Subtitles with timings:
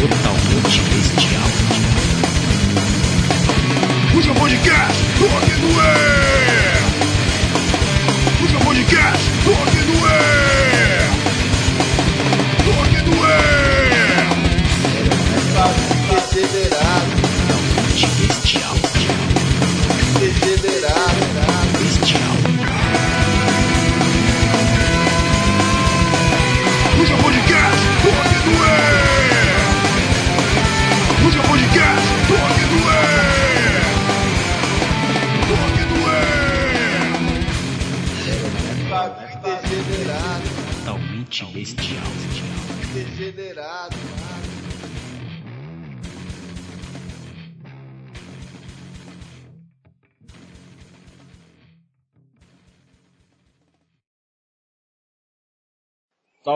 [0.00, 0.39] Totalmente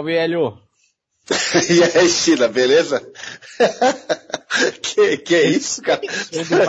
[0.04, 0.58] Salve, Hélio!
[1.70, 3.00] E aí, China, beleza?
[4.82, 6.02] que, que é isso, cara?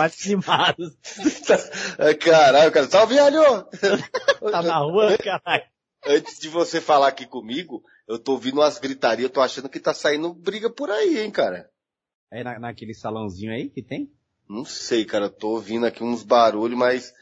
[0.00, 0.96] Animado.
[2.18, 2.88] Caralho, cara.
[2.88, 3.64] Salve, Alho!
[4.50, 5.64] Tá na rua, caralho.
[6.06, 9.78] Antes de você falar aqui comigo, eu tô ouvindo umas gritarias, eu tô achando que
[9.78, 11.68] tá saindo briga por aí, hein, cara.
[12.32, 14.10] É na, naquele salãozinho aí que tem?
[14.48, 17.12] Não sei, cara, eu tô ouvindo aqui uns barulhos, mas...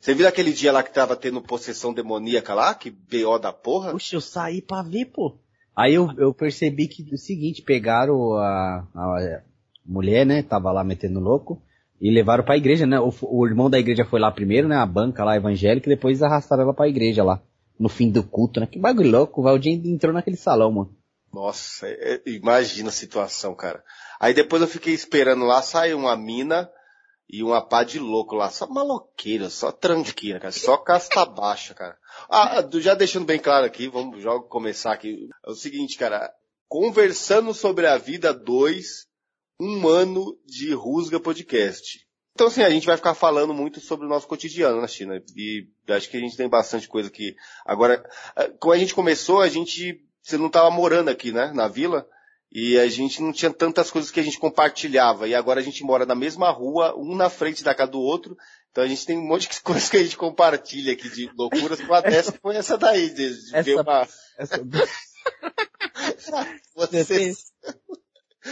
[0.00, 2.74] Você viu aquele dia lá que tava tendo possessão demoníaca lá?
[2.74, 3.92] Que BO da porra?
[3.92, 5.36] Puxa, eu saí pra ver, pô.
[5.76, 9.42] Aí eu, eu percebi que o seguinte, pegaram a, a
[9.86, 11.62] mulher, né, tava lá metendo louco,
[12.00, 14.84] e levaram pra igreja, né, o, o irmão da igreja foi lá primeiro, né, a
[14.86, 17.40] banca lá evangélica, e depois arrastaram ela pra igreja lá,
[17.78, 20.96] no fim do culto, né, que bagulho louco, o Valdir entrou naquele salão, mano.
[21.32, 23.82] Nossa, é- é- imagina a situação, cara.
[24.18, 26.68] Aí depois eu fiquei esperando lá, saiu uma mina
[27.28, 31.98] e uma pá de louco lá, só maloqueira, só tranqueira, cara, só casta baixa, cara.
[32.28, 35.28] Ah, já deixando bem claro aqui, vamos já começar aqui.
[35.46, 36.32] É o seguinte, cara,
[36.68, 39.06] conversando sobre a vida 2,
[39.60, 42.06] um ano de Rusga Podcast.
[42.34, 45.20] Então, assim, a gente vai ficar falando muito sobre o nosso cotidiano na China.
[45.36, 47.34] E acho que a gente tem bastante coisa aqui.
[47.66, 48.00] Agora,
[48.36, 52.06] eh, quando a gente começou, a gente, você não estava morando aqui, né, na vila,
[52.50, 55.28] e a gente não tinha tantas coisas que a gente compartilhava.
[55.28, 58.36] E agora a gente mora na mesma rua, um na frente da casa do outro.
[58.70, 61.80] Então a gente tem um monte de coisas que a gente compartilha aqui de loucuras.
[61.80, 64.08] Uma dessa foi essa daí, de, de ver Essa- uma...
[64.38, 64.60] Essa,
[66.74, 67.32] Você,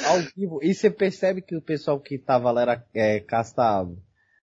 [0.04, 3.86] ao vivo, e você percebe que o pessoal que tava lá era é, casta,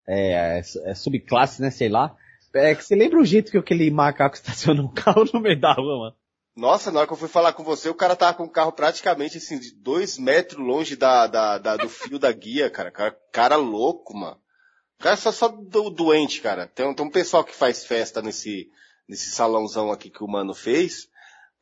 [0.07, 2.15] é, é, subclasse, né, sei lá.
[2.55, 5.73] É que você lembra o jeito que aquele macaco estaciona um carro no meio da
[5.73, 6.15] rua, mano?
[6.55, 8.71] Nossa, na hora que eu fui falar com você, o cara tava com o carro
[8.71, 12.91] praticamente assim, de dois metros longe da, da, da- do fio da guia, cara.
[12.91, 14.39] Cara, cara louco, mano.
[14.99, 16.67] O cara só, só do, doente, cara.
[16.67, 18.69] Tem, tem um pessoal que faz festa nesse,
[19.09, 21.09] nesse salãozão aqui que o mano fez.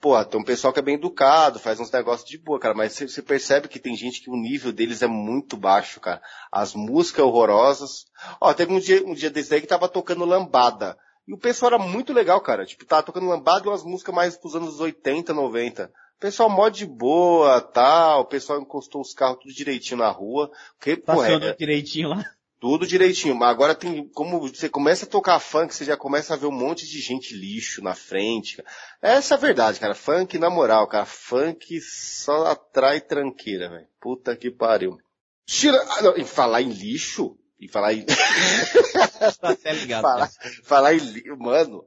[0.01, 2.73] Porra, tem um pessoal que é bem educado, faz uns negócios de boa, cara.
[2.73, 6.21] Mas você, você percebe que tem gente que o nível deles é muito baixo, cara.
[6.51, 8.05] As músicas horrorosas.
[8.41, 10.97] Ó, teve um dia, um dia desse aí que tava tocando lambada.
[11.27, 12.65] E o pessoal era muito legal, cara.
[12.65, 15.85] Tipo, tava tocando lambada e umas músicas mais dos anos 80, 90.
[15.85, 18.21] O pessoal mó de boa, tal.
[18.21, 20.49] O pessoal encostou os carros tudo direitinho na rua.
[20.49, 22.25] Pô, Estacionou é, direitinho lá.
[22.59, 23.35] tudo direitinho.
[23.35, 26.51] Mas agora tem, como você começa a tocar funk, você já começa a ver um
[26.51, 28.63] monte de gente lixo na frente.
[29.01, 29.95] Essa é a verdade, cara.
[29.95, 31.05] Funk, na moral, cara.
[31.05, 33.87] Funk só atrai tranqueira, velho.
[33.99, 34.97] Puta que pariu.
[35.45, 38.05] Tira, ah, não, em falar em lixo, em falar em,
[39.39, 40.01] Tá até ligado.
[40.01, 40.53] falar, cara.
[40.63, 41.83] falar em lixo, mano.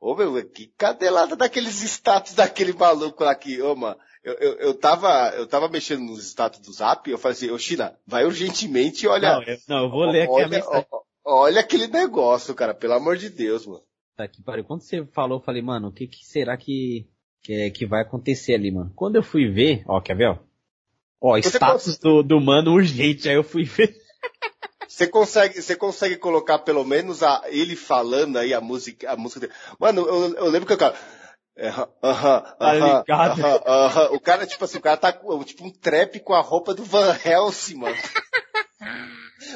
[0.00, 4.74] Ô meu, que cadelada daqueles status daquele maluco lá que, ô mano, eu, eu, eu
[4.74, 9.04] tava, eu tava mexendo nos status do Zap, eu falei assim, ô China, vai urgentemente
[9.04, 10.86] e olha, Não, eu, não, eu vou ler aqui a olha, mensagem.
[10.92, 11.02] ó-
[11.42, 13.82] olha aquele negócio, cara, pelo amor de Deus, mano.
[14.16, 14.64] Tá aqui, pariu.
[14.64, 17.08] Quando você falou, eu falei, mano, o que, que será que,
[17.42, 18.92] que, é- que vai acontecer ali, mano?
[18.94, 20.38] Quando eu fui ver, ó, quer ver, ó?
[21.20, 23.92] Ó, status do, do mano urgente, aí eu fui ver.
[24.88, 29.40] Você consegue, você consegue colocar pelo menos a, ele falando aí a música, a música
[29.40, 29.52] dele.
[29.78, 30.96] Mano, eu, eu lembro que o cara,
[31.56, 33.44] é, aham, aham, Tá aham, ligado?
[33.44, 34.08] aham, aham.
[34.12, 36.84] o cara, tipo assim, o cara tá com, tipo um trap com a roupa do
[36.84, 37.96] Van Helsing, mano.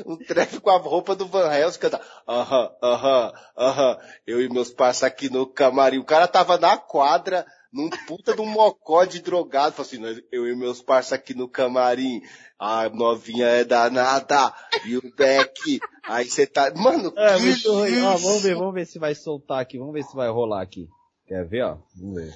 [0.06, 4.70] Um trap com a roupa do Van Helsing, canta, aham, aham, aham, eu e meus
[4.70, 5.98] parceiros aqui no camarim.
[5.98, 10.22] O cara tava na quadra, num puta de um mocó de drogado, falou assim, "Nós-
[10.30, 12.20] eu e meus parceiros aqui no camarim,
[12.58, 14.52] a novinha é danada,
[14.84, 18.02] e o Beck, aí você tá, mano, É, que ruim.
[18.02, 18.24] Ó, isso?
[18.26, 20.88] vamos ver, vamos ver se vai soltar aqui, vamos ver se vai rolar aqui.
[21.26, 21.78] Quer ver, ó?
[21.96, 22.34] Vamos ver.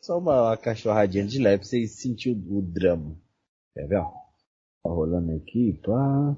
[0.00, 3.14] Só uma, cachorradinha de leve pra vocês sentirem o, o drama.
[3.74, 4.10] Quer ver, ó?
[4.82, 6.36] Tá rolando aqui, pá.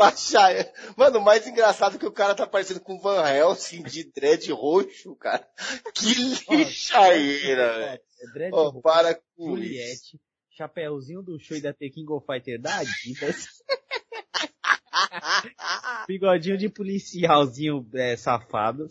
[0.00, 0.52] baixar.
[0.96, 4.50] Mano, o mais engraçado é que o cara tá parecendo com Van Helsing de dread
[4.52, 5.46] roxo, cara.
[5.94, 8.00] Que lixaeira, velho.
[8.20, 9.46] É dread Ó, roxo, para com isso.
[9.48, 10.20] Juliette,
[10.50, 13.46] chapéuzinho do show da The King of Fighter da Adidas.
[16.08, 18.88] Bigodinho de policialzinho é, safado.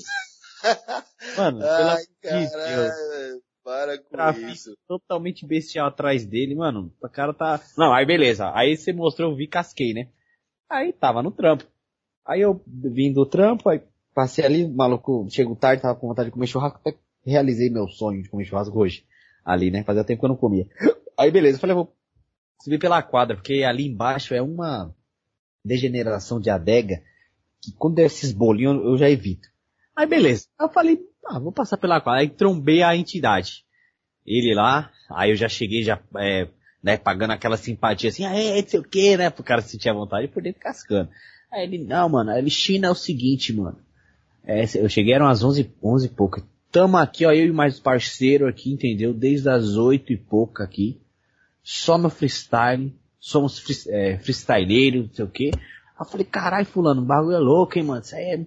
[1.38, 3.41] Mano, pelo Ai, de Deus.
[3.63, 4.77] Para com Trafico isso.
[4.88, 6.91] totalmente bestial atrás dele, mano.
[7.01, 7.61] O cara tá.
[7.77, 8.51] Não, aí beleza.
[8.56, 10.09] Aí você mostrou, eu vi, casquei, né?
[10.69, 11.66] Aí tava no trampo.
[12.25, 13.81] Aí eu vim do trampo, aí
[14.13, 18.21] passei ali, maluco, chego tarde, tava com vontade de comer churrasco, até realizei meu sonho
[18.21, 19.06] de comer churrasco hoje.
[19.44, 19.83] Ali, né?
[19.83, 20.68] Fazia tempo que eu não comia.
[21.18, 21.95] Aí beleza, eu falei, vou
[22.62, 24.94] subir pela quadra, porque ali embaixo é uma
[25.66, 27.01] degeneração de adega,
[27.62, 29.48] que quando é esses bolinhos eu já evito.
[29.95, 30.45] Aí beleza.
[30.60, 32.21] Eu falei, ah, vou passar pela quadra.
[32.21, 33.66] Aí trombei a entidade.
[34.25, 36.48] Ele lá, aí eu já cheguei já, é,
[36.81, 39.89] né, pagando aquela simpatia assim, ah, é, não sei o que, né, pro cara sentir
[39.89, 41.09] a vontade por dentro cascando.
[41.51, 43.77] Aí ele, não, mano, ele, China é o seguinte, mano.
[44.45, 46.43] É, eu cheguei, eram às 11, 11 e pouca.
[46.71, 49.13] Tamo aqui, ó, eu e mais parceiro aqui, entendeu?
[49.13, 50.99] Desde as 8 e pouca aqui.
[51.63, 52.93] Só no freestyle.
[53.19, 55.51] Somos free, é, freestyleiros, não sei o que.
[55.53, 55.61] Aí
[55.99, 58.01] eu falei, caralho, fulano, o bagulho é louco, hein, mano?
[58.01, 58.45] Isso aí é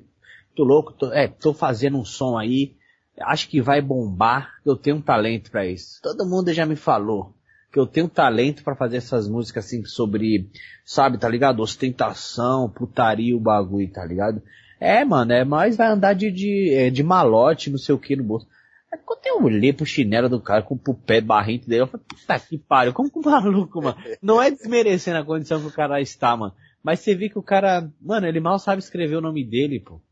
[0.55, 2.75] tô louco, tô, é, tô fazendo um som aí,
[3.21, 6.01] acho que vai bombar, eu tenho um talento pra isso.
[6.03, 7.35] Todo mundo já me falou
[7.73, 10.51] que eu tenho talento pra fazer essas músicas assim sobre,
[10.85, 11.61] sabe, tá ligado?
[11.61, 14.43] Ostentação, putaria, o bagulho, tá ligado?
[14.79, 18.15] É, mano, é, mas vai andar de, de, é, de malote, não sei o que
[18.15, 18.47] no bolso.
[18.93, 22.05] Aí quando eu olhei pro chinelo do cara com o pé barrento dele, eu falei,
[22.07, 23.97] puta que pariu, como que o maluco, mano?
[24.21, 26.53] Não é desmerecendo a condição que o cara está, mano.
[26.83, 30.03] Mas você vê que o cara, mano, ele mal sabe escrever o nome dele, pô.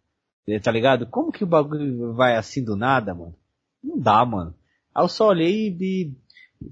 [0.63, 1.07] Tá ligado?
[1.07, 3.35] Como que o bagulho vai assim do nada, mano?
[3.85, 4.55] Não dá, mano.
[4.95, 6.15] Aí eu só olhei e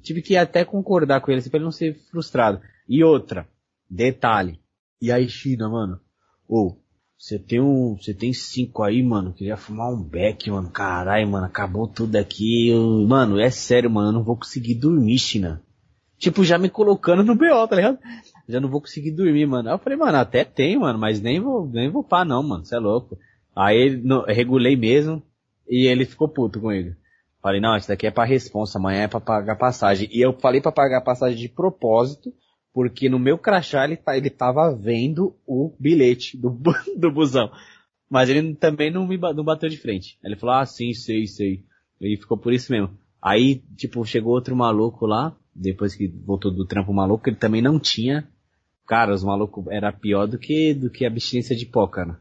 [0.03, 2.61] tive que até concordar com ele, assim, pra ele não ser frustrado.
[2.89, 3.49] E outra,
[3.89, 4.59] detalhe.
[5.01, 6.01] E aí, China, mano?
[6.49, 6.77] Ô,
[7.19, 9.33] você tem um, você tem cinco aí, mano.
[9.33, 10.71] Queria fumar um beck, mano.
[10.71, 12.73] Caralho, mano, acabou tudo aqui.
[13.07, 15.63] Mano, é sério, mano, eu não vou conseguir dormir, China.
[16.19, 17.99] Tipo, já me colocando no BO, tá ligado?
[18.49, 19.69] Já não vou conseguir dormir, mano.
[19.69, 22.65] Aí eu falei, mano, até tem, mano, mas nem vou, nem vou pá não, mano.
[22.65, 23.19] Você é louco.
[23.55, 25.23] Aí no, regulei mesmo
[25.69, 26.97] e ele ficou puto com ele.
[27.41, 30.09] Falei, não, isso daqui é pra responsa, amanhã é pra pagar passagem.
[30.11, 32.33] E eu falei pra pagar passagem de propósito,
[32.73, 36.51] porque no meu crachá ele, tá, ele tava vendo o bilhete do,
[36.97, 37.51] do busão.
[38.11, 40.19] Mas ele também não me não bateu de frente.
[40.25, 41.65] Ele falou, ah, sim, sei, sei.
[42.01, 42.97] E ficou por isso mesmo.
[43.21, 47.79] Aí, tipo, chegou outro maluco lá, depois que voltou do trampo maluco, ele também não
[47.79, 48.29] tinha.
[48.87, 52.19] Cara, os malucos era pior do que, do que abstinência de pó, cara.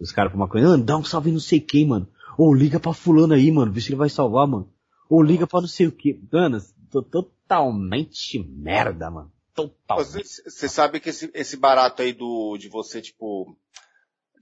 [0.00, 2.08] Os caras pra uma coisa, ah, dá um salve não sei quem, mano.
[2.38, 4.72] Ou liga pra fulano aí, mano, vê se ele vai salvar, mano.
[5.08, 6.20] Ou liga pra não sei o que.
[6.32, 6.58] Mano,
[6.90, 9.32] tô totalmente merda, mano.
[9.54, 10.22] Totalmente.
[10.44, 13.56] Você, sabe que esse, esse barato aí do, de você, tipo,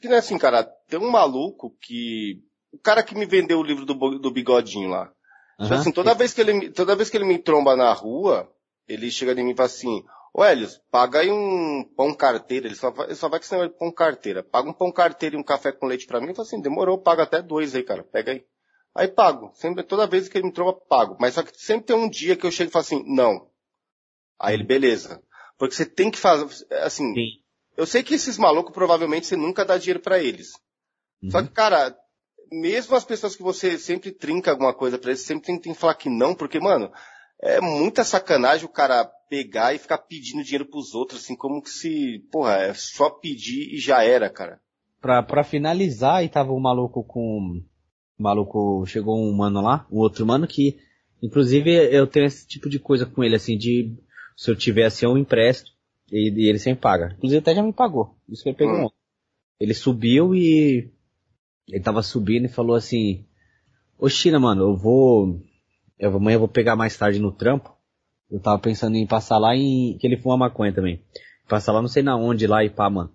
[0.01, 2.43] que não é assim, cara, tem um maluco que,
[2.73, 5.07] o cara que me vendeu o livro do, do bigodinho lá.
[5.07, 5.75] Tipo Aham.
[5.81, 8.51] assim, toda vez que ele, me- toda vez que ele me tromba na rua,
[8.89, 12.75] ele chega em mim e fala assim, ô Helios, paga aí um pão carteira, ele
[12.75, 14.43] só vai, ele só vai de pão carteira.
[14.43, 16.29] Paga um pão carteira e um café com leite pra mim.
[16.29, 18.45] Eu falo assim, demorou, paga até dois aí, cara, pega aí.
[18.97, 19.53] Aí pago.
[19.55, 21.17] Sempre, toda vez que ele me tromba, pago.
[21.21, 23.49] Mas só que sempre tem um dia que eu chego e falo assim, não.
[24.39, 25.23] Aí ele, beleza.
[25.57, 26.49] Porque você tem que fazer,
[26.83, 27.27] assim, Sim.
[27.77, 30.53] eu sei que esses malucos provavelmente você nunca dá dinheiro pra eles.
[31.31, 31.47] Só Uhum.
[31.47, 31.97] que, cara,
[32.51, 35.79] mesmo as pessoas que você sempre trinca alguma coisa pra eles, sempre tem, tem que
[35.79, 36.93] falar que não, porque, mano,
[37.41, 41.71] é muita sacanagem o cara pegar e ficar pedindo dinheiro pros outros, assim, como que
[41.71, 44.61] se, porra, é só pedir e já era, cara.
[45.01, 47.61] Pra, pra finalizar, aí tava o maluco com.
[48.17, 50.79] O maluco, chegou um mano lá, um outro mano que,
[51.21, 53.93] inclusive, eu tenho esse tipo de coisa com ele, assim, de
[54.37, 55.73] se eu tiver assim, eu empresto
[56.13, 57.13] e, e ele sempre paga.
[57.17, 58.17] Inclusive até já me pagou.
[58.29, 58.85] Isso que ele pegou Hum.
[58.85, 58.97] ontem.
[59.59, 60.93] Ele subiu e
[61.69, 63.25] ele tava subindo e falou assim,
[63.99, 65.41] ô China, mano, eu vou,
[65.99, 67.74] eu amanhã eu vou pegar mais tarde no trampo.
[68.31, 71.03] Eu tava pensando em passar lá em, que ele fuma maconha também.
[71.49, 73.13] Passar lá não sei na onde lá e pá, mano.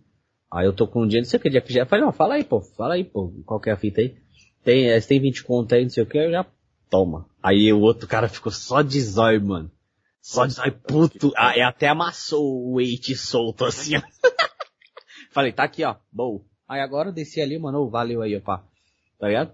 [0.52, 1.86] Aí eu tô com um dia, não sei o que dia que já.
[1.86, 4.16] Falei, não, fala aí, pô, fala aí, pô, qual que é a fita aí?
[4.64, 6.46] Tem, você tem 20 conto aí, não sei o que, eu já
[6.90, 7.28] toma.
[7.42, 9.72] Aí o outro cara ficou só de zóio, mano.
[10.22, 11.32] Só de zóio, puto.
[11.36, 14.02] Ah, e até amassou o weight solto assim, ó.
[15.32, 16.44] Falei, tá aqui, ó, bom.
[16.68, 18.64] Aí agora eu desci ali, mano, ô, valeu aí, ó, pá.
[19.20, 19.54] Tá ligado?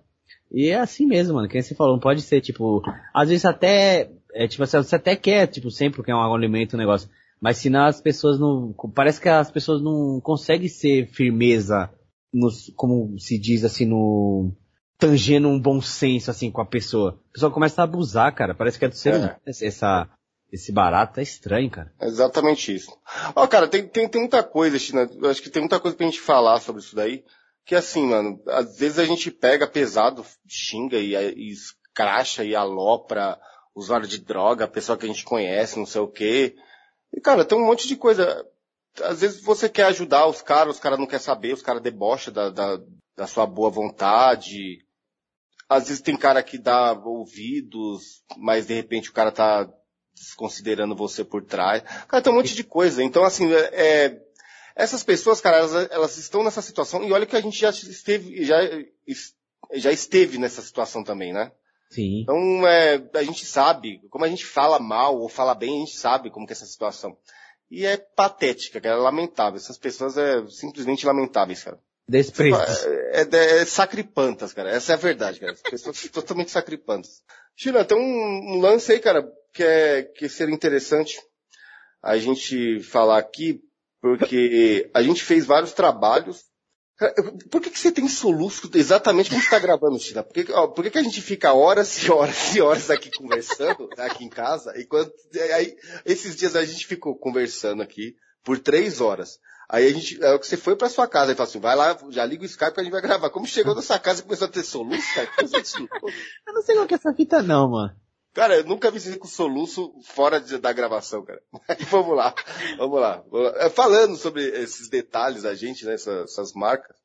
[0.51, 2.81] E é assim mesmo, mano, quem você falou, não pode ser, tipo,
[3.13, 6.75] às vezes até, é, tipo assim, você até quer, tipo, sempre que é um alimento,
[6.75, 7.09] um negócio.
[7.39, 11.89] Mas senão as pessoas não, parece que as pessoas não conseguem ser firmeza,
[12.33, 14.51] nos, como se diz assim, no,
[14.97, 17.17] tangendo um bom senso, assim, com a pessoa.
[17.29, 19.17] A pessoa começa a abusar, cara, parece que é do ser É.
[19.17, 20.09] humano, essa,
[20.51, 21.93] esse barato é estranho, cara.
[21.99, 22.91] É exatamente isso.
[23.35, 25.09] Ó, cara, tem, tem, tem muita coisa, China.
[25.21, 27.23] Eu acho que tem muita coisa pra gente falar sobre isso daí.
[27.65, 33.39] Que assim, mano, às vezes a gente pega pesado, xinga e, e escracha e alopra
[33.75, 36.55] usuário de droga, pessoa que a gente conhece, não sei o quê.
[37.13, 38.45] E, cara, tem um monte de coisa.
[39.01, 42.33] Às vezes você quer ajudar os caras, os caras não querem saber, os caras debocham
[42.33, 42.79] da, da,
[43.15, 44.85] da sua boa vontade.
[45.67, 49.69] Às vezes tem cara que dá ouvidos, mas de repente o cara tá
[50.13, 51.83] desconsiderando você por trás.
[52.07, 53.03] Cara, tem um monte de coisa.
[53.03, 54.21] Então, assim, é, é
[54.75, 58.43] essas pessoas, cara, elas, elas, estão nessa situação e olha que a gente já esteve,
[58.43, 58.57] já,
[59.73, 61.51] já esteve nessa situação também, né?
[61.95, 62.23] Sim.
[62.23, 65.95] Então, é, a gente sabe, como a gente fala mal ou fala bem, a gente
[65.95, 67.17] sabe como que é essa situação.
[67.71, 69.55] E é patética, cara, é lamentável.
[69.55, 71.79] Essas pessoas é simplesmente lamentáveis, cara.
[72.07, 72.59] Desprezo.
[73.13, 74.69] É, é, é, sacripantas, cara.
[74.69, 75.53] Essa é a verdade, cara.
[75.53, 77.23] As pessoas são totalmente sacripantas.
[77.55, 81.17] China, tem um, um, lance aí, cara, que é, que seria interessante
[82.03, 83.61] a gente falar aqui,
[84.01, 86.43] porque a gente fez vários trabalhos
[87.51, 90.23] por que, que você tem soluço exatamente como está gravando, China?
[90.23, 93.11] Por, que, ó, por que, que a gente fica horas e horas e horas aqui
[93.11, 95.11] conversando, aqui em casa, e quando,
[95.53, 95.75] aí,
[96.05, 99.39] esses dias a gente ficou conversando aqui por três horas.
[99.67, 101.75] Aí a gente, é o que você foi pra sua casa e falou assim, vai
[101.75, 103.29] lá, já liga o Skype que a gente vai gravar.
[103.29, 105.19] Como chegou na sua casa e começou a ter soluço,
[106.47, 108.04] eu não sei qual que é essa fita não, mano.
[108.35, 111.41] Cara, eu nunca vi você com soluço fora de, da gravação, cara.
[111.89, 112.35] vamos lá,
[112.77, 113.23] vamos lá.
[113.55, 116.97] É, falando sobre esses detalhes a gente, né, essas, essas, marcas,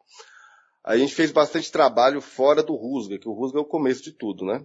[0.82, 4.10] a gente fez bastante trabalho fora do Rusga, que o Rusga é o começo de
[4.10, 4.60] tudo, né?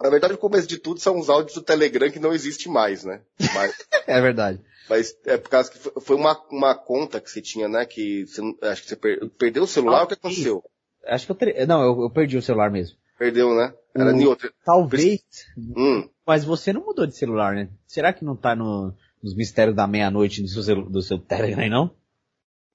[0.00, 3.02] Na verdade, o começo de tudo são os áudios do Telegram que não existe mais,
[3.02, 3.22] né?
[3.52, 3.74] Mas,
[4.06, 4.64] é verdade.
[4.88, 7.84] Mas é por causa que foi uma, uma conta que você tinha, né?
[7.84, 10.62] Que você, acho que você per, perdeu o celular, ah, o que aconteceu?
[11.04, 12.99] Acho que eu, não, eu, eu perdi o celular mesmo.
[13.20, 13.74] Perdeu, né?
[13.94, 14.28] Era o...
[14.30, 14.50] outra.
[14.64, 15.20] Talvez.
[15.58, 16.08] Hum.
[16.26, 17.68] Mas você não mudou de celular, né?
[17.86, 21.90] Será que não tá no, nos mistérios da meia-noite do seu, do seu Telegram, não?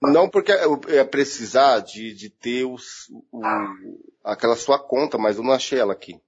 [0.03, 3.41] Não, porque eu ia precisar de, de ter os, o,
[4.23, 6.21] aquela sua conta, mas eu não achei ela aqui.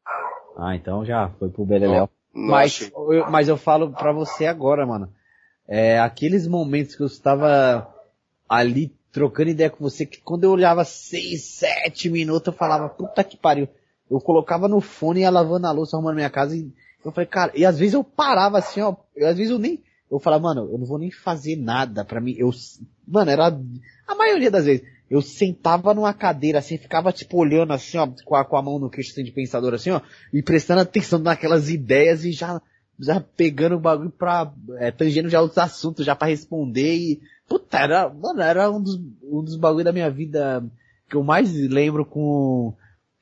[0.57, 2.09] Ah, então já foi pro Beleléu.
[2.33, 5.13] Mas, eu, mas eu falo pra você agora, mano.
[5.67, 7.87] É, aqueles momentos que eu estava
[8.49, 13.23] ali trocando ideia com você, que quando eu olhava seis, sete minutos, eu falava, puta
[13.23, 13.67] que pariu.
[14.09, 16.71] Eu colocava no fone e ia lavando a louça, arrumando minha casa e
[17.03, 19.81] eu falei, cara, e às vezes eu parava assim, ó, eu, às vezes eu nem,
[20.11, 22.51] eu falava, mano, eu não vou nem fazer nada pra mim, eu,
[23.07, 23.47] mano, era,
[24.07, 28.35] a maioria das vezes, eu sentava numa cadeira assim, ficava tipo olhando assim, ó, com
[28.35, 30.01] a, com a mão no queixo assim, de pensador assim, ó,
[30.33, 32.61] e prestando atenção naquelas ideias e já,
[32.99, 37.77] já pegando o bagulho pra, é, tangendo já outros assuntos já para responder e, puta,
[37.77, 40.61] era, mano, era um dos, um dos bagulhos da minha vida
[41.09, 42.73] que eu mais lembro com,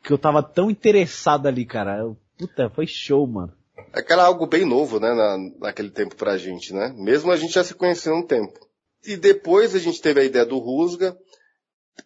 [0.06, 1.98] que eu tava tão interessado ali, cara.
[2.38, 3.52] Puta, foi show, mano.
[3.92, 6.94] É que era algo bem novo, né, na, naquele tempo pra gente, né?
[6.98, 8.60] Mesmo a gente já se conhecendo um tempo.
[9.06, 11.18] E depois a gente teve a ideia do Rusga,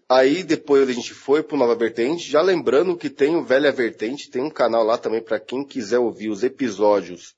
[0.08, 4.30] aí depois a gente foi pro Nova Vertente, já lembrando que tem o Velha Vertente,
[4.30, 7.36] tem um canal lá também para quem quiser ouvir os episódios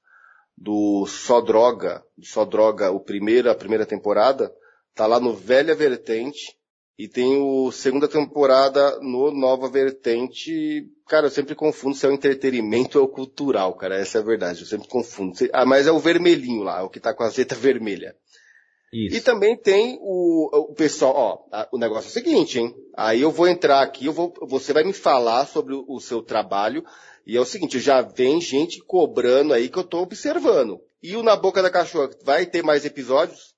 [0.58, 4.52] do Só Droga, do Só Droga, o primeiro, a primeira temporada,
[4.94, 6.56] tá lá no Velha Vertente,
[6.98, 10.88] e tem o segunda temporada no Nova Vertente.
[11.08, 13.98] Cara, eu sempre confundo se é o entretenimento ou cultural, cara.
[13.98, 14.62] Essa é a verdade.
[14.62, 15.34] Eu sempre confundo.
[15.52, 18.16] Ah, mas é o vermelhinho lá, é o que tá com a zeta vermelha.
[18.94, 19.16] Isso.
[19.16, 22.76] E também tem o, o pessoal, ó, o negócio é o seguinte, hein?
[22.96, 26.22] Aí eu vou entrar aqui, eu vou, você vai me falar sobre o, o seu
[26.22, 26.84] trabalho.
[27.26, 30.82] E é o seguinte, já vem gente cobrando aí que eu tô observando.
[31.02, 33.56] E o Na Boca da Cachorra, vai ter mais episódios?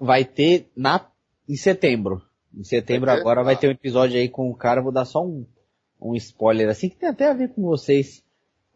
[0.00, 1.08] Vai ter na,
[1.48, 2.22] em setembro.
[2.56, 5.44] Em setembro agora vai ter um episódio aí com o cara, vou dar só um,
[6.00, 8.22] um spoiler assim, que tem até a ver com vocês,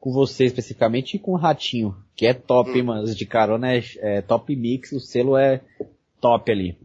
[0.01, 2.85] com você especificamente e com o Ratinho, que é top, hum.
[2.85, 5.61] mano, de carona é, é top mix, o selo é
[6.21, 6.77] top ali.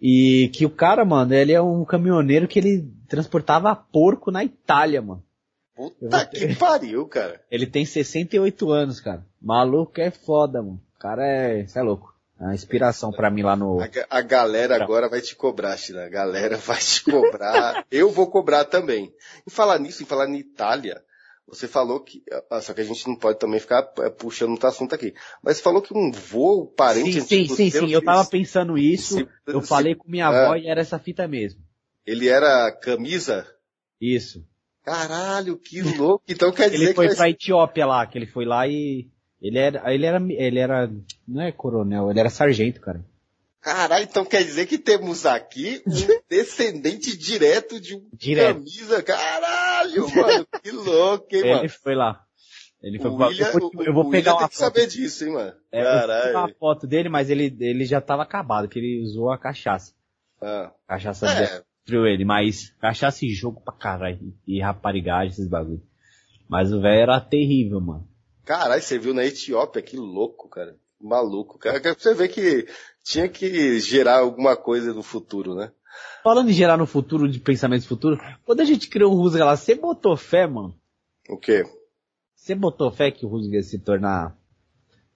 [0.00, 5.00] E que o cara, mano, ele é um caminhoneiro que ele transportava porco na Itália,
[5.00, 5.22] mano.
[5.74, 7.40] Puta que pariu, cara.
[7.50, 9.26] Ele tem 68 anos, cara.
[9.40, 10.80] Maluco é foda, mano.
[10.96, 12.15] O cara é, é louco.
[12.38, 13.80] A inspiração para mim lá no.
[13.80, 16.04] A, a galera agora vai te cobrar, China.
[16.04, 17.86] A galera vai te cobrar.
[17.90, 19.14] eu vou cobrar também.
[19.46, 21.02] Em falar nisso, em falar em Itália,
[21.48, 22.22] você falou que.
[22.50, 25.14] Ah, só que a gente não pode também ficar é, puxando outro assunto aqui.
[25.42, 27.22] Mas você falou que um voo parente.
[27.22, 27.90] Sim, sim, sim, sim.
[27.90, 29.14] Eu tava pensando isso.
[29.14, 31.62] Se, eu se, falei com minha é, avó e era essa fita mesmo.
[32.04, 33.46] Ele era camisa?
[33.98, 34.44] Isso.
[34.84, 36.22] Caralho, que louco.
[36.28, 37.12] Então quer dizer ele foi que.
[37.12, 39.08] Ele foi pra Etiópia lá, que ele foi lá e
[39.40, 40.90] ele era, ele era, ele era,
[41.26, 43.04] não é coronel, ele era sargento, cara.
[43.60, 45.90] Caralho, então quer dizer que temos aqui um
[46.30, 48.54] descendente direto de um direto.
[48.58, 49.02] camisa.
[49.02, 51.60] Caralho, mano, que louco, hein, ele mano?
[51.62, 52.22] Ele foi lá.
[52.82, 54.64] Ele foi O pro- William, eu vou, eu vou pegar William uma tem que foto.
[54.64, 55.52] saber disso, hein, mano.
[55.72, 56.38] É, eu vou pegar Caralho.
[56.38, 59.92] uma foto dele, mas ele, ele já tava acabado, que ele usou a cachaça.
[60.40, 60.70] Ah.
[60.86, 64.32] Cachaça É, destruiu ele, mas cachaça e jogo pra caralho.
[64.46, 65.82] E raparigagem, esses bagulho.
[66.48, 68.06] Mas o velho era terrível, mano.
[68.46, 70.76] Caralho, você viu na Etiópia, que louco, cara.
[71.00, 71.80] Maluco, cara.
[71.80, 72.66] Pra Você vê que
[73.02, 75.72] tinha que gerar alguma coisa no futuro, né?
[76.22, 79.56] Falando em gerar no futuro, de pensamento futuro, quando a gente criou o Rusga lá,
[79.56, 80.72] você botou fé, mano?
[81.28, 81.64] O quê?
[82.36, 84.36] Você botou fé que o Rusga ia se tornar.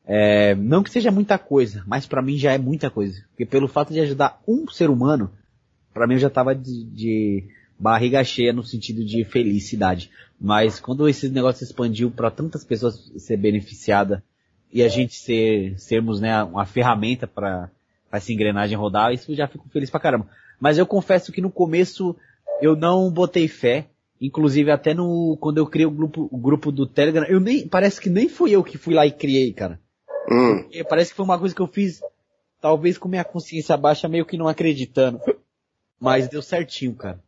[0.05, 3.25] É, não que seja muita coisa, mas pra mim já é muita coisa.
[3.29, 5.31] Porque pelo fato de ajudar um ser humano,
[5.95, 10.11] pra mim eu já tava de, de barriga cheia no sentido de felicidade.
[10.41, 14.25] Mas quando esse negócio expandiu pra tantas pessoas ser beneficiada
[14.73, 17.71] e a gente ser, sermos, né, uma ferramenta pra
[18.11, 20.29] pra essa engrenagem rodar, isso eu já fico feliz pra caramba.
[20.59, 22.17] Mas eu confesso que no começo
[22.61, 23.87] eu não botei fé.
[24.21, 27.99] Inclusive até no, quando eu criei o grupo, o grupo do Telegram, eu nem, parece
[27.99, 29.81] que nem fui eu que fui lá e criei, cara.
[30.31, 30.69] Hum.
[30.71, 32.03] E Parece que foi uma coisa que eu fiz,
[32.61, 35.19] talvez com minha consciência baixa, meio que não acreditando.
[35.99, 37.19] Mas deu certinho, cara.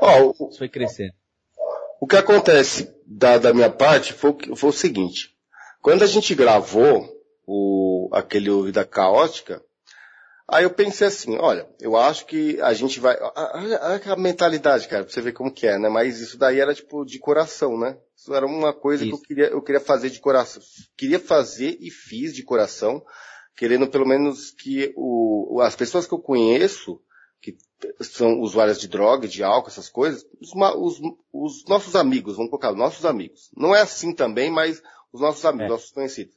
[0.00, 1.12] Ó, o, Isso foi crescendo.
[2.00, 5.36] O que acontece da, da minha parte foi, o foi o seguinte.
[5.82, 7.08] Quando a gente gravou
[7.46, 9.62] o, aquele Vida Caótica,
[10.48, 13.16] aí eu pensei assim, olha, eu acho que a gente vai...
[13.54, 13.78] Olha
[14.12, 15.88] a, mentalidade, cara, pra você ver como que é, né?
[15.88, 17.96] Mas isso daí era tipo de coração, né?
[18.16, 19.22] Isso era uma coisa que eu Isso.
[19.24, 20.62] queria, eu queria fazer de coração.
[20.96, 23.02] Queria fazer e fiz de coração,
[23.56, 27.00] querendo pelo menos que o, o- as pessoas que eu conheço,
[27.40, 27.56] que
[28.02, 31.00] são usuárias de droga, de álcool, essas coisas, os, os-
[31.32, 33.50] os nossos amigos, vamos colocar, nossos amigos.
[33.56, 34.82] Não é assim também, mas
[35.12, 35.68] os nossos amigos, É.
[35.70, 36.34] nossos conhecidos.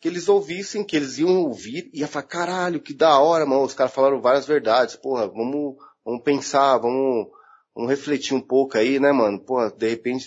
[0.00, 3.62] Que eles ouvissem, que eles iam ouvir e ia falar, caralho, que da hora, mano,
[3.64, 7.28] os caras falaram várias verdades, porra, vamos, vamos pensar, vamos,
[7.74, 9.38] vamos refletir um pouco aí, né, mano?
[9.40, 10.26] Porra, de repente,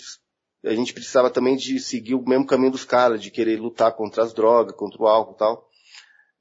[0.64, 4.22] a gente precisava também de seguir o mesmo caminho dos caras, de querer lutar contra
[4.24, 5.68] as drogas, contra o álcool e tal.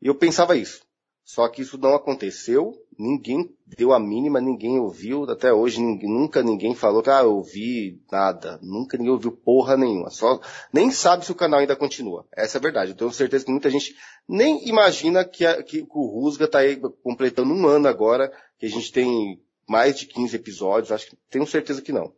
[0.01, 0.81] E eu pensava isso.
[1.25, 6.42] Só que isso não aconteceu, ninguém deu a mínima, ninguém ouviu, até hoje ninguém- nunca
[6.44, 10.40] ninguém falou que, ah, eu ouvi nada, nunca ninguém ouviu porra nenhuma, só,
[10.72, 12.25] nem sabe se o canal ainda continua.
[12.36, 13.96] Essa é a verdade, eu tenho certeza que muita gente
[14.27, 18.70] nem imagina que, a- que o Rusga tá aí completando um ano agora, que a
[18.70, 22.14] gente tem mais de 15 episódios, acho que, tenho certeza que não.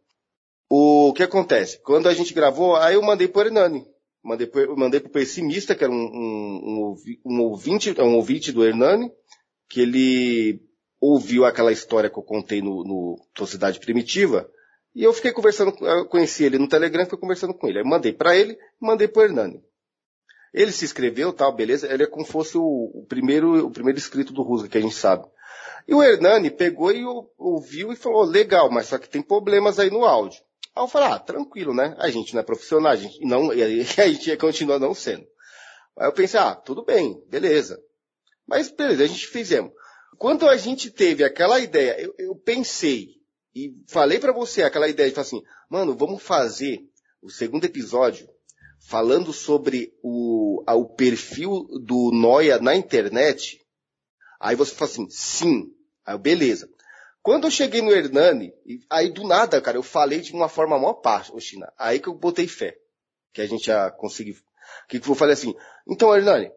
[0.69, 1.79] O que acontece?
[1.83, 3.85] Quando a gente gravou, aí eu mandei pro Hernani.
[4.23, 8.65] Mandei pro, mandei pro Pessimista, que era um, um, um um ouvinte, um ouvinte do
[8.65, 9.11] Hernani,
[9.69, 10.61] que ele
[10.99, 14.49] ouviu aquela história que eu contei no, no Sociedade Primitiva,
[14.95, 17.79] e eu fiquei conversando, eu conheci ele no Telegram, fui conversando com ele.
[17.79, 19.61] Aí mandei pra ele, mandei pro Hernani.
[20.53, 23.99] Ele se inscreveu, tal, beleza, ele é como se fosse o, o primeiro, o primeiro
[23.99, 25.25] inscrito do Rusga, que a gente sabe.
[25.85, 29.79] E o Hernani pegou e ou- ouviu e falou, legal, mas só que tem problemas
[29.79, 30.41] aí no áudio.
[30.73, 31.93] Aí eu falei, ah, tranquilo, né?
[31.99, 35.27] A gente não é profissional, a gente não, e a gente continua não sendo.
[35.97, 37.77] Aí eu pensei, ah, tudo bem, beleza.
[38.47, 39.71] Mas beleza, a gente fizemos.
[40.17, 43.15] Quando a gente teve aquela ideia, eu, eu pensei
[43.53, 46.79] e falei pra você aquela ideia de falar assim, mano, vamos fazer
[47.21, 48.27] o segundo episódio
[48.87, 53.59] falando sobre o, a- o perfil do Noia na internet.
[54.39, 55.71] Aí você fala assim, sim.
[56.05, 56.69] Aí beleza.
[57.21, 58.53] Quando eu cheguei no Hernani,
[58.89, 61.71] aí do nada, cara, eu falei de uma forma maior parte, ô China.
[61.77, 62.77] Aí que eu botei fé.
[63.33, 64.37] Que a gente ia conseguir.
[64.87, 65.53] Que eu falei assim,
[65.89, 66.51] então Hernani,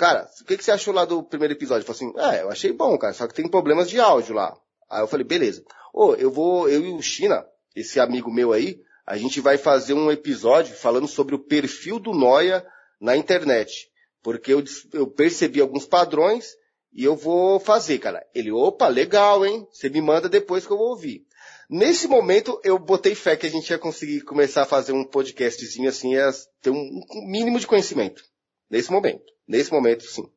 [0.00, 1.86] cara, o que, que você achou lá do primeiro episódio?
[1.86, 4.56] Eu falei assim, é, eu achei bom, cara, só que tem problemas de áudio lá.
[4.88, 5.62] Aí eu falei, beleza.
[5.92, 7.44] Ô, eu vou, eu e o China,
[7.76, 12.14] esse amigo meu aí, a gente vai fazer um episódio falando sobre o perfil do
[12.14, 12.66] Noia
[12.98, 13.90] na internet.
[14.22, 16.56] Porque eu, eu percebi alguns padrões
[16.94, 18.24] e eu vou fazer, cara.
[18.34, 19.68] Ele, opa, legal, hein?
[19.70, 21.26] Você me manda depois que eu vou ouvir.
[21.68, 25.90] Nesse momento, eu botei fé que a gente ia conseguir começar a fazer um podcastzinho
[25.90, 26.30] assim, ia
[26.62, 28.24] ter um mínimo de conhecimento.
[28.70, 29.30] Nesse momento.
[29.50, 30.30] Nesse momento, sim.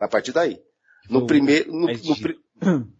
[0.00, 0.60] A partir daí.
[1.08, 2.40] No primeiro, no, no pri-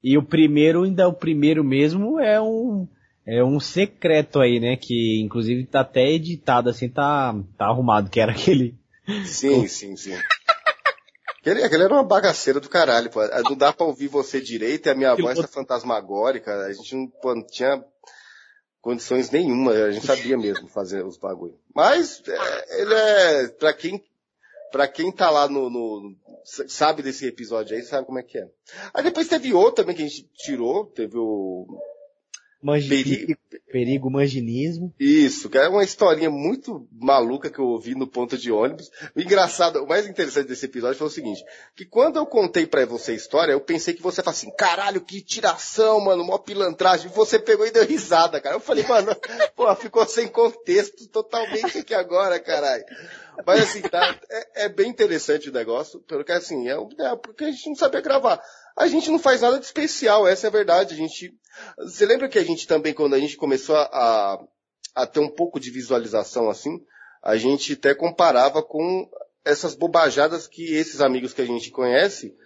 [0.00, 2.86] E o primeiro, ainda o primeiro mesmo, é um,
[3.26, 4.76] é um secreto aí, né?
[4.76, 8.78] Que inclusive tá até editado, assim, tá, tá arrumado, que era aquele.
[9.26, 10.14] Sim, sim, sim.
[11.40, 13.20] Aquele, aquele era uma bagaceira do caralho, pô.
[13.48, 16.64] Não dá pra ouvir você direito e a minha voz tá fantasmagórica.
[16.66, 17.84] A gente não, pô, não tinha
[18.80, 19.72] condições nenhuma.
[19.72, 21.58] A gente sabia mesmo fazer os bagulho.
[21.74, 24.00] Mas, é, ele é, pra quem,
[24.70, 28.44] pra quem tá lá no, no- sabe desse episódio aí, sabe como é que é.
[28.94, 30.86] Aí depois teve outro também que a gente tirou.
[30.86, 31.66] Teve o,
[32.60, 33.34] Mangi- Perigo.
[33.70, 34.92] perigo, manginismo.
[34.98, 38.90] Isso, que é uma historinha muito maluca que eu ouvi no ponto de ônibus.
[39.14, 41.44] O engraçado, o mais interessante desse episódio foi o seguinte,
[41.76, 45.00] que quando eu contei pra você a história, eu pensei que você falasse assim, caralho,
[45.00, 47.10] que tiração, mano, mó pilantragem.
[47.14, 48.56] Você pegou e deu risada, cara.
[48.56, 49.14] Eu falei, mano,
[49.54, 52.84] pô, ficou sem contexto totalmente aqui agora, caralho.
[53.46, 57.50] Mas assim, tá, é, é bem interessante o negócio, porque assim, é, é porque a
[57.52, 58.42] gente não sabia gravar.
[58.78, 60.94] A gente não faz nada de especial, essa é a verdade.
[60.94, 61.36] A gente,
[61.78, 64.40] você lembra que a gente também, quando a gente começou a,
[64.94, 66.78] a, ter um pouco de visualização assim,
[67.20, 69.10] a gente até comparava com
[69.44, 72.36] essas bobajadas que esses amigos que a gente conhece,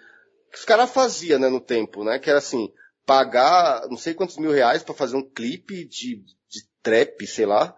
[0.50, 2.18] que os caras faziam, né, no tempo, né?
[2.18, 2.72] Que era assim,
[3.04, 6.16] pagar não sei quantos mil reais pra fazer um clipe de,
[6.48, 7.76] de trap, sei lá,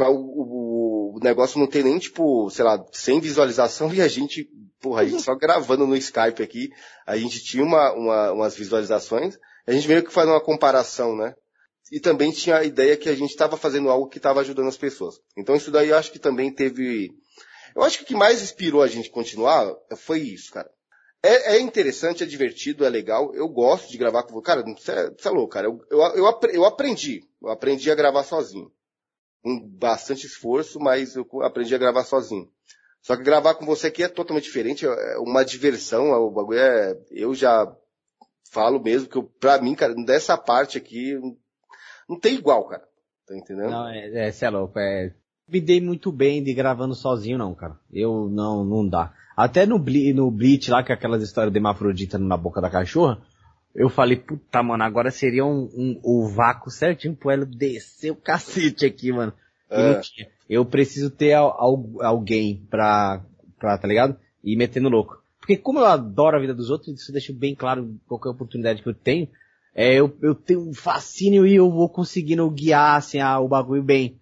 [0.00, 4.48] o, o, o negócio não ter nem, tipo, sei lá, sem visualização e a gente,
[4.80, 6.70] porra, a gente só gravando no Skype aqui,
[7.06, 9.36] a gente tinha uma, uma, umas visualizações,
[9.66, 11.34] a gente meio que faz uma comparação, né?
[11.90, 14.76] E também tinha a ideia que a gente estava fazendo algo que estava ajudando as
[14.76, 15.16] pessoas.
[15.36, 17.10] Então isso daí eu acho que também teve.
[17.74, 20.70] Eu acho que o que mais inspirou a gente continuar foi isso, cara.
[21.22, 23.34] É, é interessante, é divertido, é legal.
[23.34, 24.42] Eu gosto de gravar com você.
[24.42, 25.66] Cara, você é, é louco, cara.
[25.66, 27.22] Eu, eu, eu, eu aprendi.
[27.42, 28.70] Eu aprendi a gravar sozinho.
[29.42, 32.50] Com bastante esforço, mas eu aprendi a gravar sozinho.
[33.02, 36.58] Só que gravar com você aqui é totalmente diferente, é uma diversão, é- o bagulho
[36.58, 37.70] é, eu já
[38.50, 41.18] falo mesmo que eu, pra mim, cara, dessa parte aqui,
[42.08, 42.82] não tem igual, cara.
[43.26, 43.70] Tá entendendo?
[43.70, 45.12] Não, é, é, cê é louco, é.
[45.46, 47.78] Me dei muito bem de gravando sozinho, não, cara.
[47.92, 49.12] Eu não, não dá.
[49.36, 52.70] Até no, Ble no Bleach lá, que é aquelas histórias de Mafrodita na boca da
[52.70, 53.22] cachorra,
[53.74, 58.16] eu falei, puta, mano, agora seria um, um, o vácuo certinho pro ela descer o
[58.16, 59.32] cacete aqui, mano.
[59.70, 60.00] É.
[60.48, 63.22] Eu preciso ter al- al- alguém pra,
[63.58, 64.16] pra, tá ligado?
[64.42, 65.22] E metendo louco.
[65.38, 68.88] Porque como eu adoro a vida dos outros, isso deixa bem claro qualquer oportunidade que
[68.88, 69.28] eu tenho,
[69.74, 73.82] é, eu, eu tenho um fascínio e eu vou conseguindo guiar, assim, a- o bagulho
[73.82, 74.18] bem.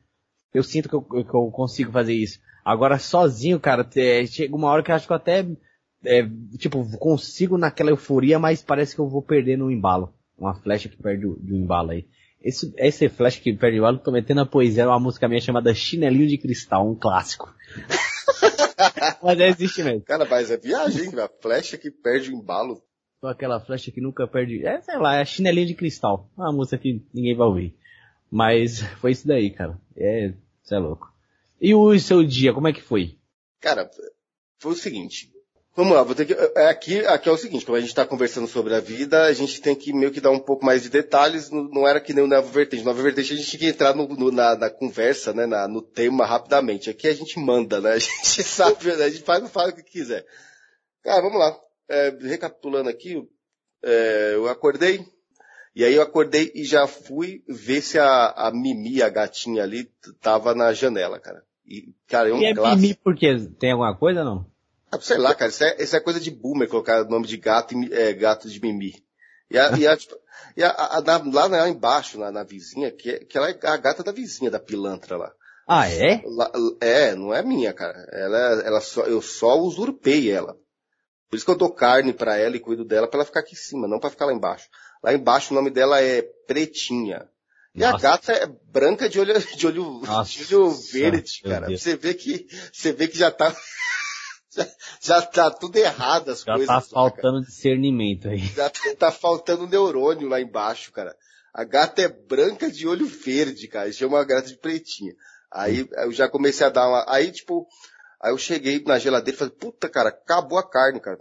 [0.53, 2.39] Eu sinto que eu, que eu consigo fazer isso.
[2.65, 5.47] Agora, sozinho, cara, é, chega uma hora que eu acho que eu até,
[6.05, 6.29] é,
[6.59, 10.13] tipo, consigo naquela euforia, mas parece que eu vou perder no embalo.
[10.37, 12.07] Uma flecha que perde o, do embalo aí.
[12.47, 15.41] Esse, esse flash que perde o embalo, tô metendo a poesia, é uma música minha
[15.41, 17.53] chamada Chinelinho de Cristal, um clássico.
[19.21, 20.03] mas é existe mesmo.
[20.03, 21.29] Cara, mas é viagem, velho.
[21.43, 22.81] Flecha que perde o embalo.
[23.21, 24.65] Só aquela flecha que nunca perde.
[24.65, 26.31] É, sei lá, é a chinelinha de cristal.
[26.37, 27.75] Uma música que ninguém vai ouvir.
[28.31, 29.77] Mas foi isso daí, cara.
[29.97, 30.33] É,
[30.63, 31.13] você é louco.
[31.61, 33.19] E o seu dia, como é que foi?
[33.61, 33.91] Cara,
[34.61, 35.33] foi o seguinte.
[35.77, 36.33] Vamos lá, vou ter que.
[36.33, 39.33] é, Aqui, aqui é o seguinte, quando a gente está conversando sobre a vida, a
[39.35, 41.51] gente tem que meio que dar um pouco mais de detalhes.
[41.51, 42.83] Não, não era que nem o Nova Vertente.
[42.83, 45.45] Nova Vertente a gente tinha que entrar no, no- na, na conversa, né?
[45.45, 46.89] na- no tema rapidamente.
[46.89, 47.93] Aqui a gente manda, né?
[47.95, 49.05] A gente sabe, né?
[49.05, 50.25] a gente faz, faz o que quiser.
[51.05, 51.55] Cara, vamos lá.
[51.89, 53.23] É, recapitulando aqui,
[53.85, 55.05] é, eu acordei.
[55.75, 59.91] E aí eu acordei e já fui ver se a, a Mimi, a gatinha ali,
[60.23, 61.43] tava na janela, cara.
[61.67, 62.81] E, cara, é um e é clássico.
[62.81, 64.56] Mimi porque tem alguma coisa ou não?
[64.97, 67.37] Ah, Sei lá, cara, isso é, isso é coisa de boomer colocar o nome de
[67.37, 68.95] gato é, gato de mimi.
[69.51, 70.15] E a, e a, tipo,
[70.57, 73.59] e a, a- na- lá, lá embaixo, na, na vizinha, que, é- que ela é
[73.63, 75.33] a gata da vizinha, da pilantra lá.
[75.69, 76.23] Ah, é?
[76.25, 77.99] Lá- É, não é minha, cara.
[78.13, 80.57] Ela, ela só, eu só usurpei ela.
[81.29, 83.55] Por isso que eu dou carne pra ela e cuido dela pra ela ficar aqui
[83.55, 84.69] em cima, não pra ficar lá embaixo.
[85.03, 87.29] Lá embaixo o nome dela é Pretinha.
[87.75, 88.03] E a Nossa.
[88.03, 91.69] gata é branca de olho, de olho, Nossa, de olho verde, cara.
[91.69, 93.55] Você vê que, você vê que já tá,
[94.57, 94.67] já,
[95.01, 96.67] já tá tudo errado as Já coisas.
[96.67, 96.91] tá lá, cara.
[96.93, 98.39] faltando discernimento aí.
[98.39, 101.17] Já tá faltando neurônio lá embaixo, cara.
[101.53, 103.91] A gata é branca de olho verde, cara.
[103.93, 105.15] Chama a gata de pretinha.
[105.51, 107.05] Aí eu já comecei a dar uma.
[107.09, 107.67] Aí, tipo,
[108.21, 111.19] aí eu cheguei na geladeira e falei, puta, cara, acabou a carne, cara.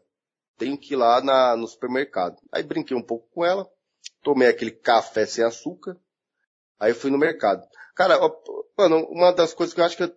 [0.58, 2.36] Tenho que ir lá na, no supermercado.
[2.52, 3.68] Aí brinquei um pouco com ela,
[4.24, 5.98] tomei aquele café sem açúcar,
[6.80, 7.62] aí fui no mercado.
[7.94, 8.30] Cara, ó,
[8.78, 10.16] mano, uma das coisas que eu acho que eu,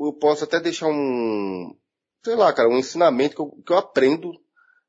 [0.00, 1.76] eu posso até deixar um,
[2.22, 4.32] sei lá, cara, um ensinamento que eu, que eu aprendo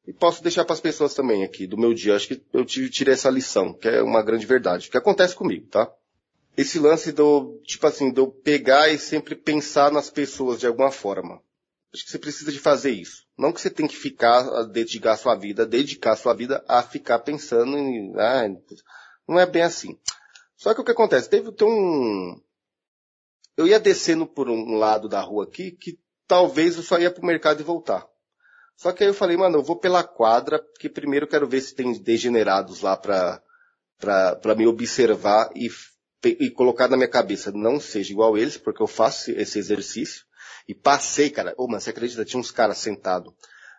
[0.05, 2.15] e posso deixar para as pessoas também aqui do meu dia.
[2.15, 5.91] Acho que eu tirei essa lição, que é uma grande verdade, que acontece comigo, tá?
[6.55, 10.91] Esse lance do, tipo assim, de eu pegar e sempre pensar nas pessoas de alguma
[10.91, 11.41] forma.
[11.91, 13.23] Acho que você precisa de fazer isso.
[13.37, 17.19] Não que você tem que ficar, a dedicar sua vida, dedicar sua vida a ficar
[17.19, 18.43] pensando em, ah,
[19.27, 19.97] não é bem assim.
[20.55, 21.29] Só que o que acontece?
[21.29, 22.39] Teve, tem um,
[23.55, 25.99] eu ia descendo por um lado da rua aqui, que
[26.33, 28.07] talvez eu só ia pro mercado e voltar.
[28.75, 31.61] Só que aí eu falei, mano, eu vou pela quadra, porque primeiro eu quero ver
[31.61, 33.39] se tem degenerados lá pra,
[33.99, 35.69] pra, pra me observar e,
[36.23, 40.23] e colocar na minha cabeça, não seja igual eles, porque eu faço esse exercício.
[40.67, 42.25] E passei, cara, ô, mano, você acredita?
[42.25, 43.31] Tinha uns caras sentados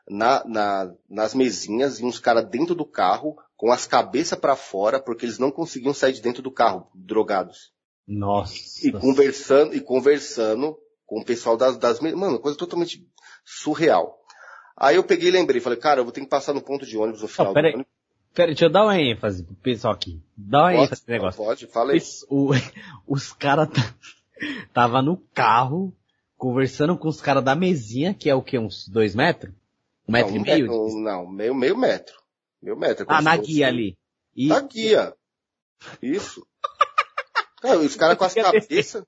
[0.08, 5.00] na, na, nas mesinhas e uns caras dentro do carro com as cabeças para fora
[5.00, 7.72] porque eles não conseguiam sair de dentro do carro, drogados.
[8.06, 8.54] Nossa.
[8.86, 13.06] E conversando, e conversando com o pessoal das, das, mano, coisa totalmente
[13.44, 14.18] surreal.
[14.76, 16.96] Aí eu peguei e lembrei, falei, cara, eu vou ter que passar no ponto de
[16.96, 17.86] ônibus no final Não, pera do aí.
[18.34, 20.20] Pera, deixa eu dar uma ênfase pro pessoal aqui.
[20.36, 20.76] Dá uma Pode?
[20.76, 21.44] ênfase nesse negócio.
[21.44, 22.02] Pode, fala aí.
[22.28, 22.50] O-
[23.06, 23.94] os caras tá,
[24.74, 25.94] tava no carro,
[26.36, 29.54] conversando com os caras da mesinha, que é o que, uns dois metros?
[30.08, 30.66] Um metro não, e meio?
[30.66, 32.16] Não, não, meio, meio metro.
[32.60, 33.04] Meio metro.
[33.04, 33.96] é ah, na guia ali.
[34.34, 35.14] E, Na guia.
[36.02, 36.44] Isso.
[37.62, 39.04] Cara, os caras com as cabeças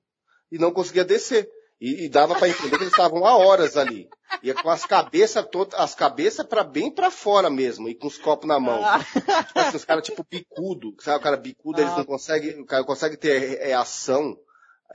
[0.50, 1.48] e não conseguia descer.
[1.80, 4.08] E, e dava pra entender que eles estavam há horas ali.
[4.42, 8.16] E com as cabeças todas, as cabeças para bem pra fora mesmo, e com os
[8.18, 8.82] copos na mão.
[8.82, 8.98] Ah.
[9.44, 11.98] Tipo assim, os caras tipo bicudo, sabe o cara bicudo, eles Ah.
[11.98, 14.36] não conseguem, o cara consegue ter é, ação.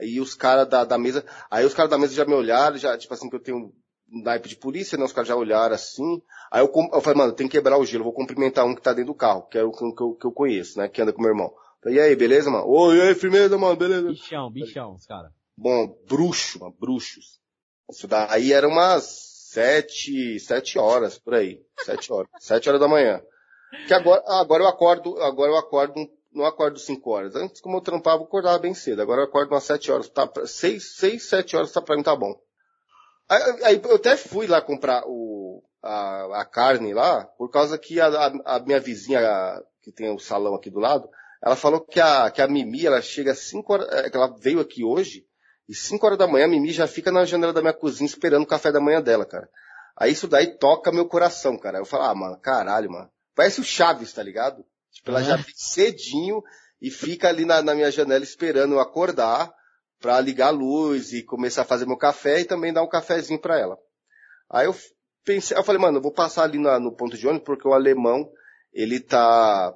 [0.00, 2.96] Aí os caras da, da mesa, aí os caras da mesa já me olharam, já,
[2.98, 6.20] tipo assim, que eu tenho um naipe de polícia, né, os caras já olharam assim.
[6.50, 8.92] Aí eu, eu falei, mano, tem que quebrar o gelo, vou cumprimentar um que tá
[8.92, 11.22] dentro do carro, que é o que eu, que eu conheço, né, que anda com
[11.22, 11.52] meu irmão.
[11.82, 12.66] Falei, e aí, beleza, mano?
[12.66, 14.08] Oi, e aí, firmeza, mano, beleza?
[14.08, 15.30] bichão, bichão, os caras.
[15.62, 17.40] Bom, bruxo, bruxos.
[17.88, 19.04] Isso daí era umas
[19.52, 21.60] sete, sete horas, por aí.
[21.84, 22.28] Sete horas.
[22.40, 23.22] Sete horas da manhã.
[23.86, 25.94] Que agora, agora eu acordo, agora eu acordo,
[26.32, 27.36] não acordo cinco horas.
[27.36, 29.00] Antes, como eu trampava, eu acordava bem cedo.
[29.02, 30.08] Agora eu acordo umas sete horas.
[30.08, 32.34] Tá, seis, seis, sete horas tá pra mim tá bom.
[33.28, 38.00] Aí, aí eu até fui lá comprar o, a, a carne lá, por causa que
[38.00, 41.08] a, a, a minha vizinha, a- que tem o salão aqui do lado,
[41.40, 44.34] ela falou que a, que a Mimi, ela chega às cinco horas, é, que ela
[44.38, 45.24] veio aqui hoje,
[45.68, 48.42] e 5 horas da manhã a Mimi já fica na janela da minha cozinha esperando
[48.42, 49.48] o café da manhã dela, cara.
[49.96, 51.78] Aí isso daí toca meu coração, cara.
[51.78, 53.08] Eu falo, ah, mano, caralho, mano.
[53.34, 54.64] Parece o Chaves, tá ligado?
[54.90, 55.36] Tipo, ela já Ah.
[55.36, 56.42] vem cedinho
[56.80, 59.52] e fica ali na, na minha janela esperando eu acordar
[60.00, 63.40] pra ligar a luz e começar a fazer meu café e também dar um cafezinho
[63.40, 63.78] pra ela.
[64.50, 64.74] Aí eu
[65.24, 67.72] pensei, eu falei, mano, eu vou passar ali na- no ponto de ônibus porque o
[67.72, 68.28] alemão,
[68.72, 69.72] ele tá,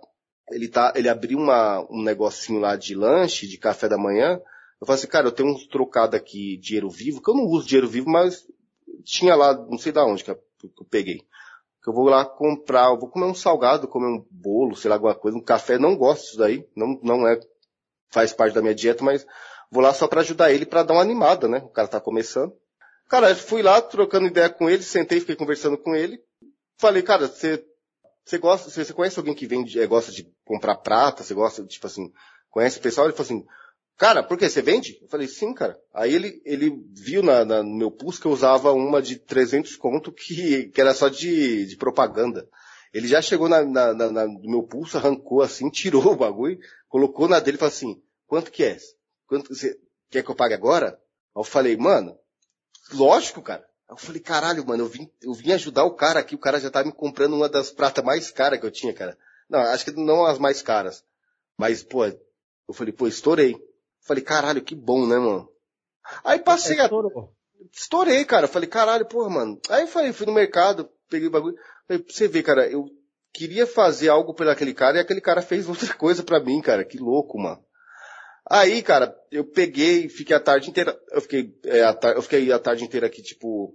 [0.51, 4.41] ele tá, ele abriu uma, um negocinho lá de lanche, de café da manhã.
[4.81, 7.67] Eu falei assim, cara, eu tenho uns trocados aqui, dinheiro vivo, que eu não uso
[7.67, 8.47] dinheiro vivo, mas
[9.05, 10.39] tinha lá, não sei da onde que eu,
[10.91, 11.21] peguei.
[11.83, 14.97] Que eu vou lá comprar, eu vou comer um salgado, comer um bolo, sei lá,
[14.97, 17.41] alguma coisa, um café, não gosto disso daí, não, não é,
[18.11, 19.27] faz parte da minha dieta, mas
[19.71, 21.59] vou lá só pra ajudar ele pra dar uma animada, né?
[21.59, 22.53] O cara tá começando.
[23.09, 26.21] Cara, eu fui lá trocando ideia com ele, sentei, fiquei conversando com ele.
[26.77, 27.65] Falei, cara, você,
[28.25, 31.87] você gosta, você, conhece alguém que vende, eh, gosta de comprar prata, você gosta, tipo
[31.87, 32.13] assim,
[32.51, 33.07] conhece o pessoal?
[33.07, 33.47] Ele falou assim,
[33.97, 34.99] cara, por que você vende?
[35.03, 35.79] Eu falei, sim, cara.
[35.95, 39.77] Aí ele, ele viu na, na- no meu pulso que eu usava uma de 300
[39.77, 42.49] conto que, que era só de, de propaganda.
[42.93, 46.59] Ele já chegou na, na- na- na- no meu pulso, arrancou assim, tirou o bagulho,
[46.89, 48.77] colocou na dele e falou assim, quanto que é?
[49.27, 49.79] Quanto você
[50.11, 50.89] quer que eu pague agora?
[51.35, 52.19] Aí eu falei, mano,
[52.93, 53.67] lógico, cara.
[53.89, 56.61] Aí eu falei, caralho, mano, eu vim, eu vim ajudar o cara aqui, o cara
[56.61, 59.17] já tá me comprando uma das pratas mais caras que eu tinha, cara.
[59.49, 61.05] Não, acho que não as mais caras.
[61.57, 63.57] Mas, pô, eu falei, pô, estourei.
[64.07, 65.49] Falei, caralho, que bom, né, mano?
[66.25, 67.33] Aí passei a, Estourou.
[67.73, 68.47] estourei, cara.
[68.47, 69.61] Falei, caralho, porra, mano.
[69.69, 71.57] Aí falei, fui no mercado, peguei o bagulho.
[71.87, 72.85] Falei, pra você ver, cara, eu
[73.33, 76.85] queria fazer algo por aquele cara e aquele cara fez outra coisa pra mim, cara.
[76.85, 77.63] Que louco, mano.
[78.49, 82.53] Aí, cara, eu peguei, fiquei a tarde inteira, eu fiquei, é, a tar- eu fiquei
[82.53, 83.75] a tarde inteira aqui, tipo,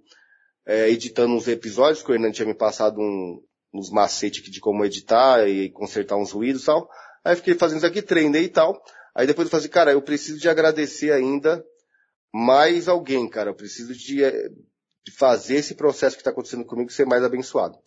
[0.65, 4.61] é, editando uns episódios, que o Hernan tinha me passado um, uns macetes aqui de
[4.61, 6.89] como editar e consertar uns ruídos e tal.
[7.21, 8.81] Aí fiquei fazendo isso aqui, treinei e tal.
[9.15, 11.63] Aí depois eu falei, assim, cara, eu preciso de agradecer ainda
[12.33, 13.49] mais alguém, cara.
[13.49, 14.49] Eu preciso de, eh,
[15.05, 17.77] de fazer esse processo que está acontecendo comigo ser mais abençoado.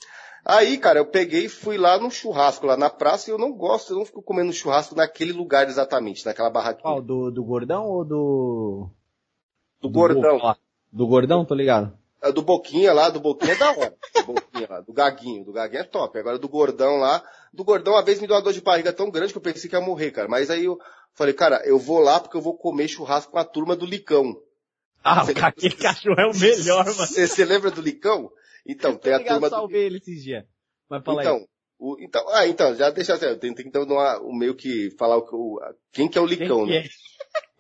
[0.45, 3.51] Aí, cara, eu peguei e fui lá no churrasco, lá na praça, e eu não
[3.51, 6.83] gosto, eu não fico comendo churrasco naquele lugar exatamente, naquela barraquinha.
[6.83, 7.01] Qual?
[7.01, 8.91] Do, do gordão ou do...
[9.81, 10.33] do gordão.
[10.33, 10.57] Boca lá?
[10.93, 11.97] Do gordão, tô ligado.
[12.21, 13.95] A do Boquinha lá, do Boquinha é da hora.
[14.15, 15.45] Do Boquinha lá, do Gaguinho.
[15.45, 16.19] Do Gaguinho é top.
[16.19, 19.11] Agora do Gordão lá, do Gordão, uma vez me deu uma dor de barriga tão
[19.11, 20.27] grande que eu pensei que ia morrer, cara.
[20.27, 20.79] Mas aí eu
[21.15, 24.37] falei, cara, eu vou lá porque eu vou comer churrasco com a turma do Licão.
[25.03, 26.95] Ah, Você- aquele cachorro é o melhor, mano.
[26.95, 28.31] Você você lembra do Licão?
[28.67, 30.45] Então, tem a turma do salvei ele esses dias.
[30.89, 31.27] Mas fala aí.
[31.27, 31.47] Então,
[31.79, 34.55] o, então, ah, então, já deixa assim, eu tenho que então dar uma- o meio
[34.55, 35.61] que falar o, que o-
[35.93, 36.77] quem que é o Quem Licão, que né?
[36.79, 36.89] é?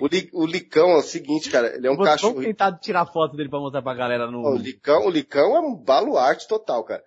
[0.01, 2.35] O, Li- o Licão é o seguinte, cara, ele é um Vamos- cachorro.
[2.35, 4.41] Vamos tentar tirar foto dele pra mostrar pra galera no...
[4.43, 7.03] O Licão, o Licão é um baluarte total, cara.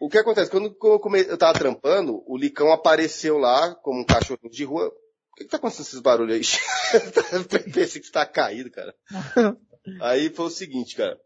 [0.00, 0.50] O que acontece?
[0.50, 4.90] Quando eu, come- eu tava trampando, o Licão apareceu lá como um cachorro de rua.
[5.34, 7.00] O que, que tá acontecendo esses barulhos aí?
[7.74, 8.94] Pensei que você tá caído, cara.
[10.00, 11.18] Aí foi o seguinte, cara.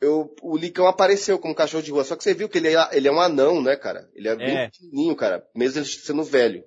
[0.00, 2.88] Eu, o Licão apareceu como cachorro de rua, só que você viu que ele é,
[2.92, 4.06] ele é um anão, né, cara?
[4.14, 4.68] Ele é bem É.
[4.68, 6.62] pequenininho, cara, mesmo ele sendo velho.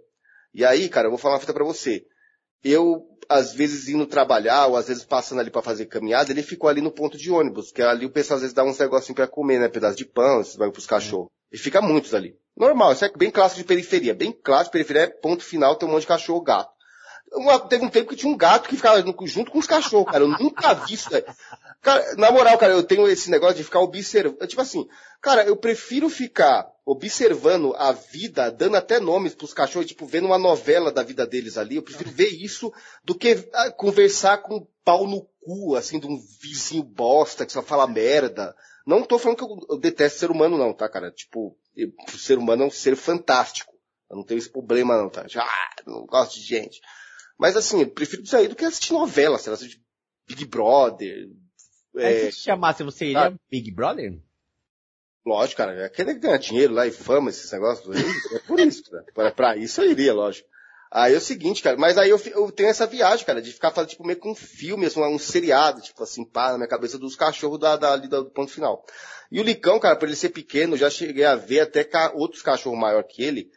[0.55, 2.03] E aí, cara, eu vou falar uma fita pra você.
[2.63, 6.67] Eu, às vezes indo trabalhar, ou às vezes passando ali pra fazer caminhada, ele ficou
[6.67, 9.27] ali no ponto de ônibus, que ali o pessoal às vezes dá uns negocinhos pra
[9.27, 9.69] comer, né?
[9.69, 11.29] Pedaço de pão, esses vai pros cachorros.
[11.51, 12.35] E fica muitos ali.
[12.57, 14.15] Normal, isso é bem clássico de periferia.
[14.15, 16.75] Bem clássico, periferia é ponto final, tem um monte de cachorro gato.
[17.33, 20.23] Uma- teve um tempo que tinha um gato que ficava junto com os cachorros, cara.
[20.23, 21.25] Eu nunca vi isso, velho.
[21.81, 24.47] Cara, na moral, cara, eu tenho esse negócio de ficar observando.
[24.47, 24.87] Tipo assim,
[25.21, 30.37] cara, eu prefiro ficar observando a vida, dando até nomes pros cachorros, tipo, vendo uma
[30.37, 31.75] novela da vida deles ali.
[31.75, 32.71] Eu prefiro ver isso
[33.03, 37.51] do que ah, conversar com um pau no cu, assim, de um vizinho bosta que
[37.51, 38.55] só fala merda.
[38.85, 41.11] Não tô falando que eu, detesto ser humano, não, tá, cara?
[41.11, 43.73] Tipo, eu- o ser humano é um ser fantástico.
[44.09, 45.25] Eu não tenho esse problema, não, tá?
[45.35, 46.79] Ah, não gosto de gente.
[47.37, 49.81] Mas assim, eu prefiro isso aí do que assistir novela, sei lá, assistir
[50.27, 51.29] Big Brother.
[51.95, 53.33] Aí É, se te chamasse, você iria Ah.
[53.49, 54.19] Big Brother?
[55.25, 57.85] lógico, cara, é querer ganhar dinheiro lá e fama, esses negócios.
[58.33, 59.03] É por isso, né?
[59.13, 60.47] Pra, pra isso eu iria, lógico.
[60.89, 63.71] Aí é o seguinte, cara, mas aí eu, eu tenho essa viagem, cara, de ficar
[63.71, 66.97] fazendo, tipo, meio com um filme, assim, um seriado, tipo assim, pá, na minha cabeça
[66.97, 68.85] dos cachorros da, da, ali do ponto final.
[69.29, 72.13] E o Licão, cara, por ele ser pequeno, eu já cheguei a ver até ca-
[72.15, 73.51] outros cachorros maior que ele,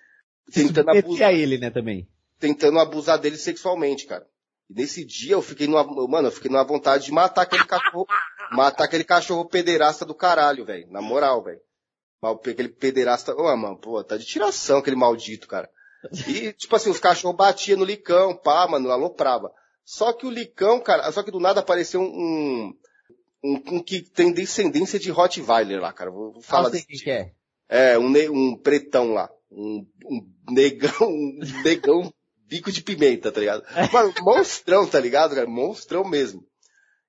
[0.52, 1.32] tentando abusar.
[1.32, 2.08] Ele, né, também.
[2.40, 4.26] Tentando abusar dele sexualmente, cara.
[4.68, 8.06] E nesse dia eu fiquei numa, mano, eu fiquei numa vontade de matar aquele cachorro,
[8.52, 10.90] matar aquele cachorro pederasta do caralho, velho.
[10.90, 11.60] Na moral, velho.
[12.22, 15.70] Aquele pederasta, ô, mano, pô, tá de tiração aquele maldito, cara.
[16.26, 19.52] E, tipo assim, os cachorros batiam no licão, pá, mano, aloprava.
[19.84, 22.72] Só que o licão, cara, só que do nada apareceu um,
[23.42, 26.10] um, um que tem descendência de Rottweiler lá, cara.
[26.10, 27.32] Vou, vou falar Fala sei desse quem que é.
[27.68, 29.30] é, um, um pretão lá.
[29.50, 32.12] Um, um negão, um negão
[32.50, 33.62] bico de pimenta, tá ligado?
[33.92, 35.46] Mano, monstrão, tá ligado, cara?
[35.46, 36.44] Monstrão mesmo.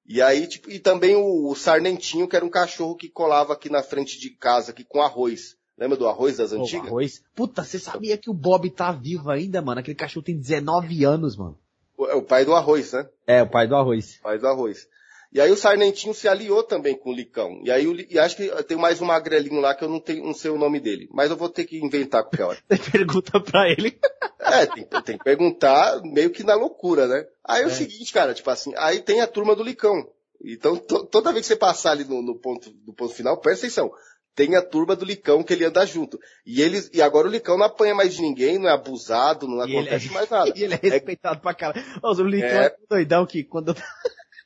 [0.07, 3.69] E aí, tipo, e também o, o Sarnentinho, que era um cachorro que colava aqui
[3.69, 5.55] na frente de casa, aqui com arroz.
[5.77, 6.87] Lembra do arroz das antigas?
[6.87, 7.23] arroz.
[7.35, 9.79] Puta, você sabia que o Bob tá vivo ainda, mano?
[9.79, 11.57] Aquele cachorro tem 19 anos, mano.
[11.97, 13.07] O- É o pai do arroz, né?
[13.25, 14.19] É, o pai do arroz.
[14.21, 14.87] Pai do arroz.
[15.33, 17.61] E aí o Sarnentinho se aliou também com o Licão.
[17.63, 19.99] E aí o Li- e acho que tem mais um magrelinho lá que eu não
[19.99, 21.07] tenho, não sei o nome dele.
[21.11, 22.59] Mas eu vou ter que inventar qualquer hora.
[22.69, 23.97] Você pergunta pra ele.
[24.39, 27.25] É, tem, tem que perguntar meio que na loucura, né?
[27.47, 27.73] Aí é o É.
[27.73, 30.05] seguinte, cara, tipo assim, aí tem a turma do Licão.
[30.43, 33.65] Então, to- toda vez que você passar ali no, no ponto, do ponto final, presta
[33.67, 33.89] atenção.
[34.35, 36.17] Tem a turma do Licão que ele anda junto.
[36.45, 39.59] E eles, e agora o Licão não apanha mais de ninguém, não é abusado, não
[39.65, 40.51] E ele acontece é- mais nada.
[40.57, 41.85] E ele é respeitado pra caralho.
[42.03, 42.65] O Licão É.
[42.65, 43.75] é doidão que quando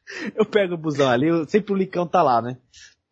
[0.35, 2.57] eu, pego o busão ali, eu- sempre o Licão tá lá, né?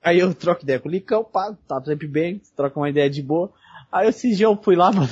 [0.01, 3.21] Aí eu troco ideia com o Licão, pá, tá sempre bem, troca uma ideia de
[3.21, 3.51] boa.
[3.91, 5.09] Aí esse dia eu fui lá, mano,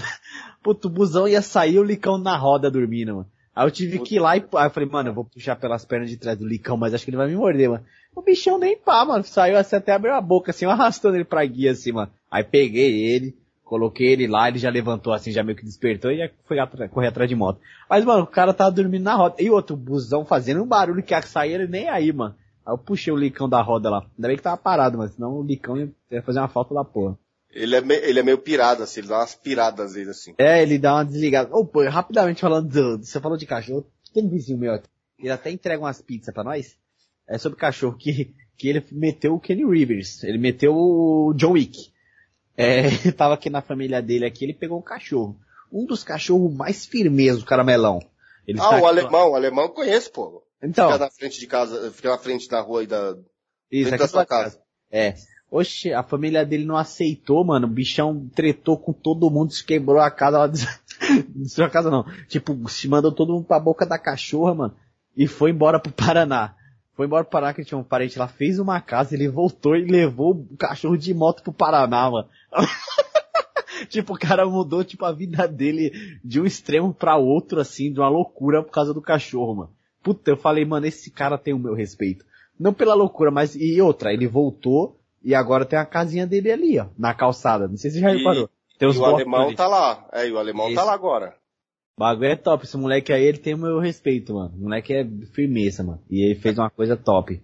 [0.62, 3.28] puto, o busão ia sair o Licão na roda dormindo, mano.
[3.56, 5.84] Aí eu tive que ir lá e, aí eu falei, mano, eu vou puxar pelas
[5.84, 7.86] pernas de trás do Licão, mas acho que ele vai me morder, mano.
[8.16, 11.26] O bichão nem pá, mano, saiu assim, até abriu a boca, assim, eu arrastando ele
[11.26, 12.12] pra guia, assim, mano.
[12.30, 13.38] Aí peguei ele,
[13.72, 16.58] coloquei ele lá, ele já levantou assim, já meio que despertou e já foi
[16.90, 17.62] correr atrás de moto.
[17.90, 19.36] Mas, mano, o cara tava dormindo na roda.
[19.40, 22.36] E outro, busão fazendo um barulho que ia sair ele nem aí, mano.
[22.66, 24.00] Aí eu puxei o licão da roda lá.
[24.18, 27.18] Ainda bem que tava parado, mas senão o licão ia, fazer uma falta da porra.
[27.50, 30.34] Ele é, me- ele é meio pirado, assim, ele dá umas piradas às vezes, assim.
[30.38, 31.50] É, ele dá uma desligada.
[31.56, 34.88] Ô, pô, rapidamente falando do, você falou de cachorro, tem um vizinho meu aqui.
[35.18, 36.76] Ele até entrega umas pizzas pra nós.
[37.26, 40.24] É sobre cachorro que, que ele meteu o Kenny Rivers.
[40.26, 41.91] Ele meteu o John Wick.
[42.62, 45.38] É, tava aqui na família dele aqui, ele pegou um cachorro.
[45.72, 48.00] Um dos cachorros mais firmes do caramelão.
[48.48, 50.44] Ele Ah, tá o alemão, o alemão eu conheço, pô.
[50.62, 53.16] Então, Fica na frente de casa, fica na frente da rua e da,
[53.72, 54.60] isso, da sua de casa.
[54.92, 55.16] É.
[55.50, 57.68] Oxe, a família dele não aceitou, mano.
[57.68, 60.48] O bichão tretou com todo mundo, se quebrou a casa lá.
[60.48, 62.06] Destruiu a casa não.
[62.28, 64.76] Tipo, se mandou todo mundo pra boca da cachorra, mano.
[65.16, 66.56] E foi embora pro Paraná.
[66.96, 69.86] Foi embora pro Paraná que tinha um parente lá, fez uma casa, ele voltou e
[69.86, 72.28] levou o cachorro de moto pro Paraná, mano.
[73.90, 75.92] tipo, o cara mudou, tipo, a vida dele
[76.24, 79.72] de um extremo pra outro, assim, de uma loucura por causa do cachorro, mano.
[80.04, 82.26] Puta, eu falei, mano, esse cara tem o meu respeito.
[82.60, 86.80] Não pela loucura, mas e outra, ele voltou e agora tem a casinha dele ali,
[86.80, 87.68] ó, na calçada.
[87.68, 88.50] Não sei se você já E- reparou.
[88.78, 89.56] Tem E os o alemão ali.
[89.56, 90.08] tá lá.
[90.12, 90.76] É, e o alemão Isso.
[90.76, 91.36] tá lá agora.
[92.02, 92.66] O bagulho é top.
[92.66, 94.52] Esse moleque aí, ele tem o meu respeito, mano.
[94.58, 96.02] O moleque é firmeza, mano.
[96.10, 97.40] E ele fez uma coisa top.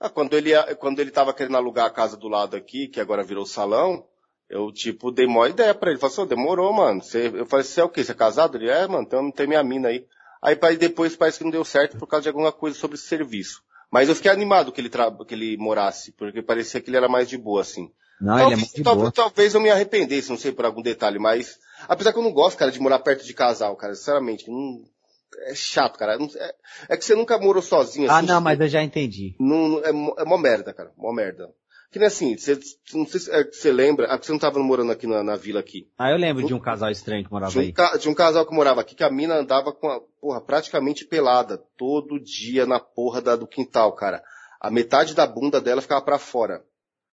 [0.00, 3.22] Ah, quando ele, quando ele tava querendo alugar a casa do lado aqui, que agora
[3.22, 4.06] virou salão,
[4.48, 6.00] eu, tipo, dei maior ideia pra ele.
[6.00, 7.02] Falei assim, "Ô, demorou, mano.
[7.02, 8.02] Você, eu falei, você é o quê?
[8.02, 8.56] Você é casado?
[8.56, 10.06] Ele, é, mano, tem, tem minha mina aí.
[10.40, 13.62] Aí, depois parece que não deu certo por causa de alguma coisa sobre esse serviço.
[13.90, 15.12] Mas eu fiquei animado que ele, tra...
[15.26, 17.90] que ele morasse, porque parecia que ele era mais de boa, assim.
[18.22, 19.12] Não, ele é muito de talvez, boa.
[19.12, 22.58] talvez eu me arrependesse, não sei por algum detalhe, mas, apesar que eu não gosto,
[22.58, 24.82] cara, de morar perto de casal, cara, sinceramente, não,
[25.46, 26.18] é chato, cara.
[26.18, 26.54] Não- é,
[26.90, 29.34] é que você nunca morou sozinho, Ah, assim, não, mas eu já entendi.
[29.40, 30.92] não, não- é, mó- é mó merda, cara.
[30.96, 31.48] Mó merda.
[31.90, 32.58] Que nem assim, você,
[32.94, 35.60] não sei se é, você lembra, ah, você não tava morando aqui na, na vila
[35.60, 35.86] aqui.
[35.98, 37.72] Ah, eu lembro de um casal estranho que morava Tinha um, aí.
[37.72, 41.04] ca- tinha um casal que morava aqui que a mina andava com a, porra, praticamente
[41.04, 44.22] pelada, todo dia na porra da, do quintal, cara.
[44.58, 46.64] A metade da bunda dela ficava pra fora.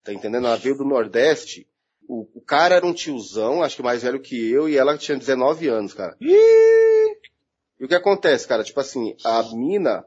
[0.03, 0.45] Tá entendendo?
[0.45, 1.65] Ela veio do Nordeste,
[2.07, 5.17] o, o cara era um tiozão, acho que mais velho que eu, e ela tinha
[5.17, 6.15] 19 anos, cara.
[6.19, 8.63] E o que acontece, cara?
[8.63, 10.05] Tipo assim, a mina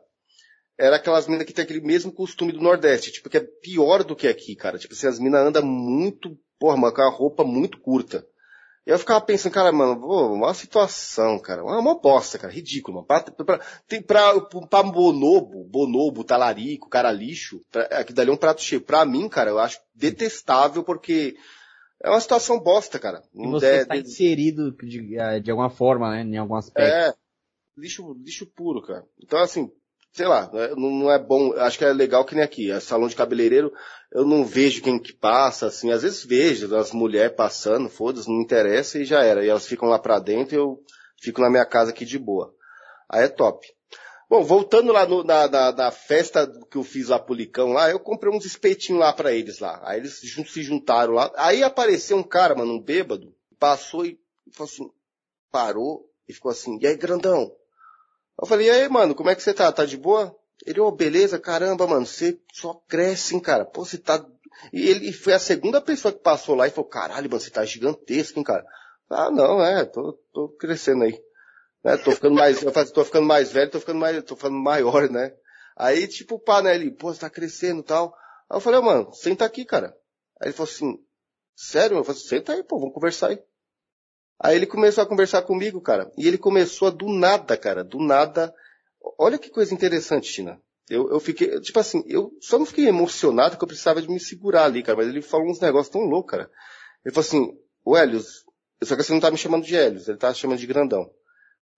[0.79, 4.15] era aquelas minas que tem aquele mesmo costume do Nordeste, tipo, que é pior do
[4.15, 4.79] que aqui, cara.
[4.79, 8.25] Tipo assim, as minas andam muito, porra, mano, com a roupa muito curta.
[8.87, 12.95] E eu ficava pensando, cara, mano, pô, uma situação, cara, uma, uma bosta, cara, ridículo,
[12.95, 13.07] mano.
[13.07, 18.37] Pra, pra, tem pra, pra bonobo, bonobo, talarico, cara lixo, pra, aqui dali é um
[18.37, 18.81] prato cheio.
[18.81, 21.37] Pra mim, cara, eu acho detestável porque
[22.03, 23.23] é uma situação bosta, cara.
[23.35, 26.23] E Não você der- está inserido de, eh, de alguma forma, né?
[26.23, 26.89] Em algum aspecto.
[26.95, 27.15] É,
[27.77, 29.05] lixo, lixo puro, cara.
[29.23, 29.71] Então, assim,
[30.13, 32.81] sei lá, né, não, não é bom, acho que é legal que nem aqui, é
[32.81, 33.73] salão de cabeleireiro,
[34.13, 38.41] eu não vejo quem que passa, assim, às vezes vejo as mulheres passando, foda-se, não
[38.41, 39.45] interessa e já era.
[39.45, 40.81] E elas ficam lá pra dentro e eu
[41.21, 42.55] fico na minha casa aqui de boa.
[43.09, 43.67] Aí é top.
[44.29, 47.91] Bom, voltando lá no- na, na- na festa que eu fiz lá pro Licão lá,
[47.91, 49.81] eu comprei uns espetinhos lá pra eles lá.
[49.85, 51.33] Aí eles se juntaram lá.
[51.37, 54.19] Aí apareceu um cara, mano, um bêbado, passou e
[54.53, 54.91] falou assim,
[55.51, 57.51] parou e ficou assim, e aí, grandão?
[58.41, 59.71] Eu falei, e aí, mano, como é que você tá?
[59.73, 60.37] Tá de boa?
[60.67, 63.65] Ele, ô, beleza, caramba, mano, você só cresce, hein, cara?
[63.65, 64.25] Pô, você tá...
[64.73, 67.65] E ele foi a segunda pessoa que passou lá e falou, caralho, mano, você tá
[67.65, 68.65] gigantesco, hein, cara?
[69.09, 71.19] Ah, não, é, tô, tô crescendo aí.
[71.89, 71.97] Né?
[71.97, 75.09] Tô ficando mais, eu falei, tô ficando mais velho, tô ficando mais, tô ficando maior,
[75.09, 75.35] né?
[75.75, 78.15] Aí, tipo, pá, né, ele, pô, você tá crescendo e tal.
[78.51, 79.97] Aí eu falei, mano, senta aqui, cara.
[80.39, 80.99] Aí ele falou assim,
[81.57, 81.97] sério?
[81.97, 83.43] Eu falei, senta aí, pô, vamos conversar aí.
[84.39, 86.13] Aí ele começou a conversar comigo, cara.
[86.19, 88.55] E ele começou a do nada, cara, do nada.
[89.19, 90.61] Olha que coisa interessante, Tina.
[90.91, 94.21] Eu, eu fiquei, tipo assim, eu só não fiquei emocionado porque eu precisava de me
[94.21, 94.99] segurar ali, cara.
[94.99, 96.51] Mas ele falou uns negócios tão loucos, cara.
[97.03, 98.45] Ele falou assim, o Helios,
[98.85, 101.11] só que você não tá me chamando de Helios, ele tá chamando de Grandão.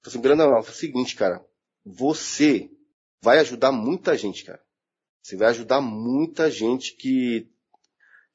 [0.04, 1.44] Eu falei assim, Grandão, é o seguinte, cara.
[1.84, 2.70] Você
[3.22, 4.60] vai ajudar muita gente, cara.
[5.22, 7.48] Você vai ajudar muita gente que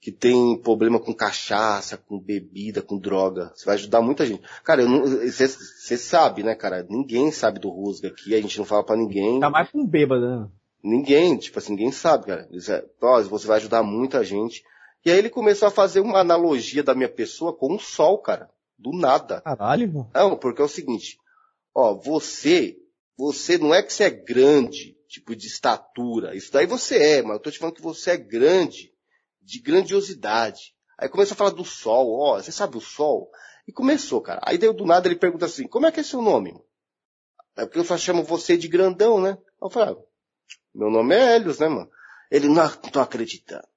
[0.06, 3.52] que tem problema com cachaça, com bebida, com droga.
[3.56, 4.44] Você vai ajudar muita gente.
[4.64, 6.86] Cara, você, sabe, né, cara?
[6.88, 9.40] Ninguém sabe do Rusga aqui, a gente não fala pra ninguém.
[9.40, 10.48] Tá mais pra um bêbado, né?
[10.84, 12.46] Ninguém, tipo assim, ninguém sabe, cara.
[12.52, 14.64] Ele disse, ó, você vai ajudar muita gente.
[15.04, 18.52] E aí ele começou a fazer uma analogia da minha pessoa com o sol, cara.
[18.78, 19.42] Do nada.
[19.42, 20.10] Caralho, mano.
[20.14, 21.18] Não, porque é o seguinte,
[21.76, 22.78] ó, você,
[23.18, 27.34] você não é que você é grande, tipo de estatura, isso daí você é, mas
[27.34, 28.94] eu tô te falando que você é grande,
[29.42, 30.74] de grandiosidade.
[30.98, 33.30] Aí começou a falar do sol, ó, você sabe o sol?
[33.68, 34.40] E começou, cara.
[34.44, 36.58] Aí daí do nada ele pergunta assim, como é que é seu nome?
[37.58, 39.38] É porque eu só chamo você de grandão, né?
[39.62, 39.98] Eu falei, ah,
[40.74, 41.90] meu nome é Helios, né, mano?
[42.32, 43.68] Ele, não, não tô acreditando.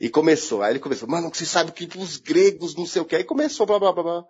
[0.00, 3.14] E começou, aí ele começou, mano, você sabe que os gregos, não sei o que,
[3.14, 4.24] aí começou, blá, blá, blá, blá.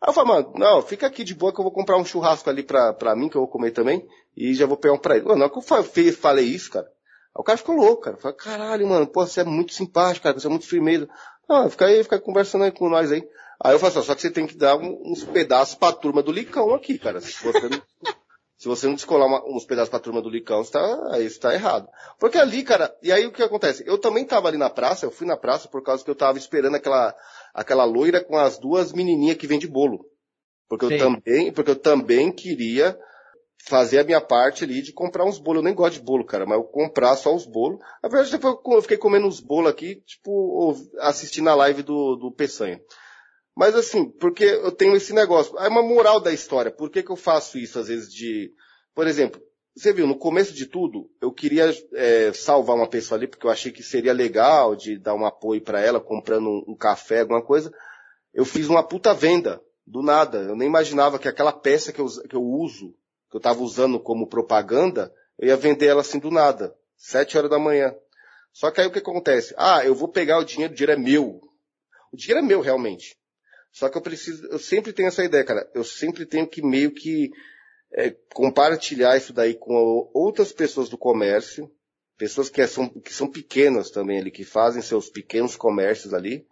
[0.00, 2.48] Aí eu falei, mano, não, fica aqui de boa que eu vou comprar um churrasco
[2.50, 5.16] ali pra, pra mim, que eu vou comer também, e já vou pegar um pra
[5.16, 5.24] ele.
[5.24, 8.16] Mano, na hora que eu falei isso, cara, aí o cara ficou louco, cara.
[8.16, 11.08] Falei, caralho, mano, pô, você é muito simpático, cara, você é muito firmeza.
[11.48, 13.26] Não, fica aí, fica conversando aí com nós aí.
[13.62, 16.32] Aí eu falei assim, só que você tem que dar uns pedaços pra turma do
[16.32, 17.20] Licão aqui, cara.
[17.20, 17.80] Se você não,
[18.56, 21.38] se você não descolar uma- uns pedaços pra turma do Licão, você tá, aí você
[21.38, 21.88] tá errado.
[22.18, 23.84] Porque ali, cara, e aí o que acontece?
[23.86, 26.38] Eu também tava ali na praça, eu fui na praça por causa que eu tava
[26.38, 27.14] esperando aquela,
[27.52, 30.06] aquela loira com as duas menininhas que vende bolo.
[30.68, 30.98] Porque eu Sim.
[30.98, 32.98] também, porque eu também queria
[33.66, 35.60] fazer a minha parte ali de comprar uns bolos.
[35.60, 37.78] Eu nem gosto de bolo, cara, mas eu comprar só os bolos.
[38.02, 42.32] Na verdade, depois eu fiquei comendo uns bolos aqui, tipo, assistindo a live do, do
[42.32, 42.80] Peçanha.
[43.56, 45.56] Mas assim, porque eu tenho esse negócio.
[45.58, 46.70] É uma moral da história.
[46.70, 48.52] Por que, que eu faço isso às vezes de.
[48.94, 49.40] Por exemplo,
[49.76, 53.50] você viu, no começo de tudo, eu queria é, salvar uma pessoa ali, porque eu
[53.50, 57.42] achei que seria legal de dar um apoio pra ela, comprando um, um café, alguma
[57.42, 57.72] coisa.
[58.32, 60.38] Eu fiz uma puta venda, do nada.
[60.38, 62.94] Eu nem imaginava que aquela peça que eu, que eu uso,
[63.30, 66.74] que eu tava usando como propaganda, eu ia vender ela assim do nada.
[66.96, 67.94] Sete horas da manhã.
[68.52, 69.54] Só que aí o que acontece?
[69.58, 71.40] Ah, eu vou pegar o dinheiro, o dinheiro é meu.
[72.12, 73.16] O dinheiro é meu realmente.
[73.74, 75.68] Só que eu preciso, eu sempre tenho essa ideia, cara.
[75.74, 77.28] Eu sempre tenho que meio que
[77.92, 79.74] é, compartilhar isso daí com
[80.14, 81.68] outras pessoas do comércio,
[82.16, 86.46] pessoas que são, que são pequenas também ali, que fazem seus pequenos comércios ali,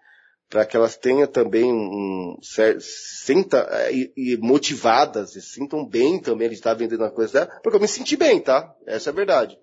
[0.50, 6.20] para que elas tenham também um cer- sinta é, e, e motivadas e sintam bem
[6.20, 8.74] também de estar vendendo a coisa dela, porque eu me senti bem, tá?
[8.84, 9.56] Essa é a verdade.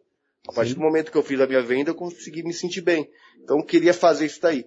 [0.47, 3.05] A partir do momento que eu fiz a minha venda, eu consegui me sentir bem.
[3.43, 4.65] Então eu queria fazer isso daí.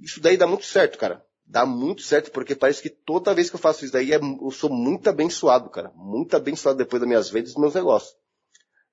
[0.00, 1.22] Isso daí dá muito certo, cara.
[1.50, 4.50] Dá muito certo, porque parece que toda vez que eu faço isso daí, é- eu
[4.52, 5.90] sou muito abençoado, cara.
[5.96, 8.16] Muito abençoado depois das minhas vendas e dos meus negócios.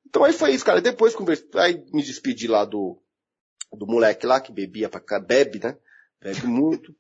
[0.07, 0.81] Então aí foi isso, cara.
[0.81, 2.97] Depois conversei, aí me despedi lá do,
[3.71, 5.77] do moleque lá que bebia pra cá, bebe, né?
[6.19, 6.95] Bebe muito.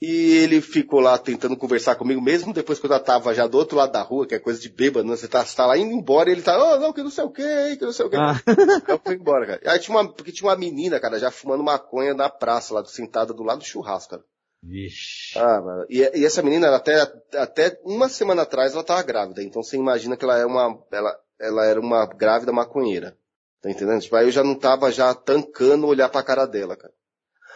[0.00, 3.58] E ele ficou lá tentando conversar comigo, mesmo depois que eu já tava já do
[3.58, 5.16] outro lado da rua, que é coisa de bêbado, né?
[5.16, 7.24] Você tá, você tá lá indo embora e ele tá, oh, não, que não sei
[7.24, 8.16] o que, que não sei o que.
[8.16, 8.40] Ah.
[8.88, 9.60] Eu fui embora, cara.
[9.70, 13.34] Aí tinha uma, porque tinha uma menina, cara, já fumando maconha na praça lá, sentada
[13.34, 14.24] do lado do churrasco, cara.
[14.62, 15.38] Vixe.
[15.38, 15.86] Ah, mano.
[15.88, 17.00] E, e essa menina, até,
[17.34, 19.42] até uma semana atrás, ela tava grávida.
[19.42, 23.16] Então você imagina que ela é uma, ela, ela era uma grávida maconheira.
[23.60, 24.00] Tá entendendo?
[24.00, 26.92] Tipo, aí eu já não tava já tancando olhar pra cara dela, cara.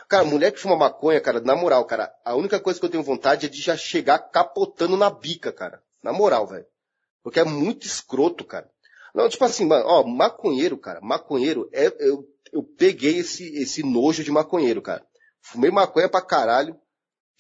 [0.09, 3.03] Cara, mulher que fuma maconha, cara, na moral, cara, a única coisa que eu tenho
[3.03, 5.83] vontade é de já chegar capotando na bica, cara.
[6.03, 6.67] Na moral, velho.
[7.23, 8.69] Porque é muito escroto, cara.
[9.15, 14.25] Não, tipo assim, mano, ó, maconheiro, cara, maconheiro, é, eu, eu peguei esse, esse nojo
[14.25, 15.05] de maconheiro, cara.
[15.41, 16.79] Fumei maconha pra caralho,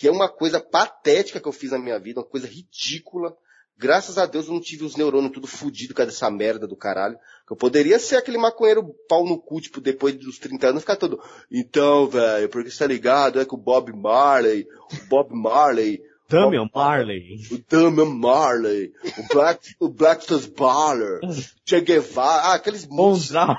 [0.02, 3.36] que é uma coisa patética que eu fiz na minha vida, uma coisa ridícula.
[3.78, 7.16] Graças a Deus eu não tive os neurônios tudo fudido com essa merda do caralho.
[7.48, 11.22] Eu poderia ser aquele maconheiro pau no cu, tipo, depois dos 30 anos, ficar todo,
[11.48, 16.68] então, velho, porque você tá ligado, é que o Bob Marley, o Bob Marley, Damian
[16.74, 17.36] Marley.
[17.52, 21.20] o Damian Marley, o Black, o Blackstone Baller,
[21.64, 23.56] Che Guevara, ah, aqueles Bonzão.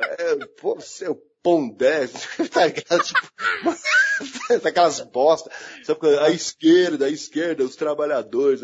[0.00, 2.08] é, pô, seu pondé,
[2.50, 3.04] tá ligado?
[3.04, 5.48] Tipo, aquelas bosta.
[5.84, 8.62] Sabe, a esquerda, a esquerda, os trabalhadores.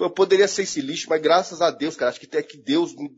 [0.00, 2.96] Eu poderia ser esse lixo, mas graças a Deus, cara, acho que até que Deus
[2.96, 3.14] me-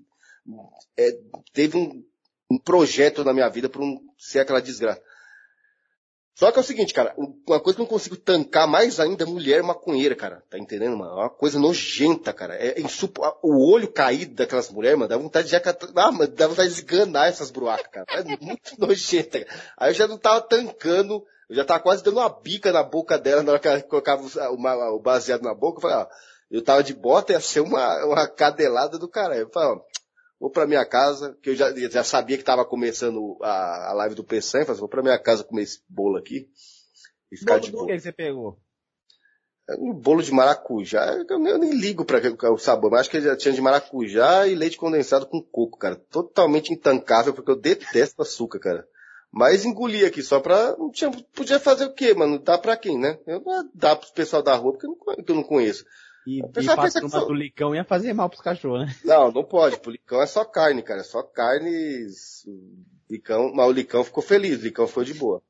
[0.98, 1.16] é,
[1.52, 2.04] teve um,
[2.50, 5.00] um projeto na minha vida para não ser aquela desgraça.
[6.34, 9.22] Só que é o seguinte, cara, uma coisa que eu não consigo tancar mais ainda
[9.22, 10.42] é mulher maconheira, cara.
[10.50, 11.12] Tá entendendo, mano?
[11.12, 12.56] É uma coisa nojenta, cara.
[12.56, 13.22] É insupo...
[13.40, 17.28] O olho caído daquelas mulheres, mano, dá vontade de ah, mano, dá vontade de esganar
[17.28, 18.06] essas bruacas, cara.
[18.10, 19.60] É muito nojenta, cara.
[19.76, 23.16] Aí eu já não tava tancando, eu já tava quase dando uma bica na boca
[23.16, 25.78] dela na hora que ela colocava o baseado na boca.
[25.78, 26.06] Eu falei, ó,
[26.50, 29.36] eu tava de bota, ia ser uma, uma cadelada do cara.
[29.36, 29.80] Eu falei, ó,
[30.44, 34.14] vou pra minha casa, que eu já, já sabia que tava começando a, a live
[34.14, 36.50] do eu falei, vou pra minha casa comer esse bolo aqui
[37.32, 37.86] e ficar de O boa.
[37.86, 38.58] que você pegou?
[39.78, 42.20] Um bolo de maracujá, eu nem, eu nem ligo para
[42.52, 45.78] o sabor, mas acho que ele já tinha de maracujá e leite condensado com coco,
[45.78, 45.96] cara.
[45.96, 48.88] Totalmente intancável, porque eu detesto açúcar, cara.
[49.32, 50.76] Mas engoli aqui só pra.
[50.76, 52.38] Não tinha, podia fazer o quê, mano?
[52.38, 53.18] Dá pra quem, né?
[53.26, 55.86] Eu não dá pro pessoal da rua, porque eu não, eu não conheço.
[56.26, 56.42] E, e
[57.10, 58.96] turma são- do Licão ia fazer mal pros cachorros, né?
[59.04, 59.78] Não, não pode.
[59.78, 61.00] Pro licão é só carne, cara.
[61.00, 62.06] É só carne.
[63.10, 65.38] Licão, mas o licão ficou feliz, o licão foi de boa.
[65.38, 65.42] O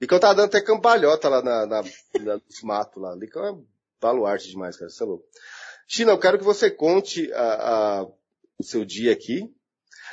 [0.00, 3.14] licão tava dando até cambalhota lá na, na, na- nos matos lá.
[3.14, 3.54] O licão é
[4.00, 4.90] baluarte demais, cara.
[4.90, 5.24] Você é louco.
[5.86, 8.06] China, eu quero que você conte a- a-
[8.58, 9.52] o seu dia aqui.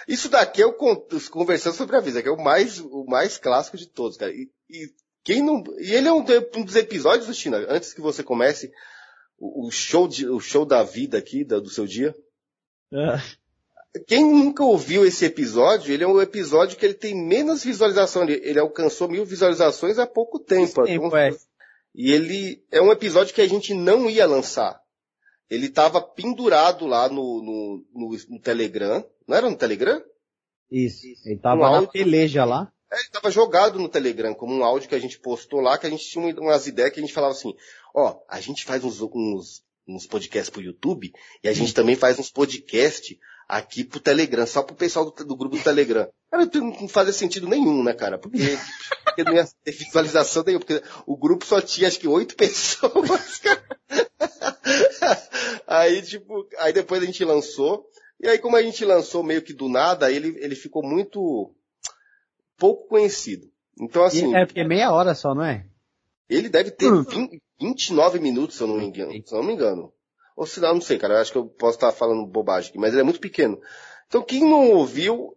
[0.08, 3.78] Isso daqui é o conversando sobre a vida, que é o mais, o mais clássico
[3.78, 4.32] de todos, cara.
[4.34, 4.92] E, e
[5.24, 6.26] quem não, e ele é um,
[6.58, 8.72] um dos episódios do China, antes que você comece
[9.42, 12.14] o, o show de, o show da vida aqui, da- do seu dia.
[14.08, 18.24] Quem nunca ouviu esse episódio, ele é um episódio que ele tem menos visualização.
[18.24, 20.84] Ele, ele alcançou mil visualizações há pouco tempo.
[20.84, 21.36] Tempo, Então, é.
[21.94, 24.80] E ele é um episódio que a gente não ia lançar.
[25.50, 29.04] Ele estava pendurado lá no, no, no, no Telegram.
[29.28, 30.02] Não era no Telegram?
[30.72, 31.06] Isso.
[31.26, 31.92] Ele tava Um na áudio.
[31.92, 32.72] peleja lá.
[32.92, 35.90] É, estava jogado no Telegram, como um áudio que a gente postou lá, que a
[35.90, 37.56] gente tinha umas ideias que a gente falava assim,
[37.96, 41.12] ó, a gente faz uns, uns, uns podcasts pro YouTube
[41.42, 43.18] e a gente também faz uns podcasts
[43.48, 46.10] aqui pro Telegram, só pro pessoal do, do grupo do Telegram.
[46.30, 48.18] Cara, não fazia sentido nenhum, né, cara?
[48.18, 48.58] Porque,
[49.06, 53.40] porque não ia ter visualização nenhuma, porque o grupo só tinha acho que oito pessoas,
[53.40, 53.80] cara.
[55.66, 57.86] Aí, tipo, aí depois a gente lançou,
[58.20, 61.54] e aí como a gente lançou meio que do nada, ele, ele ficou muito
[62.62, 63.52] pouco conhecido.
[63.80, 65.66] Então, assim, E é porque é meia hora só, não é?
[66.30, 67.02] ele deve ter Hum.
[67.04, 69.12] 20 29 minutos, se eu não me engano.
[69.12, 69.92] Se eu não me engano.
[70.36, 71.16] Ou se não, não sei, cara.
[71.16, 73.60] Eu acho que eu posso estar falando bobagem aqui, mas ele é muito pequeno.
[74.08, 75.36] Então, quem não ouviu,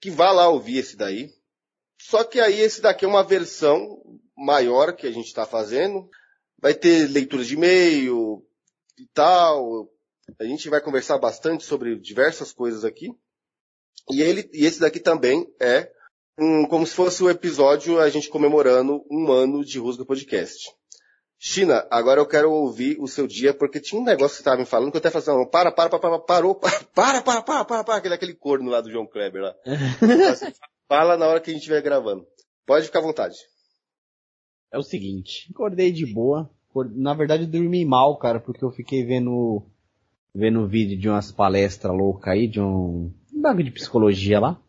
[0.00, 1.30] que vá lá ouvir esse daí.
[2.00, 4.00] Só que aí esse daqui é uma versão
[4.36, 6.08] maior que a gente está fazendo.
[6.60, 8.42] Vai ter leitura de e-mail
[8.98, 9.90] e tal.
[10.38, 13.10] A gente vai conversar bastante sobre diversas coisas aqui.
[14.10, 15.92] E ele, e esse daqui também é
[16.38, 20.70] um, como se fosse o episódio a gente comemorando um ano de Rusga Podcast.
[21.40, 24.56] China, agora eu quero ouvir o seu dia, porque tinha um negócio que você estava
[24.56, 27.42] me falando que eu até falei assim, para, para, para, para, parou, para, para, para,
[27.42, 29.54] para, para, para, aquele, aquele corno lá do João Kleber lá.
[30.30, 30.52] Assim,
[30.88, 32.26] Fala na hora que a gente estiver gravando.
[32.66, 33.36] Pode ficar à vontade.
[34.72, 36.50] É o seguinte, acordei de boa.
[36.94, 39.62] Na verdade, eu dormi mal, cara, porque eu fiquei vendo
[40.34, 44.60] vendo vídeo de umas palestras loucas aí, de um, um bagulho de psicologia lá.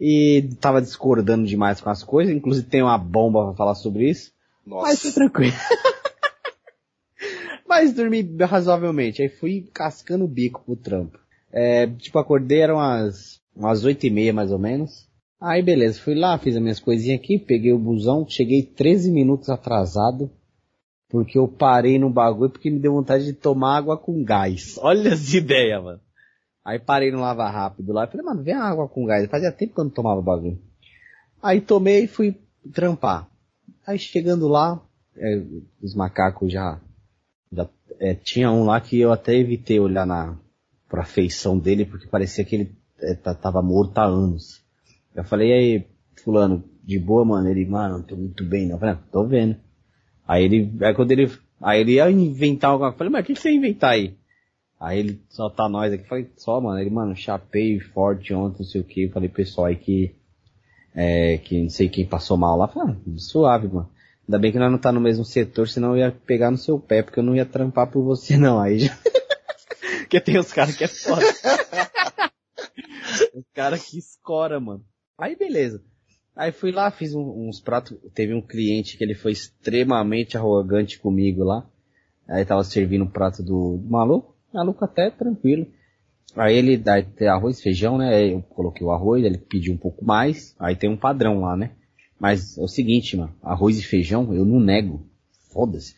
[0.00, 4.32] E tava discordando demais com as coisas, inclusive tem uma bomba pra falar sobre isso.
[4.64, 5.14] Mas foi Nossa.
[5.14, 5.54] tranquilo.
[7.66, 9.22] Mas dormi razoavelmente.
[9.22, 11.18] Aí fui cascando o bico pro trampo.
[11.52, 15.06] É, tipo, acordei eram umas, umas oito e meia mais ou menos.
[15.40, 19.50] Aí beleza, fui lá, fiz as minhas coisinhas aqui, peguei o busão, cheguei 13 minutos
[19.50, 20.30] atrasado,
[21.08, 24.78] porque eu parei no bagulho porque me deu vontade de tomar água com gás.
[24.78, 26.00] Olha as ideias, mano.
[26.66, 29.24] Aí parei no lava rápido lá e falei, mano, vem água com gás.
[29.30, 30.58] Fazia tempo que eu não tomava bagulho.
[31.40, 32.36] Aí tomei e fui
[32.74, 33.28] trampar.
[33.86, 34.82] Aí chegando lá,
[35.16, 35.42] é,
[35.80, 36.80] os macacos já,
[37.52, 37.68] já
[38.00, 40.36] é, tinha um lá que eu até evitei olhar na
[40.88, 44.60] pra feição dele porque parecia que ele é, tava morto há anos.
[45.14, 45.86] Eu falei, aí,
[46.24, 47.48] fulano, de boa, mano?
[47.48, 48.74] Ele, mano, não tô muito bem, não.
[48.74, 49.56] Eu falei, ah, tô vendo.
[50.26, 51.30] Aí ele, aí quando ele,
[51.62, 54.16] aí ele ia inventar alguma coisa, eu falei, mas o que você ia inventar aí?
[54.78, 58.66] Aí ele só tá nós aqui, falei, só, mano, ele, mano, chapei forte ontem, não
[58.66, 60.14] sei o que, falei, pessoal aí que,
[60.94, 63.90] é, que não sei quem passou mal lá, falei, ah, suave, mano.
[64.28, 66.78] Ainda bem que nós não tá no mesmo setor, senão eu ia pegar no seu
[66.78, 68.96] pé, porque eu não ia trampar por você não, aí já...
[70.02, 71.24] porque tem os caras que é foda.
[73.34, 74.84] os caras que escora, mano.
[75.16, 75.82] Aí beleza.
[76.34, 77.96] Aí fui lá, fiz um, uns pratos.
[78.12, 81.66] Teve um cliente que ele foi extremamente arrogante comigo lá.
[82.28, 84.35] Aí tava servindo um prato do, do maluco.
[84.52, 85.66] Maluco até tranquilo.
[86.34, 86.94] Aí ele dá
[87.32, 88.32] arroz, feijão, né?
[88.32, 90.54] Eu coloquei o arroz, ele pediu um pouco mais.
[90.58, 91.70] Aí tem um padrão lá, né?
[92.18, 93.34] Mas é o seguinte, mano.
[93.42, 95.06] Arroz e feijão eu não nego.
[95.52, 95.94] Foda-se.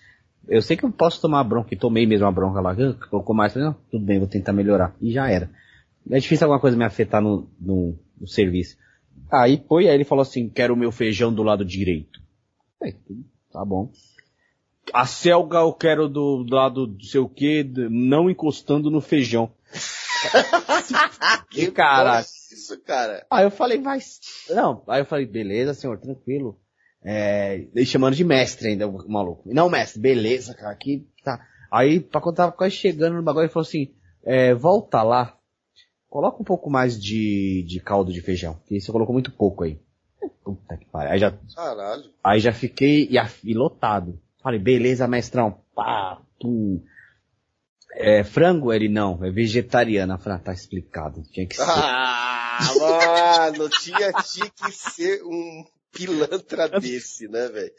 [0.47, 2.75] Eu sei que eu posso tomar bronca, e tomei mesmo a bronca lá,
[3.11, 4.95] colocou mais, falei, não, tudo bem, vou tentar melhorar.
[5.01, 5.51] E já era.
[6.11, 8.79] É difícil alguma coisa me afetar no, no, no serviço.
[9.31, 12.21] Aí foi, aí ele falou assim, quero o meu feijão do lado direito.
[12.83, 12.95] É,
[13.53, 13.91] tá bom.
[14.93, 19.51] A selga eu quero do, do lado do sei o que, não encostando no feijão.
[21.51, 22.20] Que cara.
[22.20, 23.26] Isso, cara.
[23.30, 23.99] Aí eu falei, vai.
[24.51, 26.59] Não, aí eu falei, beleza, senhor, tranquilo.
[27.05, 29.43] É, ele chamando de mestre ainda, o maluco.
[29.47, 31.41] Não, mestre, beleza, cara, aqui tá.
[31.70, 35.36] Aí, pra quando tava quase chegando no bagulho, ele falou assim, é, volta lá,
[36.09, 39.80] coloca um pouco mais de, de caldo de feijão, que você colocou muito pouco aí.
[40.43, 41.12] Puta que pariu.
[41.12, 42.05] Aí já, Caralho.
[42.24, 44.18] aí já fiquei e, e lotado.
[44.49, 45.61] Falei, beleza, mestrão.
[45.75, 46.83] Pá, pum.
[47.93, 48.73] É, frango?
[48.73, 50.17] Ele não, é vegetariana.
[50.17, 51.23] Falei, ah, tá explicado.
[51.31, 51.67] Tinha que ser.
[51.69, 57.73] Ah, mano, tinha, tinha que ser um pilantra desse, né, velho?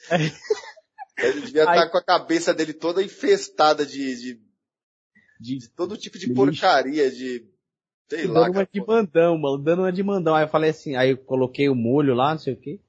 [1.17, 4.39] Ele devia estar com a cabeça dele toda infestada de, de,
[5.39, 7.47] de, de todo tipo de porcaria, de.
[8.07, 9.57] Sei lá, dando uma de mandão, mano.
[9.57, 10.35] Dando uma de mandão.
[10.35, 12.79] Aí eu falei assim, aí eu coloquei o molho lá, não sei o que.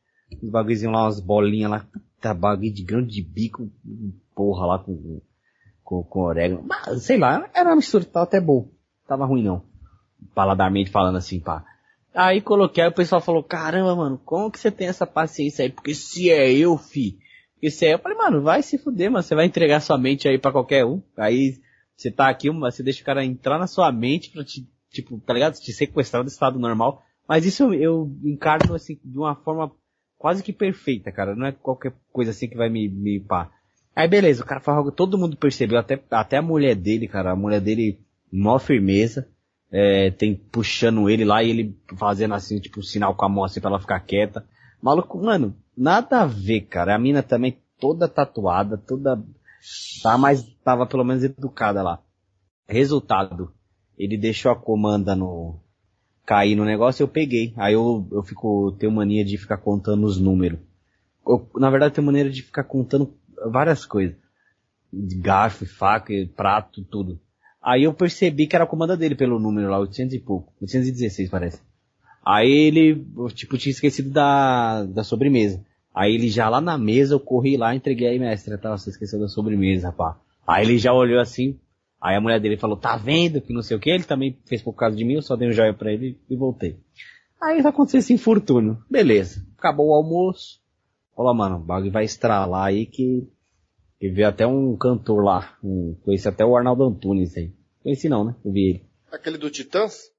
[0.42, 1.88] Os bagulhozinhos lá, umas bolinhas lá.
[2.20, 3.70] Puta, bagulho de grão de bico.
[4.34, 5.20] Porra lá com,
[5.82, 6.62] com, com orégano.
[6.62, 8.68] Mas, sei lá, era uma mistura, tava até bom.
[9.08, 9.64] Tava ruim não.
[10.34, 11.64] Paladarmente falando assim, pá.
[12.14, 15.70] Aí coloquei, aí o pessoal falou, caramba, mano, como que você tem essa paciência aí?
[15.70, 17.18] Porque se é eu, fi.
[17.54, 19.22] Porque se é eu, falei, mano, vai se fuder, mano.
[19.22, 21.02] Você vai entregar sua mente aí pra qualquer um.
[21.16, 21.58] Aí
[21.96, 25.32] você tá aqui, você deixa o cara entrar na sua mente pra te, tipo, tá
[25.32, 25.54] ligado?
[25.54, 27.02] Te sequestrar do estado normal.
[27.26, 29.72] Mas isso eu, eu encarno assim, de uma forma
[30.20, 31.34] quase que perfeita, cara.
[31.34, 33.50] Não é qualquer coisa assim que vai me, me pá.
[33.96, 37.36] Aí beleza, o cara falou, todo mundo percebeu, até, até a mulher dele, cara, a
[37.36, 37.98] mulher dele,
[38.30, 39.26] mó firmeza,
[39.72, 43.60] é, tem puxando ele lá e ele fazendo assim, tipo, sinal com a mão assim
[43.60, 44.46] pra ela ficar quieta.
[44.80, 46.94] Maluco, mano, nada a ver, cara.
[46.94, 49.22] A mina também toda tatuada, toda,
[50.02, 51.98] tá, mas tava pelo menos educada lá.
[52.68, 53.52] Resultado,
[53.98, 55.58] ele deixou a comanda no,
[56.26, 57.52] cair no negócio, eu peguei.
[57.56, 60.58] Aí eu, eu fico, tenho mania de ficar contando os números.
[61.26, 63.14] Eu, na verdade, tenho maneira de ficar contando
[63.50, 64.16] várias coisas.
[64.92, 67.20] Garfo, faca, prato, tudo.
[67.62, 70.52] Aí eu percebi que era a comanda dele pelo número lá, 800 e pouco.
[70.60, 71.60] 816 parece.
[72.24, 73.04] Aí ele,
[73.34, 75.64] tipo, tinha esquecido da, da sobremesa.
[75.94, 79.18] Aí ele já lá na mesa, eu corri lá, entreguei aí, mestre, tá, você esqueceu
[79.18, 80.16] da sobremesa, rapaz.
[80.46, 81.58] Aí ele já olhou assim,
[82.00, 84.62] aí a mulher dele falou, tá vendo que não sei o que, ele também fez
[84.62, 86.78] por causa de mim, eu só dei um joia pra ele e voltei.
[87.40, 88.78] Aí aconteceu esse infortúnio.
[88.88, 89.46] Beleza.
[89.56, 90.60] Acabou o almoço.
[91.16, 93.26] Falou, mano, o bagulho vai estralar aí que,
[93.98, 95.56] que veio até um cantor lá.
[95.64, 97.52] Um, conheci até o Arnaldo Antunes aí.
[97.82, 98.36] Conheci não, né?
[98.44, 98.84] Eu vi ele.
[99.10, 100.10] Aquele do Titãs?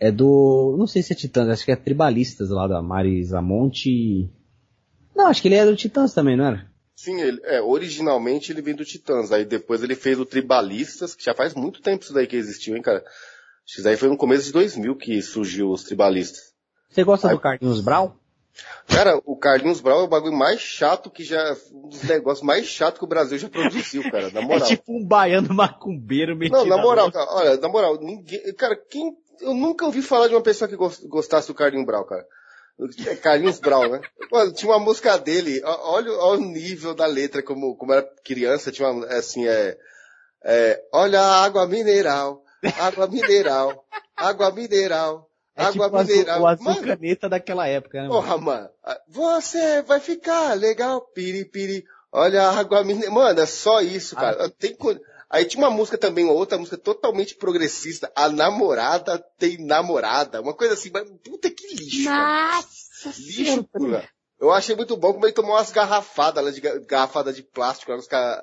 [0.00, 4.30] É do, não sei se é Titãs, acho que é Tribalistas lá da Marisa Monte.
[5.14, 6.71] Não, acho que ele é do Titãs também, não era?
[6.94, 11.24] Sim, ele, é, originalmente ele vem do Titãs, aí depois ele fez o Tribalistas, que
[11.24, 13.02] já faz muito tempo isso daí que existiu, hein, cara.
[13.66, 16.52] Isso daí foi no começo de 2000 que surgiu os Tribalistas.
[16.90, 17.34] Você gosta Ai.
[17.34, 18.16] do Carlinhos Brau?
[18.86, 22.66] Cara, o Carlinhos Brau é o bagulho mais chato que já, um dos negócios mais
[22.66, 24.68] chatos que o Brasil já produziu, cara, na É moral.
[24.68, 26.58] tipo um baiano macumbeiro metido.
[26.58, 30.34] Não, na moral, cara, olha, na moral, ninguém, cara, quem, eu nunca ouvi falar de
[30.34, 32.26] uma pessoa que gos- gostasse do Carlinhos Brau, cara.
[33.06, 34.00] É Carlinhos Brau, né?
[34.30, 38.72] Mano, tinha uma música dele, olha, olha o nível da letra, como, como era criança,
[38.72, 39.76] tinha uma, é assim, é,
[40.44, 42.42] é, olha a água mineral,
[42.80, 43.84] água mineral,
[44.16, 46.40] água mineral, É água tipo o azul, mineral.
[46.42, 48.08] o azul caneta daquela época, né?
[48.08, 48.20] mano?
[48.20, 48.70] Porra, mano.
[49.08, 51.84] Você vai ficar legal, piripiri.
[52.10, 53.14] Olha a água mineral.
[53.14, 54.50] Mano, é só isso, cara.
[54.50, 54.76] Tem...
[55.32, 58.12] Aí tinha uma música também, uma outra música totalmente progressista.
[58.14, 60.42] A namorada tem namorada.
[60.42, 62.04] Uma coisa assim, mas puta que lixo.
[62.04, 62.56] cara.
[62.56, 64.06] Nossa Lixo, pura.
[64.38, 67.90] Eu achei muito bom como ele tomou umas garrafadas lá de ga- garrafada de plástico.
[67.92, 68.42] Lá, os caras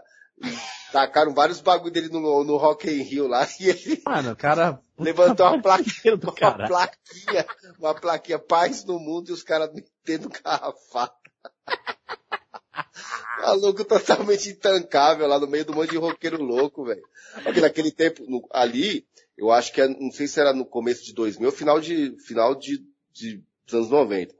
[0.91, 4.81] tacaram vários bagulho dele no, no Rock in Rio lá e ele Mano, o cara...
[4.97, 6.67] levantou uma plaquinha, do uma cara.
[6.67, 7.45] plaquinha,
[7.77, 11.13] uma plaquinha paz no mundo e os caras metendo garrafada.
[13.41, 17.01] Maluco totalmente intancável lá no meio do monte de roqueiro louco, velho.
[17.43, 19.05] Porque naquele tempo, no- ali,
[19.37, 22.53] eu acho que, é- não sei se era no começo de 2000, final de, final
[22.55, 22.83] de,
[23.13, 24.33] de dos anos 90.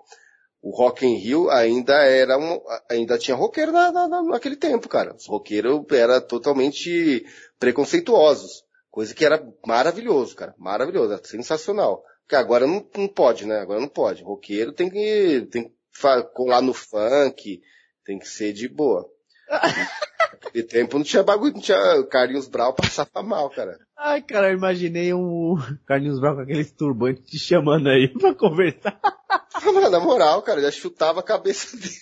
[0.62, 2.60] O Rock in Rio ainda era um,
[2.92, 5.16] ainda tinha roqueiro na, na- na- naquele tempo, cara.
[5.16, 7.26] Os roqueiros eram totalmente
[7.58, 8.64] preconceituosos.
[8.92, 10.54] Coisa que era maravilhoso, cara.
[10.58, 12.04] Maravilhoso, era sensacional.
[12.24, 13.60] Porque agora não, não pode, né?
[13.60, 14.24] Agora não pode.
[14.24, 15.74] Roqueiro tem que, tem que
[16.34, 17.62] colar no funk,
[18.06, 19.06] tem que ser de boa.
[20.44, 23.78] Naquele tempo não tinha bagulho, não tinha Carlinhos Brau passava mal, cara.
[23.98, 29.00] Ai, cara, eu imaginei um Carlinhos Brown com aqueles turbantes te chamando aí pra conversar.
[29.64, 31.94] Mas, na moral, cara, já chutava a cabeça dele.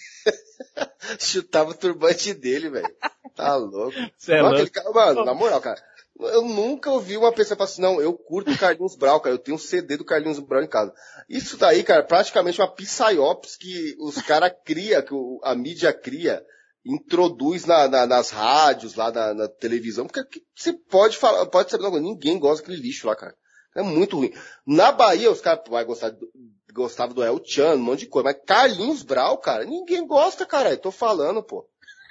[1.20, 2.94] chutava o turbante dele, velho.
[3.36, 3.98] Tá louco.
[4.18, 4.72] Cê é Mano, louco.
[4.72, 5.82] cara- mano, na moral, cara.
[6.20, 9.40] Eu nunca ouvi uma pessoa falar assim, não, eu curto o Carlinhos Brau, cara, eu
[9.40, 10.92] tenho um CD do Carlinhos Brau em casa.
[11.30, 15.14] Isso daí, cara, praticamente uma psyops que os caras cria, que
[15.44, 16.44] a mídia cria,
[16.86, 21.70] introduz na- na- nas rádios, lá na, na televisão, porque que- você pode falar, pode
[21.70, 23.36] saber, não, ninguém gosta daquele lixo lá, cara.
[23.76, 24.34] É muito ruim.
[24.66, 26.28] Na Bahia, os caras vai gostar do,
[26.74, 30.72] gostavam do El Chan, um monte de coisa, mas Carlinhos Brau, cara, ninguém gosta, cara,
[30.72, 31.68] eu tô falando, pô.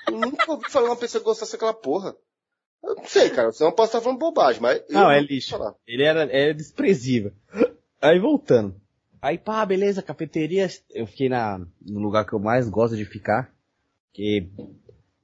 [0.06, 2.14] Eu nunca ouvi falar uma pessoa que gostasse daquela porra.
[2.82, 4.82] Eu não sei, cara, senão eu posso estar falando bobagem, mas.
[4.88, 5.50] Não, é lixo.
[5.50, 5.74] falar.
[5.86, 7.32] Ele era, era desprezível.
[8.00, 8.74] Aí voltando.
[9.20, 10.68] Aí pá, beleza, cafeteria.
[10.90, 13.50] Eu fiquei na, no lugar que eu mais gosto de ficar.
[14.12, 14.48] Que,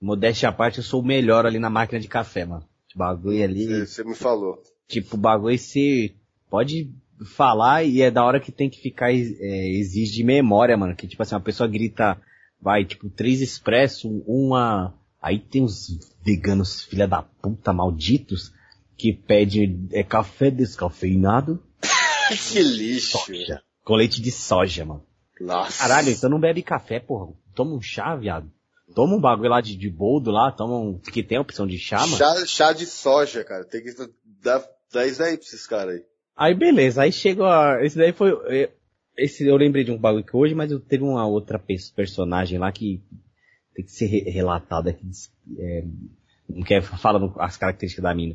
[0.01, 2.67] modéstia à parte, eu sou o melhor ali na máquina de café, mano.
[2.89, 3.67] Esse bagulho ali.
[3.67, 4.63] Você, você me falou.
[4.89, 6.13] Tipo, bagulho você
[6.51, 6.91] pode
[7.25, 10.97] falar e é da hora que tem que ficar, é, exige de memória, mano.
[10.97, 12.21] Que tipo assim, uma pessoa grita,
[12.61, 14.95] vai, tipo, três expresso, uma.
[15.23, 15.87] Aí tem uns
[16.25, 18.53] veganos filha da puta malditos
[18.97, 21.63] que pede é, café descafeinado
[22.53, 23.19] que lixo.
[23.19, 25.05] soja, com leite de soja, mano.
[25.41, 25.79] Nossa.
[25.79, 27.33] Caralho, então não bebe café, porra.
[27.55, 28.51] Toma um chá, viado.
[28.95, 30.99] Toma um bagulho lá de, de boldo lá, toma um.
[30.99, 32.17] Que tem a opção de chá, mano.
[32.17, 33.65] Chá, chá de soja, cara.
[33.65, 33.91] Tem que
[34.43, 34.63] dar,
[34.93, 36.03] dar isso aí pra esses caras aí.
[36.37, 37.85] Aí beleza, aí chegou a.
[37.85, 38.31] Esse daí foi.
[38.55, 38.71] é,
[39.17, 42.59] Esse eu lembrei de um bagulho que hoje, mas eu teve uma outra pe- personagem
[42.59, 43.01] lá que
[43.75, 45.07] tem que ser re- relatada aqui.
[45.59, 45.85] É,
[46.49, 48.35] não quer falando as características da mina.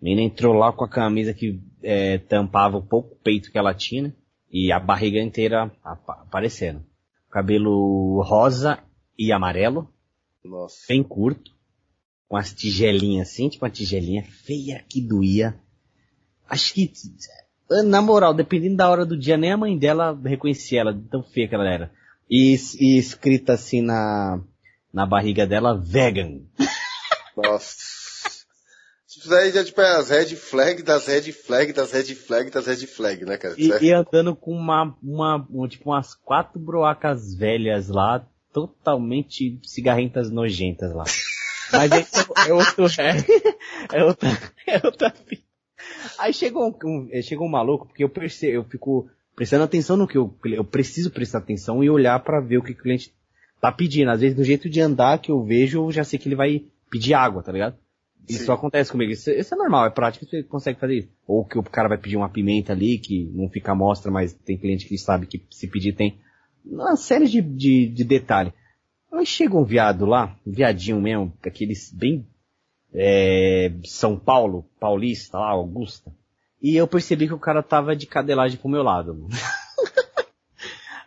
[0.00, 3.74] A mina entrou lá com a camisa que é, tampava o pouco peito que ela
[3.74, 4.12] tinha, né?
[4.50, 6.84] E a barriga inteira apa- aparecendo.
[7.30, 8.78] Cabelo rosa
[9.18, 9.90] e amarelo,
[10.44, 10.84] Nossa.
[10.88, 11.50] bem curto,
[12.28, 15.58] com as tigelinhas assim, tipo uma tigelinha feia que doía.
[16.48, 16.92] Acho que,
[17.86, 21.48] na moral, dependendo da hora do dia, nem a mãe dela reconhecia ela, tão feia
[21.48, 21.90] que ela era.
[22.30, 24.40] E, e escrita assim na,
[24.92, 26.40] na barriga dela, vegan.
[27.36, 27.76] Nossa.
[29.08, 32.66] Isso daí já tipo é as red flag das red flag das red flag das
[32.66, 33.54] red flag, né, cara?
[33.56, 40.30] E, e andando com uma, uma, um, tipo umas quatro broacas velhas lá, totalmente cigarrentas
[40.30, 41.04] nojentas lá.
[41.72, 42.06] Mas é,
[42.48, 44.28] é outro, é, é outra,
[44.66, 45.42] é outra fita.
[46.18, 49.96] Aí chegou um, um- eh, chegou um maluco, porque eu percebo, eu fico prestando atenção
[49.96, 53.12] no que eu, eu preciso prestar atenção e olhar pra ver o que o cliente
[53.60, 54.10] tá pedindo.
[54.10, 56.64] Às vezes, do jeito de andar que eu vejo, eu já sei que ele vai
[56.90, 57.76] pedir água, tá ligado?
[58.28, 58.52] Isso Sim.
[58.52, 59.12] acontece comigo.
[59.12, 61.08] Isso, isso é normal, é prático, você consegue fazer isso.
[61.26, 64.32] Ou que o cara vai pedir uma pimenta ali, que não fica à mostra, mas
[64.32, 66.18] tem cliente que sabe que se pedir tem
[66.64, 68.52] uma série de, de, de detalhes.
[69.12, 72.26] Aí chega um viado lá, um viadinho mesmo, aqueles bem
[72.92, 76.12] é, São Paulo, paulista lá, Augusta.
[76.60, 79.28] E eu percebi que o cara tava de cadelagem pro meu lado, mano.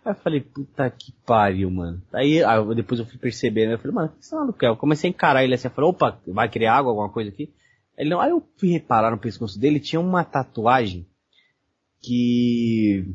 [0.06, 2.02] Aí eu falei, puta que pariu, mano.
[2.14, 4.66] Aí, aí eu- depois eu fui percebendo, eu falei, mano, que você tá maluco?
[4.66, 4.70] é?
[4.70, 7.52] Eu comecei a encarar ele assim, eu falei, opa, vai querer água, alguma coisa aqui?
[7.98, 11.06] Ele não, aí eu fui reparar no pescoço dele, tinha uma tatuagem
[12.02, 13.06] que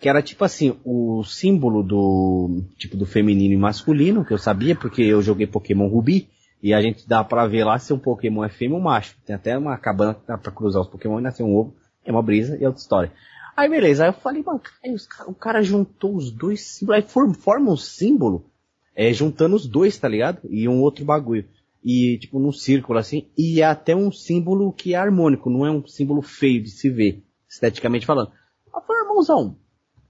[0.00, 4.76] que era tipo assim, o símbolo do tipo do feminino e masculino, que eu sabia
[4.76, 6.28] porque eu joguei Pokémon Rubi
[6.62, 9.16] e a gente dá pra ver lá se um Pokémon é fêmea ou macho.
[9.26, 11.74] Tem até uma cabana que dá pra cruzar os Pokémon e nascer um ovo,
[12.04, 13.12] é uma brisa e é outra história.
[13.58, 17.10] Aí beleza, aí eu falei, mano, aí os o cara juntou os dois símbolos, aí
[17.10, 18.48] form, forma um símbolo,
[18.94, 20.42] é, juntando os dois, tá ligado?
[20.48, 21.44] E um outro bagulho.
[21.84, 25.72] E, tipo, num círculo assim, e é até um símbolo que é harmônico, não é
[25.72, 28.30] um símbolo feio de se ver, esteticamente falando.
[28.72, 29.58] Aí Eu falei, irmãozão,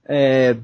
[0.07, 0.55] é,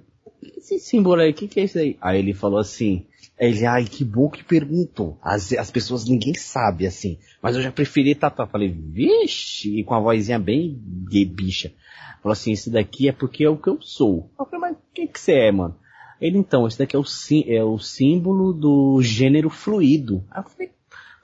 [0.55, 1.97] esse símbolo aí, o que, que é isso aí?
[1.99, 3.07] Aí ele falou assim,
[3.37, 5.17] ele, ai, que bom que perguntou.
[5.21, 7.17] As, as pessoas, ninguém sabe, assim.
[7.41, 8.49] Mas eu já preferi tatuar.
[8.49, 11.73] Falei, vixe, e com a vozinha bem de bicha.
[12.21, 14.31] Falou assim, esse daqui é porque é o que eu sou.
[14.39, 15.75] Eu falei, mas o que que você é, mano?
[16.19, 20.23] Ele, então, esse daqui é o, sim, é o símbolo do gênero fluido.
[20.31, 20.71] Aí eu falei,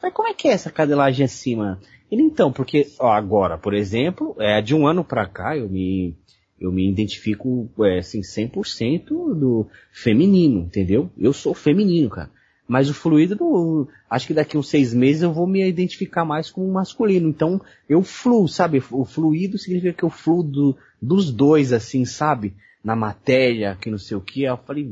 [0.03, 1.80] mas como é que é essa cadelagem assim, mano?
[2.12, 6.18] Ele, então, porque, ó, agora, por exemplo, é de um ano pra cá, eu me,
[6.62, 11.09] eu me identifico, é, assim, 100% do feminino, entendeu?
[11.18, 12.30] Eu sou feminino, cara.
[12.68, 16.72] Mas o fluido, acho que daqui uns seis meses eu vou me identificar mais como
[16.72, 17.28] masculino.
[17.28, 17.59] Então,
[17.89, 18.82] eu fluo, sabe?
[18.91, 22.53] O fluido significa que eu fluo do- dos dois, assim, sabe?
[22.82, 24.43] Na matéria, que não sei o que.
[24.43, 24.89] Eu falei,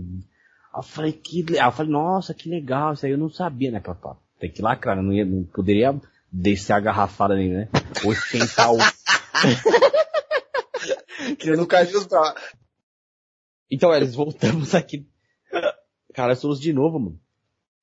[0.76, 4.18] eu falei, que, eu falei, nossa, que legal, isso aí eu não sabia, né, Papá?
[4.40, 5.96] Tem que lacrar, não, ia, não poderia
[6.32, 7.70] descer a garrafada nem, né?
[8.04, 8.78] Ou esquentar o...
[11.96, 12.36] Os bra-
[13.72, 15.06] Então, eles voltamos aqui.
[16.14, 17.20] Cara, somos de novo, mano.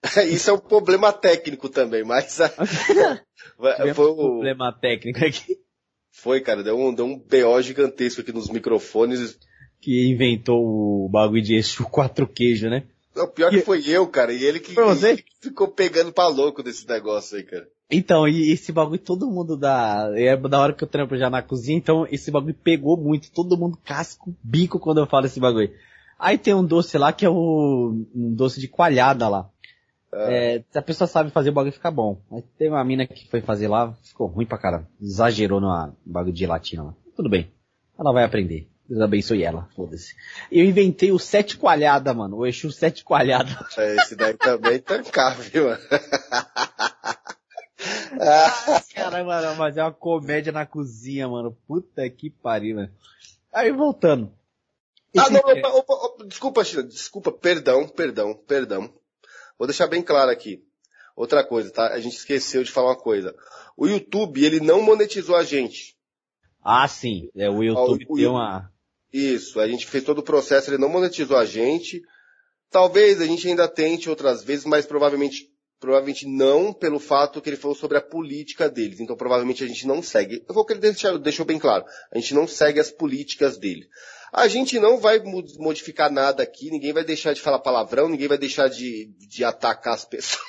[0.30, 2.38] Isso é um problema técnico também, mas
[3.94, 5.58] foi, um problema técnico aqui.
[6.10, 9.38] foi, cara, deu um, deu um BO gigantesco aqui nos microfones.
[9.80, 12.86] Que inventou o bagulho de Exu quatro queijo, né?
[13.14, 16.62] O pior que foi eu, cara, e ele que, ele que ficou pegando pra louco
[16.62, 17.66] desse negócio aí, cara.
[17.90, 20.10] Então, e esse bagulho todo mundo dá.
[20.14, 23.30] É da hora que eu trampo já na cozinha, então esse bagulho pegou muito.
[23.30, 25.70] Todo mundo casca o bico quando eu falo esse bagulho.
[26.18, 28.06] Aí tem um doce lá que é o.
[28.14, 29.48] um doce de coalhada lá.
[30.12, 32.20] É, se a pessoa sabe fazer o bagulho fica bom.
[32.30, 34.88] Mas teve uma mina que foi fazer lá, ficou ruim pra caramba.
[35.00, 36.94] Exagerou no bagulho de gelatina lá.
[37.14, 37.50] Tudo bem.
[37.98, 38.68] Ela vai aprender.
[38.88, 40.14] Deus abençoe ela, foda-se.
[40.50, 42.38] Eu inventei o sete coalhada, mano.
[42.38, 43.50] O Exu sete coalhada.
[43.76, 45.80] É, Esse daí também tancava, viu, mano?
[48.94, 51.56] Caramba, mas é uma comédia na cozinha, mano.
[51.66, 52.90] Puta que pariu, mano.
[53.52, 54.32] Aí voltando.
[55.16, 58.92] Ah, não, opa, opa, opa, desculpa, China, desculpa, perdão, perdão, perdão.
[59.58, 60.62] Vou deixar bem claro aqui.
[61.16, 61.88] Outra coisa, tá?
[61.94, 63.34] A gente esqueceu de falar uma coisa.
[63.76, 65.96] O YouTube, ele não monetizou a gente.
[66.62, 67.30] Ah, sim.
[67.34, 68.70] É, o YouTube Ó, o- deu uma.
[69.10, 72.02] Isso, a gente fez todo o processo, ele não monetizou a gente.
[72.70, 77.56] Talvez a gente ainda tente outras vezes, mas provavelmente, provavelmente não pelo fato que ele
[77.56, 79.00] falou sobre a política deles.
[79.00, 80.44] Então provavelmente a gente não segue.
[80.48, 81.84] Eu vou que ele deixou, deixou bem claro.
[82.10, 83.86] A gente não segue as políticas dele.
[84.32, 85.20] A gente não vai
[85.58, 89.94] modificar nada aqui, ninguém vai deixar de falar palavrão, ninguém vai deixar de, de atacar
[89.94, 90.42] as pessoas.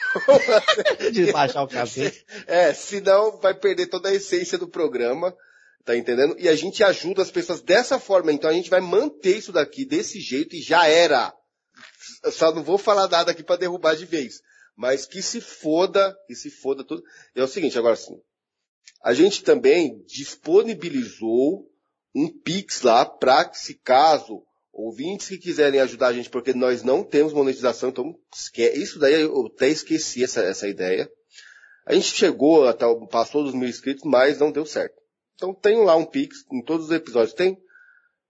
[1.14, 2.26] de baixar o cacete.
[2.48, 5.34] É, senão vai perder toda a essência do programa,
[5.86, 6.36] tá entendendo?
[6.40, 9.86] E a gente ajuda as pessoas dessa forma, então a gente vai manter isso daqui
[9.86, 11.34] desse jeito e já era.
[12.24, 14.42] Eu só não vou falar nada aqui para derrubar de vez,
[14.78, 17.04] mas que se foda, que se foda tudo.
[17.34, 18.22] É o seguinte, agora sim.
[19.04, 21.68] A gente também disponibilizou
[22.16, 26.84] um Pix lá para que se caso ouvintes que quiserem ajudar a gente, porque nós
[26.84, 28.16] não temos monetização, então
[28.76, 31.12] isso daí eu até esqueci essa, essa ideia.
[31.86, 34.96] A gente chegou até, passou dos mil inscritos, mas não deu certo.
[35.34, 37.58] Então tem lá um Pix, em todos os episódios tem.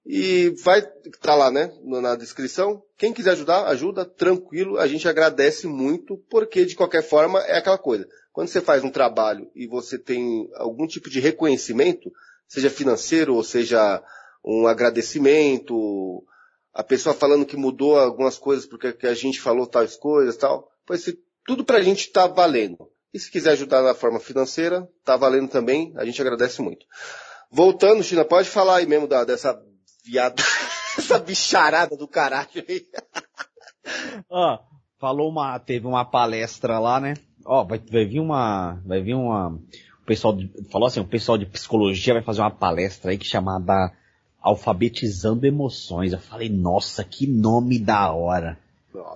[0.10, 0.82] E vai
[1.22, 2.82] tá lá, né, na descrição.
[2.97, 4.78] Quem quiser ajudar, ajuda, tranquilo.
[4.78, 8.08] A gente agradece muito, porque de qualquer forma é aquela coisa.
[8.32, 12.10] Quando você faz um trabalho e você tem algum tipo de reconhecimento,
[12.47, 14.01] seja financeiro ou seja
[14.45, 16.24] um agradecimento,
[16.74, 20.72] a pessoa falando que mudou algumas coisas porque que a gente falou tais coisas tal,
[20.86, 21.03] pois
[21.45, 22.78] tudo pra gente tá valendo.
[23.14, 26.86] E se quiser ajudar na forma financeira, tá valendo também, a gente agradece muito.
[27.51, 29.53] Voltando, China, pode falar aí mesmo da, dessa
[30.08, 30.41] viada,
[30.97, 32.86] essa bicharada do caralho aí.
[34.30, 34.60] Ó,
[34.99, 37.16] falou uma, teve uma palestra lá, né?
[37.45, 41.38] Ó, vai, vai vir uma, vai vir uma, o pessoal de, falou assim, o pessoal
[41.38, 43.93] de psicologia vai fazer uma palestra aí que chamada
[44.41, 46.14] Alfabetizando Emoções.
[46.14, 48.58] Eu falei, nossa, que nome da hora.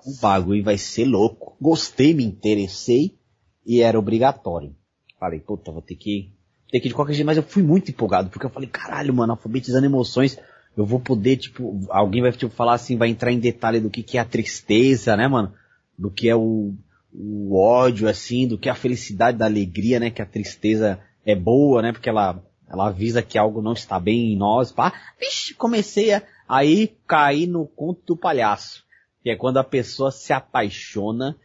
[0.06, 1.56] O bagulho vai ser louco.
[1.60, 3.18] Gostei, me interessei
[3.66, 4.76] e era obrigatório.
[5.20, 6.32] Falei, puta, vou ter que,
[6.70, 9.14] ter que ir de qualquer jeito, mas eu fui muito empolgado, porque eu falei, caralho,
[9.14, 10.38] mano, alfabetizando emoções,
[10.76, 14.02] eu vou poder, tipo, alguém vai, tipo, falar assim, vai entrar em detalhe do que
[14.02, 15.54] que é a tristeza, né, mano?
[15.98, 16.74] Do que é o,
[17.14, 20.10] o ódio, assim, do que é a felicidade da alegria, né?
[20.10, 21.92] Que a tristeza é boa, né?
[21.92, 24.94] Porque ela, ela avisa que algo não está bem em nós, pá.
[25.20, 28.86] Vixe, comecei a, aí cair no conto do palhaço.
[29.22, 31.38] Que é quando a pessoa se apaixona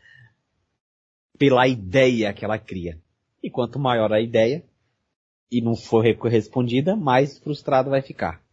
[1.36, 2.98] pela ideia que ela cria.
[3.42, 4.64] E quanto maior a ideia,
[5.50, 8.45] e não for respondida, mais frustrado vai ficar.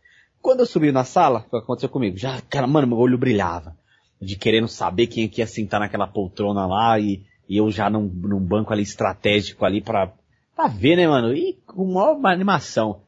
[0.44, 2.18] Quando eu subi na sala, o que aconteceu comigo.
[2.18, 3.78] Já, cara, mano, meu olho brilhava.
[4.22, 7.90] De querendo saber quem é que ia sentar naquela poltrona lá e, e eu já
[7.90, 10.14] num, num banco ali estratégico ali pra,
[10.54, 11.34] pra ver, né, mano?
[11.34, 13.04] E com uma animação.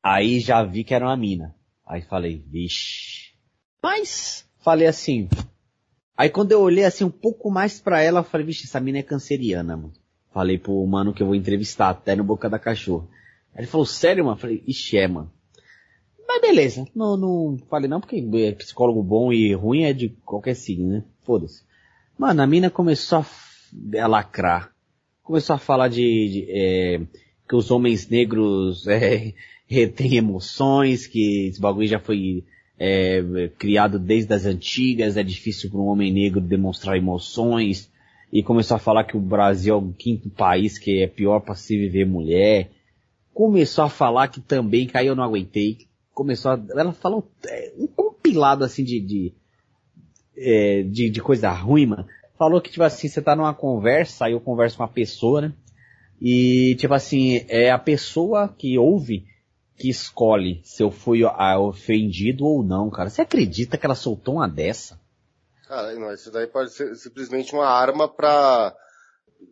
[0.00, 1.56] Aí já vi que era uma mina.
[1.84, 3.32] Aí falei, vixe.
[3.82, 5.28] Mas, falei assim.
[6.16, 8.98] Aí quando eu olhei assim um pouco mais pra ela, eu falei, vixe, essa mina
[8.98, 9.92] é canceriana, mano.
[10.32, 13.10] Falei pro mano que eu vou entrevistar, até no Boca da Cachorro.
[13.52, 14.36] Aí ele falou, sério, mano?
[14.36, 15.32] Falei, ixi, é, mano.
[16.26, 20.54] Mas beleza, não, não falei não, porque é psicólogo bom e ruim é de qualquer
[20.54, 21.04] signo, né?
[21.22, 21.62] Foda-se.
[22.18, 23.26] Mano, a mina começou a,
[24.02, 24.72] a lacrar.
[25.22, 27.00] Começou a falar de, de, é,
[27.48, 29.34] que os homens negros é,
[29.66, 32.44] retêm emoções, que esse bagulho já foi
[32.78, 37.90] é, criado desde as antigas, é difícil para um homem negro demonstrar emoções.
[38.32, 41.54] E começou a falar que o Brasil é o quinto país que é pior para
[41.54, 42.70] se viver mulher.
[43.32, 45.85] Começou a falar que também, que aí eu não aguentei.
[46.16, 49.34] Começou a, ela falou é, um compilado assim de, de,
[50.34, 52.08] é, de, de coisa ruim, mano.
[52.38, 55.52] Falou que, tipo assim, você tá numa conversa, aí eu converso com uma pessoa, né?
[56.18, 59.26] E, tipo assim, é a pessoa que ouve
[59.76, 63.10] que escolhe se eu fui ah, ofendido ou não, cara.
[63.10, 64.98] Você acredita que ela soltou uma dessa?
[65.68, 68.74] Cara, não, isso daí pode ser simplesmente uma arma pra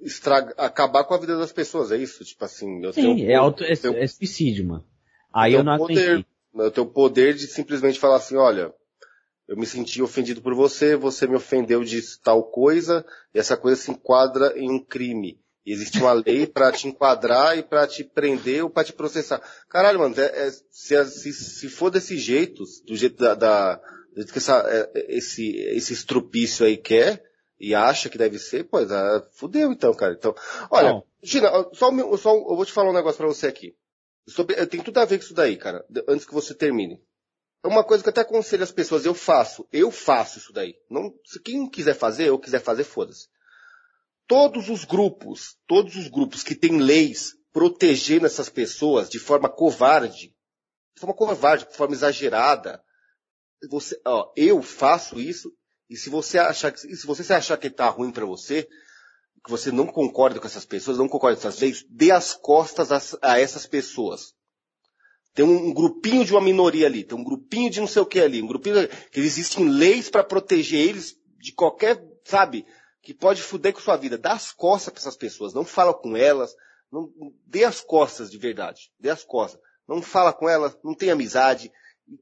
[0.00, 2.24] estragar, acabar com a vida das pessoas, é isso?
[2.24, 4.84] Tipo assim, eu Sim, tenho, é, auto, é, eu- é suicídio, mano.
[5.30, 6.33] Aí eu eu não poder, aguentei.
[6.56, 8.72] Eu tenho o poder de simplesmente falar assim, olha,
[9.48, 13.80] eu me senti ofendido por você, você me ofendeu de tal coisa, e essa coisa
[13.80, 15.38] se enquadra em um crime.
[15.66, 19.42] E existe uma lei pra te enquadrar e pra te prender ou pra te processar.
[19.68, 24.16] Caralho, mano, é- é- se, se, se for desse jeito, do jeito da, da do
[24.16, 27.22] jeito que essa, é- esse, esse estrupício aí quer,
[27.58, 30.12] e acha que deve ser, pois, ah, fudeu então, cara.
[30.12, 30.34] Então,
[30.70, 31.04] olha, Não.
[31.22, 33.74] Gina, só, só, eu vou te falar um negócio pra você aqui.
[34.26, 37.02] Sobre, tem tudo a ver com isso daí, cara, antes que você termine.
[37.62, 40.74] É uma coisa que eu até aconselho as pessoas, eu faço, eu faço isso daí.
[40.90, 43.28] Não, se quem quiser fazer, eu quiser fazer, foda-se.
[44.26, 50.34] Todos os grupos, todos os grupos que têm leis protegendo essas pessoas de forma covarde,
[50.94, 52.82] de forma covarde, de forma exagerada,
[53.70, 55.50] você, ó, eu faço isso,
[55.88, 58.68] e se você achar que, se você achar que tá ruim pra você,
[59.44, 62.90] que você não concorda com essas pessoas, não concorda com essas leis, dê as costas
[62.90, 64.34] a, a essas pessoas.
[65.34, 68.06] Tem um, um grupinho de uma minoria ali, tem um grupinho de não sei o
[68.06, 72.64] que ali, um grupinho que existem leis para proteger eles de qualquer, sabe,
[73.02, 74.16] que pode fuder com sua vida.
[74.16, 76.54] Dá as costas para essas pessoas, não fala com elas,
[76.90, 77.12] não,
[77.46, 79.60] dê as costas de verdade, dê as costas.
[79.86, 81.70] Não fala com elas, não tem amizade,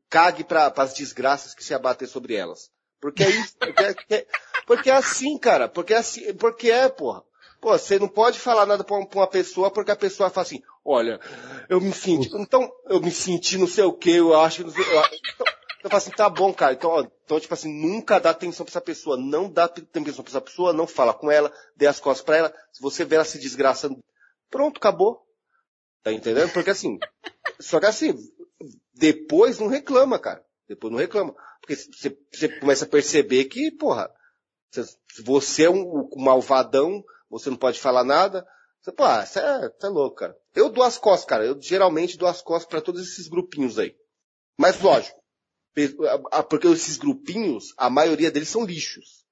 [0.08, 2.70] cague para as desgraças que se abater sobre elas.
[3.00, 4.26] Porque é isso, porque é, porque é-
[4.66, 7.22] porque é assim, cara, porque é assim, porque é, porra.
[7.60, 10.60] Pô, você não pode falar nada pra um- uma pessoa porque a pessoa fala assim,
[10.84, 11.20] olha,
[11.68, 14.70] eu me senti, então, eu me senti não sei o que, eu acho que não
[14.72, 14.98] sei, eu,
[15.34, 15.46] então,
[15.84, 18.72] eu falo assim, tá bom, cara, então, ó, então, tipo assim, nunca dá atenção pra
[18.72, 22.24] essa pessoa, não dá atenção pra essa pessoa, não fala com ela, dê as costas
[22.24, 24.02] pra ela, se você vê ela se desgraçando,
[24.50, 25.24] pronto, acabou.
[26.02, 26.52] Tá entendendo?
[26.52, 26.98] Porque assim,
[27.60, 28.12] só que assim,
[28.92, 30.44] depois não reclama, cara.
[30.68, 31.32] Depois não reclama.
[31.60, 34.10] Porque você começa a perceber que, porra,
[34.72, 38.46] você- você é um, um malvadão, você não pode falar nada.
[38.80, 40.36] Você, pô, ah, você é, você é louco, cara.
[40.54, 41.44] Eu dou as costas, cara.
[41.44, 43.94] Eu geralmente dou as costas pra todos esses grupinhos aí.
[44.58, 45.18] Mas lógico,
[46.48, 49.24] porque esses grupinhos, a maioria deles são lixos.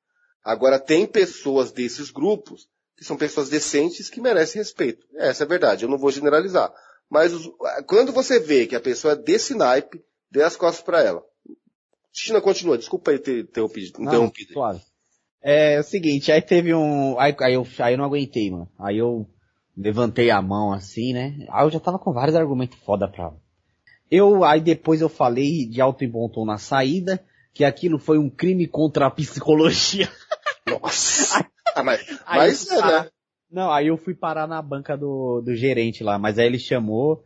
[0.42, 5.06] Agora tem pessoas desses grupos que são pessoas decentes que merecem respeito.
[5.16, 6.72] Essa é a verdade, eu não vou generalizar.
[7.08, 7.50] Mas os-
[7.86, 11.22] quando você vê que a pessoa é desse naipe, dê as costas pra ela.
[12.12, 13.98] China continua, desculpa aí ter interrompido.
[13.98, 14.54] Não, interrompido.
[15.42, 18.68] É, é o seguinte, aí teve um, aí, aí eu, aí eu não aguentei, mano.
[18.78, 19.26] Aí eu
[19.76, 21.46] levantei a mão assim, né?
[21.50, 23.32] Aí eu já tava com vários argumentos foda pra...
[24.10, 27.24] Eu, aí depois eu falei de alto e bom tom na saída,
[27.54, 30.08] que aquilo foi um crime contra a psicologia.
[30.68, 31.46] Nossa!
[31.72, 33.10] Ah, mas, Aí mas fui é, parar- né?
[33.48, 37.24] Não, aí eu fui parar na banca do, do gerente lá, mas aí ele chamou,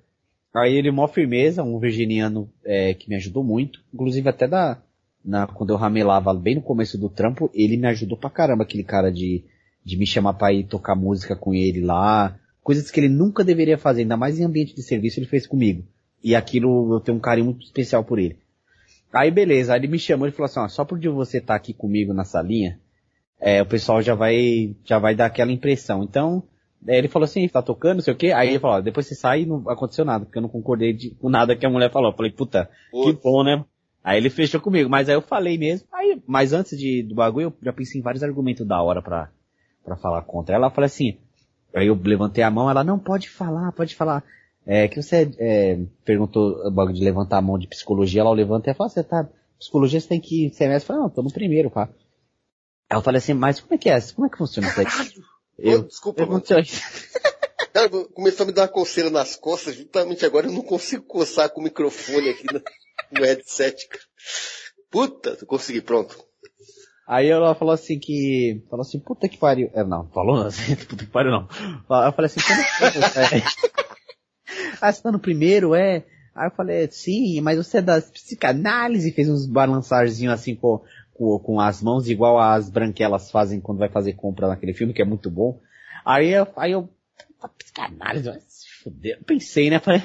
[0.55, 4.83] aí ele mó firmeza, um virginiano é, que me ajudou muito, inclusive até da,
[5.25, 8.85] na, quando eu ramelava bem no começo do trampo, ele me ajudou pra caramba, aquele
[8.85, 9.45] cara de,
[9.85, 13.79] de me chamar pra ir tocar música com ele lá, coisas que ele nunca deveria
[13.79, 15.85] fazer, ainda mais em ambiente de serviço ele fez comigo.
[16.23, 18.39] E aquilo eu tenho um carinho muito especial por ele.
[19.13, 21.73] Aí beleza, aí ele me chamou e falou assim, ó, só por você estar aqui
[21.73, 22.81] comigo na salinha,
[23.41, 26.03] é, o pessoal já vai, já vai dar aquela impressão.
[26.03, 26.43] Então,
[26.87, 28.33] é, ele falou assim, tá tocando, não sei o quê.
[28.33, 30.93] Aí ele falou, ó, depois você sai e não aconteceu nada, porque eu não concordei
[30.93, 32.11] de, com nada que a mulher falou.
[32.11, 33.23] Eu falei, puta, que Putz.
[33.23, 33.65] bom, né?
[34.05, 35.89] Aí ele fechou comigo, mas aí eu falei mesmo.
[35.91, 39.31] Aí, mas antes de, do bagulho, eu já pensei em vários argumentos da hora pra,
[39.83, 40.67] pra falar contra ela.
[40.67, 41.17] Eu falei assim,
[41.75, 44.23] aí eu levantei a mão, ela, não, pode falar, pode falar.
[44.67, 48.71] É, que você, é, perguntou o bagulho de levantar a mão de psicologia, ela levanta
[48.71, 49.27] e fala, você tá,
[49.59, 50.85] psicologia você tem que ir semestre.
[50.85, 51.89] Eu falei, não, tô no primeiro, pá.
[52.91, 53.99] Aí eu falei assim, mas como é que é?
[54.13, 55.75] Como é que funciona isso aí?
[55.77, 56.43] Ô, desculpa, eu mano.
[57.73, 61.49] Cara, começou a me dar uma coceira nas costas, justamente agora eu não consigo coçar
[61.49, 62.53] com o microfone aqui.
[62.53, 62.61] né?
[63.13, 63.89] no headset.
[64.91, 66.17] Puta, eu consegui, pronto.
[67.07, 69.71] Aí ela falou assim que, falou assim, puta que pariu.
[69.75, 71.49] É, não, falou assim, puta que pariu não.
[72.05, 73.43] Eu falei assim, como que você é?
[74.81, 76.05] ah, você tá no primeiro, é?
[76.35, 80.83] Aí eu falei, sim, mas você é da psicanálise, fez uns balançarzinhos assim com,
[81.13, 85.03] com, com as mãos, igual as branquelas fazem quando vai fazer compra naquele filme, que
[85.03, 85.61] é muito bom.
[86.05, 86.89] Aí eu, aí eu,
[87.59, 89.19] psicanálise, vai se fuder.
[89.19, 89.79] Eu pensei, né?
[89.79, 90.01] Falei,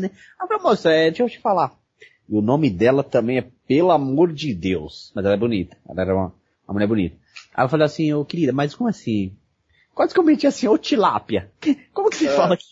[0.00, 0.10] né?
[0.38, 1.76] Ah, moça, é, deixa eu te falar.
[2.28, 5.12] E o nome dela também é Pelo Amor de Deus.
[5.14, 5.76] Mas ela é bonita.
[5.88, 6.34] Ela era uma,
[6.66, 7.16] uma mulher bonita.
[7.54, 9.36] Aí eu falei assim, ô querida, mas como assim?
[9.94, 11.50] Quase que eu meti assim, ô tilápia.
[11.92, 12.30] Como que você É.
[12.36, 12.64] fala aqui?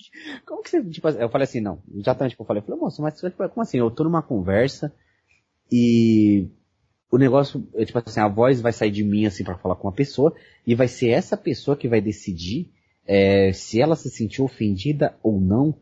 [0.47, 2.63] Como que você, tipo, eu falei assim, não, exatamente como eu falei.
[2.63, 3.79] Eu falei, moça, mas como assim?
[3.79, 4.91] Eu tô numa conversa
[5.71, 6.49] e
[7.11, 9.87] o negócio, é, tipo assim, a voz vai sair de mim assim pra falar com
[9.87, 10.35] uma pessoa
[10.67, 12.71] e vai ser essa pessoa que vai decidir
[13.07, 15.75] é, se ela se sentiu ofendida ou não.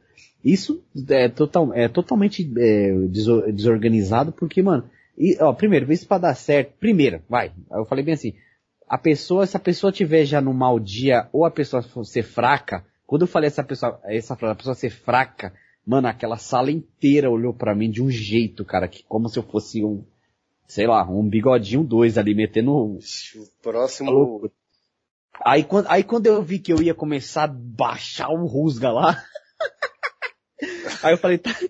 [0.45, 6.19] Isso é, total, é totalmente é, deso- desorganizado porque, mano, e, ó, primeiro, isso pra
[6.19, 8.35] dar certo, primeiro, vai, eu falei bem assim,
[8.89, 12.85] a pessoa, se a pessoa tiver já no mau dia ou a pessoa ser fraca,
[13.07, 15.53] quando eu falei essa pessoa, essa frase, a pessoa ser fraca,
[15.85, 19.43] mano, aquela sala inteira olhou pra mim de um jeito, cara, que como se eu
[19.43, 20.05] fosse um,
[20.67, 24.51] sei lá, um bigodinho dois ali metendo O próximo.
[25.45, 29.23] Aí quando, aí quando eu vi que eu ia começar a baixar o rusga lá,
[31.03, 31.69] aí eu falei, tá, aí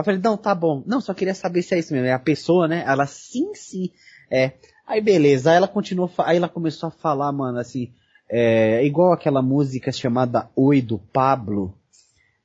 [0.00, 0.82] eu falei, não, tá bom.
[0.86, 2.06] Não, só queria saber se é isso mesmo.
[2.06, 2.84] É a pessoa, né?
[2.86, 3.90] Ela, sim, sim.
[4.30, 4.52] É.
[4.86, 7.92] Aí beleza, aí ela continuou, aí ela começou a falar, mano, assim,
[8.28, 11.76] é, igual aquela música chamada Oi do Pablo,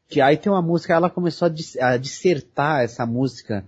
[0.08, 3.64] que aí tem uma música, ela começou a, dis- a dissertar essa música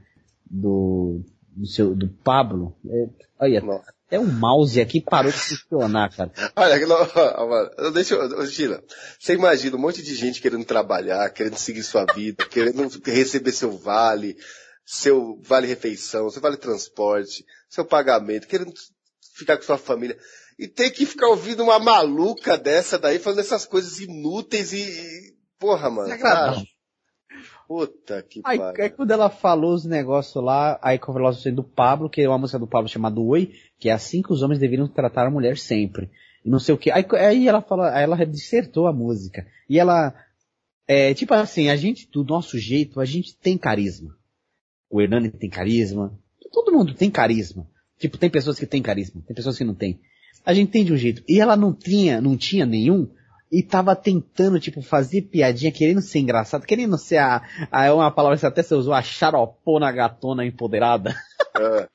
[0.49, 1.21] do,
[1.55, 2.75] do seu, do Pablo.
[2.87, 3.07] É,
[3.39, 3.92] olha, Nossa.
[4.13, 6.31] Até o mouse aqui parou de funcionar, cara.
[6.55, 8.83] Olha, que não- deixa eu, Sheila,
[9.19, 13.75] você imagina um monte de gente querendo trabalhar, querendo seguir sua vida, querendo receber seu
[13.75, 14.37] vale,
[14.85, 18.71] seu vale refeição, seu vale transporte, seu pagamento, querendo
[19.35, 20.17] ficar com sua família.
[20.59, 25.33] E ter que ficar ouvindo uma maluca dessa daí falando essas coisas inúteis e, e-
[25.57, 26.05] porra, mano.
[26.09, 26.61] Desagradável.
[27.73, 28.83] Puta que Aí, pariu.
[28.83, 32.59] aí quando ela falou os negócios lá, aí falou do Pablo, que é uma música
[32.59, 36.11] do Pablo chamada Oi, que é assim que os homens deveriam tratar a mulher sempre.
[36.45, 36.91] E não sei o que.
[36.91, 39.47] Aí, aí ela falou, aí ela dissertou a música.
[39.67, 40.13] E ela,
[40.87, 44.15] é, tipo assim, a gente, do nosso jeito, a gente tem carisma.
[44.87, 46.15] O Hernani tem carisma.
[46.51, 47.67] Todo mundo tem carisma.
[47.97, 49.99] Tipo, tem pessoas que têm carisma, tem pessoas que não têm.
[50.45, 51.23] A gente tem de um jeito.
[51.27, 53.09] E ela não tinha, não tinha nenhum,
[53.53, 57.41] e tava tentando, tipo, fazer piadinha, querendo ser engraçado, querendo ser a,
[57.71, 61.15] a é uma palavra que até você usou, a xaropona gatona empoderada.
[61.55, 61.87] É.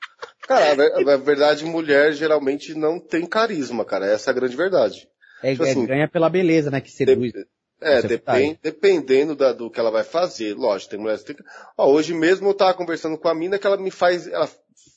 [0.47, 4.05] Cara, a ver- a verdade, mulher geralmente não tem carisma, cara.
[4.05, 5.07] Essa é a grande verdade.
[5.43, 7.33] É, Tipo é, assim, ganha pela beleza, né, que seduz.
[7.33, 7.47] Dep-
[7.81, 8.59] É, Isso depen- verdade.
[8.63, 10.53] dependendo da- do que ela vai fazer.
[10.55, 11.45] Lógico, tem mulheres que tem.
[11.77, 14.49] Ó, hoje mesmo eu tava conversando com a mina que ela me faz, ela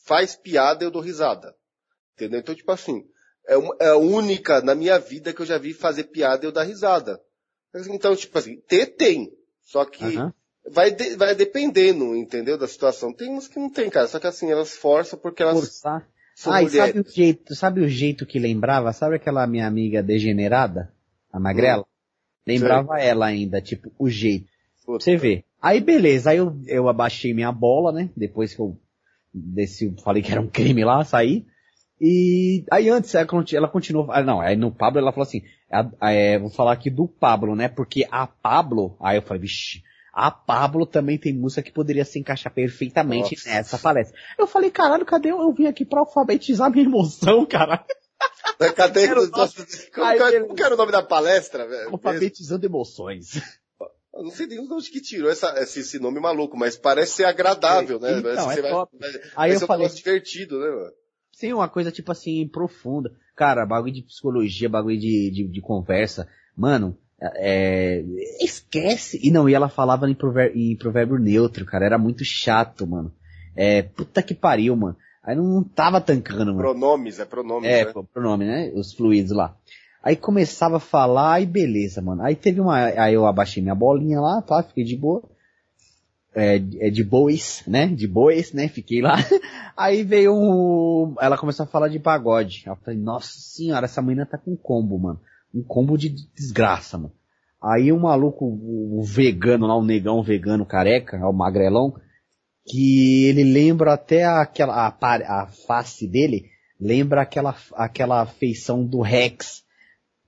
[0.06, 1.54] faz piada e eu dou risada.
[2.14, 2.40] Entendeu?
[2.40, 3.04] Então, tipo assim,
[3.46, 3.54] é,
[3.86, 6.62] é a única na minha vida que eu já vi fazer piada e eu dar
[6.64, 7.20] risada.
[7.90, 9.32] Então, tipo assim, ter tem.
[9.62, 10.32] Só que Aham.
[10.70, 12.58] vai, de- vai dependendo, entendeu?
[12.58, 13.12] Da situação.
[13.12, 14.06] Tem uns que não tem, cara.
[14.06, 16.06] Só que assim, elas forçam porque elas Forçar.
[16.34, 16.94] são Ah, e mulheres.
[16.94, 18.92] sabe o jeito, sabe o jeito que lembrava?
[18.92, 20.92] Sabe aquela minha amiga degenerada?
[21.32, 21.86] A magrela?
[22.46, 24.46] Lembrava ela ainda, tipo, o jeito.
[24.84, 25.04] Puta.
[25.04, 25.44] você ver.
[25.60, 28.10] Aí beleza, aí eu, eu abaixei minha bola, né?
[28.16, 28.76] Depois que eu
[29.32, 31.46] desci, falei que era um crime lá, saí.
[32.04, 35.88] E aí antes ela, ela continuou, ah, não, aí no Pablo ela falou assim, a-
[36.00, 37.68] a- é, vou falar aqui do Pablo, né?
[37.68, 42.18] Porque a Pablo, aí eu falei, vixi, a Pablo também tem música que poderia se
[42.18, 43.48] encaixar perfeitamente Nossa.
[43.48, 44.18] nessa palestra.
[44.36, 45.40] Eu falei, caralho, cadê eu?
[45.40, 47.84] Eu vim aqui pra alfabetizar minha emoção, cara.
[48.74, 49.04] Cadê?
[49.06, 49.46] Era o Como,
[50.04, 51.90] Ai, que- como era o nome da palestra, velho?
[51.90, 53.40] Alfabetizando emoções.
[54.14, 57.12] Eu não sei nem de onde que tirou essa- esse, esse nome maluco, mas parece
[57.12, 58.18] ser agradável, né?
[58.18, 58.98] Então, é vai- top.
[58.98, 60.92] vai- Aí eu ser um falei, divertido, né, mano?
[61.32, 63.12] Sim, uma coisa tipo assim, profunda.
[63.34, 66.28] Cara, bagulho de psicologia, bagulho de, de, de conversa.
[66.56, 68.04] Mano, é,
[68.40, 69.18] esquece.
[69.22, 71.84] E não, e ela falava em, prover, em provérbio neutro, cara.
[71.86, 73.12] Era muito chato, mano.
[73.56, 74.96] É, puta que pariu, mano.
[75.22, 76.58] Aí não, não tava tancando, mano.
[76.58, 77.92] Pronomes, é pronomes, É, né?
[78.12, 78.72] pronome, né?
[78.74, 79.56] Os fluidos lá.
[80.02, 82.22] Aí começava a falar e beleza, mano.
[82.22, 84.62] Aí teve uma, aí eu abaixei minha bolinha lá, tá?
[84.62, 85.22] Fiquei de boa.
[86.34, 87.86] É, é de bois, né?
[87.86, 88.68] De bois, né?
[88.68, 89.16] Fiquei lá.
[89.76, 92.62] Aí veio um, ela começou a falar de pagode.
[92.66, 95.20] Eu falei, nossa senhora, essa menina tá com combo, mano.
[95.54, 97.12] Um combo de desgraça, mano.
[97.62, 101.94] Aí o maluco, o o vegano lá, o negão vegano careca, o magrelão,
[102.64, 106.46] que ele lembra até aquela, a, a face dele,
[106.80, 109.61] lembra aquela, aquela feição do Rex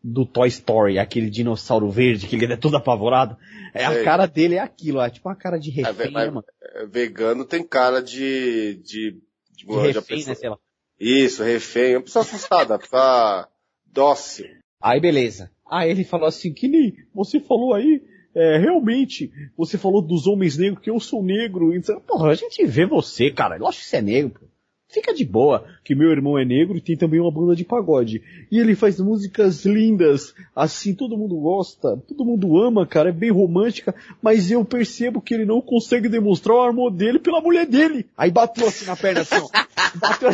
[0.06, 3.38] do Toy Story, aquele dinossauro verde, que ele é todo apavorado.
[3.72, 4.04] É, a Sei.
[4.04, 6.44] cara dele é aquilo, é tipo uma cara de É, refém, mas- né, mano?
[6.62, 8.74] É, Vegano tem cara de.
[8.84, 9.18] de,
[9.56, 10.58] de, De refém, pensou- né, sei lá.
[11.00, 11.92] Isso, refém.
[11.94, 13.48] É uma pessoa assustada, pessoa
[13.90, 14.46] dócil.
[14.82, 15.50] Aí beleza.
[15.70, 18.02] Aí ele falou assim, que nem você falou aí,
[18.34, 21.72] é, realmente, você falou dos homens negros, que eu sou negro.
[21.74, 23.56] E, disse, Porra, a gente vê você, cara.
[23.56, 24.46] Lógico que você é negro, pô.
[24.94, 28.22] Fica de boa, que meu irmão é negro e tem também uma banda de pagode.
[28.48, 33.32] E ele faz músicas lindas, assim, todo mundo gosta, todo mundo ama, cara, é bem
[33.32, 33.92] romântica,
[34.22, 38.06] mas eu percebo que ele não consegue demonstrar o amor dele pela mulher dele.
[38.16, 39.48] Aí bateu assim na perna, assim, ó.
[39.94, 40.30] Bateu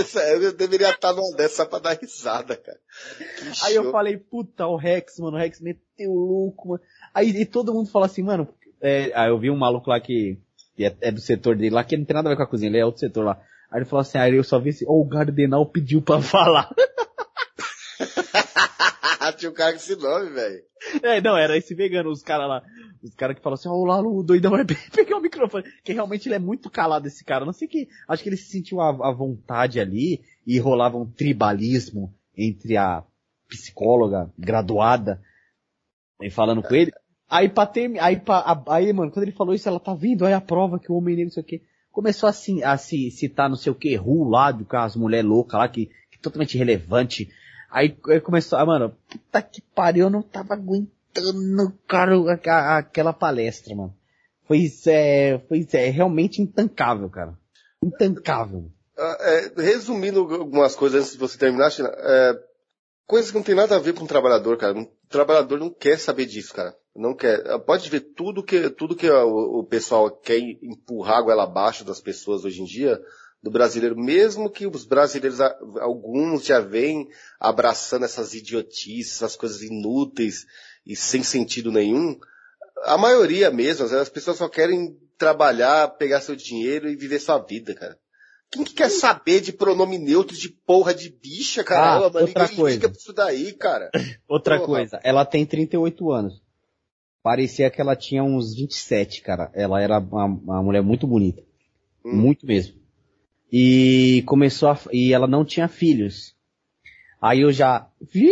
[0.00, 2.78] isso é- Eu deveria estar numa dessa pra dar risada, cara.
[3.38, 6.80] Que Aí eu falei, puta, o Rex, mano, o Rex meteu louco, mano.
[7.12, 8.48] Aí e todo mundo fala assim, mano,
[8.80, 10.38] é, aí eu vi um maluco lá que,
[10.76, 12.46] que é, é do setor dele lá, que não tem nada a ver com a
[12.46, 13.40] cozinha, ele é outro setor lá.
[13.70, 16.70] Aí ele falou assim, aí eu só vi assim, oh, o Gardenal pediu pra falar.
[19.38, 20.62] Tinha um cara com esse nome, velho.
[21.02, 22.62] É, não, era esse vegano, os caras lá,
[23.02, 25.64] os caras que falam assim, ó, o Lalo, o doidão vai pe- pegar o microfone.
[25.82, 27.44] Que realmente ele é muito calado esse cara.
[27.44, 31.10] Não sei que, acho que ele se sentiu à, à vontade ali e rolava um
[31.10, 33.02] tribalismo entre a
[33.48, 35.20] psicóloga graduada
[36.20, 36.92] e falando com ele.
[37.28, 40.32] Aí pra ter, aí, pra, aí, mano, quando ele falou isso, ela tá vindo, aí
[40.32, 41.62] a prova que o homem negro, não sei o quê.
[41.90, 45.28] Começou assim, a se citar não sei o que, Ru lá, do com as mulheres
[45.28, 47.30] loucas lá, que, que totalmente irrelevante.
[47.70, 52.78] Aí, aí começou, ah, mano, puta que pariu, eu não tava aguentando, cara, a- a-
[52.78, 53.94] aquela palestra, mano.
[54.46, 57.38] Foi, é, foi é, realmente intancável, cara.
[57.82, 58.70] Intancável.
[58.96, 62.32] Ah, é, resumindo algumas coisas antes de você terminar, China, é,
[63.06, 64.78] coisas que não tem nada a ver com o trabalhador, cara.
[64.78, 66.74] O trabalhador não quer saber disso, cara.
[66.94, 67.42] Não quer.
[67.50, 71.84] Ah, Pode ver tudo que, tudo que o, o pessoal quer empurrar a goela abaixo
[71.84, 73.00] das pessoas hoje em dia,
[73.42, 75.40] do brasileiro, mesmo que os brasileiros,
[75.80, 77.08] alguns já vêm
[77.38, 80.46] abraçando essas idiotices, essas coisas inúteis
[80.86, 82.18] e sem sentido nenhum,
[82.84, 87.74] a maioria mesmo, as pessoas só querem trabalhar, pegar seu dinheiro e viver sua vida,
[87.74, 87.98] cara.
[88.50, 92.06] Quem que quer saber de pronome neutro de porra de bicha, cara?
[92.06, 92.92] Ah, outra coisa.
[92.96, 93.90] isso daí, cara.
[94.28, 94.66] Outra Porra.
[94.66, 96.43] coisa, ela tem 38 anos.
[97.24, 99.50] Parecia que ela tinha uns 27, cara.
[99.54, 101.42] Ela era uma, uma mulher muito bonita.
[102.04, 102.16] Hum.
[102.16, 102.74] Muito mesmo.
[103.50, 106.36] E começou a, e ela não tinha filhos.
[107.22, 108.30] Aí eu já vi,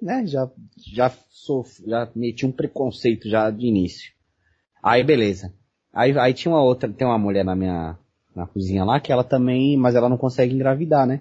[0.00, 4.10] né, já, já sou, já meti um preconceito já de início.
[4.82, 5.52] Aí beleza.
[5.92, 7.98] Aí, aí tinha uma outra, tem uma mulher na minha,
[8.34, 11.20] na cozinha lá que ela também, mas ela não consegue engravidar, né?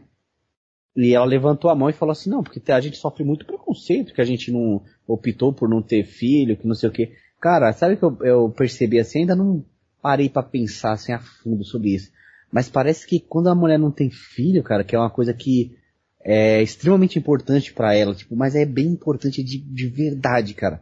[0.95, 4.13] E ela levantou a mão e falou assim, não, porque a gente sofre muito preconceito,
[4.13, 7.13] que a gente não optou por não ter filho, que não sei o quê.
[7.41, 9.19] Cara, sabe que eu, eu percebi assim?
[9.19, 9.65] Ainda não
[10.01, 12.11] parei pra pensar assim a fundo sobre isso.
[12.51, 15.75] Mas parece que quando a mulher não tem filho, cara, que é uma coisa que
[16.21, 20.81] é extremamente importante pra ela, tipo, mas é bem importante de, de verdade, cara.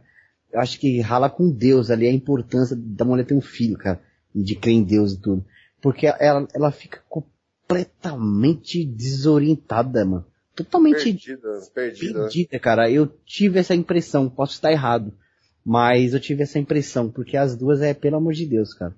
[0.52, 4.00] Eu acho que rala com Deus ali a importância da mulher ter um filho, cara,
[4.34, 5.44] de crer em Deus e tudo.
[5.80, 10.26] Porque ela, ela fica completamente desorientada, mano.
[10.64, 12.20] Totalmente Perdida, perdida.
[12.20, 12.90] perdida, cara.
[12.90, 15.12] Eu tive essa impressão, posso estar errado,
[15.64, 18.94] mas eu tive essa impressão, porque as duas é pelo amor de Deus, cara.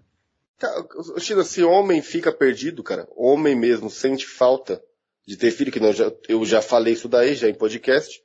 [1.19, 4.83] China, se homem fica perdido, cara, homem mesmo sente falta
[5.27, 8.21] de ter filho, que não, já- eu já falei isso daí, já em podcast,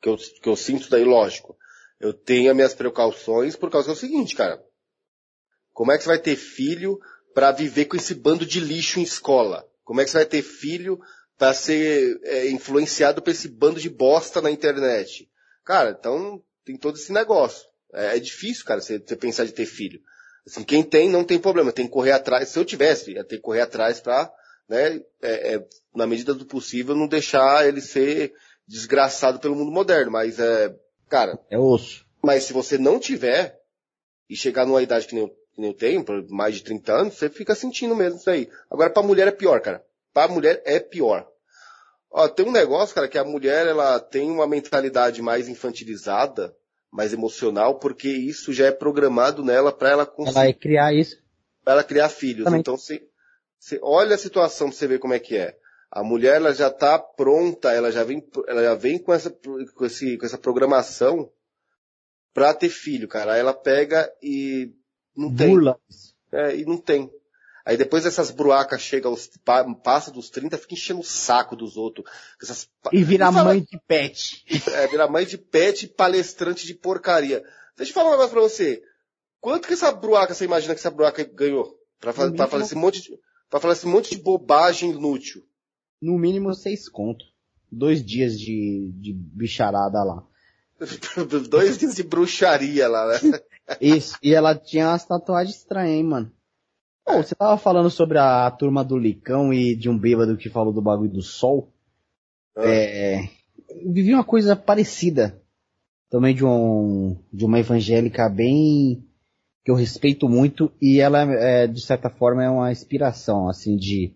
[0.00, 1.56] que eu, que eu sinto isso daí, lógico.
[2.00, 4.62] Eu tenho as minhas precauções por causa do seguinte, cara.
[5.72, 6.98] Como é que você vai ter filho
[7.34, 9.66] pra viver com esse bando de lixo em escola?
[9.84, 11.00] Como é que você vai ter filho
[11.38, 15.30] pra ser é, influenciado por esse bando de bosta na internet?
[15.64, 17.66] Cara, então tem todo esse negócio.
[17.94, 20.00] É, é difícil, cara, você, você pensar de ter filho.
[20.46, 22.48] Assim, quem tem não tem problema, tem que correr atrás.
[22.48, 24.30] Se eu tivesse, ia ter que correr atrás pra,
[24.68, 28.32] né, é, é, na medida do possível, não deixar ele ser
[28.66, 30.10] desgraçado pelo mundo moderno.
[30.10, 30.74] Mas, é,
[31.08, 32.04] cara, É osso.
[32.22, 33.58] mas se você não tiver
[34.28, 36.92] e chegar numa idade que nem eu, que nem eu tenho, por mais de 30
[36.92, 38.48] anos, você fica sentindo mesmo isso aí.
[38.70, 39.84] Agora, pra mulher é pior, cara.
[40.18, 41.28] Pra mulher é pior.
[42.10, 46.52] Ó, tem um negócio, cara, que a mulher, ela tem uma mentalidade mais infantilizada,
[46.90, 51.16] mais emocional, porque isso já é programado nela pra ela conseguir Ela vai criar isso.
[51.62, 52.46] para ela criar filhos.
[52.46, 52.58] Também.
[52.58, 53.00] Então você,
[53.60, 55.56] você olha a situação pra você ver como é que é.
[55.88, 59.86] A mulher ela já está pronta, ela já vem, ela já vem com essa, com
[59.86, 61.30] esse, com essa programação
[62.34, 63.34] pra ter filho, cara.
[63.34, 64.74] Aí ela pega e
[65.16, 65.54] não tem.
[66.32, 67.08] É, e não tem.
[67.68, 69.28] Aí depois essas bruacas chegam, aos,
[69.84, 72.08] passa dos 30, fica enchendo o saco dos outros.
[72.42, 74.42] Essas, E virar Não fala- mãe de pet.
[74.72, 77.42] é, virar mãe de pet e palestrante de porcaria.
[77.76, 78.82] Deixa eu falar um negócio pra você.
[79.38, 81.78] Quanto que essa bruaca, você imagina que essa bruaca ganhou?
[82.00, 83.10] Pra, fa- pra falar esse monte de,
[83.50, 85.42] pra falar esse monte de bobagem inútil.
[86.00, 87.26] No mínimo seis conto.
[87.70, 90.24] dois dias de, de bicharada lá.
[91.50, 93.40] Dois dias de bruxaria lá, né?
[93.80, 96.32] Isso, e ela tinha umas tatuagens estranhas, hein, mano.
[97.08, 100.74] Pô, você tava falando sobre a turma do Licão e de um bêbado que falou
[100.74, 101.72] do bagulho do sol.
[102.54, 102.68] Ah.
[102.68, 103.30] É,
[103.86, 105.40] vivi uma coisa parecida.
[106.10, 109.02] Também de um, de uma evangélica bem,
[109.64, 114.14] que eu respeito muito e ela, é, de certa forma, é uma inspiração, assim, de,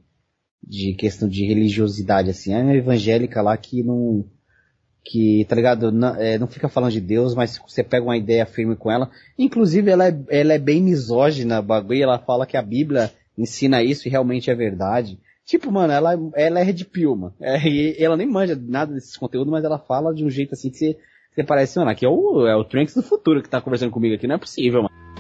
[0.63, 2.53] de questão de religiosidade, assim.
[2.53, 4.27] É uma evangélica lá que não,
[5.05, 8.47] que, tá ligado, não, é, não fica falando de Deus, mas você pega uma ideia
[8.47, 9.11] firme com ela.
[9.39, 14.07] Inclusive, ela é, ela é bem misógina, bagulho, ela fala que a Bíblia ensina isso
[14.07, 15.19] e realmente é verdade.
[15.45, 17.35] Tipo, mano, ela, ela é red pill, mano.
[17.41, 20.71] É, e ela nem manja nada desses conteúdos, mas ela fala de um jeito assim
[20.71, 20.97] que você,
[21.35, 24.15] você parece, mano, aqui é o, é o Trunks do futuro que tá conversando comigo
[24.15, 25.12] aqui, não é possível, mano.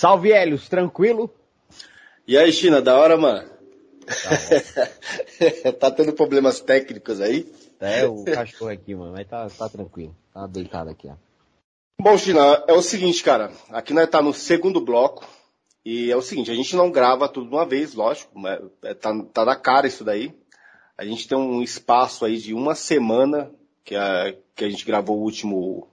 [0.00, 1.30] Salve, Helios, tranquilo?
[2.26, 3.46] E aí, China, da hora, mano?
[5.78, 7.46] tá tendo problemas técnicos aí?
[7.78, 10.16] É, o cachorro aqui, mano, mas tá, tá tranquilo.
[10.32, 11.16] Tá deitado aqui, ó.
[12.00, 13.52] Bom, China, é o seguinte, cara.
[13.68, 15.28] Aqui nós tá no segundo bloco.
[15.84, 18.30] E é o seguinte, a gente não grava tudo de uma vez, lógico.
[18.38, 20.34] Mas é, tá, tá na cara isso daí.
[20.96, 23.50] A gente tem um espaço aí de uma semana
[23.84, 25.88] que a, que a gente gravou o último.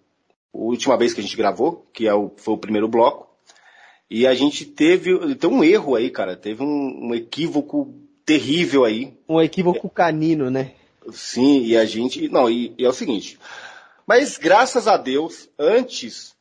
[0.55, 3.26] A última vez que a gente gravou, que é o, foi o primeiro bloco.
[4.09, 5.35] E a gente teve.
[5.35, 6.35] Tem um erro aí, cara.
[6.35, 7.93] Teve um, um equívoco
[8.25, 9.13] terrível aí.
[9.27, 10.73] Um equívoco canino, né?
[11.11, 12.29] Sim, e a gente.
[12.29, 13.37] Não, e, e é o seguinte.
[14.05, 16.35] Mas graças a Deus, antes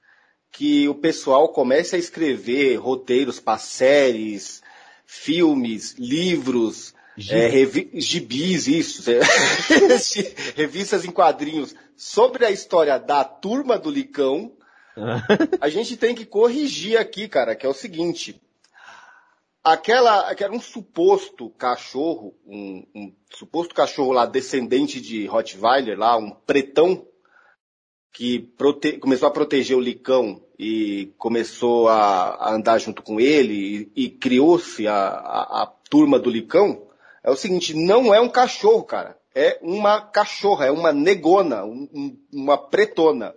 [0.53, 4.63] que o pessoal comece a escrever roteiros para séries,
[5.05, 6.95] filmes, livros,
[7.31, 9.21] é, revi- gibis, isso, é,
[10.57, 14.53] revistas em quadrinhos sobre a história da turma do Licão,
[15.61, 18.41] a gente tem que corrigir aqui, cara, que é o seguinte.
[19.63, 26.31] Aquela, aquela um suposto cachorro, um, um suposto cachorro lá descendente de Rottweiler, lá, um
[26.31, 27.07] pretão,
[28.13, 33.91] que prote- começou a proteger o Licão e começou a, a andar junto com ele
[33.95, 36.87] e, e criou-se a, a, a turma do Licão,
[37.23, 39.19] é o seguinte, não é um cachorro, cara.
[39.35, 43.35] É uma cachorra, é uma negona, um- um- uma pretona.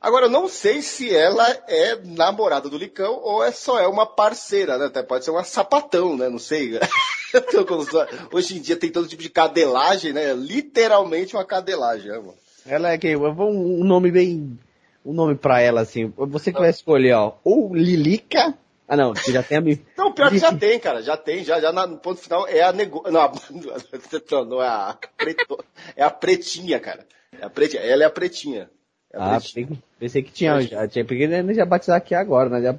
[0.00, 4.06] Agora, eu não sei se ela é namorada do Licão ou é só é uma
[4.06, 4.86] parceira, né?
[4.86, 6.28] Até pode ser uma sapatão, né?
[6.30, 6.80] Não sei.
[8.32, 10.32] Hoje em dia tem todo tipo de cadelagem, né?
[10.32, 12.34] Literalmente uma cadelagem, né, mano?
[12.66, 14.58] Ela é que um nome bem,
[15.04, 16.12] um nome pra ela assim.
[16.16, 18.54] Você que vai escolher, ó, ou Lilica.
[18.88, 19.60] Ah, não, você já tem a
[19.96, 21.02] Não, pior que já tem, cara.
[21.02, 23.04] Já tem, já, já no ponto final é a nego...
[23.10, 23.32] Não, a-
[24.46, 25.64] não, é a preto...
[25.94, 27.06] É a pretinha, cara.
[27.38, 27.82] É a pretinha.
[27.82, 28.68] Ela é a pretinha.
[29.12, 29.66] É a Ah, pretinha.
[29.66, 32.62] pensei, pensei que tinha, já tinha, porque ele já batizar aqui agora, né?
[32.62, 32.74] Já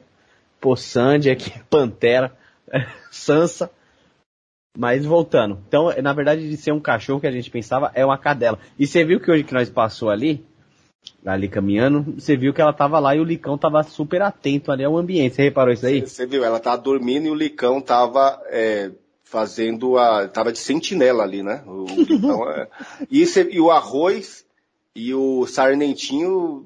[0.59, 2.35] pô, Sandy aqui, Pantera,
[3.11, 3.69] Sansa.
[4.77, 5.61] Mas voltando.
[5.67, 8.57] Então, na verdade, de ser um cachorro que a gente pensava, é uma cadela.
[8.79, 10.45] E você viu que hoje que nós passou ali,
[11.25, 14.85] ali caminhando, você viu que ela tava lá e o Licão tava super atento ali
[14.85, 15.35] ao ambiente.
[15.35, 15.99] Você reparou isso aí?
[15.99, 18.91] Você viu, ela tava dormindo e o Licão tava é,
[19.25, 20.29] fazendo a.
[20.29, 21.63] tava de sentinela ali, né?
[21.67, 22.67] O, o Licão, é.
[23.11, 24.45] e, cê- e o arroz
[24.95, 26.65] e o sarnentinho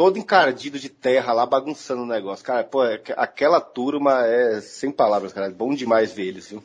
[0.00, 2.42] todo encardido de terra lá, bagunçando o negócio.
[2.42, 5.48] Cara, pô, é que- aquela turma é sem palavras, cara.
[5.48, 6.64] É bom demais ver eles, viu?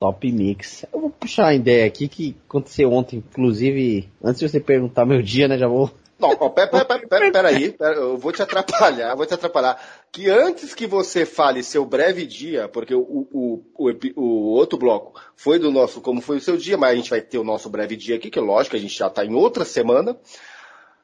[0.00, 0.84] Top Mix.
[0.92, 5.22] Eu vou puxar uma ideia aqui que aconteceu ontem, inclusive, antes de você perguntar meu
[5.22, 5.92] dia, né, já vou...
[6.18, 9.34] Não, ó, pera, pera, pera, pera, pera aí, pera, eu vou te atrapalhar, vou te
[9.34, 9.80] atrapalhar.
[10.10, 15.22] Que antes que você fale seu breve dia, porque o, o, o, o outro bloco
[15.36, 17.70] foi do nosso como foi o seu dia, mas a gente vai ter o nosso
[17.70, 20.18] breve dia aqui, que é lógico, a gente já está em outra semana.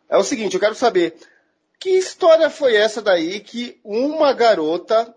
[0.09, 1.17] É o seguinte, eu quero saber,
[1.79, 5.15] que história foi essa daí que uma garota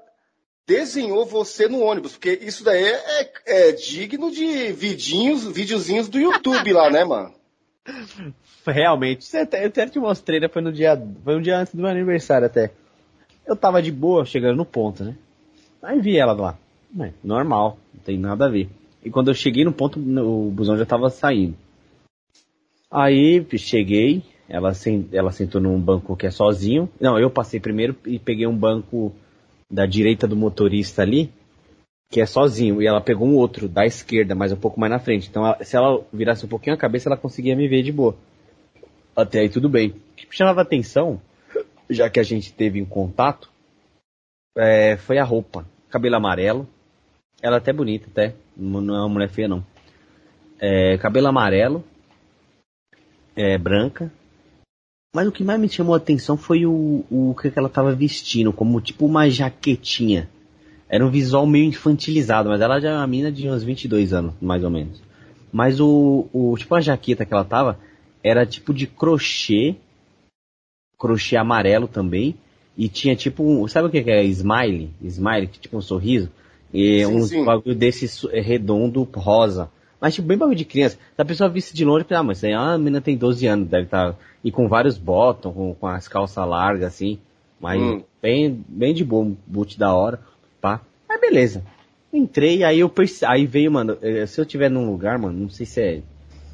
[0.67, 2.13] desenhou você no ônibus?
[2.13, 7.33] Porque isso daí é, é digno de vidinhos, videozinhos do YouTube lá, né, mano?
[8.67, 10.47] Realmente, eu até te mostrei, né?
[10.47, 12.71] Foi no dia, foi um dia antes do meu aniversário até.
[13.47, 15.15] Eu tava de boa, chegando no ponto, né?
[15.81, 16.57] Aí vi ela lá.
[16.99, 18.69] É, normal, não tem nada a ver.
[19.03, 21.55] E quando eu cheguei no ponto, o busão já tava saindo.
[22.91, 26.89] Aí cheguei, ela, sen- ela sentou num banco que é sozinho.
[26.99, 29.13] Não, eu passei primeiro e peguei um banco
[29.71, 31.31] da direita do motorista ali,
[32.11, 32.81] que é sozinho.
[32.81, 35.29] E ela pegou um outro da esquerda, mas um pouco mais na frente.
[35.29, 38.15] Então, ela- se ela virasse um pouquinho a cabeça, ela conseguia me ver de boa.
[39.15, 39.89] Até aí tudo bem.
[39.89, 41.21] O que me chamava atenção,
[41.89, 43.49] já que a gente teve um contato,
[44.57, 45.65] é, foi a roupa.
[45.89, 46.67] Cabelo amarelo.
[47.41, 48.33] Ela é até bonita, até.
[48.57, 49.63] Não é uma mulher feia, não.
[50.59, 51.83] É, cabelo amarelo.
[53.35, 54.11] É, branca.
[55.13, 58.53] Mas o que mais me chamou a atenção foi o, o que ela tava vestindo,
[58.53, 60.29] como tipo uma jaquetinha.
[60.87, 64.35] Era um visual meio infantilizado, mas ela já é uma mina de uns 22 anos,
[64.39, 65.01] mais ou menos.
[65.51, 67.79] Mas o, o tipo a jaqueta que ela tava
[68.23, 69.75] era tipo de crochê,
[70.97, 72.35] crochê amarelo também,
[72.77, 74.91] e tinha tipo, um, sabe o que é smile?
[75.01, 76.29] Smile, tipo um sorriso,
[76.71, 77.43] e Sim, um sim.
[77.43, 79.71] bagulho desse redondo rosa.
[79.99, 80.97] Mas tipo bem bagulho de criança.
[81.15, 83.45] Se a pessoa visse de longe, ah, mas isso aí, ah, a menina tem 12
[83.47, 87.19] anos, deve estar e com vários bottom, com, com as calças largas assim,
[87.59, 88.03] mas Hum.
[88.21, 90.19] bem bem de boa, um boot da hora,
[90.61, 90.81] pá.
[91.09, 91.63] Aí beleza.
[92.11, 93.25] Entrei, aí eu perce...
[93.25, 96.01] aí veio, mano, eh, se eu tiver num lugar, mano, não sei se é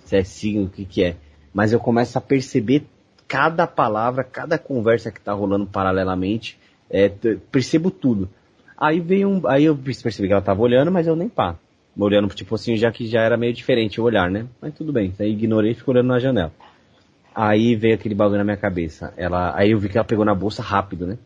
[0.03, 1.15] se é signo, o que que é,
[1.53, 2.85] mas eu começo a perceber
[3.27, 6.57] cada palavra, cada conversa que tá rolando paralelamente,
[6.89, 7.09] é,
[7.51, 8.29] percebo tudo.
[8.77, 11.55] Aí veio um, aí eu percebi que ela tava olhando, mas eu nem pá.
[11.97, 14.45] Olhando, tipo assim, já que já era meio diferente o olhar, né?
[14.61, 16.51] Mas tudo bem, aí ignorei e fico olhando na janela.
[17.33, 19.13] Aí veio aquele bagulho na minha cabeça.
[19.17, 21.17] Ela, aí eu vi que ela pegou na bolsa rápido, né?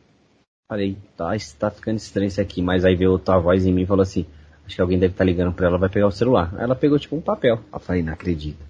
[0.67, 3.85] Falei, tá, tá ficando estranho isso aqui, mas aí veio outra voz em mim e
[3.87, 4.25] falou assim,
[4.65, 6.51] acho que alguém deve estar ligando pra ela, vai pegar o celular.
[6.55, 7.59] Aí ela pegou tipo um papel.
[7.73, 8.63] Eu falei, não acredito.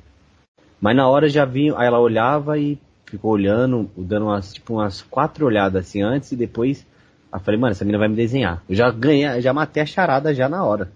[0.80, 5.02] Mas na hora já vi, aí ela olhava e ficou olhando, dando umas, tipo, umas
[5.02, 6.86] quatro olhadas assim antes e depois.
[7.34, 8.64] Eu falei, mano, essa menina vai me desenhar.
[8.70, 10.90] Eu já ganhei, já matei a charada já na hora.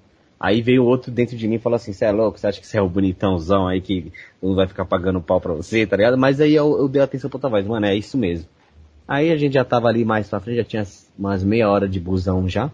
[0.44, 2.68] Aí veio outro dentro de mim e falou assim, você é louco, você acha que
[2.68, 4.11] você é o bonitãozão aí que
[4.41, 6.18] não vai ficar pagando pau pra você, tá ligado?
[6.18, 8.45] Mas aí eu, eu dei atenção pra outra voz, mano, é isso mesmo.
[9.07, 10.84] Aí a gente já tava ali mais pra frente, já tinha
[11.18, 12.70] umas meia hora de busão já.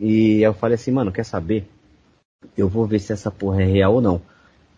[0.00, 1.68] E eu falei assim, mano, quer saber?
[2.56, 4.22] Eu vou ver se essa porra é real ou não.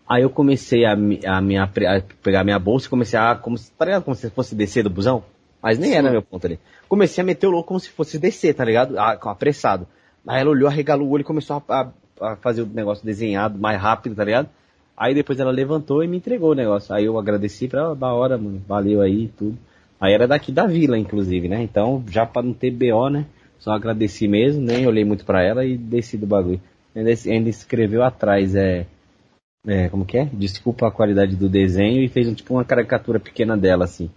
[0.05, 3.71] Aí eu comecei a, a, minha, a pegar minha bolsa e comecei a, como se,
[3.71, 4.03] tá ligado?
[4.03, 5.23] Como se fosse descer do busão.
[5.63, 6.59] Mas nem era meu ponto ali.
[6.89, 8.99] Comecei a meter o louco como se fosse descer, tá ligado?
[8.99, 9.87] Ah, apressado.
[10.27, 11.91] Aí ela olhou, arregalou o olho e começou a, a-
[12.33, 14.49] a fazer o negócio desenhado mais rápido, tá ligado?
[14.95, 16.93] Aí depois ela levantou e me entregou o negócio.
[16.93, 18.61] Aí eu agradeci pra ela, da hora, mano.
[18.67, 19.57] Valeu aí e tudo.
[19.99, 21.61] Aí era daqui da vila, inclusive, né?
[21.63, 23.25] Então, já pra não ter BO, né?
[23.59, 26.61] Só agradeci mesmo, nem olhei muito pra ela e desci do bagulho.
[26.95, 28.85] Ainda, ainda escreveu atrás, é,
[29.65, 30.25] é, como que é?
[30.25, 34.09] Desculpa a qualidade do desenho e fez tipo uma caricatura pequena dela, assim.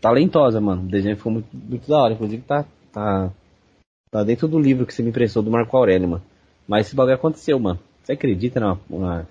[0.00, 0.82] Talentosa, mano.
[0.82, 2.14] O desenho ficou muito, muito da hora.
[2.14, 3.30] Inclusive tá, tá,
[4.12, 6.22] tá dentro do livro que você me emprestou do Marco Aurélio, mano.
[6.68, 7.80] Mas esse bagulho aconteceu, mano.
[8.04, 9.28] Você acredita numa uma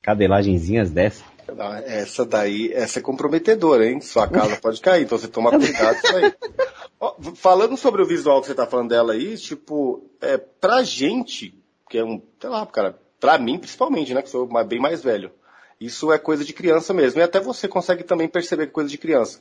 [0.00, 1.24] cadelagenzinhas dessa?
[1.54, 4.00] Não, essa daí, essa é comprometedora, hein?
[4.00, 6.34] Sua casa pode cair, então você toma cuidado com isso aí.
[7.00, 11.52] Ó, falando sobre o visual que você tá falando dela aí, tipo, é, pra gente,
[11.88, 15.32] que é um, sei lá, cara, pra mim principalmente, né, que sou bem mais velho,
[15.80, 17.20] isso é coisa de criança mesmo.
[17.20, 19.40] E até você consegue também perceber que é coisa de criança.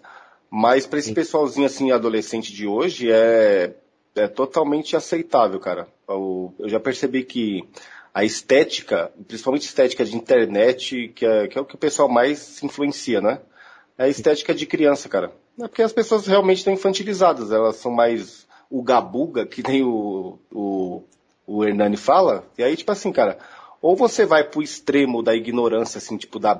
[0.49, 3.75] Mas pra esse pessoalzinho assim, adolescente de hoje, é,
[4.15, 5.87] é totalmente aceitável, cara.
[6.07, 7.67] O- Eu já percebi que
[8.13, 12.39] a estética, principalmente estética de internet, que é, que é o que o pessoal mais
[12.39, 13.39] se influencia, né?
[13.97, 15.31] É a estética de criança, cara.
[15.59, 20.39] É porque as pessoas realmente estão infantilizadas, elas são mais o gabuga, que nem o,
[20.51, 21.03] o,
[21.45, 23.37] o Hernani fala, e aí, tipo assim, cara,
[23.81, 26.53] ou você vai pro extremo da ignorância, assim, tipo, da,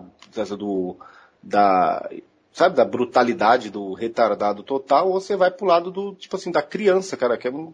[0.58, 0.98] do,
[1.42, 2.10] da,
[2.52, 6.62] sabe, da brutalidade do retardado total, ou você vai pro lado do, tipo assim, da
[6.62, 7.74] criança, cara, que é um,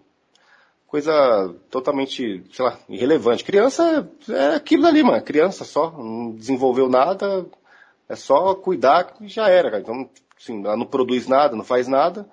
[0.87, 3.43] coisa totalmente, sei lá, irrelevante.
[3.43, 5.21] Criança é aquilo ali, mano.
[5.21, 7.45] Criança só, não desenvolveu nada,
[8.07, 9.81] é só cuidar que já era, cara.
[9.81, 12.27] Então, assim, ela não produz nada, não faz nada.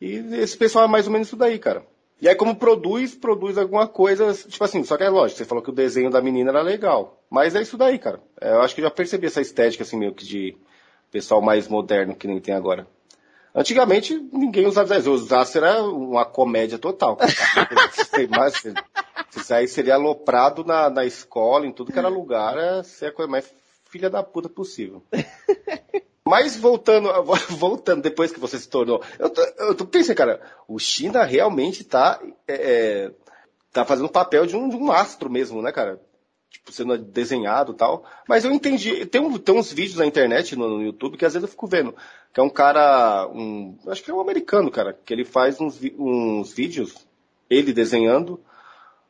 [0.00, 1.84] E esse pessoal é mais ou menos isso daí, cara.
[2.20, 5.62] E aí, como produz, produz alguma coisa, tipo assim, só que é lógico, você falou
[5.62, 7.22] que o desenho da menina era legal.
[7.30, 8.20] Mas é isso daí, cara.
[8.40, 10.56] É, eu acho que eu já percebi essa estética, assim, meio que de
[11.10, 12.86] pessoal mais moderno que nem tem agora.
[13.54, 15.14] Antigamente, ninguém usava desenho.
[15.14, 17.18] Usasse era uma comédia total.
[19.36, 23.12] Isso aí seria aloprado na, na escola, em tudo que era lugar, é ser a
[23.12, 23.52] coisa mais
[23.90, 25.02] filha da puta possível.
[26.24, 27.08] Mas voltando,
[27.56, 31.82] voltando depois que você se tornou, eu tô, eu tô pensando, cara, o China realmente
[31.84, 33.10] tá, é, é,
[33.72, 35.98] tá fazendo o papel de um, de um astro mesmo, né, cara?
[36.50, 38.04] Tipo, sendo desenhado e tal.
[38.26, 41.34] Mas eu entendi, tem, um, tem uns vídeos na internet, no, no, YouTube, que às
[41.34, 41.94] vezes eu fico vendo,
[42.32, 45.78] que é um cara, um, acho que é um americano, cara, que ele faz uns,
[45.98, 46.94] uns vídeos,
[47.50, 48.40] ele desenhando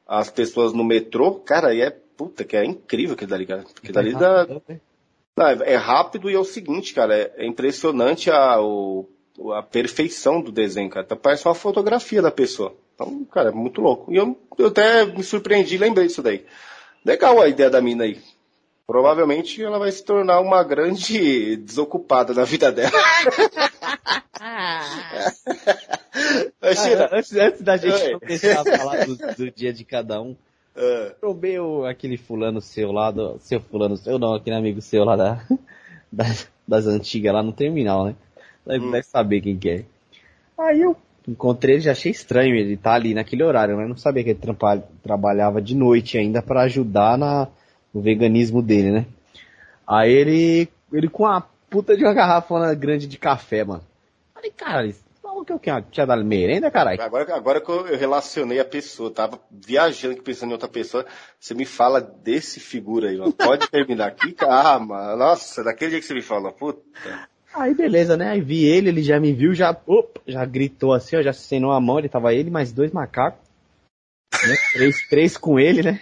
[0.06, 3.60] as pessoas no metrô, cara, e é, puta, que é incrível aquilo dali, cara.
[3.60, 4.46] Aquilo dali dá,
[5.38, 9.08] não, é rápido e é o seguinte, cara, é, é impressionante a, o,
[9.54, 11.06] a perfeição do desenho, cara.
[11.06, 12.74] Então, parece uma fotografia da pessoa.
[12.94, 14.12] Então, cara, é muito louco.
[14.12, 16.44] E eu, eu até me surpreendi e lembrei disso daí.
[17.08, 18.20] Legal a ideia da mina aí.
[18.86, 22.92] Provavelmente ela vai se tornar uma grande desocupada na vida dela.
[26.62, 27.04] Imagina.
[27.04, 28.18] Ah, antes, antes da gente Oi.
[28.20, 30.36] começar a falar do, do dia de cada um,
[30.80, 35.02] Ah, trombei o- aquele fulano seu lá, do, seu fulano seu não, aquele amigo seu
[35.04, 35.40] lá da,
[36.12, 38.14] das, das antigas lá no terminal, né?
[38.66, 38.90] Deve, Hum.
[38.92, 39.84] deve saber quem que é.
[40.58, 40.94] Aí eu
[41.28, 43.86] encontrei ele, já achei estranho ele tá ali naquele horário, né?
[43.86, 47.48] Não sabia que ele trampa- trabalhava de noite ainda pra ajudar na,
[47.92, 49.06] no veganismo dele, né?
[49.86, 53.82] Aí ele, ele com uma puta de uma garrafa grande de café, mano.
[54.34, 54.90] Falei, cara,
[55.22, 57.00] falou que eu quero tinha dado merenda, caralho?
[57.00, 61.04] Agora, agora que eu relacionei a pessoa, tava viajando pensando em outra pessoa,
[61.38, 63.32] você me fala desse figura aí, mano.
[63.32, 64.34] Pode terminar aqui?
[64.40, 66.80] Ah, mano, nossa, daquele dia que você me falou, puta.
[67.54, 68.30] Aí beleza, né?
[68.30, 71.72] Aí vi ele, ele já me viu, já, opa, já gritou assim, ó, já acenou
[71.72, 73.40] a mão, ele tava ele mais dois macacos.
[74.32, 74.54] Né?
[74.72, 76.00] Três, três com ele, né?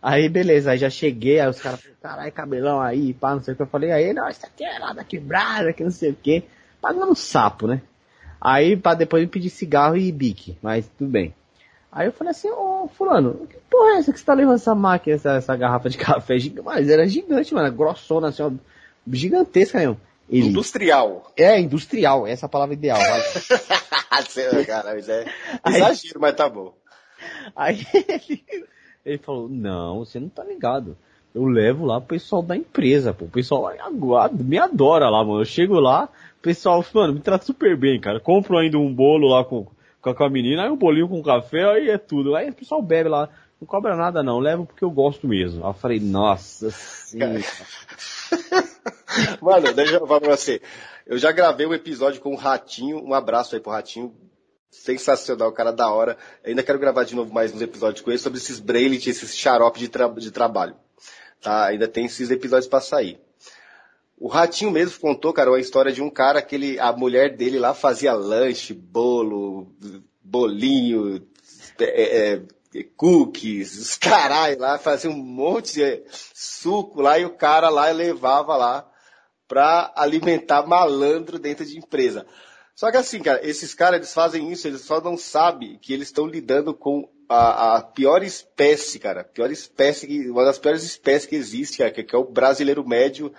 [0.00, 3.54] Aí beleza, aí já cheguei, aí os caras falaram, caralho, cabelão aí, pá, não sei
[3.54, 3.62] o que.
[3.62, 6.44] Eu falei, aí, não, isso aqui é lá da quebrada, que não sei o que.
[6.80, 7.82] Pagando sapo, né?
[8.40, 11.34] Aí pra depois eu pedir cigarro e bique, mas tudo bem.
[11.90, 14.74] Aí eu falei assim, ô fulano, que porra é essa que você tá levando essa
[14.74, 16.36] máquina, essa, essa garrafa de café?
[16.64, 18.52] Mas era gigante, mano, grossona assim, ó,
[19.10, 19.98] gigantesca mesmo.
[20.28, 21.32] Ele, Industrial.
[21.36, 22.98] é, industrial, essa é a palavra ideal.
[22.98, 23.20] vai.
[24.26, 25.24] Você- Cara, isso é
[25.68, 26.74] exagero, mas tá bom.
[27.54, 28.44] Aí ele,
[29.04, 30.96] ele falou, não, você não tá ligado.
[31.34, 33.26] Eu levo lá pro pessoal da empresa, pô.
[33.26, 35.40] O pessoal lá agora me adora lá, mano.
[35.40, 36.08] Eu chego lá,
[36.38, 38.18] o pessoal, mano, me trata super bem, cara.
[38.18, 39.66] Compro ainda um bolo lá com,
[40.00, 42.34] com a- com a menina, aí um bolinho com café, aí é tudo.
[42.34, 43.28] Aí o pessoal bebe lá.
[43.60, 45.62] Não cobra nada não, levo porque eu gosto mesmo.
[45.64, 47.40] Aí eu falei, nossa senhora.
[49.40, 50.60] Mano, deixa eu falar pra você.
[51.06, 53.02] Eu já gravei um episódio com o Ratinho.
[53.04, 54.14] Um abraço aí pro Ratinho.
[54.70, 56.16] Sensacional, cara da hora.
[56.44, 59.78] Ainda quero gravar de novo mais uns episódios com ele sobre esses brailets, esses xarope
[59.78, 60.76] de, tra- de trabalho.
[61.40, 61.66] Tá?
[61.66, 63.18] Ainda tem esses episódios pra sair.
[64.18, 67.58] O Ratinho mesmo contou, cara, uma história de um cara que ele, a mulher dele
[67.58, 69.70] lá fazia lanche, bolo,
[70.22, 71.26] bolinho,
[71.78, 71.84] é,
[72.32, 72.42] é,
[72.84, 76.02] cookies, os caralho lá, fazia um monte de
[76.34, 78.88] suco lá e o cara lá levava lá
[79.48, 82.26] pra alimentar malandro dentro de empresa.
[82.74, 86.08] Só que assim, cara, esses caras, eles fazem isso, eles só não sabem que eles
[86.08, 89.24] estão lidando com a, a pior espécie, cara.
[89.24, 93.32] Pior espécie, uma das piores espécies que existe, cara, que, que é o brasileiro médio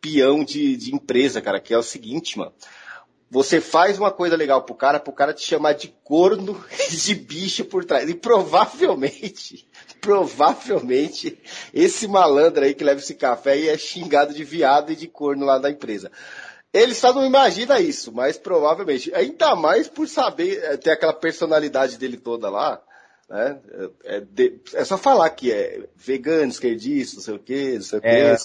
[0.00, 2.52] peão de, de empresa, cara, que é o seguinte, mano.
[3.30, 7.64] Você faz uma coisa legal pro cara, pro cara te chamar de corno de bicho
[7.64, 8.10] por trás.
[8.10, 9.68] E provavelmente,
[10.00, 11.40] provavelmente,
[11.72, 15.46] esse malandro aí que leva esse café aí é xingado de viado e de corno
[15.46, 16.10] lá da empresa.
[16.72, 19.14] Ele só não imagina isso, mas provavelmente.
[19.14, 22.80] Ainda mais por saber, eh, ter aquela personalidade dele toda lá.
[23.30, 23.60] Né?
[24.04, 27.82] É, é de- é só falar que é vegano, esquerdista, não sei o quê, não
[27.82, 28.08] sei o quê.
[28.08, 28.36] É, o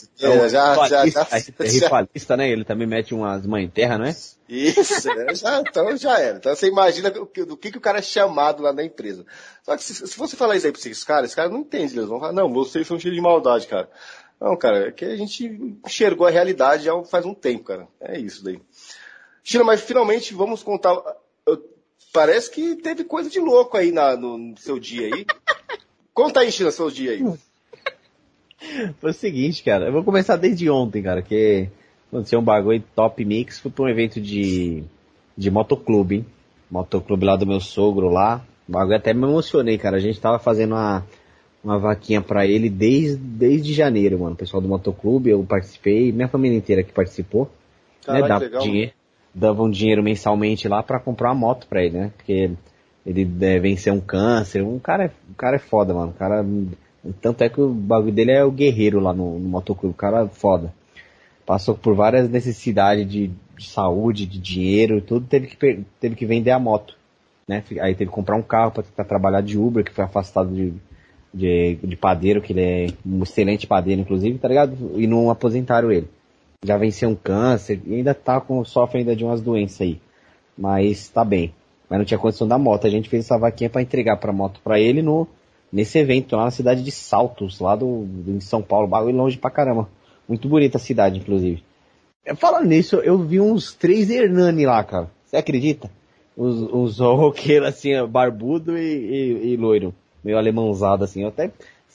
[0.44, 2.48] quê, já, já, já, é já- ritualista, né?
[2.50, 4.16] Ele também mete umas mães em terra, não é?
[4.48, 5.34] isso, né?
[5.34, 6.38] já, então já era.
[6.38, 9.26] Então você imagina o que- do que, que o cara é chamado lá na empresa.
[9.64, 11.88] Só que se, se você falar isso aí pra esses caras, esses caras não entendem.
[11.98, 13.90] Eles vão falar, não, vocês são cheios de maldade, cara.
[14.40, 15.46] Não, cara, é que a gente
[15.84, 17.88] enxergou a realidade já faz um tempo, cara.
[18.00, 18.62] É isso daí.
[19.44, 20.96] China, mas finalmente vamos contar.
[22.16, 25.26] Parece que teve coisa de louco aí na- no, no seu dia aí.
[26.14, 27.22] Conta aí, China, seu dia aí.
[29.00, 31.68] Foi o seguinte, cara, eu vou começar desde ontem, cara, que
[32.08, 34.84] aconteceu um bagulho top mix, fui pra um evento de,
[35.38, 36.26] de motoclube, hein?
[36.72, 38.44] Motoclube lá do meu sogro lá.
[38.68, 39.98] O bagulho até me emocionei, cara.
[39.98, 41.06] A gente tava fazendo uma,
[41.64, 44.34] uma vaquinha pra ele desde, desde janeiro, mano.
[44.34, 47.52] O pessoal do motoclube, eu participei, minha família inteira que participou.
[48.04, 49.05] Caralho, né, que legal, dinheiro, dava
[49.36, 52.12] um dinheiro mensalmente lá pra comprar uma moto pra ele, né?
[52.16, 52.52] Porque
[53.06, 54.64] ele é, venceu um câncer.
[54.64, 56.12] Um cara, é- um cara é foda, mano.
[56.12, 56.46] O cara,
[57.22, 59.94] tanto é que o bagulho dele é o guerreiro lá no, no motoclube.
[59.94, 60.74] O cara é foda.
[61.46, 65.28] Passou por várias necessidades de, de saúde, de dinheiro, tudo.
[65.28, 66.96] Teve que, teve que vender a moto.
[67.48, 67.64] Né?
[67.82, 70.74] Aí teve que comprar um carro pra tentar trabalhar de Uber, que foi afastado de,
[71.32, 74.76] de, de padeiro, que ele é um excelente padeiro, inclusive, tá ligado?
[74.96, 76.08] E não aposentaram ele
[76.64, 80.00] já venceu um câncer e ainda tá com, sofre ainda de umas doenças aí.
[80.58, 81.54] Mas tá bem.
[81.90, 82.88] Mas não tinha condição da moto.
[82.88, 85.28] A gente fez essa vaquinha pra entregar pra moto pra ele no,
[85.72, 88.08] nesse evento lá na cidade de Saltos, lá do,
[88.40, 88.88] São Paulo.
[88.88, 89.90] Bagulho longe pra caramba.
[90.28, 91.64] Muito bonita a cidade, inclusive.
[92.26, 95.12] É, Falando nisso, eu vi uns três Hernani lá, cara.
[95.26, 95.90] Você acredita?
[96.36, 99.94] Os, os roqueiros assim, barbudo e, e, e loiro.
[100.24, 101.22] Meio alemãozado assim.
[101.22, 101.52] Eu até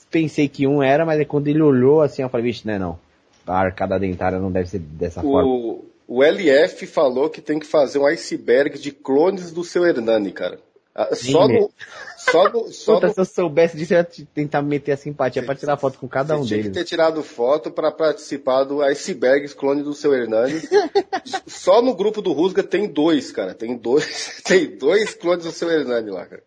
[0.09, 2.79] pensei que um era, mas aí quando ele olhou assim, eu falei, vixe, não é
[2.79, 2.99] não.
[3.47, 5.49] A arcada dentária não deve ser dessa forma.
[5.49, 10.31] O, o LF falou que tem que fazer um iceberg de clones do seu Hernani,
[10.31, 10.59] cara.
[10.93, 11.71] Ah, Só Nem no.
[12.17, 12.67] Só no.
[12.73, 15.55] Só Puta, no se eu soubesse disso, eu ia te- tentar meter a simpatia pra
[15.55, 16.77] tirar foto com cada um você tinha que deles.
[16.77, 20.61] ter tirado foto pra participar do Icebergs, clone do seu Hernani.
[21.47, 23.53] Só no grupo do Rusga tem dois, cara.
[23.53, 26.43] Tem dois, tem dois clones do seu Hernani lá, cara.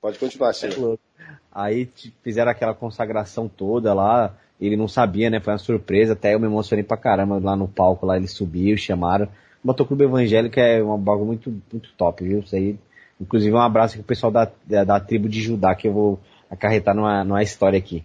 [0.00, 0.76] Pode continuar, Sheila.
[0.78, 1.02] louco.
[1.50, 1.88] Aí
[2.22, 4.36] fizeram aquela consagração toda lá.
[4.60, 5.40] Ele não sabia, né?
[5.40, 6.12] Foi uma surpresa.
[6.12, 8.04] Até eu me emocionei pra caramba lá no palco.
[8.06, 9.26] Lá ele subiu, chamaram.
[9.64, 12.40] Motoclube Evangélico é um bagulho muito, muito top, viu?
[12.40, 12.76] Isso aí.
[13.20, 16.20] Inclusive um abraço aqui pro pessoal da, da, da tribo de Judá que eu vou
[16.50, 18.02] acarretar numa, numa história aqui.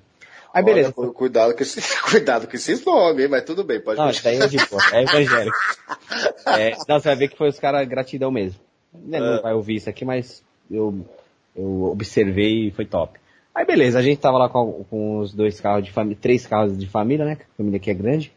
[0.53, 0.94] Aí beleza.
[0.95, 3.30] Olha, cu- cuidado com esse, cuidado com esses nomes?
[3.30, 5.57] Mas tudo bem, pode Não, isso aí é de boa, é evangélico.
[6.48, 8.60] É, não, você vai ver que foi os caras gratidão mesmo.
[8.94, 9.41] Ele não É.
[9.41, 11.06] vai ouvir isso aqui, mas eu,
[11.56, 13.19] eu observei e foi top.
[13.56, 16.77] Aí beleza, a gente tava lá com, com os dois carros de família, três carros
[16.77, 17.38] de família, né?
[17.40, 18.34] A família aqui é grande.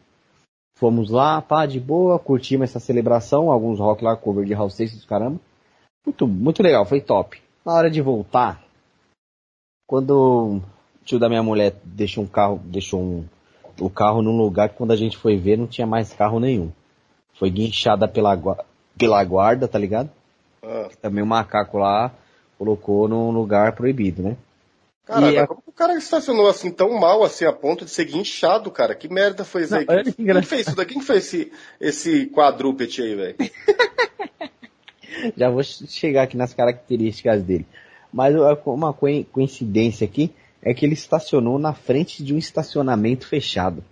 [0.78, 5.04] Fomos lá, pá, de boa, curtimos essa celebração, alguns rock lá, cover de House Sixers,
[5.04, 5.40] caramba.
[6.06, 7.42] Muito, muito legal, foi top.
[7.66, 8.62] Na hora de voltar,
[9.88, 13.24] quando o tio da minha mulher deixou um carro, deixou um,
[13.80, 16.70] o carro num lugar que quando a gente foi ver não tinha mais carro nenhum.
[17.34, 18.38] Foi guinchada pela,
[18.96, 20.10] pela guarda, tá ligado?
[20.62, 22.12] Ah, Também o macaco lá
[22.56, 24.36] colocou num lugar proibido, né?
[25.08, 27.84] Caralho, E mas a- como que o cara estacionou assim tão mal assim a ponto
[27.86, 28.94] de ser guinchado, cara?
[28.94, 29.86] Que merda foi isso aí?
[29.86, 30.92] Não, que Quem, quem fez isso daqui?
[30.92, 33.36] Quem fez esse, esse quadrúpede aí, velho?
[35.36, 37.66] Já vou chegar aqui nas características dele.
[38.12, 38.34] Mas
[38.66, 40.30] uma coi- coincidência aqui
[40.62, 43.82] é que ele estacionou na frente de um estacionamento fechado.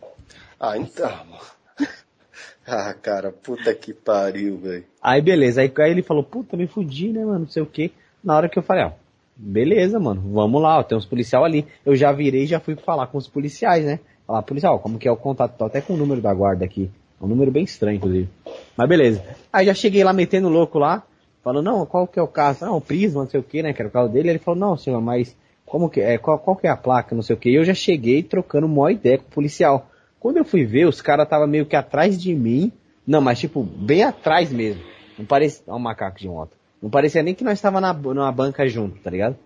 [0.60, 1.10] Ah, então.
[2.68, 4.84] Ah, cara, puta que pariu, velho.
[5.00, 7.92] Aí beleza, aí, aí ele falou, puta, me fudi, né, mano, não sei o que.
[8.24, 8.90] Na hora que eu falei, ó,
[9.36, 11.66] beleza, mano, vamos lá, ó, tem uns policial ali.
[11.84, 14.00] Eu já virei e já fui falar com os policiais, né?
[14.26, 15.56] Falar, policial, como que é o contato?
[15.56, 16.90] Tô até com o número da guarda aqui.
[17.20, 18.28] É um número bem estranho, inclusive.
[18.76, 19.22] Mas beleza.
[19.52, 21.02] Aí já cheguei lá metendo louco lá,
[21.42, 22.56] falando, não, qual que é o carro?
[22.60, 24.30] Não, o Prisma, não sei o que, né, que era o carro dele.
[24.30, 27.22] Ele falou, não, senhor, mas como que é, qual, qual que é a placa, não
[27.22, 27.54] sei o que.
[27.54, 29.88] Eu já cheguei trocando uma ideia com o policial.
[30.18, 32.72] Quando eu fui ver, os caras tava meio que atrás de mim.
[33.06, 34.82] Não, mas tipo, bem atrás mesmo.
[35.18, 35.62] Não parecia.
[35.68, 36.56] Olha o macaco de moto.
[36.82, 39.36] Não parecia nem que nós tava na, numa banca junto, tá ligado?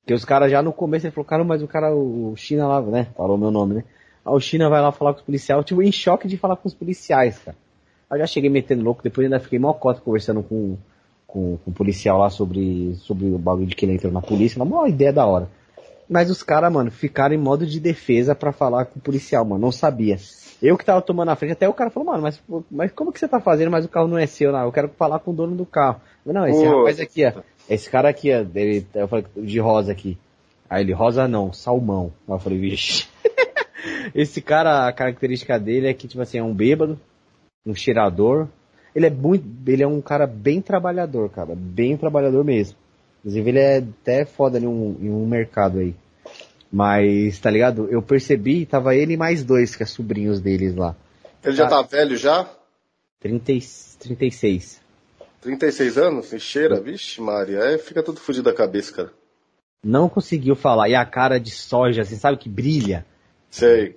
[0.00, 2.82] Porque os caras já no começo ele falou, cara, mas o cara, o China lá,
[2.82, 3.08] né?
[3.16, 3.84] Falou meu nome, né?
[4.24, 6.68] Aí o China vai lá falar com os policiais, tipo, em choque de falar com
[6.68, 7.56] os policiais, cara.
[8.10, 10.76] Aí eu já cheguei metendo louco, depois ainda fiquei mó cota conversando com,
[11.26, 14.58] com, com o policial lá sobre, sobre o bagulho de que ele entrou na polícia,
[14.58, 15.48] uma maior ideia da hora.
[16.08, 19.62] Mas os caras, mano, ficaram em modo de defesa pra falar com o policial, mano.
[19.62, 20.18] Não sabia.
[20.60, 23.18] Eu que tava tomando a frente, até o cara falou, mano, mas, mas como que
[23.18, 24.60] você tá fazendo, mas o carro não é seu, não?
[24.60, 26.00] Eu quero falar com o dono do carro.
[26.24, 27.32] Não, esse rapaz aqui, ó.
[27.68, 30.18] Esse cara aqui, ó, ele, eu falei, de rosa aqui.
[30.68, 32.12] Aí ele, rosa não, salmão.
[32.28, 33.08] Aí eu falei, vixe.
[34.14, 36.98] esse cara, a característica dele é que, tipo assim, é um bêbado,
[37.66, 38.48] um cheirador.
[38.94, 41.54] Ele é muito, ele é um cara bem trabalhador, cara.
[41.56, 42.76] Bem trabalhador mesmo.
[43.20, 45.94] Inclusive ele é até foda em um, em um mercado aí.
[46.70, 47.88] Mas, tá ligado?
[47.90, 50.96] Eu percebi, tava ele e mais dois, que é sobrinhos deles lá.
[51.44, 51.68] Ele já Ah.
[51.68, 52.48] tá velho já?
[53.20, 53.62] 30, e-
[54.00, 54.81] 36.
[55.42, 56.32] 36 anos?
[56.32, 56.80] E cheira?
[56.80, 57.58] Vixe, Maria.
[57.58, 59.12] É, fica tudo fudido da cabeça, cara.
[59.84, 60.88] Não conseguiu falar.
[60.88, 63.04] E a cara de soja, assim, sabe que brilha?
[63.50, 63.96] Sei.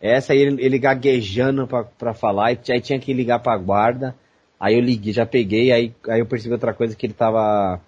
[0.00, 4.16] Essa aí ele, ele gaguejando pra, pra falar, e aí tinha que ligar pra guarda.
[4.58, 7.80] Aí eu liguei, já peguei, aí, aí eu percebi outra coisa que ele tava.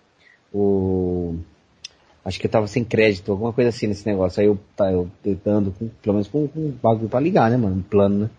[0.55, 1.35] O.
[2.25, 4.41] Acho que eu tava sem crédito, alguma coisa assim nesse negócio.
[4.41, 7.57] Aí eu, tá, eu tentando, com, pelo menos com, com um bagulho pra ligar, né,
[7.57, 7.77] mano?
[7.77, 8.31] Um plano, né?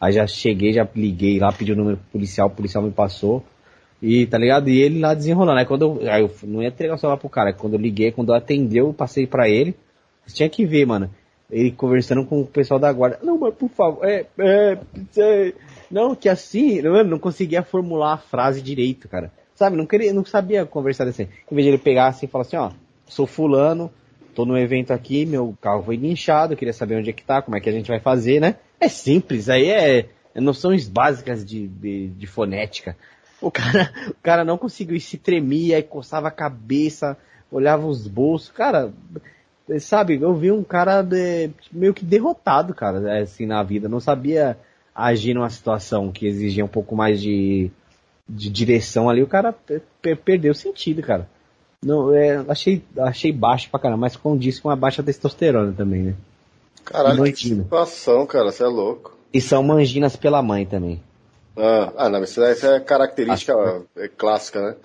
[0.00, 3.44] Aí já cheguei, já liguei lá, pedi o número pro policial, o policial me passou.
[4.02, 4.68] E, tá ligado?
[4.68, 5.60] E ele lá desenrolando.
[5.60, 7.52] Aí quando eu, aí eu não ia entregar o celular pro cara.
[7.52, 9.76] Quando eu liguei, quando eu atendeu, eu passei pra ele.
[10.26, 11.08] Você tinha que ver, mano.
[11.48, 13.20] Ele conversando com o pessoal da guarda.
[13.22, 14.78] Não, mas por favor, é, é,
[15.18, 15.52] é,
[15.90, 19.30] não, que assim, mano, não conseguia formular a frase direito, cara.
[19.54, 21.28] Sabe, não queria, não sabia conversar assim.
[21.50, 22.70] Em vez de ele pegar assim e falar assim, ó,
[23.06, 23.90] sou fulano,
[24.34, 27.56] tô no evento aqui, meu carro foi guinchado, queria saber onde é que tá, como
[27.56, 28.56] é que a gente vai fazer, né?
[28.80, 32.96] É simples, aí é, é noções básicas de, de, de fonética.
[33.42, 37.16] O cara, o cara não conseguiu, e se tremia, aí coçava a cabeça,
[37.50, 38.92] olhava os bolsos, cara,
[39.80, 44.56] sabe, eu vi um cara de- meio que derrotado, cara, assim, na vida, não sabia
[44.94, 47.70] agir numa situação que exigia um pouco mais de,
[48.28, 51.28] de direção ali, o cara pe- pe- perdeu o sentido, cara.
[51.84, 56.14] Não, é, achei, achei baixo pra caramba, mas condiz com a baixa testosterona também, né?
[56.84, 58.52] Caralho, que situação, cara.
[58.52, 59.16] Você é louco.
[59.32, 61.00] E são manginas pela mãe também.
[61.56, 63.52] Ah, ah, não, isso, essa é característica
[63.96, 64.76] é, clássica, né?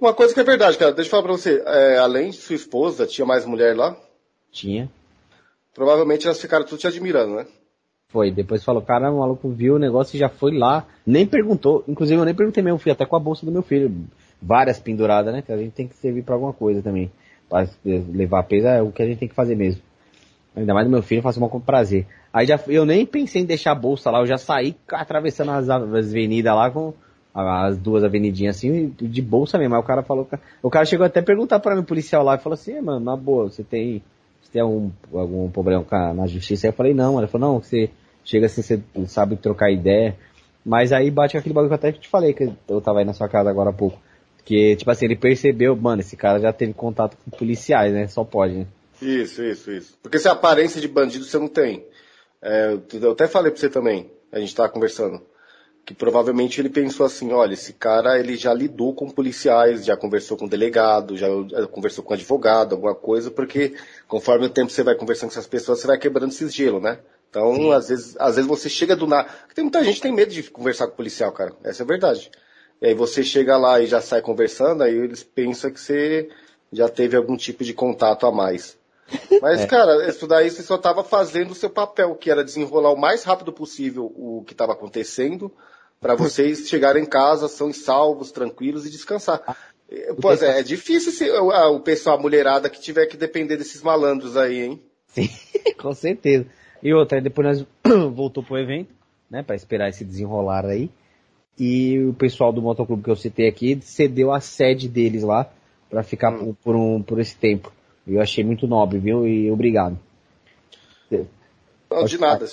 [0.00, 1.62] Uma coisa que é verdade, cara, deixa eu falar pra você.
[1.66, 3.96] é, além de sua esposa, tinha mais mulher lá?
[4.50, 4.90] Tinha.
[5.74, 7.46] Provavelmente elas ficaram tudo te admirando, né?
[8.08, 11.84] Foi, depois falou, cara, o maluco viu o negócio e já foi lá, nem perguntou,
[11.86, 13.94] inclusive eu nem perguntei mesmo, fui até com a bolsa do meu filho.
[14.42, 15.42] várias penduradas, né?
[15.42, 17.12] Que a gente tem que servir pra alguma coisa também.
[17.48, 19.82] Pra levar peso é o que a gente tem que fazer mesmo.
[20.54, 22.06] Ainda mais do meu filho, eu faço uma com prazer.
[22.32, 25.68] Aí já, eu nem pensei em deixar a bolsa lá, eu já saí atravessando as,
[25.68, 26.92] as avenidas lá com
[27.32, 29.74] as duas avenidinhas assim, de bolsa mesmo.
[29.74, 30.28] Aí o cara falou,
[30.62, 33.00] o cara chegou até a perguntar para mim, o policial lá, e falou assim, mano,
[33.00, 34.02] na boa, você tem,
[34.42, 36.66] você tem algum, algum problema na justiça?
[36.66, 37.90] Aí eu falei, não, ele falou, não, você
[38.24, 40.16] chega assim, você sabe trocar ideia.
[40.64, 43.12] Mas aí bate aquele bagulho que eu até te falei, que eu tava aí na
[43.12, 43.98] sua casa agora há pouco.
[44.44, 48.06] Que, tipo assim, ele percebeu, mano, esse cara já teve contato com policiais, né?
[48.08, 48.66] Só pode, né?
[49.00, 49.98] Isso, isso, isso.
[50.02, 51.86] Porque se a aparência de bandido você não tem.
[52.42, 55.22] É, eu até falei pra você também, a gente tava conversando,
[55.84, 60.36] que provavelmente ele pensou assim, olha, esse cara ele já lidou com policiais, já conversou
[60.36, 61.28] com delegado, já
[61.70, 63.74] conversou com advogado, alguma coisa, porque
[64.06, 67.00] conforme o tempo você vai conversando com essas pessoas, você vai quebrando esse gelo, né?
[67.28, 69.28] Então, às vezes, às vezes você chega do nada.
[69.54, 71.52] Tem muita gente que tem medo de conversar com o policial, cara.
[71.62, 72.30] Essa é a verdade.
[72.82, 76.28] E aí você chega lá e já sai conversando, aí eles pensam que você
[76.72, 78.79] já teve algum tipo de contato a mais.
[79.40, 79.66] Mas, é.
[79.66, 83.24] cara, isso daí você só estava fazendo o seu papel, que era desenrolar o mais
[83.24, 85.52] rápido possível o que estava acontecendo,
[86.00, 89.56] para vocês chegarem em casa, são salvos, tranquilos e descansar.
[90.20, 93.82] Pois é, é difícil se, o, o pessoal, a mulherada que tiver que depender desses
[93.82, 94.82] malandros aí, hein?
[95.08, 95.28] Sim,
[95.78, 96.46] com certeza.
[96.82, 97.66] E outra, depois nós
[98.14, 98.94] voltou pro evento,
[99.28, 100.90] né, para esperar esse desenrolar aí.
[101.58, 105.50] E o pessoal do motoclube que eu citei aqui cedeu a sede deles lá
[105.90, 106.54] para ficar hum.
[106.54, 107.72] por, por, um, por esse tempo.
[108.06, 109.26] Eu achei muito nobre, viu?
[109.26, 109.98] E obrigado.
[111.90, 112.46] Não, de nada.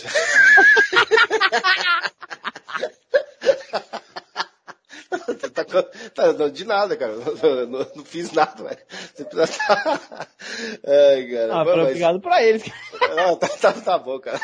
[5.54, 7.14] tá, tá, de nada, cara.
[7.16, 8.80] Não, não, não fiz nada, velho.
[9.14, 9.64] Você precisa
[10.86, 11.54] Ai, cara.
[11.54, 12.24] Ah, Mano, obrigado mas...
[12.24, 12.64] pra eles.
[13.16, 14.42] Não, tá, tá, tá bom, cara.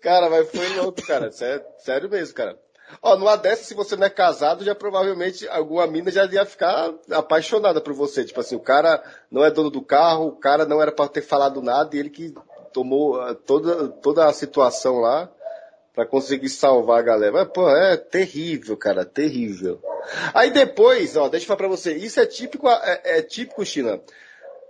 [0.00, 1.32] cara, mas foi louco, cara.
[1.32, 2.58] Sério, sério mesmo, cara.
[3.02, 6.92] Ó, numa dessa, se você não é casado, já provavelmente alguma mina já ia ficar
[7.10, 8.24] apaixonada por você.
[8.24, 11.22] Tipo assim, o cara não é dono do carro, o cara não era para ter
[11.22, 12.34] falado nada e ele que
[12.72, 15.30] tomou ah, toda, toda a situação lá
[15.94, 17.32] para conseguir salvar a galera.
[17.32, 19.80] Mas, pô, é terrível, cara, terrível.
[20.32, 24.00] Aí depois, ó, deixa eu falar pra você, isso é típico, é, é típico, China.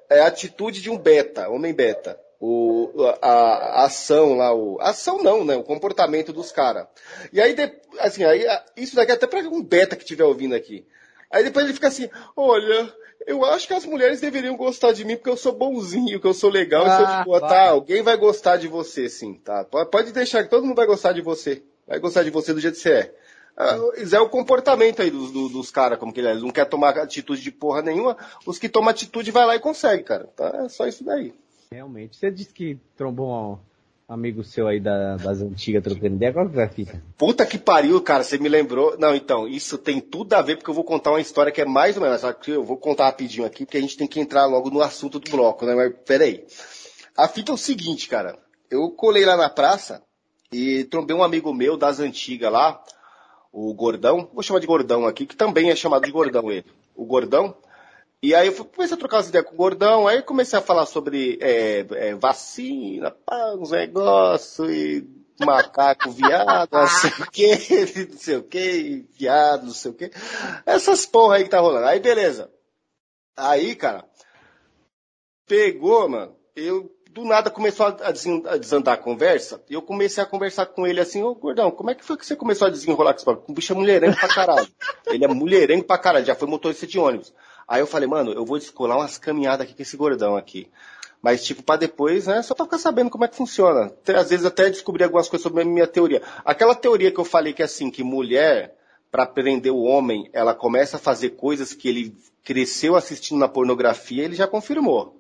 [0.09, 4.91] É a atitude de um beta, homem beta o, a, a, ação lá, o, a
[4.91, 5.57] ação não, né?
[5.57, 6.87] O comportamento dos caras.
[7.33, 8.45] E aí, de, assim, aí,
[8.77, 10.87] isso daqui é até para um beta que estiver ouvindo aqui.
[11.31, 12.93] Aí depois ele fica assim, olha,
[13.27, 16.35] eu acho que as mulheres deveriam gostar de mim porque eu sou bonzinho, que eu
[16.35, 17.41] sou legal, ah, eu sou de boa.
[17.41, 19.65] Tá, alguém vai gostar de você, sim, tá?
[19.65, 21.63] Pode deixar que todo mundo vai gostar de você.
[21.87, 23.15] Vai gostar de você do jeito que você é.
[23.57, 23.79] Ah,
[24.13, 26.31] é o comportamento aí dos, dos, dos caras, como que ele é.
[26.33, 28.19] Eles não quer tomar atitude de porra nenhuma.
[28.45, 30.27] Os que tomam atitude vai lá e consegue, cara.
[30.37, 30.65] Tá?
[30.65, 31.33] É só isso daí.
[31.75, 32.17] Realmente.
[32.17, 33.61] Você disse que trombou
[34.09, 36.33] um amigo seu aí da, das antigas trocando ideia.
[36.33, 37.03] Qual que vai ficar?
[37.19, 38.23] Puta que pariu, cara.
[38.23, 38.97] Você me lembrou.
[38.97, 41.65] Não, então, isso tem tudo a ver porque eu vou contar uma história que é
[41.65, 42.21] mais ou menos.
[42.21, 44.81] Só que eu vou contar rapidinho aqui porque a gente tem que entrar logo no
[44.81, 45.75] assunto do bloco, né?
[45.75, 46.47] Mas peraí.
[47.17, 48.39] A fita é o seguinte, cara.
[48.71, 50.01] Eu colei lá na praça
[50.53, 52.81] e trombei um amigo meu das antigas lá,
[53.53, 54.31] o Gordão.
[54.33, 56.67] Vou chamar de Gordão aqui, que também é chamado de Gordão ele.
[56.95, 57.57] O Gordão.
[58.25, 60.87] E aí eu comecei a trocar as ideias com o Gordão, aí comecei a falar
[60.87, 65.07] sobre é, é, vacina, pá, uns negócios, e
[65.45, 70.11] macaco, viado, não sei o que, não sei o que, viado, não sei o que.
[70.65, 71.85] Essas porra aí que tá rolando.
[71.85, 72.51] Aí beleza.
[73.37, 74.09] Aí, cara,
[75.47, 80.65] pegou, mano, eu do nada começou a desandar a conversa, e eu comecei a conversar
[80.65, 83.21] com ele assim, ô gordão, como é que foi que você começou a desenrolar com
[83.21, 83.43] esse?
[83.47, 84.69] O bicho é mulherengo pra caralho.
[85.09, 87.35] Ele é mulherengo pra caralho, já foi motorista de ônibus.
[87.67, 90.71] Aí eu falei, mano, eu vou descolar umas caminhadas aqui com esse gordão aqui.
[91.25, 93.91] Mas, tipo, para depois, né, só pra ficar sabendo como é que funciona.
[94.15, 96.21] Às vezes até descobrir algumas coisas sobre a minha teoria.
[96.45, 98.77] Aquela teoria que eu falei que é assim, que mulher,
[99.11, 102.15] para prender o homem, ela começa a fazer coisas que ele
[102.45, 105.19] cresceu assistindo na pornografia, ele já confirmou.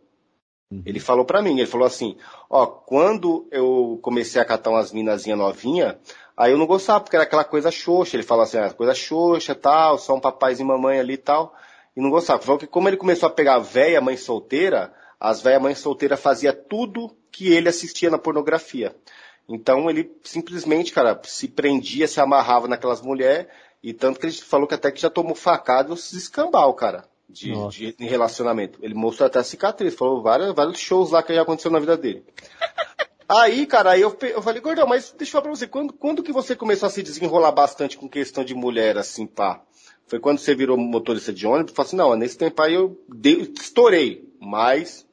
[0.70, 0.82] Uhum.
[0.84, 2.18] Ele falou para mim, ele falou assim,
[2.50, 5.98] ó, quando eu comecei a catar umas minazinha novinha,
[6.36, 9.54] aí eu não gostava, porque era aquela coisa xoxa, ele falou assim, ah, coisa xoxa,
[9.54, 11.54] tal, só um papaizinho e mamãe ali e tal
[11.96, 12.42] e não gostava.
[12.42, 16.52] Falou que como ele começou a pegar véia mãe solteira, as véia mãe solteira fazia
[16.52, 18.94] tudo que ele assistia na pornografia.
[19.48, 23.46] Então ele simplesmente, cara, se prendia, se amarrava naquelas mulheres,
[23.82, 27.04] e tanto que ele falou que até que já tomou facada e se escambau, cara,
[27.28, 28.78] de, de, relacionamento.
[28.82, 31.96] Ele mostrou até a cicatriz, falou vários, vários shows lá que já aconteceu na vida
[31.96, 32.24] dele.
[33.26, 36.22] Aí, cara, aí eu, eu falei, Gordão, mas deixa eu falar pra você, quando, quando
[36.22, 39.62] que você começou a se desenrolar bastante com questão de mulher, assim, pá?
[40.06, 42.98] Foi quando você virou motorista de ônibus, falou assim, não, nesse tempo aí eu
[43.58, 45.06] estourei, mas...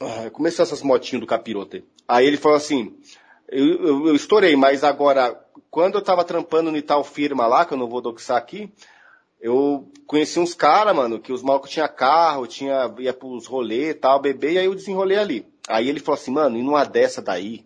[0.00, 1.84] Ah, começou essas motinhas do capiroto aí.
[2.08, 2.94] Aí ele falou assim,
[3.48, 5.38] eu, eu, eu, estourei, mas agora,
[5.70, 8.72] quando eu tava trampando em tal firma lá, que eu não vou doxar aqui,
[9.40, 13.94] eu conheci uns caras, mano, que os malucos tinha carro, tinha, ia pros rolê e
[13.94, 15.46] tal, bebê, e aí eu desenrolei ali.
[15.68, 17.64] Aí ele falou assim, mano, e numa dessa daí,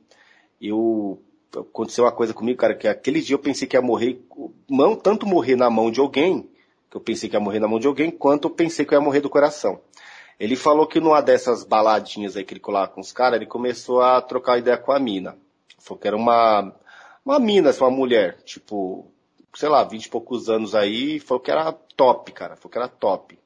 [0.60, 1.22] eu,
[1.54, 4.20] aconteceu uma coisa comigo, cara, que aquele dia eu pensei que ia morrer,
[4.68, 6.48] não tanto morrer na mão de alguém,
[6.90, 8.98] que eu pensei que ia morrer na mão de alguém, quanto eu pensei que eu
[8.98, 9.80] ia morrer do coração.
[10.38, 14.02] Ele falou que numa dessas baladinhas aí que ele colava com os caras, ele começou
[14.02, 15.36] a trocar ideia com a mina.
[15.78, 16.74] Falou que era uma,
[17.24, 19.10] uma mina, assim, uma mulher, tipo,
[19.54, 22.56] sei lá, vinte e poucos anos aí, falou que era top, cara.
[22.56, 23.38] Falou que era top.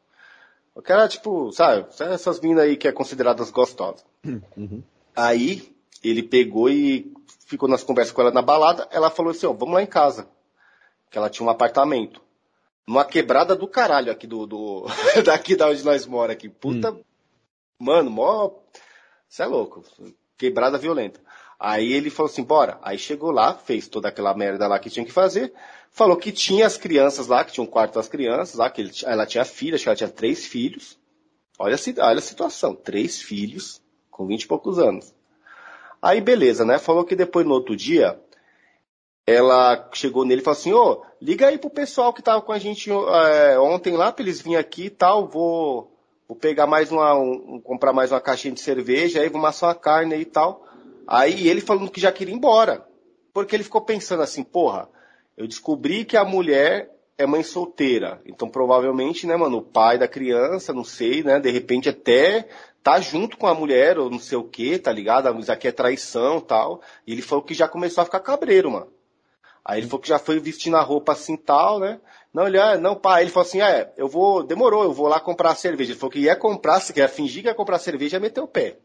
[0.75, 4.05] Falou que era tipo, sabe, essas minas aí que é consideradas gostosas.
[4.25, 4.83] Uhum.
[5.15, 5.70] Aí
[6.03, 7.13] ele pegou e
[7.47, 8.89] ficou nas conversas com ela na balada.
[8.91, 10.29] Ela falou assim: ó, vamos lá em casa.
[11.11, 12.23] Que ela tinha um apartamento.
[12.87, 14.47] Numa quebrada do caralho aqui do.
[14.47, 14.87] do
[15.25, 16.49] daqui da onde nós mora aqui.
[16.49, 16.97] Puta.
[17.79, 18.51] Mano, mó.
[19.29, 19.83] Você é louco.
[20.37, 21.21] Quebrada violenta.
[21.59, 22.79] Aí ele falou assim: bora.
[22.83, 25.53] Aí chegou lá, fez toda aquela merda lá que tinha que fazer.
[25.93, 28.93] Falou que tinha as crianças lá, que tinha um quarto das crianças lá, que ele,
[29.05, 30.97] ela tinha filha, acho que ela tinha três filhos.
[31.59, 35.13] Olha, a- olha a situação, três filhos, com vinte e poucos anos.
[36.03, 36.79] Aí beleza, né?
[36.79, 38.19] Falou que depois no outro dia,
[39.27, 42.59] ela chegou nele e falou assim, ô, liga aí pro pessoal que tava com a
[42.59, 45.97] gente é, ontem lá, pra eles virem aqui e tal, vou,
[46.27, 49.75] vou pegar mais uma, um- comprar mais uma caixinha de cerveja, aí vou amassar uma
[49.75, 50.65] carne aí e tal.
[51.07, 52.87] Aí ele falando que já queria ir embora.
[53.33, 54.89] Porque ele ficou pensando assim, porra,
[55.37, 56.91] eu descobri que a mulher
[57.21, 58.21] é mãe solteira.
[58.25, 62.49] Então, provavelmente, né, mano, o pai da criança, não sei, né, de repente até
[62.83, 65.39] tá junto com a mulher, ou não sei o que, tá ligado?
[65.39, 66.81] Isso aqui é traição e tal.
[67.07, 68.89] E ele falou que já começou a ficar cabreiro, mano.
[69.65, 72.01] Aí ele falou que já foi vestindo a roupa assim tal, né?
[72.33, 75.21] Não, ele, ah, não, pai, ele falou assim, é, eu vou, demorou, eu vou lá
[75.21, 75.93] comprar cerveja.
[75.93, 78.79] Ele falou que ia comprar, quer fingir que ia comprar cerveja, ia meter o pé.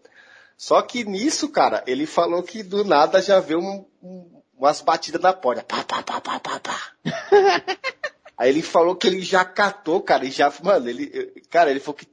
[0.57, 5.22] Só que nisso, cara, ele falou que do nada já veio um- um- umas batidas
[5.22, 5.64] na porta.
[5.64, 6.91] Pá, pá, pá, pá, pá, pá.
[8.38, 11.95] Aí ele falou que ele já catou, cara, e já, mano, ele, cara, ele falou
[11.95, 12.07] que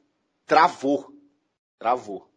[0.46, 1.12] travou.
[1.78, 2.28] Travou.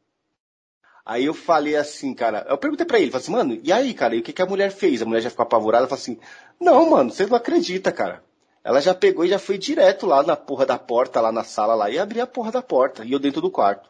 [1.06, 4.16] Aí eu falei assim, cara, eu perguntei pra ele, falei assim, mano, e aí, cara,
[4.16, 5.02] e o que, que a mulher fez?
[5.02, 6.20] A mulher já ficou apavorada, falou assim,
[6.60, 8.24] não, mano, você não acredita, cara.
[8.64, 11.76] Ela já pegou e já foi direto lá na porra da porta, lá na sala
[11.76, 13.88] lá, e abriu a porra da porta, e eu dentro do quarto.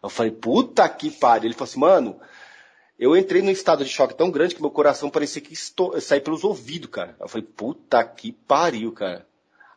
[0.00, 1.48] Eu falei, puta que pariu.
[1.48, 2.20] Ele falou assim, mano,
[2.98, 6.00] eu entrei num estado de choque tão grande que meu coração parecia que estou...
[6.00, 7.16] sair pelos ouvidos, cara.
[7.20, 9.26] Eu falei, puta que pariu, cara.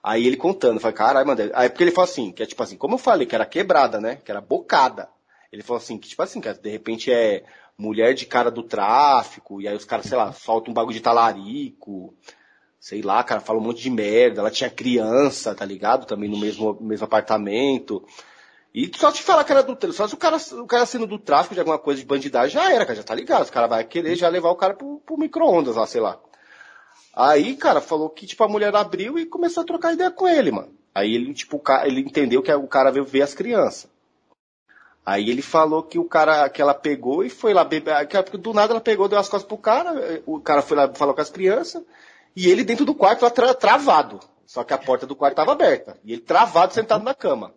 [0.01, 1.51] Aí ele contando, eu falei, caralho, mano.
[1.53, 3.99] Aí porque ele falou assim, que é tipo assim, como eu falei, que era quebrada,
[3.99, 4.15] né?
[4.23, 5.09] Que era bocada.
[5.51, 7.43] Ele falou assim, que tipo assim, que de repente é
[7.77, 11.01] mulher de cara do tráfico, e aí os caras, sei lá, soltam um bagulho de
[11.01, 12.13] talarico,
[12.79, 14.41] sei lá, cara, fala um monte de merda.
[14.41, 16.05] Ela tinha criança, tá ligado?
[16.05, 18.05] Também no mesmo, mesmo apartamento.
[18.73, 21.17] E só te falar que era do só se o cara, o cara sendo do
[21.17, 23.43] tráfico de alguma coisa de bandidagem, já era, cara, já tá ligado.
[23.43, 26.19] Os caras vai querer já levar o cara pro, pro micro-ondas lá, sei lá.
[27.15, 30.51] Aí, cara, falou que, tipo, a mulher abriu e começou a trocar ideia com ele,
[30.51, 30.71] mano.
[30.93, 33.89] Aí ele, tipo, ele entendeu que o cara veio ver as crianças.
[35.03, 38.53] Aí ele falou que o cara, que ela pegou e foi lá beber, que do
[38.53, 41.31] nada ela pegou, deu as costas pro cara, o cara foi lá falou com as
[41.31, 41.81] crianças,
[42.35, 44.19] e ele dentro do quarto lá tra- travado.
[44.45, 45.97] Só que a porta do quarto tava aberta.
[46.03, 47.53] E ele travado sentado na cama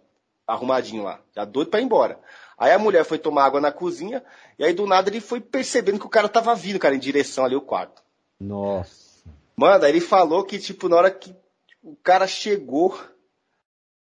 [0.53, 2.19] arrumadinho lá, já doido pra ir embora.
[2.59, 4.23] Aí a mulher foi tomar água na cozinha,
[4.59, 7.45] e aí do nada ele foi percebendo que o cara tava vindo, cara, em direção
[7.45, 8.03] ali ao quarto.
[8.39, 9.23] Nossa.
[9.57, 11.35] Mano, aí ele falou que, tipo, na hora que
[11.83, 12.99] o cara chegou,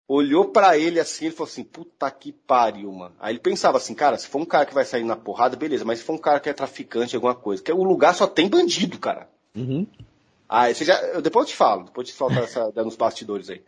[0.07, 3.15] olhou pra ele assim, ele falou assim, puta que pariu, mano.
[3.19, 5.85] Aí ele pensava assim, cara, se for um cara que vai sair na porrada, beleza,
[5.85, 8.49] mas se for um cara que é traficante, alguma coisa, que o lugar só tem
[8.49, 9.29] bandido, cara.
[9.57, 9.87] Uhum.
[10.49, 12.97] Aí você já, eu- depois eu te falo, depois eu te falo essa, dando os
[12.97, 13.65] bastidores aí.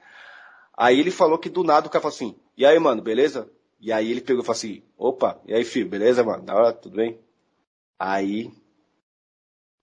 [0.77, 3.51] Aí ele falou que do nada o cara falou assim, e aí, mano, beleza?
[3.81, 6.43] E aí ele pegou e falou assim, opa, e aí, filho, beleza, mano?
[6.43, 7.19] Da hora, tudo bem?
[7.99, 8.51] Aí,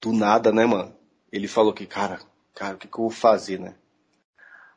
[0.01, 0.95] do nada, né, mano?
[1.31, 2.19] Ele falou que, cara,
[2.53, 3.75] cara, o que, que eu vou fazer, né?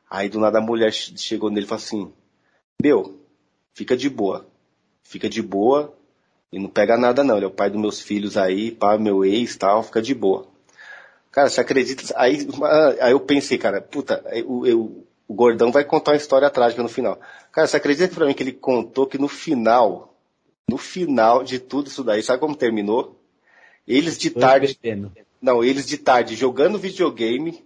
[0.09, 2.13] Aí do nada a mulher che- chegou nele e falou assim,
[2.81, 3.21] meu,
[3.75, 4.47] fica de boa.
[5.03, 5.95] Fica de boa
[6.53, 7.37] e não pega nada não.
[7.37, 10.47] Ele é o pai dos meus filhos aí, pai, meu ex tal, fica de boa.
[11.31, 12.03] Cara, você acredita?
[12.17, 12.47] Aí,
[13.01, 16.89] aí eu pensei, cara, puta, eu, eu- o gordão vai contar uma história trágica no
[16.89, 17.19] final.
[17.51, 20.15] Cara, você acredita pra mim que ele contou que no final,
[20.69, 23.21] no final de tudo isso daí, sabe como terminou?
[23.87, 24.79] Eles de tarde,
[25.41, 27.65] não, eles de tarde jogando videogame,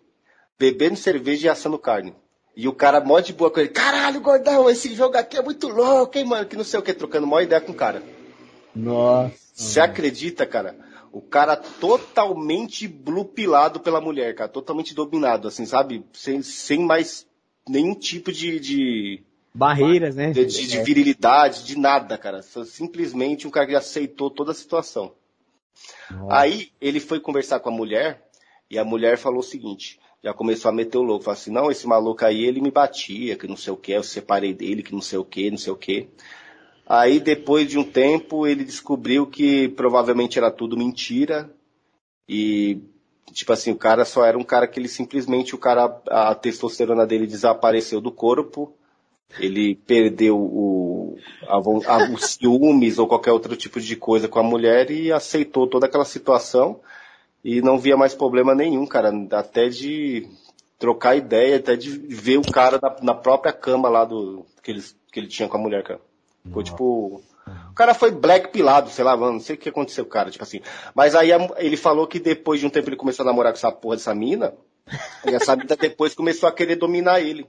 [0.58, 2.14] bebendo cerveja e assando carne.
[2.54, 5.68] E o cara mó de boa com ele, caralho, gordão, esse jogo aqui é muito
[5.68, 8.02] louco, hein, mano, que não sei o que, trocando mó ideia com o cara.
[8.74, 9.34] Nossa.
[9.54, 10.76] Você acredita, cara?
[11.12, 14.48] O cara totalmente blupilado pela mulher, cara.
[14.48, 16.04] Totalmente dominado, assim, sabe?
[16.12, 17.26] Sem, sem mais
[17.68, 19.22] nenhum tipo de, de,
[19.54, 20.30] Barreiras, né?
[20.30, 22.42] de, de virilidade, de nada, cara.
[22.42, 25.12] Simplesmente um cara que aceitou toda a situação.
[26.10, 26.36] Nossa.
[26.36, 28.28] Aí ele foi conversar com a mulher
[28.68, 31.70] E a mulher falou o seguinte, já começou a meter o louco, falou assim, não,
[31.70, 34.92] esse maluco aí, ele me batia, que não sei o que, eu separei dele, que
[34.92, 36.08] não sei o que, não sei o que.
[36.86, 41.50] Aí, depois de um tempo, ele descobriu que provavelmente era tudo mentira,
[42.28, 42.78] e,
[43.32, 47.06] tipo assim, o cara só era um cara que ele simplesmente, o cara, a testosterona
[47.06, 48.72] dele desapareceu do corpo,
[49.38, 54.42] ele perdeu o, a, a- os ciúmes ou qualquer outro tipo de coisa com a
[54.42, 56.80] mulher e aceitou toda aquela situação
[57.44, 60.28] e não via mais problema nenhum, cara, até de
[60.78, 64.82] trocar ideia, até de ver o cara na, na própria cama lá do que ele,
[65.12, 66.00] que ele tinha com a mulher, cara.
[66.52, 67.22] Foi tipo.
[67.70, 70.44] O cara foi black pilado, sei lá, mano, não sei o que aconteceu, cara, tipo
[70.44, 70.60] assim.
[70.94, 73.72] Mas aí ele falou que depois de um tempo ele começou a namorar com essa
[73.72, 74.54] porra dessa mina,
[75.26, 77.46] e essa mina depois começou a querer dominar ele.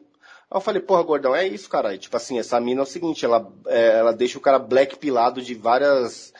[0.49, 1.97] Aí eu falei, porra, gordão, é isso, cara.
[1.97, 5.41] Tipo assim, essa mina é o seguinte, ela, é, ela deixa o cara black pilado
[5.41, 6.33] de várias,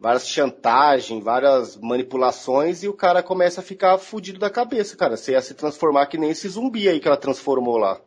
[0.00, 5.16] várias chantagens, várias manipulações, e o cara começa a ficar fudido da cabeça, cara.
[5.16, 8.00] Você ia se transformar que nem esse zumbi aí que ela transformou lá.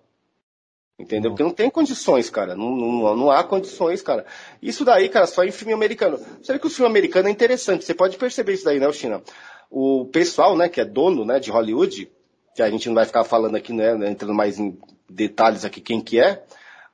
[0.97, 1.31] Entendeu?
[1.31, 2.55] Porque não tem condições, cara.
[2.55, 4.25] Não, não, não há condições, cara.
[4.61, 6.17] Isso daí, cara, só em filme americano.
[6.41, 7.83] Você vê que o filme americano é interessante.
[7.83, 9.21] Você pode perceber isso daí, né, China?
[9.69, 12.09] O pessoal, né, que é dono, né, de Hollywood,
[12.55, 14.77] que a gente não vai ficar falando aqui, né, entrando mais em
[15.09, 16.43] detalhes aqui quem que é,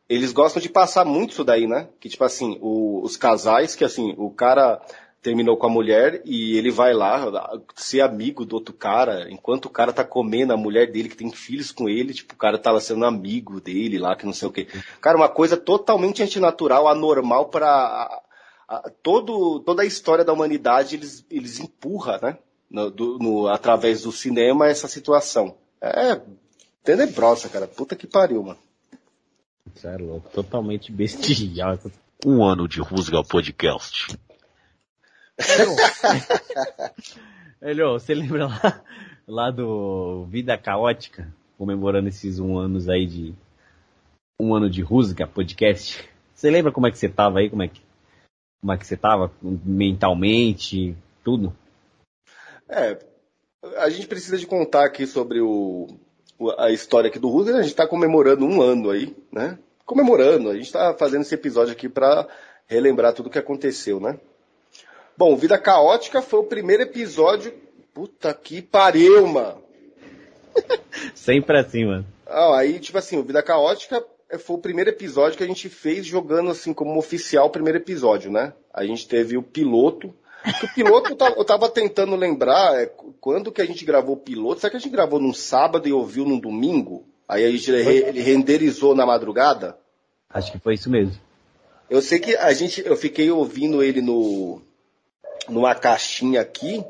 [0.09, 1.87] eles gostam de passar muito isso daí, né?
[1.99, 4.81] Que tipo assim, o- os casais, que assim, o cara
[5.21, 7.31] terminou com a mulher e ele vai lá
[7.75, 11.31] ser amigo do outro cara, enquanto o cara tá comendo a mulher dele, que tem
[11.31, 14.47] filhos com ele, tipo, o cara tá lá sendo amigo dele lá, que não sei
[14.47, 14.67] o quê.
[14.99, 18.21] Cara, uma coisa totalmente antinatural, anormal para
[19.03, 22.37] todo, toda a história da humanidade, eles, eles empurram, né?
[22.69, 25.55] No, do- no- através do cinema essa situação.
[25.81, 26.19] É
[26.83, 27.67] tenebrosa, cara.
[27.67, 28.59] Puta que pariu, mano.
[29.75, 31.77] Isso é louco, totalmente bestial.
[32.25, 34.15] Um ano de Rusga Podcast.
[37.61, 38.83] Elio, você lembra lá,
[39.27, 43.33] lá do Vida Caótica, comemorando esses um anos aí de.
[44.39, 46.03] Um ano de Rusga podcast?
[46.33, 47.49] Você lembra como é que você tava aí?
[47.49, 47.79] Como é que,
[48.59, 51.55] como é que você tava mentalmente, tudo?
[52.67, 52.97] É,
[53.77, 55.87] a gente precisa de contar aqui sobre o,
[56.39, 57.57] o- a história aqui do Rusga.
[57.57, 59.59] A gente está comemorando um ano aí, né?
[59.85, 60.49] Comemorando.
[60.49, 62.27] A gente está fazendo esse episódio aqui para
[62.65, 64.17] relembrar tudo o que aconteceu, né?
[65.17, 67.53] Bom, Vida Caótica foi o primeiro episódio.
[67.93, 69.61] Puta que pariu, mano.
[71.13, 72.05] Sempre assim, mano.
[72.25, 74.03] Ah, aí, tipo assim, o Vida Caótica
[74.39, 78.31] foi o primeiro episódio que a gente fez jogando assim como oficial o primeiro episódio,
[78.31, 78.53] né?
[78.73, 80.13] A gente teve o piloto.
[80.63, 84.61] O piloto eu tava, tentando lembrar é, qu- quando que a gente gravou o piloto.
[84.61, 87.05] Será que a gente gravou num sábado e ouviu num domingo?
[87.27, 89.77] Aí a gente ele renderizou na madrugada?
[90.29, 91.15] Acho que foi isso mesmo.
[91.89, 94.61] Eu sei que a gente, eu fiquei ouvindo ele no
[95.49, 96.83] numa caixinha aqui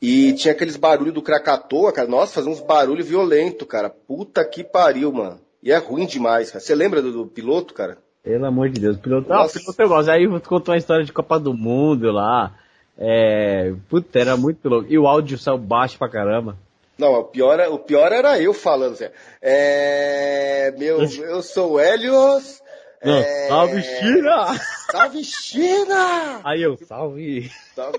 [0.00, 2.08] e tinha aqueles barulhos do Krakatoa, cara.
[2.08, 3.90] Nossa, fazia uns barulhos violentos, cara.
[3.90, 5.40] Puta que pariu, mano.
[5.62, 6.60] E é ruim demais, cara.
[6.60, 7.98] Você lembra do, do piloto, cara?
[8.22, 9.32] Pelo amor de Deus, o piloto.
[9.32, 9.58] Ah, o Nossa.
[9.58, 10.10] piloto eu gosto.
[10.10, 12.54] Aí contou uma história de Copa do Mundo lá.
[12.96, 13.72] É.
[13.88, 14.86] Puta, era muito louco.
[14.88, 16.56] E o áudio saiu baixo pra caramba.
[16.98, 19.12] Não, o pior, é- o pior era eu falando, Zé.
[19.40, 22.60] É, meu, eu sou o Helios.
[23.04, 24.58] Não, é, salve China!
[24.90, 26.40] Salve China!
[26.44, 27.50] Aí eu, salve.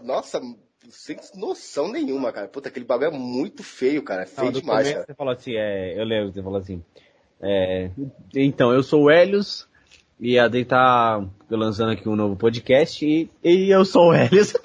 [0.04, 0.42] Nossa,
[0.90, 2.48] sem noção nenhuma, cara.
[2.48, 4.24] Puta, aquele bagulho é muito feio, cara.
[4.24, 5.06] É feio Não, demais, cara.
[5.06, 6.84] Você falou assim, é, eu lembro, você falou assim,
[7.42, 7.90] é,
[8.36, 9.68] então, eu sou o Helios,
[10.20, 14.54] e a Adri tá lançando aqui um novo podcast, e, e eu sou o Helios.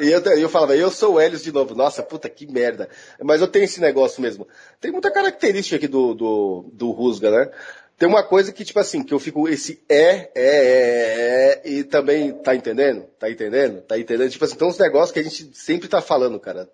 [0.00, 1.76] E eu, eu falava, eu sou o Helios de novo.
[1.76, 2.88] Nossa, puta, que merda.
[3.22, 4.48] Mas eu tenho esse negócio mesmo.
[4.80, 7.50] Tem muita característica aqui do, do, do Rusga, né?
[8.02, 11.84] Tem uma coisa que, tipo assim, que eu fico, esse é, é, é, é, e
[11.84, 13.04] também, tá entendendo?
[13.16, 13.80] Tá entendendo?
[13.82, 14.28] Tá entendendo?
[14.28, 16.68] Tipo assim, tem uns negócios que a gente sempre tá falando, cara.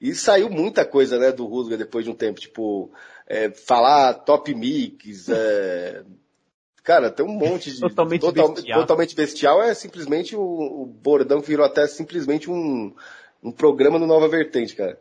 [0.00, 2.90] E saiu muita coisa, né, do Rusga depois de um tempo, tipo,
[3.26, 6.02] é, falar top mix, é...
[6.82, 7.80] Cara, tem um monte de...
[7.80, 8.80] Totalmente total- bestial.
[8.80, 12.94] Totalmente bestial é simplesmente o, o bordão que virou até simplesmente um,
[13.42, 14.98] um programa no Nova Vertente, cara.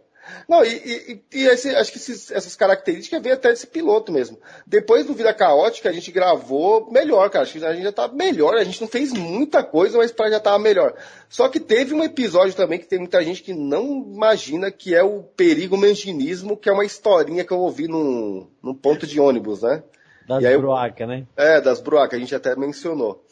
[0.49, 4.37] Não, e, e- e esse- acho que esses- essas características vêm até desse piloto mesmo.
[4.65, 7.43] Depois do Vida Caótica, a gente gravou melhor, cara.
[7.43, 8.55] Acho que a gente já tá melhor.
[8.55, 10.93] A gente não fez muita coisa, mas pra já tava melhor.
[11.29, 15.03] Só que teve um episódio também que tem muita gente que não imagina que é
[15.03, 19.61] o Perigo Manginismo, que é uma historinha que eu ouvi num, num ponto de ônibus,
[19.61, 19.83] né?
[20.27, 21.25] Das broacas, né?
[21.37, 23.23] É, das bruacas, a gente até mencionou.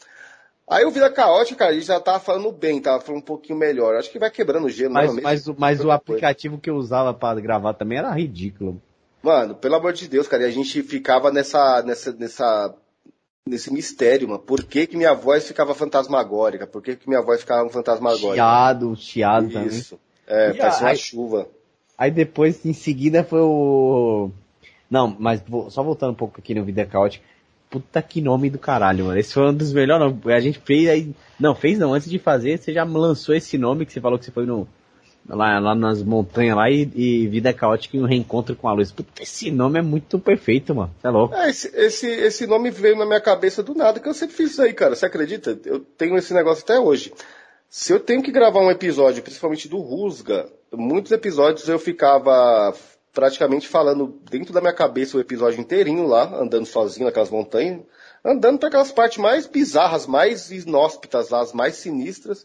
[0.68, 3.58] Aí o Vida Caótica, cara, a gente já tava falando bem, tava falando um pouquinho
[3.58, 3.96] melhor.
[3.96, 5.20] Acho que vai quebrando o gelo, Mas, né?
[5.22, 5.94] mas, o- mas o coisa.
[5.94, 8.80] aplicativo que eu usava pra gravar também era ridículo.
[9.22, 12.74] Mano, pelo amor de Deus, cara, e a gente ficava nessa, nessa, nessa,
[13.46, 14.40] nesse mistério, mano.
[14.40, 16.66] Por que que minha voz ficava fantasmagórica?
[16.66, 18.34] Por que que minha voz ficava fantasmagórica?
[18.34, 19.68] Chiado, chiado também.
[19.68, 19.98] Isso.
[20.26, 21.46] É, E parece uma chuva.
[21.96, 24.30] Aí depois, em seguida, foi o.
[24.90, 27.24] Não, mas só voltando um pouco aqui no Vida Caótica.
[27.70, 29.18] Puta que nome do caralho, mano.
[29.18, 30.26] Esse foi um dos melhores nomes.
[30.26, 31.14] A gente fez aí.
[31.38, 34.24] Não, fez não, antes de fazer, você já lançou esse nome que você falou que
[34.24, 34.66] você foi no.
[35.26, 38.92] Lá, lá nas montanhas lá e, e Vida Caótica e um reencontro com a luz.
[38.92, 40.94] Puta, esse nome é muito perfeito, mano.
[41.00, 41.34] Você é louco.
[41.34, 44.50] É, esse, esse, esse nome veio na minha cabeça do nada, que eu sempre fiz
[44.50, 44.94] isso aí, cara.
[44.94, 45.58] Você acredita?
[45.64, 47.10] Eu tenho esse negócio até hoje.
[47.70, 52.72] Se eu tenho que gravar um episódio, principalmente do Rusga, muitos episódios eu ficava
[53.14, 57.80] praticamente falando dentro da minha cabeça o episódio inteirinho lá, andando sozinho naquelas montanhas,
[58.24, 62.44] andando para aquelas partes mais bizarras, mais inóspitas lá, as mais sinistras,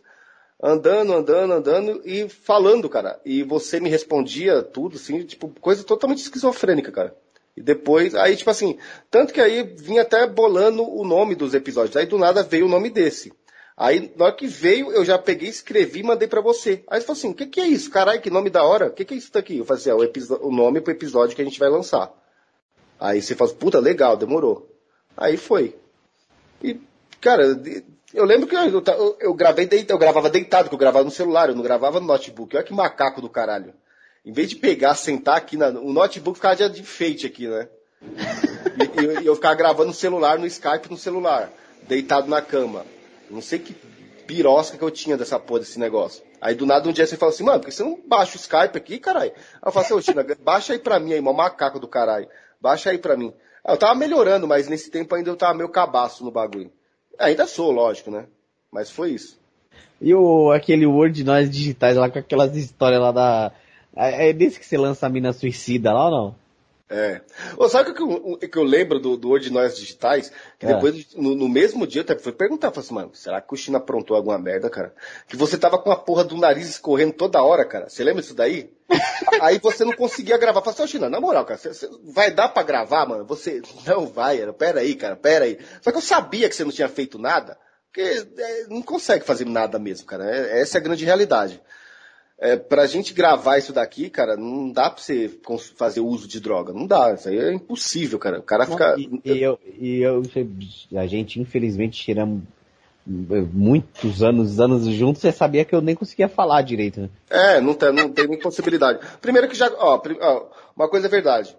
[0.62, 3.20] andando, andando, andando e falando, cara.
[3.26, 7.16] E você me respondia tudo, assim, tipo, coisa totalmente esquizofrênica, cara.
[7.58, 8.78] E depois, aí tipo assim,
[9.10, 11.98] tanto que aí vinha até bolando o nome dos episódios.
[11.98, 13.34] Aí do nada veio o nome desse.
[13.80, 16.84] Aí, na hora que veio, eu já peguei, escrevi e mandei pra você.
[16.86, 17.90] Aí você falou assim, o que, que é isso?
[17.90, 18.88] Caralho, que nome da hora.
[18.88, 19.58] O que, que é isso daqui?
[19.58, 22.12] Eu falei assim, é o, o nome pro episódio que a gente vai lançar.
[23.00, 24.70] Aí você falou, puta, legal, demorou.
[25.16, 25.78] Aí foi.
[26.62, 26.78] E,
[27.22, 27.58] cara,
[28.14, 31.12] eu lembro que eu, eu, eu gravei deitado, eu gravava deitado, que eu gravava no
[31.12, 32.58] celular, eu não gravava no notebook.
[32.58, 33.74] Olha que macaco do caralho.
[34.26, 37.70] Em vez de pegar, sentar aqui, na, o notebook ficava de- enfeite aqui, né?
[38.04, 41.50] E, e- e eu ficava gravando no celular, no Skype no celular,
[41.88, 42.86] deitado na cama.
[43.30, 43.76] Não sei que
[44.26, 46.24] pirosca que eu tinha dessa porra desse negócio.
[46.40, 48.40] Aí do nada um dia você fala assim, mano, por que você não baixa o
[48.40, 49.32] Skype aqui, caralho?
[49.32, 52.28] Aí eu falo assim, ô China, baixa aí pra mim aí, mó macaco do caralho.
[52.62, 53.34] Baixa aí pra mim.
[53.66, 56.72] Aí eu tava melhorando, mas nesse tempo ainda eu tava meio cabaço no bagulho.
[57.18, 58.28] Ainda sou, lógico, né?
[58.72, 59.40] Mas foi isso.
[60.02, 63.52] E o, aquele Word Nós Digitais lá com aquelas histórias lá da.
[63.96, 66.36] É é desse que você lança a mina suicida lá ou não?
[66.92, 67.22] É.
[67.56, 70.32] Ô, sabe o que eu, que eu lembro do, do Word Nós Digitais?
[70.58, 70.74] Que É.
[70.74, 73.58] depois, no, no mesmo dia, eu até fui perguntar, falei assim, mano, será que o
[73.58, 74.94] China aprontou alguma merda, cara?
[75.28, 77.88] Que você tava com a porra do nariz escorrendo toda hora, cara.
[77.90, 78.72] Você lembra disso daí?
[79.40, 80.62] Aí você não conseguia gravar.
[80.62, 83.24] Falei assim, ô China, na moral, cara, você, você- vai dar pra gravar, mano?
[83.26, 85.60] Você, não vai, era, pera aí, cara, pera aí.
[85.82, 87.56] Só que eu sabia que você não tinha feito nada,
[87.86, 90.26] porque é, não consegue fazer nada mesmo, cara.
[90.28, 91.62] É- essa é a grande realidade.
[92.42, 95.30] É, pra gente gravar isso daqui, cara, não dá pra você
[95.76, 96.72] fazer uso de droga.
[96.72, 97.14] Não dá.
[97.14, 98.40] Isso aí é impossível, cara.
[98.40, 98.96] O cara fica.
[98.98, 100.22] E, e eu, e eu,
[100.96, 102.44] a gente infelizmente tiramos
[103.06, 107.10] muitos anos, anos juntos, você sabia que eu nem conseguia falar direito, né?
[107.30, 109.00] É, não tem, não tem nem possibilidade.
[109.20, 109.70] Primeiro que já.
[109.78, 110.02] Ó,
[110.76, 111.58] uma coisa é verdade.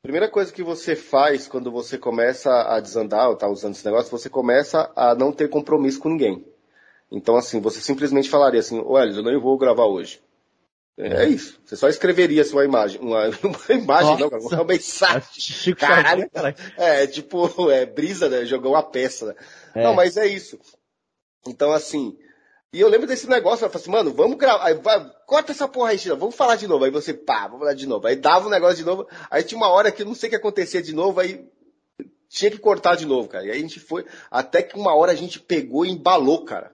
[0.00, 4.10] Primeira coisa que você faz quando você começa a desandar ou tá usando esse negócio,
[4.10, 6.44] você começa a não ter compromisso com ninguém.
[7.12, 10.18] Então, assim, você simplesmente falaria assim, Elis, eu não vou gravar hoje.
[10.96, 11.60] É, é isso.
[11.64, 13.00] Você só escreveria assim, uma imagem.
[13.02, 15.28] Uma, uma imagem, não, cara, uma mensagem.
[15.38, 16.28] Chico Caralho.
[16.30, 16.56] Cara.
[16.76, 18.46] É, tipo, é brisa, né?
[18.46, 19.34] Jogou uma peça, né?
[19.74, 19.82] É.
[19.84, 20.58] Não, mas é isso.
[21.46, 22.16] Então, assim.
[22.72, 24.64] E eu lembro desse negócio, eu falei assim, mano, vamos gravar.
[24.64, 26.82] Aí, vai, corta essa porra aí, China, vamos falar de novo.
[26.86, 28.06] Aí você, pá, vamos falar de novo.
[28.06, 29.06] Aí dava um negócio de novo.
[29.30, 31.46] Aí tinha uma hora que eu não sei o que acontecia de novo, aí
[32.30, 33.44] tinha que cortar de novo, cara.
[33.44, 34.06] E aí a gente foi.
[34.30, 36.72] Até que uma hora a gente pegou e embalou, cara.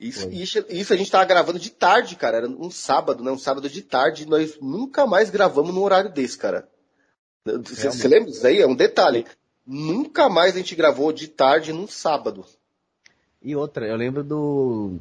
[0.00, 2.36] Isso, isso, isso a gente tava gravando de tarde, cara.
[2.36, 3.32] Era um sábado, né?
[3.32, 4.26] Um sábado de tarde.
[4.26, 6.68] Nós nunca mais gravamos num horário desse, cara.
[7.44, 8.60] Você lembra disso aí?
[8.60, 9.26] É um detalhe.
[9.66, 12.44] Nunca mais a gente gravou de tarde num sábado.
[13.42, 14.98] E outra, eu lembro do.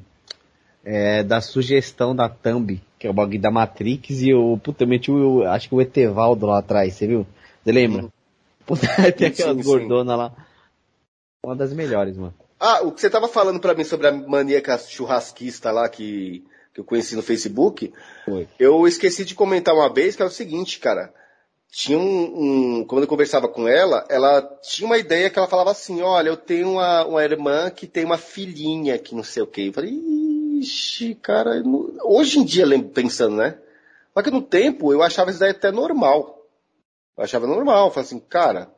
[0.84, 4.58] é, da sugestão da Thumb, que é o bagulho da Matrix, e o.
[4.58, 5.44] Puta, eu meti o.
[5.44, 7.28] Acho que o Etevaldo lá atrás, você viu?
[7.64, 8.04] Você lembra?
[8.04, 8.12] Uhum.
[8.66, 10.34] Puta, tem aquelas gordonas lá.
[11.44, 12.34] Uma das melhores, mano.
[12.60, 16.44] Ah, o que você tava falando pra mim sobre a maníaca churrasquista lá que,
[16.74, 17.94] que eu conheci no Facebook,
[18.60, 21.14] eu esqueci de comentar uma vez que é o seguinte, cara.
[21.70, 25.70] Tinha um, um- Quando eu conversava com ela, ela tinha uma ideia que ela falava
[25.72, 29.48] assim, olha, eu tenho uma, uma irmã que tem uma filhinha que não sei o
[29.48, 29.64] quê.
[29.68, 29.92] Eu falei,
[30.60, 33.58] ixi, cara, não- hoje em dia lembro pensando, né?
[34.14, 36.42] Só que no tempo eu achava isso daí até normal.
[37.18, 37.88] Eu achava normal.
[37.88, 38.72] Eu falei assim, cara,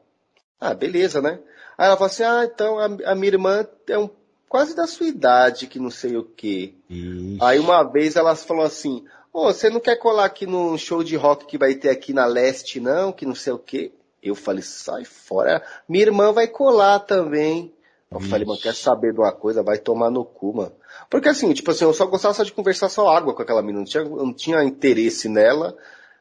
[0.59, 1.39] ah, beleza, né?
[1.79, 4.09] Aí ela falou assim, ah, então a, a minha irmã é um,
[4.49, 6.73] quase da sua idade, que não sei o quê.
[6.89, 7.37] Ixi.
[7.39, 11.15] Aí uma vez ela falou assim, ô, você não quer colar aqui num show de
[11.15, 13.13] rock que vai ter aqui na leste, não?
[13.13, 13.93] Que não sei o quê.
[14.21, 15.63] Eu falei, sai fora.
[15.87, 17.73] Minha irmã vai colar também.
[18.11, 19.63] Eu falei, mano, quer saber de uma coisa?
[19.63, 20.73] Vai tomar no cu, mano.
[21.09, 23.79] Porque assim, tipo assim, eu só gostava só de conversar só água com aquela menina.
[23.79, 25.77] Não tinha, eu não tinha interesse nela.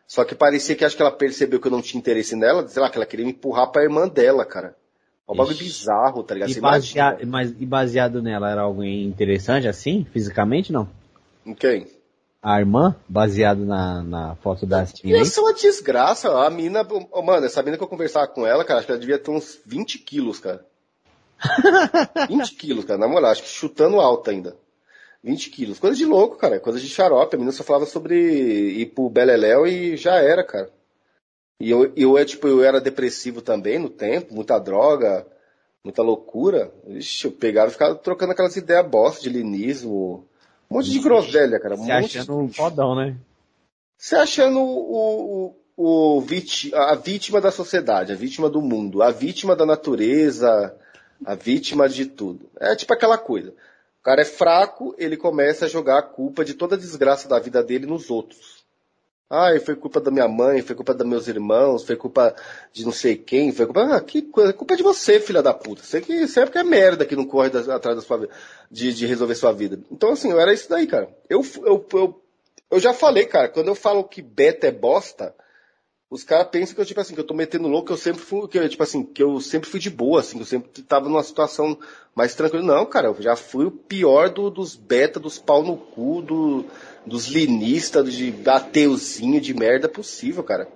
[0.07, 2.69] Só que parecia que acho que ela percebeu que eu não tinha interesse nela.
[2.69, 4.77] Sei lá, que ela queria me empurrar pra irmã dela, cara.
[5.29, 6.51] É um bagulho bizarro, tá ligado?
[6.51, 7.31] E, Você basea- imagina.
[7.31, 10.89] mas, e baseado nela, era alguém interessante assim, fisicamente, não?
[11.45, 11.87] Em quem?
[12.43, 15.21] A irmã, baseado na, na foto da Steven.
[15.21, 16.31] Isso é uma desgraça.
[16.47, 19.01] A mina, oh, mano, essa mina que eu conversava com ela, cara, acho que ela
[19.01, 20.65] devia ter uns 20 quilos, cara.
[22.29, 24.57] 20 quilos, cara, na moral, acho que chutando alto ainda.
[25.23, 25.79] 20 quilos.
[25.79, 26.61] Coisa de louco, cara.
[26.61, 27.35] Coisa de xarope.
[27.35, 30.71] A menina só falava sobre ir pro Beleléu e já era, cara.
[31.61, 35.27] E eu, eu, é, tipo, eu era depressivo também no tempo, muita droga,
[35.83, 36.73] muita loucura.
[36.87, 40.25] Ixi, eu pegava e ficava trocando aquelas ideias bosta de linismo.
[40.71, 41.75] Um monte de groselha, cara.
[41.75, 43.17] Um Se monte achando um fodão, né?
[43.97, 49.11] Você achando o, o, o vit, a vítima da sociedade, a vítima do mundo, a
[49.11, 50.77] vítima da natureza,
[51.25, 52.49] a vítima de tudo.
[52.61, 53.51] É tipo aquela coisa.
[54.01, 57.41] O cara é fraco, ele começa a jogar a culpa de toda a desgraça da
[57.41, 58.58] vida dele nos outros.
[59.31, 62.35] Ah, foi culpa da minha mãe, foi culpa dos meus irmãos, foi culpa
[62.73, 63.97] de não sei quem, foi culpa.
[63.97, 65.83] Ah, que coisa, culpa de você, filha da puta.
[65.83, 68.27] Você que sempre que é merda que não corre atrás da sua
[68.71, 69.79] de, de resolver sua vida.
[69.91, 71.15] Então, assim, era isso daí, cara.
[71.29, 72.23] Eu, eu, eu,
[72.71, 75.35] eu já falei, cara, quando eu falo que beta é bosta,
[76.11, 78.23] os caras pensam que eu, tipo assim, que eu tô metendo louco, que eu sempre
[78.23, 80.83] fui, que, eu, tipo assim, que eu sempre fui de boa, assim, que eu sempre
[80.83, 81.79] tava numa situação
[82.15, 82.63] mais tranquila.
[82.63, 86.65] Não, cara, eu já fui o pior do, dos beta, dos pau no cu, do,
[87.07, 90.69] dos linistas, de ateuzinho de merda possível, cara.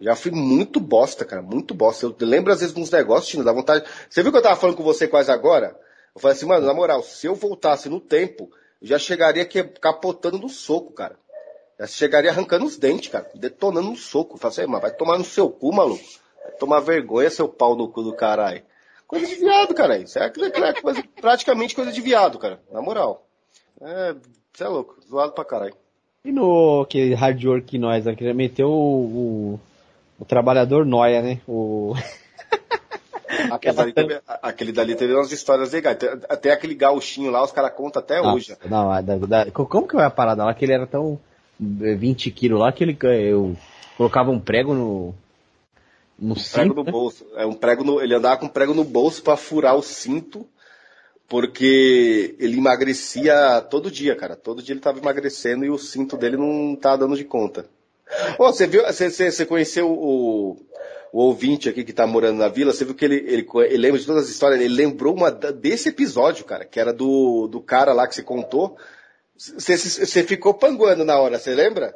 [0.00, 2.06] Já fui muito bosta, cara, muito bosta.
[2.06, 3.84] Eu lembro às vezes de uns negócios, Tina, dá vontade.
[4.10, 5.78] Você viu que eu tava falando com você quase agora?
[6.14, 9.62] Eu falei assim, mano, na moral, se eu voltasse no tempo, eu já chegaria aqui
[9.62, 11.16] capotando no soco, cara.
[11.78, 14.34] Já chegaria arrancando os dentes, cara, detonando no soco.
[14.34, 16.04] Eu falei assim, mano, vai tomar no seu cu, maluco.
[16.42, 18.62] Vai tomar vergonha, seu pau no cu do caralho.
[19.06, 19.98] Coisa de viado, cara.
[19.98, 22.60] Isso é, é coisa, praticamente coisa de viado, cara.
[22.72, 23.26] Na moral.
[23.80, 24.16] É,
[24.52, 25.74] você é louco, zoado pra caralho.
[26.24, 29.60] E no aquele hard work que nós, né, que meteu o, o,
[30.20, 31.40] o trabalhador noia, né?
[31.48, 31.94] O...
[33.50, 35.96] Aquele dali, teve, aquele dali teve umas histórias legais.
[36.28, 38.56] Até aquele gauchinho lá, os caras contam até Nossa, hoje.
[38.68, 40.54] Não, da, da, como que vai a parada lá?
[40.54, 41.18] Que ele era tão
[41.58, 43.56] 20 quilos lá que ele eu
[43.96, 45.14] colocava um prego no
[46.18, 46.92] no Um cinto, prego no né?
[46.92, 47.26] bolso.
[47.34, 50.46] É um prego no, ele andava com um prego no bolso pra furar o cinto,
[51.32, 54.36] porque ele emagrecia todo dia, cara.
[54.36, 57.64] Todo dia ele tava emagrecendo e o cinto dele não tá dando de conta.
[58.38, 60.58] Ô, você viu, você, você, conheceu o,
[61.10, 63.98] o ouvinte aqui que tá morando na vila, você viu que ele, ele, ele lembra
[63.98, 67.94] de todas as histórias, ele lembrou uma desse episódio, cara, que era do, do cara
[67.94, 68.76] lá que você contou.
[69.34, 71.94] Você você ficou panguando na hora, você lembra?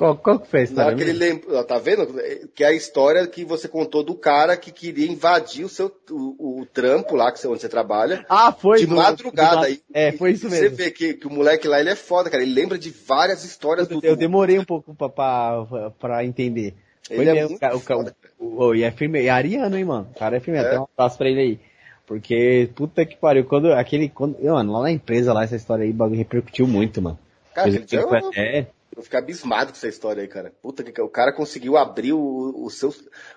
[0.00, 0.86] Qual, qual que foi a história?
[0.86, 2.06] hora que ele lembra, ó, tá vendo?
[2.54, 6.60] Que é a história que você contou do cara que queria invadir o seu o,
[6.62, 8.24] o trampo lá que você, onde você trabalha.
[8.26, 9.56] Ah, foi de do- madrugada.
[9.58, 10.76] do- aí é, foi isso Você mesmo.
[10.78, 12.42] vê que, que o moleque lá, ele é foda, cara.
[12.42, 14.00] Ele lembra de várias histórias do...
[14.02, 16.74] Eu demorei um pouco pra, pra, pra entender.
[17.06, 19.76] Foi Ele é mesmo, muito cara, o, foda, o, o- e é firme, é ariano,
[19.76, 20.08] hein, mano?
[20.14, 20.62] O cara é firme, É.
[20.62, 21.60] até um abraço pra ele aí.
[22.06, 25.90] Porque, puta que pariu, quando aquele, quando, mano, lá na empresa, lá, essa história aí,
[25.90, 27.18] o bagulho repercutiu muito, mano.
[27.54, 30.52] Cara, eu, foi- é, eu fiquei abismado com essa história aí, cara.
[30.62, 32.92] Puta que o cara conseguiu abrir o, o seu...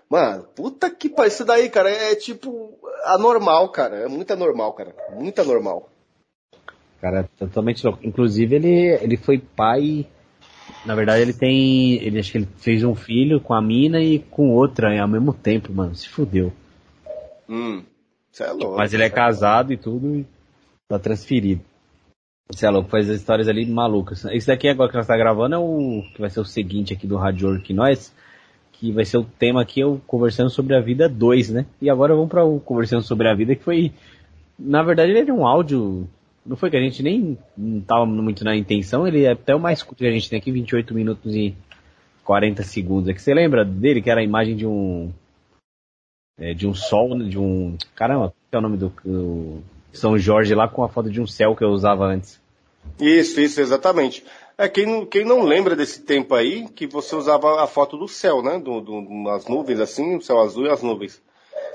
[0.10, 1.28] Mano, puta que pariu.
[1.28, 3.98] Isso daí, cara, é tipo anormal, cara.
[3.98, 4.96] É muito anormal, cara.
[5.16, 5.90] Muito anormal.
[7.00, 8.00] cara, totalmente louco.
[8.04, 10.08] Inclusive, ele, ele foi pai,
[10.86, 14.20] na verdade, ele tem, ele acho que ele fez um filho com a mina e
[14.20, 16.52] com outra ao mesmo tempo, mano, se fudeu.
[17.48, 17.84] Hum.
[18.32, 18.78] Você é louco.
[18.78, 20.26] Mas ele é casado e tudo e
[20.88, 21.62] tá transferido.
[22.52, 24.26] Você é louco, faz as histórias ali malucas.
[24.26, 27.08] Esse daqui agora que nós tá gravando é o que vai ser o seguinte aqui
[27.08, 28.14] do Rádio Orc Nós,
[28.74, 31.66] que vai ser o tema aqui, eu conversando sobre a vida 2, né?
[31.82, 33.92] E agora vamos para o conversando sobre a vida, que foi,
[34.60, 36.08] na verdade ele era um áudio,
[36.46, 37.38] não foi que a gente nem
[37.88, 40.52] tava muito na intenção, ele é até o mais curto que a gente tem aqui,
[40.52, 41.56] 28 minutos e
[42.26, 43.10] 40 segundos.
[43.10, 45.12] É que você lembra dele, que era a imagem de um
[46.38, 47.78] é, de um sol, de um.
[47.96, 49.64] Caramba, qual é o nome do, do
[49.94, 52.42] São Jorge lá com a foto de um céu que eu usava antes.
[53.00, 54.24] Isso, isso, exatamente.
[54.58, 58.08] É, quem, não- quem não lembra desse tempo aí, que você usava a foto do
[58.08, 58.60] céu, né?
[58.60, 61.22] Do, do, as nuvens assim, o céu azul e as nuvens.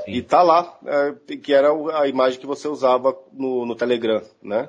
[0.05, 0.13] Sim.
[0.13, 4.69] E tá lá, é, que era a imagem que você usava no, no Telegram, né?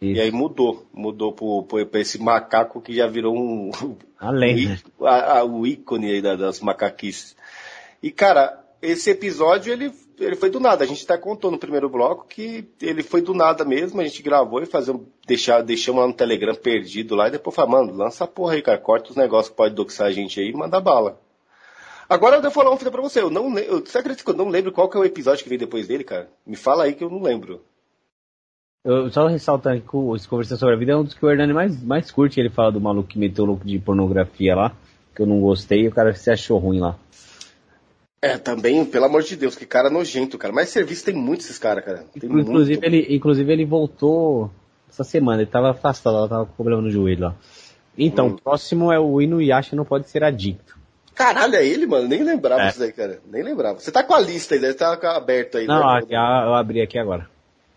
[0.00, 3.70] E aí mudou, mudou pra esse macaco que já virou um,
[4.18, 7.34] Além, o, í- a- a- o ícone aí da- das macaquices.
[8.02, 10.84] E cara, esse episódio ele, ele foi do nada.
[10.84, 14.00] A gente até contou no primeiro bloco que ele foi do nada mesmo.
[14.00, 14.94] A gente gravou e fazer,
[15.26, 18.62] deixar, deixamos lá no Telegram perdido lá e depois falou, mano, lança a porra aí,
[18.62, 21.20] cara, corta os negócios que pode doxar a gente aí e manda bala.
[22.08, 23.20] Agora eu devo falar uma fita pra você.
[23.20, 23.80] Eu não lembro.
[23.84, 26.04] Você acredita que eu não lembro qual que é o episódio que veio depois dele,
[26.04, 26.28] cara?
[26.46, 27.60] Me fala aí que eu não lembro.
[28.84, 31.52] Eu só ressaltando que o- Conversando sobre a Vida é um dos que o Hernani
[31.52, 32.38] mais, mais curte.
[32.38, 34.72] Ele fala do maluco que meteu o louco de pornografia lá,
[35.14, 36.96] que eu não gostei e o cara se achou ruim lá.
[38.26, 40.52] É, também, pelo amor de Deus, que cara nojento, cara.
[40.52, 42.04] Mas serviço tem muitos esses caras, cara.
[42.18, 42.84] Tem Inclusive muito.
[42.84, 44.50] ele, inclusive ele voltou
[44.88, 47.36] essa semana, ele tava afastado, ela tava com problema no joelho lá.
[47.98, 48.30] Então, Hum.
[48.32, 50.76] o próximo é o Inuyasha não pode ser adicto.
[51.14, 52.06] Caralho, é ele, mano?
[52.06, 52.66] Nem lembrava É.
[52.66, 53.20] disso daí, cara.
[53.30, 53.78] Nem lembrava.
[53.80, 56.02] Você tá com a lista aí, deve estar aberto aí, Não, né?
[56.10, 57.26] eu abri aqui agora.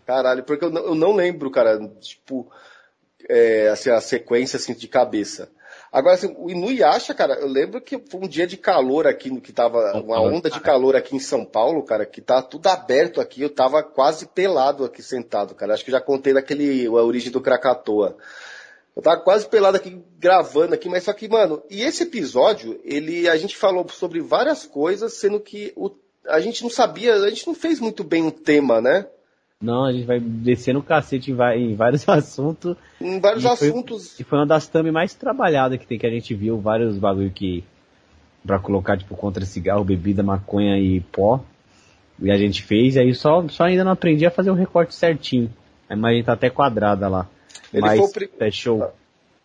[0.06, 1.78] Caralho, porque eu não, eu não lembro, cara.
[2.00, 2.46] Tipo,
[3.28, 5.48] é, assim, a sequência assim, de cabeça.
[5.92, 9.40] Agora, assim, o Inuyasha, cara, eu lembro que foi um dia de calor aqui, no
[9.40, 13.20] que tava uma onda de calor aqui em São Paulo, cara, que tá tudo aberto
[13.20, 15.74] aqui, eu tava quase pelado aqui sentado, cara.
[15.74, 18.16] Acho que já contei daquele, a origem do Krakatoa.
[18.94, 23.28] Eu tava quase pelado aqui, gravando aqui, mas só que, mano, e esse episódio, ele,
[23.28, 25.90] a gente falou sobre várias coisas, sendo que o,
[26.26, 29.06] a gente não sabia, a gente não fez muito bem o tema, né?
[29.60, 32.76] Não, a gente vai descer no cacete em, em vários assuntos.
[33.00, 34.18] Em vários E foi- assuntos.
[34.18, 37.30] E foi uma das thumb mais trabalhadas que tem, que a gente viu vários bagulho
[37.30, 37.62] que.
[38.46, 41.44] pra colocar, tipo, contra cigarro, bebida, maconha e pó.
[42.22, 44.94] E a gente fez, e aí só, só ainda não aprendi a fazer o recorte
[44.94, 45.50] certinho.
[45.88, 47.28] A imagem tá até quadrada lá.
[47.72, 48.92] Ele Mas foi o é show.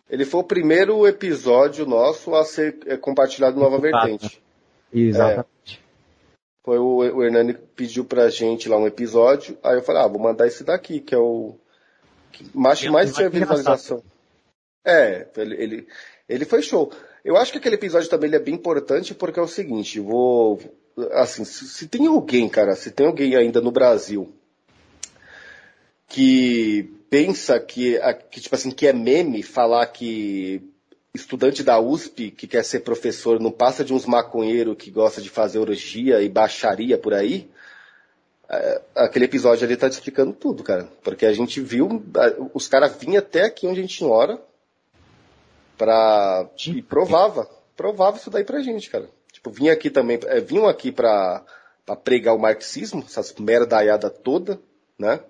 [0.08, 4.40] Ele foi o primeiro episódio nosso a ser é, compartilhado no Nova Vertente.
[4.92, 5.80] Exatamente.
[6.66, 10.08] Foi o, o Hernani que pediu pra gente lá um episódio, aí eu falei, ah,
[10.08, 11.54] vou mandar esse daqui, que é o
[12.32, 14.02] que mais, é mais tinha visualização.
[14.84, 15.88] É, ele, ele,
[16.28, 16.90] ele foi show.
[17.24, 20.58] Eu acho que aquele episódio também é bem importante porque é o seguinte, vou,
[21.12, 24.34] assim, se, se tem alguém, cara, se tem alguém ainda no Brasil
[26.08, 27.96] que pensa que,
[28.28, 30.68] que tipo assim, que é meme falar que
[31.16, 35.28] estudante da USP que quer ser professor não passa de uns maconheiros que gosta de
[35.28, 37.50] fazer orgia e baixaria por aí,
[38.48, 40.88] é, aquele episódio ali tá te explicando tudo, cara.
[41.02, 42.02] Porque a gente viu,
[42.54, 44.40] os caras vinham até aqui onde a gente mora
[45.76, 49.08] pra, e provava, provava isso daí pra gente, cara.
[49.32, 51.44] Tipo, vinha aqui também, é, vinham aqui pra,
[51.84, 54.60] pra pregar o marxismo, essas merdaiada toda,
[54.98, 55.20] né?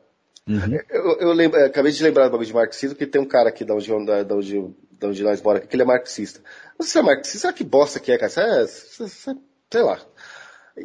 [0.49, 0.79] Uhum.
[0.89, 3.49] Eu, eu lembro- eu acabei de lembrar do bagulho de marxismo, porque tem um cara
[3.49, 6.41] aqui da onde, da, da onde, da onde nós moramos, que ele é marxista.
[6.81, 8.33] Se é marxista, que bosta que é, cara?
[8.37, 9.37] É- isso é- isso é-
[9.71, 10.01] sei lá.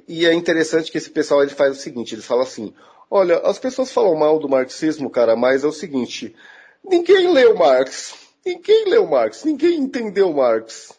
[0.07, 2.73] E é interessante que esse pessoal ele faz o seguinte, eles falam assim,
[3.09, 6.35] olha, as pessoas falam mal do marxismo, cara, mas é o seguinte,
[6.83, 8.13] ninguém leu Marx,
[8.45, 10.93] ninguém leu Marx, ninguém entendeu Marx.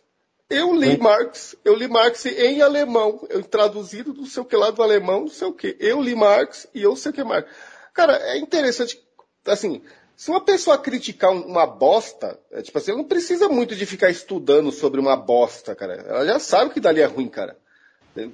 [0.51, 4.71] Eu li Marx, eu li Marx em alemão, eu traduzido do sei o que lá
[4.71, 5.75] do alemão, não sei o que.
[5.81, 7.51] Eu li Marx e eu sei o que é Marx.
[7.95, 9.03] Cara, é interessante,
[9.47, 9.81] assim,
[10.17, 13.87] se uma pessoa criticar um- uma bosta, é, tipo assim, ela não precisa muito de
[13.87, 15.95] ficar estudando sobre uma bosta, cara.
[15.95, 17.57] Ela já sabe que dali é ruim, cara.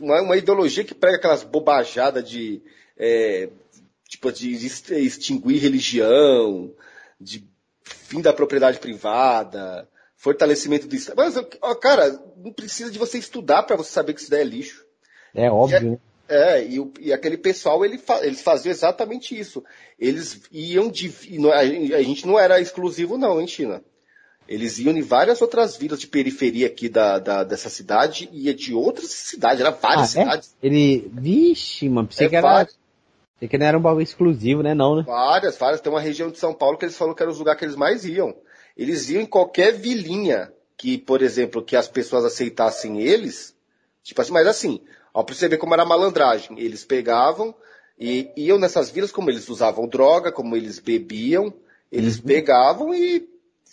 [0.00, 2.60] Uma, uma ideologia que prega aquelas bobajadas de,
[2.96, 3.48] é,
[4.08, 6.72] tipo, de extinguir religião,
[7.20, 7.46] de
[7.84, 11.16] fim da propriedade privada, fortalecimento do Estado.
[11.16, 14.44] Mas, ó, cara, não precisa de você estudar para você saber que isso daí é
[14.44, 14.84] lixo.
[15.34, 15.98] É óbvio, né?
[16.28, 19.64] É, e, o- e aquele pessoal, ele fa- eles faziam exatamente isso.
[19.98, 21.12] Eles iam de.
[21.94, 23.82] A gente não era exclusivo, não, em China.
[24.46, 28.72] Eles iam em várias outras vilas de periferia aqui da, da- dessa cidade e de
[28.74, 30.24] outras cidades, era várias Ah, é?
[30.24, 30.56] cidades.
[30.62, 31.10] Ele.
[31.12, 32.48] Vixe, mano, pensei É que era.
[32.48, 32.78] várias.
[33.34, 34.74] Pensei que não era um bagulho exclusivo, né?
[34.74, 35.04] Não, né?
[35.06, 35.80] Várias, várias.
[35.80, 37.76] Tem uma região de São Paulo que eles falaram que era os lugares que eles
[37.76, 38.34] mais iam.
[38.76, 43.54] Eles iam em qualquer vilinha que, por exemplo, que as pessoas aceitassem eles.
[44.02, 44.80] Tipo assim, mas assim,
[45.18, 46.58] ó, pra você ver como era a malandragem.
[46.58, 47.54] Eles pegavam
[47.98, 51.52] e iam nessas vilas, como eles usavam droga, como eles bebiam,
[51.90, 52.22] eles Uhum.
[52.26, 53.28] pegavam e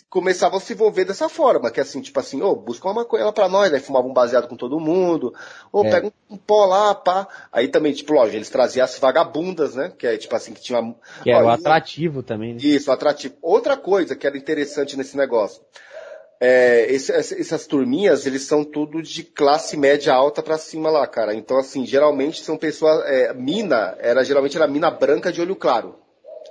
[0.08, 3.24] começavam a se envolver dessa forma, que é assim, tipo assim, ô, busca uma maconha
[3.24, 5.34] lá pra nós, aí fumavam um baseado com todo mundo,
[5.72, 5.90] ou É.
[5.90, 7.28] pega um, um pó lá, pá.
[7.52, 9.92] Aí também, tipo, lógico, eles traziam as vagabundas, né?
[9.98, 12.60] Que é tipo assim, que tinha Que era o e- atrativo também, né?
[12.62, 13.34] isso, atrativo.
[13.42, 15.60] Outra coisa que era interessante nesse negócio.
[16.38, 21.34] É, esse- essas turminhas, eles são tudo de classe média alta pra cima lá, cara.
[21.34, 23.04] Então, assim, geralmente são pessoas.
[23.06, 25.98] é, mina, era, geralmente era mina branca de olho claro.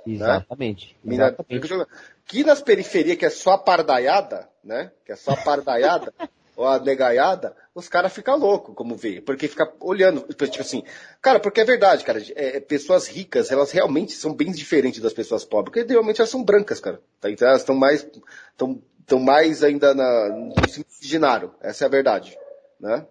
[0.06, 0.96] Exatamente.
[1.04, 1.48] Mina Exatamente.
[1.48, 2.02] branca de olho claro.
[2.26, 4.90] Que nas periferias, que é só a pardaiada, né?
[5.04, 6.12] Que é só a pardaiada,
[6.56, 9.20] ou a negaiada, os caras ficam loucos, como vê.
[9.20, 10.82] Porque fica olhando, tipo assim.
[11.22, 12.20] Cara, porque é verdade, cara.
[12.34, 15.72] é, pessoas ricas, elas realmente são bem diferentes das pessoas pobres.
[15.72, 17.00] Porque realmente elas são brancas, cara.
[17.20, 17.30] Tá?
[17.30, 18.04] Então elas estão mais.
[18.50, 21.54] Estão estão mais ainda na, no miscigenaram.
[21.60, 22.36] Essa é a verdade,
[22.80, 23.06] né?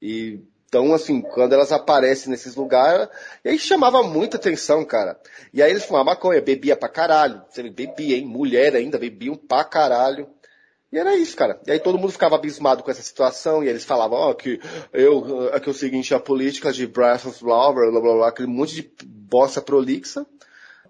[0.00, 0.40] E
[0.74, 3.08] então, assim, quando elas aparecem nesses lugares,
[3.44, 5.16] e aí chamava muita atenção, cara.
[5.52, 7.40] E aí eles fumavam maconha, bebia pra caralho.
[7.48, 8.26] Você bebia, hein?
[8.26, 10.28] Mulher ainda, bebiam pra caralho.
[10.90, 11.60] E era isso, cara.
[11.64, 14.60] E aí todo mundo ficava abismado com essa situação, e eles falavam, ó, que
[14.92, 18.74] eu, aqui é o seguinte, a política de of Love, blá blá blá, aquele monte
[18.74, 20.26] de bosta prolixa.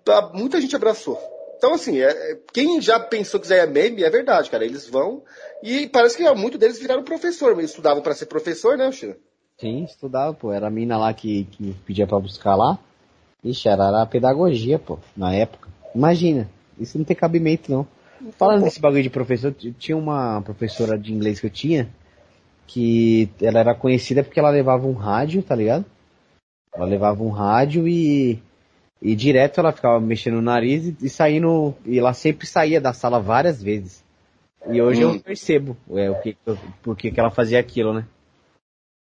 [0.03, 1.34] Tá, Muita gente abraçou.
[1.57, 4.65] Então, assim, é, é- quem já pensou que isso é meme, é verdade, cara.
[4.65, 5.23] Eles vão,
[5.63, 9.17] e parece que muitos deles viraram professor, eles estudavam pra ser professor, né, China?
[9.59, 10.53] Sim, estudava, pô.
[10.53, 12.79] Era a mina lá que, que pedia pra buscar lá.
[13.43, 15.69] Ixi, era, era pedagogia, pô, na época.
[15.95, 16.49] Imagina,
[16.79, 17.87] isso não tem cabimento, não.
[18.33, 18.65] Falando pô.
[18.65, 21.89] desse bagulho de professor, tinha uma professora de inglês que eu tinha,
[22.67, 25.85] que ela era conhecida porque ela levava um rádio, tá ligado?
[26.75, 28.43] Ela levava um rádio e,
[29.05, 32.95] E direto ela ficava mexendo no nariz e, e saindo, e ela sempre saía da
[32.95, 34.03] sala várias vezes.
[34.67, 35.13] E hoje Hum.
[35.13, 36.35] eu percebo é, o que,
[36.83, 38.07] por que ela fazia aquilo, né?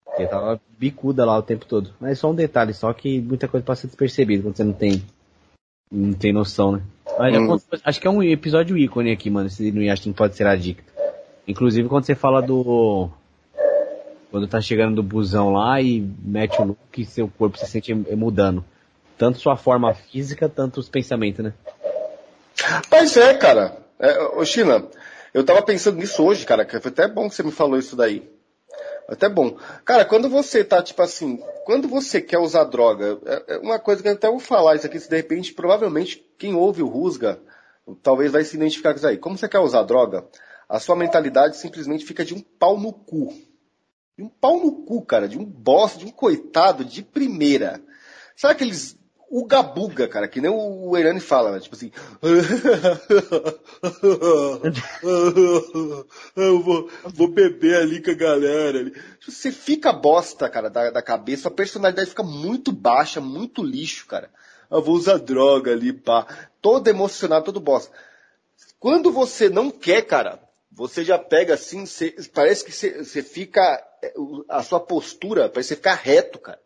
[0.05, 1.95] Porque tava bicuda lá o tempo todo.
[1.99, 5.03] Mas é só um detalhe, só que muita coisa passa despercebido quando você não tem,
[5.91, 6.83] não tem noção, né?
[7.19, 7.59] Olha, Hum.
[7.83, 10.93] acho que é um episódio ícone aqui, mano, esse no Yashin pode ser adicto.
[11.49, 13.09] Inclusive quando você fala do,
[14.31, 17.95] quando tá chegando do busão lá e mete o look e seu corpo se sente
[17.95, 18.63] mudando.
[19.17, 21.55] Tanto sua forma física, tanto os pensamentos, né?
[22.91, 23.77] Mas é, cara.
[23.99, 24.87] É, ô, China,
[25.33, 28.29] eu tava pensando nisso hoje, cara, foi até bom que você me falou isso daí.
[29.09, 29.57] Até bom.
[29.85, 34.03] Cara, quando você tá, tipo assim, quando você quer usar droga, é é uma coisa
[34.03, 37.39] que eu até vou falar isso aqui, se de repente, provavelmente, quem ouve o Rusga,
[38.03, 39.19] talvez vai se identificar com isso aí.
[39.19, 40.27] Como você quer usar droga,
[40.69, 43.33] a sua mentalidade simplesmente fica de um pau no cu.
[44.17, 47.81] De um pau no cu, cara, de um bosta, de um coitado de primeira.
[48.37, 48.97] Sabe aqueles
[49.37, 51.61] uga-buga, cara, que nem o Herani fala, né?
[51.61, 51.91] Tipo assim.
[56.37, 58.85] Eu vou, vou beber ali com a galera.
[58.85, 59.01] Tipo,
[59.31, 64.31] Você fica bosta, cara, da, da cabeça, a personalidade fica muito baixa, muito lixo, cara.
[64.71, 66.27] Eu vou usar droga ali, pá.
[66.61, 67.93] Todo emocionado, todo bosta.
[68.79, 70.41] Quando você não quer, cara,
[70.71, 71.85] você já pega assim,
[72.33, 73.83] parece que você, fica.
[74.17, 76.61] o- A sua postura, parece que você ficar reto, cara.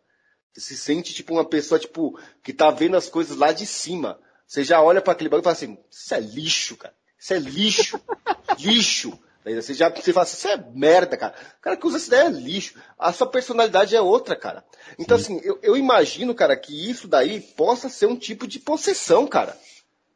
[0.53, 4.19] Você se sente tipo uma pessoa, tipo, que tá vendo as coisas lá de cima.
[4.47, 6.93] Você já olha para aquele bagulho e fala assim, isso é lixo, cara.
[7.19, 8.01] Isso é lixo.
[8.59, 9.19] lixo.
[9.43, 11.35] Daí você já você fala assim, isso é merda, cara.
[11.59, 12.75] O cara que usa essa ideia é lixo.
[12.97, 14.65] A sua personalidade é outra, cara.
[14.97, 19.27] Então, assim, eu, eu imagino, cara, que isso daí possa ser um tipo de possessão,
[19.27, 19.57] cara.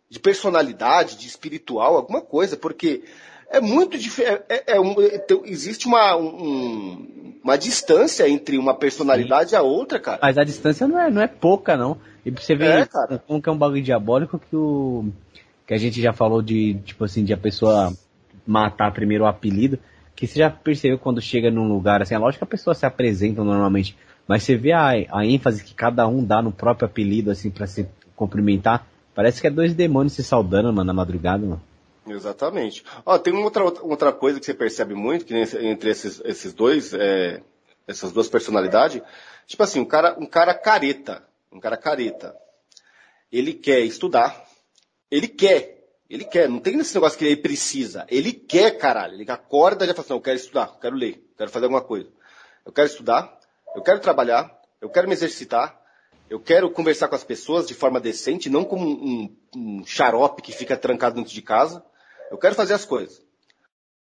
[0.10, 3.04] De personalidade, de espiritual, alguma coisa, porque
[3.58, 4.42] é muito diferente.
[4.50, 10.00] É, é um- é- existe uma, um- uma distância entre uma personalidade e a outra,
[10.00, 10.20] cara.
[10.22, 11.98] Mas a distância não é, não é pouca, não.
[12.26, 12.66] E pra você ver
[13.12, 15.06] É, como que é um bagulho diabólico que o.
[15.68, 17.94] Que a gente já falou de, tipo assim, de a pessoa
[18.46, 19.80] matar primeiro o apelido.
[20.16, 22.86] Que você já percebeu quando chega num lugar, assim, é lógico que a pessoa se
[22.86, 23.98] apresenta normalmente.
[24.28, 27.68] Mas você vê a, a ênfase que cada um dá no próprio apelido, assim, pra
[27.68, 28.86] se cumprimentar.
[29.16, 31.62] Parece que é dois demônios se saudando, mano, na madrugada, mano.
[32.08, 32.84] Exatamente.
[33.06, 36.94] Ó, tem uma outra, outra coisa que você percebe muito, que entre esses, esses dois,
[36.94, 37.42] é,
[37.88, 39.02] essas duas personalidades,
[39.48, 42.36] tipo assim, um cara, um cara careta, um cara careta,
[43.32, 44.46] ele quer estudar,
[45.10, 49.32] ele quer, ele quer, não tem esse negócio que ele precisa, ele quer, caralho, ele
[49.32, 51.82] acorda e já fala assim, eu quero estudar, eu quero ler, eu quero fazer alguma
[51.82, 52.10] coisa.
[52.66, 53.38] Eu quero estudar,
[53.76, 55.80] eu quero trabalhar, eu quero me exercitar,
[56.30, 60.42] eu quero conversar com as pessoas de forma decente, não como um, um- um xarope
[60.42, 61.84] que fica trancado dentro de casa.
[62.34, 63.22] Eu quero fazer as coisas.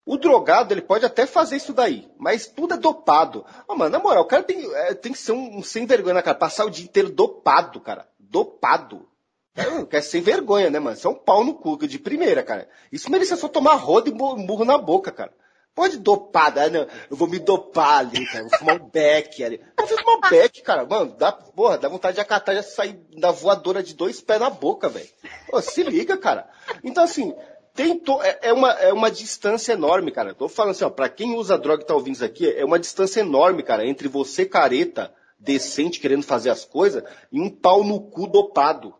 [0.05, 3.45] O drogado, ele pode até fazer isso daí, mas tudo é dopado.
[3.67, 6.15] Ah, mano, na moral, o cara tem, é, tem que ser um, um sem vergonha,
[6.15, 6.37] né, cara?
[6.37, 8.07] Passar o dia inteiro dopado, cara.
[8.19, 9.07] Dopado.
[9.55, 10.95] É, quer sem vergonha, né, mano?
[10.95, 12.67] Isso é um pau no cu de primeira, cara.
[12.91, 15.31] Isso merecia só tomar roda e mu- murro na boca, cara.
[15.75, 18.43] Pode dopar, ah, não, eu vou me dopar ali, cara.
[18.47, 19.59] Vou fumar um beck ali.
[19.77, 20.85] Eu vou fumar um beck, cara.
[20.85, 24.49] Mano, dá, porra, dá vontade de acatar e sair da voadora de dois pés na
[24.49, 25.07] boca, velho.
[25.61, 26.47] Se liga, cara.
[26.83, 27.33] Então, assim,
[27.73, 30.29] tem to- é, é uma, é uma distância enorme, cara.
[30.31, 32.63] Eu Tô falando assim, ó, pra quem usa droga e tá ouvindo isso aqui, é
[32.63, 37.83] uma distância enorme, cara, entre você careta, decente, querendo fazer as coisas, e um pau
[37.83, 38.93] no cu dopado.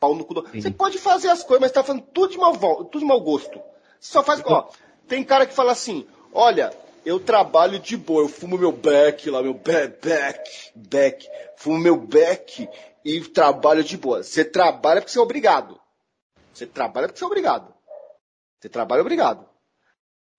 [0.00, 0.46] Pau no cu do...
[0.52, 3.60] Você pode fazer as coisas, mas tá falando tudo de mau, tudo de mau gosto.
[4.00, 4.68] Você só faz, ó,
[5.08, 6.72] tem cara que fala assim, olha,
[7.04, 11.96] eu trabalho de boa, eu fumo meu beck lá, meu beck, beck, beck, fumo meu
[11.96, 12.68] beck
[13.04, 14.22] e trabalho de boa.
[14.22, 15.80] Você trabalha porque você é obrigado.
[16.52, 17.75] Você trabalha porque você é obrigado.
[18.66, 19.46] Você trabalha obrigado.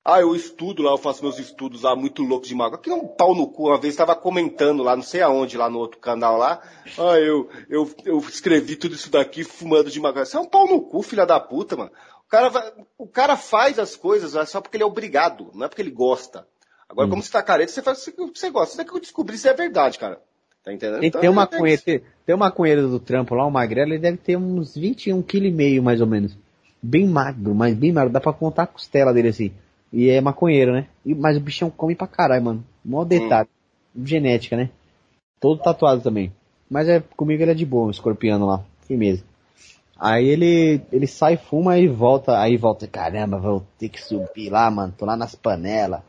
[0.04, 2.76] Ah, eu estudo lá, eu faço meus estudos lá, muito louco de mago.
[2.76, 3.68] Aqui é um pau no cu.
[3.70, 6.62] Uma vez estava comentando lá, não sei aonde, lá no outro canal lá.
[6.98, 10.20] Ah, eu, eu, eu escrevi tudo isso daqui fumando de mago.
[10.20, 11.92] Você é um pau no cu, filha da puta, mano.
[12.26, 15.70] O cara, vai, o cara faz as coisas só porque ele é obrigado, não é
[15.70, 16.46] porque ele gosta.
[16.90, 17.12] Agora, Hum.
[17.12, 18.70] como você tá careta, você faz o que você gosta.
[18.72, 20.22] Isso daqui eu descobri se é verdade, cara.
[20.66, 21.00] Tá entendendo?
[21.00, 24.00] Tem, Então, tem, uma é- tem, tem um maconheiro do trampo lá, o magrelo, ele
[24.00, 26.38] deve ter uns 21 kg meio, mais ou menos.
[26.82, 29.52] Bem magro, mas bem magro, dá pra contar a costela dele assim.
[29.92, 30.88] E é maconheiro, né?
[31.06, 32.66] E, mas o bichão come pra caralho, mano.
[32.84, 33.50] Mó detalhe.
[33.96, 34.70] Genética, né?
[35.40, 36.32] Todo tatuado também.
[36.70, 38.64] Mas é, comigo ele é de boa, um escorpiano lá.
[38.82, 39.24] Firmeza.
[40.00, 44.70] Aí ele, ele sai, fuma, aí volta, aí volta, caramba, vou ter que subir lá,
[44.70, 46.02] mano, tô lá nas panelas.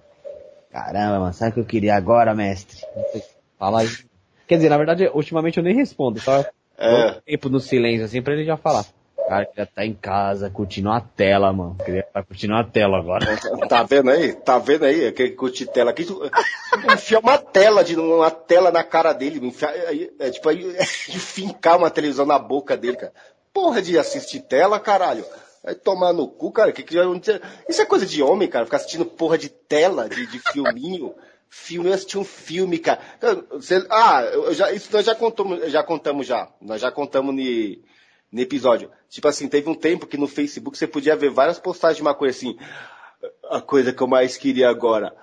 [0.71, 2.77] Caramba, mano, sabe o que eu queria agora, mestre?
[3.59, 3.89] Fala aí.
[4.47, 6.45] Quer dizer, na verdade, ultimamente eu nem respondo, só
[6.77, 7.13] É.
[7.25, 8.85] tempo no silêncio, assim, pra ele já falar.
[9.29, 11.77] Cara, queria estar em casa, curtindo a tela, mano.
[11.85, 13.27] Queria estar curtindo a tela agora.
[13.69, 14.33] Tá vendo aí?
[14.33, 15.13] Tá vendo aí?
[15.13, 16.07] Que curte tela aqui.
[16.91, 19.47] Enfiar uma tela de uma tela na cara dele.
[19.47, 23.13] Enfiar, é, é, tipo aí, é, de fincar uma televisão na boca dele, cara.
[23.53, 25.27] Porra de assistir tela, caralho.
[25.63, 26.73] Vai tomar no cu, cara.
[26.73, 26.97] Que, que,
[27.69, 28.65] isso é coisa de homem, cara.
[28.65, 31.15] Ficar assistindo porra de tela, de, de filminho.
[31.51, 33.01] Filme, eu assisti um filme, cara.
[33.53, 36.49] Você, ah, eu já, isso nós já contamos, já contamos já.
[36.63, 37.83] Nós já contamos ni,
[38.31, 38.91] no episódio.
[39.09, 42.31] Tipo assim, teve um tempo que no Facebook você podia ver várias postagens de maconha
[42.31, 42.57] assim.
[43.51, 45.15] A coisa que eu mais queria agora.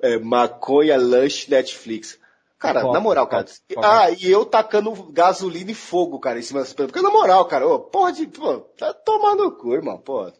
[0.00, 2.18] É, maconha, lanche, Netflix.
[2.58, 3.46] Cara, na moral, cara.
[3.78, 6.92] Ah, e eu tacando gasolina e fogo, cara, em cima das pessoas.
[6.92, 8.26] Porque na moral, cara, ô, porra de.
[8.26, 10.30] Pô, tá tomando cu, irmão, pô.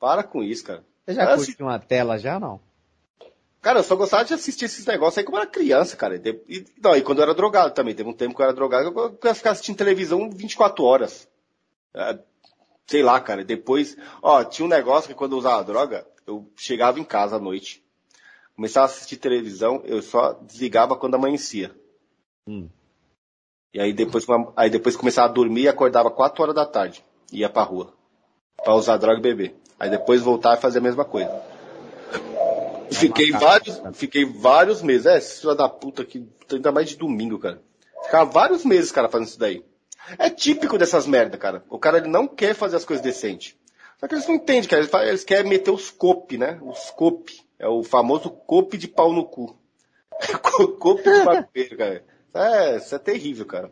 [0.00, 0.84] Para com isso, cara.
[1.06, 2.60] Você já curte assim, uma tela já não?
[3.66, 6.14] Cara, eu só gostava de assistir esses negócios aí quando eu era criança, cara.
[6.14, 7.96] E, não, e quando eu era drogado também.
[7.96, 11.28] Teve um tempo que eu era drogado, eu ia ficar assistindo televisão 24 horas.
[11.92, 12.16] É,
[12.86, 13.44] sei lá, cara.
[13.44, 17.38] Depois, ó, tinha um negócio que quando eu usava droga, eu chegava em casa à
[17.40, 17.84] noite,
[18.54, 21.74] começava a assistir televisão, eu só desligava quando amanhecia.
[22.46, 22.68] Hum.
[23.74, 24.24] E aí depois,
[24.54, 27.04] aí depois começava a dormir e acordava 4 horas da tarde.
[27.32, 27.92] Ia pra rua.
[28.62, 29.56] Pra usar droga e beber.
[29.76, 31.56] Aí depois voltar e fazer a mesma coisa.
[32.90, 35.06] Fiquei vários, fiquei vários meses.
[35.06, 37.60] É, filho da puta aqui, ainda mais de domingo, cara.
[38.04, 39.64] Ficava vários meses, cara, fazendo isso daí.
[40.18, 41.64] É típico dessas merda, cara.
[41.68, 43.56] O cara ele não quer fazer as coisas decentes.
[43.98, 44.82] Só que eles não entendem, cara.
[44.82, 46.58] Eles, eles querem meter os cope, né?
[46.62, 47.44] Os cope.
[47.58, 49.58] É o famoso cope de pau no cu.
[50.78, 52.04] cope de maconheiro, cara.
[52.34, 53.70] É, isso é terrível, cara.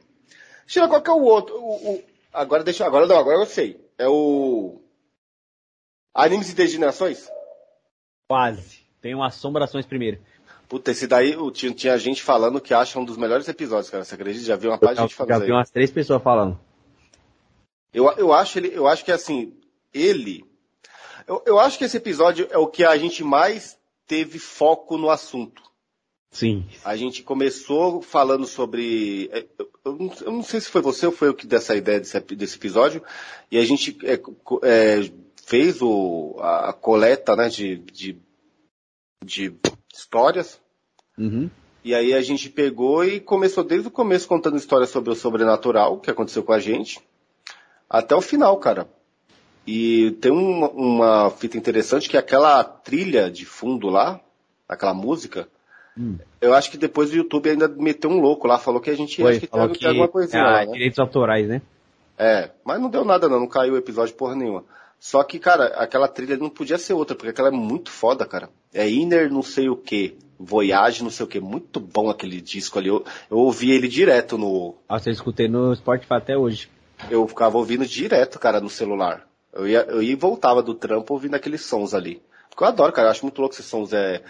[0.66, 1.54] Tira qual que é o outro.
[1.56, 2.84] O, o, agora deixa.
[2.84, 3.80] Agora não, agora eu sei.
[3.98, 4.80] É o.
[6.14, 7.30] Animes e Degenerações?
[8.28, 8.83] Quase.
[9.04, 10.18] Tem uma assombrações primeiro.
[10.66, 14.02] Puta, esse daí tinha, tinha gente falando que acha um dos melhores episódios, cara.
[14.02, 14.46] Você acredita?
[14.46, 16.58] Já viu uma parte de gente falando Já vi umas três pessoas falando.
[17.92, 19.52] Eu, eu acho ele, eu acho que assim,
[19.92, 20.42] ele
[21.26, 25.10] eu, eu acho que esse episódio é o que a gente mais teve foco no
[25.10, 25.62] assunto.
[26.30, 26.64] Sim.
[26.82, 29.28] A gente começou falando sobre.
[29.32, 29.44] É,
[29.84, 32.18] eu não, eu não sei se foi você ou foi eu que dessa ideia desse,
[32.20, 33.02] desse episódio.
[33.50, 34.14] E a gente é,
[34.62, 35.10] é,
[35.44, 38.18] fez o, a coleta né, de, de,
[39.24, 39.54] de
[39.92, 40.60] histórias.
[41.18, 41.50] Uhum.
[41.84, 45.98] E aí a gente pegou e começou desde o começo contando histórias sobre o sobrenatural
[45.98, 47.00] que aconteceu com a gente,
[47.88, 48.88] até o final, cara.
[49.66, 54.20] E tem uma, uma fita interessante que é aquela trilha de fundo lá,
[54.68, 55.48] aquela música.
[55.96, 56.18] Hum.
[56.40, 59.20] Eu acho que depois o YouTube ainda meteu um louco lá, falou que a gente
[59.20, 60.72] Foi, que falou que, alguma coisinha ah, lá, né?
[60.72, 61.62] direitos autorais, né?
[62.18, 64.64] É, mas não deu nada não, não caiu o episódio porra nenhuma.
[64.98, 68.48] Só que, cara, aquela trilha não podia ser outra, porque aquela é muito foda, cara.
[68.74, 72.78] É Inner não sei o que, Voyage não sei o que, muito bom aquele disco
[72.78, 72.88] ali.
[72.88, 74.74] Eu, eu ouvi ele direto no...
[74.88, 76.68] Ah, você escutei no Spotify até hoje.
[77.08, 79.26] Eu ficava ouvindo direto, cara, no celular.
[79.52, 82.20] Eu ia, eu ia e voltava do trampo ouvindo aqueles sons ali.
[82.50, 83.92] Porque eu adoro, cara, eu acho muito louco esses sons.
[83.92, 84.22] É...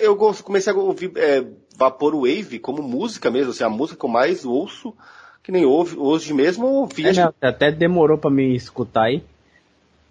[0.00, 1.44] Eu, eu comecei a ouvir é,
[1.76, 4.94] Vaporwave como música mesmo, assim, a música que eu mais ouço,
[5.42, 7.04] que nem ouve, hoje mesmo eu ouvi.
[7.06, 9.22] É, até demorou para me escutar aí.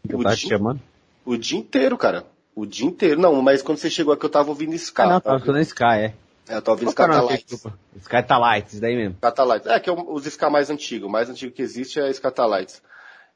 [0.07, 0.79] Que o, dia, chamando.
[1.25, 2.25] o dia inteiro, cara.
[2.55, 3.19] O dia inteiro.
[3.19, 5.01] Não, mas quando você chegou aqui eu tava ouvindo Sky.
[5.01, 6.13] Ah, não, tava ouvindo Sky, é.
[6.47, 7.63] É, eu tava ouvindo Scatalites.
[8.01, 9.15] Scatalites, daí mesmo.
[9.17, 9.67] Scatalites.
[9.67, 11.07] É, que é os Ska mais antigos.
[11.07, 12.81] O mais antigo que existe é Scatalites.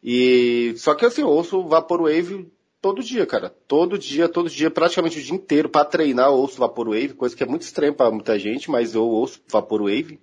[0.03, 2.49] E só que assim, eu ouço Vaporwave
[2.81, 3.53] todo dia, cara.
[3.67, 5.69] Todo dia, todo dia, praticamente o dia inteiro.
[5.69, 9.05] Para treinar, eu ouço Vaporwave, coisa que é muito estranha para muita gente, mas eu
[9.05, 10.19] ouço Vaporwave.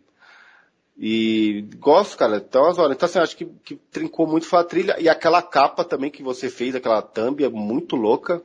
[0.97, 2.36] E gosto, cara.
[2.36, 2.97] Então, as horas.
[2.97, 4.97] Então, assim, acho que, que trincou muito foi a trilha.
[4.98, 8.43] E aquela capa também que você fez, aquela thumb, é muito louca.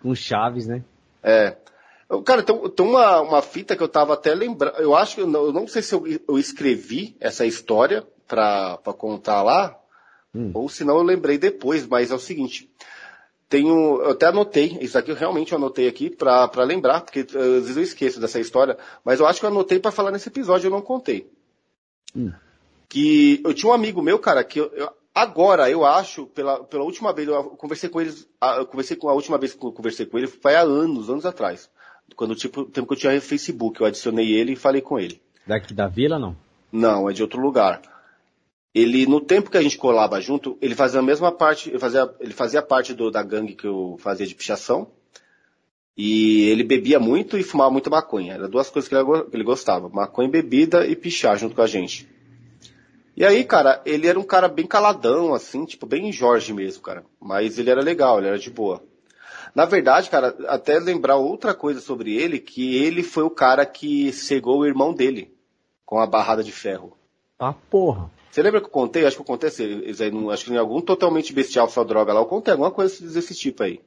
[0.00, 0.82] Com chaves, né?
[1.22, 1.56] É.
[2.24, 4.76] Cara, tem, tem uma, uma fita que eu tava até lembrando.
[4.78, 8.76] Eu acho que, eu não, eu não sei se eu, eu escrevi essa história pra,
[8.78, 9.76] pra contar lá,
[10.36, 10.50] Hum.
[10.52, 12.70] Ou senão eu lembrei depois, mas é o seguinte.
[13.48, 17.62] Tenho, eu até anotei, isso aqui eu realmente anotei aqui para lembrar, porque eh, às
[17.62, 20.66] vezes eu esqueço dessa história, mas eu acho que eu anotei para falar nesse episódio,
[20.66, 21.30] eu não contei.
[22.14, 22.32] Hum.
[22.88, 26.84] Que eu tinha um amigo meu, cara, que eu, eu, agora eu acho, pela, pela
[26.84, 28.28] última vez, eu conversei com eles,
[28.58, 31.26] eu conversei com a última vez que eu conversei com ele foi há anos, anos
[31.26, 31.70] atrás.
[32.14, 35.20] Quando tipo, tempo que eu tinha Facebook, eu adicionei ele e falei com ele.
[35.46, 36.36] Daqui da vila, não?
[36.70, 37.80] Não, é de outro lugar
[38.76, 42.14] ele no tempo que a gente colava junto, ele fazia a mesma parte, ele fazia,
[42.20, 44.88] ele fazia parte do, da gangue que eu fazia de pichação.
[45.96, 48.34] E ele bebia muito e fumava muita maconha.
[48.34, 51.66] Era duas coisas que ele, que ele gostava: maconha, bebida e pichar junto com a
[51.66, 52.06] gente.
[53.16, 57.02] E aí, cara, ele era um cara bem caladão, assim, tipo, bem Jorge mesmo, cara.
[57.18, 58.82] Mas ele era legal, ele era de boa.
[59.54, 64.12] Na verdade, cara, até lembrar outra coisa sobre ele, que ele foi o cara que
[64.12, 65.34] cegou o irmão dele
[65.86, 66.94] com a barrada de ferro.
[67.38, 68.10] Ah, porra.
[68.30, 69.06] Você lembra que eu contei?
[69.06, 72.52] Acho que eu contei, acho que em algum totalmente bestial só droga lá, eu contei
[72.52, 73.80] alguma coisa desse tipo aí.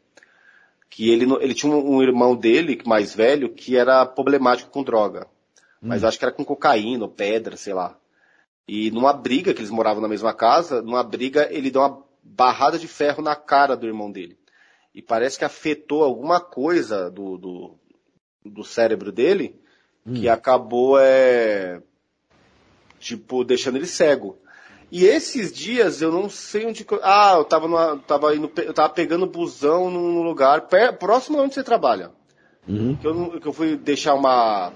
[0.90, 5.28] Que ele, ele tinha um, irmão dele, mais velho, que era problemático com droga.
[5.80, 7.96] Mas eu acho que era com cocaína, pedra, sei lá.
[8.72, 12.78] E numa briga, que eles moravam na mesma casa, numa briga ele deu uma barrada
[12.78, 14.38] de ferro na cara do irmão dele.
[14.94, 17.76] E parece que afetou alguma coisa do, do,
[18.46, 19.60] do cérebro dele,
[20.14, 21.82] que acabou, é,
[23.00, 24.38] tipo, deixando ele cego.
[24.91, 28.90] E esses dias eu não sei onde ah, eu tava numa, tava indo, eu tava
[28.94, 32.12] pegando busão num lugar per- próximo onde você trabalha.
[32.68, 32.96] Uhum.
[32.96, 34.72] Que eu, que eu fui deixar uma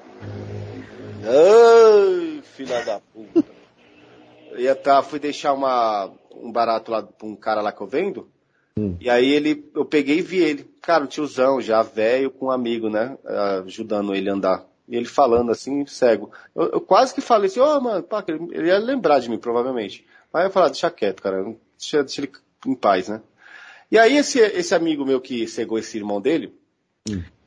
[1.23, 3.52] Ai, filha da puta.
[4.57, 8.29] Ia tá, fui deixar uma, um barato lá pra um cara lá que eu vendo.
[8.77, 8.97] Hum.
[8.99, 10.63] E aí ele, eu peguei e vi ele.
[10.81, 13.17] Cara, um tiozão já velho com um amigo, né?
[13.65, 14.65] Ajudando ele a andar.
[14.87, 16.31] E ele falando assim, cego.
[16.55, 19.37] Eu, eu quase que falei assim, ô mano, pá, ele, ele ia lembrar de mim,
[19.37, 20.05] provavelmente.
[20.31, 21.43] Mas eu falei, ah, deixa quieto, cara.
[21.77, 22.31] Deixa, deixa ele
[22.65, 23.21] em paz, né?
[23.91, 26.53] E aí esse, esse amigo meu que cegou esse irmão dele,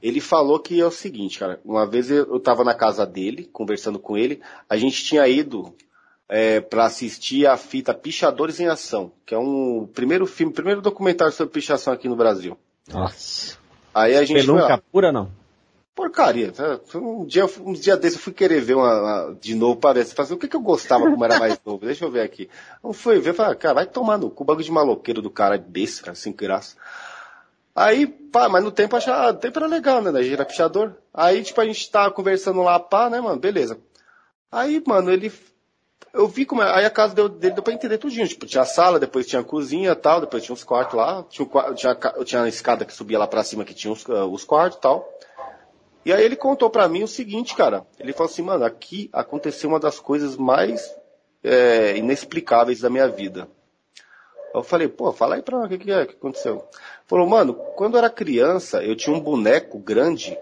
[0.01, 1.61] ele falou que é o seguinte, cara.
[1.65, 5.75] Uma vez eu, eu tava na casa dele, conversando com ele, a gente tinha ido
[6.29, 11.33] é, para assistir a fita Pichadores em Ação, que é um primeiro filme, primeiro documentário
[11.33, 12.59] sobre pichação aqui no Brasil.
[12.89, 13.57] Nossa.
[13.95, 15.31] Aí a gente foi, Pelunca ó, pura não?
[15.95, 16.53] porcaria.
[16.85, 19.95] Foi Um dia, um dia desse eu fui querer ver uma, uma- de novo para
[19.95, 20.05] ver.
[20.05, 21.87] Fazer o que, que eu gostava como era mais novo.
[21.87, 22.51] Deixa eu ver aqui.
[22.85, 25.57] Eu fui ver, falei, ah, cara, vai tomar no cu, bagulho de maloqueiro do cara,
[25.57, 26.77] besta, cara, sem graça.
[27.75, 30.11] Aí, pá, mas no tempo achava, no tempo era legal, né?
[30.13, 30.95] Da gira pichador.
[31.13, 33.39] Aí, tipo, a gente tava conversando lá, pá, né, mano?
[33.39, 33.79] Beleza.
[34.53, 35.33] Aí, mano, ele.
[36.13, 36.63] Eu vi como.
[36.63, 38.27] é- Aí a casa deu- dele deu pra entender tudinho.
[38.27, 41.23] Tipo, tinha a sala, depois tinha a cozinha tal, depois tinha os quartos lá.
[41.29, 41.95] Tinha, o tinha,
[42.25, 44.81] tinha a escada que subia lá pra cima que tinha os, ah, os quartos e
[44.81, 45.09] tal.
[46.05, 47.85] E aí ele contou pra mim o seguinte, cara.
[47.99, 50.95] Ele falou assim, mano, aqui aconteceu uma das coisas mais
[51.43, 53.49] é, inexplicáveis da minha vida.
[54.55, 56.65] Eu falei, pô, fala aí pra mim o que, que é que aconteceu.
[57.07, 60.39] Falou, mano, quando eu era criança, eu tinha um boneco grande,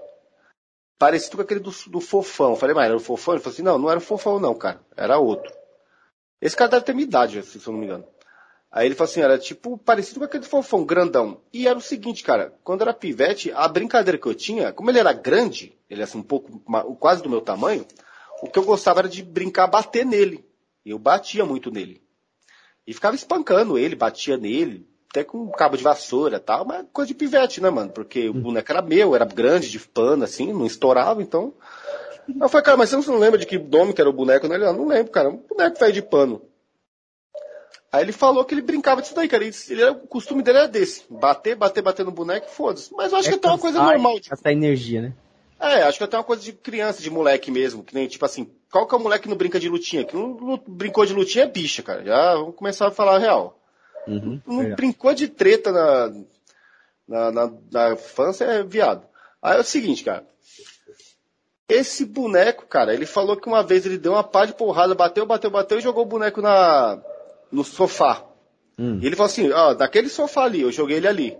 [0.98, 2.50] parecido com aquele do, do fofão.
[2.50, 3.34] Eu falei, mas era o fofão?
[3.34, 5.52] Ele falou assim, não, não era o fofão não, cara, era outro.
[6.40, 8.04] Esse cara deve ter minha idade, se eu não me engano.
[8.70, 11.40] Aí ele falou assim, era tipo parecido com aquele fofão, grandão.
[11.52, 14.98] E era o seguinte, cara, quando era pivete, a brincadeira que eu tinha, como ele
[14.98, 16.58] era grande, ele era assim, um pouco,
[16.96, 17.86] quase do meu tamanho,
[18.42, 20.44] o que eu gostava era de brincar, bater nele.
[20.84, 22.02] Eu batia muito nele.
[22.86, 26.84] E ficava espancando ele, batia nele, até com um cabo de vassoura e tal, mas
[26.92, 27.88] coisa de pivete, né, mano?
[27.90, 31.54] Porque o boneco era meu, era grande, de pano, assim, não estourava, então.
[32.40, 34.44] Eu falei, cara, mas você não lembra de que nome que era o boneco?
[34.46, 36.42] Ele, não, não lembro, cara, um boneco velho de pano.
[37.92, 39.44] Aí ele falou que ele brincava disso daí, cara.
[39.44, 41.04] Ele, ele o costume dele era desse.
[41.08, 42.92] Bater, bater, bater no boneco, foda-se.
[42.92, 44.18] Mas eu acho que até uma coisa normal.
[44.18, 45.12] de- Gastar energia, né?
[45.60, 47.84] é, acho que até uma coisa de criança, de moleque mesmo.
[47.84, 50.02] Que nem, tipo assim, qual que é o moleque que não brinca de lutinha?
[50.04, 52.02] Que não, não brincou de lutinha é bicha, cara.
[52.04, 53.60] Já vamos começar a falar a real.
[54.06, 54.40] Uhum.
[54.46, 54.76] Não Verdade.
[54.76, 56.12] brincou de treta na,
[57.08, 59.06] na, na, na infância é viado.
[59.42, 60.26] Aí é o seguinte, cara.
[61.68, 65.24] Esse boneco, cara, ele falou que uma vez ele deu uma pá de porrada, bateu,
[65.24, 67.02] bateu, bateu e jogou o boneco na,
[67.50, 68.24] no sofá.
[68.78, 68.98] Hum.
[69.00, 71.38] E ele falou assim, ó, daquele sofá ali, eu joguei ele ali.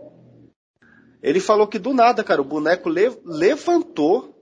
[1.23, 4.35] Ele falou que do nada, cara, o boneco le- levantou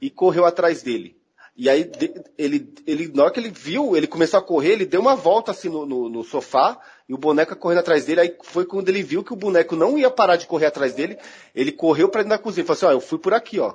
[0.00, 1.19] e correu atrás dele.
[1.60, 1.90] E aí,
[2.38, 5.50] ele, ele, na hora que ele viu, ele começou a correr, ele deu uma volta
[5.50, 9.02] assim no, no, no sofá, e o boneco correndo atrás dele, aí foi quando ele
[9.02, 11.18] viu que o boneco não ia parar de correr atrás dele,
[11.54, 13.74] ele correu pra dentro da cozinha, falou assim, ó, eu fui por aqui, ó.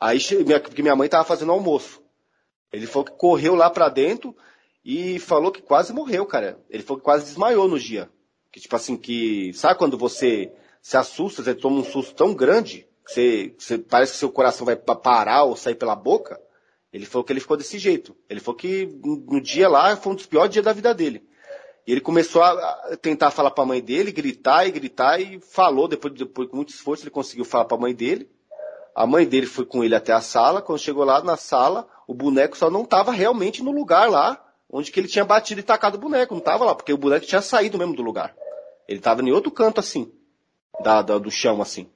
[0.00, 0.18] Aí,
[0.62, 2.02] porque minha mãe tava fazendo almoço.
[2.72, 4.34] Ele falou que correu lá pra dentro
[4.82, 6.58] e falou que quase morreu, cara.
[6.70, 8.08] Ele falou que quase desmaiou no dia.
[8.50, 9.52] Que tipo assim, que.
[9.52, 10.50] Sabe quando você
[10.80, 14.64] se assusta, você toma um susto tão grande, que você, você- parece que seu coração
[14.64, 16.40] vai pa- parar ou sair pela boca?
[16.92, 18.16] Ele falou que ele ficou desse jeito.
[18.28, 21.22] Ele falou que no dia lá foi um dos piores dias da vida dele.
[21.86, 25.86] E ele começou a a tentar falar pra mãe dele, gritar e gritar, e falou,
[25.86, 28.28] depois, depois com muito esforço, ele conseguiu falar pra mãe dele.
[28.94, 30.62] A mãe dele foi com ele até a sala.
[30.62, 34.90] Quando chegou lá na sala, o boneco só não estava realmente no lugar lá onde
[34.90, 36.34] que ele tinha batido e tacado o boneco.
[36.34, 38.34] Não estava lá, porque o boneco tinha saído mesmo do lugar.
[38.88, 40.10] Ele estava em outro canto assim,
[40.82, 41.88] da, da- do chão assim.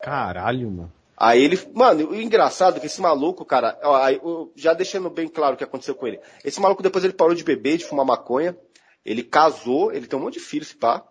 [0.00, 0.92] Caralho, mano.
[1.16, 4.20] Aí ele, mano, o engraçado é que esse maluco, cara, ó, aí,
[4.56, 6.18] já deixando bem claro o que aconteceu com ele.
[6.44, 8.56] Esse maluco depois ele parou de beber, de fumar maconha.
[9.04, 11.04] Ele casou, ele tem um monte de filhos, se pá.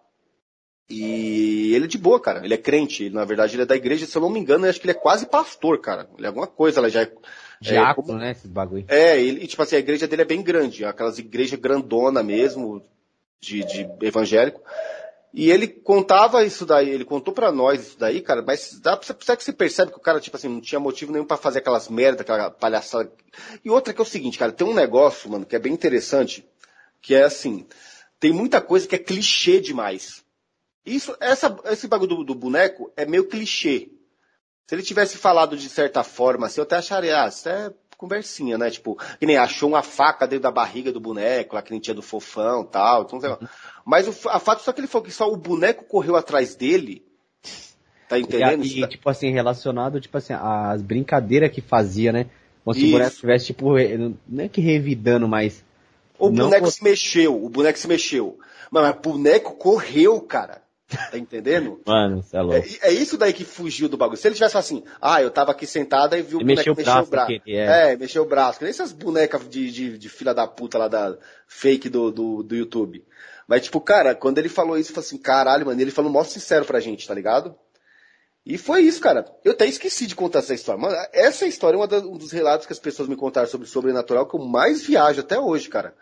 [0.89, 2.43] E ele é de boa, cara.
[2.43, 3.05] Ele é crente.
[3.05, 4.85] Ele, na verdade, ele é da igreja, se eu não me engano, eu acho que
[4.85, 6.09] ele é quase pastor, cara.
[6.17, 7.11] Ele é alguma coisa, ela já é.
[7.61, 8.31] Diácono, como- né?
[8.31, 8.85] Esses bagulho.
[8.89, 12.83] é, ele, e, tipo assim, a igreja dele é bem grande, aquelas igrejas grandona mesmo,
[13.39, 14.61] de, de evangélico.
[15.33, 19.35] E ele contava isso daí, ele contou pra nós isso daí, cara, mas dá pra
[19.35, 21.89] que você percebe que o cara, tipo assim, não tinha motivo nenhum pra fazer aquelas
[21.89, 23.11] merda, aquela palhaçada.
[23.65, 26.47] E outra que é o seguinte, cara, tem um negócio, mano, que é bem interessante,
[27.01, 27.65] que é assim,
[28.19, 30.23] tem muita coisa que é clichê demais.
[30.85, 33.89] Isso, essa, esse bagulho do, do boneco é meio clichê.
[34.67, 38.57] Se ele tivesse falado de certa forma, assim, eu até acharia, ah, isso é conversinha,
[38.57, 38.69] né?
[38.69, 41.93] Tipo, que nem achou uma faca dentro da barriga do boneco, lá que nem tinha
[41.93, 43.03] do fofão tal.
[43.03, 43.47] Então, uhum.
[43.85, 47.03] Mas o, a fato só que ele falou que só o boneco correu atrás dele.
[48.07, 48.63] Tá entendendo?
[48.63, 52.27] E, e tipo assim, relacionado, tipo assim, as brincadeiras que fazia, né?
[52.63, 53.73] Como se o boneco estivesse, tipo,
[54.27, 55.63] não é que revidando, mas.
[56.17, 58.39] O boneco se mexeu, o boneco se mexeu.
[58.71, 60.61] Mas, o boneco correu, cara.
[61.11, 61.81] Tá entendendo?
[61.85, 62.67] Mano, você é louco.
[62.81, 64.17] É, é, isso daí que fugiu do bagulho.
[64.17, 66.99] Se ele tivesse assim, ah, eu tava aqui sentada e vi o boneco mexeu mexer
[66.99, 67.31] o braço.
[67.47, 67.91] É.
[67.91, 68.59] é, mexeu o braço.
[68.59, 72.43] Que nem essas bonecas de, de, de filha da puta lá da fake do, do,
[72.43, 73.03] do YouTube.
[73.53, 76.23] Mas, tipo, cara, quando ele falou isso, eu falei assim, caralho, mano, ele falou mó
[76.23, 77.55] sincero pra gente, tá ligado?
[78.43, 79.23] E foi isso, cara.
[79.45, 80.81] Eu até esqueci de contar essa história.
[80.81, 84.35] Mano, essa história é um dos relatos que as pessoas me contaram sobre sobrenatural que
[84.35, 85.93] eu mais viajo até hoje, cara.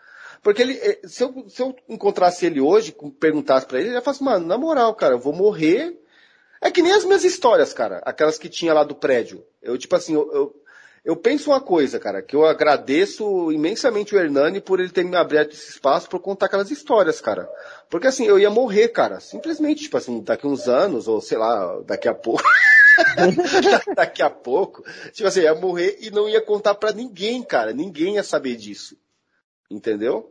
[0.42, 4.00] Porque ele, eh, se eu, se eu encontrasse ele hoje, perguntasse para ele, ele ia
[4.00, 6.00] falar assim, mano, na moral, cara, eu vou morrer.
[6.58, 9.44] É que nem as minhas histórias, cara, aquelas que tinha lá do prédio.
[9.60, 10.61] Eu, tipo assim, eu, eu,
[11.04, 15.16] eu penso uma coisa, cara, que eu agradeço imensamente o Hernani por ele ter me
[15.16, 17.48] aberto esse espaço para contar aquelas histórias, cara.
[17.90, 19.18] Porque assim, eu ia morrer, cara.
[19.18, 22.44] Simplesmente, tipo assim, daqui uns anos, ou sei lá, daqui a pouco.
[23.96, 27.72] daqui a pouco, tipo assim, ia morrer e não ia contar para ninguém, cara.
[27.72, 28.96] Ninguém ia saber disso.
[29.68, 30.30] Entendeu?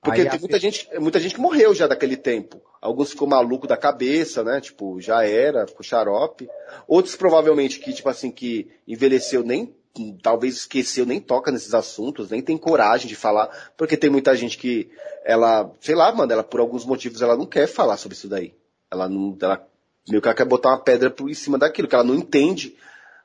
[0.00, 2.62] Porque Aí, tem muita gente, muita gente que morreu já daquele tempo.
[2.80, 4.62] Alguns ficou maluco da cabeça, né?
[4.62, 6.48] Tipo, já era, ficou xarope.
[6.88, 9.76] Outros provavelmente que, tipo assim, que envelheceu nem,
[10.22, 13.48] talvez esqueceu, nem toca nesses assuntos, nem tem coragem de falar.
[13.76, 14.90] Porque tem muita gente que,
[15.24, 18.54] ela, sei lá, mano, ela por alguns motivos ela não quer falar sobre isso daí.
[18.90, 19.66] Ela não, ela
[20.08, 22.76] meio que ela quer botar uma pedra por cima daquilo, que ela não entende.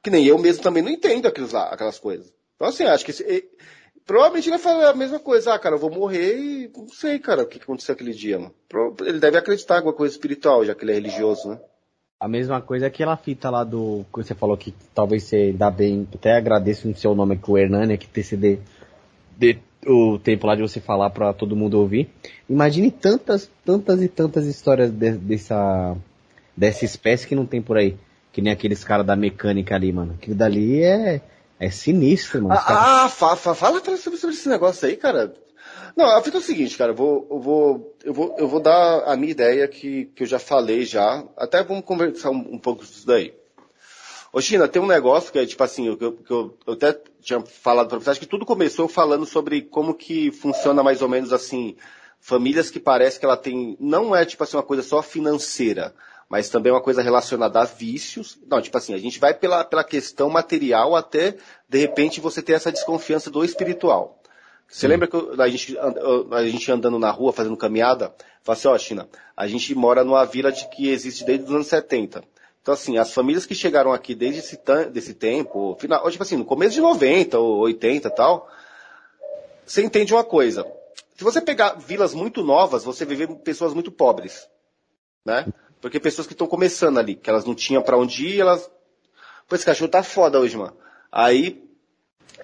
[0.04, 2.32] Que nem eu mesmo também não entendo aqueles lá, aquelas coisas.
[2.56, 3.50] Então assim, acho que esse,
[4.06, 5.54] Provavelmente ele vai falar a mesma coisa.
[5.54, 8.54] Ah, cara, eu vou morrer e não sei, cara, o que aconteceu aquele dia, mano.
[9.04, 11.60] Ele deve acreditar em alguma coisa espiritual, já que ele é religioso, né?
[12.26, 15.70] A mesma coisa é aquela fita lá do que você falou que talvez você dá
[15.70, 18.60] bem, até agradeço no seu nome aqui, o Hernani, que ter
[19.38, 22.10] de, o tempo lá de você falar para todo mundo ouvir.
[22.50, 25.96] Imagine tantas, tantas e tantas histórias de, dessa,
[26.58, 27.96] dessa espécie que não tem por aí.
[28.34, 30.16] Que nem aqueles caras da mecânica ali, mano.
[30.16, 31.22] Aquilo dali é,
[31.60, 32.60] é sinistro, mano.
[32.60, 35.32] Ah, ah fala, fala sobre, sobre esse negócio aí, cara.
[35.96, 38.60] Não, a fita é o seguinte, cara, eu vou, eu vou, eu vou, eu vou
[38.60, 41.24] dar a minha ideia que, que eu já falei já.
[41.38, 43.34] Até vamos conversar um, um pouco disso daí.
[44.34, 47.40] Ô China, tem um negócio que é tipo assim, eu, que eu, eu até tinha
[47.40, 51.32] falado pra você, acho que tudo começou falando sobre como que funciona mais ou menos
[51.32, 51.78] assim,
[52.20, 55.96] famílias que parece que ela tem, não é tipo assim uma coisa só financeira,
[56.28, 58.38] mas também uma coisa relacionada a vícios.
[58.46, 61.38] Não, tipo assim, a gente vai pela, pela questão material até,
[61.70, 64.20] de repente, você ter essa desconfiança do espiritual.
[64.68, 65.78] Você lembra que a gente,
[66.32, 68.14] a gente andando na rua, fazendo caminhada,
[68.44, 71.52] fala assim, ó, oh, China, a gente mora numa vila de que existe desde os
[71.52, 72.24] anos 70.
[72.62, 74.60] Então, assim, as famílias que chegaram aqui desde esse
[74.92, 78.50] desse tempo, final, ou, tipo assim, no começo de 90 ou 80 e tal,
[79.66, 80.66] você entende uma coisa.
[81.16, 84.50] Se você pegar vilas muito novas, você vê pessoas muito pobres,
[85.24, 85.46] né?
[85.80, 88.70] Porque pessoas que estão começando ali, que elas não tinham para onde ir, elas.
[89.48, 90.76] Pô, esse cachorro tá foda hoje, mano.
[91.12, 91.64] Aí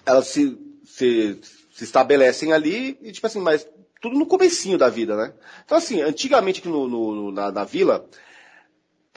[0.05, 1.41] elas se, se,
[1.71, 3.67] se estabelecem ali e, tipo assim, mas
[4.01, 5.33] tudo no comecinho da vida, né?
[5.63, 8.05] Então, assim, antigamente aqui no, no na, na, vila,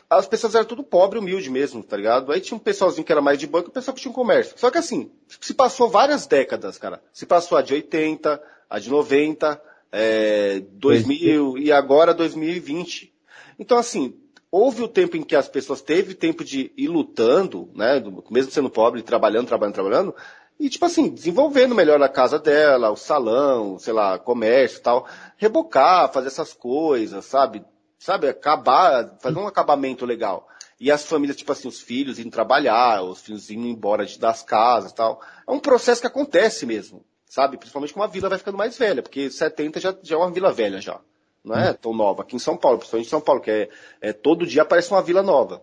[0.09, 2.31] as pessoas eram tudo pobre, humilde mesmo, tá ligado?
[2.31, 4.15] Aí tinha um pessoalzinho que era mais de banco e um pessoal que tinha um
[4.15, 4.59] comércio.
[4.59, 5.11] Só que assim,
[5.41, 7.03] se passou várias décadas, cara.
[7.13, 9.61] Se passou a de 80, a de 90,
[9.91, 13.13] é, 2000 e agora 2020.
[13.59, 14.15] Então, assim,
[14.51, 18.71] houve o tempo em que as pessoas teve tempo de ir lutando, né, mesmo sendo
[18.71, 20.15] pobre, trabalhando, trabalhando, trabalhando,
[20.59, 25.07] e tipo assim, desenvolvendo melhor a casa dela, o salão, sei lá, comércio e tal,
[25.37, 27.65] rebocar, fazer essas coisas, sabe?
[27.99, 30.47] Sabe, acabar, fazer um acabamento legal.
[30.79, 34.91] E as famílias, tipo assim, os filhos indo trabalhar, os filhos indo embora das casas
[34.91, 35.21] e tal.
[35.49, 37.57] É um processo que acontece mesmo, sabe?
[37.57, 40.53] Principalmente com uma vila vai ficando mais velha, porque 70 já, já é uma vila
[40.53, 41.01] velha já
[41.45, 42.23] não é tão nova.
[42.23, 43.69] Aqui em São Paulo, principalmente em São Paulo, que é,
[44.01, 45.63] é todo dia aparece uma vila nova.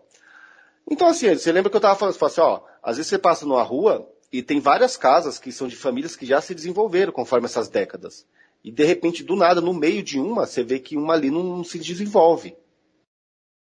[0.89, 3.17] Então, assim, você lembra que eu estava falando, você fala assim, ó, às vezes você
[3.17, 7.11] passa numa rua e tem várias casas que são de famílias que já se desenvolveram
[7.11, 8.25] conforme essas décadas.
[8.63, 11.43] E de repente, do nada, no meio de uma, você vê que uma ali não,
[11.43, 12.55] não se desenvolve.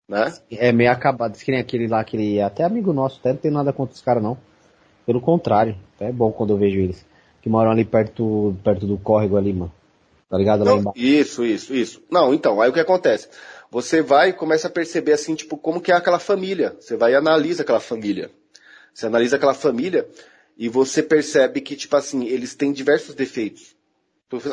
[0.07, 0.33] Né?
[0.51, 3.72] É meio acabado, que nem aquele lá, aquele até amigo nosso, até não tem nada
[3.72, 4.38] contra os caras não.
[5.06, 7.06] Pelo contrário, até é bom quando eu vejo eles.
[7.41, 9.72] Que moram ali perto, perto do córrego ali, mano.
[10.30, 10.64] Tá ligado?
[10.64, 10.99] Não, Lá embaixo.
[10.99, 12.03] Isso, isso, isso.
[12.11, 13.30] Não, então, aí o que acontece?
[13.72, 16.75] Você vai e começa a perceber assim, tipo, como que é aquela família.
[16.80, 18.30] Você vai e analisa aquela família.
[18.93, 20.07] Você analisa aquela família
[20.59, 23.75] e você percebe que, tipo assim, eles têm diversos defeitos.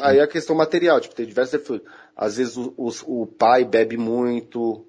[0.03, 1.87] Aí a questão material, tipo, tem diversos defeitos.
[2.17, 4.87] Às vezes o, o, o pai bebe muito,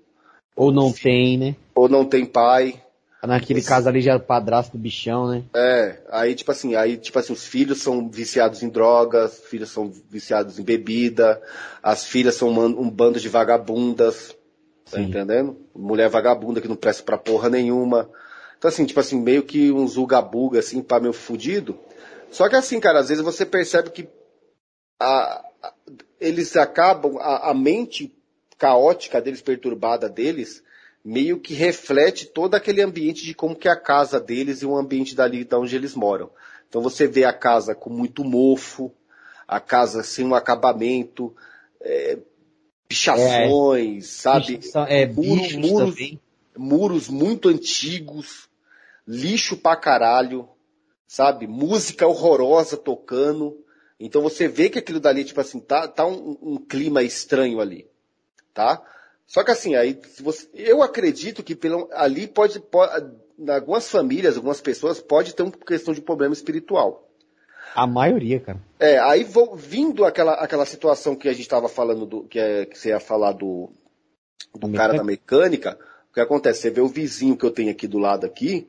[0.55, 1.55] Ou não tem, né?
[1.75, 2.81] ou não tem pai.
[3.23, 5.43] Naquele Esse- caso ali já é o padrasto do bichão, né?
[5.53, 9.69] É, aí tipo assim, aí tipo assim, os filhos são viciados em drogas, os filhos
[9.71, 11.41] são viciados em bebida,
[11.81, 14.33] as filhas são um, um bando de vagabundas,
[14.89, 15.05] tá Sim.
[15.09, 15.57] entendendo?
[15.75, 18.07] Mulher vagabunda que não presta pra porra nenhuma.
[18.57, 21.77] Então assim, tipo assim, meio que um zulgabuga assim, pá, meio fudido.
[22.31, 24.07] Só que assim, cara, às vezes você percebe que
[24.99, 25.73] a- a-
[26.19, 28.13] eles acabam, a, a mente
[28.57, 30.63] caótica deles, perturbada deles,
[31.05, 34.75] meio que reflete todo aquele ambiente de como que é a casa deles e o
[34.75, 36.29] ambiente dali de onde eles moram.
[36.67, 38.91] Então você vê a casa com muito mofo,
[39.47, 41.33] a casa sem um acabamento,
[41.79, 42.17] é,
[42.89, 44.57] pichações, sabe?
[44.57, 45.51] Bichos são- é, muros-
[45.91, 46.19] também.
[46.57, 48.46] muros muito antigos,
[49.07, 50.47] lixo pra caralho,
[51.07, 51.47] sabe?
[51.47, 53.63] Música horrorosa tocando.
[53.99, 57.87] Então você vê que aquilo dali, tipo assim, tá, tá um, um clima estranho ali,
[58.53, 58.83] tá?
[59.25, 63.11] Só que assim, aí, se você, eu acredito que pelo, ali pode, pode,
[63.49, 67.09] algumas famílias, algumas pessoas, pode ter uma questão de problema espiritual.
[67.75, 68.59] A maioria, cara.
[68.79, 72.65] É, aí vou, vindo aquela, aquela situação que a gente estava falando, do, que, é,
[72.65, 73.69] que você ia falar do,
[74.55, 75.77] do cara da mecânica,
[76.09, 76.61] o que acontece?
[76.61, 78.67] Você vê o vizinho que eu tenho aqui do lado aqui,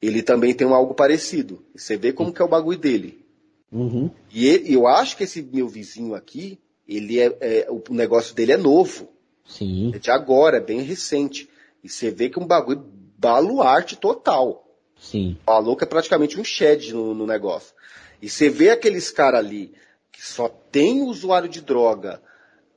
[0.00, 1.64] ele também tem um algo parecido.
[1.74, 3.24] Você vê como que é o bagulho dele.
[3.72, 4.10] Uhum.
[4.32, 8.52] E ele- eu acho que esse meu vizinho aqui, ele é, é- o negócio dele
[8.52, 9.08] é novo.
[9.44, 9.92] Sim.
[9.94, 11.48] É de agora, é bem recente.
[11.82, 12.84] E você vê que é um bagulho
[13.18, 14.62] baluarte total.
[14.98, 15.36] Sim.
[15.46, 17.74] O maluco é praticamente um shed no, no negócio.
[18.20, 19.72] E você vê aqueles caras ali
[20.12, 22.22] que só tem usuário de droga.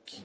[0.04, 0.24] que-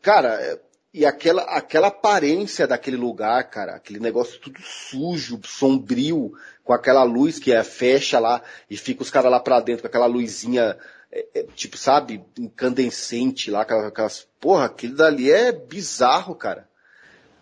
[0.00, 0.60] cara, é-
[0.94, 7.38] e aquela, aquela aparência daquele lugar, cara, aquele negócio tudo sujo, sombrio, com aquela luz
[7.38, 10.76] que é fecha lá e fica os caras lá pra dentro com aquela luzinha,
[11.10, 14.28] é, é, tipo, sabe, incandescente lá, aquelas, aquelas.
[14.38, 16.68] Porra, aquilo dali é bizarro, cara.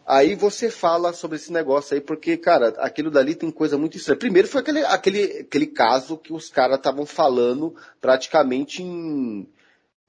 [0.06, 4.18] Aí você fala sobre esse negócio aí, porque, cara, aquilo dali tem coisa muito estranha.
[4.18, 9.48] Primeiro foi aquele, aquele, aquele caso que os caras estavam falando praticamente em,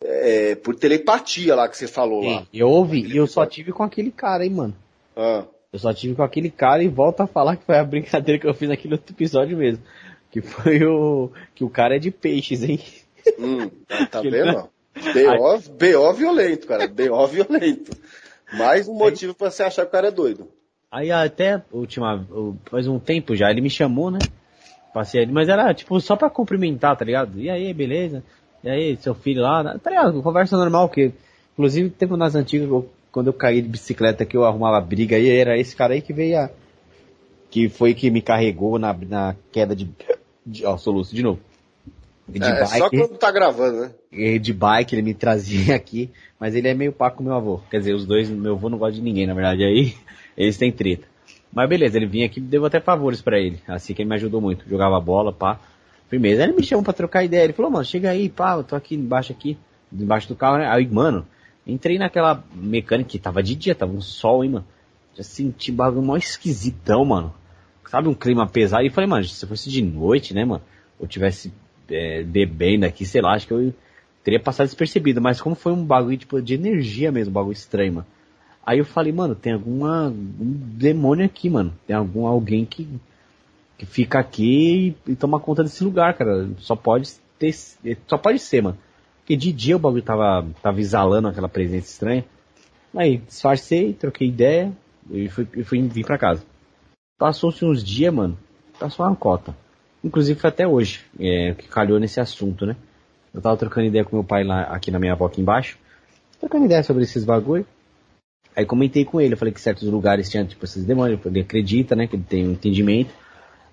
[0.03, 2.39] é, por telepatia lá que você falou lá.
[2.41, 2.47] Sim.
[2.53, 4.75] Eu ouvi, e eu só tive com aquele cara, hein, mano.
[5.15, 8.39] Ah, Eu só tive com aquele cara e volto a falar que foi a brincadeira
[8.39, 9.83] que eu fiz naquele outro episódio mesmo.
[10.31, 11.29] Que foi o.
[11.53, 12.79] Que o cara é de peixes, hein?
[13.37, 14.69] hum, tá, tá vendo?
[14.93, 16.87] BO, BO violento, cara.
[16.87, 17.91] BO violento.
[18.53, 20.47] Mais um motivo pra você achar que o cara é doido.
[20.91, 22.25] Aí até última.
[22.69, 24.19] Faz um tempo já, ele me chamou, né?
[24.93, 27.39] Passei ali, mas era tipo só pra cumprimentar, tá ligado?
[27.39, 28.23] E aí, beleza?
[28.63, 30.21] E aí, seu filho lá, tá ligado?
[30.21, 31.11] Conversa normal, que.
[31.53, 32.69] Inclusive teve nas antigas,
[33.11, 36.13] quando eu caí de bicicleta que eu arrumava briga aí, era esse cara aí que
[36.13, 36.49] veio a.
[37.49, 39.89] Que foi que me carregou na, na queda de.
[40.45, 41.39] de ó, soluço, de novo.
[42.27, 42.97] De É, é só bike.
[42.97, 43.91] quando tá gravando, né?
[44.11, 46.09] E de bike, ele me trazia aqui,
[46.39, 47.59] mas ele é meio paco com meu avô.
[47.69, 49.95] Quer dizer, os dois, meu avô não gosta de ninguém, na verdade, aí
[50.37, 51.05] eles têm treta.
[51.53, 54.15] Mas beleza, ele vinha aqui e deu até favores pra ele, assim que ele me
[54.15, 54.67] ajudou muito.
[54.69, 55.59] Jogava bola, pá.
[56.11, 56.43] Firmeza.
[56.43, 58.75] Aí ele me chamou pra trocar ideia, ele falou, mano, chega aí, pá, eu tô
[58.75, 59.57] aqui embaixo aqui,
[59.91, 60.67] embaixo do carro, né?
[60.67, 61.25] Aí, mano,
[61.65, 64.65] entrei naquela mecânica que tava de dia, tava um sol, hein, mano.
[65.15, 67.33] Já senti bagulho mó esquisitão, mano.
[67.87, 68.83] Sabe, um clima pesado.
[68.85, 70.61] E falei, mano, se fosse de noite, né, mano,
[70.99, 71.53] ou tivesse
[71.89, 73.73] é, bebendo aqui, sei lá, acho que eu
[74.21, 77.93] teria passado despercebido, mas como foi um bagulho tipo de energia mesmo, um bagulho estranho,
[77.93, 78.07] mano.
[78.65, 81.73] Aí eu falei, mano, tem alguma um demônio aqui, mano.
[81.87, 82.87] Tem algum alguém que
[83.81, 86.47] que fica aqui e, e toma conta desse lugar, cara.
[86.59, 87.51] Só pode ter,
[88.07, 88.77] só pode ser, mano.
[89.17, 92.23] Porque de dia o bagulho tava tava exalando aquela presença estranha.
[92.95, 94.71] Aí disfarcei, troquei ideia
[95.09, 96.43] e fui, e fui vim pra casa.
[97.17, 98.37] Passou-se uns dias, mano.
[98.79, 99.55] Passou uma cota.
[100.03, 102.75] Inclusive foi até hoje, é, que calhou nesse assunto, né?
[103.33, 105.79] Eu tava trocando ideia com meu pai lá, aqui na minha avó aqui embaixo.
[106.39, 107.65] Trocando ideia sobre esses bagulho.
[108.55, 111.95] Aí comentei com ele, eu falei que certos lugares tinham, tipo, esses demônios, ele acredita,
[111.95, 113.11] né, que ele tem um entendimento.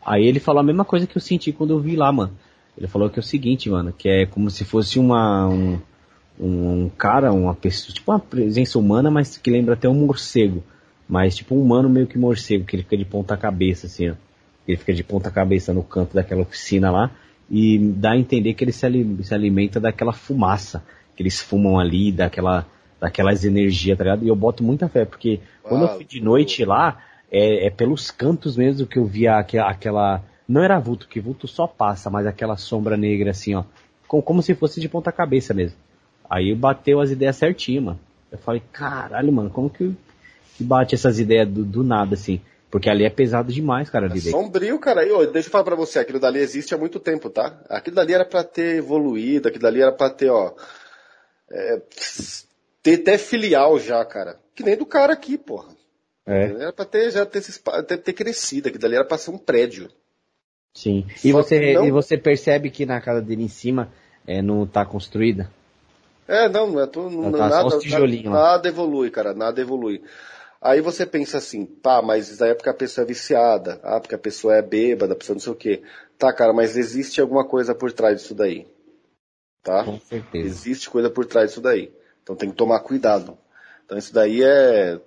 [0.08, 2.32] Aí ele falou a mesma coisa que eu senti quando eu vi lá, mano.
[2.76, 5.78] Ele falou que é o seguinte, mano, que é como se fosse uma, um,
[6.40, 10.62] um cara, uma pessoa, tipo uma presença humana, mas que lembra até um morcego.
[11.08, 14.14] Mas tipo um humano meio que morcego, que ele fica de ponta cabeça, assim, ó.
[14.66, 17.10] Ele fica de ponta cabeça no canto daquela oficina lá
[17.50, 18.86] e dá a entender que ele se,
[19.22, 20.82] se alimenta daquela fumaça
[21.16, 22.64] que eles fumam ali, daquela,
[23.00, 24.24] daquelas energias, tá ligado?
[24.24, 26.98] E eu boto muita fé, porque quando eu Ah, fui de noite lá,
[27.30, 31.46] é, é pelos cantos mesmo que eu via aquela, aquela, não era vulto, que vulto
[31.46, 33.64] só passa, mas aquela sombra negra assim, ó,
[34.06, 35.76] como, como se fosse de ponta cabeça mesmo.
[36.28, 38.00] Aí bateu as ideias certinho, mano.
[38.30, 39.94] Eu falei, caralho, mano, como que,
[40.56, 42.40] que bate essas ideias do, do nada, assim?
[42.70, 45.02] Porque ali é pesado demais, cara, É sombrio, cara.
[45.04, 47.58] E, deixa eu falar pra você, aquilo dali existe há muito tempo, tá?
[47.68, 50.52] Aquilo dali era pra ter evoluído, aquilo dali era pra ter, ó.
[51.50, 51.80] é,
[52.82, 54.38] ter até filial já, cara.
[54.54, 55.77] Que nem do cara aqui, porra.
[56.28, 57.42] É, Era pra ter, já ter,
[57.86, 59.90] ter, ter crescido, aquilo dali era pra ser um prédio.
[60.74, 61.06] sim.
[61.24, 63.90] E Só você, não- e você percebe que na casa dele em cima
[64.26, 65.50] é, não tá construída?
[66.28, 67.76] É, não, não é tudo, não, Tá só nada,
[68.24, 68.30] lá.
[68.30, 70.02] nada evolui, cara, nada evolui.
[70.60, 73.98] Aí você pensa assim, pá, mas isso daí é porque a pessoa é viciada, ah,
[74.00, 75.82] porque a pessoa é bêbada, a pessoa não sei o quê.
[76.18, 78.66] Tá, cara, mas existe alguma coisa por trás disso daí.
[79.62, 79.84] Tá?
[79.84, 80.46] Com certeza.
[80.46, 81.92] Existe coisa por trás disso daí.
[82.22, 83.38] Então tem que tomar cuidado.
[83.84, 85.00] Então isso daí é.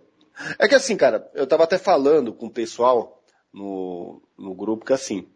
[0.57, 3.21] É que assim, cara, eu tava até falando com o pessoal
[3.53, 5.27] no, no grupo que assim,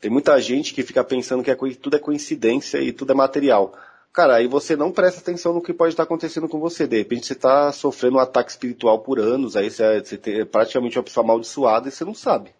[0.00, 3.74] tem muita gente que fica pensando que é tudo é coincidência e tudo é material.
[4.12, 6.86] Cara, aí você não presta atenção no que pode estar acontecendo com você.
[6.86, 10.44] De repente você tá sofrendo um ataque espiritual por anos, aí você é, você é
[10.44, 12.54] praticamente uma pessoa amaldiçoada e você não sabe.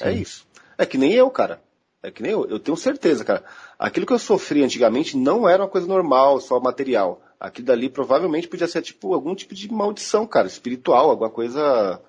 [0.00, 0.20] É Sim.
[0.20, 0.46] isso.
[0.76, 1.60] É que nem eu, cara.
[2.02, 2.46] É que nem eu.
[2.48, 3.44] Eu tenho certeza, cara.
[3.78, 7.20] Aquilo que eu sofri antigamente não era uma coisa normal, só material.
[7.38, 12.00] Aquilo dali provavelmente podia ser tipo algum tipo de maldição, cara, espiritual, alguma coisa.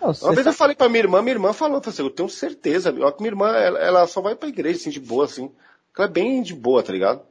[0.00, 2.28] Não, Uma vez eu falei pra minha irmã, minha irmã falou, falou assim, eu tenho
[2.28, 5.50] certeza, minha irmã, ela, ela só vai pra igreja, assim, de boa, assim.
[5.96, 7.22] Ela é bem de boa, tá ligado?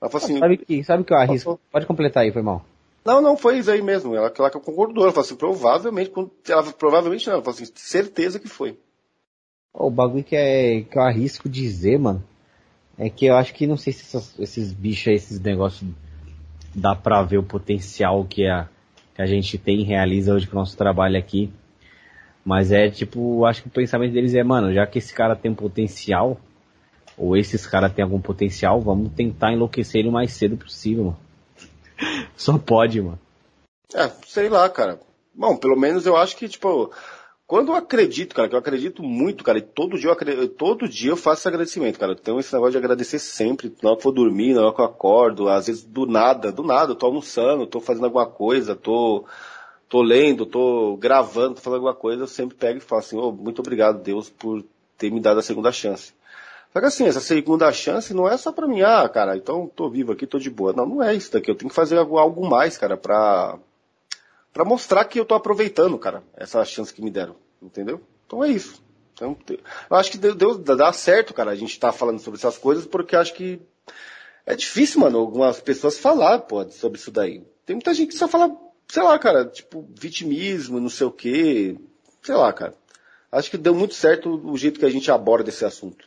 [0.00, 1.50] Ela falou assim, Sabe que, sabe que eu arrisco?
[1.50, 1.60] Passou.
[1.70, 2.64] Pode completar aí, foi mal.
[3.04, 4.14] não, não, foi isso aí mesmo.
[4.16, 6.12] Ela, ela concordou, ela falou assim, provavelmente,
[6.48, 8.76] ela, provavelmente não, ela falou assim, certeza que foi.
[9.72, 12.22] O bagulho que, é, que eu arrisco dizer, mano,
[12.98, 15.88] é que eu acho que não sei se essas- esses bichos aí, esses negócios,
[16.74, 18.68] dá pra ver o potencial que a,
[19.14, 21.52] que a gente tem e realiza hoje com o nosso trabalho aqui.
[22.44, 25.54] Mas é tipo, acho que o pensamento deles é, mano, já que esse cara tem
[25.54, 26.40] potencial,
[27.16, 31.18] ou esses caras têm algum potencial, vamos tentar enlouquecer ele o mais cedo possível, mano.
[32.36, 33.18] Só pode, mano.
[33.94, 34.98] É, sei lá, cara.
[35.34, 36.90] Bom, pelo menos eu acho que, tipo,
[37.52, 40.88] quando eu acredito, cara, que eu acredito muito, cara, e todo dia eu, acre- todo
[40.88, 42.16] dia eu faço esse agradecimento, cara.
[42.16, 44.86] Tenho esse negócio de agradecer sempre, na hora que for dormir, na hora que eu
[44.86, 49.26] acordo, às vezes do nada, do nada, eu tô almoçando, tô fazendo alguma coisa, tô,
[49.86, 53.30] tô lendo, tô gravando, tô fazendo alguma coisa, eu sempre pego e falo assim, ô,
[53.30, 54.64] muito obrigado, Deus, por
[54.96, 56.14] ter me dado a segunda chance.
[56.72, 59.90] Só que assim, essa segunda chance não é só pra mim, ah, cara, então tô
[59.90, 60.72] vivo aqui, tô de boa.
[60.72, 61.50] Não, não é isso daqui.
[61.50, 63.58] Eu tenho que fazer algo mais, cara, pra,
[64.54, 67.41] pra mostrar que eu tô aproveitando, cara, essa chance que me deram.
[67.62, 68.00] Entendeu?
[68.26, 68.82] Então é isso.
[69.14, 69.36] Então,
[69.90, 72.86] eu acho que deu, deu- dá certo, cara, a gente tá falando sobre essas coisas,
[72.86, 73.60] porque acho que
[74.44, 77.42] é difícil, mano, algumas pessoas falar, pô, sobre isso daí.
[77.64, 78.50] Tem muita gente que só fala,
[78.88, 81.76] sei lá, cara, tipo, vitimismo, não sei o quê.
[82.22, 82.74] Sei lá, cara.
[83.30, 86.04] Acho que deu muito certo o jeito que a gente aborda esse assunto.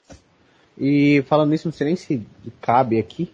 [0.77, 2.21] E falando nisso, não sei nem se
[2.61, 3.31] cabe aqui,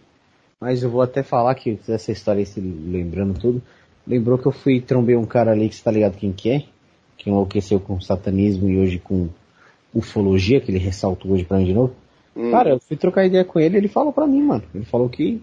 [0.60, 3.60] mas eu vou até falar que essa história aí, se lembrando tudo,
[4.06, 6.64] lembrou que eu fui trombei um cara ali que você tá ligado quem que é,
[7.16, 9.28] que enlouqueceu com satanismo e hoje com
[9.94, 11.94] ufologia, que ele ressaltou hoje pra mim de novo.
[12.36, 12.50] Hum.
[12.50, 14.62] Cara, eu fui trocar ideia com ele, ele falou pra mim, mano.
[14.74, 15.40] Ele falou que,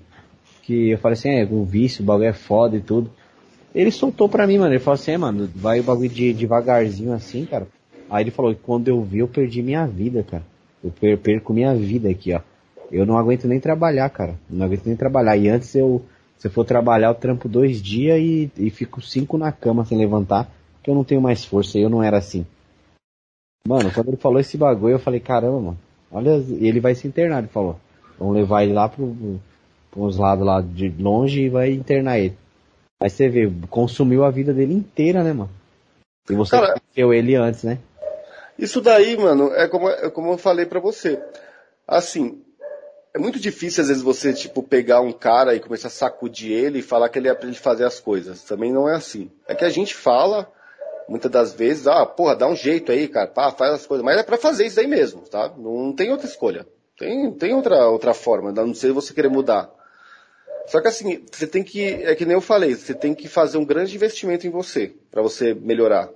[0.64, 3.10] que eu falei assim, é, o vício, o bagulho é foda e tudo.
[3.74, 4.74] Ele soltou pra mim, mano.
[4.74, 7.68] Ele falou assim, é, mano, vai o bagulho de, devagarzinho assim, cara.
[8.10, 10.44] Aí ele falou, quando eu vi, eu perdi minha vida, cara.
[10.84, 12.42] Eu per- perco minha vida aqui, ó.
[12.92, 14.34] Eu não aguento nem trabalhar, cara.
[14.50, 15.38] Não aguento nem trabalhar.
[15.38, 16.02] E antes eu,
[16.40, 19.96] se eu for trabalhar, eu trampo dois dias e, e fico cinco na cama sem
[19.96, 20.50] levantar,
[20.90, 21.78] porque eu não tenho mais força.
[21.78, 22.46] Eu não era assim.
[23.68, 25.78] Mano, quando ele falou esse bagulho, eu falei, caramba, mano.
[26.12, 27.80] Olha, ele vai se internar, ele falou.
[28.18, 29.40] Vamos levar ele lá pro,
[29.92, 32.36] pros lados lá de longe e vai internar ele.
[33.02, 35.52] Aí você vê, consumiu a vida dele inteira, né, mano?
[36.30, 37.78] E você Cara- conheceu ele antes, né?
[38.58, 41.22] Isso daí, mano, é como, é como eu falei pra você.
[41.88, 42.42] Assim,
[43.14, 46.80] é muito difícil às vezes você, tipo, pegar um cara e começar a sacudir ele
[46.80, 48.44] e falar que ele aprende a fazer as coisas.
[48.44, 49.30] Também não é assim.
[49.48, 50.52] É que a gente fala,
[51.10, 54.06] muitas das vezes, ah, porra, dá um jeito aí, cara, pá, faz as coisas.
[54.06, 55.52] Mas é pra fazer isso aí mesmo, tá?
[55.58, 56.66] Não tem outra escolha.
[56.98, 59.70] Tem, tem outra, outra forma, a não ser você querer mudar.
[60.68, 63.58] Só que assim, você tem que, é que nem eu falei, você tem que fazer
[63.58, 66.10] um grande investimento em você, pra você melhorar.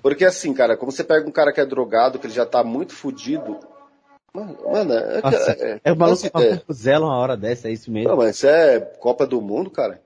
[0.00, 2.64] Porque assim, cara, como você pega um cara que é drogado, que ele já tá
[2.64, 3.58] muito fudido.
[4.32, 7.72] Mano, mano é, Nossa, é, é o maluco é, a Zela uma hora dessa, é
[7.72, 8.08] isso mesmo.
[8.08, 10.00] não, mas isso é Copa do Mundo, cara.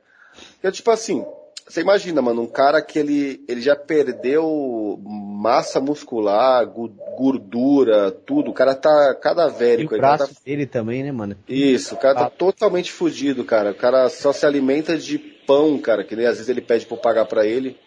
[0.63, 1.25] É tipo assim,
[1.71, 8.51] você imagina, mano, um cara que ele, ele já perdeu massa muscular, gordura, tudo.
[8.51, 9.95] O cara tá e cadavérico.
[9.95, 11.37] o o braço tá- dele também, né, mano?
[11.49, 12.31] Isso, o cara tá Ah.
[12.31, 13.71] totalmente fudido, cara.
[13.71, 16.97] O cara só se alimenta de pão, cara, que ele, às vezes ele pede pra
[16.97, 17.79] eu pagar pra ele.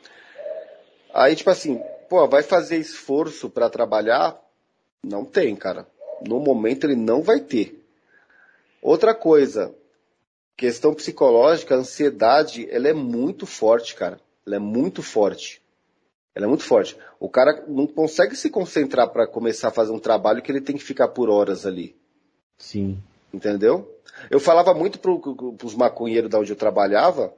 [1.14, 4.40] Aí, tipo assim, pô, vai fazer esforço pra trabalhar?
[5.04, 5.86] Não tem, cara.
[6.28, 7.84] No momento ele não vai ter.
[8.82, 9.74] Outra coisa,
[10.56, 14.20] questão psicológica, a ansiedade, ela é muito forte, cara.
[14.46, 15.62] Ela é muito forte.
[16.36, 16.98] Ela é muito forte.
[17.20, 20.76] O cara não consegue se concentrar para começar a fazer um trabalho que ele tem
[20.76, 21.96] que ficar por horas ali.
[22.58, 23.02] Sim.
[23.34, 24.00] Entendeu?
[24.30, 25.20] Eu falava muito pro,
[25.56, 27.34] pros maconheiros da onde eu trabalhava,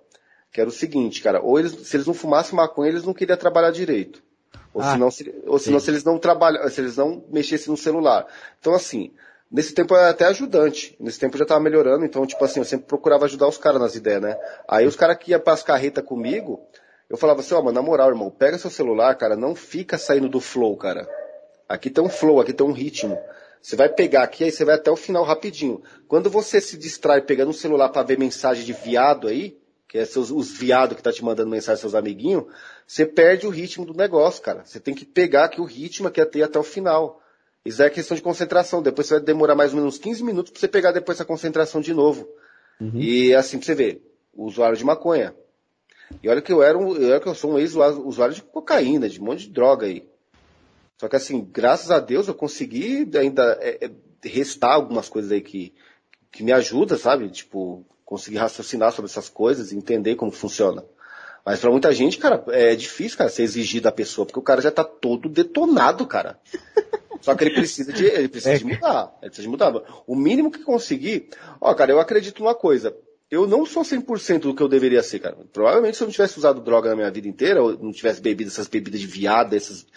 [0.51, 3.37] que era o seguinte, cara, ou eles, se eles não fumassem maconha, eles não queriam
[3.37, 4.23] trabalhar direito.
[4.73, 7.77] Ou Ah, senão, se, ou senão se eles não trabalham, se eles não mexessem no
[7.77, 8.27] celular.
[8.59, 9.13] Então assim,
[9.55, 10.97] nesse tempo eu era até ajudante.
[10.99, 13.79] Nesse tempo eu já tava melhorando, então tipo assim, eu sempre procurava ajudar os caras
[13.79, 14.37] nas ideias, né?
[14.67, 16.59] Aí os caras que iam pras carretas comigo,
[17.09, 20.27] eu falava assim, ó, mano, na moral, irmão, pega seu celular, cara, não fica saindo
[20.27, 21.07] do flow, cara.
[21.69, 23.17] Aqui tem um flow, aqui tem um ritmo.
[23.61, 25.81] Você vai pegar aqui, aí você vai até o final rapidinho.
[26.05, 30.03] Quando você se distrai pegando um celular pra ver mensagem de viado aí, que é
[30.03, 32.43] seus, os viados que tá te mandando mensagem, seus amiguinhos,
[32.85, 34.65] você perde o ritmo do negócio, cara.
[34.65, 37.21] Você tem que pegar aqui o ritmo que é ter até o final.
[37.65, 38.81] Isso é questão de concentração.
[38.81, 41.81] Depois você vai demorar mais ou menos 15 minutos pra você pegar depois essa concentração
[41.81, 42.27] de novo.
[42.93, 44.01] E assim, pra você ver,
[44.33, 45.33] o usuário de maconha.
[46.21, 49.19] E olha que eu era um, olha que eu sou um ex-usuário de cocaína, de
[49.19, 50.07] um monte de droga aí.
[50.97, 53.91] Só que assim, graças a Deus eu consegui ainda é, é,
[54.27, 55.73] restar algumas coisas aí que,
[56.31, 57.29] que me ajudam, sabe?
[57.29, 60.85] Tipo, conseguir raciocinar sobre essas coisas e entender como funciona.
[61.43, 64.61] Mas pra muita gente, cara, é difícil, cara, ser exigir da pessoa, porque o cara
[64.61, 66.39] já tá todo detonado, cara.
[67.25, 69.17] Só que ele precisa de, ele precisa de mudar.
[69.19, 69.73] Ele precisa de mudar.
[70.05, 71.29] O mínimo que conseguir.
[71.59, 72.95] Ó, cara, eu acredito numa coisa.
[73.31, 75.35] Eu não sou 100% do que eu deveria ser, cara.
[75.51, 78.51] Provavelmente se eu não tivesse usado droga na minha vida inteira, ou não tivesse bebido
[78.51, 79.87] essas bebidas de viada, essas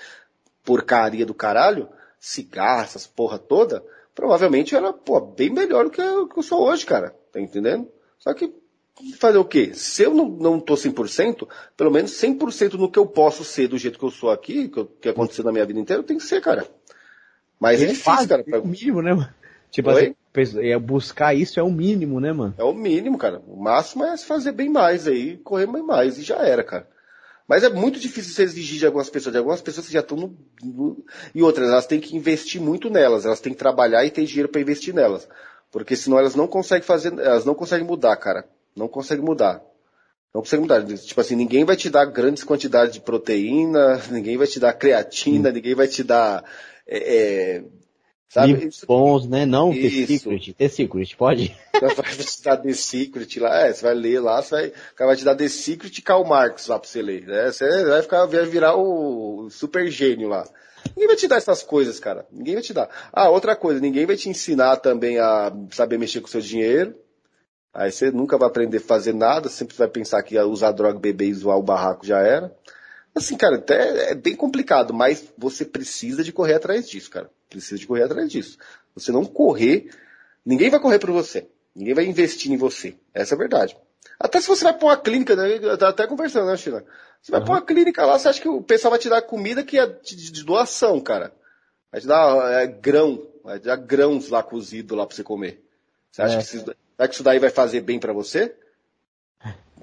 [0.64, 3.84] porcaria do caralho, cigarro, essas porra toda,
[4.14, 7.14] provavelmente eu era, pô, bem melhor do que eu, que eu sou hoje, cara.
[7.30, 7.88] Tá entendendo?
[8.18, 8.50] Só que
[9.18, 9.72] fazer o quê?
[9.74, 13.78] Se eu não, não tô 100%, pelo menos 100% no que eu posso ser do
[13.78, 16.18] jeito que eu sou aqui, que, eu- que aconteceu na minha vida inteira, eu tenho
[16.18, 16.66] que ser, cara.
[17.60, 18.44] Mas é, difícil, cara.
[18.46, 19.28] É o mínimo, né, mano?
[19.70, 20.14] Tipo Oi?
[20.34, 22.54] assim, é, buscar isso é o mínimo, né, mano?
[22.56, 23.42] É o mínimo, cara.
[23.46, 26.86] O máximo é se fazer bem mais aí, correr bem mais, e já era, cara.
[27.48, 29.32] Mas é muito difícil você exigir de algumas pessoas.
[29.32, 31.04] De algumas pessoas que já estão no, no-
[31.34, 33.24] E outras, elas têm que investir muito nelas.
[33.24, 35.26] Elas têm que trabalhar e ter dinheiro para investir nelas.
[35.72, 37.18] Porque senão elas não conseguem fazer.
[37.18, 38.44] Elas não conseguem mudar, cara.
[38.76, 39.62] Não conseguem mudar.
[40.34, 40.84] Não conseguem mudar.
[40.84, 45.50] Tipo assim, ninguém vai te dar grandes quantidades de proteína, ninguém vai te dar creatina,
[45.50, 46.44] ninguém vai te dar.
[46.88, 47.64] É, é,
[48.28, 48.54] sabe?
[48.54, 49.44] Livros bons, né?
[49.44, 50.06] Não The.
[50.06, 50.54] Secret.
[50.54, 51.56] The Secret, pode?
[51.80, 55.08] Vai te dar The Secret lá, é, você vai ler lá, você vai, o cara
[55.08, 57.52] vai te dar The Secret e Karl Marx lá pra você ler, né?
[57.52, 60.48] Você vai ficar, vai virar o super gênio lá.
[60.90, 62.26] Ninguém vai te dar essas coisas, cara.
[62.32, 62.88] Ninguém vai te dar.
[63.12, 66.94] Ah, outra coisa, ninguém vai te ensinar também a saber mexer com o seu dinheiro.
[67.74, 71.28] Aí você nunca vai aprender a fazer nada, sempre vai pensar que usar droga, beber
[71.28, 72.52] e zoar o barraco já era.
[73.14, 77.30] Assim, cara, até é bem complicado, mas você precisa de correr atrás disso, cara.
[77.50, 78.58] Precisa de correr atrás disso.
[78.94, 79.90] Você não correr,
[80.44, 81.46] ninguém vai correr por você.
[81.74, 82.96] Ninguém vai investir em você.
[83.12, 83.76] Essa é a verdade.
[84.18, 85.56] Até se você vai pra uma clínica, né?
[85.56, 86.84] Eu tava até conversando, né, China?
[87.22, 89.62] Você vai pra uma clínica lá, você acha que o pessoal vai te dar comida
[89.62, 91.32] que é de, de doação, cara.
[91.90, 95.64] Vai te dar é, grão, vai te dar grãos lá cozido lá pra você comer.
[96.10, 96.38] Você acha É.
[96.38, 98.54] que, isso, que isso daí vai fazer bem pra você?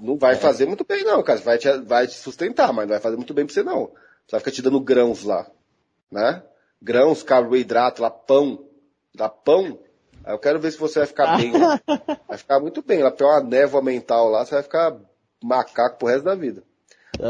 [0.02, 1.40] Não vai fazer muito bem, não, cara.
[1.40, 3.86] Vai te, vai te sustentar, mas não vai fazer muito bem pra você, não.
[3.88, 5.48] Você vai ficar te dando grãos lá,
[6.12, 6.44] né?
[6.82, 8.66] Grãos, carboidrato lá, pão.
[9.14, 9.80] Dá pão.
[10.24, 11.80] Aí eu quero ver se você vai ficar bem lá.
[12.28, 13.04] Vai ficar muito bem.
[13.04, 14.98] Lá tem uma névoa mental lá, você vai ficar
[15.44, 16.64] macaco pro resto da vida.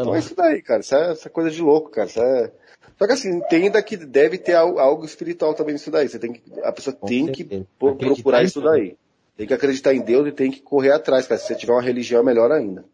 [0.01, 0.79] Então é isso daí, cara.
[0.79, 2.09] Isso é, isso é coisa de louco, cara.
[2.09, 2.51] É...
[2.97, 6.07] Só que assim, entenda que deve ter algo, espiritual também nisso daí.
[6.07, 7.43] Você tem que, a pessoa tem que
[7.77, 8.97] pro- Acreditar procurar isso daí.
[9.37, 11.39] Tem que acreditar em Deus e tem que correr atrás, cara.
[11.39, 12.85] Se você tiver uma religião, é melhor ainda.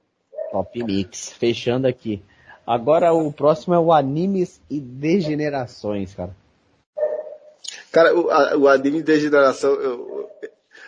[0.51, 1.33] Top Mix.
[1.33, 2.21] Fechando aqui.
[2.65, 6.35] Agora o próximo é o Animes e Degenerações, cara.
[7.91, 10.29] Cara, o, a- o anime de geração, eu,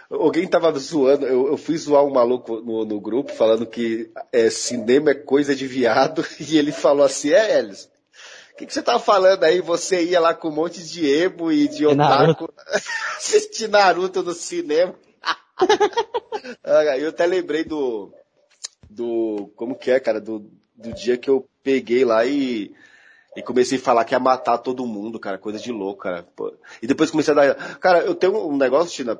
[0.09, 4.49] alguém tava zoando, eu, eu fui zoar um maluco no, no grupo falando que é,
[4.49, 7.89] cinema é coisa de viado, e ele falou assim, é, Elis,
[8.53, 9.59] o que, que você tava falando aí?
[9.59, 12.53] Você ia lá com um monte de emo e de otaku
[13.17, 14.93] assistir Naruto no cinema.
[16.63, 18.13] Ah, eu até lembrei do,
[18.89, 22.73] do, como que é, cara, do, do dia que eu peguei lá e,
[23.35, 26.23] e comecei a falar que ia matar todo mundo, cara, coisa de louco, cara.
[26.35, 26.53] Pô.
[26.81, 29.19] E depois comecei a dar, cara, eu tenho um negócio, Tina,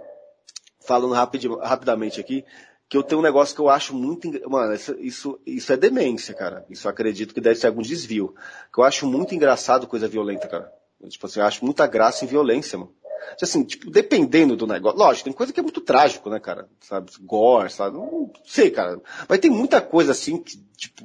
[0.86, 2.44] falando rapidi- rapidamente aqui,
[2.90, 6.34] que eu tenho um negócio que eu acho muito, mano, isso, isso, isso é demência,
[6.34, 6.66] cara.
[6.70, 8.36] Isso eu acredito que deve ser algum desvio.
[8.72, 10.72] Que eu acho muito engraçado coisa violenta, cara.
[11.08, 12.94] Tipo assim, eu acho muita graça em violência, mano.
[13.42, 14.98] Assim, tipo, dependendo do negócio.
[14.98, 16.68] Lógico, tem coisa que é muito trágico, né, cara?
[16.82, 17.12] Sabe?
[17.22, 17.98] Gore, sabe?
[17.98, 19.02] Não sei, cara.
[19.28, 21.04] Mas tem muita coisa assim, que, tipo,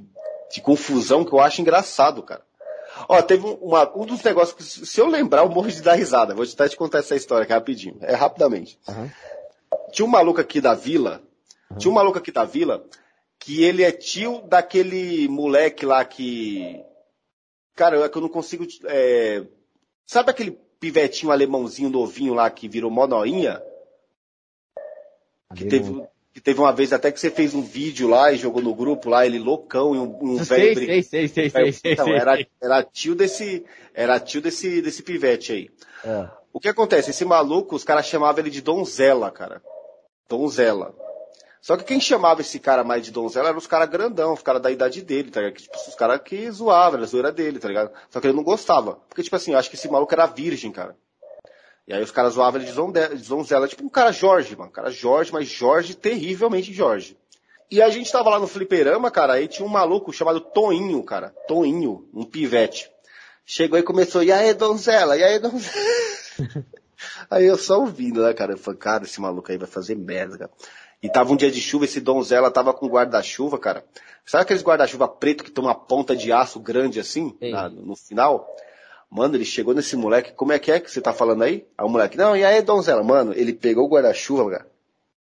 [0.53, 2.43] de confusão que eu acho engraçado, cara.
[3.09, 5.95] Ó, teve um, uma- um dos negócios que, se eu lembrar, eu morro de dar
[5.95, 6.35] risada.
[6.35, 7.97] Vou tentar te contar essa história aqui rapidinho.
[8.01, 8.79] É rapidamente.
[8.89, 9.11] Aham.
[9.93, 11.23] Tinha um maluco aqui da vila.
[11.79, 12.85] Tinha um maluco aqui da vila
[13.39, 16.83] que ele é tio daquele moleque lá que
[17.77, 18.67] Cara, é que eu não consigo.
[18.87, 19.45] é,
[20.07, 23.63] Sabe aquele pivetinho alemãozinho novinho lá que virou mó noinha?
[25.55, 28.63] Que teve, que teve uma vez até que você fez um vídeo lá e jogou
[28.63, 31.03] no grupo lá, ele loucão e um, um velho Sei, brigando.
[31.03, 32.15] sei, sei, sei, sei, Então, sei.
[32.17, 35.71] era, era tio desse, era tio desse, desse pivete aí.
[36.05, 37.11] Ah, O que acontece?
[37.11, 39.63] Esse maluco, os caras chamavam ele de donzela, cara.
[40.29, 40.95] Donzela.
[41.69, 44.63] Só que quem chamava esse cara mais de donzela eram os caras grandão, os caras
[44.63, 45.61] da idade dele, tá ligado?
[45.61, 47.93] Tipo, os caras que zoavam, era a zoeira dele, tá ligado?
[48.09, 48.95] Só que ele não gostava.
[49.07, 50.97] Porque, tipo assim, eu acho que esse maluco era virgem, cara.
[51.87, 53.69] E aí os caras zoavam ele de donzela.
[53.69, 54.71] Tipo um cara Jorge, mano.
[54.71, 57.19] Um cara Jorge, mas Jorge terrivelmente Jorge.
[57.71, 61.35] E a gente tava lá no fliperama, cara, aí tinha um maluco chamado Toinho, cara.
[61.47, 62.91] Toinho, um pivete.
[63.45, 65.75] Chegou e começou, e aí, donzela, e aí, donzela.
[67.31, 68.55] aí eu só ouvindo, né, cara?
[68.55, 70.51] Eu falei, cara, esse maluco aí vai fazer merda, cara.
[71.03, 73.85] E tava um dia de chuva, esse donzela tava com guarda-chuva, cara.
[74.27, 78.49] Sabe aqueles guarda-chuva preto que tem uma ponta de aço grande assim, na- no final?
[79.11, 81.67] Mano, ele chegou nesse moleque, como é que é que você tá falando aí?
[81.79, 83.03] Aí o moleque, não, e aí, donzela?
[83.03, 84.67] Mano, ele pegou o guarda-chuva, cara,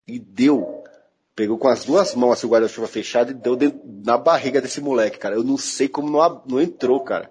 [0.07, 0.83] e deu.
[1.35, 4.81] Pegou com as duas mãos assim, o guarda-chuva fechado e deu dentro- na barriga desse
[4.83, 5.37] moleque, cara.
[5.37, 7.31] Eu não sei como não, não entrou, cara.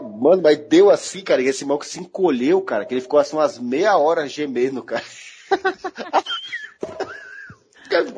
[0.00, 3.36] Mano, mas deu assim, cara, e esse maluco se encolheu, cara, que ele ficou assim
[3.36, 5.04] umas meia hora gemendo, cara.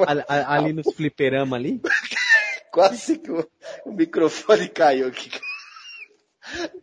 [0.07, 1.81] Ali, ali nos fliperama ali.
[2.70, 3.49] Quase que o,
[3.84, 5.31] o microfone caiu aqui.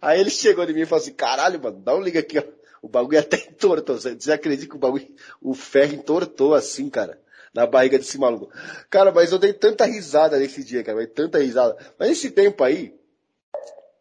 [0.01, 2.43] Aí ele chegou em mim e falou assim, caralho, mano, dá um liga aqui, ó.
[2.81, 3.99] O bagulho até entortou.
[3.99, 5.07] Você acredita que o bagulho,
[5.41, 7.21] o ferro entortou assim, cara?
[7.53, 8.49] Na barriga desse maluco.
[8.89, 11.77] Cara, mas eu dei tanta risada nesse dia, cara, tanta risada.
[11.99, 12.95] Mas esse tempo aí,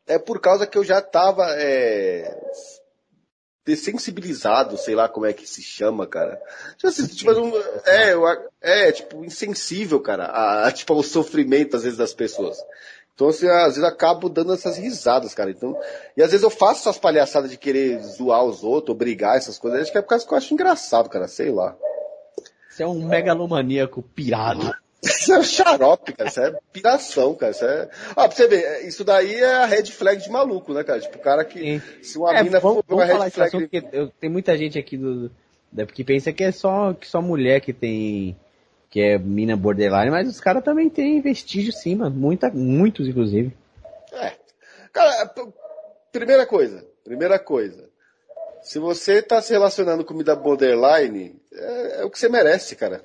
[0.06, 2.32] é por causa que eu já tava, é,
[3.64, 6.40] dessensibilizado, sei lá como é que se chama, cara.
[6.76, 7.52] Tipo, assim, tipo, um-
[7.86, 8.14] é,
[8.88, 12.58] é, tipo, insensível, cara, a, a, tipo, ao sofrimento, às vezes, das pessoas.
[13.14, 15.50] Então, assim, às vezes eu acabo dando essas risadas, cara.
[15.50, 15.78] Então,
[16.16, 19.58] e às vezes eu faço essas palhaçadas de querer zoar os outros, ou brigar, essas
[19.58, 19.82] coisas.
[19.82, 21.76] Acho que é por causa que eu acho engraçado, cara, sei lá.
[22.70, 24.74] Você é um megalomaníaco pirado.
[25.02, 26.28] Isso é xarope, cara.
[26.28, 27.52] Isso é piração, cara.
[27.52, 27.88] Isso é.
[28.10, 31.00] Ah, pra você ver, isso daí é a red flag de maluco, né, cara?
[31.00, 31.58] Tipo, o cara que.
[31.58, 31.82] Sim.
[32.02, 33.48] Se uma É, mina vamos, for uma falar red flag.
[33.56, 35.30] assunto, porque eu- tem muita gente aqui do,
[35.72, 38.36] da- que pensa que é só, que só mulher que tem,
[38.90, 42.14] que é mina borderline, mas os caras também têm vestígio sim, mano.
[42.14, 43.56] Muita, muitos, inclusive.
[44.12, 44.32] É.
[44.92, 45.48] Cara, p-
[46.12, 47.88] primeira coisa, primeira coisa.
[48.62, 53.02] Se você tá se relacionando com comida borderline, é, é o que você merece, cara.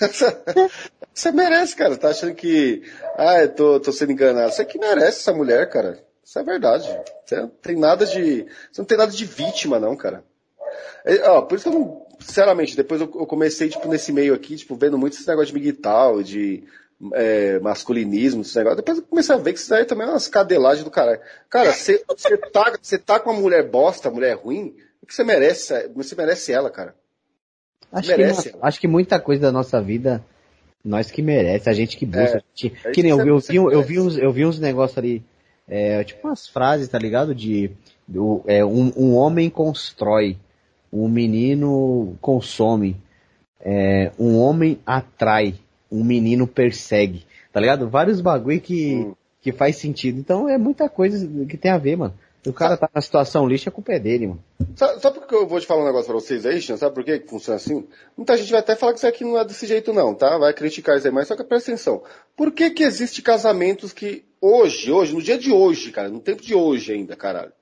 [1.12, 1.96] você merece, cara.
[1.96, 2.82] Tá achando que,
[3.16, 4.52] ah, eu tô, tô sendo enganado.
[4.52, 6.02] Você que merece essa mulher, cara.
[6.24, 6.88] Isso é verdade.
[7.24, 10.24] Você não tem nada de, você não tem nada de vítima, não, cara.
[11.04, 14.56] É, ó, por isso que eu não, sinceramente, depois eu, comecei, tipo, nesse meio aqui,
[14.56, 16.64] tipo, vendo muito esse negócio de miguital, de
[17.14, 18.76] é, masculinismo, esse negócio.
[18.76, 21.20] Depois eu comecei a ver que isso daí também é umas cadelagens do caralho.
[21.48, 22.04] Cara, você
[22.52, 22.72] tá,
[23.04, 25.88] tá com uma mulher bosta, mulher ruim, o que você merece?
[25.94, 26.94] Você merece ela, cara.
[27.92, 30.24] Acho Merece, que, acho que muita coisa da nossa vida,
[30.84, 32.38] nós que merece, a gente que busca.
[32.38, 34.58] É, gente- é que nem eu, vi- eu, vi, eu vi uns, eu vi uns
[34.60, 35.22] negócios ali,
[35.68, 37.34] é, tipo umas frases, tá ligado?
[37.34, 37.70] De,
[38.06, 40.36] do, é, um, um homem constrói,
[40.92, 42.96] um menino consome,
[43.60, 45.54] é, um homem atrai,
[45.90, 47.88] um menino persegue, tá ligado?
[47.88, 49.14] Vários bagulho que, Hum.
[49.42, 50.18] que faz sentido.
[50.20, 52.14] Então é muita coisa que tem a ver, mano.
[52.46, 54.44] O cara tá na situação lixo, a culpa é dele, mano.
[54.74, 56.78] Sabe, sabe por que eu vou te falar um negócio pra vocês aí, Xan?
[56.78, 57.86] Sabe por que funciona assim?
[58.16, 60.38] Muita gente vai até falar que isso aqui não é desse jeito não, tá?
[60.38, 62.02] Vai criticar isso aí, mas só que presta atenção.
[62.34, 66.40] Por que que existe casamentos que hoje, hoje, no dia de hoje, cara, no tempo
[66.40, 67.52] de hoje ainda, caralho.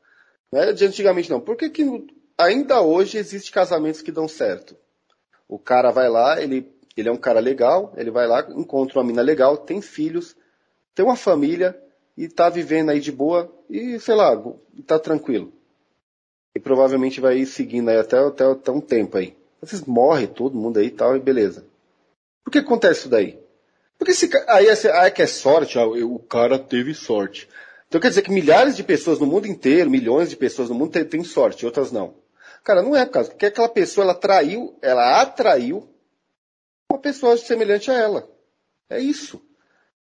[0.52, 1.40] Não era de antigamente não.
[1.40, 4.76] Por que que ainda hoje existe casamentos que dão certo?
[5.48, 9.04] O cara vai lá, ele, ele é um cara legal, ele vai lá, encontra uma
[9.04, 10.36] mina legal, tem filhos,
[10.94, 11.76] tem uma família
[12.18, 14.36] e tá vivendo aí de boa e, sei lá,
[14.84, 15.52] tá tranquilo.
[16.52, 19.36] E provavelmente vai ir seguindo aí até, até, até um tempo aí.
[19.60, 21.64] Vocês morrem todo mundo aí e tal, e beleza.
[22.44, 23.38] Por que acontece isso daí?
[23.96, 27.48] Porque se, aí, é- aí é que é sorte, o cara teve sorte.
[27.86, 30.90] Então quer dizer que milhares de pessoas no mundo inteiro, milhões de pessoas no mundo
[30.90, 32.14] têm, têm sorte, outras não.
[32.64, 35.88] Cara, não é por causa que aquela pessoa ela atraiu, ela atraiu
[36.90, 38.28] uma pessoa semelhante a ela.
[38.90, 39.40] É isso.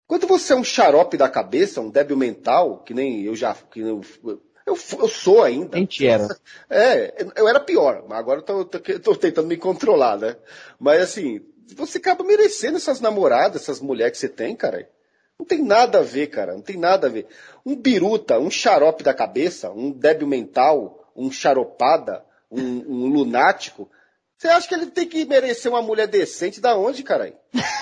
[0.07, 3.79] Quando você é um xarope da cabeça, um débil mental, que nem eu já, que
[3.79, 5.77] eu, eu, eu sou ainda.
[5.77, 6.27] Gente era.
[6.69, 10.35] É, eu era pior, mas agora eu tô, tô, tô tentando me controlar, né?
[10.79, 11.41] Mas assim,
[11.75, 14.89] você acaba merecendo essas namoradas, essas mulheres que você tem, cara.
[15.37, 16.53] Não tem nada a ver, cara.
[16.53, 17.27] Não tem nada a ver.
[17.65, 23.89] Um biruta, um xarope da cabeça, um débil mental, um xaropada, um, um lunático.
[24.37, 27.35] Você acha que ele tem que merecer uma mulher decente da onde, caralho?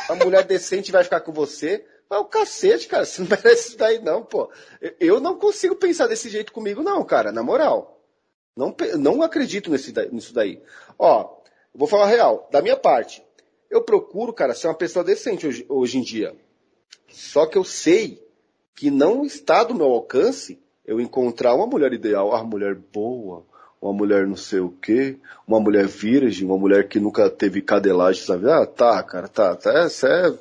[0.09, 1.85] A mulher decente vai ficar com você.
[2.13, 4.47] Mas o cacete, cara, você não merece isso daí não, pô.
[4.99, 7.99] Eu- não consigo pensar desse jeito comigo não, cara, na moral.
[8.55, 10.61] Não, não acredito nesse, nisso daí.
[10.99, 11.37] Ó,
[11.73, 13.25] vou falar real, da minha parte.
[13.67, 16.35] Eu procuro, cara, ser uma pessoa decente hoje, hoje em dia.
[17.09, 18.23] Só que eu sei
[18.75, 23.43] que não está do meu alcance eu encontrar uma mulher ideal, uma mulher boa,
[23.81, 25.17] uma mulher não sei o quê,
[25.47, 28.51] uma mulher virgem, uma mulher que nunca teve cadelagem, sabe?
[28.51, 30.37] Ah, tá, cara, tá, tá, isso é,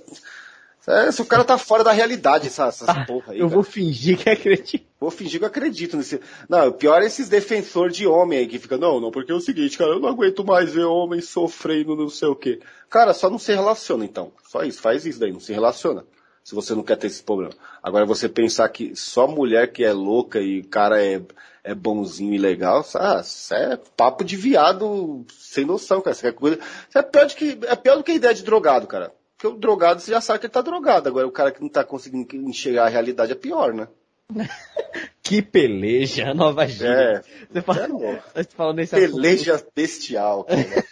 [0.86, 3.54] é, se o cara tá fora da realidade, essa, essas porra aí, Eu cara.
[3.54, 4.84] vou fingir que acredito.
[4.98, 6.20] Vou fingir que eu acredito nesse.
[6.48, 9.34] Não, o pior é esses defensores de homem aí que fica, não, não, porque é
[9.34, 12.60] o seguinte, cara, eu não aguento mais ver homem sofrendo não sei o quê.
[12.90, 14.32] Cara, só não se relaciona então.
[14.48, 16.04] Só isso, faz isso daí, não se relaciona.
[16.42, 17.52] Se você não quer ter esse problema.
[17.80, 21.22] Agora você pensar que só mulher que é louca e o cara é,
[21.62, 26.16] é bonzinho e legal, ah, isso é papo de viado sem noção, cara.
[26.16, 28.88] Isso é, coisa, isso é, pior, que, é pior do que a ideia de drogado,
[28.88, 29.12] cara.
[29.42, 31.08] Porque o drogado você já sabe que ele tá drogado.
[31.08, 33.88] Agora o cara que não tá conseguindo enxergar a realidade é pior, né?
[35.20, 36.90] Que peleja, nova gíria.
[36.90, 37.22] É,
[37.52, 37.88] Você fala,
[38.34, 39.12] é falando nesse assunto.
[39.12, 40.84] Peleja bestial, cara.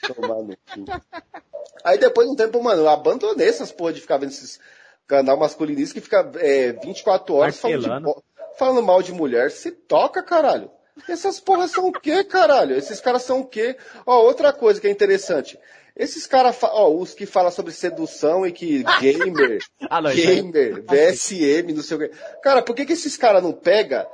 [1.85, 4.59] Aí depois de um tempo, mano, eu abandonei essas porra de ficar vendo esses
[5.07, 9.51] canal masculinista que fica é, 24 horas falando, de falando mal de mulher.
[9.51, 10.70] Se toca, caralho.
[11.09, 12.77] Essas porras são o quê, caralho?
[12.77, 13.77] Esses caras são o quê?
[14.07, 15.59] Ó, outra coisa que é interessante.
[15.97, 21.73] Esses caras, ó, os que falam sobre sedução e que gamer, Ah, não, gamer, VSM,
[21.75, 22.10] não sei o quê.
[22.43, 24.07] Cara, por que, que esses caras não pegam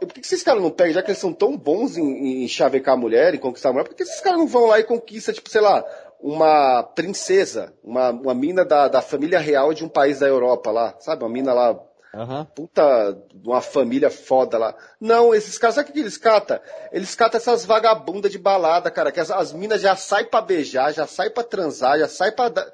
[0.00, 2.48] por que, que esses caras não pegam, já que eles são tão bons em, em
[2.48, 4.84] chavecar a mulher, em conquistar a mulher, por que esses caras não vão lá e
[4.84, 5.84] conquistam, tipo, sei lá,
[6.20, 10.94] uma princesa, uma, uma mina da, da família real de um país da Europa lá,
[11.00, 11.22] sabe?
[11.22, 11.78] Uma mina lá,
[12.14, 12.46] Aham.
[12.54, 14.74] puta, de uma família foda lá.
[15.00, 16.58] Não, esses caras, sabe o que eles catam?
[16.90, 20.92] Eles catam essas vagabundas de balada, cara, que as, as minas já saem pra beijar,
[20.94, 22.66] já saem pra transar, já saem pra dar...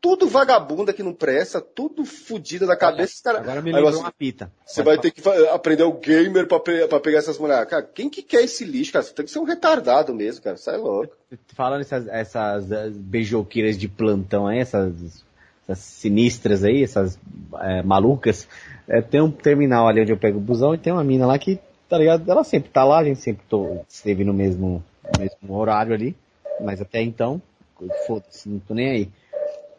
[0.00, 3.20] Tudo vagabunda que não presta, tudo fodida da cabeça.
[3.24, 3.38] cara...
[3.40, 4.52] Agora me lembrou você- uma pita.
[4.64, 5.20] você vai ter que
[5.52, 7.68] aprender o gamer pra, pra pegar essas mulheres.
[7.68, 9.04] Cara, quem que quer esse lixo, cara?
[9.04, 10.56] Você tem que ser um retardado mesmo, cara.
[10.56, 11.12] Sai louco.
[11.56, 15.24] Falando essas, essas eh, beijoqueiras de plantão aí, essas,
[15.72, 17.18] essas sinistras aí, essas
[17.60, 18.48] eh, malucas,
[18.88, 21.38] eh, tem um terminal ali onde eu pego o busão e tem uma mina lá
[21.38, 22.30] que, tá ligado?
[22.30, 24.82] Ela sempre tá lá, a gente sempre tô, esteve no mesmo,
[25.18, 26.16] mesmo horário ali,
[26.60, 27.40] mas até então,
[28.06, 29.08] foda-se, não tô nem aí.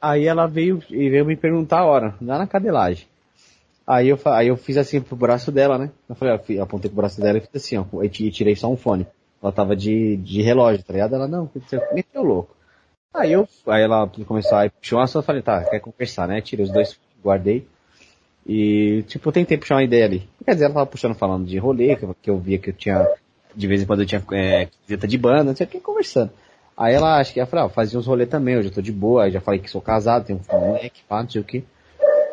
[0.02, 3.08] Aí ela veio e veio me perguntar a hora, lá na cadelagem.
[3.86, 5.90] Aí eu, aí eu fiz assim pro braço dela, né?
[6.08, 8.70] Eu falei, fi- apontei pro braço dela e fiz assim, ó, e ti- tirei só
[8.70, 9.06] um fone.
[9.42, 11.16] Ela tava de, de relógio, tá ligado?
[11.16, 11.50] Ela, não,
[11.94, 12.56] meteu louco.
[13.14, 16.42] Aí eu, aí ela começou a puxar uma, eu falei, tá, quer conversar, né?
[16.42, 17.67] Tirei os dois, guardei.
[18.45, 20.27] E, tipo, tentei puxar uma ideia ali.
[20.43, 22.74] Quer dizer, ela tava puxando, falando de rolê, que eu, que eu via que eu
[22.74, 23.08] tinha,
[23.56, 26.32] de vez em quando eu tinha é, camiseta de banda, não sei o que, conversando.
[26.75, 29.30] Aí ela, acho que ela falou, ah, fazia uns rolê também, eu tô de boa,
[29.30, 31.64] já falei que sou casado, tenho um moleque, pá, não sei o que.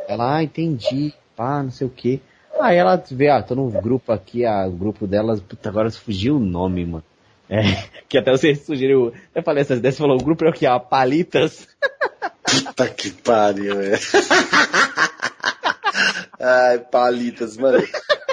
[0.08, 2.20] Ela, ah, entendi, pá, não sei o que.
[2.58, 6.36] Aí ela vê, ah, tô num grupo aqui, ah, o grupo delas, puta, agora fugiu
[6.36, 7.04] o nome, mano.
[7.50, 10.52] É, que até você sugeriu, eu falei essas ideias, você falou, o grupo é o
[10.52, 10.66] que?
[10.66, 11.66] Ah, Palitas.
[12.44, 13.98] Puta que pariu, velho.
[16.38, 17.82] Ai, palitas, mano.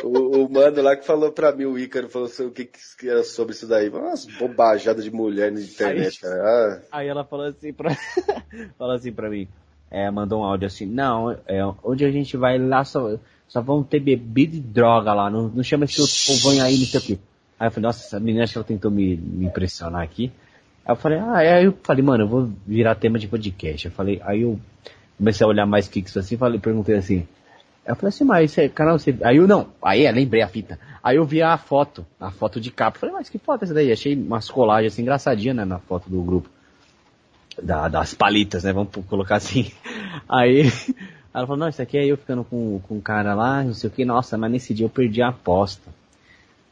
[0.04, 3.10] O, o mano lá que falou pra mim, o Ícaro, falou sobre o que, que
[3.10, 3.90] era sobre isso daí.
[3.90, 6.84] Umas bobajadas de mulher na internet, cara.
[6.92, 7.96] Ah, Aí ela falou assim pra,
[8.78, 9.48] falou assim pra mim,
[9.92, 13.84] é, mandou um áudio assim, não, é, onde a gente vai lá só, só vão
[13.84, 17.04] ter bebida e droga lá, não, não chama esse outro povão aí, não sei o
[17.04, 17.20] quê.
[17.60, 20.32] Aí eu falei, nossa, essa menina acho que ela tentou me, me impressionar aqui.
[20.86, 23.86] Aí eu falei, ah, aí eu falei, mano, eu vou virar tema de podcast.
[23.86, 24.60] Eu falei, aí eu
[25.18, 27.28] comecei a olhar mais fixo assim, falei, perguntei assim,
[27.88, 29.16] Aí eu falei assim, mas esse canal você.
[29.24, 30.78] Aí eu não, aí eu lembrei a fita.
[31.02, 32.98] Aí eu vi a foto, a foto de capa.
[32.98, 33.94] Eu Falei, mas que foto é essa daí?
[33.94, 36.50] Achei umas colagens assim engraçadinhas, né, na foto do grupo.
[37.64, 38.74] Da- das palitas, né?
[38.74, 39.72] Vamos colocar assim.
[40.28, 40.70] Aí
[41.34, 43.90] ela falou, não, isso aqui é eu ficando com, com um cara lá, não sei
[43.90, 45.90] o que, nossa, mas nesse dia eu perdi a aposta.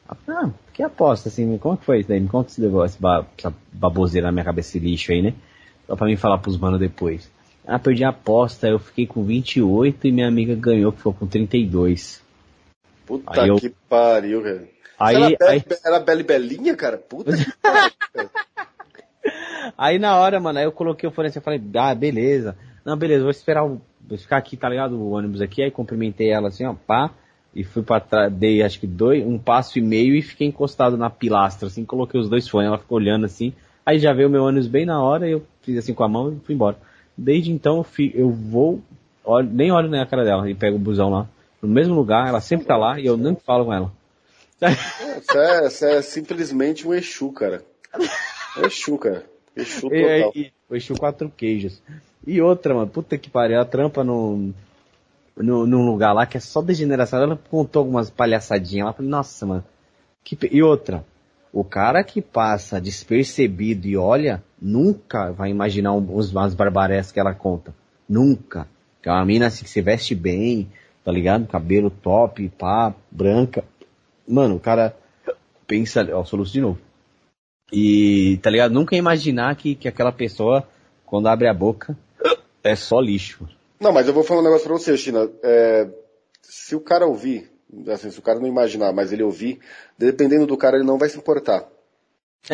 [0.08, 2.20] Ah, que aposta, assim, como que foi isso daí?
[2.20, 5.34] Me conta esse negócio, ba- essa baboseira na minha cabeça, esse lixo aí, né?
[5.88, 7.30] Só pra mim falar pros manos depois.
[7.66, 11.26] Ah, perdi a aposta, eu fiquei com 28 e minha amiga ganhou, que ficou com
[11.26, 12.22] 32.
[13.06, 14.68] puta Aí eu- que pariu, velho.
[15.00, 16.98] Aí, Ela, aí, era Bela e Belinha, cara?
[16.98, 17.92] Puta que pariu.
[19.78, 22.56] aí na hora, mano, aí eu coloquei o fone assim, eu falei, ah, beleza.
[22.86, 26.30] Não, beleza, vou esperar o, vou ficar aqui, tá ligado, o ônibus aqui, aí cumprimentei
[26.30, 27.10] ela assim, ó, pá,
[27.56, 30.98] e fui pra trás, dei acho que dois, um passo e meio e fiquei encostado
[30.98, 33.54] na pilastra, assim, coloquei os dois fones, ela ficou olhando assim,
[33.86, 36.34] aí já veio o meu ônibus bem na hora, eu fiz assim com a mão
[36.34, 36.78] e fui embora.
[37.18, 38.82] Desde então eu, fi, eu vou,
[39.24, 41.28] olho, nem olho na cara dela, e pego o busão lá,
[41.62, 43.92] no mesmo lugar, ela sempre tá lá e eu nem falo com ela.
[44.60, 47.64] Você é, você é simplesmente um Exu, cara.
[48.58, 49.24] Um Exu, cara.
[49.56, 50.32] Exu total.
[50.36, 51.82] E, e, o Exu quatro queijos.
[52.26, 54.54] E outra, mano, puta que pariu, a trampa no,
[55.38, 57.22] no, num lugar lá que é só degeneração.
[57.22, 58.94] Ela contou algumas palhaçadinhas lá.
[58.94, 59.64] Falei, nossa, mano.
[60.24, 61.06] Que pe- E outra,
[61.54, 67.34] o cara que passa despercebido e olha, nunca vai imaginar um- uns, barbarescas que ela
[67.34, 67.74] conta.
[68.08, 68.68] Nunca.
[69.02, 70.70] Que é uma mina assim que se veste bem,
[71.04, 71.48] tá ligado?
[71.48, 73.64] Cabelo top, pá, branca.
[74.28, 74.96] Mano, o cara
[75.68, 76.80] pensa, ó, soluço de novo.
[77.72, 78.72] E, tá ligado?
[78.74, 80.68] Nunca imaginar que, que aquela pessoa,
[81.06, 81.98] quando abre a boca,
[82.64, 83.48] é só lixo.
[83.80, 85.30] Não, mas eu vou falar um negócio pra você, China.
[85.44, 85.88] É,
[86.42, 87.52] se o cara ouvir,
[87.88, 89.60] assim, se o cara não imaginar, mas ele ouvir,
[89.98, 91.68] dependendo do cara, ele não vai se importar.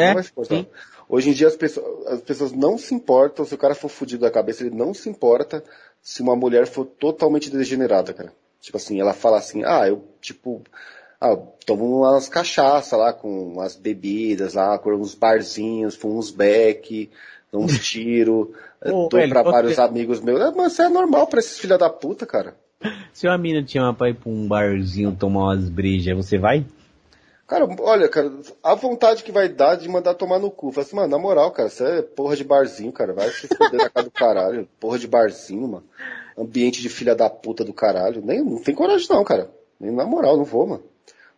[0.08, 0.56] não vai se importar.
[0.56, 0.68] sim.
[1.08, 4.22] Hoje em dia as pessoas, as pessoas não se importam, se o cara for fudido
[4.22, 5.62] da cabeça, ele não se importa
[6.02, 8.34] se uma mulher for totalmente degenerada, cara.
[8.62, 10.62] Tipo assim, ela fala assim, ah, eu, tipo,
[11.20, 11.36] ah,
[11.66, 17.12] tomo umas cachaça lá, com umas bebidas lá, com uns barzinhos, fumo uns beck,
[17.52, 20.40] dou uns tiro, Ô, dou pra vários amigos meus.
[20.42, 22.56] É, mas é normal pra esses filha da puta, cara.
[23.14, 26.66] Se uma mina te chama pra ir pra um barzinho tomar umas brejas, você vai?
[27.52, 28.32] Cara, olha, cara,
[28.64, 30.72] a vontade que vai dar de mandar tomar no cu.
[30.72, 33.14] Fala assim, mano, na moral, cara, você é porra de barzinho, cara.
[33.14, 34.68] Vai se fuder na casa do caralho.
[34.80, 35.84] Porra de barzinho, mano.
[36.38, 38.24] Ambiente de filha da puta do caralho.
[38.26, 39.52] Nem, não tem coragem não, cara.
[39.78, 40.84] Nem na moral, não vou, mano.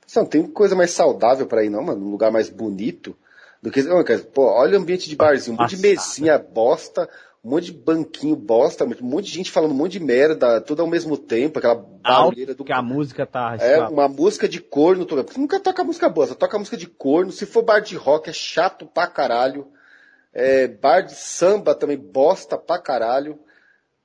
[0.06, 2.06] Você não tem coisa mais saudável pra ir não, mano.
[2.06, 3.16] Um lugar mais bonito
[3.64, 3.82] do que...
[3.82, 5.56] Não, cara, pô, olha o ambiente de barzinho.
[5.56, 7.09] Um monte de mesinha bosta,
[7.42, 10.82] um monte de banquinho bosta, um monte de gente falando um monte de merda, tudo
[10.82, 13.56] ao mesmo tempo, aquela barulheira do que a música tá...
[13.59, 17.32] é, uma música de corno, porque nunca toca música boa, só toca música de corno.
[17.32, 19.66] Se for bar de rock, é chato pra caralho.
[20.33, 23.40] É, bar de samba também, bosta pra caralho.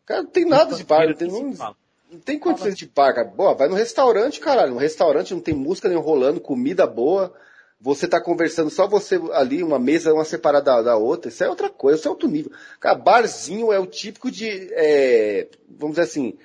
[0.07, 1.75] Cara, não tem nada de bar, não tem, não,
[2.13, 3.27] não tem condições de bar, cara.
[3.27, 4.75] Boa, vai no restaurante, caralho.
[4.75, 7.35] No restaurante não tem música nem rolando, comida boa.
[7.81, 11.29] Você tá conversando, só você ali, uma mesa, uma separada da, da outra.
[11.29, 12.51] Isso é outra coisa, isso é outro nível.
[12.81, 16.37] Cara, barzinho é o típico de, é, vamos dizer assim,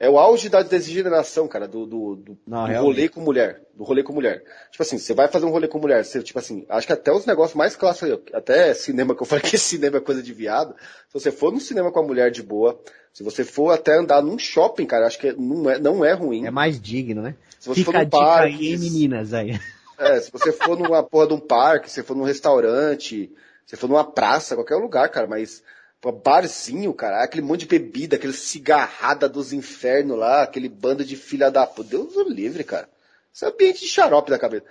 [0.00, 3.62] é o auge da degeneração, cara, do, do, do, Não, do rolê com mulher.
[3.72, 4.42] Do rolê com mulher.
[4.70, 7.12] Tipo assim, você vai fazer um rolê com mulher, você, tipo assim, acho que até
[7.12, 10.74] os negócios mais clássicos, até cinema, que eu falei que cinema é coisa de viado.
[11.08, 12.80] Se você for no cinema com a mulher de boa,
[13.12, 16.46] se você for até andar num shopping, cara, acho que não é, não é ruim.
[16.46, 17.36] É mais digno, né?
[17.60, 19.58] Se você Fica for no parque, aí, meninas, aí.
[19.98, 23.32] É, se você for numa porra de um parque, se for num restaurante,
[23.66, 25.62] se for numa praça, qualquer lugar, cara, mas
[26.00, 31.16] pô, barzinho, cara, aquele monte de bebida, aquele cigarrada dos infernos lá, aquele bando de
[31.16, 31.90] filha da puta.
[31.90, 32.88] Deus o livre, cara.
[33.32, 34.64] Isso é ambiente de xarope da cabeça.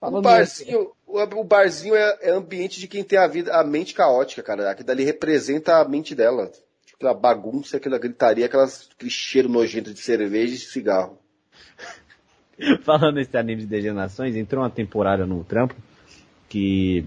[0.00, 3.94] O barzinho, o, o barzinho é, é ambiente de quem tem a vida, a mente
[3.94, 4.70] caótica, cara.
[4.70, 6.50] Aquilo dali representa a mente dela.
[6.94, 11.18] Aquela bagunça, aquela gritaria, aquelas, aquele cheiro nojento de cerveja e de cigarro.
[12.84, 15.74] Falando nesse anime de degenerações, entrou uma temporada no trampo
[16.48, 17.04] que,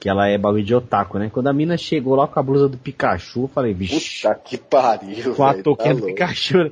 [0.00, 1.30] que ela é bagulho de otaku, né?
[1.30, 4.56] Quando a mina chegou lá com a blusa do Pikachu, eu falei, vixe, Puta que
[4.56, 6.06] pariu, com a velho, touquinha tá do.
[6.06, 6.64] Pikachu.
[6.64, 6.70] né?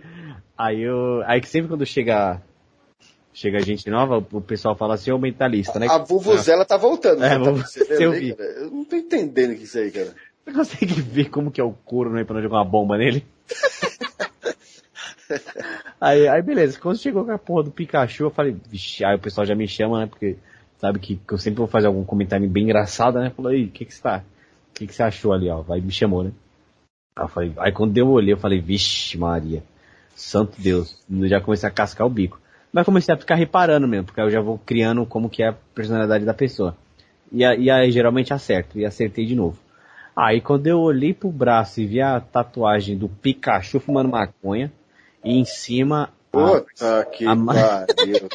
[0.57, 1.23] Aí eu.
[1.27, 2.41] Aí que sempre quando chega.
[3.37, 5.89] Chega gente nova, o pessoal fala assim, ô mentalista, né?
[5.91, 7.25] A Vuvuzela tá voltando.
[7.25, 8.35] É, tá eu aí, vi.
[8.35, 8.49] cara?
[8.49, 10.15] Eu não tô entendendo o que isso aí, cara.
[10.45, 12.23] Você consegue ver como que é o couro, né?
[12.23, 13.27] Pra não jogar uma bomba nele?
[16.01, 19.21] aí, aí beleza, quando chegou com a porra do Pikachu, eu falei, vixi, aí o
[19.21, 20.07] pessoal já me chama, né?
[20.07, 20.37] Porque
[20.79, 23.31] sabe que, que eu sempre vou fazer algum comentário bem engraçado, né?
[23.31, 24.23] Falou, aí, o que que você tá?
[24.71, 25.65] O que que você achou ali, ó?
[25.71, 26.33] Aí me chamou, né?
[27.17, 29.63] Aí, falei, aí quando eu olhei, eu falei, vixe Maria,
[30.15, 32.41] santo Deus, eu já comecei a cascar o bico.
[32.73, 35.53] Mas comecei a ficar reparando mesmo, porque eu já vou criando como que é a
[35.53, 36.77] personalidade da pessoa.
[37.31, 39.59] E, e aí geralmente acerto, e acertei de novo.
[40.17, 44.73] Aí quando eu olhei pro braço e vi a tatuagem do Pikachu fumando maconha,
[45.25, 47.55] e em cima a, Puta que a ma-
[47.97, 48.29] pariu.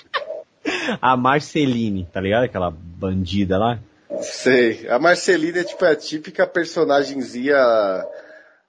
[1.01, 2.43] a Marceline, tá ligado?
[2.45, 3.79] Aquela bandida lá.
[4.21, 4.87] Sei.
[4.89, 7.55] A Marcelina é tipo a típica personagemzinha.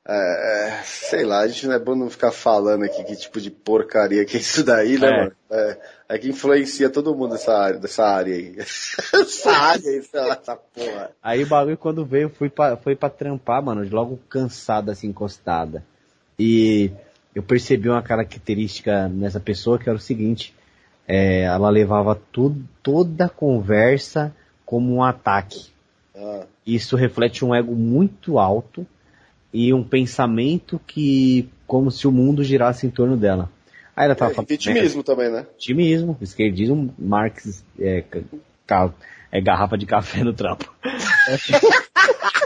[0.07, 3.41] é, é, sei lá, a gente não é bom não ficar falando aqui que tipo
[3.41, 5.17] de porcaria que é isso daí, né, É.
[5.21, 5.33] mano?
[5.51, 5.77] É,
[6.11, 8.55] é que influencia todo mundo dessa área, dessa área aí.
[8.59, 11.11] essa área aí, sei lá, essa porra.
[11.23, 15.85] Aí o bagulho quando veio fui pra, foi pra trampar, mano, logo cansada assim, encostada.
[16.39, 16.91] E
[17.35, 20.55] eu percebi uma característica nessa pessoa que era o seguinte,
[21.07, 24.35] é, ela levava tudo, toda a conversa
[24.65, 25.67] como um ataque.
[26.17, 28.87] Ah, Isso reflete um ego muito alto
[29.53, 33.51] e um pensamento que como se o mundo girasse em torno dela.
[33.97, 35.47] Aí ela tava é, falando vitimismo também, né?
[35.55, 38.05] Otimismo, esquerdismo, Marx, é,
[38.67, 38.93] ca-
[39.33, 40.73] é garrafa de café no trampo.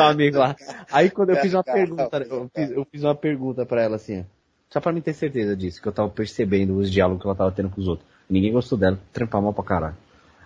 [0.00, 0.56] Amigo lá.
[0.90, 4.24] Aí quando eu fiz uma pergunta, eu fiz, eu fiz uma pergunta pra ela assim,
[4.70, 7.52] só pra mim ter certeza disso, que eu tava percebendo os diálogos que ela tava
[7.52, 8.08] tendo com os outros.
[8.28, 9.96] Ninguém gostou dela, trampar mal pra caralho.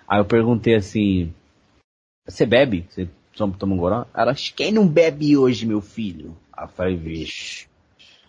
[0.06, 1.32] Aí eu perguntei assim,
[2.26, 2.86] você bebe?
[2.90, 4.04] Você toma um goró?
[4.14, 6.36] Ela, quem não bebe hoje, meu filho?
[6.52, 7.66] Aí eu falei, vixe.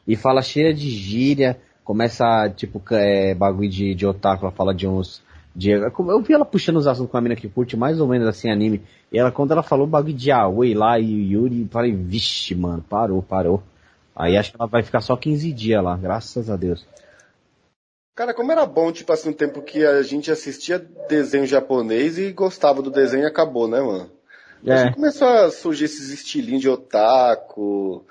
[0.07, 4.88] e fala cheia de gíria, começa, tipo, é, bagulho de, de otaku, ela fala de
[4.88, 5.22] uns...
[5.56, 8.28] De, eu vi ela puxando os assuntos com a mina que curte mais ou menos
[8.28, 12.56] assim anime, e ela, quando ela falou bagulho de Aoi lá e Yuri, falei, vixe,
[12.56, 13.64] mano, parou, parou.
[14.16, 16.86] Aí acho que ela vai ficar só 15 dias lá, graças a Deus.
[18.16, 22.34] Cara, como era bom, tipo assim, um tempo que a gente assistia desenho japonês e
[22.34, 24.11] gostava do desenho e acabou, né, mano?
[24.66, 24.92] É.
[24.92, 28.03] começou a surgir esses estilinhos de otaku,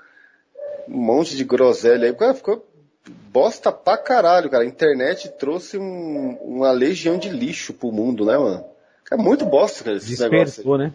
[0.87, 2.65] um monte de groselha aí, ficou
[3.09, 4.63] bosta pra caralho, cara.
[4.63, 8.65] A internet trouxe um, uma legião de lixo pro mundo, né, mano?
[9.11, 10.93] É muito bosta, cara, esses Despertou, né?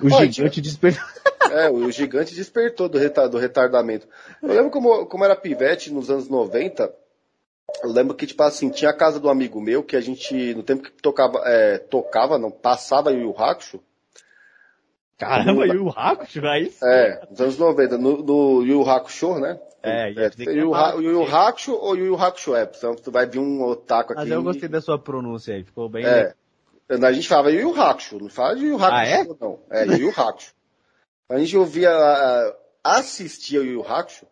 [0.00, 1.04] O Olha, gigante despertou.
[1.50, 4.08] É, o gigante despertou do, retar, do retardamento.
[4.42, 6.92] Eu lembro como, como era pivete nos anos 90,
[7.82, 10.62] eu lembro que, tipo assim, tinha a casa do amigo meu que a gente, no
[10.64, 13.80] tempo que tocava, é, tocava, não, passava Yu Yu Hakusho.
[15.24, 19.58] Caramba, Yu Hakusho, aí É, nos anos 90, no, no Yu Hakusho, né?
[19.82, 23.62] É, é Yu Yu Hakusho ou Yu Yu Hakusho é, então tu vai vir um
[23.62, 24.22] otaku aqui.
[24.22, 26.04] Mas eu gostei da sua pronúncia aí, ficou bem...
[26.04, 26.34] É,
[26.88, 29.24] a gente falava Yu Hakusho, não fala de Yu Hakusho ah, é?
[29.40, 29.58] não.
[29.70, 30.52] É, Yu Hakusho.
[31.28, 31.90] A gente ouvia,
[32.82, 34.26] assistia o Yu Yu Hakusho,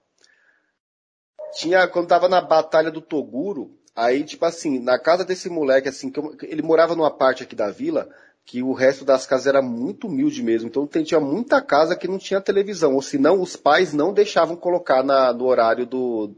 [1.53, 6.11] tinha, quando tava na batalha do Toguro, aí, tipo assim, na casa desse moleque, assim,
[6.11, 8.09] que eu, ele morava numa parte aqui da vila,
[8.45, 10.69] que o resto das casas era muito humilde mesmo.
[10.69, 15.03] Então tinha muita casa que não tinha televisão, ou senão os pais não deixavam colocar
[15.03, 16.35] na, no horário do,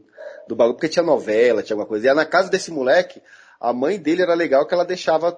[0.47, 2.07] do bagulho, porque tinha novela, tinha alguma coisa.
[2.07, 3.21] E na casa desse moleque,
[3.59, 5.37] a mãe dele era legal que ela deixava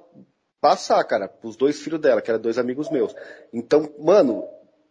[0.60, 3.16] passar, cara, os dois filhos dela, que eram dois amigos meus.
[3.54, 4.44] Então, mano,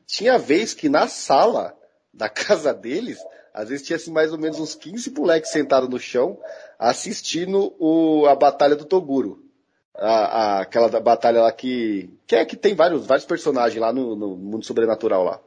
[0.07, 1.77] tinha vez que na sala
[2.13, 3.19] da casa deles,
[3.53, 6.39] às vezes tinha assim, mais ou menos uns 15 moleques sentados no chão
[6.79, 9.46] assistindo o, a batalha do Toguro.
[9.99, 13.93] A, a, aquela da batalha lá que, que é que tem vários, vários personagens lá
[13.93, 15.41] no, no mundo sobrenatural lá.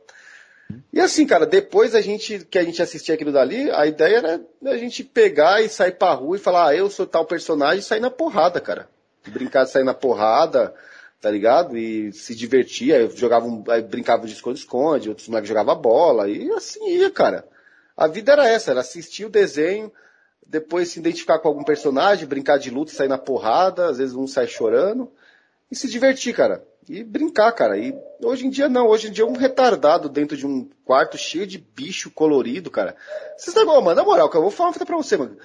[0.94, 4.42] E assim, cara, depois a gente, que a gente assistia aquilo dali, a ideia era
[4.66, 7.84] a gente pegar e sair pra rua e falar, ah, eu sou tal personagem e
[7.84, 8.88] sair na porrada, cara.
[9.28, 10.74] Brincar de sair na porrada,
[11.20, 11.78] tá ligado?
[11.78, 17.10] E se divertia, jogava um, brincava de esconde-esconde, outros moleques jogavam bola, e assim ia,
[17.10, 17.46] cara.
[17.98, 19.92] A vida era essa, era assistir o desenho,
[20.46, 24.28] depois se identificar com algum personagem, brincar de luta, sair na porrada, às vezes um
[24.28, 25.12] sai chorando,
[25.72, 26.66] e se divertir, cara.
[26.88, 27.78] E brincar, cara.
[27.78, 31.20] E hoje em dia não, hoje em dia é um retardado dentro de um quarto
[31.20, 32.96] cheio de bicho colorido, cara.
[33.38, 35.38] Vocês tá mano, na moral, cara, eu vou falar uma coisa pra você, mano.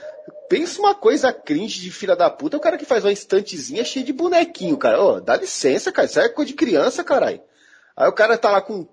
[0.49, 3.85] Pensa uma coisa cringe de filha da puta, é o cara que faz uma estantezinha
[3.85, 5.03] cheia de bonequinho, cara.
[5.03, 7.43] Ô, dá licença, cara, isso é coisa de criança, caralho.
[7.97, 8.87] Aí o cara tá lá com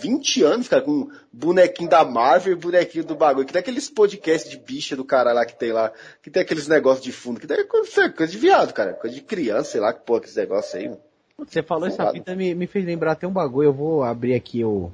[0.00, 3.46] 20 anos, cara, com bonequinho da Marvel e bonequinho do bagulho.
[3.46, 5.90] Que tem aqueles podcasts de bicha do cara lá que tem lá,
[6.22, 8.92] que tem aqueles negócios de fundo, que tem coisa, coisa de viado, cara.
[8.92, 11.00] Coisa de criança, sei lá, que porra, aqueles negócios aí, mano.
[11.38, 12.10] Você falou Fumado.
[12.10, 13.68] essa fita, me, me fez lembrar até um bagulho.
[13.68, 14.90] Eu vou abrir aqui o.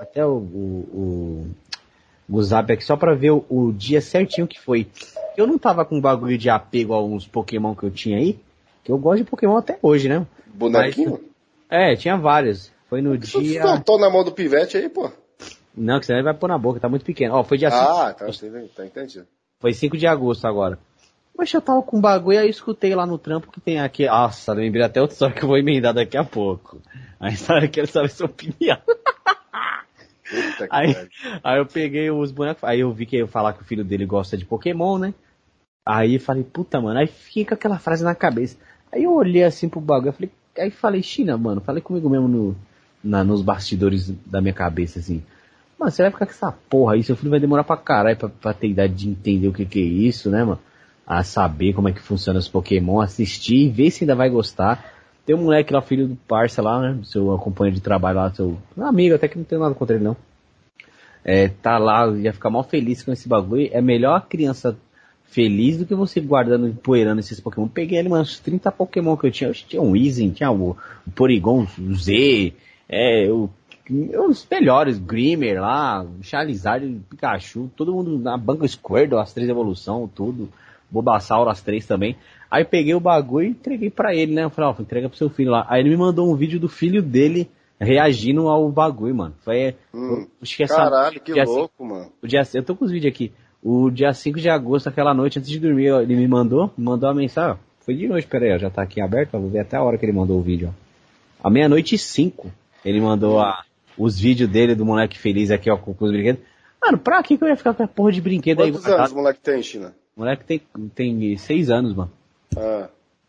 [0.00, 0.36] Até o.
[0.36, 1.46] o,
[2.30, 4.88] o, o zap aqui só pra ver o, o, dia certinho que foi.
[5.36, 8.40] Eu não tava com bagulho de apego a uns Pokémon que eu tinha aí.
[8.82, 10.26] Que eu gosto de Pokémon até hoje, né?
[10.54, 11.20] Bonequinho?
[11.22, 11.31] Mas,
[11.72, 12.70] é, tinha vários.
[12.88, 13.62] Foi no dia.
[13.62, 15.10] Você na mão do pivete aí, pô.
[15.74, 17.34] Não, que você vai pôr na boca, tá muito pequeno.
[17.34, 17.82] Ó, foi dia 5.
[17.82, 18.26] Ah, tá,
[18.76, 19.26] tá entendido.
[19.58, 20.78] Foi 5 de agosto agora.
[21.36, 24.06] Mas eu tava com bagulho, aí eu escutei lá no trampo que tem aqui.
[24.06, 26.80] Nossa, lembrei até outra história que eu vou emendar daqui a pouco.
[27.18, 28.78] A história que ele sabe sua opinião.
[30.70, 30.94] aí,
[31.42, 34.04] aí eu peguei os bonecos, aí eu vi que ia falar que o filho dele
[34.04, 35.14] gosta de Pokémon, né?
[35.86, 38.58] Aí falei, puta, mano, aí fica aquela frase na cabeça.
[38.92, 42.28] Aí eu olhei assim pro bagulho, eu falei, aí falei, China, mano, falei comigo mesmo
[42.28, 42.56] no,
[43.02, 45.22] na, nos bastidores da minha cabeça, assim.
[45.78, 48.28] Mano, você vai ficar com essa porra aí, seu filho vai demorar pra caralho pra,
[48.28, 50.60] pra ter idade de entender o que que é isso, né, mano?
[51.06, 54.92] A saber como é que funciona os Pokémon, assistir, ver se ainda vai gostar.
[55.26, 58.58] Tem um moleque lá, filho do parça lá, né, seu companheiro de trabalho lá, seu
[58.78, 60.16] amigo, até que não tem nada contra ele não.
[61.24, 63.68] É, tá lá, ia ficar mal feliz com esse bagulho.
[63.72, 64.76] É melhor a criança
[65.32, 67.66] feliz do que você guardando, empoeirando esses Pokémon.
[67.66, 69.50] Peguei ali uns 30 Pokémon que eu tinha.
[69.50, 72.52] Eu tinha um Weezing, tinha o, o Porygon, o Z,
[72.86, 73.48] é, o,
[74.28, 80.50] os melhores, Grimer lá, Charizard, Pikachu, todo mundo na banca Squirtle, as três evolução, tudo.
[80.90, 82.14] Bulbasaur, as três também.
[82.50, 84.44] Aí peguei o bagulho e entreguei para ele, né?
[84.44, 85.64] Eu falei, ó, entrega pro seu filho lá.
[85.70, 87.48] Aí ele me mandou um vídeo do filho dele
[87.80, 89.34] reagindo ao bagulho, mano.
[89.42, 92.12] Foi, hum, acho que essa, caralho, que louco, mano.
[92.22, 93.32] O dia, eu tô com os vídeos aqui.
[93.62, 97.08] O dia 5 de agosto, aquela noite, antes de dormir, ele me mandou, me mandou
[97.08, 97.56] uma mensagem, ó.
[97.84, 99.98] Foi de noite, peraí, ó, já tá aqui aberto, ó, vou ver até a hora
[99.98, 101.46] que ele mandou o vídeo, ó.
[101.46, 102.50] A meia-noite e cinco.
[102.84, 103.64] Ele mandou a,
[103.96, 106.42] os vídeos dele do moleque feliz aqui, ó, com, com os brinquedos.
[106.80, 108.82] Mano, pra que, que eu ia ficar com a porra de brinquedo Quantos aí?
[108.82, 109.94] Quantos anos o moleque tem, China?
[110.16, 110.62] O moleque tem,
[110.94, 112.10] tem seis anos, mano.
[112.56, 112.88] Ah.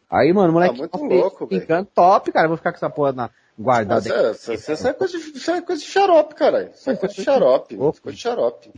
[0.09, 2.45] Aí, mano, o moleque tá muito louco, brincando top, cara.
[2.45, 4.31] Eu vou ficar com essa porra na, guardada.
[4.31, 6.71] Isso, isso, isso, é coisa de, isso é coisa de xarope, cara.
[6.73, 7.75] Isso é coisa de xarope.
[7.75, 8.71] Coisa de xarope.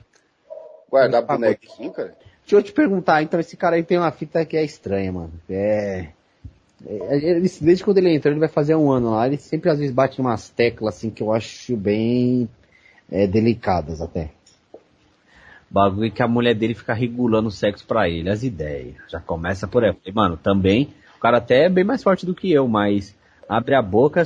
[0.89, 2.15] Guardar bonequinho, cara?
[2.41, 5.33] Deixa eu te perguntar, então esse cara aí tem uma fita que é estranha, mano.
[5.49, 6.07] É.
[6.85, 9.79] é, ele- desde quando ele entrou, ele vai fazer um ano lá, ele sempre às
[9.79, 12.47] vezes bate umas teclas assim que eu acho bem
[13.11, 14.29] é, delicadas até.
[15.69, 18.95] Bagulho que a mulher dele fica regulando o sexo pra ele, as ideias.
[19.09, 19.93] Já começa por aí.
[20.13, 23.15] Mano, também, o cara até é bem mais forte do que eu, mas
[23.49, 24.23] abre a boca,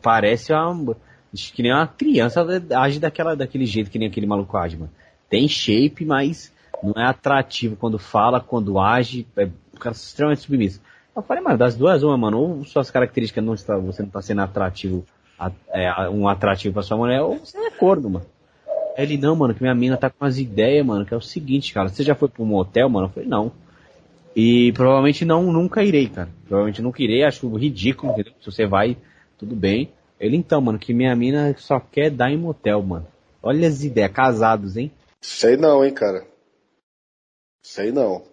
[0.00, 0.96] parece uma,
[1.32, 2.44] acho que nem uma criança
[2.76, 4.90] age daquela, daquele jeito que nem aquele maluco age, mano.
[5.32, 6.52] Tem shape, mas
[6.82, 10.78] não é atrativo quando fala, quando age, é um cara extremamente submisso.
[11.16, 14.20] Eu falei, mano, das duas, uma, mano, ou suas características não está, você não tá
[14.20, 15.06] sendo atrativo,
[15.70, 18.26] é, um atrativo pra sua mulher, ou você é corno, mano.
[18.94, 21.72] Ele, não, mano, que minha mina tá com umas ideias, mano, que é o seguinte,
[21.72, 23.06] cara, você já foi pra um motel, mano?
[23.06, 23.50] Eu falei, não.
[24.36, 26.28] E provavelmente não, nunca irei, cara.
[26.46, 28.34] Provavelmente nunca irei, acho ridículo, entendeu?
[28.38, 28.98] Se você vai,
[29.38, 29.88] tudo bem.
[30.20, 33.06] Ele, então, mano, que minha mina só quer dar em motel, mano.
[33.42, 34.92] Olha as ideias, casados, hein?
[35.22, 36.26] Sei não, hein, cara.
[37.62, 38.24] Sei não.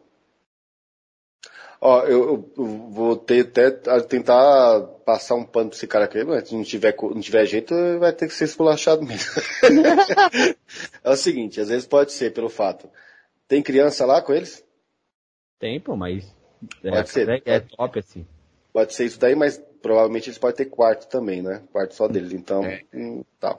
[1.81, 6.49] Ó, eu, eu- vou ter até tentar passar um pano pra esse cara aqui, mas
[6.49, 9.31] se não tiver, não tiver jeito, vai ter que ser esculachado mesmo.
[11.01, 12.89] é o seguinte, às vezes pode ser pelo fato.
[13.47, 14.65] Tem criança lá com eles?
[15.57, 16.25] Tem, pô, mas.
[16.83, 17.29] É, Pode ser.
[17.29, 18.27] é, é top, assim.
[18.73, 21.63] Pode ser isso daí, mas provavelmente eles podem ter quarto também, né?
[21.71, 23.57] Quarto só deles, então, hum, tá.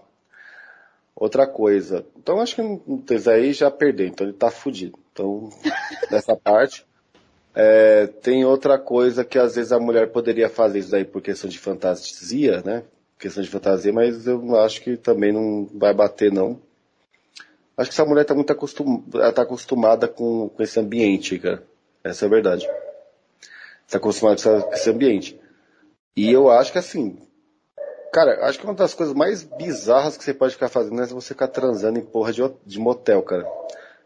[1.20, 2.06] Outra coisa.
[2.16, 4.98] Então acho que esse aí já perdeu, então ele tá fudido.
[5.12, 5.50] Então,
[6.10, 6.86] nessa parte.
[7.54, 11.50] É, tem outra coisa que às vezes a mulher poderia fazer isso daí por questão
[11.50, 12.84] de fantasia, né?
[13.18, 16.58] Questão de fantasia, mas eu acho que também não vai bater, não.
[17.76, 19.02] Acho que essa mulher tá muito acostum...
[19.34, 21.62] tá acostumada com, com esse ambiente, cara.
[22.02, 22.66] Essa é a verdade.
[23.90, 25.38] Tá acostumada com essa- com esse ambiente.
[26.16, 27.18] E eu acho que assim,
[28.12, 31.28] cara, acho que uma das coisas mais bizarras que você pode ficar fazendo é você
[31.34, 33.46] ficar transando em porra de, de motel, cara.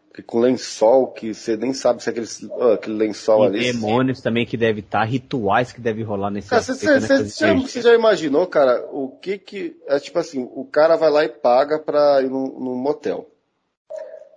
[0.09, 3.73] Porque com lençol, que você nem sabe se é aquele, ó, aquele lençol E ali.
[3.73, 7.53] demônios também que deve estar, rituais que deve rolar nesse Cara, você, aspecto, você- já,
[7.53, 9.75] você já imaginou, cara, o que que.
[9.87, 13.27] É tipo assim, o cara vai lá e paga pra ir num, num motel.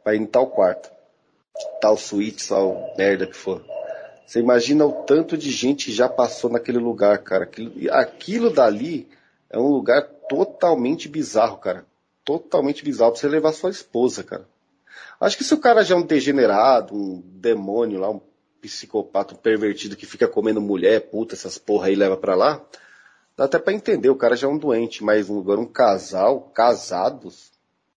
[0.02, 0.90] Pra ir em tal quarto.
[1.80, 3.64] Tal suíte, tal merda que for.
[4.26, 7.44] Você imagina o tanto de gente que já passou naquele lugar, cara.
[7.44, 9.06] Aquilo, aquilo dali
[9.50, 11.84] é um lugar totalmente bizarro, cara.
[12.24, 14.46] Totalmente bizarro pra você levar sua esposa, cara.
[15.20, 18.20] Acho que se o cara já é um degenerado, um demônio lá, um
[18.60, 22.60] psicopata, um pervertido que fica comendo mulher, puta, essas porra aí leva pra lá,
[23.36, 26.40] dá até pra entender, o cara já é um doente, mas um- agora um casal,
[26.54, 27.50] casados,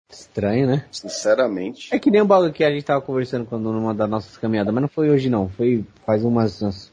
[0.08, 0.86] Estranho, né?
[0.90, 1.94] sinceramente.
[1.94, 4.72] É que nem o bagulho que a gente tava conversando quando numa das nossas caminhadas,
[4.74, 6.90] mas não foi hoje não, foi faz umas, umas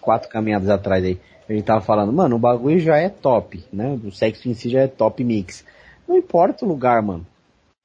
[0.00, 1.20] quatro caminhadas atrás aí.
[1.48, 3.98] A gente tava falando, mano, o bagulho já é top, né?
[4.04, 5.64] O sexo em si já é top mix.
[6.06, 7.26] Não importa o lugar, mano.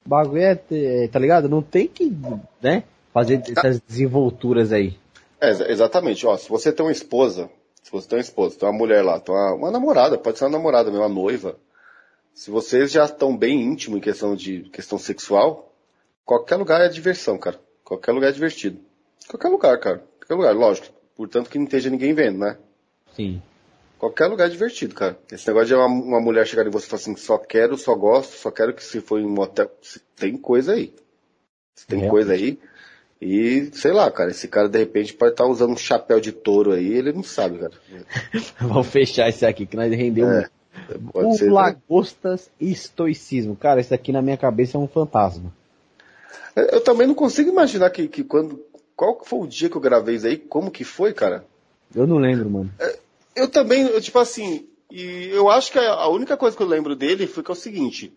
[0.04, 1.48] O bagulho é, é, tá ligado?
[1.48, 2.12] Não tem que,
[2.62, 2.84] né?
[3.12, 4.98] Fazer essas desenvolturas aí.
[5.40, 7.48] É, exa- exatamente, ó, se você tem uma esposa,
[7.82, 10.44] se você tem uma esposa, tem uma mulher lá, tem uma, uma namorada, pode ser
[10.44, 11.56] uma namorada, mesmo, uma noiva.
[12.34, 15.72] Se vocês já estão bem íntimos em questão de questão sexual,
[16.24, 17.58] qualquer lugar é diversão, cara.
[17.84, 18.78] Qualquer lugar é divertido.
[19.28, 20.02] Qualquer lugar, cara.
[20.18, 20.88] Qualquer lugar, lógico.
[21.16, 22.56] Portanto que não esteja ninguém vendo, né?
[23.14, 23.40] Sim.
[24.04, 25.16] Qualquer lugar é divertido, cara.
[25.32, 27.94] Esse negócio de uma, uma mulher chegar em você e falar assim, só quero, só
[27.94, 29.70] gosto, só quero que se for em um motel.
[29.80, 30.92] Se- Tem coisa aí.
[31.74, 32.10] Se Tem Realmente.
[32.10, 32.58] coisa aí.
[33.18, 36.72] E, sei lá, cara, esse cara de repente pode estar usando um chapéu de touro
[36.72, 37.72] aí, ele não sabe, cara.
[38.60, 40.50] Vamos fechar esse aqui que nós rendeu É,
[41.14, 41.46] O ser.
[41.46, 41.52] né?
[41.52, 43.56] lagostas e estoicismo.
[43.56, 45.50] Cara, esse aqui na minha cabeça é um fantasma.
[46.54, 48.60] Eu também não consigo imaginar que, que quando.
[48.94, 50.36] Qual foi o dia que eu gravei isso aí?
[50.36, 51.44] Como que foi, cara?
[51.94, 52.70] Eu não lembro, mano.
[53.34, 56.94] Eu também, eu, tipo assim, e eu acho que a, única coisa que eu lembro
[56.94, 58.12] dele foi que é o seguinte,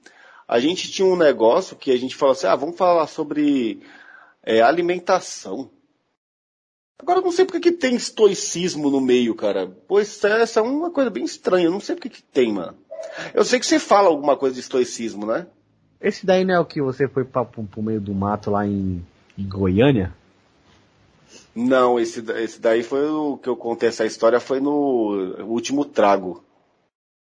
[0.47, 3.81] a gente tinha um negócio que a gente falou assim, ah, vamos falar sobre
[4.43, 5.69] é, alimentação.
[6.99, 9.67] Agora eu não sei porque que tem estoicismo no meio, cara.
[9.87, 12.75] Pois essa é uma coisa bem estranha, eu não sei porque que tem, mano.
[13.33, 15.47] Eu sei que você fala alguma coisa de estoicismo, né?
[15.99, 18.65] Esse daí não é o que você foi pra, pro, pro meio do mato lá
[18.65, 19.05] em,
[19.37, 20.13] em Goiânia?
[21.55, 26.43] Não, esse, esse daí foi o que eu contei essa história foi no último trago.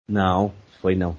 [0.08, 1.16] Não, foi não.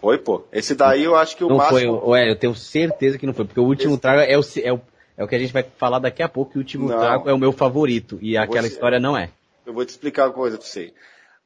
[0.00, 0.44] Foi, pô.
[0.52, 2.08] Esse daí eu acho que o não foi, máximo.
[2.10, 4.72] ué, eu tenho certeza que não foi, porque o último Esse- trago é o, é,
[4.72, 4.80] o,
[5.16, 6.98] é o que a gente vai falar daqui a pouco, que o último Não.
[6.98, 9.30] trago é o meu favorito, e aquela Você- história não é.
[9.66, 10.92] Eu vou te explicar uma coisa pra você.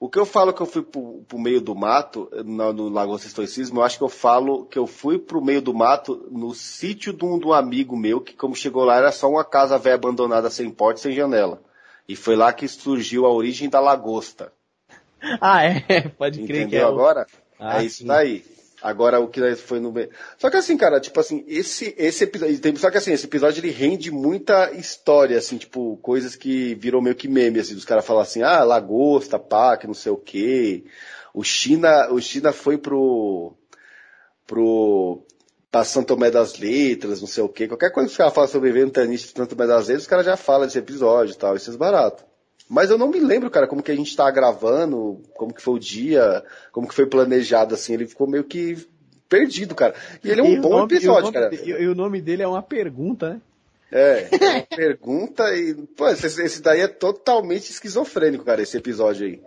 [0.03, 3.29] O que eu falo que eu fui pro, pro meio do mato, no, no Lagosta
[3.29, 7.13] Estoicismo, eu acho que eu falo que eu fui pro meio do mato no sítio
[7.13, 9.95] de um, de um amigo meu, que como chegou lá era só uma casa velha
[9.95, 11.63] abandonada sem porta e sem janela.
[12.09, 14.53] E foi lá que surgiu a origem da lagosta.
[15.41, 16.91] Ah, é, pode crer que é Entendeu o...
[16.91, 17.25] agora?
[17.57, 18.07] Ah, é isso sim.
[18.07, 18.45] daí.
[18.83, 19.95] Agora o que foi no.
[20.37, 22.79] Só que assim, cara, tipo assim, esse, esse episódio.
[22.79, 27.15] Só que assim, esse episódio ele rende muita história, assim, tipo, coisas que virou meio
[27.15, 30.85] que meme, assim, dos caras falam assim, ah, lagosta, pá, que não sei o quê.
[31.33, 33.55] O China, o China foi pro.
[34.47, 35.25] pro.
[35.71, 37.69] pra São Tomé das Letras, não sei o quê.
[37.69, 40.27] Qualquer coisa que os caras falam sobre ventanista de São Tomé das Letras, os caras
[40.27, 42.32] já falam desse episódio e tal, esses baratos.
[42.73, 45.75] Mas eu não me lembro, cara, como que a gente tá gravando, como que foi
[45.75, 46.43] o dia,
[46.73, 48.79] como que foi planejado, assim, ele ficou meio que
[49.29, 49.95] perdido, cara.
[50.25, 51.55] E ele é um E bom nome- e episódio, nome cara.
[51.55, 53.41] E, e o nome dele é uma pergunta, né?
[53.93, 59.27] É, é uma pergunta e, pô, esse, esse daí é totalmente esquizofrênico, cara, esse episódio
[59.27, 59.43] aí.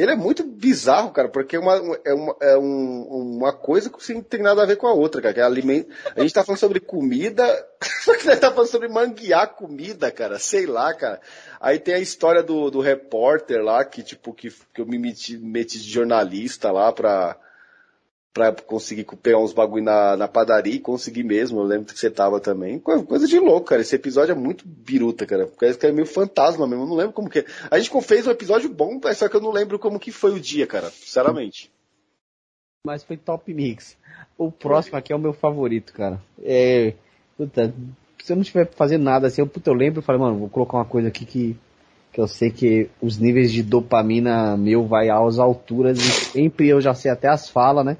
[0.00, 4.14] Ele é muito bizarro, cara, porque é uma, é uma, é um- uma coisa que
[4.14, 5.34] não tem nada a ver com a outra, cara.
[5.34, 5.90] Que é alimento.
[6.14, 7.44] A gente tá falando sobre comida,
[8.04, 10.38] só que nós tá falando sobre manguear comida, cara.
[10.38, 11.20] Sei lá, cara.
[11.60, 15.36] Aí tem a história do, do repórter lá, que tipo, que, que eu me meti,
[15.36, 17.36] meti de jornalista lá pra,
[18.38, 21.60] pra conseguir pegar uns bagulho na, na padaria e conseguir mesmo.
[21.60, 22.78] Eu lembro que você tava também.
[22.78, 23.82] Coisa, de louco, cara.
[23.82, 25.46] Esse episódio é muito biruta, cara.
[25.58, 26.84] Parece que é meio fantasma mesmo.
[26.84, 27.44] Eu não lembro como que é.
[27.70, 30.40] A gente fez um episódio bom, só que eu não lembro como que foi o
[30.40, 30.90] dia, cara.
[30.90, 31.70] Sinceramente.
[32.86, 33.96] Mas foi top mix.
[34.36, 36.20] O próximo aqui é o meu favorito, cara.
[36.42, 36.94] É.
[37.36, 37.72] Puta,
[38.22, 40.48] se eu não estiver fazendo nada assim, eu, puta, eu lembro e falei, mano, vou
[40.48, 41.56] colocar uma coisa aqui que,
[42.12, 46.80] que eu sei que os níveis de dopamina meu vai às alturas e sempre eu
[46.80, 47.96] já sei até as falas, né?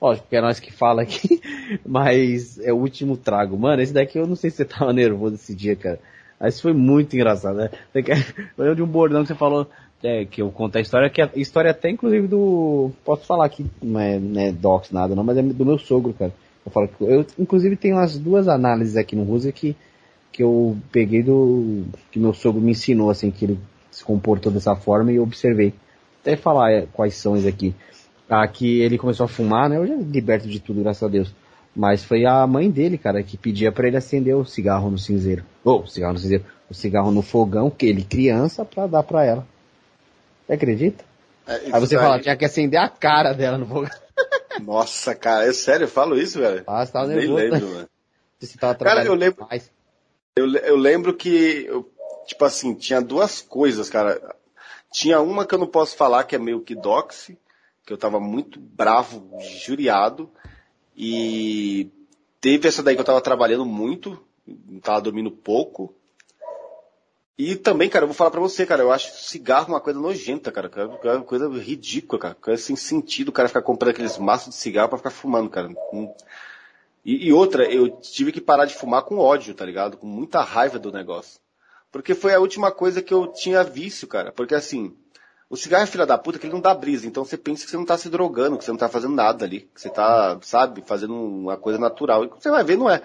[0.00, 1.40] Lógico, porque é nós que fala aqui,
[1.84, 3.56] mas é o último trago.
[3.58, 5.98] Mano, esse daqui eu não sei se você tava nervoso esse dia, cara.
[6.38, 7.70] Mas foi muito engraçado, né?
[7.94, 8.02] Eu
[8.58, 9.66] lembro de um bordão que você falou,
[10.02, 12.90] é, que eu conto a história, que a história até inclusive do.
[13.04, 16.12] Posso falar aqui, não é, não é docs nada não, mas é do meu sogro,
[16.12, 16.32] cara.
[16.64, 19.76] Eu falo que eu, inclusive, tenho umas duas análises aqui no Rusa que,
[20.32, 21.84] que eu peguei do.
[22.10, 23.58] que meu sogro me ensinou, assim, que ele
[23.90, 25.72] se comportou dessa forma e eu observei.
[26.20, 27.74] Até falar é, quais são esses aqui.
[28.28, 29.76] Aqui ele começou a fumar, né?
[29.76, 31.32] Eu já liberto de tudo, graças a Deus.
[31.74, 35.44] Mas foi a mãe dele, cara, que pedia pra ele acender o cigarro no cinzeiro.
[35.62, 36.44] Ou, cigarro no cinzeiro.
[36.70, 39.46] O cigarro no fogão, que ele criança, pra dar pra ela.
[40.46, 41.04] Você acredita?
[41.46, 43.90] É, Aí você isso fala, tinha que acender a cara dela no fogão.
[44.60, 46.64] Nossa, cara, é sério, eu falo isso, velho?
[46.66, 47.50] Ah, você tava Nem nervoso, né?
[47.50, 47.88] lembro, mano.
[48.40, 49.46] Você tava Cara, eu lembro-.
[50.34, 51.88] Eu, eu lembro que, eu,
[52.26, 54.20] tipo assim, tinha duas coisas, cara.
[54.92, 57.38] Tinha uma que eu não posso falar, que é meio que doxy,
[57.86, 59.30] que eu tava muito bravo,
[59.64, 60.28] juriado,
[60.96, 61.88] e
[62.40, 64.20] teve essa daí que eu tava trabalhando muito,
[64.82, 65.94] tava dormindo pouco.
[67.38, 70.50] E também, cara, eu vou falar pra você, cara, eu acho cigarro uma coisa nojenta,
[70.50, 74.48] cara, é uma coisa ridícula, cara, coisa sem sentido o cara ficar comprando aqueles maços
[74.48, 75.70] de cigarro pra ficar fumando, cara.
[77.04, 79.96] E, e outra, eu tive que parar de fumar com ódio, tá ligado?
[79.96, 81.38] Com muita raiva do negócio.
[81.92, 84.32] Porque foi a última coisa que eu tinha vício, cara.
[84.32, 84.96] Porque assim,
[85.48, 87.06] o cigarro é filha da puta que ele não dá brisa.
[87.06, 89.44] Então você pensa que você não tá se drogando, que você não tá fazendo nada
[89.44, 89.60] ali.
[89.74, 92.24] Que você tá, sabe, fazendo uma coisa natural.
[92.24, 93.00] E você vai ver, não é.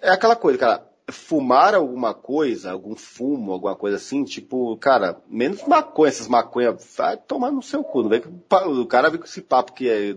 [0.00, 0.90] É aquela coisa, cara.
[1.10, 7.18] Fumar alguma coisa, algum fumo, alguma coisa assim, tipo, cara, menos maconha, essas maconhas, vai
[7.18, 8.02] tomar no seu cu.
[8.02, 10.16] Não vem que o cara vem com esse papo que é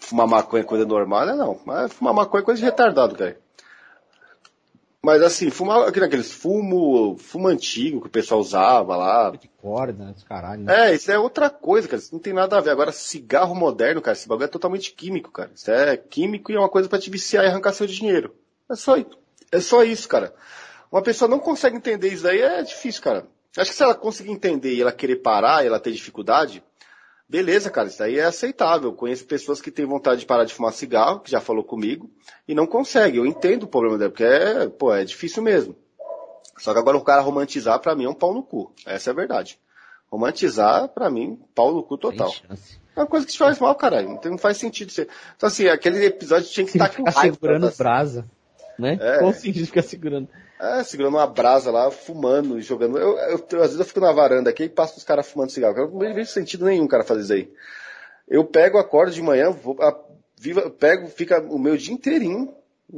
[0.00, 1.34] fumar maconha é coisa normal, né?
[1.34, 3.38] Não, mas fumar maconha é coisa de retardado, cara.
[5.04, 9.30] Mas assim, fumar aquele- aqueles fumo, fumo antigo que o pessoal usava lá.
[9.30, 10.62] De corda, caralho.
[10.62, 10.90] né?
[10.90, 12.00] É, isso é outra coisa, cara.
[12.00, 12.70] Isso não tem nada a ver.
[12.70, 15.50] Agora, cigarro moderno, cara, esse bagulho é totalmente químico, cara.
[15.54, 18.34] Isso é químico e é uma coisa pra te viciar e arrancar seu dinheiro.
[18.70, 20.34] É só, é só isso, cara.
[20.90, 23.26] Uma pessoa não consegue entender isso daí, é difícil, cara.
[23.56, 26.62] Acho que se ela conseguir entender e ela querer parar e ela ter dificuldade,
[27.34, 28.92] beleza, cara, isso daí é aceitável.
[28.92, 32.08] Conheço pessoas que têm vontade de parar de fumar cigarro, que já falou comigo,
[32.46, 33.18] e não consegue.
[33.18, 35.74] Eu entendo o problema dela, porque é, pô, é difícil mesmo.
[36.58, 38.72] Só que agora o cara romantizar, pra mim, é um pau no cu.
[38.86, 39.58] Essa é a verdade.
[40.08, 42.32] Romantizar, pra mim, pau no cu total.
[42.96, 44.10] É uma coisa que te faz mal, caralho.
[44.10, 45.08] Não, tem- não faz sentido ser.
[45.36, 47.34] Então, assim, aquele episódio tinha que estar com raiva.
[47.34, 48.30] segurando brasa,
[48.78, 48.96] né?
[49.00, 49.18] É.
[49.18, 50.28] Qual o sentido de ficar segurando?
[50.60, 52.96] É, segurando uma brasa lá, fumando, jogando.
[52.98, 55.76] Eu, eu- às vezes eu fico na varanda aqui e passo os caras fumando cigarro.
[55.76, 57.52] Eu não vejo sentido nenhum, cara, fazer isso aí.
[58.28, 59.98] Eu pego, acordo de manhã, vou, a,
[60.38, 62.54] viva, pego, fica o meu dia inteirinho.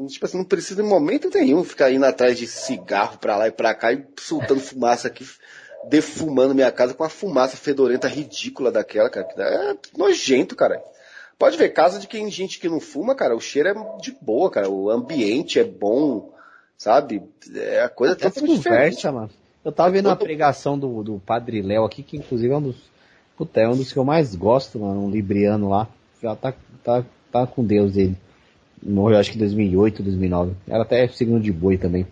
[0.09, 3.53] Tipo assim, não precisa em momento nenhum ficar indo atrás de cigarro pra lá e
[3.53, 5.27] pra cá e soltando fumaça aqui,
[5.89, 9.27] defumando minha casa com uma fumaça fedorenta ridícula daquela, cara.
[9.39, 10.83] É nojento, cara.
[11.39, 14.51] Pode ver, casa de quem gente que não fuma, cara, o cheiro é de boa,
[14.51, 14.69] cara.
[14.69, 16.33] O ambiente é bom,
[16.77, 17.23] sabe?
[17.55, 18.79] É a coisa Até totalmente diferente.
[18.97, 19.31] conversa, mano.
[19.65, 22.63] Eu tava vendo a Todo- pregação do, do Padre Léo aqui, que inclusive é um
[22.63, 22.77] dos.
[23.37, 25.05] Puta, é um dos que eu mais gosto, mano.
[25.07, 25.89] Um libriano lá.
[26.23, 28.17] Já tá, tá, tá com Deus ele.
[28.83, 30.53] Morreu acho que em 2008, 2009.
[30.69, 32.07] Era até signo de boi também.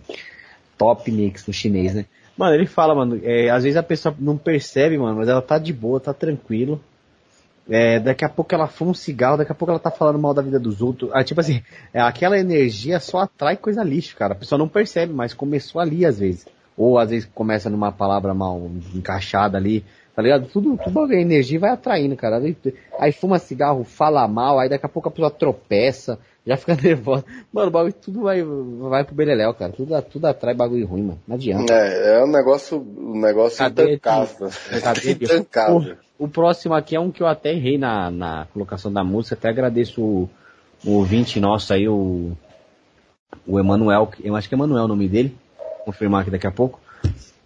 [0.76, 2.04] Top mix no chinês, né?
[2.36, 5.56] Mano, ele fala, mano, é, às vezes a pessoa não percebe, mano, mas ela tá
[5.56, 6.80] de boa, tá tranquilo.
[7.68, 10.34] É, daqui a pouco ela fuma um cigarro, daqui a pouco ela tá falando mal
[10.34, 11.10] da vida dos outros.
[11.14, 11.62] Ah, tipo assim,
[11.92, 14.34] é, aquela energia só atrai coisa lixo, cara.
[14.34, 16.46] A pessoa não percebe, mas começou ali às vezes.
[16.76, 19.84] Ou às vezes começa numa palavra mal encaixada ali,
[20.14, 20.46] tá ligado?
[20.48, 22.38] Tudo, tudo a energia vai atraindo, cara.
[22.38, 22.56] Aí,
[22.98, 27.24] aí fuma cigarro, fala mal, aí daqui a pouco a pessoa tropeça, já fica nervosa.
[27.52, 29.72] Mano, o bagulho tudo vai, vai pro beleléu, cara.
[29.72, 31.20] Tudo, tudo atrai bagulho ruim, mano.
[31.26, 31.72] Não adianta.
[31.72, 34.48] É, é um negócio, um negócio Cadê intancável.
[35.10, 35.96] Intancável.
[36.18, 39.34] O, o próximo aqui é um que eu até errei na, na colocação da música,
[39.34, 40.30] até agradeço o,
[40.84, 42.32] o ouvinte nosso aí, o,
[43.46, 45.36] o Emanuel, eu acho que é Emanuel o nome dele,
[45.84, 46.80] confirmar aqui daqui a pouco,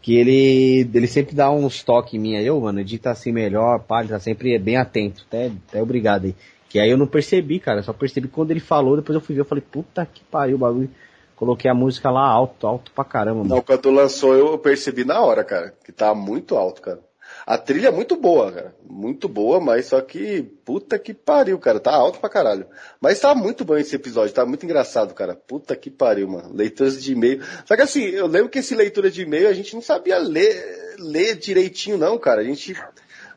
[0.02, 3.80] que ele, ele sempre dá uns toques em mim aí, ô mano, edita assim melhor,
[3.80, 6.34] pá, ele tá sempre bem atento, até, até obrigado aí.
[6.68, 9.40] Que aí eu não percebi, cara, só percebi quando ele falou, depois eu fui ver,
[9.40, 10.90] eu falei, puta que pariu o bagulho.
[11.34, 13.54] Coloquei a música lá alto, alto pra caramba, mano.
[13.54, 17.00] Não, quando lançou eu percebi na hora, cara, que tá muito alto, cara.
[17.46, 18.74] A trilha é muito boa, cara.
[18.84, 21.80] Muito boa, mas só que, puta que pariu, cara.
[21.80, 22.66] Tá alto pra caralho.
[23.00, 25.34] Mas tá muito bom esse episódio, tá muito engraçado, cara.
[25.34, 26.52] Puta que pariu, mano.
[26.52, 27.42] Leituras de e-mail.
[27.64, 30.96] Só que assim, eu lembro que esse leitura de e-mail a gente não sabia ler,
[30.98, 32.40] ler direitinho, não, cara.
[32.40, 32.72] A gente.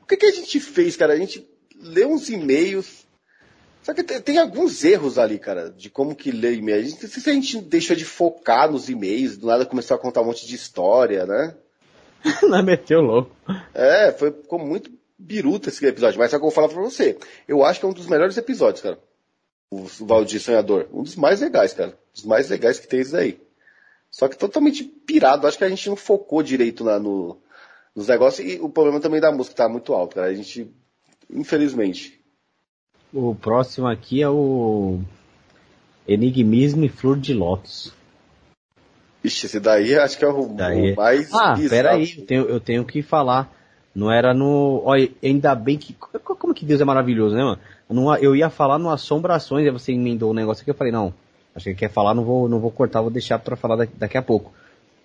[0.02, 1.14] O que, que a gente fez, cara?
[1.14, 1.48] A gente
[1.80, 3.06] leu uns e-mails.
[3.84, 6.88] Só que tem, tem alguns erros ali, cara, de como que lê e-mail.
[6.88, 10.46] Se a gente deixou de focar nos e-mails, do nada começou a contar um monte
[10.46, 11.56] de história, né?
[12.44, 13.32] Não meteu louco.
[13.74, 17.18] É, foi, ficou muito biruta esse episódio, mas só que eu vou falar pra você.
[17.48, 19.00] Eu acho que é um dos melhores episódios, cara.
[19.72, 20.88] O Valdir Sonhador.
[20.94, 21.90] Um dos mais legais, cara.
[21.90, 23.40] Um dos mais legais que tem esse daí.
[24.10, 25.48] Só que totalmente pirado.
[25.48, 27.42] Acho que a gente não focou direito lá no,
[27.96, 28.48] nos negócios.
[28.48, 30.28] E o problema também da música tá muito alto, cara.
[30.28, 30.70] A gente,
[31.30, 32.21] infelizmente.
[33.14, 35.00] O próximo aqui é o
[36.08, 37.94] Enigmismo e Flor de Lótus.
[39.24, 40.94] Ixi, esse daí acho que é o, Daí.
[40.94, 41.70] o mais Ah, bizarro.
[41.70, 43.52] peraí, eu tenho, eu tenho que falar.
[43.94, 44.82] Não era no.
[44.86, 45.94] Olha, ainda bem que.
[45.94, 48.18] co- Como que Deus é maravilhoso, né, mano?
[48.22, 51.14] Eu ia falar no Assombrações, aí você emendou um negócio aqui, eu falei, não,
[51.54, 53.94] acho que ele quer falar, não vou, não vou cortar, vou deixar pra falar daqui,
[53.98, 54.54] daqui a pouco.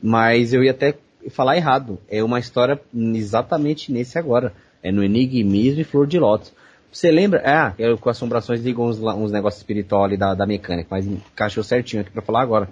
[0.00, 0.94] Mas eu ia até
[1.30, 1.98] falar errado.
[2.08, 4.52] É uma história exatamente nesse agora.
[4.82, 6.52] É no Enigmismo e Flor de Lótus.
[6.92, 7.42] Você lembra?
[7.44, 11.62] Ah, eu com Assombrações ligou uns, uns negócios espirituais ali da, da mecânica, mas encaixou
[11.62, 12.68] certinho aqui pra falar agora.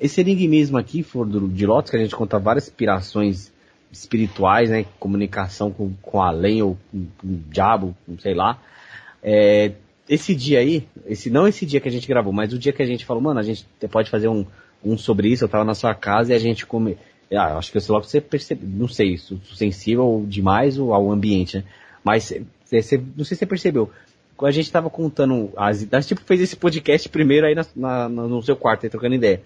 [0.00, 3.52] Esse enigmismo aqui, Flor do- de Lótus, que a gente conta várias inspirações
[3.92, 4.84] espirituais, né?
[4.98, 8.58] Comunicação com, com além ou com, com o diabo, sei lá.
[9.22, 9.72] É,
[10.08, 12.82] esse dia aí, esse, não esse dia que a gente gravou, mas o dia que
[12.82, 14.44] a gente falou, mano, a gente pode fazer um,
[14.84, 16.96] um sobre isso, eu tava na sua casa e a gente come.
[17.32, 21.58] Ah, acho que logo que você percebe, não sei, se se sensível demais ao ambiente,
[21.58, 21.64] né?
[22.04, 22.34] Mas
[22.80, 23.90] você, você- não sei se você percebeu.
[24.40, 28.42] A gente tava contando as ideias, tipo, fez esse podcast primeiro aí na, na- no
[28.42, 29.40] seu quarto, aí trocando ideia.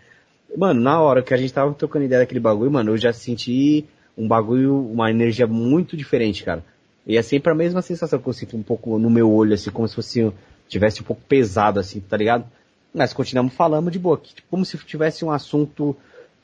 [0.56, 3.84] Mano, na hora que a gente tava trocando ideia daquele bagulho, mano, eu já senti
[4.16, 6.64] um bagulho, uma energia muito diferente, cara.
[7.06, 9.70] E é sempre a mesma sensação que eu sinto um pouco no meu olho, assim,
[9.70, 10.32] como se fosse,
[10.68, 12.46] tivesse um pouco pesado, assim, tá ligado?
[12.94, 15.94] Mas continuamos falando de boa, tipo, como se tivesse um assunto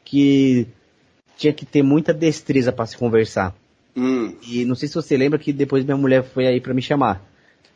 [0.05, 0.67] que
[1.39, 3.55] tinha que ter muita destreza pra se conversar.
[3.97, 6.83] Hum, E não sei se você lembra que depois minha mulher foi aí pra me
[6.83, 7.23] chamar.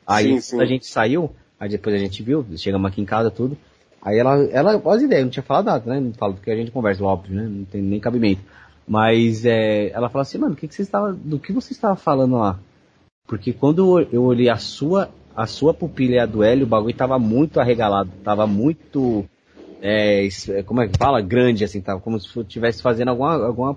[0.06, 0.60] Aí Sim, sim.
[0.60, 3.56] a gente saiu, aí depois a gente viu, chegamos aqui em casa tudo.
[4.02, 6.00] Aí ela, ela, olha as ideias, não tinha falado nada, né?
[6.00, 7.42] Não falo porque a gente conversa, óbvio, né?
[7.48, 8.40] Não tem nem cabimento.
[8.86, 11.96] Mas é, ela falou assim, mano, o que, que você estava, do que você estava
[11.96, 12.58] falando lá?
[13.26, 16.94] Porque quando eu olhei a sua, a sua pupila e a do Hélio, o bagulho
[16.94, 19.24] tava muito arregalado, tava muito,
[19.82, 20.28] é,
[20.64, 21.20] como é que fala?
[21.20, 23.76] Grande, assim, tava como se estivesse fazendo alguma, alguma,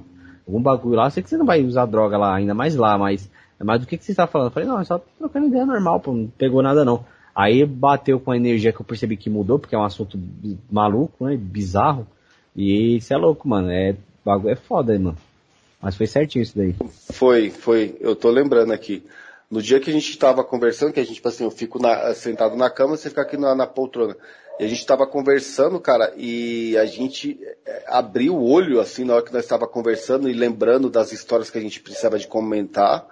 [0.49, 1.05] algum bagulho lá.
[1.05, 3.29] Eu sei que você não vai usar droga lá, ainda mais lá, mas,
[3.59, 4.47] mas do que, que você estava falando?
[4.47, 7.05] Eu falei, não, é só trocando ideia normal, pô, não pegou nada não.
[7.35, 10.19] Aí bateu com a energia que eu percebi que mudou, porque é um assunto
[10.69, 12.05] maluco, né, bizarro.
[12.55, 13.95] E isso é louco, mano, é,
[14.25, 15.17] bagulho é foda, mano.
[15.81, 16.75] Mas foi certinho isso daí.
[17.13, 17.95] Foi, foi.
[18.01, 19.01] Eu tô lembrando aqui.
[19.49, 22.13] No dia que a gente tava conversando, que a gente, tipo assim, eu fico na-
[22.13, 24.15] sentado na cama, você fica aqui na, na poltrona.
[24.59, 29.15] E a gente tava conversando, cara, e a gente é, abriu o olho, assim, na
[29.15, 33.07] hora que nós tava conversando e lembrando das histórias que a gente precisava de comentar.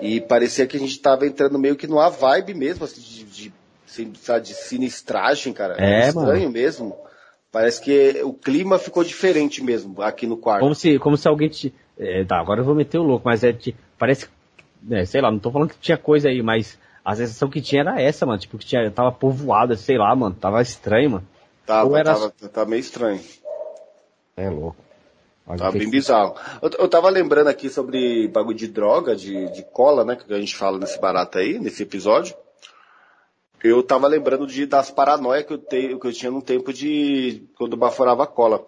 [0.00, 3.52] E parecia que a gente tava entrando meio que numa vibe mesmo, assim, de, de,
[4.20, 5.76] sabe, de sinistragem, cara.
[5.78, 6.96] É, estranho mesmo.
[7.50, 10.60] Parece que o clima ficou diferente mesmo aqui no quarto.
[10.62, 11.74] Como se, como se alguém te.
[11.98, 14.26] é, tá, agora eu vou meter o louco, mas é de, parece.
[14.90, 17.82] É, sei lá, não tô falando que tinha coisa aí, mas a sensação que tinha
[17.82, 18.38] era essa, mano.
[18.38, 20.34] Tipo, que tinha, tava povoada, sei lá, mano.
[20.34, 21.28] Tava estranho, mano.
[21.66, 23.20] Tava, Ou era- tava, tava meio estranho.
[24.36, 24.76] É louco.
[25.46, 26.34] Olha Tá que- bem bizarro.
[26.60, 30.16] Eu, eu tava lembrando aqui sobre bagulho de droga, de, de cola, né?
[30.16, 32.34] Que a gente fala nesse barato aí, nesse episódio.
[33.62, 37.44] Eu tava lembrando de, das paranoias que eu, te, que eu tinha no tempo de.
[37.56, 38.64] quando eu baforava cola.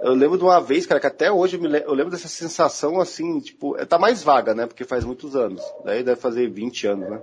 [0.00, 2.28] Eu lembro de uma vez, cara, que até hoje eu, me, le- eu lembro dessa
[2.28, 4.66] sensação assim, tipo, é, tá mais vaga, né?
[4.66, 5.62] Porque faz muitos anos.
[5.84, 7.22] Daí deve fazer 20 anos, né?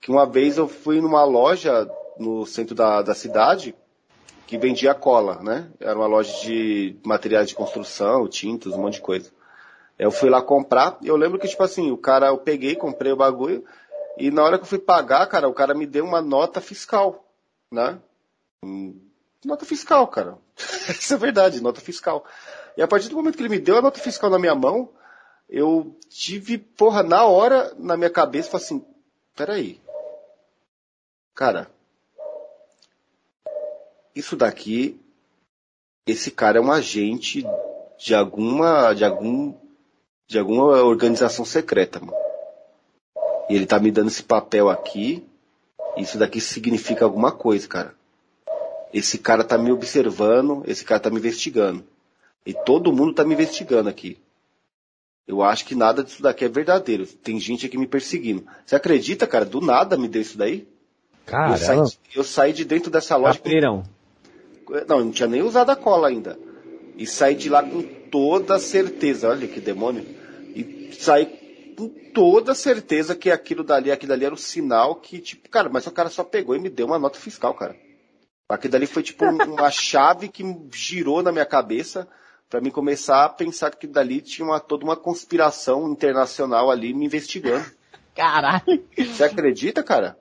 [0.00, 1.88] que uma vez eu fui numa loja
[2.18, 3.72] no centro da, da cidade
[4.48, 5.70] que vendia cola, né?
[5.78, 9.30] Era uma loja de materiais de construção, tintas, um monte de coisa.
[9.96, 13.12] Eu fui lá comprar, e eu lembro que, tipo assim, o cara, eu peguei, comprei
[13.12, 13.64] o bagulho,
[14.18, 17.24] e na hora que eu fui pagar, cara, o cara me deu uma nota fiscal,
[17.70, 17.98] né?
[18.64, 18.98] Hum,
[19.44, 20.36] Nota fiscal, cara.
[20.88, 22.24] Isso é verdade, nota fiscal.
[22.76, 24.88] E a partir do momento que ele me deu a nota fiscal na minha mão,
[25.48, 28.86] eu tive, porra, na hora, na minha cabeça, falei assim,
[29.36, 29.80] peraí.
[31.34, 31.70] Cara,
[34.14, 35.00] isso daqui,
[36.06, 37.44] esse cara é um agente
[37.98, 39.54] de alguma, de algum,
[40.26, 42.16] de alguma organização secreta, mano.
[43.48, 45.26] E ele tá me dando esse papel aqui,
[45.96, 47.94] isso daqui significa alguma coisa, cara.
[48.92, 51.84] Esse cara tá me observando, esse cara tá me investigando.
[52.44, 54.18] E todo mundo tá me investigando aqui.
[55.26, 57.06] Eu acho que nada disso daqui é verdadeiro.
[57.06, 58.44] Tem gente aqui me perseguindo.
[58.66, 59.44] Você acredita, cara?
[59.44, 60.66] Do nada me deu isso daí?
[61.24, 61.78] Cara, Eu saí,
[62.16, 63.38] eu saí de dentro dessa loja.
[63.38, 63.84] com- Capreirão.
[64.88, 66.38] Não, eu não tinha nem usado a cola ainda.
[66.96, 69.28] E saí de lá com toda certeza.
[69.28, 70.04] Olha que demônio.
[70.54, 71.26] E saí
[71.76, 75.86] com toda certeza que aquilo dali, aquilo dali era o sinal que, tipo, cara, mas
[75.86, 77.76] o cara só pegou e me deu uma nota fiscal, cara.
[78.52, 82.06] Aquilo dali foi tipo um- uma chave que girou na minha cabeça
[82.50, 87.06] pra mim começar a pensar que dali tinha uma, toda uma conspiração internacional ali me
[87.06, 87.64] investigando.
[88.14, 88.84] Caralho.
[88.96, 90.18] Você acredita, cara?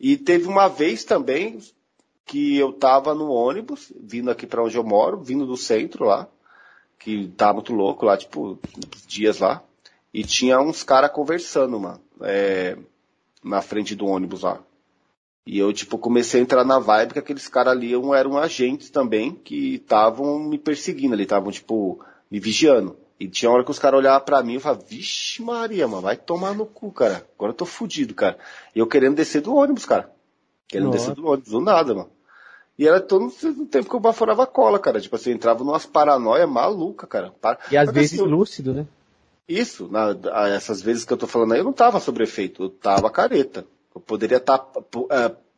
[0.00, 1.58] E teve uma vez também
[2.24, 6.26] que eu tava no ônibus, vindo aqui pra onde eu moro, vindo do centro lá,
[6.98, 8.58] que tá muito louco lá, tipo,
[8.94, 9.62] uns dias lá,
[10.12, 12.76] e tinha uns caras conversando, mano, é,
[13.42, 14.60] na frente do ônibus lá.
[15.50, 18.90] E eu, tipo, comecei a entrar na vibe que aqueles caras ali eram, eram agentes
[18.90, 22.98] também, que estavam me perseguindo ali, estavam, tipo, me vigiando.
[23.18, 26.18] E tinha hora que os caras olhavam pra mim e falavam, vixe Maria, mano, vai
[26.18, 27.26] tomar no cu, cara.
[27.34, 28.36] Agora eu tô fudido, cara.
[28.76, 30.12] E eu querendo descer do ônibus, cara.
[30.68, 30.98] Querendo Nossa.
[30.98, 32.10] descer do ônibus, do nada, mano.
[32.78, 35.00] E era todo o tempo que eu baforava cola, cara.
[35.00, 37.32] Tipo assim, eu entrava numas paranoia maluca, cara.
[37.70, 38.86] E às vezes assim, lúcido, né?
[39.48, 40.14] isso, na,
[40.48, 43.64] essas vezes que eu tô falando aí, eu não tava sobre efeito, eu tava careta.
[43.98, 44.64] Eu poderia estar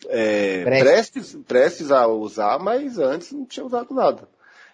[0.08, 0.82] é, Prestes.
[1.10, 4.26] prestes, prestes a usar, mas antes não tinha usado nada.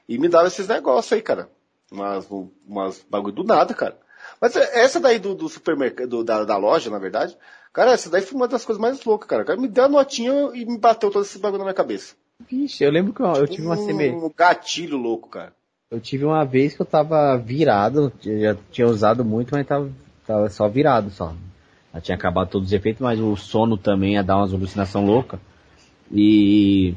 [0.09, 1.49] E me dava esses negócios aí, cara.
[1.91, 2.28] Umas,
[2.67, 3.99] umas bagulho do nada, cara.
[4.41, 7.36] Mas é- essa daí do, do supermercado, do- da, da loja, na verdade,
[7.73, 9.43] cara, essa daí foi uma das coisas mais loucas, cara.
[9.43, 12.15] O cara me deu a notinha e me bateu todo esse bagulho na minha cabeça.
[12.49, 14.25] Vixe, eu lembro que eu, eu tive uma semelhança.
[14.27, 15.53] Um gatilho louco, cara.
[15.91, 19.91] Eu tive uma vez que eu tava virado, já tinha usado muito, mas tava,
[20.27, 21.35] tava só virado só.
[22.00, 25.39] Tinha acabado todos os efeitos, mas o sono também ia dar umas alucinação louca.
[26.12, 26.94] E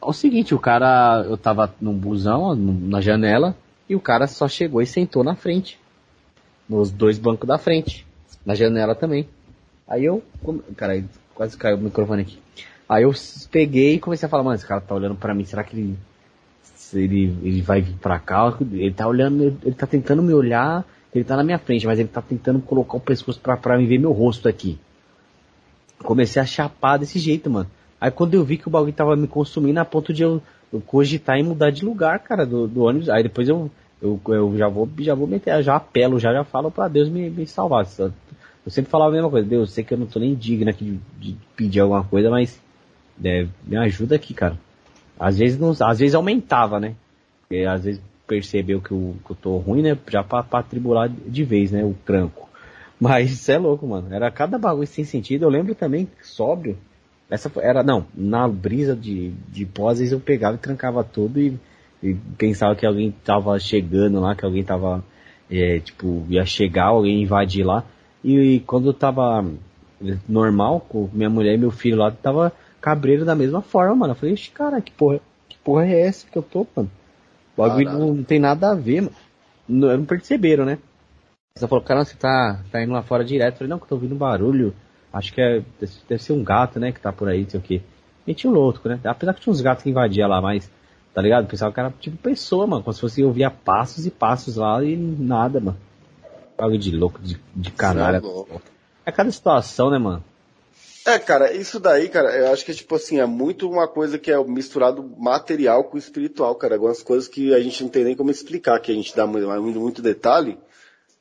[0.00, 3.56] é o seguinte, o cara, eu tava num busão, na janela,
[3.88, 5.78] e o cara só chegou e sentou na frente.
[6.68, 8.06] Nos dois bancos da frente.
[8.44, 9.28] Na janela também.
[9.86, 10.22] Aí eu,
[10.76, 11.02] cara,
[11.34, 12.38] quase caiu o microfone aqui.
[12.88, 13.12] Aí eu
[13.50, 15.98] peguei e comecei a falar, mano, esse cara tá olhando pra mim, será que ele
[16.94, 20.84] ele, ele vai vir pra cá, ele tá olhando, ele tá tentando me olhar,
[21.14, 23.98] ele tá na minha frente, mas ele tá tentando colocar o pescoço pra, pra ver
[23.98, 24.78] meu rosto aqui.
[26.02, 27.68] Comecei a chapar desse jeito, mano.
[28.00, 30.40] Aí quando eu vi que o bagulho tava me consumindo a ponto de eu,
[30.72, 33.70] eu cogitar e mudar de lugar, cara, do, do ônibus, aí depois eu,
[34.00, 37.28] eu, eu já vou, já vou meter, já apelo, já já falo pra Deus me,
[37.28, 37.86] me salvar.
[37.98, 40.70] Eu sempre falava a mesma coisa, Deus, eu sei que eu não tô nem digno
[40.70, 42.60] aqui de, de pedir alguma coisa, mas
[43.24, 44.58] é, me ajuda aqui, cara.
[45.18, 46.94] Às vezes não, às vezes aumentava, né?
[47.40, 49.98] Porque às vezes percebeu que, eu que eu tô ruim, né?
[50.08, 51.82] Já pra, pra tribular de vez, né?
[51.82, 52.48] O tranco.
[53.00, 54.12] Mas isso é louco, mano.
[54.12, 55.44] Era cada bagulho sem sentido.
[55.44, 56.76] Eu lembro também, sóbrio.
[57.30, 61.38] Essa era, não, na brisa de, de pós, às vezes eu pegava e trancava tudo
[61.40, 61.58] e,
[62.02, 65.04] e pensava que alguém tava chegando lá, que alguém tava,
[65.50, 67.84] é, tipo, ia chegar, alguém invadir lá.
[68.24, 69.44] E, e quando eu tava
[70.28, 74.12] normal, com minha mulher e meu filho lá, tava cabreiro da mesma forma, mano.
[74.12, 76.90] Eu falei, "Ixi, cara, que porra, que porra é essa que eu tô, mano?
[77.58, 79.16] O bagulho não, não tem nada a ver, mano.
[79.68, 80.78] Não, não perceberam, né?
[81.54, 83.54] Você falou, cara, você tá, tá indo lá fora direto.
[83.54, 84.72] Eu falei, não, que eu tô ouvindo barulho.
[85.12, 85.62] Acho que é,
[86.08, 87.82] deve ser um gato, né, que tá por aí, não sei o quê.
[88.44, 89.00] O louco, né?
[89.04, 90.70] Apesar que tinha uns gatos que invadiam lá, mas,
[91.14, 91.46] tá ligado?
[91.46, 92.82] Pensava que era tipo pessoa, mano.
[92.82, 95.78] Como se fosse ouvia passos e passos lá e nada, mano.
[96.56, 98.18] Bagulho de louco, de, de canalha.
[98.18, 98.60] É louco.
[99.06, 100.22] É cada situação, né, mano?
[101.08, 104.30] É, cara, isso daí, cara, eu acho que, tipo assim, é muito uma coisa que
[104.30, 106.74] é misturado material com espiritual, cara.
[106.74, 109.80] Algumas coisas que a gente não tem nem como explicar, que a gente dá muito,
[109.80, 110.58] muito detalhe,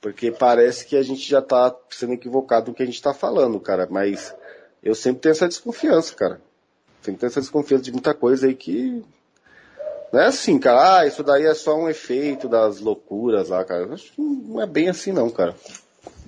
[0.01, 3.61] porque parece que a gente já tá sendo equivocado no que a gente tá falando,
[3.61, 3.87] cara.
[3.89, 4.35] Mas
[4.83, 6.41] eu sempre tenho essa desconfiança, cara.
[7.01, 9.01] Sempre tenho essa desconfiança de muita coisa aí que.
[10.11, 13.83] Não é assim, cara, ah, isso daí é só um efeito das loucuras lá, cara.
[13.83, 15.55] Eu acho que não é bem assim, não, cara.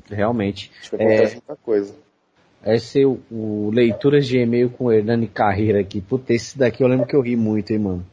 [0.10, 0.72] Realmente.
[0.80, 1.94] Acho que É, acontece muita coisa.
[2.66, 6.02] Esse é o, o Leituras de E-mail com o Hernani Carreira aqui.
[6.02, 8.06] Puta, esse daqui eu lembro que eu ri muito, hein, mano.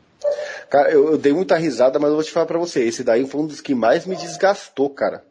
[0.70, 3.26] Cara, eu, eu dei muita risada, mas eu vou te falar pra você, esse daí
[3.26, 5.22] foi um dos que mais me desgastou, cara.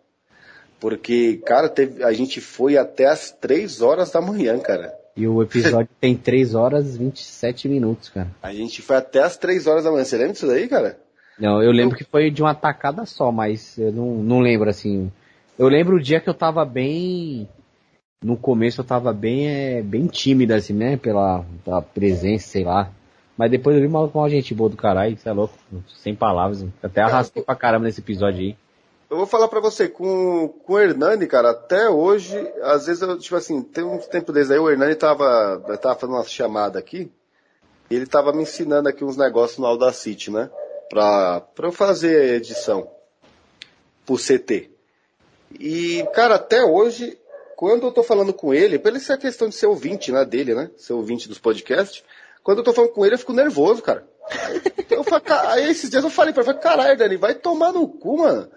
[0.80, 4.94] Porque, cara, teve, a gente foi até as 3 horas da manhã, cara.
[5.16, 8.30] E o episódio tem 3 horas e 27 minutos, cara.
[8.44, 10.04] A gente foi até as 3 horas da manhã.
[10.04, 10.98] Você lembra disso daí, cara?
[11.40, 15.12] Não, eu lembro que foi de uma tacada só, mas eu não, não lembro assim.
[15.58, 17.48] Eu lembro o dia que eu tava bem.
[18.24, 20.98] No começo eu tava bem, é, bem tímida, assim, né?
[20.98, 22.92] Pela, pela presença, sei lá.
[23.38, 25.54] Mas depois eu vi uma, uma gente boa do caralho, você é louco.
[25.88, 26.66] Sem palavras.
[26.82, 28.58] Até arrastei pra caramba nesse episódio aí.
[29.10, 33.18] Eu vou falar pra você, com, com o Hernani, cara, até hoje, às vezes eu,
[33.20, 37.12] tipo assim, tem um tempo desde aí, o Hernani tava, tava fazendo uma chamada aqui,
[37.90, 40.50] e ele tava me ensinando aqui uns negócios no Audacity, né?
[40.90, 42.90] Pra, pra eu fazer edição.
[44.06, 44.72] Pro CT.
[45.60, 47.18] E, cara, até hoje,
[47.56, 50.70] quando eu tô falando com ele, pela essa questão de ser ouvinte, né, dele, né?
[50.78, 52.04] Ser ouvinte dos podcasts,
[52.44, 54.08] quando eu tô falando com ele, eu fico nervoso, cara.
[54.30, 57.88] Aí, eu falo, aí esses dias eu falei pra ele, caralho, Dani, vai tomar no
[57.88, 58.50] cu, mano.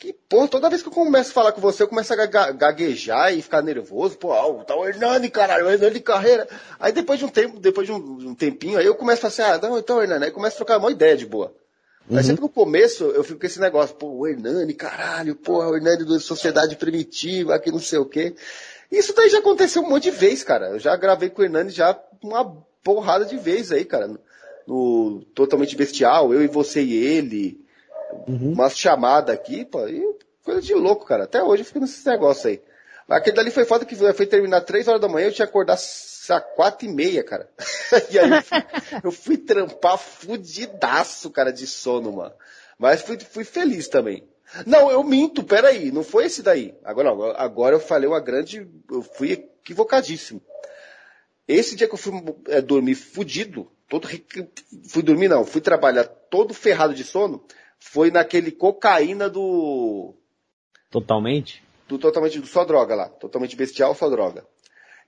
[0.00, 3.34] Que porra, toda vez que eu começo a falar com você, eu começo a gaguejar
[3.34, 4.16] e ficar nervoso.
[4.16, 6.48] Pô, ah, tá o Hernani, caralho, o Hernani Carreira.
[6.78, 9.52] Aí depois de um tempo, depois de um, um tempinho, aí eu começo a falar
[9.52, 11.54] assim, ah, não, então Hernani, aí começo a trocar uma ideia de boa.
[12.10, 15.76] Aí sempre no começo eu fico com esse negócio, pô, o Hernani, caralho, porra, o
[15.76, 18.34] Hernani da Sociedade Primitiva, que não sei o quê.
[18.90, 20.70] Isso daí já aconteceu um monte de vez, cara.
[20.70, 22.44] Eu já gravei com o Hernani já uma
[22.82, 24.10] porrada de vezes aí, cara.
[24.66, 27.60] No, Totalmente Bestial, eu e você e ele
[28.26, 30.02] umas chamadas aqui, pô, e
[30.42, 31.24] coisa de louco, cara.
[31.24, 32.60] Até hoje eu fico nesses negócios aí.
[33.10, 35.74] Aquele dali foi foda que foi terminar três horas da manhã, eu tinha que acordar
[35.74, 37.50] às quatro e meia, cara.
[38.10, 38.64] e aí eu fui,
[39.04, 42.34] eu fui trampar fudidaço, cara, de sono, mano.
[42.78, 44.22] Mas fui, fui feliz também.
[44.64, 46.74] Não, eu minto, peraí, não foi esse daí.
[46.84, 50.40] Agora não, agora eu falei uma grande, eu fui equivocadíssimo.
[51.48, 52.12] Esse dia que eu fui
[52.46, 54.08] é, dormir fudido, todo,
[54.88, 57.44] fui dormir não, fui trabalhar todo ferrado de sono,
[57.78, 60.14] foi naquele cocaína do,
[60.90, 61.62] Totalmente?
[61.90, 64.46] Do totalmente do só droga lá, totalmente bestial só droga.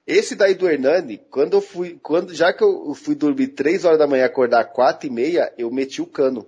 [0.05, 3.99] Esse daí do Hernani, quando eu fui, quando já que eu fui dormir três horas
[3.99, 6.45] da manhã, acordar quatro e meia, eu meti o cano.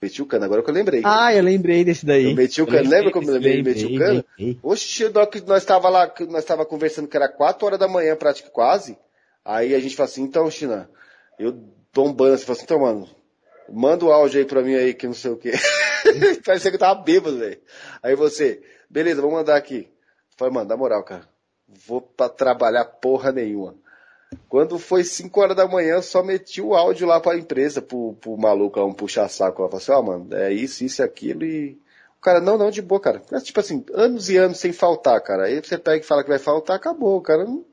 [0.00, 1.02] Meti o cano, agora que eu lembrei.
[1.04, 2.24] Ah, eu lembrei desse daí.
[2.24, 2.88] Eu meti o cano.
[2.88, 4.24] Lembra como eu lembrei, meti o cano?
[4.38, 4.58] lembrei.
[4.62, 8.54] Oxe, que nós estava lá, nós estava conversando que era 4 horas da manhã, praticamente
[8.54, 8.98] quase.
[9.44, 10.88] Aí a gente fala assim, então, China,
[11.38, 13.08] eu tombando assim, fala assim, então, mano,
[13.68, 15.52] manda o áudio aí pra mim aí, que não sei o quê.
[16.44, 17.60] Parecia que eu tava bêbado, velho.
[18.02, 19.88] Aí você, beleza, vou mandar aqui.
[20.36, 21.26] Falei, mano, na moral, cara,
[21.66, 23.74] vou pra trabalhar porra nenhuma.
[24.48, 28.36] Quando foi 5 horas da manhã, só meti o áudio lá pra empresa, pro, pro
[28.36, 29.68] maluco lá, um puxa-saco lá.
[29.68, 31.78] Falei assim, ó, mano, é isso, isso e aquilo e...
[32.18, 33.20] O cara, não, não, de boa, cara.
[33.30, 35.46] Mas, tipo assim, anos e anos sem faltar, cara.
[35.46, 37.16] Aí você pega e fala que vai faltar, acabou.
[37.16, 37.64] O cara não...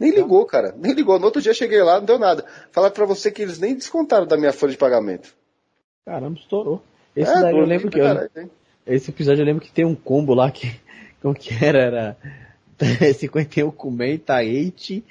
[0.00, 0.74] nem ligou, cara.
[0.76, 1.18] Nem ligou.
[1.18, 2.44] No outro dia eu cheguei lá, não deu nada.
[2.72, 5.34] Falar pra você que eles nem descontaram da minha folha de pagamento.
[6.06, 6.82] Caramba, estourou.
[7.14, 8.50] Esse É, daí eu lembro que eu?
[8.88, 10.72] Esse episódio eu lembro que tem um combo lá que
[11.20, 12.16] como que era?
[12.78, 15.04] Era 51 comenta, eight,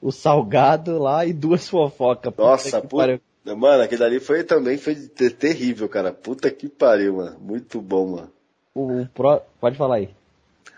[0.00, 2.32] o salgado lá e duas fofocas.
[2.36, 3.20] Nossa, puta.
[3.44, 6.12] Mano, aquele ali foi também foi te- terrível, cara.
[6.12, 7.38] Puta que pariu, mano.
[7.40, 8.30] Muito bom, mano.
[8.74, 10.10] O, o pro- Pode falar aí.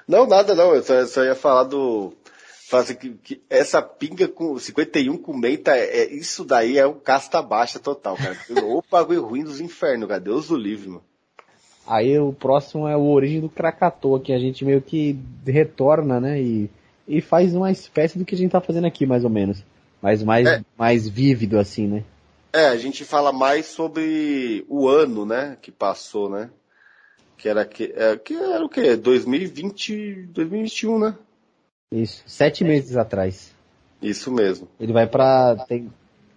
[0.07, 0.75] Não, nada não.
[0.75, 2.13] Eu só, só ia falar do.
[2.73, 7.41] assim, que, que essa pinga com 51 com menta, é, isso daí é um casta
[7.43, 8.37] baixa total, cara.
[8.65, 10.21] O bagulho ruim dos infernos, cara.
[10.21, 11.05] Deus do livre, mano.
[11.87, 16.41] Aí o próximo é o Origem do Krakatoa, que a gente meio que retorna, né?
[16.41, 16.71] E,
[17.07, 19.63] e faz uma espécie do que a gente tá fazendo aqui, mais ou menos.
[20.03, 20.63] Mas mais, É.
[20.77, 22.05] mais vívido, assim, né?
[22.53, 26.51] É, a gente fala mais sobre o ano, né, que passou, né?
[27.37, 28.97] Que era que, é, que era o quê?
[28.97, 31.15] 2020, 2021, né?
[31.93, 32.23] Isso.
[32.27, 33.55] Sete meses atrás.
[34.01, 34.69] Isso mesmo.
[34.81, 35.57] Ele vai pra.
[35.69, 35.93] Tem,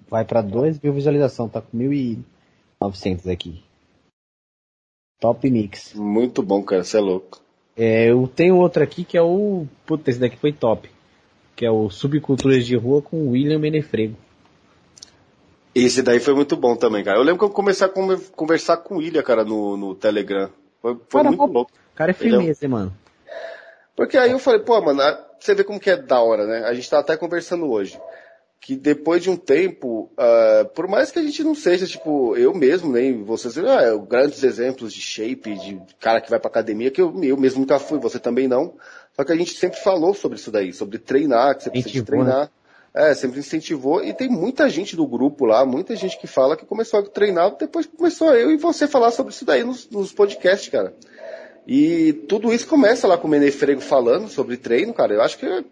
[0.10, 3.64] vai pra 2 mil visualizações, tá com 1.900 aqui.
[5.20, 5.94] Top Mix.
[5.94, 7.40] Muito bom, cara, você é louco.
[7.76, 9.66] É, eu tenho outro aqui que é o.
[9.86, 10.90] Puta, esse daqui foi top.
[11.56, 14.16] Que é o Subculturas de Rua com William Menefrego.
[15.74, 17.18] Esse daí foi muito bom também, cara.
[17.18, 17.90] Eu lembro que eu comecei a
[18.36, 20.50] conversar com o Ilha, cara, no, no Telegram.
[20.82, 21.72] Foi, foi Cara, muito mó- louco.
[21.94, 22.94] O cara é é firmeza, mano.
[23.96, 25.02] Porque aí eu falei, pô, mano,
[25.40, 26.64] você vê como que é da hora, né?
[26.66, 28.00] A gente tá até conversando hoje.
[28.62, 32.54] Que depois de um tempo, ah, por mais que a gente não seja, tipo, eu
[32.54, 36.92] mesmo, nem vocês, ah, é, grandes exemplos de shape, de cara que vai pra academia,
[36.92, 38.76] que eu, eu mesmo nunca fui, você também não.
[39.16, 41.98] Só que a gente sempre falou sobre isso daí, sobre treinar, que você precisa de
[42.00, 42.52] Incentivou, treinar.
[42.94, 44.04] É, sempre incentivou.
[44.04, 47.56] E tem muita gente do grupo lá, muita gente que fala que começou a treinar,
[47.58, 50.94] depois começou eu e você falar sobre isso daí nos, nos podcasts, cara.
[51.68, 55.14] E tudo isso começa lá com o Menefrego falando sobre treino, cara.
[55.14, 55.66] Eu acho que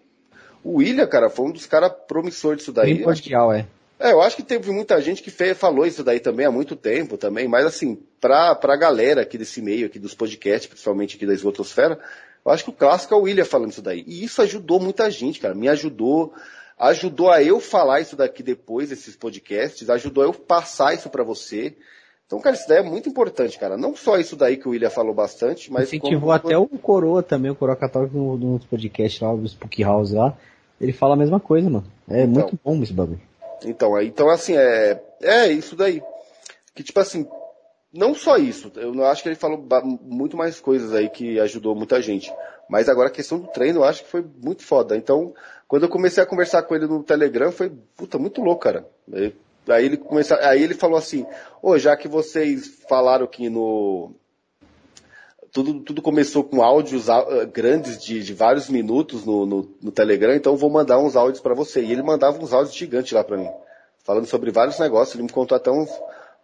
[0.69, 2.95] o William, cara, foi um dos caras promissores disso daí.
[2.95, 3.65] Primordial, é.
[3.99, 6.75] É, eu acho que teve muita gente que fez, falou isso daí também há muito
[6.75, 11.25] tempo também, mas assim, pra, pra galera aqui desse meio, aqui dos podcasts, principalmente aqui
[11.25, 11.97] da Esgotosfera,
[12.45, 14.03] eu acho que o clássico é o William falando isso daí.
[14.05, 15.55] E isso ajudou muita gente, cara.
[15.55, 16.31] Me ajudou,
[16.79, 21.23] ajudou a eu falar isso daqui depois, esses podcasts, ajudou a eu passar isso pra
[21.23, 21.75] você.
[22.27, 23.77] Então, cara, isso daí é muito importante, cara.
[23.77, 25.87] Não só isso daí que o William falou bastante, mas.
[25.87, 29.81] Incentivou como- até o Coroa também, o Coroa Católico no, no podcast lá, do Spook
[29.83, 30.37] House lá.
[30.79, 31.85] Ele fala a mesma coisa, mano.
[32.09, 32.33] É Então.
[32.33, 33.21] muito bom esse bagulho.
[33.65, 36.01] Então, então assim, é, é isso daí.
[36.75, 37.27] Que tipo assim,
[37.91, 39.63] não só isso, eu não acho que ele falou
[40.03, 42.31] muito mais coisas aí que ajudou muita gente.
[42.69, 44.95] Mas agora a questão do treino eu acho que foi muito foda.
[44.95, 45.33] Então,
[45.67, 48.85] quando eu comecei a conversar com ele no Telegram, foi, puta, muito louco, cara.
[49.11, 49.33] Aí-
[49.69, 51.25] Aí ele começou, aí ele falou assim,
[51.61, 54.11] ô, já que vocês falaram que no,
[55.63, 60.33] tudo, tudo começou com áudios ah, grandes de, de vários minutos no, no, no Telegram,
[60.35, 61.81] então eu vou mandar uns áudios pra você.
[61.83, 63.49] E ele mandava uns áudios gigantes lá pra mim,
[64.03, 65.15] falando sobre vários negócios.
[65.15, 65.89] Ele me contou até uns,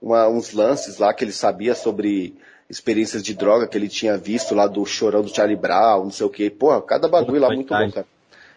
[0.02, 2.36] uma- uns lances lá que ele sabia sobre
[2.70, 6.26] experiências de droga que ele tinha visto lá do chorão do Charlie Brown, não sei
[6.26, 6.50] o que.
[6.50, 8.06] Porra, cada bagulho lá muito bom, cara.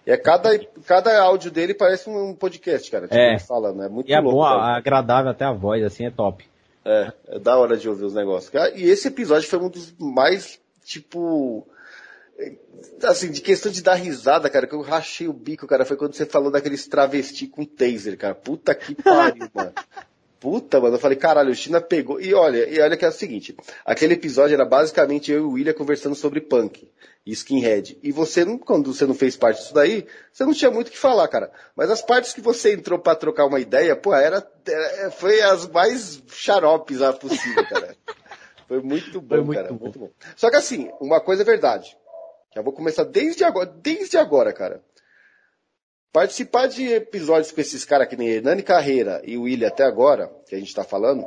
[0.06, 3.08] E é cada, cada áudio dele parece um podcast, cara.
[3.08, 3.38] Tipo, É.
[3.40, 4.38] falando, é muito E é louco.
[4.38, 4.76] bom, cara.
[4.76, 6.44] agradável até a voz, assim, é top.
[6.86, 8.52] É, é da hora de ouvir os negócios.
[8.76, 11.66] E esse episódio foi um dos mais, tipo.
[13.02, 16.14] Assim, de questão de dar risada, cara, que eu rachei o bico, cara, foi quando
[16.14, 18.34] você falou daqueles travesti com taser, cara.
[18.36, 19.72] Puta que pariu, mano.
[20.38, 22.20] Puta, mano, eu falei, caralho, o China pegou.
[22.20, 25.50] E olha, e olha que é o seguinte, aquele episódio era basicamente eu e o
[25.52, 26.88] William conversando sobre punk
[27.26, 27.98] e skinhead.
[28.02, 30.90] E você, não, quando você não fez parte disso daí, você não tinha muito o
[30.92, 31.50] que falar, cara.
[31.74, 35.66] Mas as partes que você entrou pra trocar uma ideia, pô, era, era- foi as
[35.66, 37.96] mais xaropes lá possível, cara.
[38.68, 39.78] Foi muito bom, Foi muito cara, bom.
[39.84, 40.10] muito bom.
[40.34, 41.96] Só que assim, uma coisa é verdade.
[42.52, 44.82] Já vou começar desde agora, desde agora, cara.
[46.12, 50.32] Participar de episódios com esses caras que nem Hernani Carreira e o William até agora,
[50.48, 51.24] que a gente tá falando,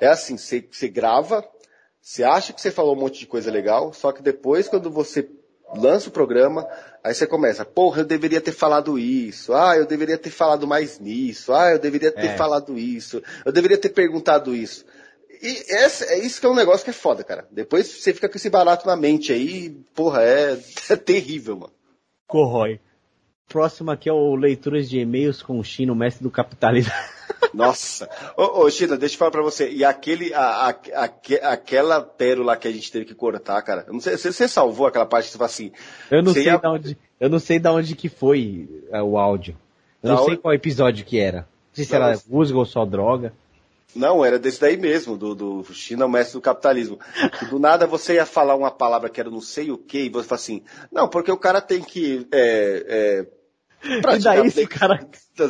[0.00, 1.42] é assim, você grava,
[2.06, 5.28] você acha que você falou um monte de coisa legal, só que depois quando você
[5.74, 6.64] lança o programa,
[7.02, 11.00] aí você começa, porra, eu deveria ter falado isso, ah, eu deveria ter falado mais
[11.00, 12.36] nisso, ah, eu deveria ter É.
[12.36, 14.84] falado isso, eu deveria ter perguntado isso.
[15.42, 17.48] E essa, é isso que é um negócio que é foda, cara.
[17.50, 20.56] Depois você fica com esse barato na mente aí, porra, é,
[20.88, 21.72] é terrível, mano.
[22.28, 22.78] Corrói.
[23.48, 26.92] Próximo aqui é o Leituras de E-mails com o Chino, mestre do capitalismo.
[27.54, 28.08] Nossa.
[28.36, 29.70] Ô, ô China, deixa eu falar pra você.
[29.70, 30.68] E aquele, a, a,
[31.04, 33.84] aque- aquela pérola que a gente teve que cortar, cara.
[33.86, 35.72] Eu não sei, você, você salvou aquela parte que você fala assim.
[36.10, 39.18] Eu não sei ia- da onde, eu não sei da onde que foi é, o
[39.18, 39.56] áudio.
[40.02, 41.38] Eu não Da sei onde- qual episódio que era.
[41.38, 43.32] Não sei se Não, era mas- música ou só droga.
[43.94, 46.98] Não, era desse daí mesmo, do, do China, o mestre do capitalismo.
[47.48, 50.28] Do nada você ia falar uma palavra que era não sei o que, e você
[50.28, 52.26] fala assim, não, porque o cara tem que.
[52.30, 52.84] É,
[53.22, 53.26] é,
[53.86, 55.06] E daí se tem o cara...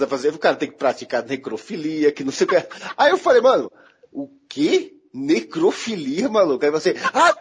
[0.09, 2.67] fazer, o cara tem que praticar necrofilia, que não sei o que.
[2.97, 3.71] Aí eu falei, mano,
[4.13, 4.93] o quê?
[5.15, 6.63] Necrofilia, maluco?
[6.65, 7.35] Aí você, ah,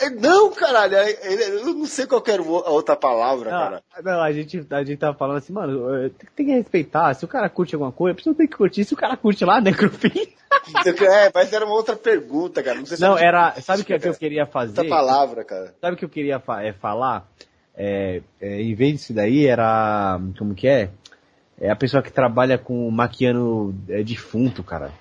[0.00, 3.82] é, não, caralho, é- é- eu não sei qual que era a outra palavra, cara.
[4.02, 7.12] Não, não, a gente, a gente tava falando assim, mano, eh, tem, que respeitar.
[7.14, 8.84] Se o cara curte alguma coisa, a pessoa tem que curtir.
[8.84, 10.28] Se o cara curte lá, necrofilia.
[10.86, 12.78] É, mas era uma outra pergunta, cara.
[12.78, 13.54] Não sei se Não, era.
[13.60, 14.80] Sabe o que, que eu queria fazer?
[14.80, 15.74] Outra palavra, cara.
[15.80, 17.28] Sabe o que eu queria fa- é, falar?
[17.80, 20.18] É, é, em vez disso daí, era.
[20.36, 20.90] Como que é?
[21.60, 24.92] É a pessoa que trabalha com maquiando é, defunto, cara.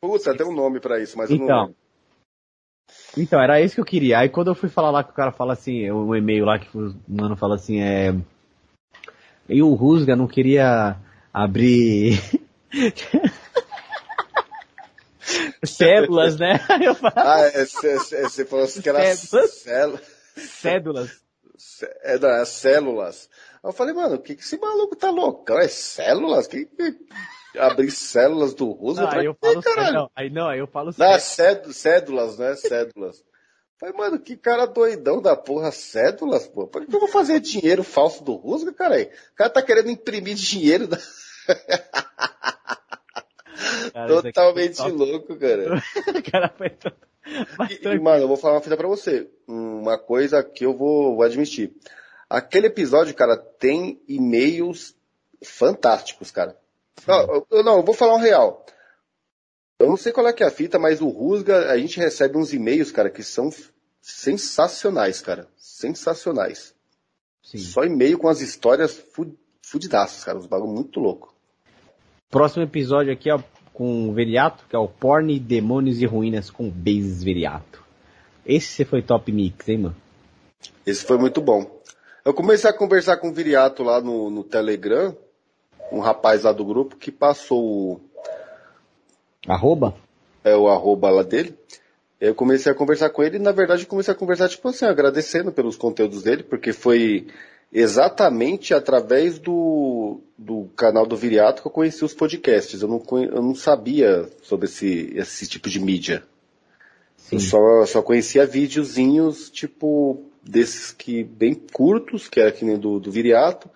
[0.00, 1.60] Putz, tem um nome pra isso, mas eu não Então.
[1.66, 1.76] lembro.
[3.18, 4.18] Então, era isso que eu queria.
[4.20, 6.68] Aí quando eu fui falar lá que o cara fala assim, o e-mail lá que
[6.76, 8.14] o mano fala assim, é.
[9.48, 10.96] E o Rusga não queria
[11.32, 12.20] abrir.
[15.64, 16.58] Células, né?
[17.00, 20.00] Falo, Ah, é, cê- cê- você falou assim que era células.
[20.36, 21.25] cédulas.
[22.02, 23.28] É, é células.
[23.62, 25.58] Aí eu falei, mano, o que, que esse maluco tá loucão?
[25.58, 26.46] É células?
[26.46, 26.96] Que, que...
[27.58, 31.06] Abrir células do Russo Não, aí eu falo não, aí não, aí eu falo Não,
[31.06, 31.76] é cédulas.
[31.76, 32.54] céd- cédulas, né?
[32.54, 33.24] Cédulas.
[33.78, 36.66] Falei, mano, que cara doidão da porra, cédulas, pô.
[36.66, 39.02] Por que eu vou fazer dinheiro falso do Rusga, cara?
[39.02, 40.98] O cara tá querendo imprimir dinheiro da...
[43.92, 44.90] Cara, totalmente top.
[44.92, 45.82] louco, cara.
[46.18, 46.96] O cara foi todo-
[47.94, 49.28] E, mano, eu vou falar uma fita pra você.
[49.48, 51.72] Uma coisa que eu vou, vou admitir.
[52.30, 54.94] Aquele episódio, cara, tem e-mails
[55.42, 56.56] fantásticos, cara.
[57.06, 58.64] Não, eu, não, eu vou falar um real.
[59.78, 62.38] Eu não sei qual é que é a fita, mas o Rusga, a gente recebe
[62.38, 63.50] uns e-mails, cara, que são
[64.00, 65.48] sensacionais, cara.
[65.56, 66.74] Sensacionais.
[67.42, 67.58] Sim.
[67.58, 70.38] Só e-mail com as histórias fu- fudidaças, cara.
[70.38, 71.34] Uns bagulho muito louco.
[72.30, 73.38] Próximo episódio aqui, ó,
[73.76, 77.84] com o Veriato, que é o Porn, Demônios e Ruínas com Bases Veriato.
[78.44, 79.96] Esse foi top mix, hein, mano?
[80.86, 81.70] Esse foi muito bom.
[82.24, 85.14] Eu comecei a conversar com o Viriato lá no, no Telegram,
[85.92, 88.00] um rapaz lá do grupo que passou o,
[89.46, 89.94] Arroba?
[90.42, 91.56] é, o arroba lá dele.
[92.20, 94.86] Eu comecei a conversar com ele e, na verdade, eu comecei a conversar, tipo assim,
[94.86, 97.26] agradecendo pelos conteúdos dele, porque foi
[97.72, 102.80] exatamente através do, do canal do Viriato que eu conheci os podcasts.
[102.80, 106.22] Eu não, eu não sabia sobre esse, esse tipo de mídia.
[107.30, 113.00] Eu só, só conhecia videozinhos, tipo, desses que, bem curtos, que era que nem do,
[113.00, 113.68] do Viriato.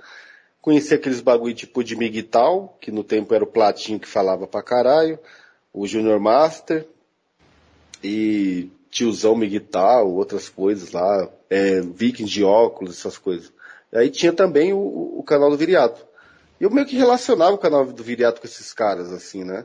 [0.60, 4.62] Conhecia aqueles bagulho tipo de Miguel, que no tempo era o Platinho que falava pra
[4.62, 5.18] caralho.
[5.72, 6.86] O Junior Master.
[8.04, 11.28] E tiozão Miguel, outras coisas lá.
[11.48, 13.52] É, Viking de óculos, essas coisas.
[13.92, 14.78] Aí tinha também o,
[15.18, 16.06] o canal do Viriato.
[16.60, 19.64] E eu meio que relacionava o canal do Viriato com esses caras, assim, né?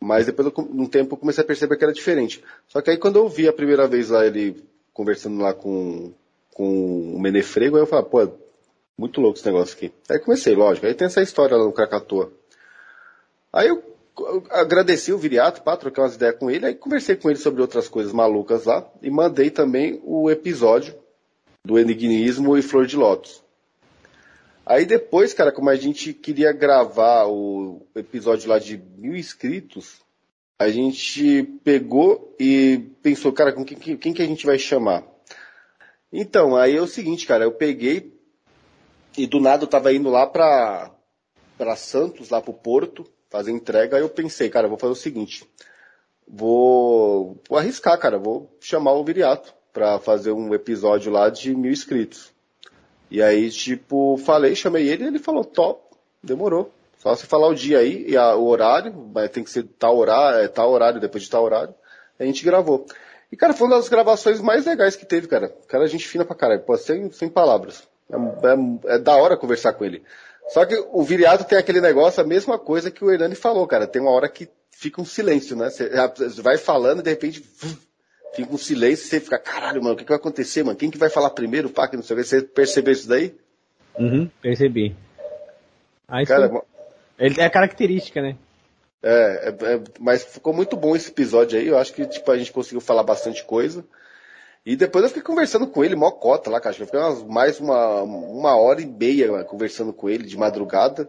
[0.00, 2.44] Mas depois, eu, com um tempo, eu comecei a perceber que era diferente.
[2.68, 4.62] Só que aí, quando eu vi a primeira vez lá ele
[4.92, 6.12] conversando lá com,
[6.52, 8.28] com o Menefrego, aí eu falei, pô,
[8.96, 9.92] muito louco esse negócio aqui.
[10.08, 10.86] Aí comecei, lógico.
[10.86, 12.30] Aí tem essa história lá no Krakatoa.
[13.52, 13.82] Aí eu,
[14.18, 17.62] eu agradeci o Viriato, pá, troquei umas ideias com ele, aí conversei com ele sobre
[17.62, 20.94] outras coisas malucas lá, e mandei também o episódio
[21.64, 23.42] do Enigmismo e Flor de Lótus.
[24.66, 30.00] Aí depois, cara, como a gente queria gravar o episódio lá de mil inscritos,
[30.58, 35.04] a gente pegou e pensou, cara, com quem, quem que a gente vai chamar?
[36.12, 38.12] Então, aí é o seguinte, cara, eu peguei
[39.16, 40.90] e do nada eu tava indo lá pra,
[41.56, 44.96] pra Santos, lá pro Porto, fazer entrega, aí eu pensei, cara, eu vou fazer o
[44.96, 45.48] seguinte,
[46.26, 51.70] vou, vou arriscar, cara, vou chamar o Viriato pra fazer um episódio lá de mil
[51.70, 52.34] inscritos.
[53.10, 55.80] E aí, tipo, falei, chamei ele ele falou, top,
[56.22, 56.70] demorou.
[56.98, 59.96] Só você falar o dia aí e a- o horário, mas tem que ser tal
[59.96, 61.74] horário, é, tal horário, depois de tal horário.
[62.18, 62.84] A gente gravou.
[63.30, 65.54] E, cara, foi uma das gravações mais legais que teve, cara.
[65.68, 67.82] Cara, a gente fina pra caralho, pô, sem, sem palavras.
[68.10, 70.02] É, é- é da hora conversar com ele.
[70.48, 73.86] Só que o Viriato tem aquele negócio, a mesma coisa que o Hernani falou, cara.
[73.86, 75.70] Tem uma hora que fica um silêncio, né?
[75.70, 75.88] Você
[76.42, 77.44] vai falando e de repente
[78.36, 80.76] fica um silêncio e você fica, caralho, mano, o que, que vai acontecer, mano?
[80.76, 82.26] Quem que vai falar primeiro, pá, que não sei o que.
[82.26, 83.34] Você percebeu isso daí?
[83.98, 84.94] Uhum, percebi.
[86.06, 86.60] Aí Cara, sim.
[87.18, 88.36] ele é característica, né?
[89.02, 89.08] É,
[89.48, 91.66] é, é, mas ficou muito bom esse episódio aí.
[91.66, 93.84] Eu acho que tipo, a gente conseguiu falar bastante coisa.
[94.64, 96.74] E depois eu fiquei conversando com ele, mó cota lá, cara.
[96.78, 101.08] Eu fiquei umas, mais uma, uma hora e meia mano, conversando com ele de madrugada.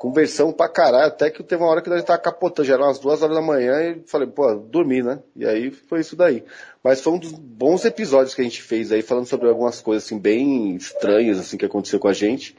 [0.00, 2.98] Conversamos pra caralho, até que teve uma hora que nós tava capotando, já eram umas
[2.98, 5.18] duas horas da manhã e falei, pô, dormi, né?
[5.36, 6.42] E aí foi isso daí.
[6.82, 10.06] Mas foi um dos bons episódios que a gente fez aí, falando sobre algumas coisas
[10.06, 12.56] assim, bem estranhas, assim, que aconteceu com a gente.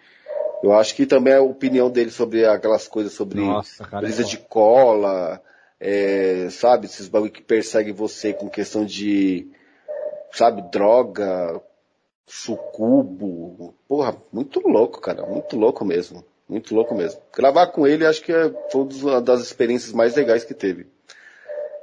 [0.62, 4.26] Eu acho que também a opinião dele sobre aquelas coisas sobre Nossa, cara, brisa é
[4.26, 5.42] de cola,
[5.80, 9.48] é, sabe, esses bagulho que perseguem você com questão de,
[10.32, 11.60] sabe, droga,
[12.28, 13.74] sucubo.
[13.88, 16.24] Porra, muito louco, cara, muito louco mesmo.
[16.52, 17.22] Muito louco mesmo.
[17.34, 20.86] Gravar com ele acho que é- foi uma das experiências mais legais que teve.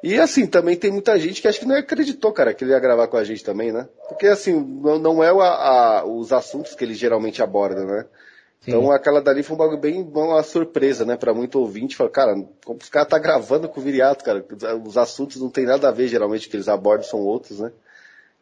[0.03, 2.79] E assim, também tem muita gente que acho que não acreditou, cara, que ele ia
[2.79, 3.89] gravar com a gente também, né?
[4.11, 8.05] Porque assim, não, não é a- a- os assuntos que ele geralmente aborda, né?
[8.67, 11.17] Então aquela dali foi um bagulho bem uma surpresa, né?
[11.17, 14.45] Pra muito ouvinte, falar, cara, como os caras tá gravando com o Viriato, cara?
[14.87, 17.73] Os assuntos não tem nada a ver, geralmente, que eles abordam são outros, né?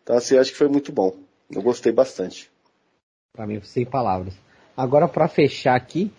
[0.02, 1.14] Então assim, eu acho que foi muito bom.
[1.54, 2.50] Eu gostei bastante.
[3.32, 4.34] Pra mim, sem palavras.
[4.76, 6.12] Agora, pra fechar aqui,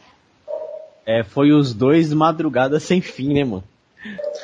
[1.05, 3.63] é, foi os dois Madrugada Sem Fim, né, mano?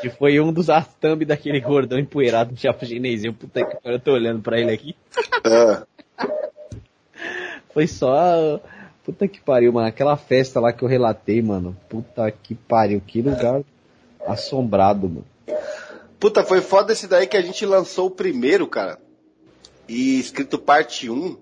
[0.02, 0.68] Que foi um dos
[1.00, 3.34] thumb daquele gordão empoeirado do Chapo Chinesinho.
[3.34, 4.96] Puta que pariu, eu tô olhando pra ele aqui.
[5.46, 5.84] Ah,
[7.74, 8.60] Foi só...
[9.04, 9.88] Puta que pariu, mano.
[9.88, 11.76] Aquela festa lá que eu relatei, mano.
[11.90, 13.02] Puta que pariu.
[13.06, 13.62] Que lugar
[14.26, 15.26] assombrado, mano.
[16.20, 18.98] Puta, foi foda esse daí que a gente lançou o primeiro, cara.
[19.90, 21.38] E escrito parte 1.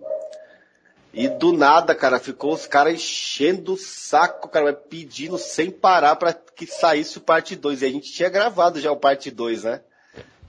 [1.13, 6.33] E do nada, cara, ficou os caras enchendo o saco, cara, pedindo sem parar pra
[6.33, 7.81] que saísse o parte 2.
[7.81, 9.81] E a gente tinha gravado já o parte 2, né?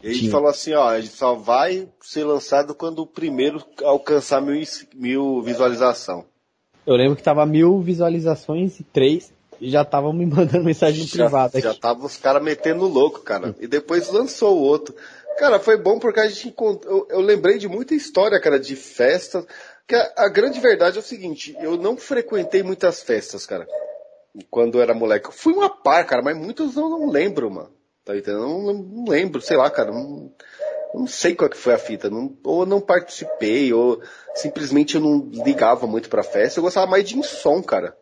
[0.02, 3.62] E a gente falou assim, ó, a gente só vai ser lançado quando o primeiro
[3.82, 4.60] alcançar mil,
[4.94, 6.24] mil visualização.
[6.84, 9.32] Eu lembro que tava mil visualizações e três.
[9.60, 11.80] E já estavam me mandando mensagem Já, privada já aqui.
[11.80, 13.54] tava os caras metendo louco, cara.
[13.60, 14.94] E depois lançou o outro.
[15.38, 17.06] Cara, foi bom porque a gente encontrou.
[17.08, 19.46] Eu, eu lembrei de muita história, cara, de festas.
[19.86, 23.66] Que a, a grande verdade é o seguinte: eu não frequentei muitas festas, cara.
[24.50, 25.26] Quando eu era moleque.
[25.26, 27.70] Eu fui uma par, cara, mas muitas eu não lembro, mano.
[28.04, 28.42] Tá entendendo?
[28.42, 29.92] Eu não, não lembro, sei lá, cara.
[29.92, 30.32] Não,
[30.94, 32.08] não sei qual que foi a fita.
[32.08, 34.00] Não, ou não participei, ou
[34.34, 36.58] simplesmente eu não ligava muito pra festa.
[36.58, 37.96] Eu gostava mais de em som, cara.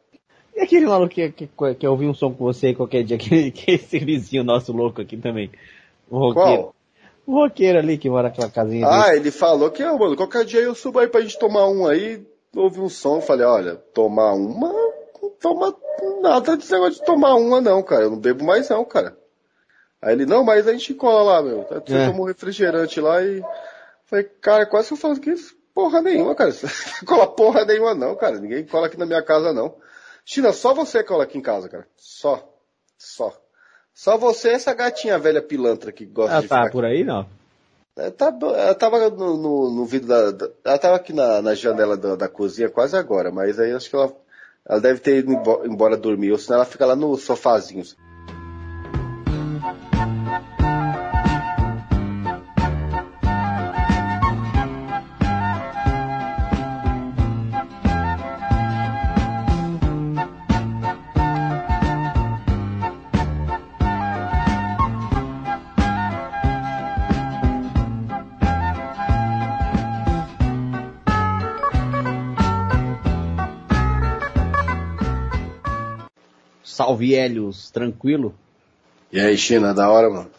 [0.54, 3.50] E aquele maluco que, que, que eu ouvi um som com você qualquer dia, que,
[3.50, 5.50] que esse vizinho nosso louco aqui também.
[6.08, 6.62] O roqueiro.
[6.62, 6.74] Qual?
[7.30, 9.02] O roqueiro ali que mora naquela casinha dele.
[9.04, 11.86] Ah, ele falou que, ó, mano, qualquer dia eu subo aí pra gente tomar um
[11.86, 12.26] aí.
[12.56, 14.72] ouvi um som, falei, olha, tomar uma,
[15.22, 15.76] não toma
[16.20, 18.02] nada desse negócio de tomar uma não, cara.
[18.04, 19.16] Eu não bebo mais não, cara.
[20.02, 21.62] Aí ele, não, mas a gente cola lá, meu.
[21.62, 22.06] Você É.
[22.06, 23.42] tomou refrigerante lá e.
[24.06, 26.50] Falei, cara, quase que eu falo que isso, porra nenhuma, cara.
[26.52, 28.40] Você não cola porra nenhuma não, cara.
[28.40, 29.76] Ninguém cola aqui na minha casa não.
[30.24, 31.86] China, só você cola aqui em casa, cara.
[31.96, 32.48] Só.
[32.98, 33.32] Só.
[34.00, 37.04] Só você e essa gatinha velha pilantra que gosta Ela de tá ficar por aí,
[37.04, 37.26] não?
[37.94, 41.54] ela, tá, ela tava no, no, no vidro da, da- Ela tava aqui na, na
[41.54, 44.10] janela da, da cozinha quase agora, mas aí acho que ela,
[44.66, 47.84] ela deve ter ido embo- embora dormir, ou senão ela fica lá no sofazinho.
[76.80, 78.34] Salve Helios, tranquilo?
[79.12, 80.30] E aí, China, da hora, mano?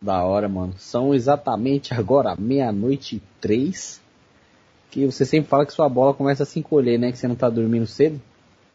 [0.00, 0.74] Da hora, mano.
[0.78, 4.00] São exatamente agora meia-noite e três.
[4.92, 7.10] Que você sempre fala que sua bola começa a se encolher, né?
[7.10, 8.22] Que você não tá dormindo cedo.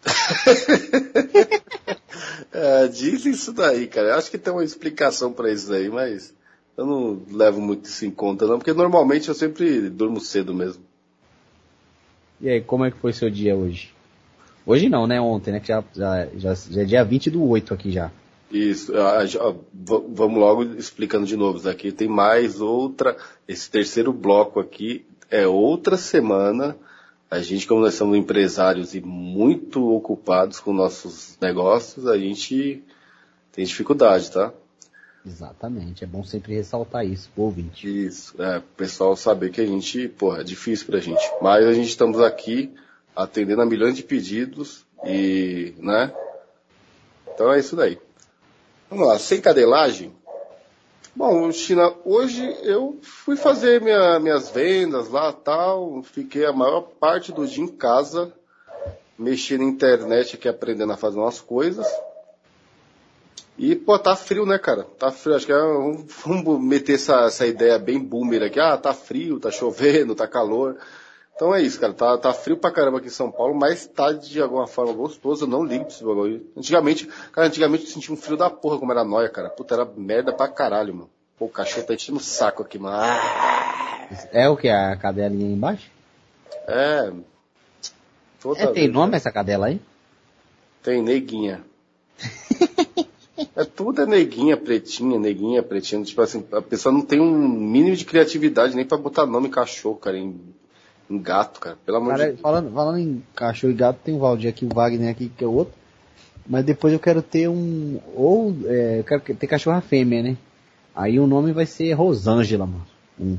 [2.51, 4.07] É, diz isso daí, cara.
[4.07, 6.33] Eu acho que tem uma explicação pra isso aí, mas
[6.75, 10.81] eu não levo muito isso em conta, não, porque normalmente eu sempre durmo cedo mesmo.
[12.41, 13.93] E aí, como é que foi seu dia hoje?
[14.67, 15.21] Hoje não, né?
[15.21, 15.61] Ontem, né?
[15.61, 18.11] Que já, já, já, já é dia 20 do 8 aqui já.
[18.51, 19.23] Isso, ah,
[19.73, 21.57] vamos logo explicando de novo.
[21.57, 23.15] Isso aqui tem mais outra.
[23.47, 26.75] Esse terceiro bloco aqui é outra semana.
[27.31, 32.83] A gente, como nós somos empresários e muito ocupados com nossos negócios, a gente
[33.53, 34.51] tem dificuldade, tá?
[35.25, 36.03] Exatamente.
[36.03, 37.87] É bom sempre ressaltar isso ouvinte.
[37.87, 41.23] Isso, é, o pessoal saber que a gente, porra, é difícil pra gente.
[41.41, 42.73] Mas a gente estamos aqui
[43.17, 46.13] atendendo a milhões de pedidos e, né?
[47.33, 47.99] Então é isso daí.
[48.89, 50.15] Vamos lá, sem cadelagem.
[51.15, 57.31] Bom, China, hoje eu fui fazer minha- minhas vendas lá tal, fiquei a maior parte
[57.31, 58.31] do dia em casa,
[59.17, 61.87] mexendo na internet aqui, aprendendo a fazer umas coisas.
[63.57, 64.83] E, pô, tá frio, né, cara?
[64.99, 65.35] Tá frio.
[65.35, 65.57] Acho que é,
[66.23, 68.59] vamos meter essa, essa ideia bem boomer aqui.
[68.59, 70.77] Ah, tá frio, tá chovendo, tá calor.
[71.37, 71.93] Então é isso, cara.
[71.93, 75.45] Tá, tá frio pra caramba aqui em São Paulo, mas tá de alguma forma gostoso.
[75.45, 76.47] Eu não ligo pra esse bagulho.
[76.57, 79.47] Antigamente, cara, antigamente eu sentia um frio da porra como era nóia, cara.
[79.47, 81.09] Puta, era merda pra caralho, mano.
[81.37, 82.97] Pô, o cachorro tá enchendo o saco aqui, mano.
[84.31, 84.67] É o que?
[84.67, 85.91] A cadelinha aí embaixo?
[86.67, 87.11] é.
[88.41, 89.79] Toda É, tem vez, nome essa cadela aí?
[90.81, 91.63] Tem neguinha.
[93.55, 96.03] é tudo é neguinha, pretinha, neguinha, pretinha.
[96.03, 99.97] Tipo assim, a pessoa não tem um mínimo de criatividade nem pra botar nome cachorro,
[99.97, 100.39] cara, em,
[101.09, 101.77] em gato, cara.
[101.85, 102.41] Pelo amor Cara, de Deus.
[102.41, 105.47] falando, falando em cachorro e gato, tem o Valdir aqui, o Wagner aqui, que é
[105.47, 105.73] outro.
[106.49, 107.99] Mas depois eu quero ter um.
[108.15, 110.37] Ou é, eu quero ter cachorra fêmea, né?
[110.95, 112.87] Aí o nome vai ser Rosângela, mano.
[113.19, 113.37] Um.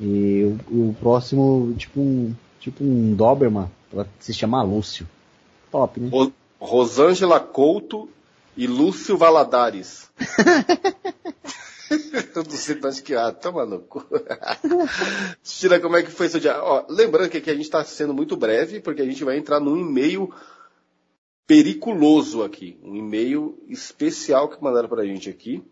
[0.00, 2.34] E o, o próximo, tipo um.
[2.60, 5.06] Tipo um Doberman, ela se chama Lúcio.
[5.70, 6.08] Top, né?
[6.12, 8.08] Ro- Rosângela Couto
[8.56, 10.08] e Lúcio Valadares.
[12.34, 13.34] Eu não sei de onde que ah,
[13.66, 14.04] no cu.
[15.42, 16.62] Tira como é que foi seu dia.
[16.62, 19.60] Ó, lembrando que aqui a gente está sendo muito breve, porque a gente vai entrar
[19.60, 20.32] num e-mail
[21.46, 22.78] periculoso aqui.
[22.82, 25.62] Um e-mail especial que mandaram pra gente aqui.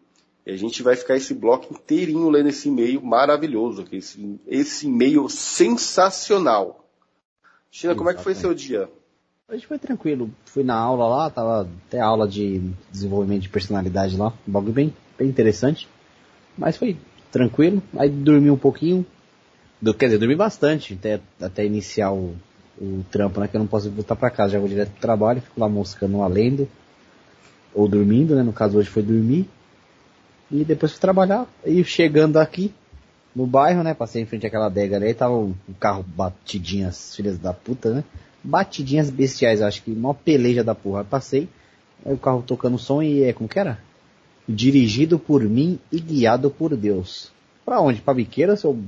[0.47, 3.97] E a gente vai ficar esse bloco inteirinho lendo esse e-mail maravilhoso aqui.
[3.97, 6.89] Esse, esse e-mail sensacional.
[7.71, 8.89] China, como é que foi seu dia?
[9.49, 10.31] Hoje foi tranquilo.
[10.45, 14.33] Fui na aula lá, tava até aula de desenvolvimento de personalidade lá.
[14.47, 15.89] Um bagulho bem, bem interessante.
[16.57, 16.97] Mas foi
[17.31, 17.83] tranquilo.
[17.99, 19.05] Aí dormi um pouquinho.
[19.81, 22.35] Do, quer dizer, dormi bastante até, até iniciar o,
[22.81, 23.49] o trampo, né?
[23.49, 26.19] Que eu não posso voltar pra casa, já vou direto pro trabalho, fico lá moscando
[26.19, 26.69] lá lendo.
[27.75, 28.43] Ou dormindo, né?
[28.43, 29.49] No caso hoje foi dormir.
[30.51, 31.47] E depois fui trabalhar.
[31.65, 32.73] E chegando aqui,
[33.35, 33.93] no bairro, né?
[33.93, 38.05] Passei em frente àquela adega ali, tava o carro batidinhas, filhas da puta, né?
[38.43, 41.05] Batidinhas bestiais, acho que uma peleja da porra.
[41.05, 41.49] Passei,
[42.05, 43.79] aí o carro tocando som e é, como que era?
[44.49, 47.33] Dirigido por mim e guiado por Deus.
[47.65, 48.01] Pra onde?
[48.01, 48.79] Pra biqueira, seu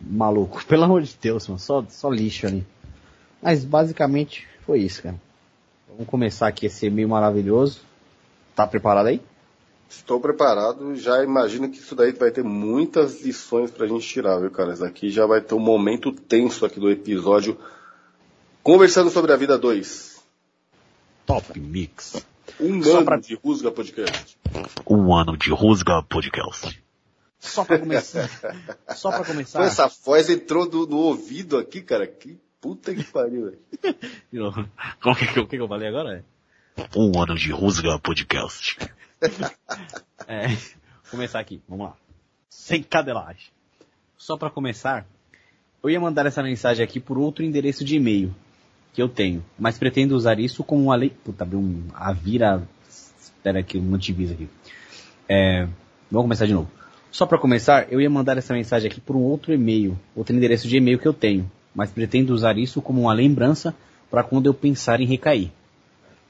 [0.00, 0.64] maluco?
[0.66, 1.58] Pelo amor de Deus, mano.
[1.58, 2.66] Só, só lixo ali.
[3.42, 5.20] Mas basicamente foi isso, cara.
[5.88, 7.80] Vamos começar aqui esse meio maravilhoso.
[8.54, 9.20] Tá preparado aí?
[9.88, 14.50] Estou preparado, já imagino que isso daí vai ter muitas lições pra gente tirar, viu,
[14.50, 14.72] cara?
[14.72, 17.56] Isso aqui já vai ter um momento tenso aqui do episódio.
[18.62, 20.20] Conversando sobre a vida 2.
[21.24, 22.26] Top Mix.
[22.60, 24.38] Um Só ano pra- de Rusga Podcast.
[24.86, 26.82] Um ano de Rusga Podcast.
[27.38, 28.28] Só pra começar.
[28.94, 29.62] Só pra Pô, começar.
[29.64, 32.06] essa voz entrou do- no ouvido aqui, cara.
[32.06, 33.96] Que Puta que pariu, velho.
[34.32, 34.66] De novo.
[35.00, 36.24] Como que, que, que eu falei agora?
[36.96, 38.76] Um ano de Rusga Podcast.
[40.28, 40.56] É, vou
[41.12, 41.94] começar aqui, vamos lá.
[42.50, 43.50] Sem cadelagem.
[44.16, 45.06] Só pra começar,
[45.82, 48.34] eu ia mandar essa mensagem aqui por outro endereço de e-mail
[48.96, 51.10] que eu tenho, mas pretendo usar isso como uma lei...
[51.10, 51.82] Puta, abriu um...
[51.94, 52.66] a vira...
[53.20, 54.48] Espera aqui, um antivírus aqui.
[55.28, 55.68] É,
[56.10, 56.70] vamos começar de novo.
[57.10, 60.66] Só pra começar, eu ia mandar essa mensagem aqui por um outro e-mail, outro endereço
[60.66, 63.74] de e-mail que eu tenho, mas pretendo usar isso como uma lembrança
[64.10, 65.52] para quando eu pensar em recair.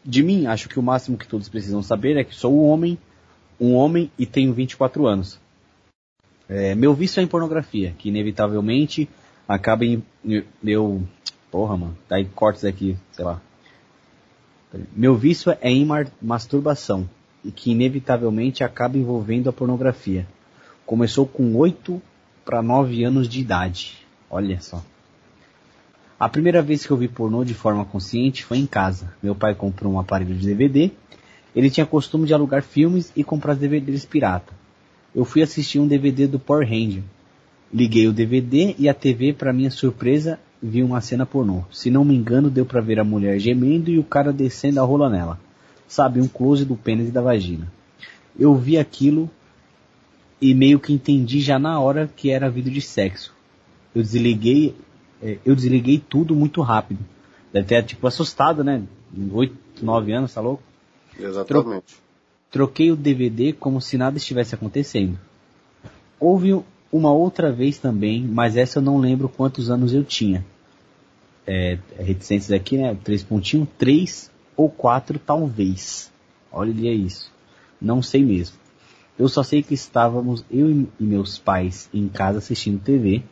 [0.04, 2.98] De mim, acho que o máximo que todos precisam saber é que sou um homem,
[3.60, 5.38] um homem e tenho 24 anos.
[6.48, 9.08] É, meu vício é em pornografia, que inevitavelmente
[9.46, 10.02] acaba em
[10.60, 11.02] meu
[11.56, 13.40] porra, mano, tá aí cortes aqui, sei lá.
[14.94, 15.88] Meu vício é em
[16.20, 17.08] masturbação
[17.42, 20.26] e que inevitavelmente acaba envolvendo a pornografia.
[20.84, 22.02] Começou com 8
[22.44, 24.06] para 9 anos de idade.
[24.28, 24.84] Olha só.
[26.20, 29.14] A primeira vez que eu vi pornô de forma consciente foi em casa.
[29.22, 30.90] Meu pai comprou um aparelho de DVD.
[31.54, 34.52] Ele tinha costume de alugar filmes e comprar DVDs pirata.
[35.14, 37.02] Eu fui assistir um DVD do Power Ranger.
[37.72, 41.62] Liguei o DVD e a TV, para minha surpresa, vi uma cena pornô.
[41.70, 44.84] Se não me engano, deu para ver a mulher gemendo e o cara descendo a
[44.84, 45.38] rola nela.
[45.86, 47.70] Sabe, um close do pênis e da vagina.
[48.38, 49.30] Eu vi aquilo
[50.40, 53.32] e meio que entendi já na hora que era vídeo de sexo.
[53.94, 54.74] Eu desliguei,
[55.22, 57.00] eh, eu desliguei tudo muito rápido.
[57.52, 58.82] Deve ter, tipo, assustado, né?
[59.32, 60.62] 8, 9 anos, tá louco?
[61.18, 61.96] Exatamente.
[62.50, 65.18] Troquei o DVD como se nada estivesse acontecendo.
[66.18, 66.60] Houve
[66.92, 70.44] uma outra vez também, mas essa eu não lembro quantos anos eu tinha.
[71.46, 72.96] É, reticentes aqui, né?
[73.04, 76.10] Três pontinhos, três ou quatro talvez.
[76.50, 77.32] Olha isso.
[77.80, 78.56] Não sei mesmo.
[79.18, 83.22] Eu só sei que estávamos, eu e meus pais, em casa assistindo TV.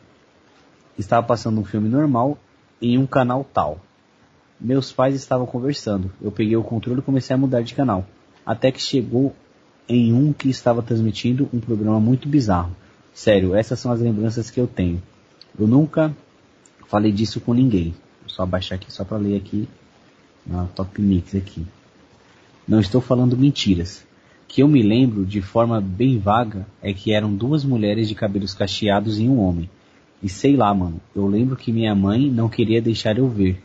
[0.97, 2.37] Estava passando um filme normal
[2.81, 3.79] em um canal tal.
[4.59, 6.11] Meus pais estavam conversando.
[6.21, 8.05] Eu peguei o controle e comecei a mudar de canal.
[8.45, 9.35] Até que chegou
[9.87, 12.75] em um que estava transmitindo um programa muito bizarro.
[13.13, 15.01] Sério, essas são as lembranças que eu tenho.
[15.57, 16.15] Eu nunca
[16.87, 17.93] falei disso com ninguém.
[18.35, 19.65] Só abaixar aqui só para ler aqui
[20.45, 21.65] na Top Mix aqui.
[22.67, 24.05] Não estou falando mentiras.
[24.45, 28.53] Que eu me lembro de forma bem vaga é que eram duas mulheres de cabelos
[28.53, 29.69] cacheados e um homem.
[30.21, 33.63] E sei lá, mano, eu lembro que minha mãe não queria deixar eu ver.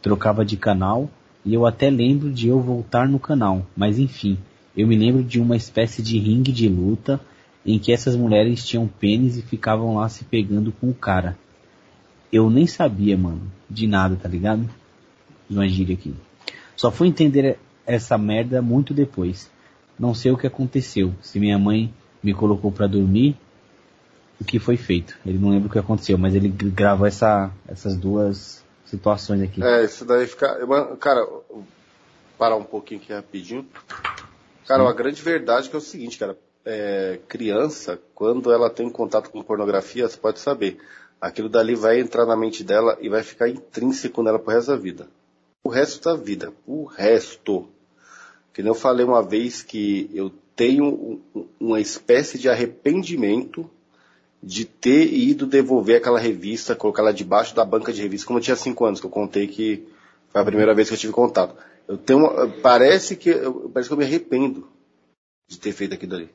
[0.00, 1.10] Trocava de canal
[1.44, 4.38] e eu até lembro de eu voltar no canal, mas enfim,
[4.76, 7.20] eu me lembro de uma espécie de ringue de luta
[7.66, 11.36] em que essas mulheres tinham pênis e ficavam lá se pegando com o cara.
[12.32, 14.68] Eu nem sabia, mano, de nada, tá ligado?
[15.50, 16.14] Uma gíria aqui.
[16.74, 19.50] Só fui entender essa merda muito depois.
[19.98, 21.12] Não sei o que aconteceu.
[21.20, 23.36] Se minha mãe me colocou pra dormir,
[24.40, 25.16] o que foi feito.
[25.24, 29.62] Ele não lembra o que aconteceu, mas ele gravou essa, essas duas situações aqui.
[29.62, 30.58] É, isso daí fica.
[30.98, 31.26] Cara,
[32.36, 33.66] parar um pouquinho aqui rapidinho.
[34.66, 36.36] Cara, a grande verdade que é o seguinte, cara.
[36.64, 40.78] É, criança, quando ela tem contato com pornografia, você pode saber.
[41.22, 44.76] Aquilo dali vai entrar na mente dela e vai ficar intrínseco nela pro resto da
[44.76, 45.08] vida.
[45.62, 46.52] O resto da vida.
[46.66, 47.68] O resto.
[48.52, 53.70] Que nem eu falei uma vez que eu tenho um- um- uma espécie de arrependimento
[54.42, 58.42] de ter ido devolver aquela revista, colocar ela debaixo da banca de revista, como eu
[58.42, 59.86] tinha cinco anos, que eu contei que
[60.30, 61.54] foi a primeira vez que eu tive contato.
[61.86, 63.32] Eu tenho parece que
[63.72, 64.66] parece que eu me arrependo
[65.48, 66.30] de ter feito aquilo ali.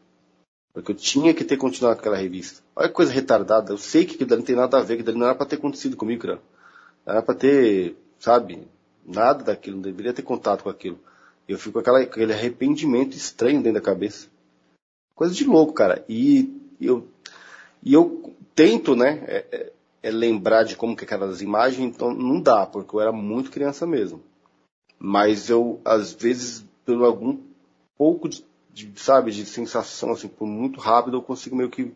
[0.77, 2.61] Porque eu tinha que ter continuado com aquela revista.
[2.75, 3.73] Olha que coisa retardada.
[3.73, 5.55] Eu sei que aquilo não tem nada a ver, que aquilo não era pra ter
[5.55, 6.39] acontecido comigo, cara.
[7.03, 8.61] Não era pra ter, sabe,
[9.03, 10.99] nada daquilo, não deveria ter contato com aquilo.
[11.49, 14.27] Eu fico com aquela, aquele arrependimento estranho dentro da cabeça.
[15.15, 16.05] Coisa de louco, cara.
[16.07, 17.07] E eu
[17.81, 19.73] e eu tento, né, é, é-
[20.03, 23.49] é lembrar de como que é aquelas imagens, então não dá, porque eu era muito
[23.49, 24.21] criança mesmo.
[24.99, 27.39] Mas eu, às vezes, pelo algum
[27.97, 28.45] pouco de,
[28.77, 31.91] de, sabe, de sensação, assim, por muito rápido, eu consigo meio que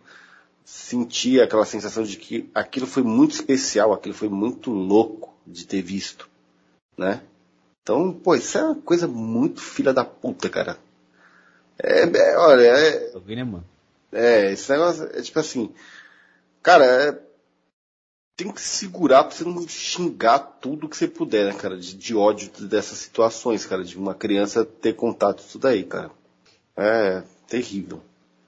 [0.66, 5.82] sentir aquela sensação de que aquilo foi muito especial, aquilo foi muito louco de ter
[5.82, 6.28] visto,
[6.98, 7.22] né?
[7.84, 10.78] Então, pô, isso é uma coisa muito filha da puta, cara.
[11.78, 13.66] É, é, olha, é, né, mano?
[14.12, 15.72] é, esse negócio é tipo assim,
[16.64, 17.32] cara, é-
[18.36, 22.16] tem que segurar pra você não xingar tudo que você puder, né, cara, de, de
[22.16, 26.10] ódio dessas situações, cara, de uma criança ter contato com isso daí, cara.
[26.76, 28.02] É terrível.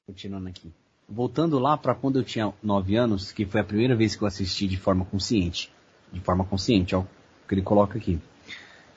[0.07, 0.71] Continuando aqui.
[1.07, 4.27] Voltando lá para quando eu tinha 9 anos, que foi a primeira vez que eu
[4.27, 5.71] assisti de forma consciente.
[6.11, 7.07] De forma consciente, ó, o
[7.47, 8.19] que ele coloca aqui.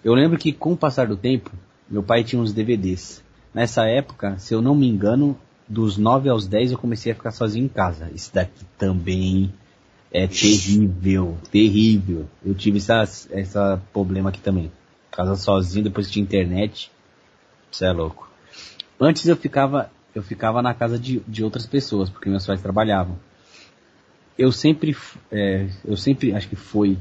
[0.04, 1.50] Eu lembro que com o passar do tempo,
[1.88, 3.22] meu pai tinha uns DVDs.
[3.52, 5.38] Nessa época, se eu não me engano,
[5.68, 8.10] dos 9 aos 10 eu comecei a ficar sozinho em casa.
[8.14, 9.52] Isso daqui também
[10.10, 12.26] É terrível, terrível.
[12.44, 14.70] Eu tive essa, essa problema aqui também.
[15.10, 16.90] Casa sozinho, depois tinha internet.
[17.70, 18.30] Você é louco.
[19.00, 23.18] Antes eu ficava, eu ficava na casa de, de outras pessoas, porque meus pais trabalhavam.
[24.38, 24.96] Eu sempre,
[25.30, 26.98] é, eu sempre, acho que foi,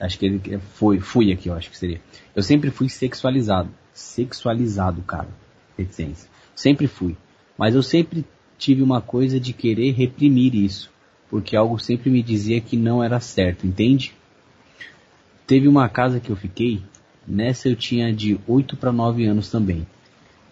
[0.00, 2.00] acho que ele foi, fui aqui, eu acho que seria.
[2.34, 3.70] Eu sempre fui sexualizado.
[3.92, 5.28] Sexualizado, cara.
[5.76, 6.28] Reticência.
[6.54, 7.16] Sempre fui.
[7.56, 8.24] Mas eu sempre
[8.58, 10.90] tive uma coisa de querer reprimir isso.
[11.28, 14.14] Porque algo sempre me dizia que não era certo, entende?
[15.46, 16.82] Teve uma casa que eu fiquei,
[17.26, 19.86] nessa eu tinha de 8 para 9 anos também.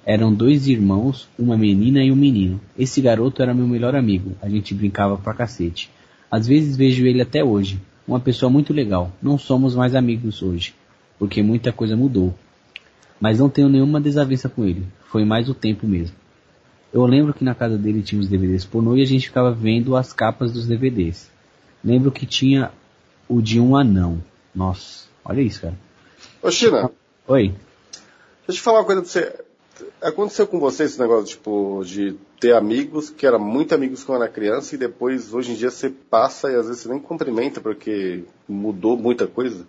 [0.06, 2.60] Eram dois irmãos, uma menina e um menino.
[2.78, 5.90] Esse garoto era meu melhor amigo, a gente brincava pra cacete.
[6.30, 7.80] Às vezes vejo ele até hoje.
[8.06, 9.10] Uma pessoa muito legal.
[9.22, 10.74] Não somos mais amigos hoje,
[11.18, 12.34] porque muita coisa mudou.
[13.18, 14.84] Mas não tenho nenhuma desavença com ele.
[15.06, 16.14] Foi mais o tempo mesmo.
[16.92, 19.96] Eu lembro que na casa dele tinha os DVDs pornô e a gente ficava vendo
[19.96, 21.30] as capas dos DVDs.
[21.82, 22.70] Lembro que tinha
[23.28, 24.22] o de um anão.
[24.54, 25.74] Nossa, olha isso, cara.
[26.42, 26.90] Ô, China,
[27.26, 27.48] Oi.
[27.48, 27.58] deixa
[28.48, 29.44] eu te falar uma coisa pra você.
[30.04, 34.30] Aconteceu com você esse negócio, tipo, de ter amigos que eram muito amigos quando era
[34.30, 38.22] criança e depois, hoje em dia, você passa e às vezes você nem cumprimenta porque
[38.46, 39.66] mudou muita coisa?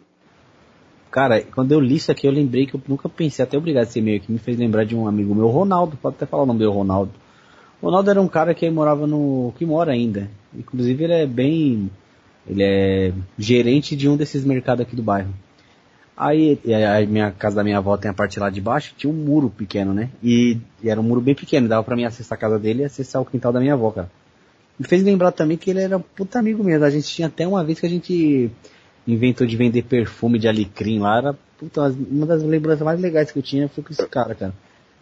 [1.09, 3.99] Cara, quando eu li isso aqui, eu lembrei que eu nunca pensei, até obrigado esse
[3.99, 6.59] e-mail aqui, me fez lembrar de um amigo meu, Ronaldo, pode até falar o nome
[6.59, 7.13] dele, Ronaldo.
[7.81, 9.53] Ronaldo era um cara que morava no.
[9.57, 10.29] que mora ainda.
[10.53, 11.89] Inclusive ele é bem.
[12.47, 15.33] Ele é gerente de um desses mercados aqui do bairro.
[16.17, 19.11] Aí a a minha casa da minha avó tem a parte lá de baixo, tinha
[19.11, 20.09] um muro pequeno, né?
[20.23, 22.85] E, e era um muro bem pequeno, dava pra mim acessar a casa dele e
[22.85, 24.09] acessar o quintal da minha avó, cara.
[24.79, 26.85] Me fez lembrar também que ele era um puta amigo mesmo.
[26.85, 28.49] A gente tinha até uma vez que a gente
[29.07, 31.17] inventou de vender perfume de alecrim lá.
[31.17, 34.53] Era puta, uma das lembranças mais legais que eu tinha foi com esse cara, cara.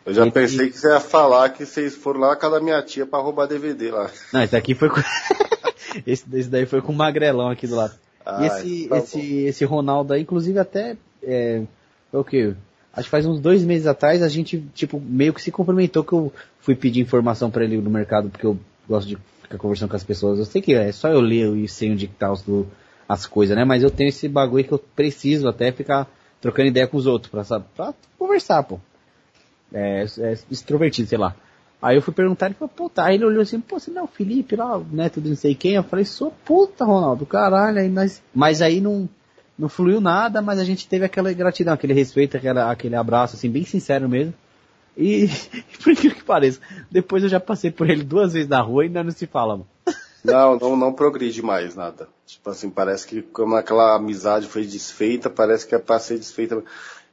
[0.06, 2.62] Eu já E- pensei que você ia falar que vocês foram lá na casa da
[2.62, 4.10] minha tia pra roubar DVD lá.
[4.34, 5.00] Não, esse aqui foi com...
[6.06, 7.94] esse, esse daí foi com o Magrelão aqui do lado.
[8.26, 11.64] Ah, e esse, tá esse, esse Ronaldo aí, inclusive até, é,
[12.12, 12.54] o quê?
[12.94, 16.14] Acho que faz uns dois meses atrás a gente, tipo, meio que se cumprimentou que
[16.14, 19.96] eu fui pedir informação pra ele no mercado, porque eu gosto de ficar conversando com
[19.96, 20.38] as pessoas.
[20.38, 22.46] Eu sei que é só eu ler e sei onde que tá os,
[23.10, 23.66] as coisas, né?
[23.66, 26.08] Mas eu tenho esse bagulho que eu preciso até ficar
[26.40, 28.80] trocando ideia com os outros, pra, pra conversar, pô.
[29.74, 31.36] É, é extrovertido, sei lá.
[31.84, 34.06] Aí eu fui perguntar, ele falou, puta, aí ele olhou assim, pô, você não é
[34.06, 35.74] o Felipe lá, o neto de não sei quem?
[35.74, 38.24] Eu falei, sou puta, Ronaldo, caralho, aí nós...
[38.34, 39.10] Mas aí não,
[39.60, 43.50] não fluiu nada, mas a gente teve aquela gratidão, aquele respeito, aquela, aquele abraço, assim,
[43.50, 44.34] bem sincero mesmo.
[44.98, 45.28] E,
[45.84, 48.88] por incrível que pareça, depois eu já passei por ele duas vezes na rua e
[48.88, 49.68] ainda não se fala, mano.
[50.24, 52.08] Não, não, não progride mais nada.
[52.26, 56.64] Tipo assim, parece que como aquela amizade foi desfeita, parece que é pra ser desfeita.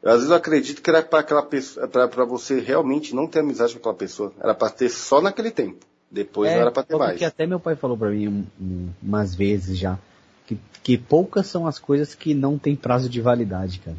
[0.03, 3.27] Eu, às vezes eu acredito que era para aquela pessoa, para para você realmente não
[3.27, 4.33] ter amizade com aquela pessoa.
[4.41, 5.85] Era pra ter só naquele tempo.
[6.11, 7.19] Depois não era pra ter mais.
[7.19, 9.99] que até meu pai falou pra mim um- um- umas vezes já,
[10.47, 13.97] que, que poucas são as coisas que não tem prazo de validade, cara.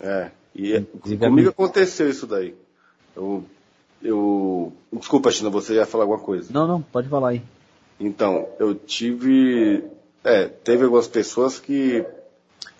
[0.00, 0.30] É.
[0.54, 2.54] E Inclusive, a comigo minha- aconteceu isso daí.
[3.16, 3.44] Eu,
[4.02, 6.52] eu, desculpa, China, você ia falar alguma coisa.
[6.52, 7.42] Não, não, pode falar aí.
[7.98, 9.82] Então, eu tive.
[10.22, 12.04] É, teve algumas pessoas que,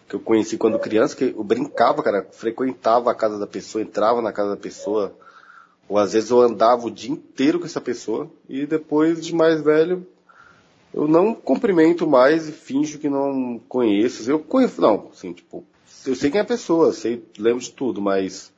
[0.08, 4.20] que eu conheci quando criança, que eu brincava, cara, frequentava a casa da pessoa, entrava
[4.20, 5.16] na casa da pessoa,
[5.89, 9.60] ou às vezes eu andava o dia inteiro com essa pessoa, e depois de mais
[9.62, 10.07] velho,
[10.92, 14.31] eu não cumprimento mais e finjo que não conheço.
[14.31, 15.65] Eu conheço, não, assim, tipo,
[16.07, 18.52] eu sei quem é a pessoa, sei, lembro de tudo, mas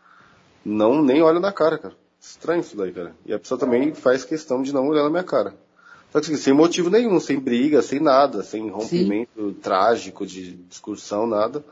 [0.65, 1.95] não nem olho na cara, cara.
[2.21, 3.15] Estranho isso daí, cara.
[3.25, 5.55] E a pessoa também faz questão de não olhar na minha cara.
[6.13, 11.27] Só que assim, sem motivo nenhum, sem briga, sem nada, sem rompimento trágico de discussão,
[11.27, 11.65] nada.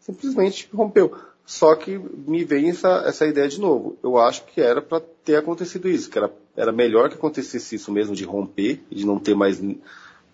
[0.00, 1.14] Simplesmente rompeu.
[1.44, 3.96] Só que me vem essa, essa ideia de novo.
[4.02, 7.90] Eu acho que era para ter acontecido isso, que era, era melhor que acontecesse isso
[7.90, 9.58] mesmo, de romper, e de não ter mais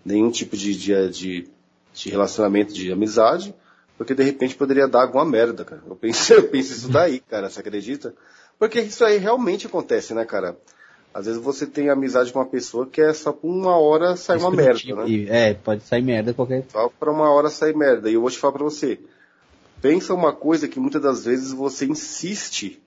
[0.04, 1.48] nenhum tipo de, de, de,
[1.94, 3.54] de relacionamento, de amizade,
[3.96, 5.82] porque de repente poderia dar alguma merda, cara.
[5.88, 8.12] Eu pensei, eu pensei isso daí, cara, você acredita?
[8.58, 10.56] Porque isso aí realmente acontece, né, cara?
[11.14, 14.36] Às vezes você tem amizade com uma pessoa que é só por uma hora sai
[14.36, 15.26] uma merda, né?
[15.28, 16.66] É, pode sair merda qualquer.
[16.72, 18.10] Só para uma hora sair merda.
[18.10, 18.98] E eu vou te falar para você.
[19.80, 22.82] Pensa uma coisa que muitas das vezes você insiste,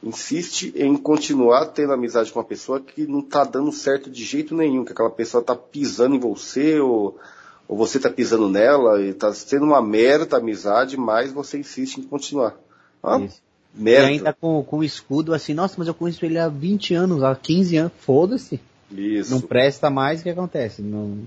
[0.00, 4.54] insiste em continuar tendo amizade com uma pessoa que não tá dando certo de jeito
[4.54, 7.18] nenhum, que aquela pessoa tá pisando em você ou,
[7.66, 11.96] ou você tá pisando nela e tá sendo uma merda a amizade, mas você insiste
[11.96, 12.56] em continuar.
[13.02, 13.42] Ah, Isso.
[13.76, 14.06] E merda.
[14.08, 17.34] ainda com, com o escudo assim, nossa, mas eu conheço ele há 20 anos, há
[17.34, 18.60] 15 anos, foda-se.
[18.90, 19.30] Isso.
[19.30, 20.80] Não presta mais, o que acontece?
[20.82, 21.18] Não,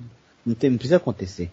[0.45, 1.49] não, tem, não precisa acontecer.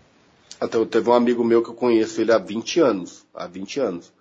[0.60, 3.24] Até teve um amigo meu que eu conheço ele há 20 anos.
[3.34, 4.12] Há 20 anos.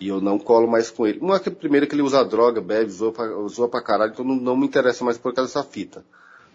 [0.00, 1.18] E eu não colo mais com ele.
[1.20, 4.34] Uma que primeiro que ele usa droga, bebe, zoa pra, zoa pra caralho, então não,
[4.36, 6.04] não me interessa mais por causa dessa fita.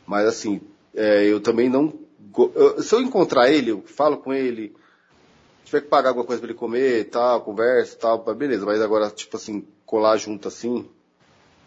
[0.06, 0.60] Mas assim,
[0.94, 1.94] é, eu também não,
[2.38, 4.74] eu- se eu encontrar ele, eu falo com ele,
[5.66, 8.66] tiver que pagar alguma coisa pra ele comer, tal, conversa, tal, pá, beleza.
[8.66, 10.86] Mas agora, tipo assim, colar junto assim,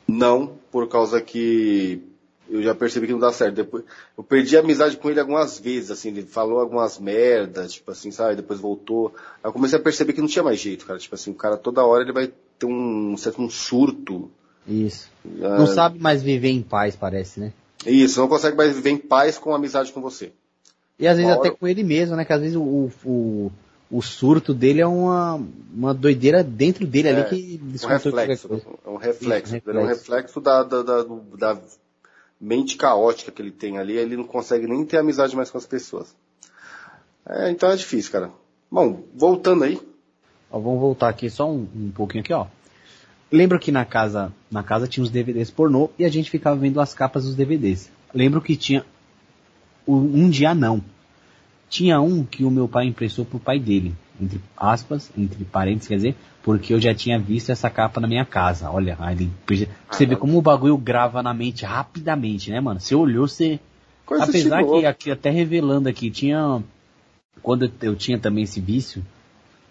[0.07, 2.03] não, por causa que
[2.49, 3.55] eu já percebi que não dá certo.
[3.55, 3.85] Depois,
[4.19, 8.11] eu perdi a amizade com ele algumas vezes, assim, ele falou algumas merdas, tipo assim,
[8.11, 9.15] sabe, depois voltou.
[9.43, 10.99] Aí eu comecei a perceber que não tinha mais jeito, cara.
[10.99, 14.31] Tipo assim, o cara toda hora ele vai ter um certo um surto.
[14.69, 15.11] Isso.
[15.43, 17.53] Ah, Não sabe mais viver em paz, parece, né?
[17.87, 20.33] Isso, não consegue mais viver em paz com amizade com você.
[20.99, 22.25] E às vezes Uma hora- até com ele mesmo, né?
[22.25, 23.53] Que às vezes o, o,
[23.97, 25.41] o surto dele é uma,
[25.73, 28.49] uma doideira dentro dele ali É, que Um reflexo,
[28.85, 29.55] é um reflexo.
[29.55, 31.03] É um reflexo da, da, da,
[31.39, 31.61] da
[32.41, 35.67] mente caótica que ele tem ali, ele não consegue nem ter amizade mais com as
[35.67, 36.13] pessoas.
[37.25, 38.31] É, então é difícil, cara.
[38.71, 39.81] Bom, voltando aí.
[40.51, 42.47] Ó, vamos voltar aqui só um, um pouquinho aqui, ó.
[43.31, 46.81] Lembro que na casa, na casa tinha os DVDs pornô e a gente ficava vendo
[46.81, 47.91] as capas dos DVDs.
[48.13, 48.85] Lembro que tinha
[49.87, 50.83] o- um dia não.
[51.75, 55.97] Tinha um que o meu pai emprestou pro pai dele, entre aspas, entre parênteses, quer
[55.97, 58.71] dizer, porque eu já tinha visto essa capa na minha casa.
[58.71, 59.31] Olha, aí ele,
[59.91, 62.79] você vê como o bagulho grava na mente rapidamente, né, mano?
[62.79, 63.59] Você olhou, você
[64.07, 66.63] Coisa Apesar que aqui até revelando aqui, tinha.
[67.43, 69.05] Quando eu- tinha também esse vício,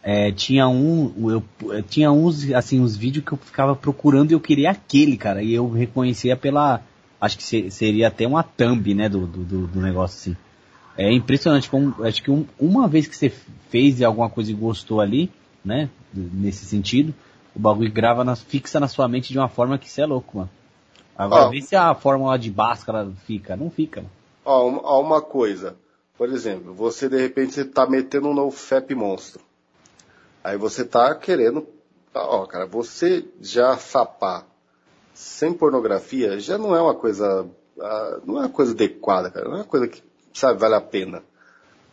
[0.02, 1.30] é, tinha um.
[1.32, 5.16] Eu, eu tinha uns, assim, uns vídeos que eu ficava procurando e eu queria aquele,
[5.16, 5.42] cara.
[5.42, 6.82] E eu reconhecia pela.
[7.22, 10.38] Acho que se- seria até uma thumb, né, do, do- do negócio assim.
[10.98, 13.30] É impressionante, como, acho que um- uma vez que você
[13.70, 15.32] fez alguma coisa e gostou ali,
[15.66, 17.14] né, nesse sentido,
[17.56, 20.38] o bagulho grava, na, fixa na sua mente de uma forma que você é louco,
[20.38, 20.50] mano.
[21.16, 21.50] Agora, Ó.
[21.50, 23.56] vê se a fórmula de Bhaskara fica.
[23.56, 24.12] Não fica, mano.
[24.46, 25.76] Ó, uma, ó, uma coisa.
[26.18, 29.42] Por exemplo, você de repente você tá metendo um NoFap monstro.
[30.44, 31.68] Aí você tá querendo.
[32.14, 34.46] Ó, cara, você já sapar
[35.14, 37.48] sem pornografia já não é uma coisa.
[37.80, 39.46] ah, Não é uma coisa adequada, cara.
[39.48, 40.02] Não é uma coisa que,
[40.34, 41.24] sabe, vale a pena.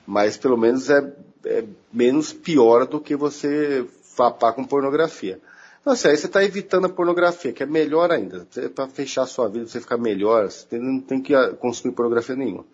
[0.06, 1.12] Mas pelo menos é,
[1.44, 5.40] é menos pior do que você sapar com pornografia.
[5.80, 8.46] Então, assim, aí você está evitando a pornografia, que é melhor ainda.
[8.74, 11.94] Para fechar a sua vida, você ficar melhor, você tem- não tem que ah, consumir
[11.94, 12.64] pornografia nenhuma.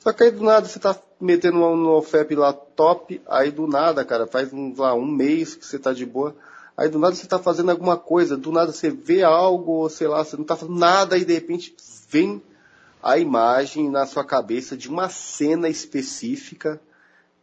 [0.00, 4.04] Só que aí do nada você tá metendo um OFEP lá top, aí do nada,
[4.04, 6.34] cara, faz um, lá, um mês que você tá de boa,
[6.76, 10.24] aí do nada você tá fazendo alguma coisa, do nada você vê algo, sei lá,
[10.24, 11.74] você não tá fazendo nada, e de repente
[12.08, 12.42] vem
[13.02, 16.80] a imagem na sua cabeça de uma cena específica,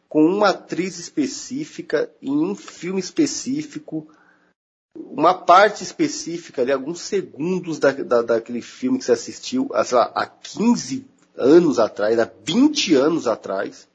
[0.08, 4.08] com uma atriz específica, em um filme específico,
[4.96, 9.98] uma parte específica ali, alguns segundos da, da, daquele filme que você assistiu, ah, sei
[9.98, 13.88] lá, há 15 anos atrás, há 20 anos atrás,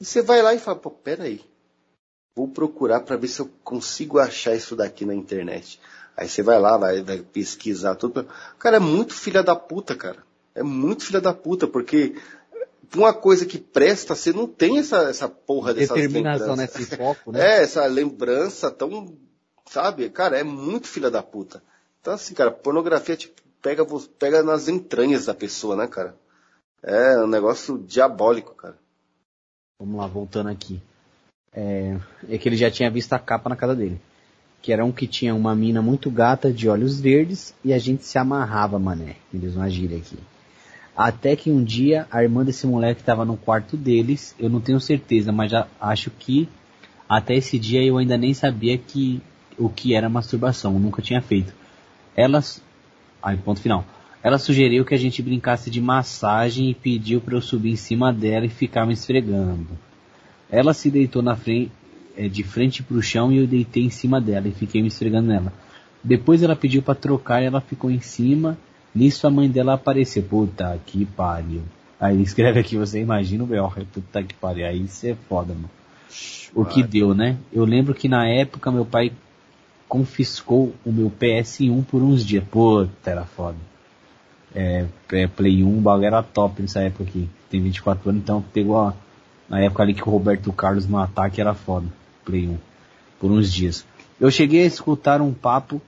[0.00, 1.44] e você vai lá e fala, pô, peraí,
[2.34, 5.78] vou procurar para ver se eu consigo achar isso daqui na internet.
[6.16, 8.26] Aí você vai lá, vai, vai pesquisar tudo.
[8.58, 10.24] Cara, é muito filha da puta, cara.
[10.60, 12.14] É muito filha da puta, porque
[12.94, 16.64] uma coisa que presta, você não tem essa, essa porra dessas Determinação, né?
[16.64, 17.40] Esse foco, né?
[17.40, 19.16] É, essa lembrança tão,
[19.64, 20.10] sabe?
[20.10, 21.62] Cara, é muito filha da puta.
[21.98, 23.86] Então assim, cara, pornografia tipo, pega,
[24.18, 26.14] pega nas entranhas da pessoa, né, cara?
[26.82, 28.76] É um negócio diabólico, cara.
[29.78, 30.78] Vamos lá, voltando aqui.
[31.54, 31.98] É,
[32.28, 33.98] é que ele já tinha visto a capa na casa dele.
[34.60, 38.04] Que era um que tinha uma mina muito gata de olhos verdes e a gente
[38.04, 39.16] se amarrava, mané.
[39.32, 40.18] Eles vão agir aqui.
[41.02, 44.78] Até que um dia a irmã desse moleque estava no quarto deles, eu não tenho
[44.78, 46.46] certeza, mas já acho que
[47.08, 49.22] até esse dia eu ainda nem sabia que
[49.56, 51.54] o que era masturbação, nunca tinha feito.
[52.14, 52.62] Elas,
[53.22, 53.82] aí ponto final.
[54.22, 58.12] Ela sugeriu que a gente brincasse de massagem e pediu para eu subir em cima
[58.12, 59.68] dela e ficar me esfregando.
[60.50, 61.72] Ela se deitou na frente,
[62.14, 65.28] eh, de frente pro chão e eu deitei em cima dela e fiquei me esfregando
[65.28, 65.50] nela.
[66.04, 68.58] Depois ela pediu para trocar e ela ficou em cima.
[68.94, 70.22] Nisso a mãe dela apareceu.
[70.22, 71.62] Puta que pariu.
[72.00, 73.70] Aí ele escreve aqui, você imagina o B.O.
[73.92, 74.66] Puta que pariu.
[74.66, 75.70] Aí isso é foda, mano.
[76.54, 77.36] O que deu, né?
[77.52, 79.12] Eu lembro que na época meu pai
[79.88, 82.44] confiscou o meu PS1 por uns dias.
[82.44, 83.56] Puta, era foda.
[84.54, 87.28] É, é, Play 1, o bagulho era top nessa época aqui.
[87.48, 88.94] Tem 24 anos, então pegou a,
[89.48, 91.86] na época ali que o Roberto Carlos no ataque era foda.
[92.24, 92.58] Play 1.
[93.20, 93.84] Por uns dias.
[94.20, 95.80] Eu cheguei a escutar um papo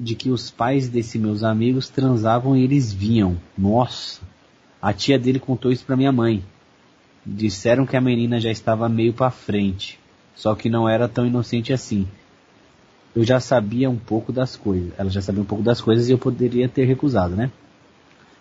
[0.00, 3.36] de que os pais desses meus amigos transavam e eles vinham.
[3.56, 4.22] Nossa!
[4.80, 6.42] A tia dele contou isso pra minha mãe.
[7.24, 10.00] Disseram que a menina já estava meio pra frente.
[10.34, 12.08] Só que não era tão inocente assim.
[13.14, 14.90] Eu já sabia um pouco das coisas.
[14.96, 17.50] Ela já sabia um pouco das coisas e eu poderia ter recusado, né?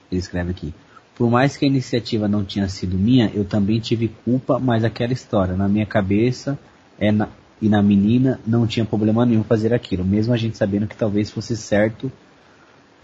[0.09, 0.73] Ele escreve aqui.
[1.13, 5.11] Por mais que a iniciativa não tinha sido minha, eu também tive culpa, mas aquela
[5.11, 6.57] história, na minha cabeça
[6.97, 7.27] é na,
[7.61, 11.29] e na menina, não tinha problema nenhum fazer aquilo, mesmo a gente sabendo que talvez
[11.29, 12.11] fosse certo,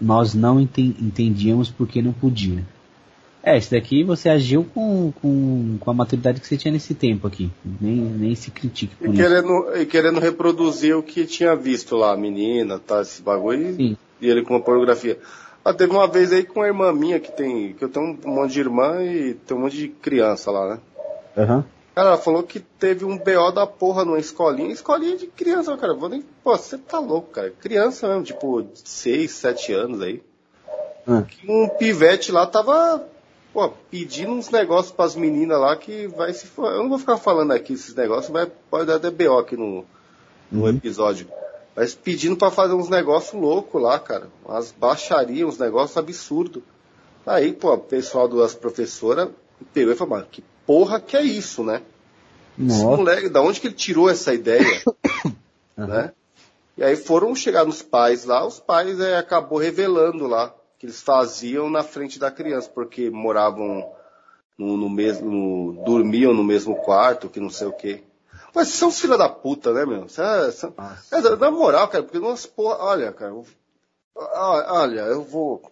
[0.00, 2.62] nós não enten- entendíamos porque não podia.
[3.42, 7.28] É, esse daqui você agiu com, com, com a maturidade que você tinha nesse tempo
[7.28, 7.48] aqui.
[7.80, 9.22] Nem, nem se critique por E isso.
[9.22, 13.74] querendo, e querendo reproduzir o que tinha visto lá, a menina, tá, esse bagulho, e,
[13.74, 13.96] Sim.
[14.20, 15.18] e ele com a pornografia.
[15.64, 18.34] Ah, teve uma vez aí com a irmã minha que tem, que eu tenho um
[18.34, 20.80] monte de irmã e tem um monte de criança lá, né?
[21.36, 21.64] Aham.
[21.96, 25.94] Cara, ela falou que teve um BO da porra numa escolinha, escolinha de criança, cara.
[25.94, 27.50] Vou nem, pô, você tá louco, cara.
[27.58, 30.22] Criança mesmo, tipo, 6, 7 anos aí.
[31.22, 33.02] Que um pivete lá tava,
[33.50, 36.46] pô, pedindo uns negócios pras meninas lá que vai se.
[36.58, 39.82] Eu não vou ficar falando aqui esses negócios, mas pode dar até BO aqui no,
[40.52, 40.68] no Uhum.
[40.68, 41.26] episódio.
[41.74, 44.28] Mas pedindo pra fazer uns negócios loucos lá, cara.
[44.44, 46.62] Umas baixarias, uns negócios absurdos.
[47.24, 49.30] Aí, pô, o pessoal das professoras
[49.72, 51.82] pegou e falou, mano, que porra que é isso, né?
[52.58, 52.96] Esse Nossa.
[52.96, 54.82] moleque, da onde que ele tirou essa ideia?
[55.76, 56.12] né?
[56.76, 61.00] E aí foram chegar nos pais lá, os pais é, acabou revelando lá que eles
[61.00, 63.90] faziam na frente da criança, porque moravam
[64.58, 68.02] no, no mesmo, no- dormiam no mesmo quarto, que não sei o quê.
[68.54, 70.08] Mas são os filha da puta, né, meu?
[70.08, 71.16] Cê é- são- Nossa.
[71.16, 73.46] é, na moral, cara, porque umas porra, olha, cara, eu-
[74.14, 75.62] olha, eu vou,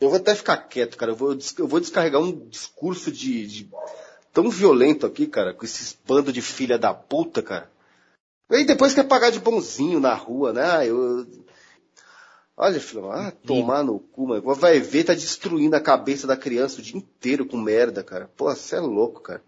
[0.00, 3.70] eu vou até ficar quieto, cara, eu vou, eu vou descarregar um discurso de, de-
[4.36, 7.70] tão violento aqui, cara, com esses bandos de filha da puta, cara.
[8.50, 10.86] E depois quer pagar de bonzinho na rua, né?
[10.86, 11.26] Eu,
[12.54, 14.54] olha, filho, ah, tomar no cu, mano.
[14.54, 18.30] Vai ver, tá destruindo a cabeça da criança o dia inteiro com merda, cara.
[18.36, 19.42] Pô, você é louco, cara.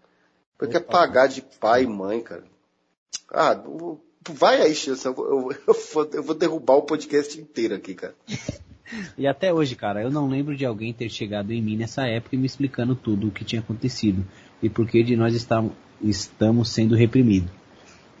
[0.57, 2.43] Porque quer pagar de pai e mãe, cara.
[3.31, 3.61] Ah,
[4.27, 8.15] vai aí, Chance, eu, eu, eu eu vou derrubar o podcast inteiro aqui, cara.
[9.15, 12.35] E até hoje, cara, eu não lembro de alguém ter chegado em mim nessa época
[12.35, 14.25] e me explicando tudo o que tinha acontecido
[14.61, 15.71] e por que de nós estamos,
[16.01, 17.49] estamos sendo reprimidos.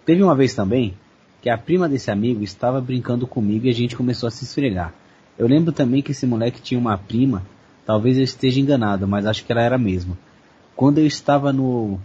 [0.05, 0.95] Teve uma vez também
[1.41, 4.93] que a prima desse amigo estava brincando comigo e a gente começou a se esfregar.
[5.37, 7.45] Eu lembro também que esse moleque tinha uma prima,
[7.85, 10.17] talvez eu esteja enganado, mas acho que ela era a mesma.
[10.75, 11.99] Quando eu estava no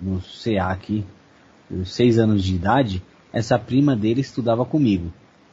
[0.00, 1.04] no CA aqui,
[1.84, 3.02] seis anos de idade,
[3.32, 5.12] essa prima dele estudava comigo.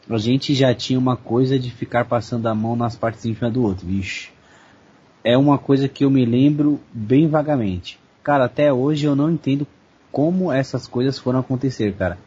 [0.10, 3.64] A gente já tinha uma coisa de ficar passando a mão nas partes íntimas do
[3.64, 4.30] outro, vixe.
[5.24, 8.00] É uma coisa que eu me lembro bem vagamente.
[8.24, 9.68] Cara, até hoje eu não entendo
[10.12, 12.18] como essas coisas foram acontecer, cara.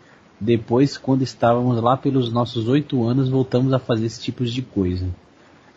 [0.40, 5.06] Depois, quando estávamos lá pelos nossos oito anos, voltamos a fazer esse tipo de coisa.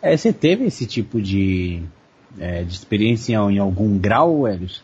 [0.02, 1.82] É, você teve esse tipo de,
[2.40, 4.84] é, de experiência em, algum grau, Helios?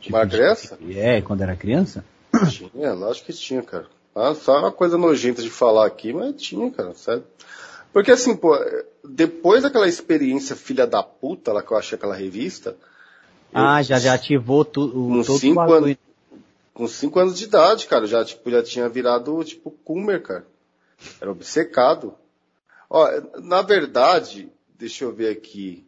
[0.00, 0.78] Tipo Uma de- criança?
[0.90, 2.04] É, quando era criança?
[2.50, 3.86] Tinha, lógico que tinha, cara.
[4.14, 7.24] Ah, só uma coisa nojenta de falar aqui, mas tinha, cara, sério.
[7.96, 8.54] Porque assim, pô,
[9.02, 12.76] depois daquela experiência filha da puta lá que eu achei aquela revista,
[13.54, 15.96] Ah, já, já ativou tu, o, Com todo cinco anos.
[16.74, 20.46] com 5 anos de idade, cara, já, tipo, já tinha virado, tipo, Coomer, cara.
[21.18, 22.14] Era obcecado.
[22.90, 23.08] Ó,
[23.42, 25.82] na verdade, deixa eu ver aqui.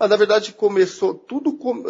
[0.00, 1.84] Ah, na verdade começou tudo com,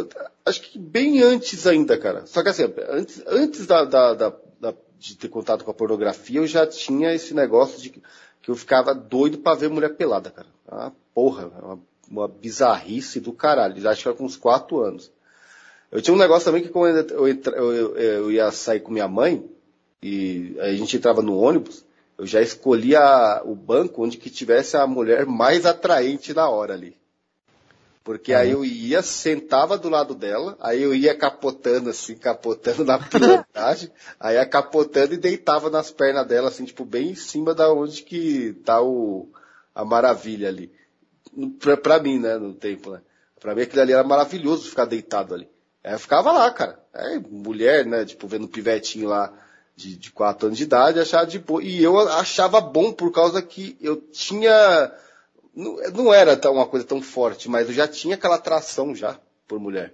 [0.44, 2.26] acho que bem antes ainda, cara.
[2.26, 6.40] Só que assim, antes, antes da, da- da- da- de ter contato com a pornografia,
[6.40, 8.02] eu já tinha esse negócio de
[8.48, 10.46] que eu ficava doido pra ver mulher pelada, cara.
[10.66, 11.78] Ah, porra, uma,
[12.10, 13.86] uma bizarrice do caralho.
[13.86, 15.12] Acho que era com uns 4 anos.
[15.92, 18.90] Eu tinha um negócio também que quando eu, entra- eu- eu- eu ia sair com
[18.90, 19.44] minha mãe,
[20.02, 21.84] e a gente entrava no ônibus,
[22.16, 26.96] eu já escolhia o banco onde que tivesse a mulher mais atraente na hora ali.
[28.08, 32.96] Porque aí eu ia, sentava do lado dela, aí eu ia capotando assim, capotando na
[33.06, 37.70] pilotage, aí ia capotando e deitava nas pernas dela, assim, tipo, bem em cima da
[37.70, 39.28] onde que tá o,
[39.74, 40.72] a maravilha ali.
[41.60, 43.02] Pra, pra mim, né, no tempo, né.
[43.38, 45.46] Pra mim aquilo ali era maravilhoso ficar deitado ali.
[45.84, 46.82] Aí eu ficava lá, cara.
[46.94, 49.30] Aí, mulher, né, tipo, vendo o pivetinho lá
[49.76, 51.62] de, de 4 anos de idade, achava de boa.
[51.62, 54.94] E eu achava bom por causa que eu tinha,
[55.58, 59.58] não, não era uma coisa tão forte, mas eu já tinha aquela atração já por
[59.58, 59.92] mulher.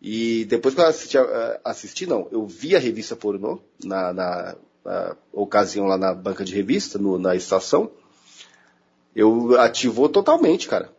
[0.00, 4.56] E depois que eu assisti, eh, assisti não, eu vi a revista pornô na, na,
[4.84, 7.90] na ocasião lá na banca de revista, no- na estação,
[9.14, 10.90] eu ativou totalmente, cara.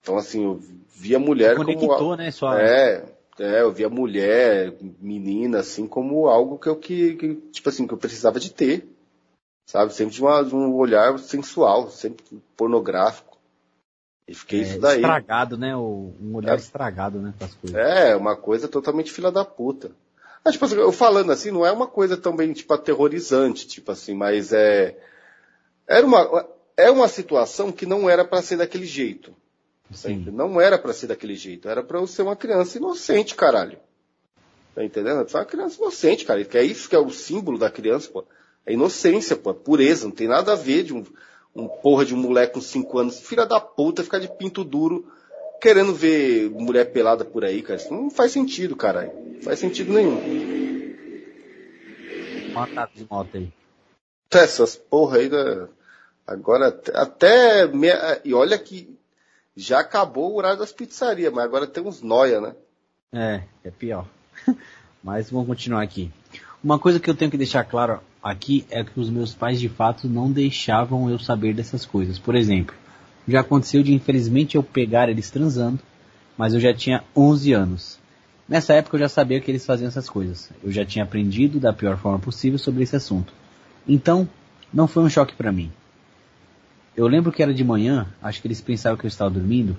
[0.00, 0.60] Então assim, eu
[0.94, 1.74] vi a mulher como...
[1.74, 2.30] Conectou, né?
[2.30, 2.60] Sua...
[2.62, 3.04] É,
[3.38, 7.94] é, eu via mulher, menina, assim, como algo que eu que, que, tipo assim, que
[7.94, 8.86] eu precisava de ter.
[9.66, 9.94] Sabe?
[9.94, 12.24] Sempre de, uma- de um olhar sensual, sempre
[12.56, 13.38] pornográfico.
[14.28, 14.96] E fiquei é, isso daí.
[14.96, 15.76] Estragado, né?
[15.76, 16.56] O, um olhar É.
[16.56, 17.34] estragado, né?
[17.40, 17.76] As coisas.
[17.78, 19.92] É, uma coisa totalmente filha da puta.
[20.44, 24.14] Mas, tipo assim, eu falando assim, não é uma coisa também, tipo, aterrorizante, tipo assim,
[24.14, 24.98] mas é.
[25.86, 29.34] Era uma, é uma situação que não era pra ser daquele jeito.
[29.92, 30.24] Sim.
[30.32, 31.68] Não era pra ser daquele jeito.
[31.68, 33.78] Era pra eu ser uma criança inocente, caralho.
[34.74, 35.26] Tá entendendo?
[35.28, 36.42] Você é uma criança inocente, cara.
[36.44, 38.24] Que é isso que é o símbolo da criança, pô.
[38.66, 39.50] É inocência, pô.
[39.50, 40.04] É pureza.
[40.06, 41.04] Não tem nada a ver de um,
[41.54, 45.06] um porra de um moleque com 5 anos, filha da puta, ficar de pinto duro,
[45.60, 47.78] querendo ver mulher pelada por aí, cara.
[47.78, 49.12] Isso não faz sentido, cara.
[49.14, 50.18] Não faz sentido nenhum.
[52.54, 53.52] Mata de moto aí.
[54.30, 55.68] Essas porra aí da.
[56.26, 57.66] Agora até- até.
[57.68, 58.96] meia- E olha que
[59.56, 62.54] já acabou o horário das pizzarias, mas agora tem uns noia, né?
[63.12, 64.06] É, é pior.
[65.04, 66.10] Mas vamos continuar aqui.
[66.64, 69.68] Uma coisa que eu tenho que deixar claro aqui é que os meus pais de
[69.68, 72.18] fato não deixavam eu saber dessas coisas.
[72.18, 72.74] Por exemplo,
[73.28, 75.78] já aconteceu de infelizmente eu pegar eles transando,
[76.38, 77.98] mas eu já tinha 11 anos.
[78.48, 80.50] Nessa época eu já sabia que eles faziam essas coisas.
[80.62, 83.30] Eu já tinha aprendido da pior forma possível sobre esse assunto.
[83.86, 84.26] Então,
[84.72, 85.70] não foi um choque para mim.
[86.96, 89.76] Eu lembro que era de manhã, acho que eles pensavam que eu estava dormindo.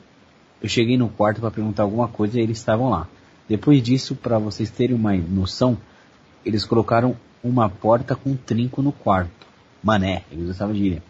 [0.61, 3.07] Eu cheguei no quarto para perguntar alguma coisa e eles estavam lá.
[3.49, 5.79] Depois disso, para vocês terem uma noção,
[6.45, 9.45] eles colocaram uma porta com trinco no quarto.
[9.83, 11.03] Mané, eles usavam de gíria.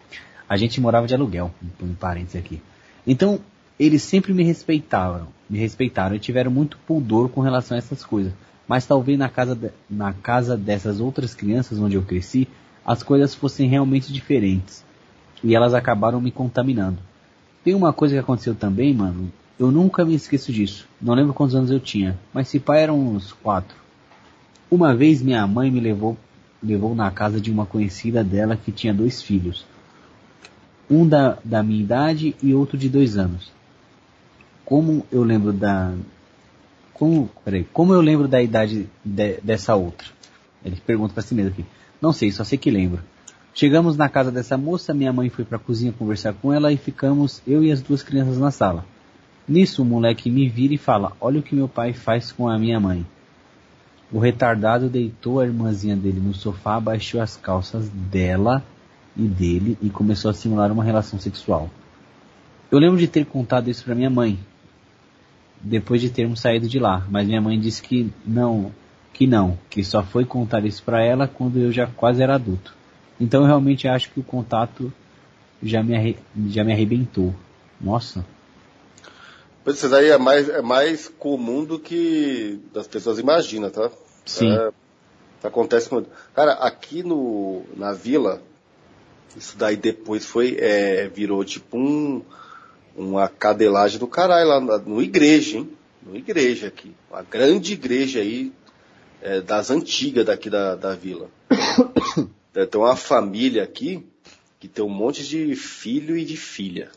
[0.47, 2.61] A gente morava de aluguel, um parênteses aqui.
[3.05, 3.39] Então,
[3.79, 8.33] eles sempre me respeitaram, me respeitaram e tiveram muito pudor com relação a essas coisas.
[8.67, 12.47] Mas talvez na casa, de- na casa dessas outras crianças onde eu cresci,
[12.85, 14.83] as coisas fossem realmente diferentes.
[15.43, 16.97] E elas acabaram me contaminando.
[17.63, 19.31] Tem uma coisa que aconteceu também, mano.
[19.59, 20.87] Eu nunca me esqueço disso.
[21.01, 23.75] Não lembro quantos anos eu tinha, mas se pai eram uns quatro.
[24.69, 26.17] Uma vez minha mãe me levou,
[26.61, 29.65] levou na casa de uma conhecida dela que tinha dois filhos.
[30.89, 33.51] Um da, da minha idade e outro de dois anos.
[34.63, 35.93] Como eu lembro da.
[36.93, 40.07] Como, peraí, como eu lembro da idade de- dessa outra?
[40.63, 41.65] Ele pergunta pra si mesmo aqui.
[42.01, 43.01] Não sei, só sei que lembro.
[43.53, 47.41] Chegamos na casa dessa moça, minha mãe foi pra cozinha conversar com ela e ficamos
[47.47, 48.85] eu e as duas crianças na sala.
[49.47, 52.57] Nisso o moleque me vira e fala: Olha o que meu pai faz com a
[52.57, 53.05] minha mãe.
[54.11, 58.63] O retardado deitou a irmãzinha dele no sofá, abaixou as calças dela
[59.17, 61.69] e dele e começou a simular uma relação sexual.
[62.71, 64.39] Eu lembro de ter contado isso pra minha mãe,
[65.61, 68.71] depois de termos saído de lá, mas minha mãe disse que não,
[69.11, 72.75] que não, que só foi contar isso pra ela quando eu já quase era adulto.
[73.19, 74.91] Então eu realmente acho que o contato
[75.63, 76.17] já me,
[76.47, 77.33] já me arrebentou.
[77.79, 78.25] Nossa.
[79.65, 83.89] Pois isso daí é mais, é mais comum do que as pessoas imaginam, tá?
[84.23, 84.51] Sim.
[84.51, 84.71] É,
[85.43, 86.07] acontece muito.
[86.35, 88.43] Cara, aqui no, na vila,
[89.35, 92.21] isso daí depois foi, é, virou tipo um,
[92.95, 95.71] uma cadelagem do caralho lá na- no igreja, hein?
[96.03, 96.93] No igreja aqui.
[97.09, 98.53] Uma grande igreja aí,
[99.19, 101.27] é, das antigas daqui da, da vila.
[102.53, 104.05] Tem uma família aqui
[104.59, 106.89] que tem um monte de filho e de filha.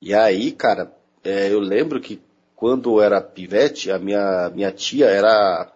[0.00, 0.92] E aí, cara,
[1.24, 2.20] é, eu lembro que
[2.54, 5.72] quando eu era pivete, a minha, minha tia era.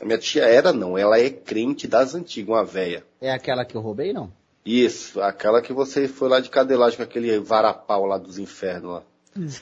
[0.00, 3.04] A minha tia era, não, ela é crente das antigas, uma véia.
[3.20, 4.32] É aquela que eu roubei, não?
[4.64, 9.02] Isso, aquela que você foi lá de cadelagem com aquele varapau lá dos infernos lá.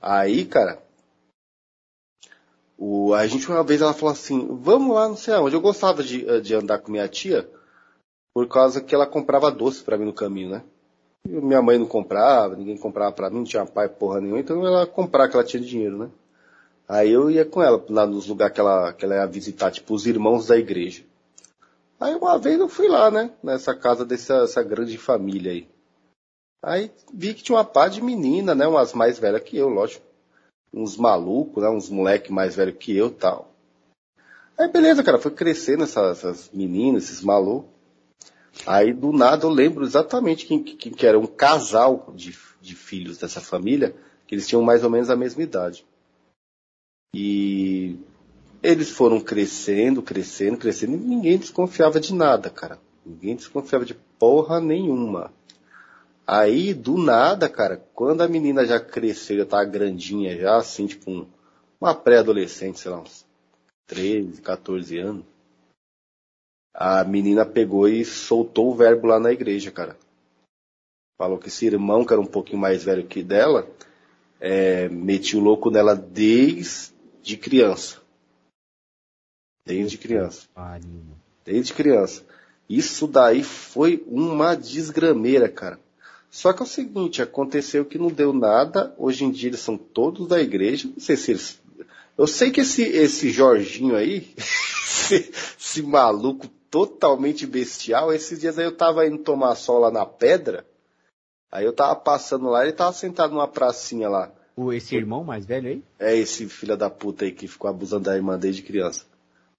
[0.00, 0.80] Aí, cara,
[2.76, 5.56] o, a gente uma vez ela falou assim, vamos lá, não sei aonde.
[5.56, 7.48] Eu gostava de, eh, de andar com minha tia
[8.32, 10.64] por causa que ela comprava doce pra mim no caminho, né?
[11.28, 14.86] Minha mãe não comprava, ninguém comprava pra mim, não tinha pai porra nenhuma, então ela
[14.86, 16.10] comprava que ela tinha dinheiro, né?
[16.88, 19.94] Aí eu ia com ela lá nos lugares que ela, que ela ia visitar, tipo
[19.94, 21.04] os irmãos da igreja.
[22.00, 23.30] Aí uma vez eu fui lá, né?
[23.42, 25.68] Nessa casa dessa essa grande família aí.
[26.62, 28.66] Aí vi que tinha uma pá de menina, né?
[28.66, 30.04] Umas mais velhas que eu, lógico.
[30.72, 31.68] Uns malucos, né?
[31.68, 33.52] Uns moleque mais velhos que eu tal.
[34.56, 37.77] Aí beleza, cara, foi crescendo essas, essas meninas, esses malucos.
[38.66, 43.18] Aí do nada eu lembro exatamente quem, quem que era um casal de, de filhos
[43.18, 43.94] dessa família,
[44.26, 45.84] que eles tinham mais ou menos a mesma idade.
[47.14, 47.96] E
[48.62, 52.78] eles foram crescendo, crescendo, crescendo, e ninguém desconfiava de nada, cara.
[53.04, 55.32] Ninguém desconfiava de porra nenhuma.
[56.26, 61.10] Aí, do nada, cara, quando a menina já cresceu, já tava grandinha, já assim, tipo
[61.10, 61.26] um,
[61.80, 63.24] uma pré-adolescente, sei lá, uns
[63.86, 65.24] 13, 14 anos,
[66.74, 69.96] a menina pegou e soltou o verbo lá na igreja, cara.
[71.16, 73.68] Falou que esse irmão, que era um pouquinho mais velho que dela,
[74.40, 78.00] é, metia o louco nela desde criança.
[79.66, 80.48] Desde criança.
[81.44, 82.24] Desde criança.
[82.68, 85.80] Isso daí foi uma desgrameira, cara.
[86.30, 88.94] Só que é o seguinte, aconteceu que não deu nada.
[88.98, 90.88] Hoje em dia eles são todos da igreja.
[90.88, 91.60] Não sei se eles.
[92.16, 98.64] Eu sei que esse, esse Jorginho aí, esse, esse maluco totalmente bestial, esses dias aí
[98.64, 100.66] eu tava indo tomar sol lá na pedra.
[101.50, 104.30] Aí eu tava passando lá, ele tava sentado numa pracinha lá.
[104.54, 105.82] O, esse irmão mais velho aí?
[105.98, 109.06] É esse filho da puta aí que ficou abusando da irmã desde criança.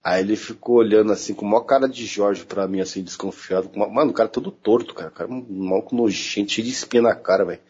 [0.03, 3.69] Aí ele ficou olhando assim, com maior cara de Jorge pra mim, assim, desconfiado.
[3.75, 5.09] Mano, o cara todo torto, cara.
[5.09, 7.61] O cara é um maluco nojento, cheio de espinha na cara, velho.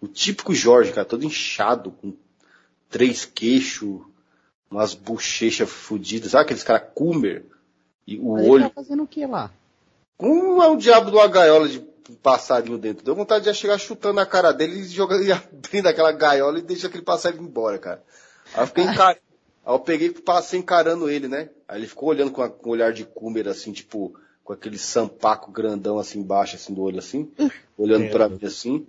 [0.00, 2.14] O típico Jorge, cara, todo inchado, com
[2.88, 4.00] três queixos,
[4.70, 7.44] umas bochechas fodidas, sabe aqueles caras Coomer?
[8.06, 8.64] E o Mas ele olho.
[8.64, 9.50] tá fazendo o que lá?
[10.16, 11.80] Como é o diabo de uma gaiola de
[12.22, 13.04] passarinho dentro?
[13.04, 16.62] Deu vontade de chegar chutando na cara dele e jogando e abrindo aquela gaiola e
[16.62, 18.02] deixa aquele passarinho embora, cara.
[18.54, 19.20] Aí eu fiquei encarando.
[19.64, 21.50] Aí eu peguei e passei encarando ele, né?
[21.68, 24.78] Aí ele ficou olhando com, a- com um olhar de cúmer, assim, tipo, com aquele
[24.78, 27.30] sampaco grandão assim embaixo, assim, do olho, assim,
[27.78, 28.86] olhando pra mim assim.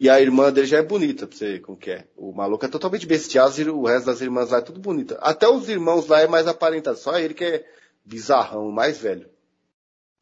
[0.00, 2.06] E a irmã dele já é bonita, pra você ver como que é.
[2.16, 5.18] O maluco é totalmente bestial, o resto das irmãs lá é tudo bonita.
[5.20, 7.66] Até os irmãos lá é mais aparentado, só ele que é
[8.08, 9.28] bizarrão, o mais velho.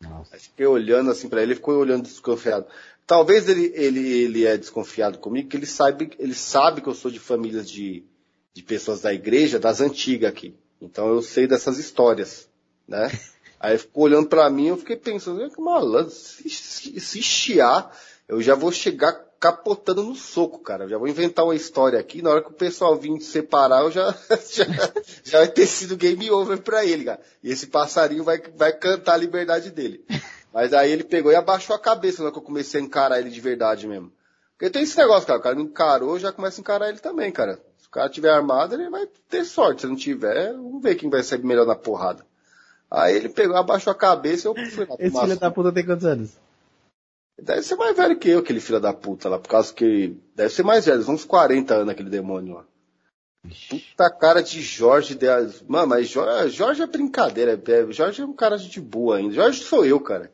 [0.01, 0.35] Nossa.
[0.35, 2.67] Aí fiquei olhando assim pra ele, ele ficou olhando desconfiado.
[3.07, 7.11] Talvez ele, ele, ele é desconfiado comigo, que ele sabe, ele sabe que eu sou
[7.11, 8.05] de famílias de,
[8.53, 10.55] de pessoas da igreja, das antigas aqui.
[10.81, 12.49] Então eu sei dessas histórias,
[12.87, 13.09] né?
[13.59, 17.97] Aí ficou olhando pra mim, eu fiquei pensando, que malandro, se, se, se chiar,
[18.29, 20.85] eu já vou chegar capotando no soco, cara.
[20.85, 23.91] Eu já vou inventar uma história aqui, na hora que o pessoal vir separar, eu
[23.93, 24.11] já,
[24.51, 24.65] já,
[25.23, 27.21] já vai ter sido game over pra ele, cara.
[27.43, 30.05] E esse passarinho vai, vai cantar a liberdade dele.
[30.53, 33.21] Mas aí ele pegou e abaixou a cabeça na hora que eu comecei a encarar
[33.21, 34.11] ele de verdade mesmo.
[34.53, 35.39] Porque tem esse negócio, cara.
[35.39, 37.61] O cara me encarou, já começa a encarar ele também, cara.
[37.79, 39.83] Se o cara tiver armado, ele vai ter sorte.
[39.83, 42.25] Se não tiver, vamos ver quem vai ser melhor na porrada.
[42.91, 45.85] Aí ele pegou, abaixou a cabeça e eu fui lá Esse filho da puta tem
[45.85, 46.46] quantos anos?
[47.39, 50.17] Deve ser mais velho que eu, aquele filho da puta lá, por causa que.
[50.35, 52.65] Deve ser mais velho, uns 40 anos aquele demônio lá.
[53.69, 55.15] Puta cara de Jorge.
[55.15, 55.27] De...
[55.69, 57.53] Mano, mas Jorge, é brincadeira.
[57.53, 59.35] é- Jorge é um cara de boa ainda.
[59.35, 60.33] Jorge sou eu, cara.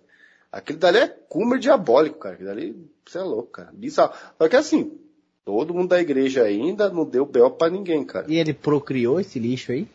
[0.50, 2.34] Aquele dali é Coomer diabólico, cara.
[2.34, 3.70] Aquele dali, você é louco, cara.
[3.72, 4.12] Bizarro.
[4.39, 4.98] Só que assim,
[5.44, 7.50] todo mundo da igreja ainda não deu B.O.
[7.50, 8.26] pra ninguém, cara.
[8.28, 9.89] E ele procriou esse lixo aí?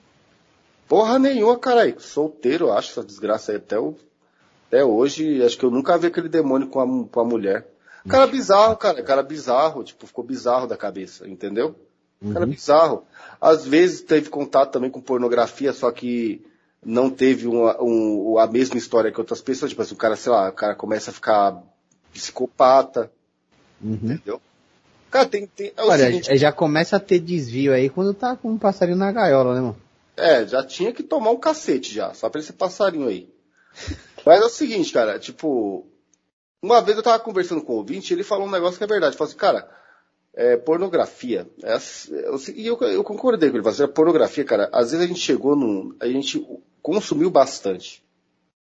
[0.88, 2.00] Porra nenhuma, caralho.
[2.00, 3.95] Solteiro, acho, essa desgraça aí até, o,
[4.68, 5.44] até hoje.
[5.44, 7.68] Acho que eu nunca vi aquele demônio com a, com a mulher.
[8.08, 9.02] Cara bizarro, cara.
[9.04, 9.84] Cara bizarro.
[9.84, 11.76] Tipo, ficou bizarro da cabeça, entendeu?
[12.34, 13.06] Cara bizarro.
[13.40, 16.46] Às vezes teve contato também com pornografia, só que
[16.84, 19.70] não teve uma, um, a mesma história que outras pessoas.
[19.70, 21.62] Tipo assim, o cara, sei lá, o cara começa a ficar
[22.14, 23.12] psicopata,
[23.82, 23.94] Uhum.
[23.94, 24.42] entendeu?
[25.10, 28.50] Cara, tem, tem é Olha, seguinte, já começa a ter desvio aí quando tá com
[28.52, 29.78] um passarinho na gaiola, né, mano?
[30.18, 33.30] É, já tinha que tomar um cacete já, só pra esse passarinho aí.
[34.28, 35.86] Mas é o seguinte, cara, tipo,
[36.62, 39.16] uma vez eu tava conversando com o ouvinte, ele falou um negócio que é verdade.
[39.16, 39.70] Falou assim, cara,
[40.34, 41.48] é, pornografia.
[41.64, 41.80] É, é,
[42.28, 43.64] eu- e eu, eu concordei com ele.
[43.64, 45.96] Falou assim, pornografia, cara, às vezes a gente chegou num.
[46.00, 46.46] A gente
[46.82, 48.04] consumiu bastante.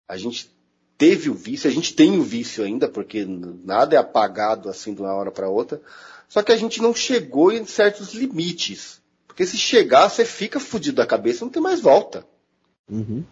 [0.07, 0.51] A gente
[0.97, 5.01] teve o vício, a gente tem o vício ainda, porque nada é apagado assim de
[5.01, 5.81] uma hora para outra.
[6.27, 9.01] Só que a gente não chegou em certos limites.
[9.27, 12.25] Porque se chegar, você fica fudido da cabeça, não tem mais volta.
[12.89, 13.23] Uhum.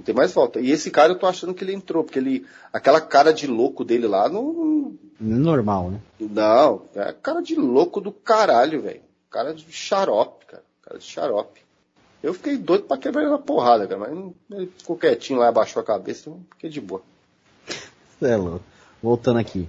[0.00, 0.58] Não tem mais volta.
[0.60, 2.46] E esse cara eu tô achando que ele entrou, porque ele.
[2.72, 4.94] Aquela cara de louco dele lá não.
[5.20, 6.00] Normal, né?
[6.18, 9.02] Não, é cara de louco do caralho, velho.
[9.30, 10.62] Cara de xarope, cara.
[10.82, 11.60] Cara de xarope.
[12.22, 14.00] Eu fiquei doido pra quebrar ele na porrada, cara.
[14.00, 17.02] Mas não- ele ficou quietinho lá, abaixou a cabeça, então fiquei de boa.
[18.22, 18.64] É louco.
[19.02, 19.68] Voltando aqui.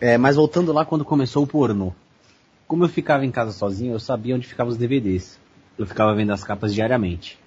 [0.00, 1.92] É, mas voltando lá quando começou o pornô.
[2.66, 5.38] Como eu ficava em casa sozinho, eu sabia onde ficavam os DVDs.
[5.78, 7.38] Eu ficava vendo as capas diariamente.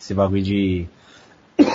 [0.00, 0.86] Esse bagulho de.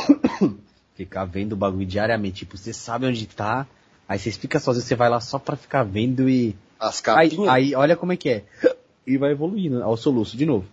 [0.96, 2.40] ficar vendo o bagulho diariamente.
[2.40, 3.68] Tipo, você sabe onde tá,
[4.08, 6.56] aí você fica sozinho, você vai lá só pra ficar vendo e.
[6.80, 7.50] As Aí, capinhas.
[7.50, 8.44] aí olha como é que é.
[9.06, 10.66] E vai evoluindo ao soluço de novo.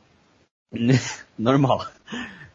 [1.37, 1.85] Normal.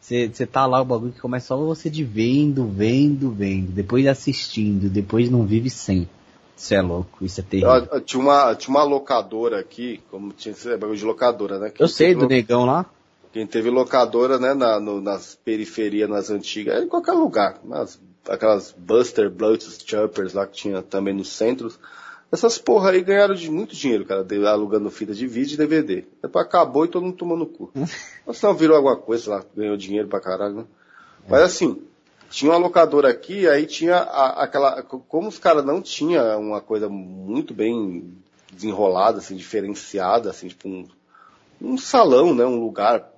[0.00, 4.06] Você você tá lá, o bagulho que começa só você de vendo, vendo, vendo, depois
[4.06, 6.08] assistindo, depois não vive sem.
[6.56, 7.74] Isso é louco, isso é terrível.
[7.74, 11.68] Eu- eu tinha, uma, tinha uma locadora aqui, como tinha esse bagulho de locadora, né?
[11.68, 12.86] Quem Eu sei do lo- negão lá.
[13.36, 17.60] Quem teve locadora, né, na, no- nas periferias, nas antigas, era em qualquer lugar.
[17.62, 21.78] Nas, aquelas Buster, Bloods, Jumpers lá que tinha também nos centros.
[22.32, 26.06] Essas porra aí ganharam de muito dinheiro, cara, de- alugando fita de vídeo e DVD.
[26.22, 27.70] Depois acabou e todo mundo tomou no cu.
[28.24, 30.64] Ou se não virou alguma coisa, lá, ganhou dinheiro pra caralho, né?
[31.28, 31.82] Mas assim,
[32.30, 34.82] tinha uma locadora aqui, aí tinha a- aquela.
[34.82, 38.14] Como os caras não tinham uma coisa muito bem
[38.50, 40.88] desenrolada, assim, diferenciada, assim, tipo um,
[41.60, 42.46] um salão, né?
[42.46, 43.12] Um lugar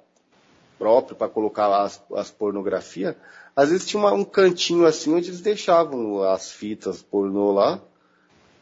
[0.79, 3.15] próprio para colocar lá as, as pornografias,
[3.57, 7.81] às vezes tinha uma- um cantinho assim onde eles deixavam as fitas pornô lá.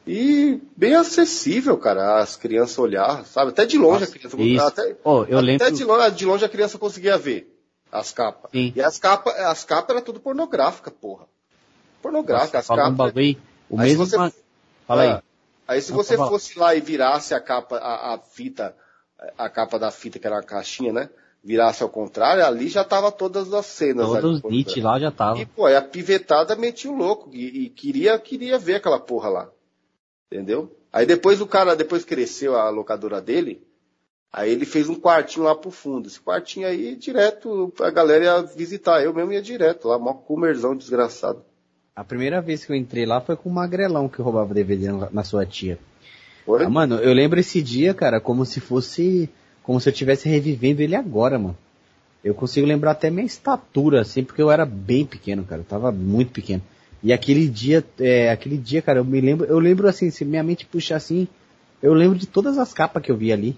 [0.06, 3.50] E bem acessível, cara, as crianças olhar, sabe?
[3.50, 4.64] Até de longe Nossa, a criança isso.
[4.64, 7.52] até, Ó, eu até lembro- de, longe, de longe a criança conseguia ver
[7.90, 8.50] as capas.
[8.52, 8.72] Sim.
[8.74, 11.26] E as capas, as capas eram tudo pornográfica, porra.
[12.00, 12.96] Pornográfica, as Fala um capas.
[12.98, 13.38] bagulho aí,
[13.68, 14.06] o Aí mesmo...
[14.06, 14.32] você-
[14.86, 15.08] Fala aí.
[15.10, 15.22] Ah,
[15.68, 18.76] Aí se você fosse lá e virasse a capa, a, a fita,
[19.36, 21.10] a capa da fita, que era uma caixinha, né?
[21.46, 24.08] Virasse ao contrário, ali já tava todas as cenas.
[24.08, 25.38] Todos os nits lá já tava.
[25.38, 29.48] E, pô, a pivetada metia o louco e, e queria, queria ver aquela porra lá.
[30.26, 30.76] Entendeu?
[30.92, 33.62] Aí depois o cara, depois cresceu a locadora dele,
[34.32, 36.08] aí ele fez um quartinho lá pro fundo.
[36.08, 39.00] Esse quartinho aí, direto, a galera ia visitar.
[39.04, 41.44] Eu mesmo ia direto lá, mó comerzão desgraçado.
[41.94, 45.22] A primeira vez que eu entrei lá foi com o Magrelão que roubava DVD na
[45.22, 45.78] sua tia.
[46.48, 49.30] Ah, mano, eu lembro esse dia, cara, como se fosse.
[49.66, 51.58] Como se eu estivesse revivendo ele agora, mano.
[52.22, 55.62] Eu consigo lembrar até minha estatura, assim, porque eu era bem pequeno, cara.
[55.62, 56.62] Eu tava muito pequeno.
[57.02, 60.42] E aquele dia, é, aquele dia, cara, eu me lembro, eu lembro assim, se minha
[60.44, 61.26] mente puxar assim,
[61.82, 63.56] eu lembro de todas as capas que eu vi ali.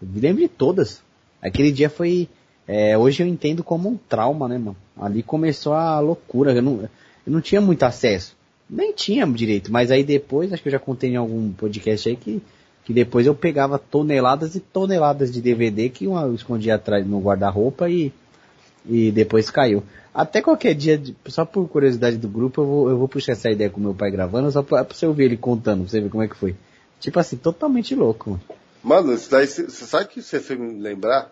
[0.00, 1.02] Eu me lembro de todas.
[1.42, 2.26] Aquele dia foi,
[2.66, 4.76] é, hoje eu entendo como um trauma, né, mano?
[4.98, 6.80] Ali começou a loucura, eu não,
[7.26, 8.34] eu não tinha muito acesso.
[8.68, 12.16] Nem tinha direito, mas aí depois, acho que eu já contei em algum podcast aí
[12.16, 12.40] que,
[12.90, 17.88] que depois eu pegava toneladas e toneladas de DVD que eu escondia atrás no guarda-roupa
[17.88, 18.12] e,
[18.84, 19.84] e depois caiu.
[20.12, 23.70] Até qualquer dia, só por curiosidade do grupo, eu vou, eu vou puxar essa ideia
[23.70, 26.24] com meu pai gravando, só pra, pra você ouvir ele contando, pra você ver como
[26.24, 26.56] é que foi.
[26.98, 28.40] Tipo assim, totalmente louco,
[28.82, 29.14] mano.
[29.14, 31.30] Isso daí, você sabe que você fez me lembrar?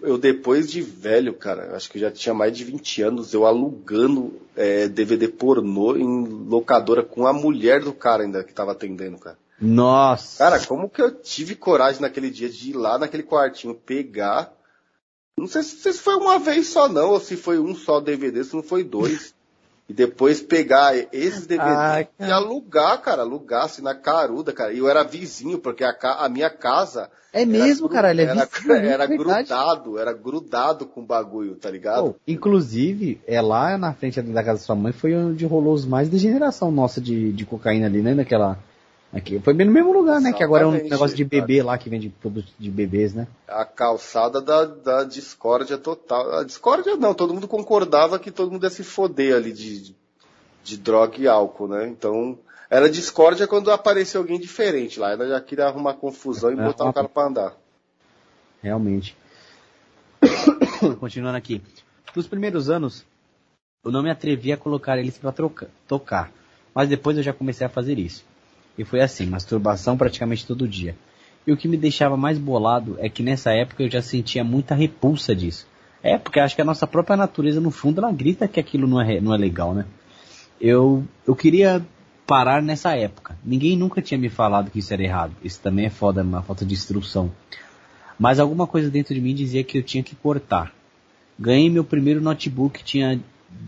[0.00, 4.40] Eu depois de velho, cara, acho que já tinha mais de 20 anos, eu alugando
[4.56, 9.36] é, DVD pornô em locadora com a mulher do cara ainda que tava atendendo, cara.
[9.62, 10.38] Nossa!
[10.38, 14.52] Cara, como que eu tive coragem naquele dia de ir lá naquele quartinho, pegar.
[15.38, 18.42] Não sei se, se foi uma vez só não, ou se foi um só DVD,
[18.42, 19.34] se não foi dois.
[19.88, 22.34] E depois pegar esses DVDs Ai, e cara.
[22.36, 24.72] alugar, cara, alugar assim na caruda, cara.
[24.72, 27.10] E eu era vizinho, porque a, a minha casa.
[27.32, 29.48] é era mesmo, gru- cara, ele é era, vizinho, é era verdade.
[29.48, 32.14] grudado, era grudado com o bagulho, tá ligado?
[32.26, 36.08] Inclusive, é lá na frente da casa da sua mãe foi onde rolou os mais
[36.08, 38.14] degeneração nossa de, de cocaína ali, né?
[38.14, 38.56] Naquela.
[39.12, 39.38] Aqui.
[39.40, 40.32] Foi bem no mesmo lugar, né?
[40.32, 43.26] Que agora é um negócio de bebê lá que vende produtos de bebês, né?
[43.46, 46.38] A calçada da, da discórdia total.
[46.38, 49.94] A discórdia não, todo mundo concordava que todo mundo ia se foder ali de,
[50.64, 51.86] de droga e álcool, né?
[51.88, 52.38] Então,
[52.70, 55.12] era discórdia quando aparecia alguém diferente lá.
[55.12, 57.56] Ela já queria arrumar confusão e É, botar o cara pra andar.
[58.62, 59.14] Realmente.
[61.00, 61.60] Continuando aqui.
[62.16, 63.04] Nos primeiros anos,
[63.84, 66.30] eu não me atrevi a colocar eles pra troca- tocar.
[66.74, 68.24] Mas depois eu já comecei a fazer isso.
[68.76, 70.96] E foi assim, masturbação praticamente todo dia.
[71.46, 74.74] E o que me deixava mais bolado é que nessa época eu já sentia muita
[74.74, 75.66] repulsa disso.
[76.02, 79.00] É, porque acho que a nossa própria natureza, no fundo, ela grita que aquilo não
[79.00, 79.84] é, não é legal, né?
[80.60, 81.84] Eu, eu queria
[82.26, 83.36] parar nessa época.
[83.44, 85.34] Ninguém nunca tinha me falado que isso era errado.
[85.42, 87.30] Isso também é foda, uma falta de instrução.
[88.18, 90.72] Mas alguma coisa dentro de mim dizia que eu tinha que cortar.
[91.38, 93.20] Ganhei meu primeiro notebook, tinha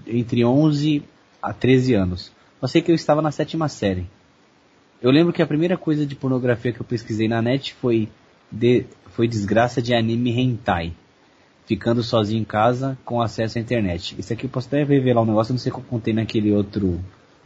[0.07, 1.03] entre 11
[1.43, 2.33] a 13 anos.
[2.63, 4.07] Eu sei que eu estava na sétima série.
[5.05, 8.09] Eu lembro que a primeira coisa de pornografia que eu pesquisei na net foi,
[8.51, 10.95] de, foi desgraça de anime hentai.
[11.67, 14.17] Ficando sozinho em casa com acesso à internet.
[14.19, 16.53] Isso aqui eu posso até revelar um negócio, não sei o que eu contei naquele
[16.53, 16.99] outro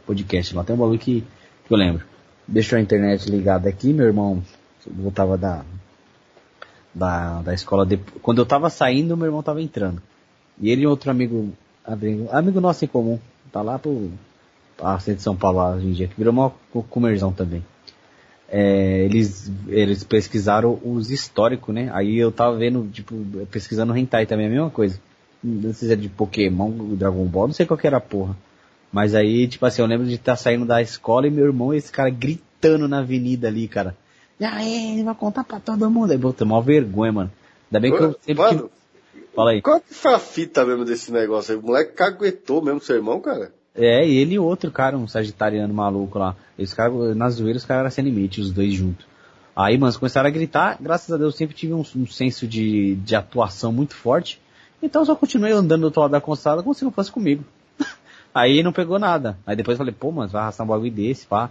[0.05, 0.63] podcast lá.
[0.63, 1.25] Tem um bagulho que,
[1.67, 2.05] que eu lembro.
[2.47, 4.41] Deixou a internet ligada aqui, meu irmão
[4.87, 5.65] voltava da,
[6.95, 7.85] da, da escola.
[7.85, 10.01] De, quando eu tava saindo, meu irmão tava entrando.
[10.61, 11.51] E ele e outro amigo,
[11.83, 13.19] amigo, amigo nosso em comum,
[13.51, 14.09] tá lá pro
[14.81, 17.63] a centro de São Paulo lá hoje em dia, que virou uma co- comerzão também.
[18.51, 21.89] É, eles, eles pesquisaram os históricos, né?
[21.93, 23.15] Aí eu tava vendo, tipo,
[23.51, 24.99] pesquisando hentai também, a mesma coisa.
[25.43, 28.35] Não sei se é de Pokémon, Dragon Ball, não sei qual que era a porra.
[28.91, 31.91] Mas aí, tipo assim, eu lembro de estar saindo da escola e meu irmão, esse
[31.91, 33.95] cara gritando na avenida ali, cara.
[34.39, 36.11] E aí, ele vai contar pra todo mundo.
[36.11, 37.31] Aí, puta, mó vergonha, mano.
[37.71, 38.69] Ainda bem que eu sempre Mano,
[39.13, 39.29] tive...
[39.35, 39.61] Fala aí.
[39.61, 41.59] qual que foi a fita mesmo desse negócio aí?
[41.59, 43.53] O moleque caguetou mesmo seu irmão, cara?
[43.79, 46.35] É, ele e outro cara, um sagitariano maluco lá.
[46.57, 49.05] Esse cara, na zoeira, os caras eram sem limite, os dois juntos.
[49.55, 50.77] Aí, mano, começaram a gritar.
[50.81, 54.39] Graças a Deus, eu sempre tive um, um senso de, de atuação muito forte.
[54.83, 57.43] Então, eu só continuei andando do outro lado da calçada como se não fosse comigo.
[58.35, 59.37] Aí não pegou nada.
[59.45, 61.49] Aí depois falei, pô, mano, vai arrastar um bagulho desse, pá.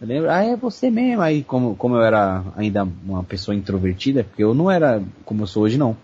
[0.00, 1.20] Eu lembro, ah, é você mesmo.
[1.20, 5.46] Aí, como, como eu era ainda uma pessoa introvertida, porque eu não era como eu
[5.48, 5.96] sou hoje, não.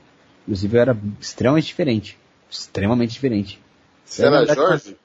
[0.43, 2.19] Inclusive, eu era extremamente diferente.
[2.51, 3.61] Extremamente diferente.
[4.05, 4.97] Você era Jorge?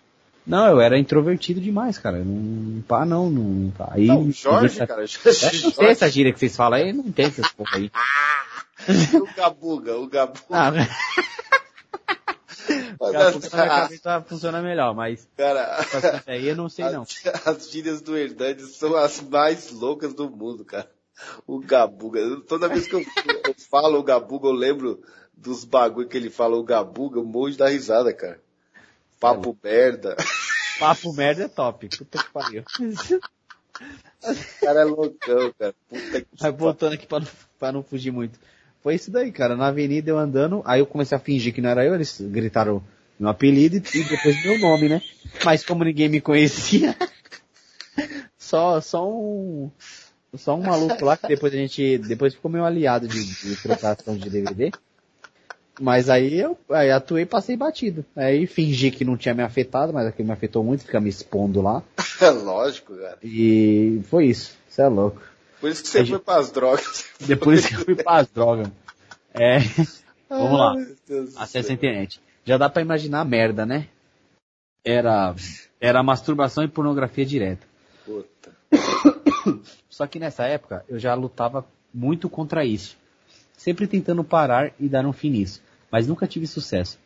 [0.45, 2.17] Não, eu era introvertido demais, cara.
[2.17, 3.71] Eu Não, pá, não, não.
[3.71, 3.89] Pá.
[3.91, 5.03] Aí, Não, Jorge, cara.
[5.03, 7.91] É, não sei essa gíria que vocês falam aí, não tem essas porra aí.
[9.21, 10.39] o Gabuga, o Gabuga.
[10.49, 10.71] Ah,
[13.11, 15.77] Já funciona, as- cabeça funciona melhor, mas cara,
[16.27, 17.01] aí eu não sei não.
[17.03, 20.89] as, as gírias do Hernandes são as mais loucas do mundo, cara.
[21.45, 22.19] O Gabuga.
[22.47, 25.01] Toda vez que eu, eu falo o Gabuga, eu lembro
[25.35, 28.39] dos bagulho que ele fala o Gabuga, um monte da risada, cara.
[29.21, 30.17] Papo merda.
[30.79, 31.87] Papo merda é top.
[31.95, 32.63] Puta que pariu.
[34.23, 35.75] O cara é loucão, cara.
[35.87, 37.27] Puta que Vai voltando aqui pra não,
[37.59, 38.39] pra não fugir muito.
[38.81, 39.55] Foi isso daí, cara.
[39.55, 42.83] Na avenida eu andando, aí eu comecei a fingir que não era eu, eles gritaram
[43.19, 44.99] meu apelido e depois meu nome, né?
[45.45, 46.97] Mas como ninguém me conhecia,
[48.39, 49.69] só, só um.
[50.35, 51.99] Só um maluco lá que depois a gente.
[51.99, 54.71] Depois ficou meu aliado de, de trocação de DVD.
[55.79, 58.05] Mas aí eu aí atuei e passei batido.
[58.15, 61.61] Aí fingi que não tinha me afetado, mas aquilo me afetou muito, ficar me expondo
[61.61, 61.81] lá.
[62.19, 63.17] É lógico, cara.
[63.23, 64.57] E foi isso.
[64.67, 65.21] Você é louco.
[65.59, 67.05] Por isso que você Aí, foi pras drogas.
[67.19, 68.67] Depois que eu fui pras drogas.
[69.33, 69.59] É.
[70.27, 70.75] Vamos lá.
[71.37, 72.21] Acesso à internet.
[72.45, 73.87] Já dá pra imaginar a merda, né?
[74.83, 75.35] Era,
[75.79, 77.67] era masturbação e pornografia direta.
[78.05, 78.51] Puta.
[79.89, 82.97] Só que nessa época eu já lutava muito contra isso.
[83.57, 85.61] Sempre tentando parar e dar um fim nisso.
[85.91, 86.97] Mas nunca tive sucesso.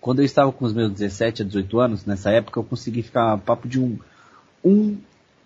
[0.00, 3.36] Quando eu estava com os meus 17 a 18 anos, nessa época eu consegui ficar
[3.38, 3.98] papo de um,
[4.64, 4.96] um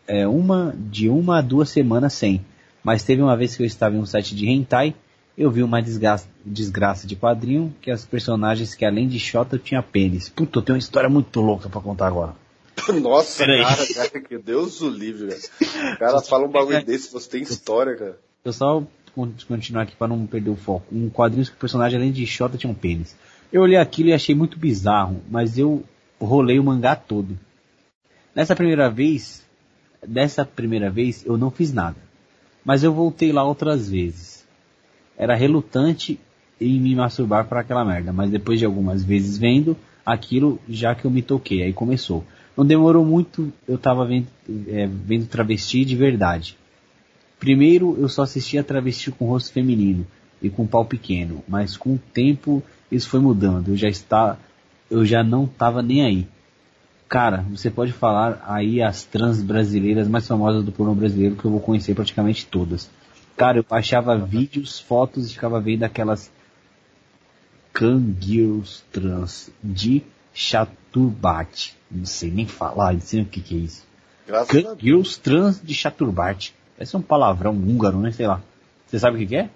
[0.07, 2.44] é, uma, de uma a duas semanas sem.
[2.82, 4.94] Mas teve uma vez que eu estava em um site de hentai,
[5.36, 9.82] eu vi uma desgraça, desgraça de quadrinho, que as personagens que além de Shota tinha
[9.82, 10.28] pênis.
[10.28, 12.34] Puta, eu tenho uma história muito louca pra contar agora.
[13.00, 15.94] Nossa, cara, cara, que Deus o livre, cara.
[15.94, 18.18] O cara fala um bagulho desse, você tem história, cara.
[18.44, 18.82] Eu só
[19.14, 20.86] continuar aqui para não perder o foco.
[20.92, 23.16] Um quadrinho que o personagem, além de Shota, tinha um pênis.
[23.52, 25.82] Eu olhei aquilo e achei muito bizarro, mas eu
[26.20, 27.39] rolei o mangá todo.
[28.34, 29.44] Nessa primeira vez,
[30.06, 31.97] dessa primeira vez, eu não fiz nada.
[32.64, 34.47] Mas eu voltei lá outras vezes.
[35.16, 36.18] Era relutante
[36.60, 41.05] em me masturbar para aquela merda, mas depois de algumas vezes vendo aquilo, já que
[41.05, 42.24] eu me toquei, aí começou.
[42.56, 44.26] Não demorou muito, eu tava vendo,
[44.68, 46.56] é, vendo travesti de verdade.
[47.41, 50.07] Primeiro eu só assistia travesti com rosto feminino
[50.43, 52.62] e com pau pequeno, mas com o tempo
[52.93, 53.69] isso foi mudando.
[53.70, 54.36] Eu já está,
[54.91, 56.28] eu já não tava nem aí.
[57.09, 61.51] Cara, você pode falar aí as trans brasileiras mais famosas do pornô brasileiro que eu
[61.51, 62.91] vou conhecer praticamente todas.
[63.36, 66.31] Cara, eu baixava vídeos, fotos e ficava vendo aquelas
[67.73, 70.02] Kangirls trans de
[70.35, 71.75] Chaturbate.
[71.91, 73.86] Não sei nem falar, não sei o que que é isso.
[74.47, 76.55] Kangirls trans de Chaturbate.
[76.81, 78.10] Esse é um palavrão húngaro, né?
[78.10, 78.42] Sei lá.
[78.86, 79.50] Você sabe o que é?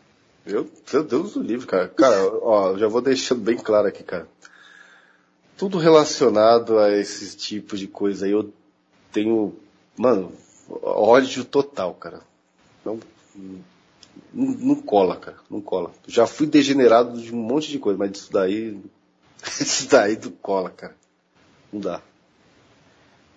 [0.47, 1.89] Meu, meu Deus do livre, cara.
[1.89, 4.28] Cara, ó, já vou deixando bem claro aqui, cara.
[5.57, 8.53] Tudo relacionado a esses tipos de coisa aí, eu
[9.11, 9.55] tenho,
[9.97, 10.33] mano,
[10.83, 12.20] ódio total, cara.
[12.85, 13.01] Não,
[13.35, 13.65] não,
[14.35, 15.39] não cola, cara.
[15.49, 15.93] Não cola.
[16.07, 18.78] Já fui degenerado de um monte de coisa, mas isso daí,
[19.43, 20.94] isso daí não cola, cara.
[21.73, 22.03] Não dá.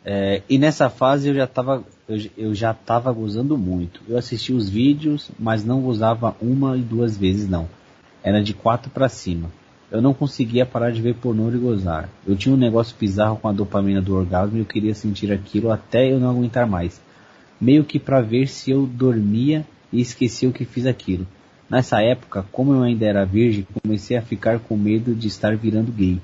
[0.10, 4.00] É, e nessa fase eu já tava, eu, eu já tava gozando muito.
[4.08, 7.68] Eu assistia os vídeos, mas não gozava uma e duas vezes não.
[8.24, 9.52] Era de quatro pra cima.
[9.92, 12.10] Eu não conseguia parar de ver pornô e gozar.
[12.26, 15.70] Eu tinha um negócio bizarro com a dopamina do orgasmo e eu queria sentir aquilo
[15.70, 17.02] até eu não aguentar mais.
[17.60, 21.28] Meio que pra ver se eu dormia e esquecia o que fiz aquilo.
[21.70, 25.92] Nessa época, como eu ainda era virgem, comecei a ficar com medo de estar virando
[25.92, 26.18] gay.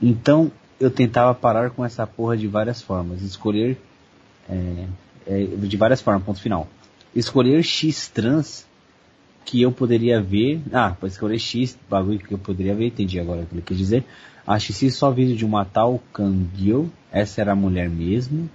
[0.00, 3.22] Então eu tentava parar com essa porra de várias formas.
[3.22, 3.76] Escolher.
[4.48, 4.86] é,
[5.26, 6.66] é, de várias formas, ponto final.
[7.14, 8.66] Escolher X trans
[9.44, 10.60] que eu poderia ver.
[10.72, 13.78] Ah, para escolher X bagulho que eu poderia ver, entendi agora o que ele quis
[13.78, 14.04] dizer.
[14.46, 18.48] Assisti só vídeo de uma tal Kangyo, essa era a mulher mesmo.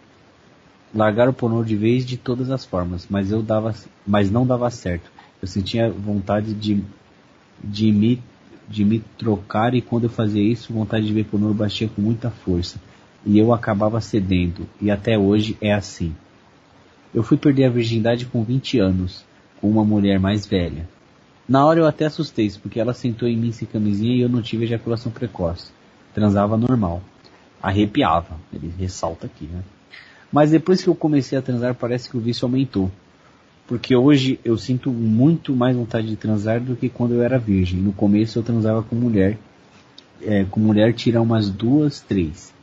[0.93, 4.69] Largar o pornô de vez de todas as formas, mas eu dava, mas não dava
[4.69, 5.11] certo.
[5.41, 6.83] Eu sentia vontade de,
[7.63, 8.21] de me
[8.67, 12.29] de me trocar e quando eu fazia isso, vontade de ver pornô batia com muita
[12.29, 12.79] força.
[13.25, 16.13] E eu acabava cedendo, e até hoje é assim.
[17.13, 19.23] Eu fui perder a virgindade com 20 anos,
[19.61, 20.87] com uma mulher mais velha.
[21.47, 24.41] Na hora eu até assustei, porque ela sentou em mim sem camisinha e eu não
[24.41, 25.71] tive ejaculação precoce.
[26.13, 27.01] Transava normal.
[27.61, 29.61] Arrepiava, ele ressalta aqui, né?
[30.31, 32.91] Mas depois que eu comecei a transar, parece que o vício aumentou
[33.67, 37.79] porque hoje eu sinto muito mais vontade de transar do que quando eu era virgem.
[37.79, 39.37] No começo eu transava com mulher,
[40.21, 42.53] é, com mulher tira umas duas, três.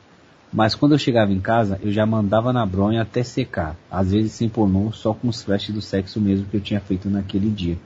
[0.53, 3.77] Mas quando eu chegava em casa, eu já mandava na bronha até secar.
[3.91, 7.09] Às vezes sem pornô, só com os flashes do sexo mesmo que eu tinha feito
[7.09, 7.79] naquele dia.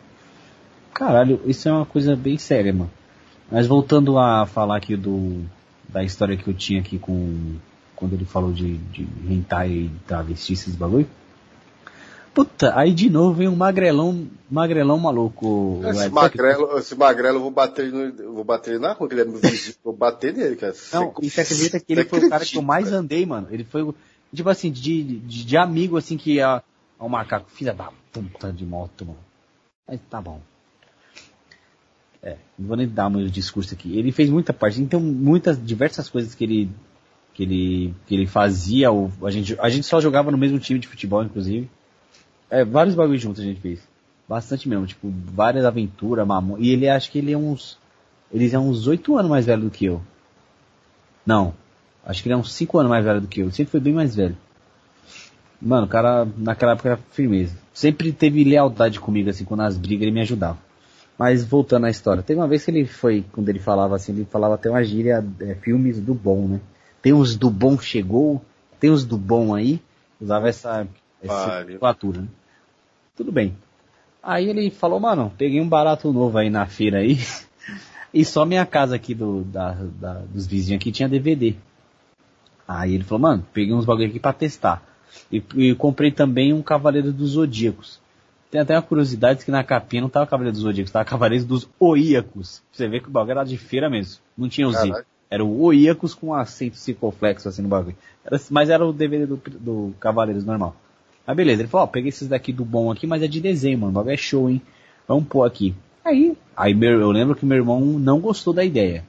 [0.92, 2.90] Caralho, isso é uma coisa bem séria, mano.
[3.50, 5.42] Mas voltando a falar aqui do
[5.86, 7.56] da história que eu tinha aqui com
[7.94, 11.06] quando ele falou de, de hentai e travesti, esses bagulho.
[12.34, 15.80] Puta, aí de novo vem um magrelão, magrelão maluco.
[15.84, 16.12] Esse Ed.
[16.12, 19.24] magrelo, esse magrelo eu vou bater no, eu vou bater na rua, que ele é
[19.24, 20.74] meu vizinho, vou bater nele, cara.
[20.92, 23.46] Não, e você acredita que ele foi o cara que eu mais andei, mano?
[23.52, 23.88] Ele foi,
[24.34, 26.60] tipo assim, de, de, de amigo, assim, que ia
[26.98, 29.18] ao macaco, filha da puta de moto, mano.
[29.86, 30.40] Mas tá bom.
[32.20, 33.96] É, não vou nem dar meu discurso aqui.
[33.96, 36.70] Ele fez muita parte, então muitas, diversas coisas que ele,
[37.32, 38.88] que ele, que ele fazia,
[39.22, 41.70] a gente, a gente só jogava no mesmo time de futebol, inclusive.
[42.50, 43.80] É, vários bagulhos juntos a gente fez.
[44.28, 46.58] Bastante mesmo, tipo, várias aventuras, mamão.
[46.58, 47.78] E ele acho que ele é uns.
[48.32, 50.00] Ele é uns 8 anos mais velho do que eu.
[51.26, 51.54] Não.
[52.04, 53.46] Acho que ele é uns 5 anos mais velho do que eu.
[53.46, 54.36] Ele sempre foi bem mais velho.
[55.60, 57.56] Mano, o cara naquela época era firmeza.
[57.72, 60.58] Sempre teve lealdade comigo, assim, quando as brigas ele me ajudava.
[61.18, 64.26] Mas voltando à história, teve uma vez que ele foi, quando ele falava assim, ele
[64.30, 66.60] falava até uma gíria, é, filmes do bom, né?
[67.00, 68.42] Tem uns do bom chegou,
[68.80, 69.80] tem uns do bom aí,
[70.20, 70.86] usava essa,
[71.24, 71.66] essa Pariu.
[71.66, 72.28] nomenclatura, né?
[73.16, 73.56] Tudo bem.
[74.22, 77.18] Aí ele falou, mano, peguei um barato novo aí na feira aí,
[78.12, 81.54] e só minha casa aqui do, da, da- dos vizinhos aqui tinha DVD.
[82.66, 84.82] Aí ele falou, mano, peguei uns bagulho aqui pra testar.
[85.30, 88.00] E, e comprei também um Cavaleiro dos Zodíacos.
[88.50, 91.68] Tem até uma curiosidade que na capinha não tava Cavaleiro dos Zodíacos, tava Cavaleiro dos
[91.78, 92.62] Oíacos.
[92.72, 94.20] Você vê que o bagulho era de feira mesmo.
[94.36, 95.04] Não tinha o Z.
[95.30, 97.96] Era o Oíacos com acento circunflexo assim no bagulho.
[98.24, 100.74] Era- mas era o DVD do, do Cavaleiros normal.
[101.26, 103.78] Aí beleza, ele falou, ó, peguei esses daqui do bom aqui, mas é de desenho,
[103.78, 103.90] mano.
[103.90, 104.60] O bagulho é show, hein?
[105.08, 105.74] Vamos pôr aqui.
[106.04, 109.04] Aí, aí meu- eu lembro que meu irmão não gostou da ideia.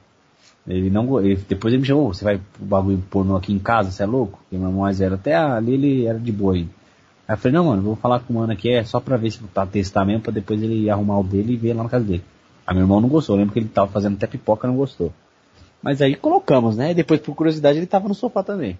[0.66, 3.90] Ele não, ele, depois ele me chamou, você vai pro bagulho pornô aqui em casa,
[3.90, 4.38] você é louco?
[4.38, 6.70] Porque meu irmão mais velho, até ali ele era de boa ainda.
[7.28, 9.30] Aí eu falei, não mano, vou falar com o mano aqui, é só pra ver
[9.30, 12.04] se pra testar mesmo, pra depois ele arrumar o dele e ver lá na casa
[12.04, 12.22] dele.
[12.66, 15.12] Aí meu irmão não gostou, eu lembro que ele tava fazendo até pipoca, não gostou.
[15.82, 16.90] Mas aí colocamos, né?
[16.90, 18.76] E depois, por curiosidade, ele tava no sofá também.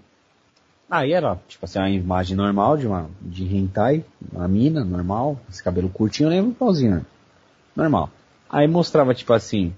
[0.89, 5.61] Aí era, tipo assim, uma imagem normal de uma, de hentai, uma mina, normal, esse
[5.61, 7.05] cabelo curtinho, eu lembro igualzinho, né?
[7.75, 8.09] Normal.
[8.49, 9.73] Aí mostrava, tipo assim,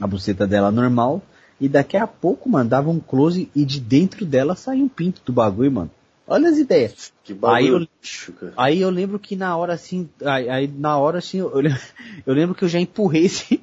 [0.00, 1.20] a buceta dela normal,
[1.60, 5.32] e daqui a pouco mandava um close e de dentro dela saía um pinto do
[5.32, 5.90] bagulho, mano.
[6.26, 7.12] Olha as ideias.
[7.24, 8.52] Que bagulho Aí eu-.
[8.56, 11.52] Aí eu lembro que na hora assim, aí, aí na hora assim, eu,
[12.26, 13.60] eu lembro que eu já empurrei esse,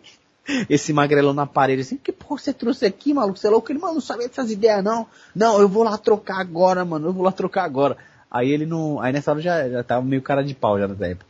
[0.69, 3.38] esse magrelão na parede assim, que porra você trouxe aqui, maluco?
[3.38, 3.72] Você é louco?
[3.72, 5.08] Ele, mano, não sabia dessas ideias não.
[5.35, 7.98] Não, eu vou lá trocar agora, mano, eu vou lá trocar agora.
[8.32, 11.08] Aí ele não, aí nessa hora já, já tava meio cara de pau já nessa
[11.08, 11.26] época.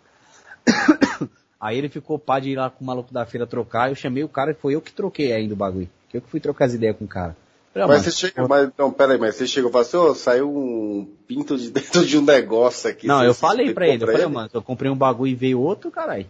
[1.61, 4.23] Aí ele ficou pá de ir lá com o maluco da feira trocar, eu chamei
[4.23, 5.89] o cara e foi eu que troquei ainda o bagulho.
[6.07, 7.35] Que eu que fui trocar as ideias com o cara.
[7.75, 10.15] Ah, Mas você chega, mas, não, pera aí, mas você chegou e falou assim, ô,
[10.15, 13.07] saiu um pinto de dentro de um negócio aqui.
[13.07, 15.91] Não, eu falei pra ele, eu falei, mano, eu comprei um bagulho e veio outro,
[15.91, 16.25] caralho.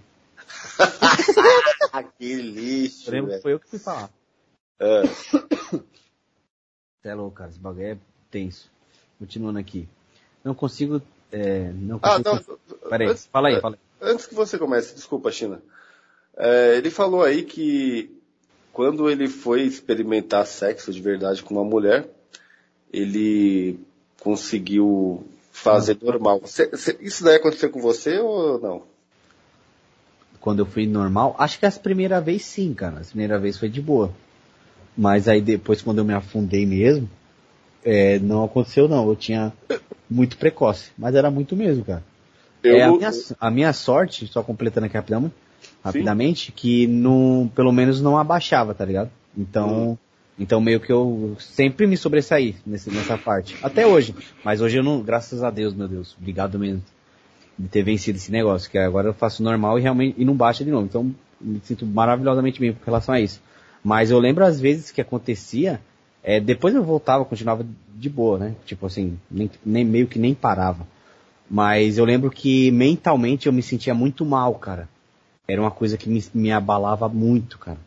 [1.91, 3.41] Ah, que lixo, Eu lembro que velho.
[3.41, 4.09] foi eu que fui falar.
[4.79, 5.01] É.
[5.03, 7.49] Você é louco, cara.
[7.49, 7.97] Esse bagulho é
[8.31, 8.69] tenso.
[9.17, 9.87] Continuando aqui.
[10.43, 11.01] Não consigo.
[11.31, 12.59] É, não Ah, consigo.
[12.81, 12.89] não.
[12.89, 14.09] Peraí, antes- fala aí, fala aí.
[14.11, 15.61] Antes que você comece, desculpa, China.
[16.37, 18.09] É, ele falou aí que
[18.71, 22.09] quando ele foi experimentar sexo de verdade com uma mulher,
[22.93, 23.77] ele
[24.21, 26.41] conseguiu fazer normal.
[26.45, 28.83] Cê- cê- isso daí aconteceu com você ou não?
[30.41, 33.01] Quando eu fui normal, acho que as primeira vez sim, cara.
[33.01, 34.13] A primeira vez foi de boa.
[34.97, 37.09] Mas aí depois, quando eu me afundei mesmo,
[37.83, 39.07] é, não aconteceu não.
[39.07, 39.51] Eu tinha
[40.09, 40.91] muito precoce.
[40.97, 42.03] Mas era muito mesmo, cara.
[42.63, 45.31] Eu, É, a, minha, a minha sorte, só completando aqui rapidão,
[45.83, 49.09] rapidamente, que não, pelo menos não abaixava, tá ligado?
[49.37, 49.97] Então,
[50.37, 53.57] então meio que eu sempre me sobressaí nesse, nessa parte.
[53.61, 54.15] Até hoje.
[54.43, 56.83] Mas hoje eu não, graças a Deus, meu Deus, obrigado mesmo
[57.59, 60.63] de ter vencido esse negócio, que agora eu faço normal e realmente e não baixa
[60.63, 60.85] de novo.
[60.85, 63.41] Então, me sinto maravilhosamente bem com relação a isso.
[63.83, 65.81] Mas eu lembro às vezes que acontecia,
[66.23, 68.55] é, depois eu voltava, continuava de boa, né?
[68.65, 70.87] Tipo assim, nem, nem meio que nem parava.
[71.51, 74.87] Mas eu lembro que mentalmente eu me sentia muito mal, cara.
[75.45, 77.79] Era uma coisa que me, me abalava muito, cara.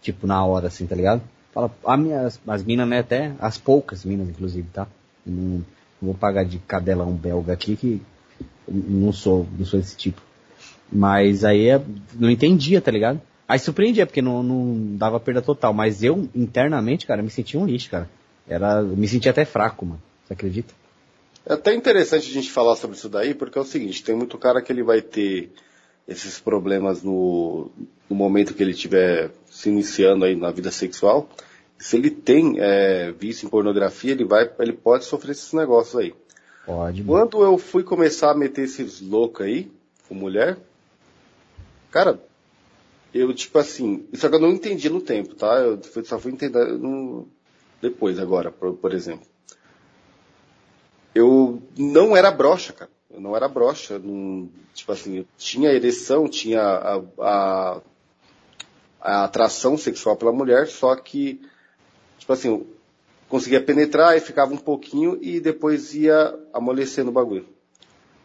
[0.00, 1.20] Tipo, na hora, assim, tá ligado?
[1.52, 4.86] Fala, a minhas, as minas, né, até, as poucas minas, inclusive, tá?
[5.26, 5.64] Não, não
[6.00, 8.00] vou pagar de cadelão belga aqui, que
[8.70, 10.20] não sou, não sou desse tipo.
[10.92, 11.82] Mas aí é-
[12.14, 13.20] não entendia, tá ligado?
[13.46, 15.72] Aí surpreendia, porque não, não dava perda total.
[15.72, 18.08] Mas eu, internamente, cara, me sentia um lixo, cara.
[18.48, 20.02] Era, me sentia até fraco, mano.
[20.24, 20.72] Você acredita?
[21.44, 24.38] É até interessante a gente falar sobre isso daí, porque é o seguinte, tem muito
[24.38, 25.50] cara que ele vai ter
[26.06, 27.70] esses problemas no,
[28.08, 31.28] no momento que ele estiver se iniciando aí na vida sexual.
[31.78, 36.14] Se ele tem é, vício em pornografia, ele vai, ele pode sofrer esses negócios aí.
[36.70, 37.02] Pode.
[37.02, 39.68] Quando eu fui começar a meter esses loucos aí,
[40.08, 40.56] com mulher,
[41.90, 42.22] cara,
[43.12, 45.52] eu tipo assim, isso que eu não entendi no tempo, tá?
[45.58, 47.26] Eu só fui entender no,
[47.82, 49.26] depois agora, por, por exemplo.
[51.12, 52.90] Eu não era broxa, cara.
[53.10, 53.48] Eu não era
[53.94, 57.80] eu não- tipo assim, eu tinha ereção, tinha a, a,
[59.00, 61.40] a atração sexual pela mulher, só que,
[62.16, 62.64] tipo assim,
[63.30, 67.46] conseguia penetrar e ficava um pouquinho e depois ia amolecendo o bagulho.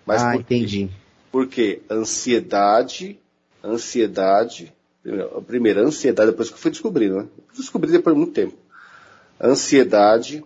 [0.06, 0.56] Mas ah, por quê?
[0.56, 0.90] entendi.
[1.32, 3.20] Porque ansiedade,
[3.64, 4.74] ansiedade,
[5.46, 7.28] primeiro, ansiedade, depois que eu fui descobrindo, né?
[7.56, 8.58] Descobri depois de muito tempo.
[9.40, 10.44] Ansiedade,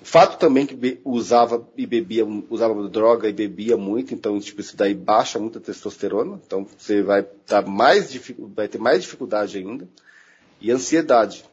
[0.00, 4.76] o fato também que usava e bebia, usava droga e bebia muito, então tipo, isso
[4.76, 8.16] daí baixa muito a testosterona, então você vai, dar mais,
[8.54, 9.88] vai ter mais dificuldade ainda.
[10.60, 11.44] E ansiedade.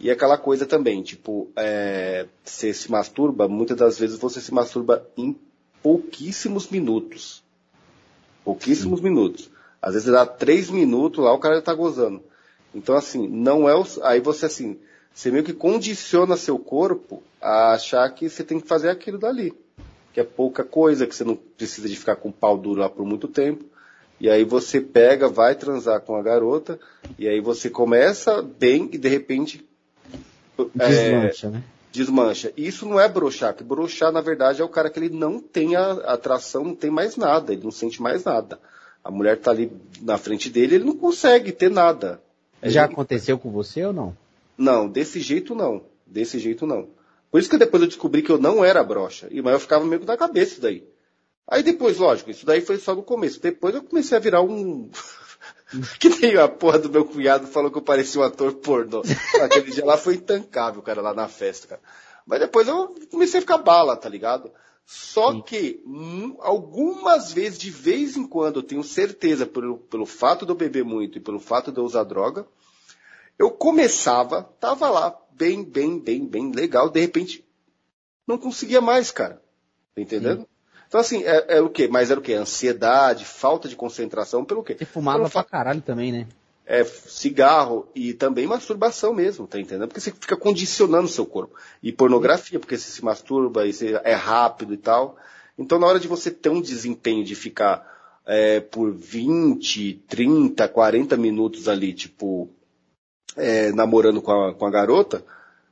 [0.00, 5.04] E aquela coisa também, tipo, é, você se masturba, muitas das vezes você se masturba
[5.82, 7.42] pouquíssimos minutos.
[8.44, 9.50] Pouquíssimos minutos.
[9.82, 12.22] Às vezes dá três minutos lá, o cara já tá gozando.
[12.74, 13.84] Então, assim, não é o.
[14.02, 14.78] Aí você, assim,
[15.12, 19.52] você meio que condiciona seu corpo a achar que você tem que fazer aquilo dali.
[20.12, 22.88] Que é pouca coisa, que você não precisa de ficar com o pau duro lá
[22.88, 23.64] por muito tempo.
[24.20, 26.78] E aí você pega, vai transar com a garota,
[27.16, 29.67] e aí você começa bem e de repente.
[30.78, 31.62] É, Deslancha, né?
[31.92, 32.52] desmancha.
[32.56, 35.76] Isso não é broxar, que broxar, na verdade, é o cara que ele não tem
[35.76, 38.58] a atração, não tem mais nada, ele não sente mais nada.
[39.02, 39.72] A mulher tá ali
[40.02, 42.20] na frente dele, ele não consegue ter nada.
[42.62, 44.16] Já Ele- aconteceu com você ou não?
[44.56, 45.82] Não, desse jeito não.
[46.06, 46.88] Desse jeito não.
[47.30, 49.28] Por isso que depois eu descobri que eu não era broxa.
[49.30, 50.82] E mas eu ficava meio que na cabeça isso daí.
[51.46, 53.40] Aí depois, lógico, isso daí foi só no começo.
[53.40, 54.90] Depois eu comecei a virar um.
[55.98, 59.02] que nem a porra do meu cunhado falou que eu parecia um ator pornô.
[59.42, 61.80] Aquele dia lá foi intancável, cara, lá na festa, cara.
[62.26, 64.50] Mas depois eu comecei a ficar bala, tá ligado?
[64.84, 70.46] Só que hum, algumas vezes, de vez em quando, eu tenho certeza, pelo, pelo fato
[70.46, 72.46] de eu beber muito e pelo fato de eu usar droga,
[73.38, 77.44] eu começava, tava lá, bem, bem, bem, bem legal, de repente,
[78.26, 79.42] não conseguia mais, cara.
[79.94, 80.48] Tá entendendo?
[80.88, 81.86] Então, assim, é, é o quê?
[81.86, 82.32] Mas era o quê?
[82.32, 84.74] Ansiedade, falta de concentração, pelo quê?
[84.76, 86.26] Você fumava Pelo pra caralho também, né?
[86.64, 89.88] É cigarro e também masturbação mesmo, tá entendendo?
[89.88, 91.54] Porque você fica condicionando o seu corpo.
[91.82, 95.16] E pornografia, porque você se masturba e você é rápido e tal.
[95.58, 97.86] Então, na hora de você ter um desempenho de ficar
[98.26, 102.50] é, por 20, 30, 40 minutos ali, tipo,
[103.36, 105.24] é, namorando com a, com a garota,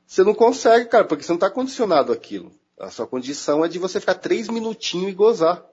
[0.05, 2.51] você não consegue, cara, porque você não está condicionado àquilo.
[2.79, 5.63] A sua condição é de você ficar três minutinhos e gozar.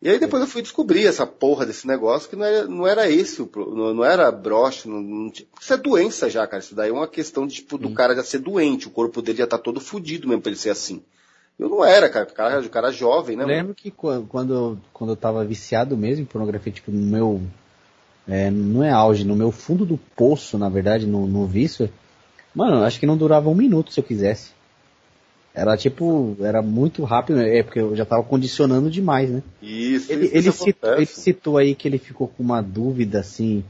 [0.00, 3.10] E aí depois eu fui descobrir essa porra desse negócio que não era, não era
[3.10, 6.62] esse, não, não era broche, não, não tinha- isso é doença já, cara.
[6.62, 9.38] Isso daí é uma questão de, tipo, do cara já ser doente, o corpo dele
[9.38, 11.02] já tá todo fudido mesmo pra ele ser assim.
[11.58, 13.42] Eu não era, cara, o cara, o cara jovem, né?
[13.44, 13.58] Eu mano?
[13.58, 17.42] lembro que qu- quando, quando eu tava viciado mesmo em pornografia, tipo, no meu.
[18.28, 21.88] é, não é auge, no meu fundo do poço, na verdade, no, no vício,
[22.54, 24.50] mano, acho que não durava um minuto se eu quisesse.
[25.56, 29.42] Era tipo, era muito rápido, é porque eu já tava condicionando demais, né?
[29.62, 30.64] Isso, Ele, isso ele, acontece.
[30.64, 33.64] citou, ele citou aí que ele ficou com uma dúvida, assim,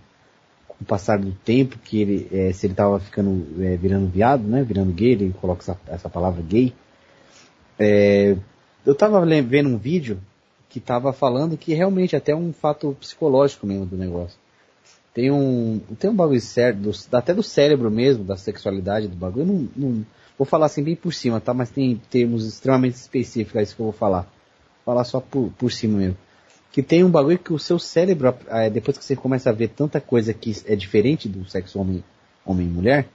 [0.66, 4.42] com o passar do tempo, que ele, é, se ele tava ficando, é, virando viado,
[4.42, 4.64] né?
[4.64, 6.72] Virando gay, ele coloca essa, essa palavra gay.
[7.78, 8.36] É,
[8.84, 10.18] eu tava vendo um vídeo
[10.68, 14.36] que tava falando que realmente até é um fato psicológico mesmo do negócio.
[15.14, 19.46] Tem um, tem um bagulho certo, do- até do cérebro mesmo, da sexualidade do bagulho.
[19.46, 20.06] Não, não-
[20.38, 21.54] vou falar assim bem por cima, tá?
[21.54, 24.22] Mas tem termos extremamente específicos, é isso que eu vou falar.
[24.22, 26.16] Vou falar só por, por cima mesmo.
[26.72, 29.68] Que tem um bagulho que o seu cérebro, eh, depois que você começa a ver
[29.68, 32.04] tanta coisa que é diferente do sexo homem,
[32.44, 33.08] homem e mulher,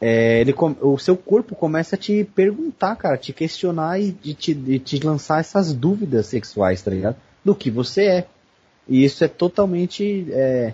[0.00, 4.54] é, ele, o seu corpo começa a te perguntar, cara, te questionar e de te,
[4.54, 7.16] de te lançar essas dúvidas sexuais, tá ligado?
[7.44, 8.26] Do que você é.
[8.88, 10.72] E isso é totalmente, é,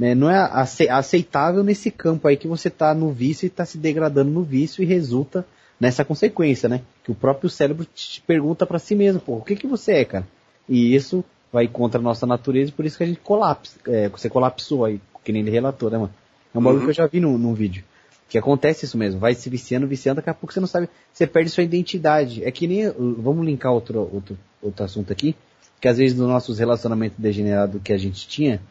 [0.00, 3.66] né, não é ace- aceitável nesse campo aí que você tá no vício e tá
[3.66, 5.44] se degradando no vício e resulta
[5.78, 6.80] nessa consequência, né?
[7.04, 10.04] Que o próprio cérebro te pergunta pra si mesmo, pô, o que que você é,
[10.06, 10.26] cara?
[10.66, 11.22] E isso
[11.52, 14.86] vai contra a nossa natureza e por isso que a gente colapsa, é, você colapsou
[14.86, 16.14] aí, que nem ele relatou, né, mano?
[16.54, 16.84] É um bagulho Uhum.
[16.86, 17.84] que eu já vi num, num vídeo.
[18.28, 21.26] Que acontece isso mesmo, vai se viciando, viciando, daqui a pouco você não sabe, você
[21.26, 22.42] perde sua identidade.
[22.42, 22.88] É que nem,
[23.18, 25.34] vamos linkar outro, outro, outro assunto aqui,
[25.80, 28.62] que às vezes nos nossos relacionamentos degenerados que a gente tinha,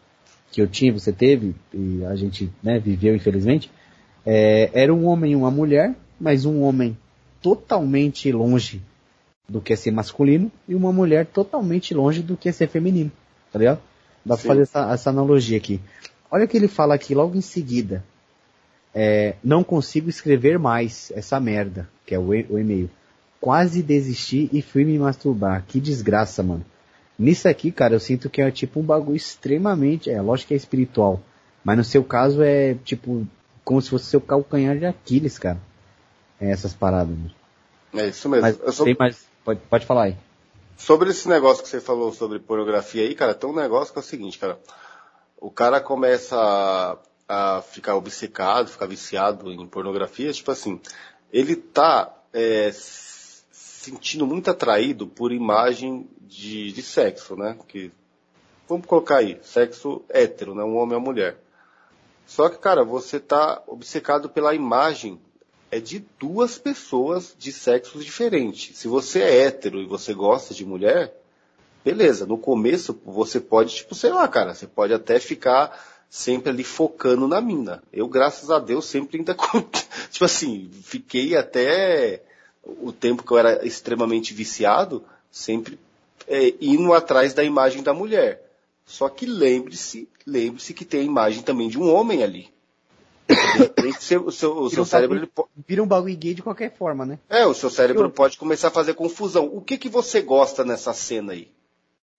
[0.51, 3.71] que eu tinha, você teve, e a gente né, viveu infelizmente,
[4.25, 6.97] é, era um homem e uma mulher, mas um homem
[7.41, 8.81] totalmente longe
[9.47, 13.11] do que é ser masculino e uma mulher totalmente longe do que é ser feminino,
[13.51, 13.79] tá ligado?
[14.25, 14.47] Dá pra Sim.
[14.49, 15.79] fazer essa, essa analogia aqui.
[16.29, 18.03] Olha o que ele fala aqui logo em seguida.
[18.93, 22.89] É, não consigo escrever mais essa merda, que é o, e- o e-mail.
[23.39, 25.63] Quase desisti e fui me masturbar.
[25.67, 26.65] Que desgraça, mano.
[27.19, 30.09] Nisso aqui, cara, eu sinto que é tipo um bagulho extremamente.
[30.09, 31.21] É, lógico que é espiritual.
[31.63, 33.27] Mas no seu caso é tipo.
[33.63, 35.59] Como se fosse seu calcanhar de Aquiles, cara.
[36.39, 37.09] É essas paradas.
[37.15, 37.31] mano.
[37.93, 38.43] É isso mesmo.
[38.43, 39.27] Mas Eu sou- tem mais.
[39.43, 40.15] Pode, pode falar aí.
[40.77, 44.01] Sobre esse negócio que você falou sobre pornografia aí, cara, tem um negócio que é
[44.01, 44.57] o seguinte, cara.
[45.37, 46.37] O cara começa
[47.27, 50.79] a, a ficar obcecado, ficar viciado em pornografia, tipo assim,
[51.33, 52.71] ele tá é,
[53.79, 57.57] sentindo muito atraído por imagem de, de sexo, né?
[57.65, 57.89] Que,
[58.67, 60.63] vamos colocar aí, sexo hétero, né?
[60.63, 61.37] Um homem e uma mulher.
[62.25, 65.17] Só que, cara, você tá obcecado pela imagem
[65.71, 68.77] é de duas pessoas de sexos diferentes.
[68.77, 71.15] Se você é hétero e você gosta de mulher,
[71.85, 72.25] beleza.
[72.25, 77.29] No começo você pode, tipo, sei lá, cara, você pode até ficar sempre ali focando
[77.29, 77.81] na mina.
[77.93, 79.37] Eu, graças a Deus, sempre ainda,
[80.11, 82.23] tipo assim, fiquei até
[82.63, 85.79] o tempo que eu era extremamente viciado sempre
[86.27, 88.45] é, indo atrás da imagem da mulher.
[88.85, 92.49] Só que lembre-se, lembre-se que tem a imagem também de um homem ali.
[93.27, 96.17] De repente, seu- o seu, o seu um cérebro bagulho- ele po- Vira um bagulho
[96.17, 97.19] gay de qualquer forma, né?
[97.29, 99.45] é, o seu cérebro Eu- pode começar a fazer confusão.
[99.53, 101.51] O que que você gosta nessa cena aí?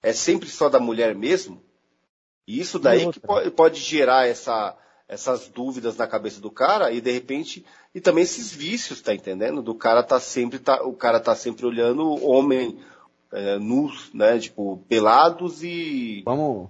[0.02, 1.60] É sempre só da mulher mesmo?
[2.47, 4.77] E isso daí que pode, pode gerar essa,
[5.09, 9.62] essas dúvidas na cabeça do cara e de repente e também esses vícios, tá entendendo?
[9.62, 12.78] Do cara tá sempre tá, o cara tá sempre olhando homem
[13.33, 14.39] é, nus, né?
[14.39, 16.69] Tipo pelados e Vamos.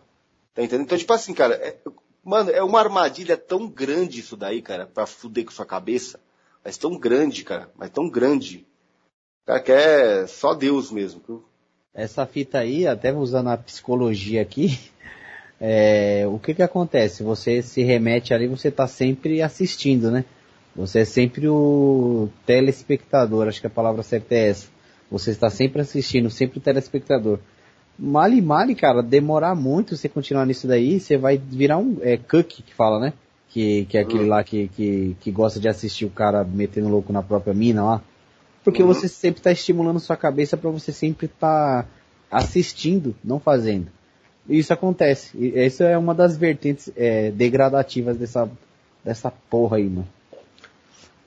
[0.55, 0.87] Tá entendendo?
[0.87, 1.79] Então, tipo assim, cara, é-
[2.25, 6.19] mano, é uma armadilha tão grande isso daí, cara, pra fuder com sua cabeça.
[6.65, 8.67] Mas tão grande, cara, mas tão grande.
[9.47, 11.23] Cara, que é só Deus mesmo.
[11.27, 11.45] viu?
[11.95, 14.79] Essa fita aí, até usando a psicologia aqui,
[15.61, 17.23] é, o que que acontece?
[17.23, 20.25] Você se remete ali, você tá sempre assistindo, né?
[20.75, 24.69] Você é sempre o telespectador, acho que a palavra certa é essa.
[25.11, 27.39] Você está sempre assistindo, sempre o telespectador.
[27.99, 32.63] Mali mali, cara, demorar muito você continuar nisso daí, você vai virar um é, cook
[32.63, 33.13] que fala, né?
[33.49, 37.13] Que, que é aquele lá que, que, que gosta de assistir o cara metendo louco
[37.13, 38.03] na própria mina lá.
[38.63, 38.89] Porque Uhum.
[38.89, 41.89] você sempre está estimulando sua cabeça para você sempre estar
[42.31, 43.89] assistindo, não fazendo.
[44.49, 45.37] E isso acontece.
[45.37, 48.49] E essa é uma das vertentes é, degradativas dessa,
[49.05, 50.07] dessa porra aí, mano.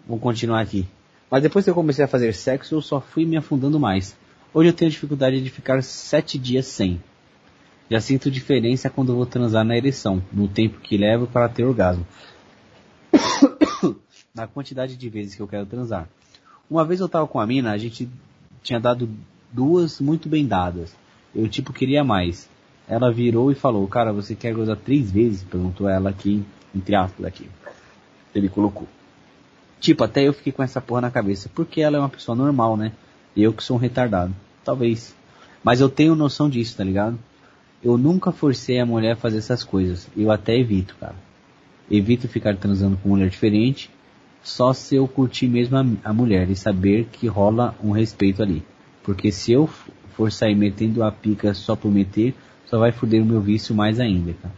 [0.07, 0.87] Vamos continuar aqui.
[1.29, 4.15] Mas depois que eu comecei a fazer sexo, eu só fui me afundando mais.
[4.53, 7.01] Hoje eu tenho dificuldade de ficar sete dias sem.
[7.89, 12.05] Já sinto diferença quando vou transar na ereção, no tempo que levo para ter orgasmo.
[14.33, 16.07] na quantidade de vezes que eu quero transar.
[16.69, 18.09] Uma vez eu tava com a mina, a gente
[18.61, 19.09] tinha dado
[19.51, 20.95] duas muito bem dadas.
[21.33, 22.49] Eu tipo queria mais.
[22.87, 25.43] Ela virou e falou, cara, você quer gozar três vezes?
[25.43, 26.43] Perguntou ela aqui,
[26.75, 27.49] entre aspas aqui.
[28.35, 28.87] Ele colocou.
[29.83, 31.51] Tipo, até eu fiquei com essa porra na cabeça.
[31.53, 32.93] Porque ela é uma pessoa normal, né?
[33.35, 34.33] E eu que sou um retardado.
[34.63, 35.13] Talvez.
[35.61, 37.19] Mas eu tenho noção disso, tá ligado?
[37.83, 40.07] Eu nunca forcei a mulher a fazer essas coisas.
[40.15, 41.15] Eu até evito, cara.
[41.91, 43.89] Evito ficar transando com mulher diferente.
[44.41, 48.63] Só se eu curtir mesmo a, a mulher e saber que rola um respeito ali.
[49.03, 49.67] Porque se eu
[50.15, 52.33] for sair metendo a pica só por meter,
[52.67, 54.55] só vai foder o meu vício mais ainda, cara.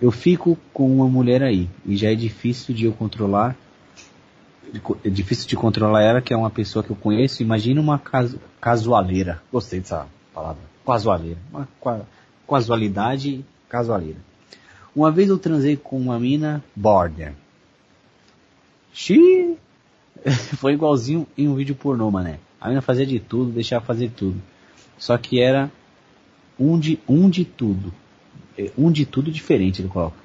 [0.00, 1.68] Eu fico com uma mulher aí.
[1.84, 3.56] E já é difícil de eu controlar
[5.04, 7.42] é difícil de controlar ela, que é uma pessoa que eu conheço.
[7.42, 9.42] Imagina uma casu casualeira.
[9.52, 10.62] Gostei dessa palavra.
[10.86, 11.38] Casualeira.
[11.52, 11.68] Uma
[12.48, 14.18] casualidade casualeira.
[14.94, 17.34] Uma vez eu transei com uma mina border.
[18.92, 19.56] Xiii!
[20.58, 22.38] Foi igualzinho em um vídeo pornô, mané.
[22.60, 24.40] A mina fazia de tudo, deixava fazer tudo.
[24.98, 25.70] Só que era
[26.58, 27.92] um de, um de tudo.
[28.58, 30.16] É, Um de tudo diferente, ele coloca.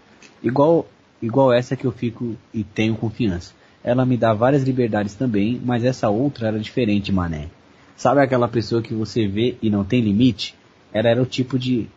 [0.43, 0.88] Igual,
[1.22, 3.53] igual essa que eu fico e tenho confiança.
[3.85, 7.49] Ela me dá várias liberdades também, mas essa outra era diferente, mané.
[7.95, 10.55] Sabe aquela pessoa que você vê e não tem limite?
[10.91, 11.88] Ela era o tipo de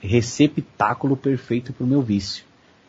[0.00, 2.46] receptáculo perfeito pro meu vício.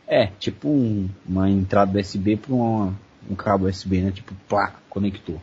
[0.08, 4.12] É, tipo um- uma entrada USB para um cabo USB, né?
[4.12, 5.42] Tipo, pá, conectou.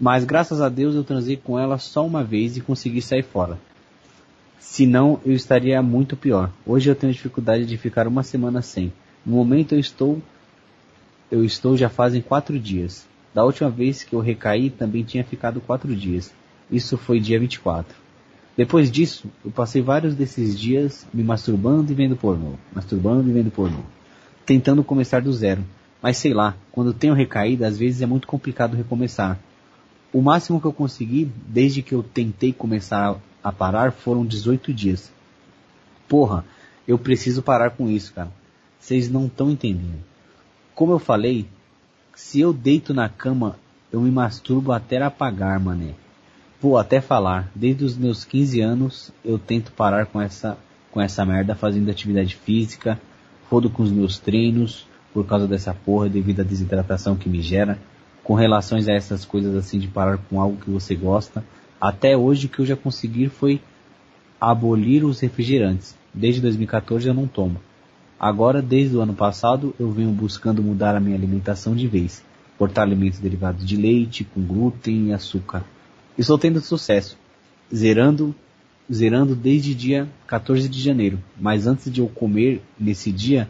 [0.00, 3.60] Mas graças a Deus eu transei com ela só uma vez e consegui sair fora.
[4.58, 6.50] Senão eu estaria muito pior.
[6.66, 8.92] Hoje eu tenho dificuldade de ficar uma semana sem.
[9.24, 10.20] No momento eu estou
[11.30, 13.06] eu estou já fazem quatro dias.
[13.34, 16.32] Da última vez que eu recaí também tinha ficado quatro dias.
[16.70, 17.94] Isso foi dia 24.
[18.56, 22.54] Depois disso, eu passei vários desses dias me masturbando e vendo pornô.
[22.74, 23.80] Masturbando e vendo pornô.
[24.44, 25.64] Tentando começar do zero.
[26.02, 29.38] Mas sei lá, quando tenho recaída, às vezes é muito complicado recomeçar.
[30.12, 35.12] O máximo que eu consegui, desde que eu tentei começar a parar, foram 18 dias.
[36.08, 36.44] Porra,
[36.86, 38.32] eu preciso parar com isso, cara.
[38.80, 40.02] Vocês não estão entendendo.
[40.78, 41.44] Como eu falei,
[42.14, 43.56] se eu deito na cama,
[43.90, 45.94] eu me masturbo até apagar, mané.
[46.60, 50.56] Vou até falar, desde os meus 15 anos eu tento parar com essa
[50.92, 52.96] com essa merda fazendo atividade física,
[53.50, 57.76] rodo com os meus treinos por causa dessa porra devido à desidratação que me gera,
[58.22, 61.42] com relações a essas coisas assim de parar com algo que você gosta.
[61.80, 63.60] Até hoje o que eu já consegui foi
[64.40, 65.96] abolir os refrigerantes.
[66.14, 67.60] Desde 2014 eu não tomo.
[68.18, 72.24] Agora, desde o ano passado, eu venho buscando mudar a minha alimentação de vez.
[72.58, 75.64] Cortar alimentos derivados de leite, com glúten e açúcar.
[76.16, 77.16] E estou tendo sucesso.
[77.72, 78.34] Zerando,
[78.92, 81.22] zerando desde dia 14 de janeiro.
[81.40, 83.48] Mas antes de eu comer nesse dia,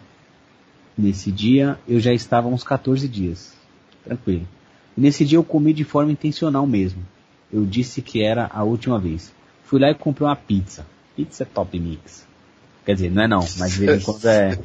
[0.97, 3.57] nesse dia eu já estava uns 14 dias.
[4.05, 4.47] Tranquilo.
[4.95, 7.03] E nesse dia eu comi de forma intencional mesmo.
[7.51, 9.33] Eu disse que era a última vez.
[9.65, 10.87] Fui lá e comprei uma pizza.
[11.17, 12.28] Pizza Top Mix.
[12.89, 14.59] Quer dizer, não é não, mas de vez em quando é.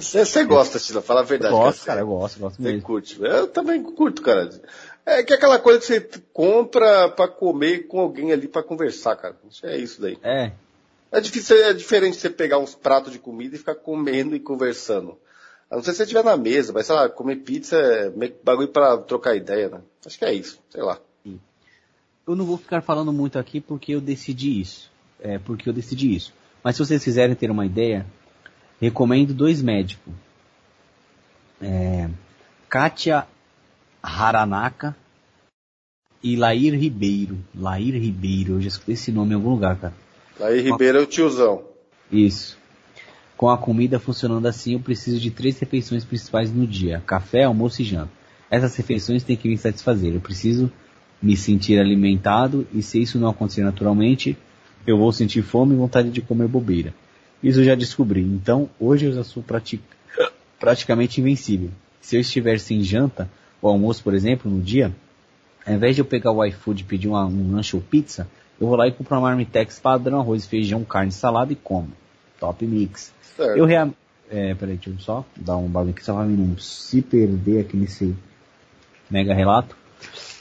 [0.00, 1.52] Você você gosta, Tila, fala a Eu verdade.
[1.52, 1.98] gosto, cara.
[1.98, 2.82] cara, eu gosto, eu gosto Você mesmo.
[2.82, 3.20] curte.
[3.20, 4.48] Eu também curto, cara.
[5.04, 6.00] É que é aquela coisa que você
[6.32, 9.36] compra pra comer com alguém ali pra conversar, cara.
[9.64, 10.16] É isso daí.
[10.22, 10.52] É.
[11.10, 15.18] É difícil, é diferente você pegar uns pratos de comida e ficar comendo e conversando.
[15.68, 18.30] A não ser se você estiver na mesa, mas sei lá, comer pizza é meio
[18.30, 19.80] que bagulho pra trocar ideia, né?
[20.06, 21.00] Acho que é isso, sei lá.
[22.28, 24.88] Eu não vou ficar falando muito aqui porque eu decidi isso.
[25.20, 26.32] É, porque eu decidi isso.
[26.64, 28.06] Mas se vocês quiserem ter uma ideia,
[28.80, 30.14] recomendo dois médicos.
[31.60, 32.08] É,
[32.70, 33.26] Kátia
[34.02, 34.96] Haranaka
[36.22, 37.38] e Lair Ribeiro.
[37.54, 39.94] Lair Ribeiro, eu já escutei esse nome em algum lugar, cara.
[40.40, 41.64] Aí Ribeiro é o tiozão.
[42.10, 42.58] Isso.
[43.36, 47.82] Com a comida funcionando assim, eu preciso de três refeições principais no dia: café, almoço
[47.82, 48.10] e janta.
[48.50, 50.14] Essas refeições têm que me satisfazer.
[50.14, 50.72] Eu preciso
[51.20, 54.36] me sentir alimentado e se isso não acontecer naturalmente,
[54.86, 56.94] eu vou sentir fome e vontade de comer bobeira.
[57.42, 58.22] Isso eu já descobri.
[58.22, 59.80] Então, hoje eu já sou prati-
[60.58, 61.70] praticamente invencível.
[62.00, 63.28] Se eu estiver sem janta,
[63.60, 64.94] ou almoço, por exemplo, no dia,
[65.66, 68.28] ao invés de eu pegar o iFood e pedir uma- um lanche ou pizza,
[68.60, 71.88] eu vou lá e compro uma marmitex padrão, arroz, feijão, carne, salada e como.
[72.38, 73.12] Top mix.
[73.36, 73.58] Certo.
[73.58, 73.90] Eu rea...
[74.30, 77.60] É, peraí, deixa eu só dar um bagulho aqui, só pra mim não se perder
[77.60, 78.14] aqui nesse
[79.10, 79.76] mega relato.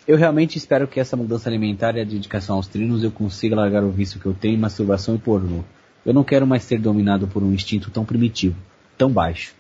[0.06, 3.86] Eu realmente espero que essa mudança alimentar e a dedicação aos treinos eu consiga largar
[3.86, 5.64] o vício que eu tenho em masturbação e pornô.
[6.06, 8.58] Eu não quero mais ser dominado por um instinto tão primitivo,
[8.98, 9.56] tão baixo.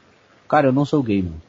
[0.49, 1.41] Cara, eu não sou gay, mano.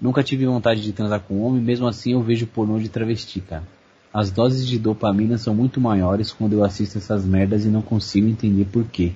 [0.00, 3.64] Nunca tive vontade de transar com homem, mesmo assim eu vejo pornô de travesti, cara.
[4.12, 8.26] As doses de dopamina são muito maiores quando eu assisto essas merdas e não consigo
[8.26, 9.12] entender por quê.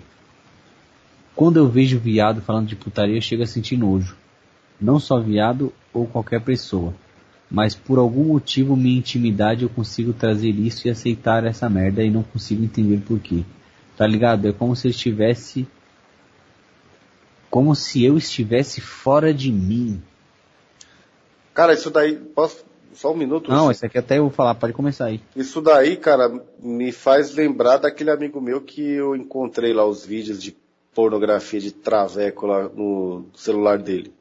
[1.35, 4.15] Quando eu vejo viado falando de putaria, eu chego a sentir nojo.
[4.79, 6.93] Não só viado ou qualquer pessoa.
[7.51, 12.11] Mas por algum motivo, minha intimidade, eu consigo trazer isso e aceitar essa merda e
[12.11, 13.43] não consigo entender por quê.
[13.97, 14.49] Tá ligado?
[14.49, 15.67] É como se eu estivesse.
[17.51, 20.01] Como se eu estivesse fora de mim.
[21.53, 23.51] Cara, isso daí, posso, só um minuto?
[23.51, 25.21] Não, esse aqui até eu vou falar, pode começar aí.
[25.35, 26.31] Isso daí, cara,
[26.63, 30.57] me faz lembrar daquele amigo meu que eu encontrei lá os vídeos de
[30.95, 34.13] pornografia de traveco lá no celular dele.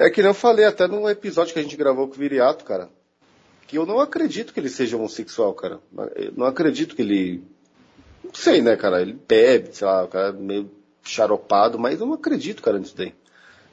[0.00, 2.64] É que nem eu falei até no episódio que a gente gravou com o Viriato,
[2.64, 2.88] cara.
[3.66, 5.78] Que eu não acredito que ele seja homossexual, cara.
[6.16, 7.44] Eu não acredito que ele.
[8.24, 9.02] Não sei, né, cara?
[9.02, 10.70] Ele bebe, sei lá, o cara é meio
[11.02, 13.12] charopado, mas eu não acredito, cara, nisso daí.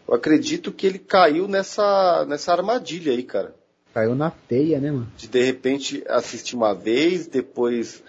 [0.06, 3.56] Eu acredito que ele caiu nessa, nessa armadilha aí, cara
[3.94, 5.12] Caiu na teia, né, mano?
[5.18, 8.04] de de repente assistir uma vez, depois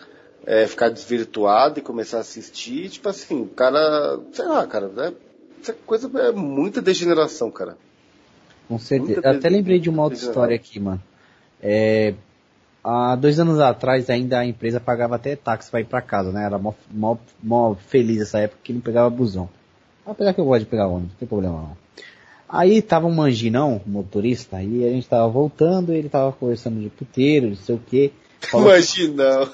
[0.44, 5.12] é, ficar desvirtuado e começar a assistir, tipo assim, o cara, sei lá, cara, é,
[5.62, 7.78] essa coisa é muita degeneração, cara.
[8.68, 9.20] Com certeza.
[9.24, 11.02] Eu até lembrei de uma outra história aqui, mano.
[11.62, 12.14] É,
[12.84, 16.44] há dois anos atrás ainda a empresa pagava até táxi pra ir pra casa, né?
[16.44, 19.48] Era mó, mó, mó feliz essa época que não pegava busão.
[20.06, 21.76] Apesar que eu gosto de pegar ônibus, não tem problema não.
[22.48, 26.88] Aí tava um manginão, um motorista, aí a gente tava voltando, ele tava conversando de
[26.88, 28.12] puteiro, não sei o que.
[28.54, 29.46] Imagina.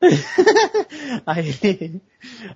[1.26, 2.00] Aí,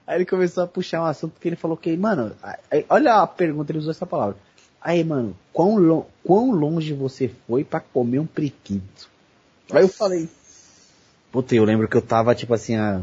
[0.07, 2.33] aí ele começou a puxar um assunto que ele falou que, mano,
[2.71, 4.37] aí- olha a pergunta, ele usou essa palavra.
[4.85, 9.09] Aí, mano, quão, lo- quão longe você foi pra comer um priquito?
[9.73, 10.29] Aí eu falei,
[11.33, 13.01] puta, eu lembro que eu tava, tipo assim, a...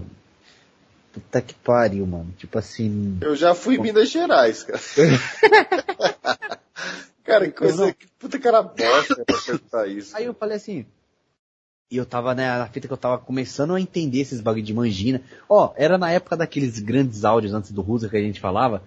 [1.12, 2.32] Puta que pariu, mano.
[2.38, 4.80] Tipo assim, Eu já fui em Minas Gerais, cara.
[7.24, 10.16] cara, que coisa, que puta cara bosta pra perguntar isso.
[10.16, 10.86] Aí eu falei assim.
[11.90, 14.74] E eu tava, né, na fita que eu tava começando a entender esses bagulho de
[14.74, 15.22] mangina.
[15.50, 18.82] Ó, era na época daqueles grandes áudios antes do Rusa que a gente falava,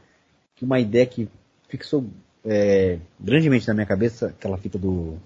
[0.57, 1.29] que uma ideia que
[1.69, 2.07] fixou
[2.45, 5.17] é, grandemente na minha cabeça, aquela fita do.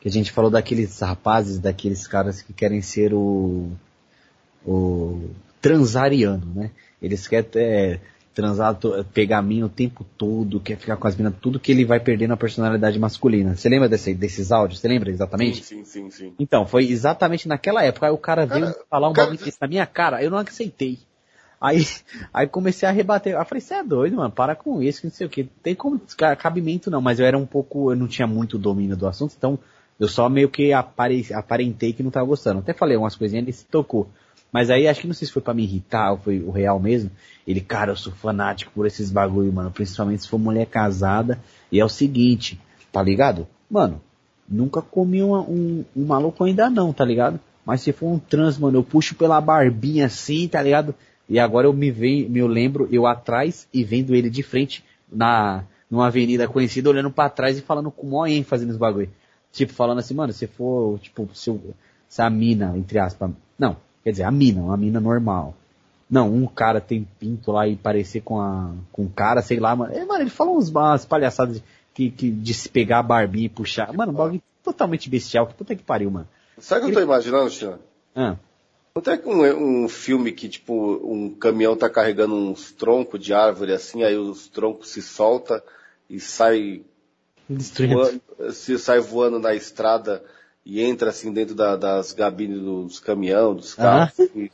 [0.00, 3.70] Que a gente falou daqueles rapazes, daqueles caras que querem ser o.
[4.66, 6.70] o transariano, né?
[7.00, 8.00] Eles querem é,
[8.34, 8.76] transar,
[9.14, 11.98] pegar a mina o tempo todo, quer ficar com as minas, tudo que ele vai
[12.00, 13.56] perdendo a personalidade masculina.
[13.56, 14.80] Você lembra desse- desses áudios?
[14.80, 15.64] Você lembra exatamente?
[15.64, 16.32] Sim, sim, sim, sim.
[16.38, 18.06] Então, foi exatamente naquela época.
[18.06, 20.98] Aí o cara veio Cara, falar um cara- bagulho na minha cara, eu não aceitei.
[21.64, 21.86] Aí,
[22.32, 23.32] aí comecei a rebater.
[23.34, 25.44] Eu falei, você é doido, mano, para com isso, que não sei o que.
[25.62, 28.94] Tem como ca- cabimento não, mas eu era um pouco, eu não tinha muito domínio
[28.96, 29.58] do assunto, então
[29.98, 32.58] eu só meio que apare, aparentei que não tava gostando.
[32.58, 34.08] Até falei umas coisinhas, ele se tocou.
[34.52, 36.78] Mas aí acho que não sei se foi pra me irritar ou foi o real
[36.78, 37.10] mesmo.
[37.46, 39.70] Ele, cara, eu sou fanático por esses bagulho, mano.
[39.70, 41.40] Principalmente se for mulher casada.
[41.72, 42.60] E é o seguinte,
[42.92, 43.48] tá ligado?
[43.70, 44.00] Mano,
[44.48, 47.40] nunca comi uma- um, um maluco ainda não, tá ligado?
[47.64, 50.94] Mas se for um trans, mano, eu puxo pela barbinha assim, tá ligado?
[51.28, 55.64] E agora eu me vejo, me lembro eu atrás e vendo ele de frente na
[55.90, 59.10] numa avenida conhecida, olhando pra trás e falando com maior ênfase nos bagulho.
[59.52, 61.74] Tipo, falando assim, mano, se for, tipo, se, eu-
[62.08, 65.54] se a mina, entre aspas, não, quer dizer, a mina, uma mina normal.
[66.10, 69.74] Não, um cara tem pinto lá e parecer com a, com um cara, sei lá,
[69.76, 69.94] mano.
[69.94, 73.46] É, mano, ele falou uns, umas palhaçadas de que, que de se pegar a barbinha
[73.46, 73.92] e puxar.
[73.92, 75.46] Mano, um bagulho totalmente bestial.
[75.46, 76.26] Que puta que pariu, mano.
[76.58, 77.78] Sabe o que eu tô imaginando, China?
[78.14, 78.36] Ah,
[78.96, 83.72] Não tem um, um filme que, tipo, um caminhão tá carregando uns troncos de árvore
[83.72, 85.64] assim, aí os troncos se solta
[86.08, 86.82] e sai
[87.96, 90.22] voando, se sai voando na estrada
[90.64, 94.16] e entra assim dentro da- das gabines dos caminhão, dos carros.
[94.36, 94.52] E-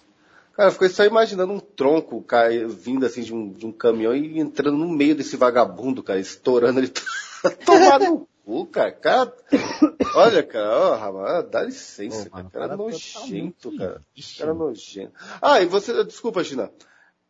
[0.55, 4.17] cara, eu fiquei só imaginando um tronco cai, vindo assim de um, de um caminhão
[4.17, 6.90] e entrando no meio desse vagabundo, cara, estourando ele
[7.67, 8.92] tomar no cu, cara.
[8.92, 9.33] cara.
[10.15, 12.69] Olha, cara, ó, dá licença, Pô, mano, cara.
[12.69, 14.03] Cara cara nojento, cara.
[14.39, 14.69] Cara mano.
[14.71, 15.12] nojento.
[15.40, 16.71] Ah, e você, desculpa, China.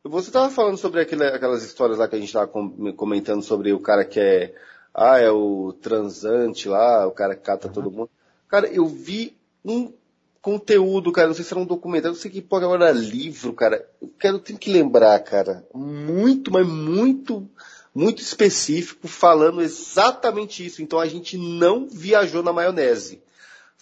[0.02, 3.72] Você tava falando sobre aquele, aquelas histórias lá que a gente tava com- comentando sobre
[3.72, 4.54] o cara que é,
[4.94, 8.10] ah, é o transante lá, o cara que cata todo mundo.
[8.48, 9.92] Cara, eu vi um
[10.40, 13.86] conteúdo, cara, não sei se era um documentário, não sei que porra era livro, cara.
[14.00, 15.66] Eu quero, tenho que lembrar, cara.
[15.74, 17.46] Muito, mas muito,
[17.94, 20.82] muito específico, falando exatamente isso.
[20.82, 23.22] Então a gente não viajou na maionese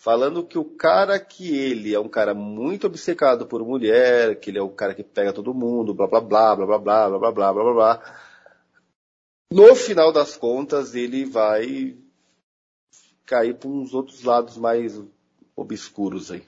[0.08, 4.58] falando que o cara que ele é um cara muito obcecado por mulher, que ele
[4.58, 7.32] é o cara que pega todo mundo, blá blá blá blá blá blá blá blá
[7.32, 8.20] blá blá blá blá.
[9.52, 11.96] No final das contas, ele vai
[13.26, 15.00] cair para uns outros lados mais
[15.56, 16.42] obscuros aí.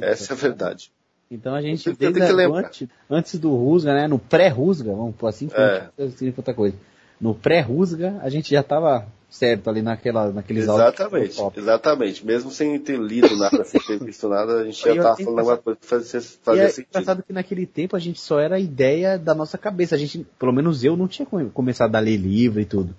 [0.00, 0.92] Essa é a verdade.
[1.30, 4.08] Então a gente, desde que a- antes, antes do Rusga, né?
[4.08, 5.88] No pré-Rusga, vamos pôr assim, porque É.
[5.98, 6.76] não significa outra coisa.
[7.20, 12.24] No pré-Rusga, a gente já tava certo ali naquela, naqueles áudios Exatamente, exatamente.
[12.26, 15.56] Mesmo sem ter lido nada, sem ter visto nada, a gente já estava falando alguma
[15.58, 16.88] coisa que fazia, E fazia é sentido.
[16.92, 19.94] engraçado que naquele tempo a gente só era a ideia da nossa cabeça.
[19.96, 22.94] A gente, pelo menos eu, não tinha come- começado a ler livro e tudo.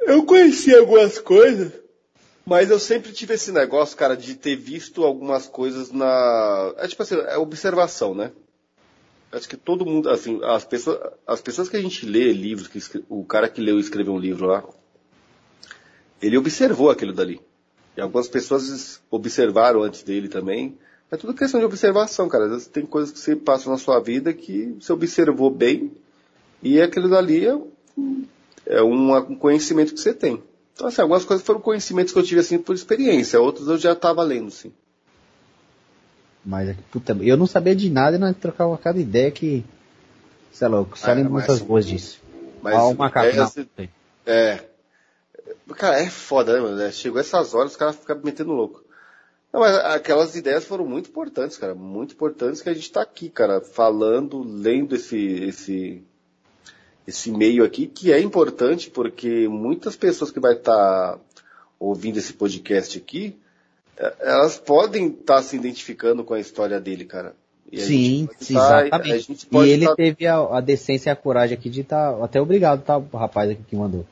[0.00, 1.72] Eu conheci algumas coisas,
[2.44, 6.74] mas eu sempre tive esse negócio, cara, de ter visto algumas coisas na.
[6.78, 8.32] É tipo assim, é observação, né?
[9.32, 12.80] Acho que todo mundo, assim, as pessoas, as pessoas que a gente lê livros, que
[13.08, 14.64] o cara que leu e escreveu um livro lá,
[16.20, 17.40] ele observou aquilo dali.
[17.96, 20.76] E algumas pessoas observaram antes dele também.
[21.10, 22.44] É tudo questão de observação, cara.
[22.46, 25.92] Às vezes tem coisas que você passa na sua vida que você observou bem
[26.62, 27.58] e aquilo dali é,
[28.66, 30.42] é um conhecimento que você tem.
[30.80, 33.92] Então, assim, algumas coisas foram conhecimentos que eu tive assim por experiência, outras eu já
[33.92, 34.72] estava lendo, sim.
[36.42, 39.62] Mas, puta, eu não sabia de nada e nós trocava cada ideia que.
[40.50, 42.18] Sei lá, Ah, lembro mas- muitas boas disso.
[42.62, 43.26] Mas Ó, o macaco.
[43.76, 43.88] é.
[44.24, 44.64] É.
[45.76, 46.80] Cara, é foda, né, mano?
[46.80, 48.82] É, Chegou essas horas, os caras ficam metendo louco.
[49.52, 51.74] Não, mas aquelas ideias foram muito importantes, cara.
[51.74, 56.02] Muito importantes que a gente tá aqui, cara, falando, lendo esse, esse,
[57.10, 61.18] esse meio aqui, que é importante porque muitas pessoas que vai estar
[61.78, 63.36] ouvindo esse podcast aqui,
[63.96, 67.34] é, elas podem estar se identificando com a história dele, cara.
[67.70, 69.48] E Sim, sim, tá- exatamente.
[69.52, 72.22] E ele tá- teve a, a decência e a coragem aqui de estar.
[72.22, 72.96] até obrigado, tá?
[72.96, 74.04] O rapaz aqui que mandou.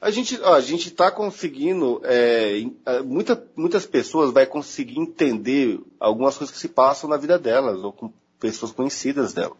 [0.00, 5.80] A gente, ó, a gente tá conseguindo, é, é, muita, muitas pessoas vai conseguir entender
[5.98, 9.56] algumas coisas que se passam na vida delas, ou com pessoas conhecidas dela,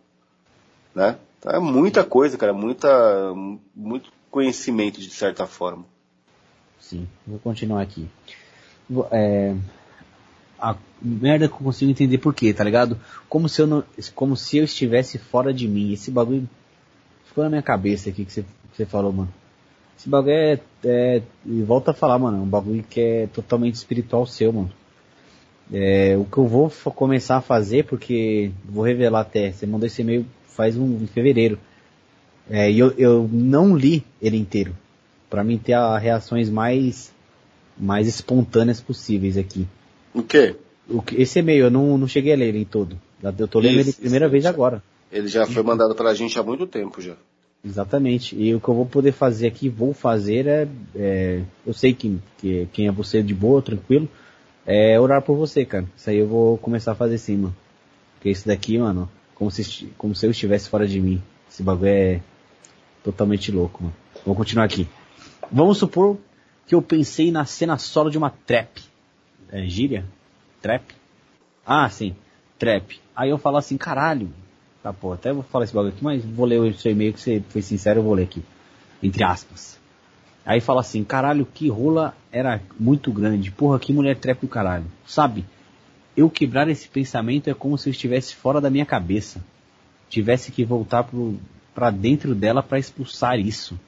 [0.94, 1.16] né?
[1.38, 3.32] Então é muita coisa, cara, muita,
[3.74, 5.84] muito conhecimento de certa forma.
[6.78, 8.08] Sim, vou continuar aqui.
[9.10, 9.54] É,
[10.60, 12.98] a merda que eu consigo entender por quê, tá ligado?
[13.28, 15.92] Como se eu não, como se eu estivesse fora de mim.
[15.92, 16.48] Esse bagulho
[17.24, 19.32] ficou na minha cabeça aqui que você, que você falou, mano.
[19.98, 23.74] Esse bagulho é, é, e volta a falar, mano, é um bagulho que é totalmente
[23.74, 24.70] espiritual seu, mano.
[25.72, 30.02] É, o que eu vou começar a fazer, porque vou revelar até, você mandou esse
[30.02, 31.58] e-mail faz um em fevereiro.
[32.50, 34.76] É, e eu, eu não li ele inteiro.
[35.30, 37.12] Pra mim ter as reações mais,
[37.78, 39.66] mais espontâneas possíveis aqui.
[40.14, 40.56] O quê?
[40.88, 42.98] O esse e-mail eu não, não cheguei a ler ele em todo.
[43.38, 44.52] Eu tô lendo Isso, ele isso, primeira vez isso.
[44.52, 44.82] agora.
[45.10, 47.14] Ele já foi mandado pra gente há muito tempo já.
[47.64, 48.34] Exatamente.
[48.36, 52.18] E o que eu vou poder fazer aqui, vou fazer é, é eu sei que,
[52.38, 54.08] que quem é você de boa, tranquilo,
[54.66, 55.86] é orar por você, cara.
[55.96, 57.56] Isso aí eu vou começar a fazer sim, mano.
[58.14, 59.08] Porque isso daqui, mano,
[59.42, 61.20] como se, como se eu estivesse fora de mim.
[61.50, 62.20] Esse bagulho é
[63.02, 63.96] totalmente louco, mano.
[64.24, 64.86] Vou continuar aqui.
[65.50, 66.16] Vamos supor
[66.64, 68.80] que eu pensei na cena solo de uma trap.
[69.50, 70.04] É gíria?
[70.60, 70.94] Trap?
[71.66, 72.14] Ah, sim.
[72.56, 73.00] Trap.
[73.16, 74.32] Aí eu falo assim, caralho.
[74.80, 77.20] Tá, pô, até vou falar esse bagulho aqui, mas vou ler o seu e-mail que
[77.20, 78.44] você foi sincero, eu vou ler aqui.
[79.02, 79.76] Entre aspas.
[80.46, 83.50] Aí fala assim, caralho, que rola era muito grande.
[83.50, 84.86] Porra, que mulher trap do caralho.
[85.04, 85.44] Sabe?
[86.16, 89.42] Eu quebrar esse pensamento é como se eu estivesse fora da minha cabeça.
[90.10, 91.38] Tivesse que voltar pro,
[91.74, 93.78] pra dentro dela pra expulsar isso.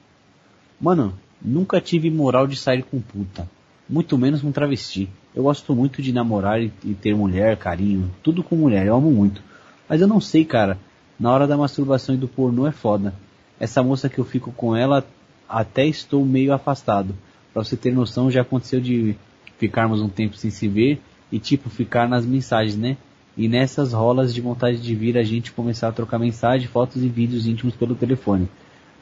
[0.81, 3.47] Mano, nunca tive moral de sair com puta.
[3.87, 5.07] Muito menos com travesti.
[5.35, 8.11] Eu gosto muito de namorar e, e ter mulher, carinho.
[8.23, 9.43] Tudo com mulher, eu amo muito.
[9.87, 10.79] Mas eu não sei, cara.
[11.19, 13.13] Na hora da masturbação e do pornô é foda.
[13.59, 15.05] Essa moça que eu fico com ela
[15.47, 17.15] até estou meio afastado.
[17.53, 19.15] Pra você ter noção, já aconteceu de
[19.59, 20.99] ficarmos um tempo sem se ver
[21.31, 22.97] e tipo ficar nas mensagens, né?
[23.37, 27.09] E nessas rolas de vontade de vir a gente começar a trocar mensagem, fotos e
[27.09, 28.49] vídeos íntimos pelo telefone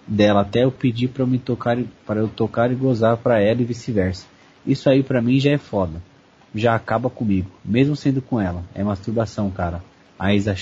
[0.08, 3.66] dela até eu pedir para me tocar para eu tocar e gozar para ela e
[3.66, 4.26] vice-versa.
[4.66, 6.02] Isso aí para mim já é foda.
[6.56, 8.64] Já acaba comigo, mesmo sendo com ela.
[8.76, 9.84] É masturbação, cara.
[10.20, 10.56] Aí já,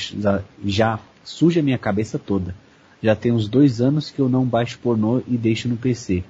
[0.64, 2.56] já suja minha cabeça toda.
[3.04, 6.24] Já tem uns dois anos que eu não baixo pornô e deixo no PC.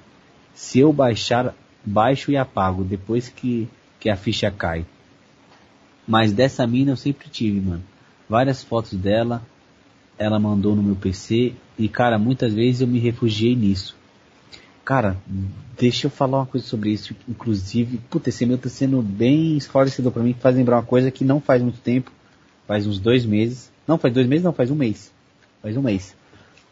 [0.54, 3.68] Se eu baixar, baixo e apago depois que,
[4.00, 4.84] que a ficha cai.
[6.12, 7.82] Mas dessa mina eu sempre tive, mano.
[8.28, 9.40] Várias fotos dela,
[10.18, 13.96] ela mandou no meu PC e, cara, muitas vezes eu me refugiei nisso.
[14.84, 15.16] Cara,
[15.74, 17.16] deixa eu falar uma coisa sobre isso.
[17.26, 21.24] Inclusive, puta, esse meu tá sendo bem esclarecedor para mim, faz lembrar uma coisa que
[21.24, 22.12] não faz muito tempo,
[22.66, 23.72] faz uns dois meses.
[23.88, 25.10] Não, faz dois meses, não, faz um mês.
[25.62, 26.14] Faz um mês.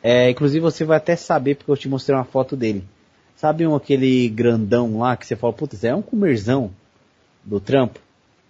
[0.02, 2.84] É, inclusive você vai até saber porque eu te mostrei uma foto dele.
[3.36, 6.70] Sabe um, aquele grandão lá que você fala, putz, é um comerzão
[7.42, 7.98] do trampo?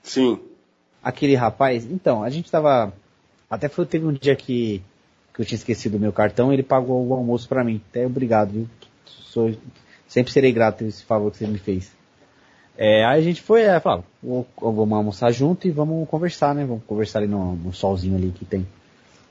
[0.03, 0.50] Sim.
[1.03, 2.93] Aquele rapaz, então, a gente tava,
[3.49, 4.83] até foi, teve um dia que,
[5.35, 7.81] que eu tinha esquecido o meu cartão, ele pagou o almoço para mim.
[7.91, 8.69] Até obrigado, viu?
[9.07, 9.55] Sou,
[10.07, 11.91] sempre serei grato esse favor que você me fez.
[12.77, 14.05] É, aí a gente foi, é, falou,
[14.59, 16.65] vamos almoçar junto e vamos conversar, né?
[16.65, 18.67] Vamos conversar ali no, no solzinho ali que tem.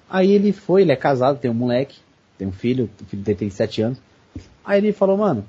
[0.10, 1.98] Aí ele foi, ele é casado, tem um moleque,
[2.38, 4.02] tem um filho, o filho dele tem 7 anos.
[4.64, 5.46] Aí ele falou, mano,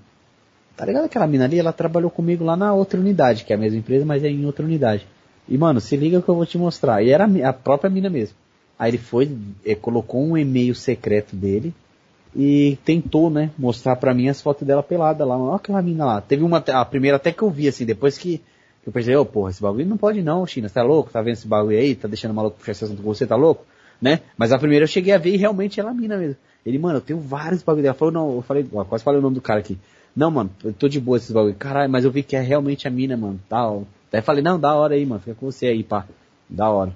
[0.77, 1.59] tá ligado aquela mina ali?
[1.59, 4.45] Ela trabalhou comigo lá na outra unidade, que é a mesma empresa, mas é em
[4.45, 5.07] outra unidade.
[5.49, 7.03] E mano, se liga que eu vou te mostrar.
[7.03, 8.37] E era a própria mina mesmo.
[8.79, 9.31] Aí ele foi,
[9.65, 11.75] é, colocou um e-mail secreto dele
[12.35, 15.37] e tentou, né, mostrar pra mim as fotos dela pelada lá.
[15.37, 16.21] Olha aquela mina lá.
[16.21, 18.41] Teve uma, a primeira até que eu vi, assim, depois que,
[18.87, 21.11] eu pensei, ô, oh, porra, esse bagulho não pode não, China, você tá louco?
[21.11, 21.95] Tá vendo esse bagulho aí?
[21.95, 23.65] Tá deixando maluco puxar esse assunto com você, tá louco?
[24.01, 24.21] Né?
[24.39, 26.37] Mas a primeira eu cheguei a ver e realmente ela é mina mesmo.
[26.65, 27.95] Ele, mano, eu tenho vários bagulho dela.
[27.95, 29.79] Falou, não, eu falei, ó, quase falei o nome do cara aqui.
[30.17, 31.55] Não, mano, eu tô de boa esses bagulho.
[31.55, 33.87] Caralho, mas eu vi que é realmente a mina, mano, tal.
[34.11, 36.07] Daí falei, não, da hora aí, mano, fica com você aí, pá.
[36.49, 36.93] Da hora.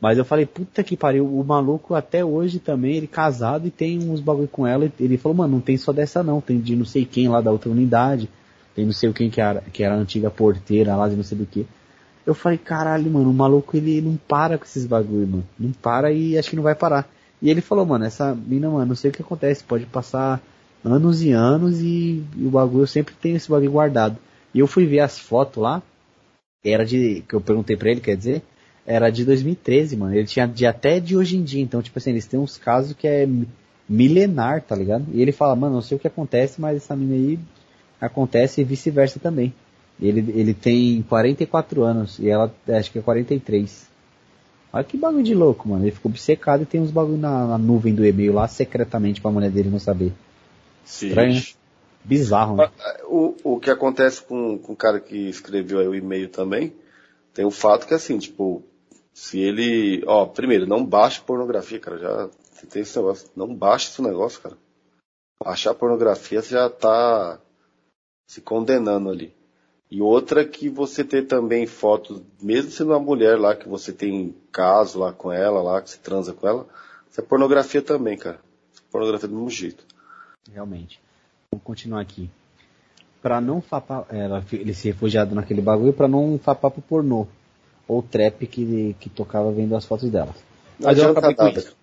[0.00, 3.98] Mas eu falei, puta que pariu, o maluco até hoje também, ele casado e tem
[3.98, 4.90] uns bagulho com ela.
[5.00, 7.50] Ele falou, mano, não tem só dessa não, tem de não sei quem lá da
[7.50, 8.28] outra unidade.
[8.74, 11.38] Tem não sei quem que era, que era a antiga porteira lá de não sei
[11.38, 11.66] do que.
[12.26, 15.44] Eu falei, caralho, mano, o maluco ele não para com esses bagulho, mano.
[15.58, 17.08] Não para e acho que não vai parar.
[17.40, 20.42] E ele falou, mano, essa mina, mano, não sei o que acontece, pode passar
[20.84, 24.18] anos e anos e, e o bagulho, eu sempre tenho esse bagulho guardado.
[24.52, 25.82] E eu fui ver as fotos lá,
[26.64, 28.42] era de, que eu perguntei pra ele, quer dizer,
[28.86, 30.14] era de 2013, mano.
[30.14, 32.94] Ele tinha de até de hoje em dia, então, tipo assim, eles têm uns casos
[32.94, 33.28] que é
[33.88, 35.06] milenar, tá ligado?
[35.12, 37.38] E ele fala, mano, não sei o que acontece, mas essa mina aí
[38.00, 39.52] acontece e vice-versa também.
[40.00, 43.88] Ele, ele tem 44 anos e ela acho que é 43.
[44.72, 45.84] Olha que bagulho de louco, mano.
[45.84, 49.30] Ele ficou obcecado e tem uns bagulho na, na nuvem do e-mail lá secretamente pra
[49.30, 50.12] mulher dele não saber.
[50.84, 51.08] Sim.
[51.08, 51.42] Estranho, né?
[52.04, 52.70] Bizarro, né?
[53.04, 56.74] O, o que acontece com, com o cara que escreveu aí o e-mail também,
[57.32, 58.62] tem o fato que assim, tipo,
[59.12, 62.30] se ele, ó, primeiro, não baixe pornografia, cara, já
[62.70, 64.56] tem esse negócio, não baixe esse negócio, cara.
[65.42, 67.40] Baixar pornografia você já tá
[68.26, 69.34] se condenando ali.
[69.90, 74.34] E outra que você ter também fotos, mesmo sendo uma mulher lá, que você tem
[74.50, 76.66] caso lá com ela, lá, que você transa com ela,
[77.10, 78.40] isso é pornografia também, cara.
[78.90, 79.84] Pornografia do mesmo jeito.
[80.50, 81.03] Realmente.
[81.54, 82.28] Vamos continuar aqui.
[83.22, 87.26] Pra não fapar, ela, ele se refugiado naquele bagulho pra não fapar pro pornô.
[87.86, 90.34] Ou trap que, que tocava vendo as fotos dela.
[90.80, 91.76] Mas eu acabei com isso.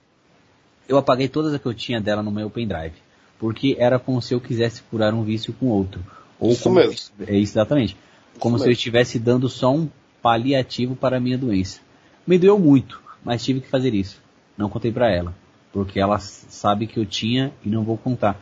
[0.89, 2.95] Eu apaguei todas as que eu tinha dela no meu pendrive.
[3.39, 6.03] Porque era como se eu quisesse curar um vício com outro
[6.39, 6.95] ou isso como, mesmo.
[7.25, 7.95] É exatamente.
[8.37, 8.79] Como isso se eu mesmo.
[8.79, 9.87] estivesse dando só um
[10.21, 11.79] paliativo para a minha doença.
[12.27, 14.21] Me doeu muito, mas tive que fazer isso.
[14.57, 15.33] Não contei para ela,
[15.71, 18.39] porque ela sabe que eu tinha e não vou contar.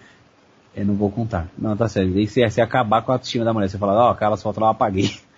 [0.76, 1.48] Eu não vou contar.
[1.58, 2.14] Não, tá certo.
[2.14, 4.62] Daí se, se acabar com a autoestima da mulher, você fala, ó, oh, aquelas fotos
[4.62, 5.12] lá eu apaguei.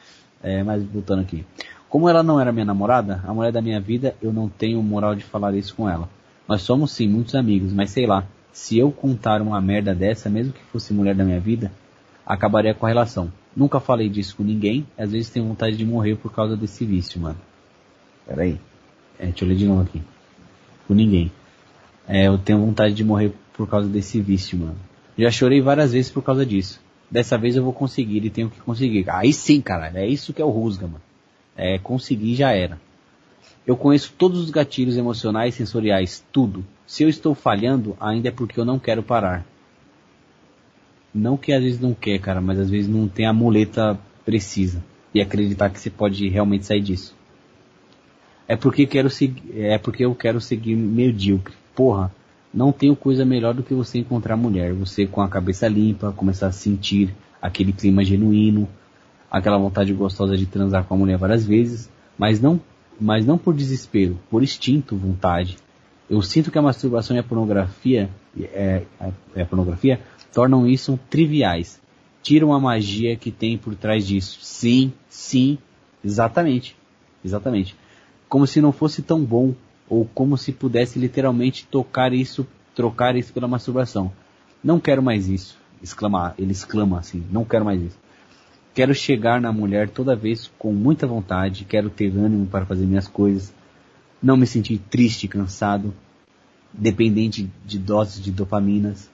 [0.43, 1.45] É, mas voltando aqui.
[1.87, 5.13] Como ela não era minha namorada, a mulher da minha vida, eu não tenho moral
[5.13, 6.09] de falar isso com ela.
[6.47, 10.51] Nós somos sim muitos amigos, mas sei lá, se eu contar uma merda dessa, mesmo
[10.51, 11.71] que fosse mulher da minha vida,
[12.25, 13.31] acabaria com a relação.
[13.55, 17.21] Nunca falei disso com ninguém, às vezes tenho vontade de morrer por causa desse vício,
[17.21, 17.37] mano.
[18.25, 18.59] Pera aí.
[19.19, 20.01] É, deixa eu ler de novo aqui.
[20.87, 21.31] Com ninguém.
[22.07, 24.77] É, eu tenho vontade de morrer por causa desse vício, mano.
[25.17, 26.79] Já chorei várias vezes por causa disso.
[27.09, 29.09] Dessa vez eu vou conseguir e tenho que conseguir.
[29.09, 29.97] Aí sim, caralho.
[29.97, 31.01] É isso que é o Rusga, mano.
[31.55, 32.79] É, conseguir já era.
[33.65, 36.65] Eu conheço todos os gatilhos emocionais, sensoriais, tudo.
[36.85, 39.45] Se eu estou falhando, ainda é porque eu não quero parar.
[41.13, 44.83] Não que às vezes não quer, cara, mas às vezes não tem a muleta precisa.
[45.13, 47.15] E acreditar que você pode realmente sair disso.
[48.47, 51.53] É porque quero seguir, é porque eu quero seguir medíocre.
[51.75, 52.13] Porra,
[52.53, 54.73] Não tenho coisa melhor do que você encontrar mulher.
[54.73, 58.67] Você com a cabeça limpa, começar a sentir aquele clima genuíno,
[59.29, 62.59] aquela vontade gostosa de transar com a mulher várias vezes, mas não,
[62.99, 65.57] mas não por desespero, por instinto, vontade.
[66.09, 68.83] Eu sinto que a masturbação e a pornografia, é,
[69.33, 70.01] é, a pornografia
[70.33, 71.79] tornam isso triviais.
[72.21, 74.39] Tiram a magia que tem por trás disso.
[74.41, 75.57] Sim, sim,
[76.03, 76.75] exatamente,
[77.23, 77.75] exatamente.
[78.27, 79.53] Como se não fosse tão bom
[79.91, 84.09] ou como se pudesse literalmente tocar isso, trocar isso pela masturbação.
[84.63, 87.99] Não quero mais isso, exclama, ele exclama assim, não quero mais isso.
[88.73, 93.09] Quero chegar na mulher toda vez com muita vontade, quero ter ânimo para fazer minhas
[93.09, 93.53] coisas,
[94.23, 95.93] não me sentir triste, cansado,
[96.71, 99.11] dependente de doses de dopaminas,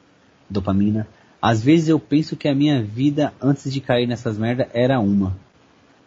[0.47, 1.07] dopamina.
[1.41, 5.35] Às vezes eu penso que a minha vida antes de cair nessas merda era uma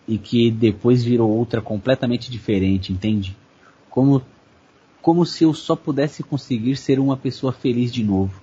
[0.06, 3.36] e que depois virou outra completamente diferente, entende?
[3.88, 4.22] Como
[5.03, 8.41] como se eu só pudesse conseguir ser uma pessoa feliz de novo,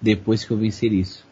[0.00, 1.24] depois que eu vencer isso.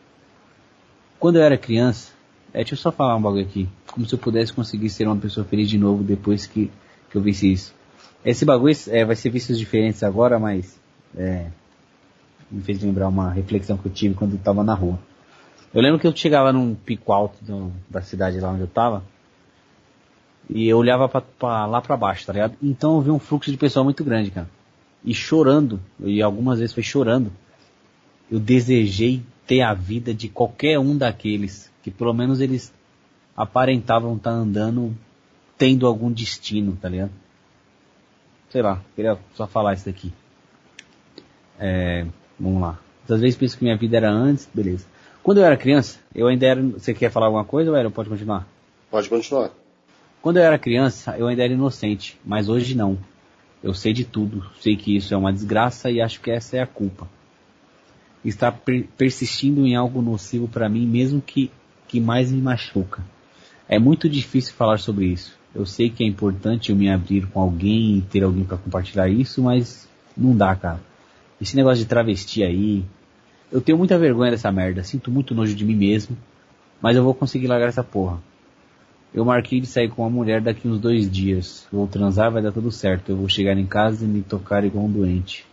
[1.18, 2.12] Quando eu era criança,
[2.52, 5.16] é, deixa eu só falar um bagulho aqui, como se eu pudesse conseguir ser uma
[5.16, 6.70] pessoa feliz de novo depois que,
[7.10, 7.74] que eu venci isso.
[8.24, 10.80] Esse bagulho é, vai ser vistos diferentes agora, mas
[11.16, 11.46] é,
[12.50, 14.98] me fez lembrar uma reflexão que eu tive quando eu estava na rua.
[15.74, 19.02] Eu lembro que eu chegava num pico alto do, da cidade lá onde eu estava,
[20.48, 22.56] e eu olhava pra, pra lá para baixo, tá ligado?
[22.62, 24.48] Então eu vi um fluxo de pessoal muito grande, cara.
[25.04, 27.30] E chorando, e algumas vezes foi chorando.
[28.30, 32.72] Eu desejei ter a vida de qualquer um daqueles, que pelo menos eles
[33.36, 34.96] aparentavam estar tá andando
[35.56, 37.12] tendo algum destino, tá ligado?
[38.50, 40.12] Sei lá, queria só falar isso daqui.
[41.58, 42.06] É,
[42.38, 42.78] vamos lá.
[43.08, 44.86] Às vezes penso que minha vida era antes, beleza.
[45.22, 46.62] Quando eu era criança, eu ainda era.
[46.62, 47.90] Você quer falar alguma coisa ou era?
[47.90, 48.46] Pode continuar?
[48.90, 49.50] Pode continuar.
[50.24, 52.96] Quando eu era criança, eu ainda era inocente, mas hoje não.
[53.62, 56.62] Eu sei de tudo, sei que isso é uma desgraça e acho que essa é
[56.62, 57.06] a culpa.
[58.24, 61.50] Está per persistindo em algo nocivo para mim, mesmo que,
[61.86, 63.02] que mais me machuca.
[63.68, 65.38] É muito difícil falar sobre isso.
[65.54, 69.10] Eu sei que é importante eu me abrir com alguém e ter alguém para compartilhar
[69.10, 70.80] isso, mas não dá, cara.
[71.38, 72.82] Esse negócio de travesti aí.
[73.52, 76.16] Eu tenho muita vergonha dessa merda, sinto muito nojo de mim mesmo,
[76.80, 78.22] mas eu vou conseguir largar essa porra.
[79.14, 81.68] Eu marquei de sair com uma mulher daqui uns dois dias.
[81.70, 83.10] Vou transar, vai dar tudo certo.
[83.10, 85.46] Eu vou chegar em casa e me tocar igual um doente.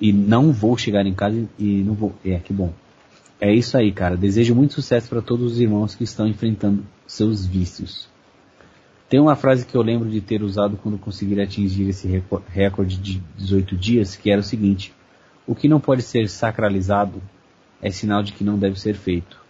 [0.00, 2.14] E não vou chegar em casa e não vou.
[2.24, 2.72] É, que bom.
[3.38, 4.16] É isso aí, cara.
[4.16, 8.08] Desejo muito sucesso para todos os irmãos que estão enfrentando seus vícios.
[9.08, 13.22] Tem uma frase que eu lembro de ter usado quando conseguir atingir esse recorde de
[13.36, 14.94] 18 dias, que era o seguinte:
[15.46, 17.22] O que não pode ser sacralizado
[17.82, 19.47] é sinal de que não deve ser feito.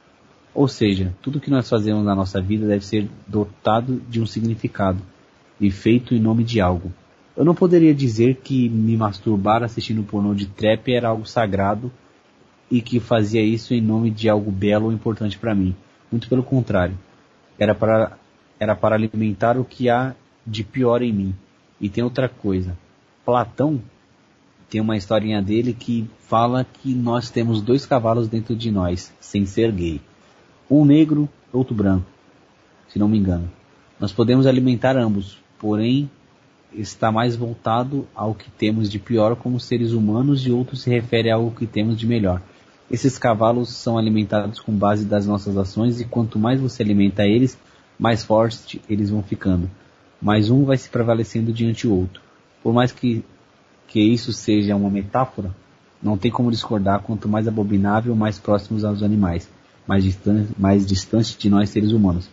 [0.58, 5.01] Ou seja, tudo que nós fazemos na nossa vida deve ser dotado de um significado
[5.60, 6.92] e feito em nome de algo.
[7.37, 11.92] Eu não poderia dizer que me masturbar assistindo pornô de trap era algo sagrado
[12.69, 15.76] e que fazia isso em nome de algo belo ou importante para mim.
[16.10, 16.99] Muito pelo contrário.
[17.57, 18.19] Era para,
[18.58, 20.12] era para alimentar o que há
[20.44, 21.35] de pior em mim.
[21.81, 22.76] E tem outra coisa.
[23.24, 23.81] Platão
[24.69, 29.47] tem uma historinha dele que fala que nós temos dois cavalos dentro de nós, sem
[29.47, 30.01] ser gay.
[30.70, 32.04] Um negro, outro branco,
[32.88, 33.51] se não me engano.
[33.99, 36.10] Nós podemos alimentar ambos, porém
[36.70, 41.31] está mais voltado ao que temos de pior como seres humanos e outro se refere
[41.31, 42.42] a algo que temos de melhor.
[42.90, 47.58] Esses cavalos são alimentados com base das nossas ações e quanto mais você alimenta eles,
[47.99, 49.70] mais fortes eles vão ficando.
[50.20, 52.20] Mas um vai se prevalecendo diante do outro.
[52.62, 53.24] Por mais que,
[53.86, 55.51] que isso seja uma metáfora,
[56.02, 59.49] não tem como discordar quanto mais abominável, mais próximos aos animais
[59.88, 62.28] mais distante, mais distante de nós seres humanos.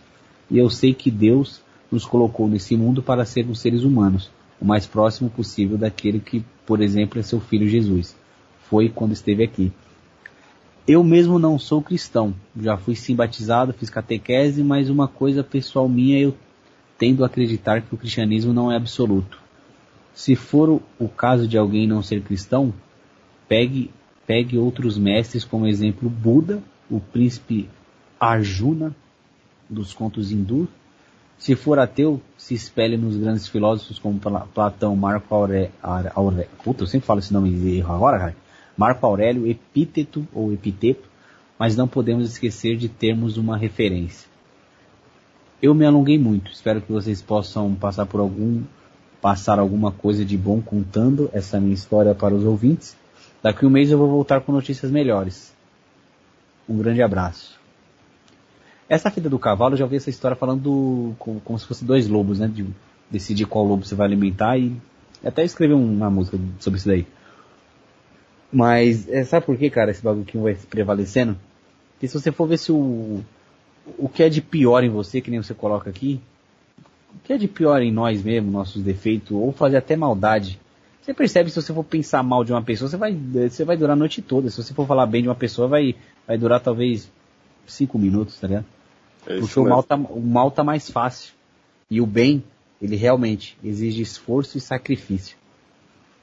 [0.50, 4.86] E eu sei que Deus nos colocou nesse mundo para sermos seres humanos, o mais
[4.86, 8.14] próximo possível daquele que, por exemplo, é seu filho Jesus.
[8.68, 9.72] Foi quando esteve aqui.
[10.86, 15.88] Eu mesmo não sou cristão, já fui sim batizado, fiz catequese, mas uma coisa pessoal
[15.88, 16.36] minha eu
[16.98, 19.40] tendo a acreditar que o cristianismo não é absoluto.
[20.14, 22.72] Se for o caso de alguém não ser cristão,
[23.48, 23.90] pegue,
[24.26, 27.68] pegue outros mestres como exemplo Buda o príncipe
[28.18, 28.94] Arjuna
[29.68, 30.68] dos contos hindu.
[31.38, 34.18] Se for ateu, se espelhe nos grandes filósofos como
[34.54, 35.70] Platão, Marco Aurélio,
[36.64, 38.36] puta, eu sempre falo esse nome de erro agora, cara.
[38.76, 41.08] Marco Aurélio, Epíteto ou Epiteto,
[41.58, 44.28] mas não podemos esquecer de termos uma referência.
[45.60, 48.62] Eu me alonguei muito, espero que vocês possam passar por algum,
[49.20, 52.96] passar alguma coisa de bom contando essa minha história para os ouvintes.
[53.42, 55.55] Daqui um mês eu vou voltar com notícias melhores.
[56.68, 57.58] Um grande abraço.
[58.88, 61.84] Essa fita do cavalo, eu já ouvi essa história falando do, como, como, se fosse
[61.84, 62.48] dois lobos, né?
[62.48, 62.66] De
[63.10, 64.76] decidir qual lobo você vai alimentar e
[65.24, 67.06] até escrever uma música sobre isso daí.
[68.52, 71.36] Mas, é, sabe por que, cara, esse bagulho que vai se prevalecendo?
[71.92, 73.24] Porque se você for ver se o,
[73.98, 76.20] o que é de pior em você, que nem você coloca aqui,
[77.14, 80.60] o que é de pior em nós mesmo, nossos defeitos, ou fazer até maldade,
[81.06, 83.92] você percebe se você for pensar mal de uma pessoa, você vai, você vai durar
[83.92, 84.50] a noite toda.
[84.50, 85.94] Se você for falar bem de uma pessoa, vai,
[86.26, 87.08] vai durar talvez
[87.64, 88.66] cinco minutos, tá ligado?
[89.24, 91.32] É Porque o mal, tá, o mal tá mais fácil.
[91.88, 92.42] E o bem,
[92.82, 95.36] ele realmente exige esforço e sacrifício.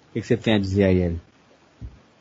[0.09, 1.21] O que, que você tem a dizer aí, Hélio?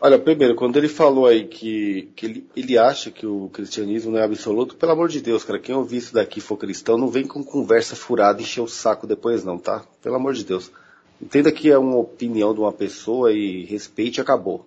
[0.00, 4.20] Olha, primeiro, quando ele falou aí que, que ele, ele acha que o cristianismo não
[4.20, 7.26] é absoluto, pelo amor de Deus, cara, quem ouvir isso daqui for cristão, não vem
[7.26, 9.84] com conversa furada e encher o saco depois não, tá?
[10.00, 10.70] Pelo amor de Deus.
[11.22, 14.66] Entenda que é uma opinião de uma pessoa e respeite acabou.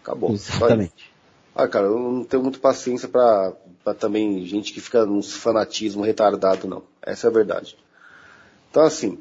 [0.00, 0.30] Acabou.
[0.30, 1.12] Exatamente.
[1.52, 6.04] Ah, cara, eu não tenho muita paciência pra, pra também gente que fica nos fanatismo
[6.04, 6.84] retardado, não.
[7.02, 7.76] Essa é a verdade.
[8.70, 9.18] Então, assim,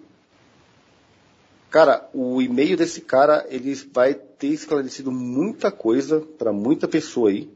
[1.72, 7.50] cara, o e-mail desse cara, ele vai ter esclarecido muita coisa pra muita pessoa aí.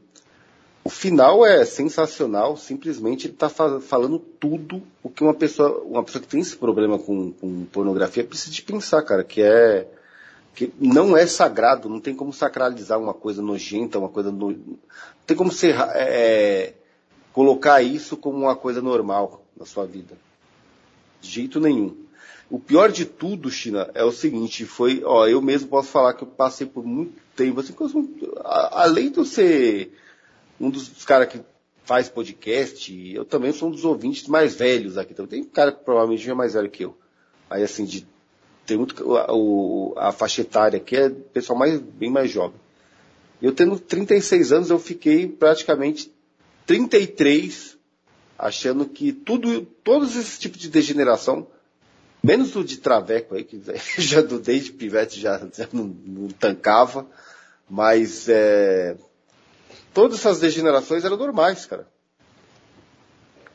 [0.84, 6.02] O final é sensacional, simplesmente ele tá fa- falando tudo o que uma pessoa, uma
[6.02, 9.86] pessoa que tem esse problema com, com pornografia precisa de pensar, cara, que é
[10.54, 14.50] que não é sagrado, não tem como sacralizar uma coisa nojenta, uma coisa no...
[14.50, 14.78] não
[15.26, 16.74] tem como ser é,
[17.32, 20.14] colocar isso como uma coisa normal na sua vida.
[21.20, 21.96] De jeito nenhum.
[22.50, 26.22] O pior de tudo, China, é o seguinte, foi, ó, eu mesmo posso falar que
[26.22, 27.74] eu passei por muito tempo, assim,
[28.44, 29.90] além de eu ser
[30.62, 31.40] um dos, dos caras que
[31.84, 35.12] faz podcast, eu também sou um dos ouvintes mais velhos aqui.
[35.12, 36.96] Então, tem cara que provavelmente é mais velho que eu.
[37.50, 38.06] Aí, assim, de,
[38.64, 42.58] tem muito, o, a faixa etária aqui é pessoal mais, bem mais jovem.
[43.42, 46.12] Eu tendo 36 anos, eu fiquei praticamente
[46.64, 47.76] 33
[48.38, 51.48] achando que tudo, todos esses tipos de degeneração,
[52.22, 53.60] menos o de traveco aí, que
[53.98, 57.04] já do desde pivete já, já não, não tancava,
[57.68, 58.96] mas é,
[59.94, 61.86] todas essas degenerações eram normais, cara.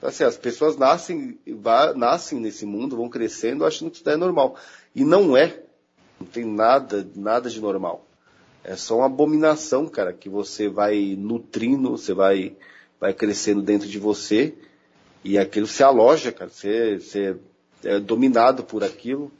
[0.01, 1.39] Assim, as pessoas nascem,
[1.95, 4.55] nascem nesse mundo, vão crescendo achando que isso é normal.
[4.95, 5.63] E não é.
[6.19, 8.05] Não tem nada, nada de normal.
[8.63, 12.55] É só uma abominação, cara, que você vai nutrindo, você vai,
[12.99, 14.53] vai crescendo dentro de você
[15.23, 16.49] e aquilo se aloja, cara.
[16.49, 17.37] Você, você
[17.83, 19.31] é dominado por aquilo.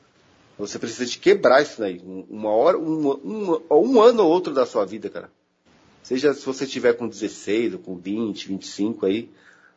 [0.57, 2.01] Você precisa de quebrar isso daí.
[2.03, 5.29] Um- Uma hora, um, um ano ou outro da sua vida, cara.
[6.07, 9.29] Seja se você tiver com 16 ou com 20, 25 aí.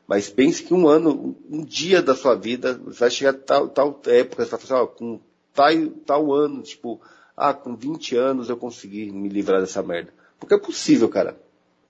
[0.06, 3.68] Mas pense que um ano, um dia da sua vida, você vai chegar a tal,
[3.68, 5.20] tal época, você vai falar assim, ó, com
[5.52, 7.00] tal, tal ano, tipo,
[7.36, 10.12] ah, com 20 anos eu consegui me livrar dessa merda.
[10.38, 11.36] Porque é possível, cara.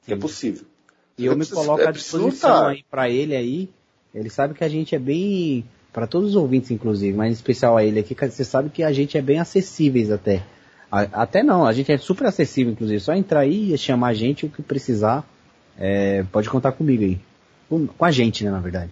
[0.08, 0.18] É Sim.
[0.18, 0.64] possível.
[1.18, 2.70] E eu É me coloco é à disposição lutar.
[2.70, 3.68] aí pra ele aí.
[4.14, 7.76] Ele sabe que a gente é bem, Pra todos os ouvintes inclusive, mas em especial
[7.76, 10.42] a ele aqui, que você sabe que a gente é bem acessíveis até.
[10.90, 13.00] A- até não, a gente é super acessível inclusive.
[13.00, 15.24] Só entrar aí e chamar a gente o que precisar.
[15.78, 17.18] é, pode contar comigo aí.
[17.68, 18.90] Com, com a gente, né, na verdade.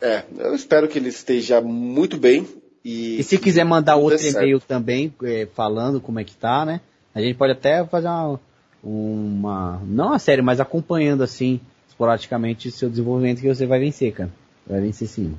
[0.00, 2.46] É, eu espero que ele esteja muito bem
[2.84, 3.20] e...
[3.20, 6.80] E se quiser mandar outro e-mail também, é, falando como é que tá, né?
[7.14, 8.40] A gente pode até fazer uma,
[8.82, 14.12] uma não a série, mas acompanhando assim, esporadicamente, o seu desenvolvimento que você vai vencer,
[14.12, 14.30] cara.
[14.66, 15.34] Vai vencer sim.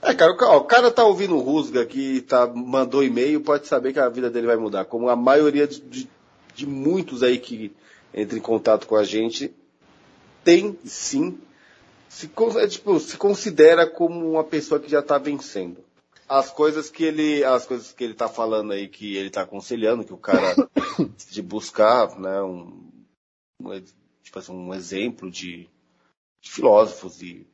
[0.00, 3.98] É, cara, o cara tá ouvindo o Rusga que tá, mandou e-mail, pode saber que
[3.98, 4.84] a vida dele vai mudar.
[4.84, 6.08] Como a maioria de, de-
[6.54, 7.72] de muitos aí que
[8.14, 9.52] entram em contato com a gente,
[10.44, 11.38] tem sim,
[12.08, 15.78] se, é, tipo, se considera como uma pessoa que já tá vencendo.
[16.28, 20.04] As coisas que ele, as coisas que ele tá falando aí, que ele tá aconselhando,
[20.04, 20.54] que o cara
[21.30, 22.82] de buscar, né, um,
[23.60, 23.82] um
[24.22, 25.68] tipo assim, um exemplo de,
[26.40, 27.46] de filósofos e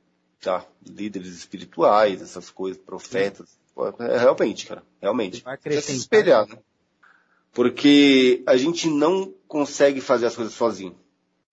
[0.45, 3.59] tá, líderes espirituais, essas coisas, profetas.
[3.99, 5.45] É, realmente, cara, realmente.
[5.65, 6.59] É se espelhar, né?
[7.53, 10.97] Porque a gente não consegue fazer as coisas sozinho.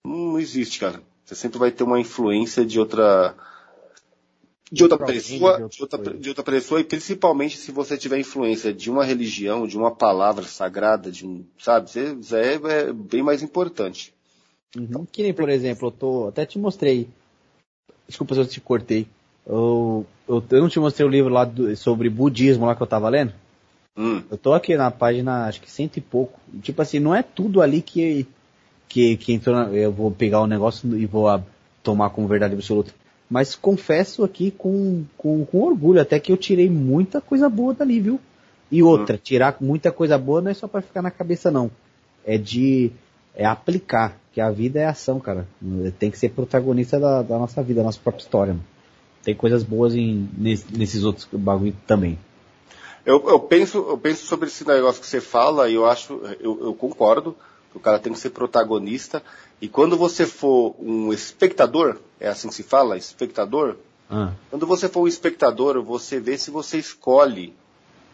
[0.06, 1.01] Não existe, cara.
[1.24, 3.35] Você sempre vai ter uma influência de outra
[4.72, 6.19] de outra pessoa, de outra de outra, coisa.
[6.19, 10.45] de outra pessoa e principalmente se você tiver influência de uma religião, de uma palavra
[10.45, 14.13] sagrada, de um, sabe, é, é bem mais importante.
[14.77, 15.06] Uhum.
[15.06, 16.27] Que nem, por exemplo, eu tô.
[16.27, 17.09] Até te mostrei.
[18.11, 19.08] Desculpa se eu te cortei.
[19.47, 22.88] Eu, eu, eu não te mostrei o livro lá do- sobre budismo lá que eu
[22.88, 23.31] tava lendo?
[23.97, 26.38] Hum, Eu tô aqui na página, acho que cento e pouco.
[26.61, 28.27] Tipo assim, não é tudo ali que,
[28.90, 31.42] que, que entrou na, eu vou pegar o negócio e vou ah,
[31.81, 32.94] tomar como verdade absoluta.
[33.29, 38.01] Mas confesso aqui com, com, com orgulho até que eu tirei muita coisa boa dali,
[38.01, 38.19] viu?
[38.69, 41.72] E outra, tirar muita coisa boa não é só pra ficar na cabeça não.
[42.26, 42.92] É de
[43.35, 45.47] é aplicar, que a vida é ação, cara.
[45.99, 48.53] Tem que ser protagonista da, da nossa vida, da nossa própria história.
[48.53, 48.65] Mano.
[49.24, 52.17] Tem coisas boas em, nesse- nesses outros bagulho também.
[53.06, 56.60] Eu, eu penso, eu penso sobre esse negócio que você fala e eu acho, eu,
[56.65, 57.35] eu concordo.
[57.74, 59.24] O cara tem que ser protagonista.
[59.62, 63.78] E quando você for um espectador, é assim que se fala, espectador.
[64.10, 67.53] Ah, Quando você for um espectador, você vê se você escolhe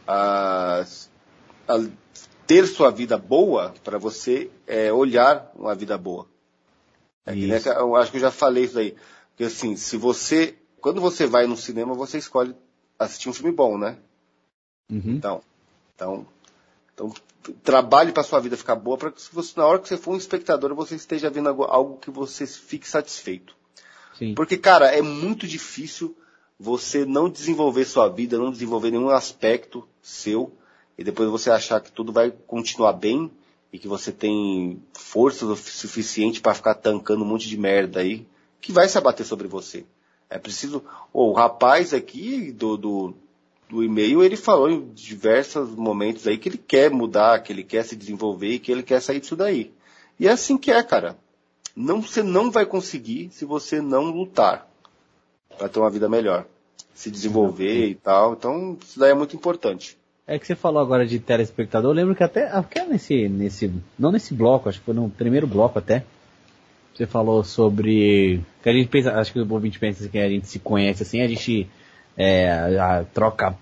[0.08, 0.86] a,
[1.68, 1.84] a
[2.48, 6.26] ter sua vida boa para você é, olhar uma vida boa.
[7.26, 8.96] É que, né, eu acho que eu já falei isso aí.
[9.32, 10.56] Porque assim, se você.
[10.80, 12.56] Quando você vai no cinema, você escolhe
[12.98, 13.98] assistir um filme bom, né?
[14.90, 15.02] uhum.
[15.06, 15.42] Então,
[15.94, 16.26] então,
[16.94, 17.14] então
[17.64, 20.14] trabalhe para sua vida ficar boa para que se você, na hora que você for
[20.14, 23.56] um espectador, você esteja vendo algo, algo que você fique satisfeito.
[24.18, 24.34] Sim.
[24.34, 26.16] Porque, cara, é muito difícil
[26.60, 30.52] você não desenvolver sua vida, não desenvolver nenhum aspecto seu,
[30.98, 33.32] e depois você achar que tudo vai continuar bem
[33.72, 38.26] e que você tem força suficiente para ficar tancando um monte de merda aí,
[38.60, 39.86] que vai se abater sobre você.
[40.30, 40.84] É preciso.
[41.14, 43.14] O rapaz aqui do, do,
[43.70, 47.84] do e-mail, ele falou em diversos momentos aí que ele quer mudar, que ele quer
[47.84, 49.72] se desenvolver e que ele quer sair disso daí.
[50.20, 51.18] E é assim que é, cara.
[51.76, 54.68] Não, você não vai conseguir se você não lutar
[55.58, 56.46] para ter uma vida melhor.
[56.96, 58.34] Se desenvolver e tal.
[58.34, 59.96] Então, isso daí é muito importante.
[60.28, 64.12] É que você falou agora de telespectador, eu lembro que até, até nesse, nesse, não
[64.12, 66.04] nesse bloco, acho que foi no primeiro bloco até,
[66.94, 70.48] você falou sobre, que a gente pensa, acho que o ouvinte pensa que a gente
[70.48, 71.66] se conhece assim, a gente
[72.18, 73.56] é, a- troca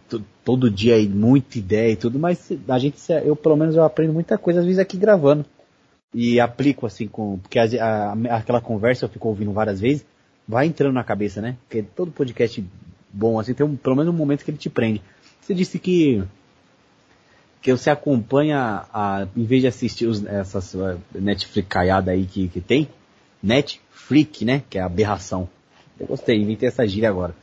[0.44, 4.14] todo dia aí muita ideia e tudo, mas a gente, eu pelo menos eu aprendo
[4.14, 5.46] muita coisa às vezes aqui gravando.
[6.14, 7.66] E aplico assim com, porque a-
[8.14, 10.06] a- aquela conversa eu fico ouvindo várias vezes,
[10.48, 11.58] vai entrando na cabeça, né?
[11.68, 12.64] Porque todo podcast
[13.12, 15.02] bom assim tem um, pelo menos um momento que ele te prende.
[15.42, 16.24] Você disse que
[17.66, 20.78] que você acompanha, a, em vez de assistir os, essas
[21.16, 22.88] Netflix caiada aí que, que tem,
[23.42, 24.62] Netflix, né?
[24.70, 25.50] Que é aberração.
[26.00, 27.34] Eu gostei, inventei essa gíria agora.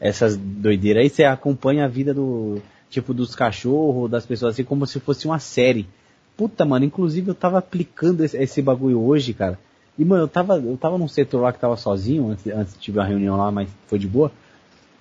[0.00, 4.86] Essas doideiras aí, você acompanha a vida do, tipo, dos cachorros, das pessoas, assim, como
[4.86, 5.86] se fosse uma série.
[6.38, 9.58] Puta, mano, inclusive eu tava aplicando esse, esse bagulho hoje, cara.
[9.98, 12.98] E, mano, eu tava, eu tava num setor lá que tava sozinho, antes, antes tive
[12.98, 14.32] uma reunião lá, mas foi de boa.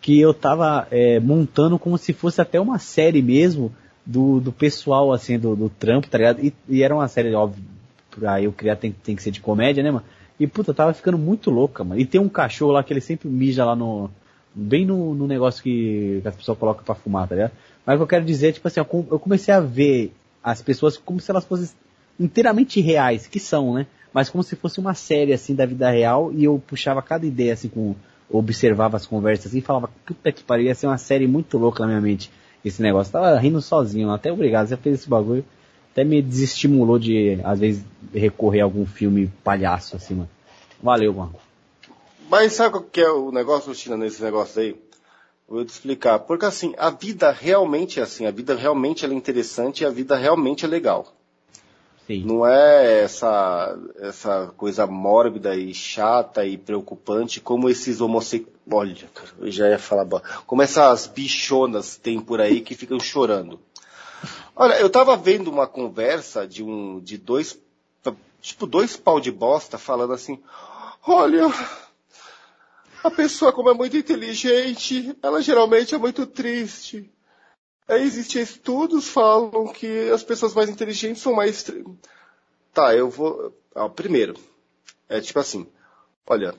[0.01, 3.71] Que eu tava é, montando como se fosse até uma série mesmo,
[4.05, 6.39] do, do pessoal, assim, do, do trampo, tá ligado?
[6.43, 7.63] E, e era uma série, óbvio,
[8.11, 10.05] pra eu criar tem, tem que ser de comédia, né, mano?
[10.39, 11.99] E, puta, tava ficando muito louca, mano.
[11.99, 14.09] E tem um cachorro lá que ele sempre mija lá no...
[14.53, 17.51] Bem no, no negócio que, que as pessoas colocam pra fumar, tá ligado?
[17.85, 21.19] Mas o que eu quero dizer, tipo assim, eu comecei a ver as pessoas como
[21.19, 21.69] se elas fossem
[22.17, 23.85] inteiramente reais, que são, né?
[24.13, 27.53] Mas como se fosse uma série, assim, da vida real, e eu puxava cada ideia,
[27.53, 27.95] assim, com...
[28.27, 31.81] Observava as conversas assim, e falava, puta que pariu, ia ser uma série muito louca
[31.81, 32.31] na minha mente
[32.65, 33.13] esse negócio.
[33.13, 35.45] Tava rindo sozinho, até obrigado, você fez esse bagulho.
[35.91, 40.29] Até me desestimulou de, às vezes, recorrer a algum filme palhaço, assim, mano.
[40.83, 41.35] Valeu, mano.
[42.29, 44.75] Mas sabe qual que é o negócio, China, nesse negócio aí?
[45.47, 46.19] Vou te explicar.
[46.19, 50.15] Porque assim, a vida realmente é assim, a vida realmente é interessante e a vida
[50.15, 51.14] realmente é legal.
[52.07, 52.23] Sim.
[52.23, 58.55] Não é essa, essa coisa mórbida e chata e preocupante como esses homossexuais.
[58.71, 58.95] Olha,
[59.39, 60.07] eu já ia falar.
[60.45, 63.59] Como essas bichonas tem por aí que ficam chorando.
[64.55, 67.59] Olha, eu tava vendo uma conversa de um, de dois,
[68.41, 70.39] tipo dois pau de bosta falando assim,
[71.05, 71.47] olha,
[73.03, 77.11] a pessoa como é muito inteligente, ela geralmente é muito triste.
[77.87, 81.65] Aí existem estudos falam que as pessoas mais inteligentes são mais.
[82.73, 83.55] Tá, eu vou.
[83.75, 84.35] ah, primeiro,
[85.07, 85.67] é tipo assim:
[86.25, 86.55] olha,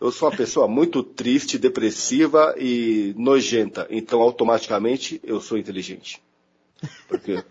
[0.00, 6.22] eu sou uma pessoa muito triste, depressiva e nojenta, então automaticamente eu sou inteligente.
[7.08, 7.44] Porque.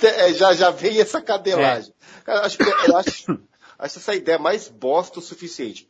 [0.00, 1.92] É, já, já vem essa cadelagem.
[2.24, 3.40] Cara, acho que, eu acho,
[3.76, 5.88] acho essa ideia mais bosta o suficiente.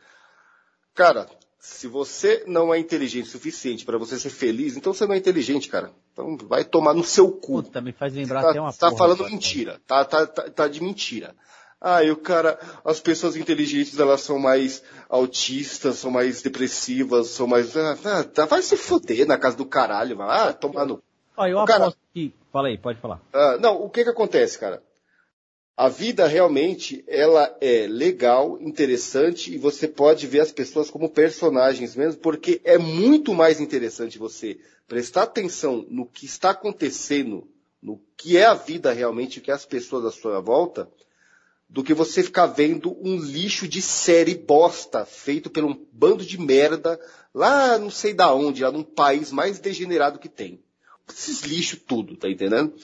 [0.94, 5.14] Cara, se você não é inteligente o suficiente para você ser feliz, então você não
[5.14, 5.90] é inteligente, cara.
[6.12, 7.62] Então vai tomar no seu cu.
[7.62, 9.30] Puta, me faz lembrar Tá, até uma tá porra, falando cara.
[9.30, 9.80] mentira.
[9.86, 11.34] Tá, tá, tá, tá de mentira.
[11.80, 17.46] Ah, e o cara, as pessoas inteligentes, elas são mais autistas, são mais depressivas, são
[17.46, 17.76] mais.
[17.76, 20.48] Ah, ah, tá, vai se fuder na casa do caralho, vai.
[20.48, 21.02] Ah, tomar no.
[21.36, 22.34] Ó, eu Cara- aposto que...
[22.52, 23.20] Fala aí, pode falar.
[23.32, 24.82] Ah, não, o que que acontece, cara?
[25.78, 31.94] A vida realmente, ela é legal, interessante, e você pode ver as pessoas como personagens
[31.94, 37.46] mesmo, porque é muito mais interessante você prestar atenção no que está acontecendo,
[37.80, 40.90] no que é a vida realmente, o que é as pessoas à sua volta,
[41.68, 46.40] do que você ficar vendo um lixo de série bosta feito por um bando de
[46.40, 46.98] merda
[47.32, 50.60] lá não sei da onde, lá num país mais degenerado que tem.
[51.08, 52.74] Esses lixo tudo, tá entendendo?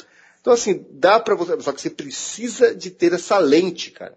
[0.44, 4.15] Então assim, dá pra você, só que você precisa de ter essa lente, cara.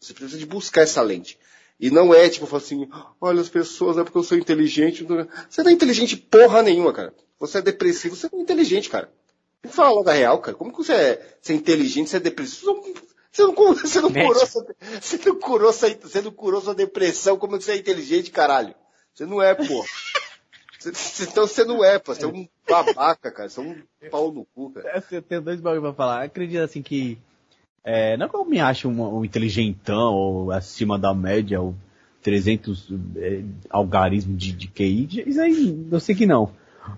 [0.00, 1.38] Você precisa de buscar essa lente.
[1.78, 2.88] E não é tipo, assim,
[3.20, 5.06] olha as pessoas, é porque eu sou inteligente.
[5.50, 7.12] Você não é inteligente porra nenhuma, cara.
[7.38, 9.12] Você é depressivo, você não é inteligente, cara.
[9.62, 10.56] Não fala logo a real, cara.
[10.56, 12.82] Como que você é, você é inteligente, você é depressivo?
[13.30, 14.66] Você não, você não, curou, sua,
[14.98, 18.74] você não curou sua, você não curou sua depressão, como que você é inteligente, caralho?
[19.12, 19.86] Você não é, porra.
[21.22, 22.14] Então você não é, pô.
[22.14, 23.48] Você é um babaca, cara.
[23.48, 25.02] Você é um pau no cu, cara.
[25.10, 26.24] Eu tenho dois bagulhos pra falar.
[26.24, 27.18] Acredito assim que.
[27.84, 31.74] É, não que eu me ache um, um inteligentão ou acima da média, ou
[32.20, 33.42] 300 é,
[34.28, 35.22] de, de QI.
[35.26, 36.50] Isso aí, eu sei que não.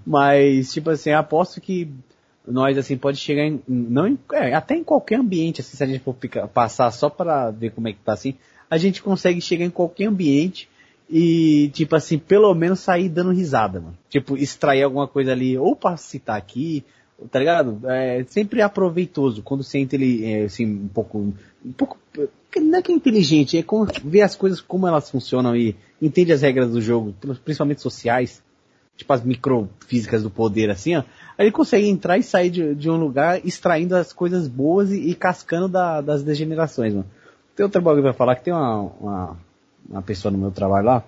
[0.07, 1.93] Mas, tipo assim, aposto que
[2.47, 5.87] nós, assim, pode chegar em, não em, é, até em qualquer ambiente, assim, se a
[5.87, 6.17] gente for
[6.53, 8.35] passar só para ver como é que tá assim,
[8.71, 10.69] a gente consegue chegar em qualquer ambiente
[11.11, 13.97] e, tipo assim, pelo menos sair dando risada, mano.
[14.11, 16.85] Tipo, extrair alguma coisa ali, ou pra citar aqui,
[17.31, 17.81] tá ligado?
[17.85, 19.87] É sempre aproveitoso, quando você
[20.23, 21.33] é, assim, um pouco,
[21.65, 21.99] um pouco,
[22.57, 23.65] não é que é inteligente, é
[24.05, 28.43] ver as coisas como elas funcionam e entende as regras do jogo, principalmente sociais,
[28.97, 31.05] tipo as microfísicas do poder, assim, ó.
[31.39, 35.11] Aí ele consegue entrar e sair de, de um lugar extraindo as coisas boas e,
[35.11, 37.07] e cascando da, das degenerações, mano.
[37.55, 39.37] Tem outro bagulho pra falar que tem uma, uma
[39.89, 41.05] uma pessoa no meu trabalho lá.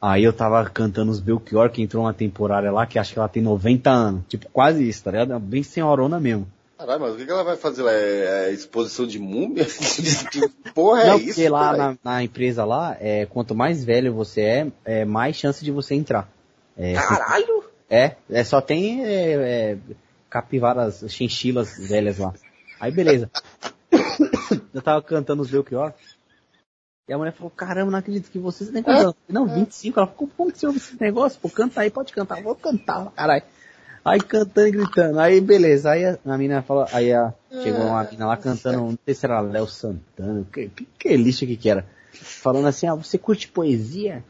[0.00, 3.28] Aí eu tava cantando os Belchior, que entrou uma temporária lá, que acho que ela
[3.28, 4.22] tem 90 anos.
[4.28, 5.38] Tipo, quase isso, tá ligado?
[5.40, 6.46] Bem senhorona mesmo.
[6.78, 7.92] Caralho, mas o que ela vai fazer lá?
[7.92, 9.64] É, é exposição de múmia?
[9.64, 11.26] que porra é Não, isso?
[11.26, 15.64] Porque lá na, na, empresa lá, é, quanto mais velho você é, é mais chance
[15.64, 16.30] de você entrar.
[16.76, 17.64] É, Caralho!
[17.90, 19.78] É, é só tem é, é,
[20.30, 22.32] capivaras, chinchilas velhas lá.
[22.78, 23.28] Aí beleza.
[24.72, 25.92] eu tava cantando os Belchior.
[27.08, 29.98] E a mulher falou, caramba, não acredito que vocês nem quantos Não, 25.
[29.98, 31.40] Ela falou, como que você ouve esse negócio?
[31.40, 32.42] Pô, canta aí, pode cantar.
[32.42, 33.42] Vou cantar, caralho.
[34.04, 35.18] Aí cantando e gritando.
[35.18, 35.90] Aí beleza.
[35.90, 39.24] Aí a, a menina falou, aí a, chegou uma menina lá cantando, não sei se
[39.24, 41.86] era Léo Santana, que, que, que lixo que que era.
[42.12, 44.22] Falando assim, ah, você curte poesia?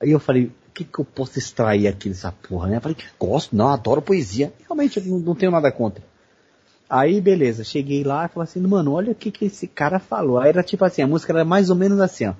[0.00, 2.76] Aí eu falei, o que que eu posso extrair aqui dessa porra, né?
[2.76, 4.52] Eu falei, que gosto, não, adoro poesia.
[4.64, 6.02] Realmente, não, não tenho nada contra.
[6.88, 10.38] Aí, beleza, cheguei lá e falei assim, mano, olha o que que esse cara falou.
[10.38, 12.34] Aí era tipo assim, a música era mais ou menos assim, ó.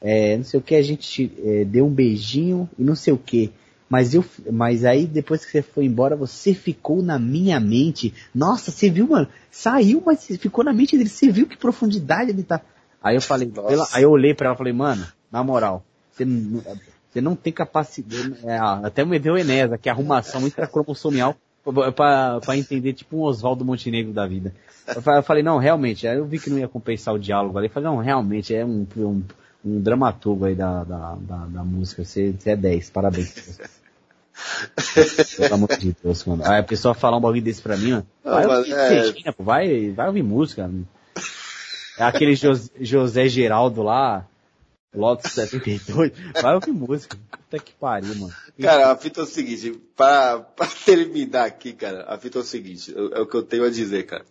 [0.00, 3.18] É, não sei o que, a gente é, deu um beijinho e não sei o
[3.18, 3.52] que.
[3.88, 8.12] Mas eu, mas aí depois que você foi embora, você ficou na minha mente.
[8.34, 9.28] Nossa, você viu, mano?
[9.50, 11.08] Saiu, mas ficou na mente dele.
[11.08, 12.60] Você viu que profundidade ele tá.
[13.00, 16.24] Aí eu falei, pela, aí eu olhei para ela e falei, mano, na moral, você
[16.24, 16.62] não,
[17.08, 18.34] você não tem capacidade.
[18.42, 21.36] É, até me deu Enéas, que é arrumação intracromossomial
[21.94, 24.54] para entender tipo um Oswaldo Montenegro da vida.
[24.86, 27.68] Eu falei, não, realmente, eu vi que não ia compensar o diálogo ali.
[27.68, 29.22] Eu falei, não, realmente, é um, um,
[29.64, 32.04] um dramaturgo aí da, da, da, da música.
[32.04, 33.58] Você, você é 10, parabéns.
[35.36, 36.42] Pelo amor de Deus, mano.
[36.44, 38.06] Aí a pessoa falar um bagulho desse pra mim, mano.
[38.22, 39.34] Vai, é...
[39.38, 40.70] vai, vai ouvir música.
[41.98, 42.34] É aquele
[42.80, 44.26] José Geraldo lá,
[44.94, 46.12] Lotus 72.
[46.40, 47.18] Vai ouvir música.
[47.30, 48.34] Puta que pariu, mano.
[48.60, 52.44] Cara, a fita é o seguinte, pra, pra terminar aqui, cara, a fita é o
[52.44, 54.24] seguinte, é, é o que eu tenho a dizer, cara.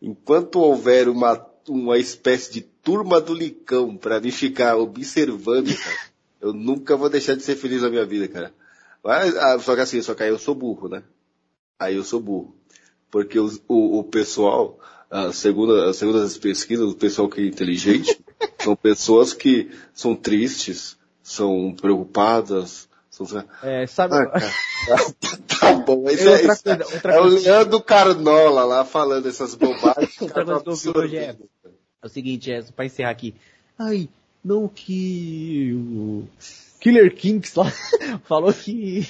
[0.00, 5.96] Enquanto houver uma, uma espécie de turma do licão pra me ficar observando, cara,
[6.40, 8.52] eu nunca vou deixar de ser feliz na minha vida, cara.
[9.02, 11.02] Mas, ah, só que assim, só que aí eu sou burro, né?
[11.78, 12.56] Aí eu sou burro.
[13.10, 14.78] Porque o, o, o pessoal,
[15.10, 18.18] ah, segundo, segundo as pesquisas, o pessoal que é inteligente,
[18.58, 23.26] são pessoas que são tristes, são preocupadas, são...
[23.62, 24.14] É, sabe...
[24.16, 24.30] Ah,
[25.60, 30.18] tá, bom, esse é, coisa, outra é o Leandro Carnola lá falando essas bobagens.
[30.20, 31.36] outra coisa que eu hoje é,
[32.02, 33.34] é o seguinte, é, pra encerrar aqui.
[33.78, 34.08] Ai,
[34.44, 36.24] não que o
[36.80, 37.70] Killer Kinks lá
[38.24, 39.06] falou que...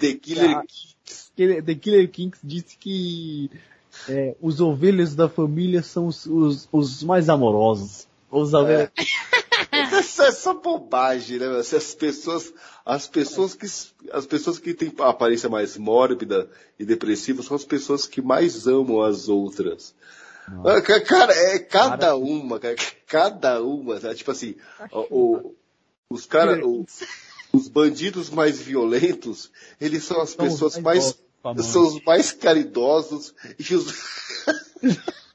[0.00, 1.32] The Killer Kinks.
[1.36, 3.50] The Killer Kinks disse que
[4.08, 8.06] é, os ovelhas da família são os, os, os mais amorosos.
[8.30, 8.90] Os ovelhas...
[8.96, 9.06] É.
[10.00, 11.46] Isso é só bobagem, né?
[11.58, 12.52] As pessoas,
[12.84, 13.66] as pessoas que,
[14.12, 18.66] as pessoas que têm a aparência mais mórbida e depressiva são as pessoas que mais
[18.66, 19.94] amam as outras.
[20.48, 20.78] Nossa.
[20.78, 22.76] Ah, cara, é cada uma, cara,
[23.06, 24.14] cada uma, né?
[24.14, 24.54] tipo assim,
[24.92, 25.54] o, o,
[26.10, 26.60] os caras,
[27.52, 31.18] os bandidos mais violentos, eles são as pessoas mais,
[31.62, 33.92] são os mais caridosos e os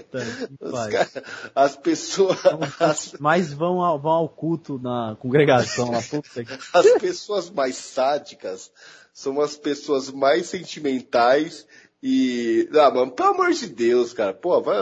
[0.00, 2.38] Puta, as pessoas.
[2.80, 3.12] As...
[3.18, 6.00] Mais vão ao, vão ao culto na congregação lá.
[6.02, 6.44] Puta.
[6.72, 8.72] As pessoas mais sádicas
[9.12, 11.66] são as pessoas mais sentimentais
[12.02, 12.68] e.
[12.74, 14.32] Ah, mano, pelo amor de Deus, cara.
[14.32, 14.76] Pô, vai.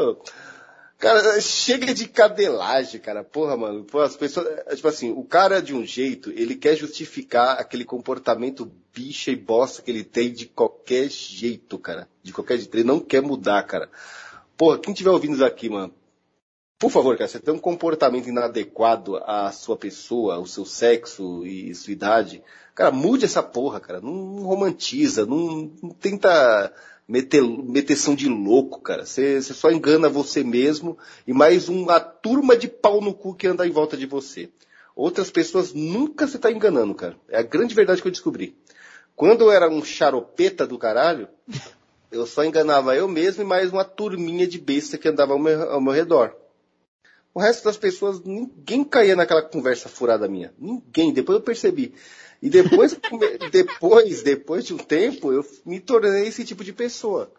[1.01, 3.25] Cara, chega de cadelagem, cara.
[3.25, 3.85] Porra, mano.
[3.85, 4.47] Pô, as pessoas.
[4.75, 9.83] Tipo assim, o cara de um jeito, ele quer justificar aquele comportamento bicha e bosta
[9.83, 12.07] que ele tem de qualquer jeito, cara.
[12.23, 12.75] De qualquer jeito.
[12.76, 13.89] Ele não quer mudar, cara.
[14.60, 15.91] Porra, quem tiver ouvindo isso aqui, mano,
[16.78, 21.75] por favor, cara, você tem um comportamento inadequado à sua pessoa, ao seu sexo e
[21.75, 22.43] sua idade,
[22.75, 24.03] cara, mude essa porra, cara.
[24.03, 26.75] Não, romantiza, não, não tenta
[27.09, 29.07] meter, meteção de louco, cara.
[29.07, 33.47] Você, você só engana você mesmo e mais uma turma de pau no cu que
[33.47, 34.51] anda em volta de você.
[34.94, 37.17] Outras pessoas nunca você tá enganando, cara.
[37.31, 38.55] É a grande verdade que eu descobri.
[39.17, 41.28] Quando eu era um charopeta do caralho,
[42.10, 45.71] eu só enganava eu mesmo e mais uma turminha de besta que andava ao meu,
[45.71, 46.35] ao meu redor.
[47.33, 50.53] O resto das pessoas, ninguém caía naquela conversa furada minha.
[50.59, 51.12] Ninguém.
[51.12, 51.94] Depois eu percebi.
[52.43, 52.99] E depois,
[53.53, 57.31] depois, depois de um tempo, eu me tornei esse tipo de pessoa.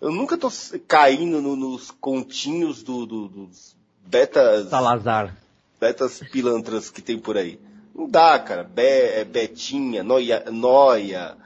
[0.00, 0.52] Eu nunca tô
[0.86, 3.74] caindo no, nos continhos do, do, dos
[4.06, 5.36] betas, Salazar.
[5.80, 7.58] betas pilantras que tem por aí.
[7.94, 8.62] Não dá, cara.
[8.62, 11.36] Be, é betinha, noia, noia.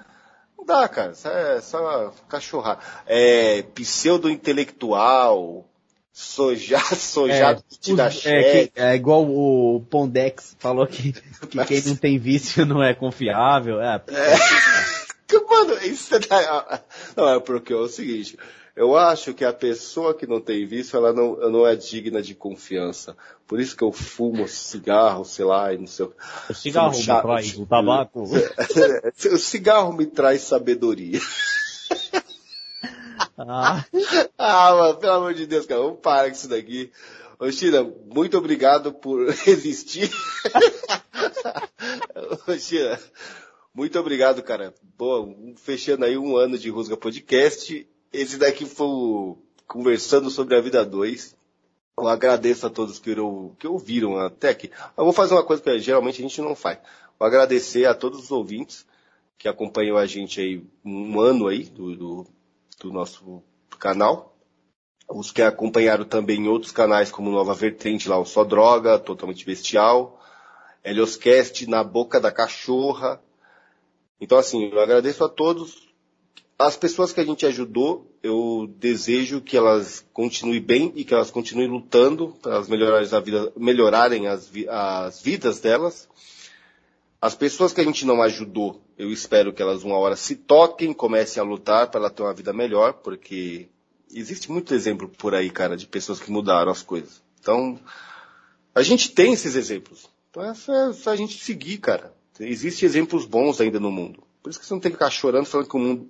[0.62, 1.10] Não dá, cara.
[1.12, 3.02] Isso é só cachorrar.
[3.06, 5.66] É pseudo-intelectual,
[6.12, 11.12] sojar, sojar É, te dá é, que- é igual o Pondex falou que,
[11.50, 13.80] que quem não tem vício não é confiável.
[13.80, 14.00] É,
[15.26, 16.20] Que, Mano, isso é.
[17.16, 18.38] Não, é porque é o seguinte.
[18.74, 22.34] Eu acho que a pessoa que não tem vício, ela não, não é digna de
[22.34, 23.14] confiança.
[23.46, 26.14] Por isso que eu fumo cigarro, sei lá, e não sei o
[26.48, 28.24] o cigarro chá- traz o tabaco.
[29.32, 31.20] O cigarro me traz sabedoria.
[33.38, 33.84] Ah,
[34.38, 36.90] Ah, mano, pelo amor de Deus, cara, vamos parar com isso daqui.
[37.38, 37.82] Ô, China,
[38.14, 40.10] muito obrigado por existir.
[42.46, 42.98] Ô, China,
[43.74, 44.72] muito obrigado, cara.
[44.96, 47.86] Boa, fechando aí um ano de Rusga Podcast.
[48.12, 51.34] Esse daqui foi o Conversando sobre a Vida 2.
[51.98, 54.70] Eu agradeço a todos que, ouviram- que ouviram até aqui.
[54.96, 56.78] Eu vou fazer uma coisa que geralmente a gente não faz.
[57.18, 58.86] Vou agradecer a todos os ouvintes
[59.38, 62.26] que acompanham a gente aí um ano aí do, do,
[62.80, 63.42] do nosso
[63.78, 64.36] canal.
[65.08, 69.44] Os que acompanharam também em outros canais, como Nova Vertente, lá o Só Droga, Totalmente
[69.44, 70.18] Bestial,
[70.84, 73.22] Helioscast, Na Boca da Cachorra.
[74.20, 75.91] Então, assim, eu agradeço a todos.
[76.62, 81.28] As pessoas que a gente ajudou, eu desejo que elas continuem bem e que elas
[81.28, 86.08] continuem lutando para melhorarem, a vida, melhorarem as, as vidas delas.
[87.20, 90.92] As pessoas que a gente não ajudou, eu espero que elas uma hora se toquem,
[90.92, 93.66] comecem a lutar para ela ter uma vida melhor, porque
[94.14, 97.20] existe muito exemplo por aí, cara, de pessoas que mudaram as coisas.
[97.40, 97.76] Então,
[98.72, 100.08] a gente tem esses exemplos.
[100.30, 102.14] Então é só, é a gente seguir, cara.
[102.38, 104.22] Existem exemplos bons ainda no mundo.
[104.40, 106.08] Por isso que você não tem que ficar chorando falando que o mundo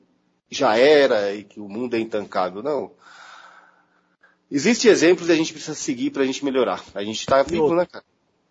[0.52, 2.62] já era e que o mundo é intancável.
[2.62, 2.90] Não.
[4.50, 6.82] Existem exemplos e a gente precisa seguir pra gente melhorar.
[6.94, 7.76] A gente tá vivo, outro?
[7.78, 8.04] né, cara?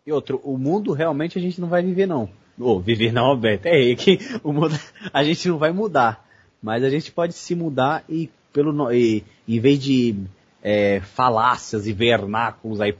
[0.05, 2.27] E outro, o mundo realmente a gente não vai viver não.
[2.59, 3.67] Ou viver não, Beto.
[3.67, 4.77] É aí que o mundo
[5.13, 6.27] a gente não vai mudar.
[6.61, 10.15] Mas a gente pode se mudar e pelo e, em vez de
[10.61, 12.95] é, falácias e vernáculos aí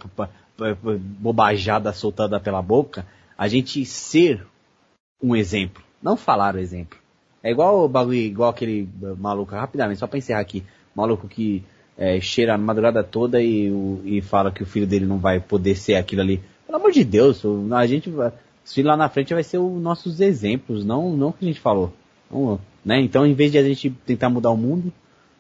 [1.20, 3.06] bobajada soltada pela boca,
[3.38, 4.46] a gente ser
[5.22, 7.01] um exemplo, não falar o exemplo.
[7.44, 10.64] É igual o bagulho, igual aquele maluco, rapidamente, só pra encerrar aqui,
[10.96, 11.64] maluco que
[11.98, 15.40] é, cheira a madrugada toda e, o- e fala que o filho dele não vai
[15.40, 16.42] poder ser aquilo ali.
[16.66, 17.42] Pelo amor de Deus,
[17.72, 18.32] a gente vai,
[18.66, 21.60] filhos lá na frente vai ser os nossos exemplos, não, não o que a gente
[21.60, 21.92] falou.
[22.32, 23.00] Não, né?
[23.02, 24.92] Então, em vez de a gente tentar mudar o mundo,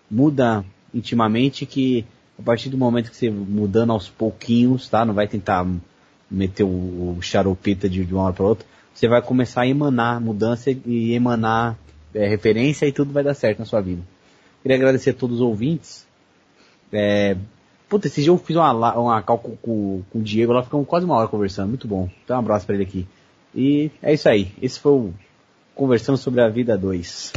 [0.09, 2.05] muda intimamente que
[2.37, 5.05] a partir do momento que você mudando aos pouquinhos, tá?
[5.05, 5.65] Não vai tentar
[6.29, 8.65] meter o, o charopeta de, de uma hora para outra.
[8.93, 11.77] Você vai começar a emanar mudança e emanar
[12.13, 14.01] é, referência e tudo vai dar certo na sua vida.
[14.61, 16.07] Queria agradecer a todos os ouvintes.
[16.91, 17.35] É,
[17.89, 20.87] puta, esse dia eu fiz uma, uma call com, com, com o Diego, lá ficamos
[20.87, 22.09] quase uma hora conversando, muito bom.
[22.23, 23.07] Então um abraço para ele aqui.
[23.53, 24.51] E é isso aí.
[24.61, 25.13] Esse foi o
[25.73, 27.33] Conversando sobre a Vida 2.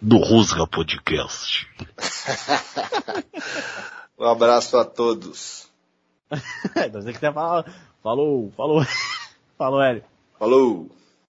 [0.00, 1.66] Do Rusga Podcast.
[4.18, 5.68] Um abraço a todos.
[6.92, 8.84] você quiser falar, falou, falou,
[9.56, 10.02] falou, Hélio.
[10.36, 10.97] Falou!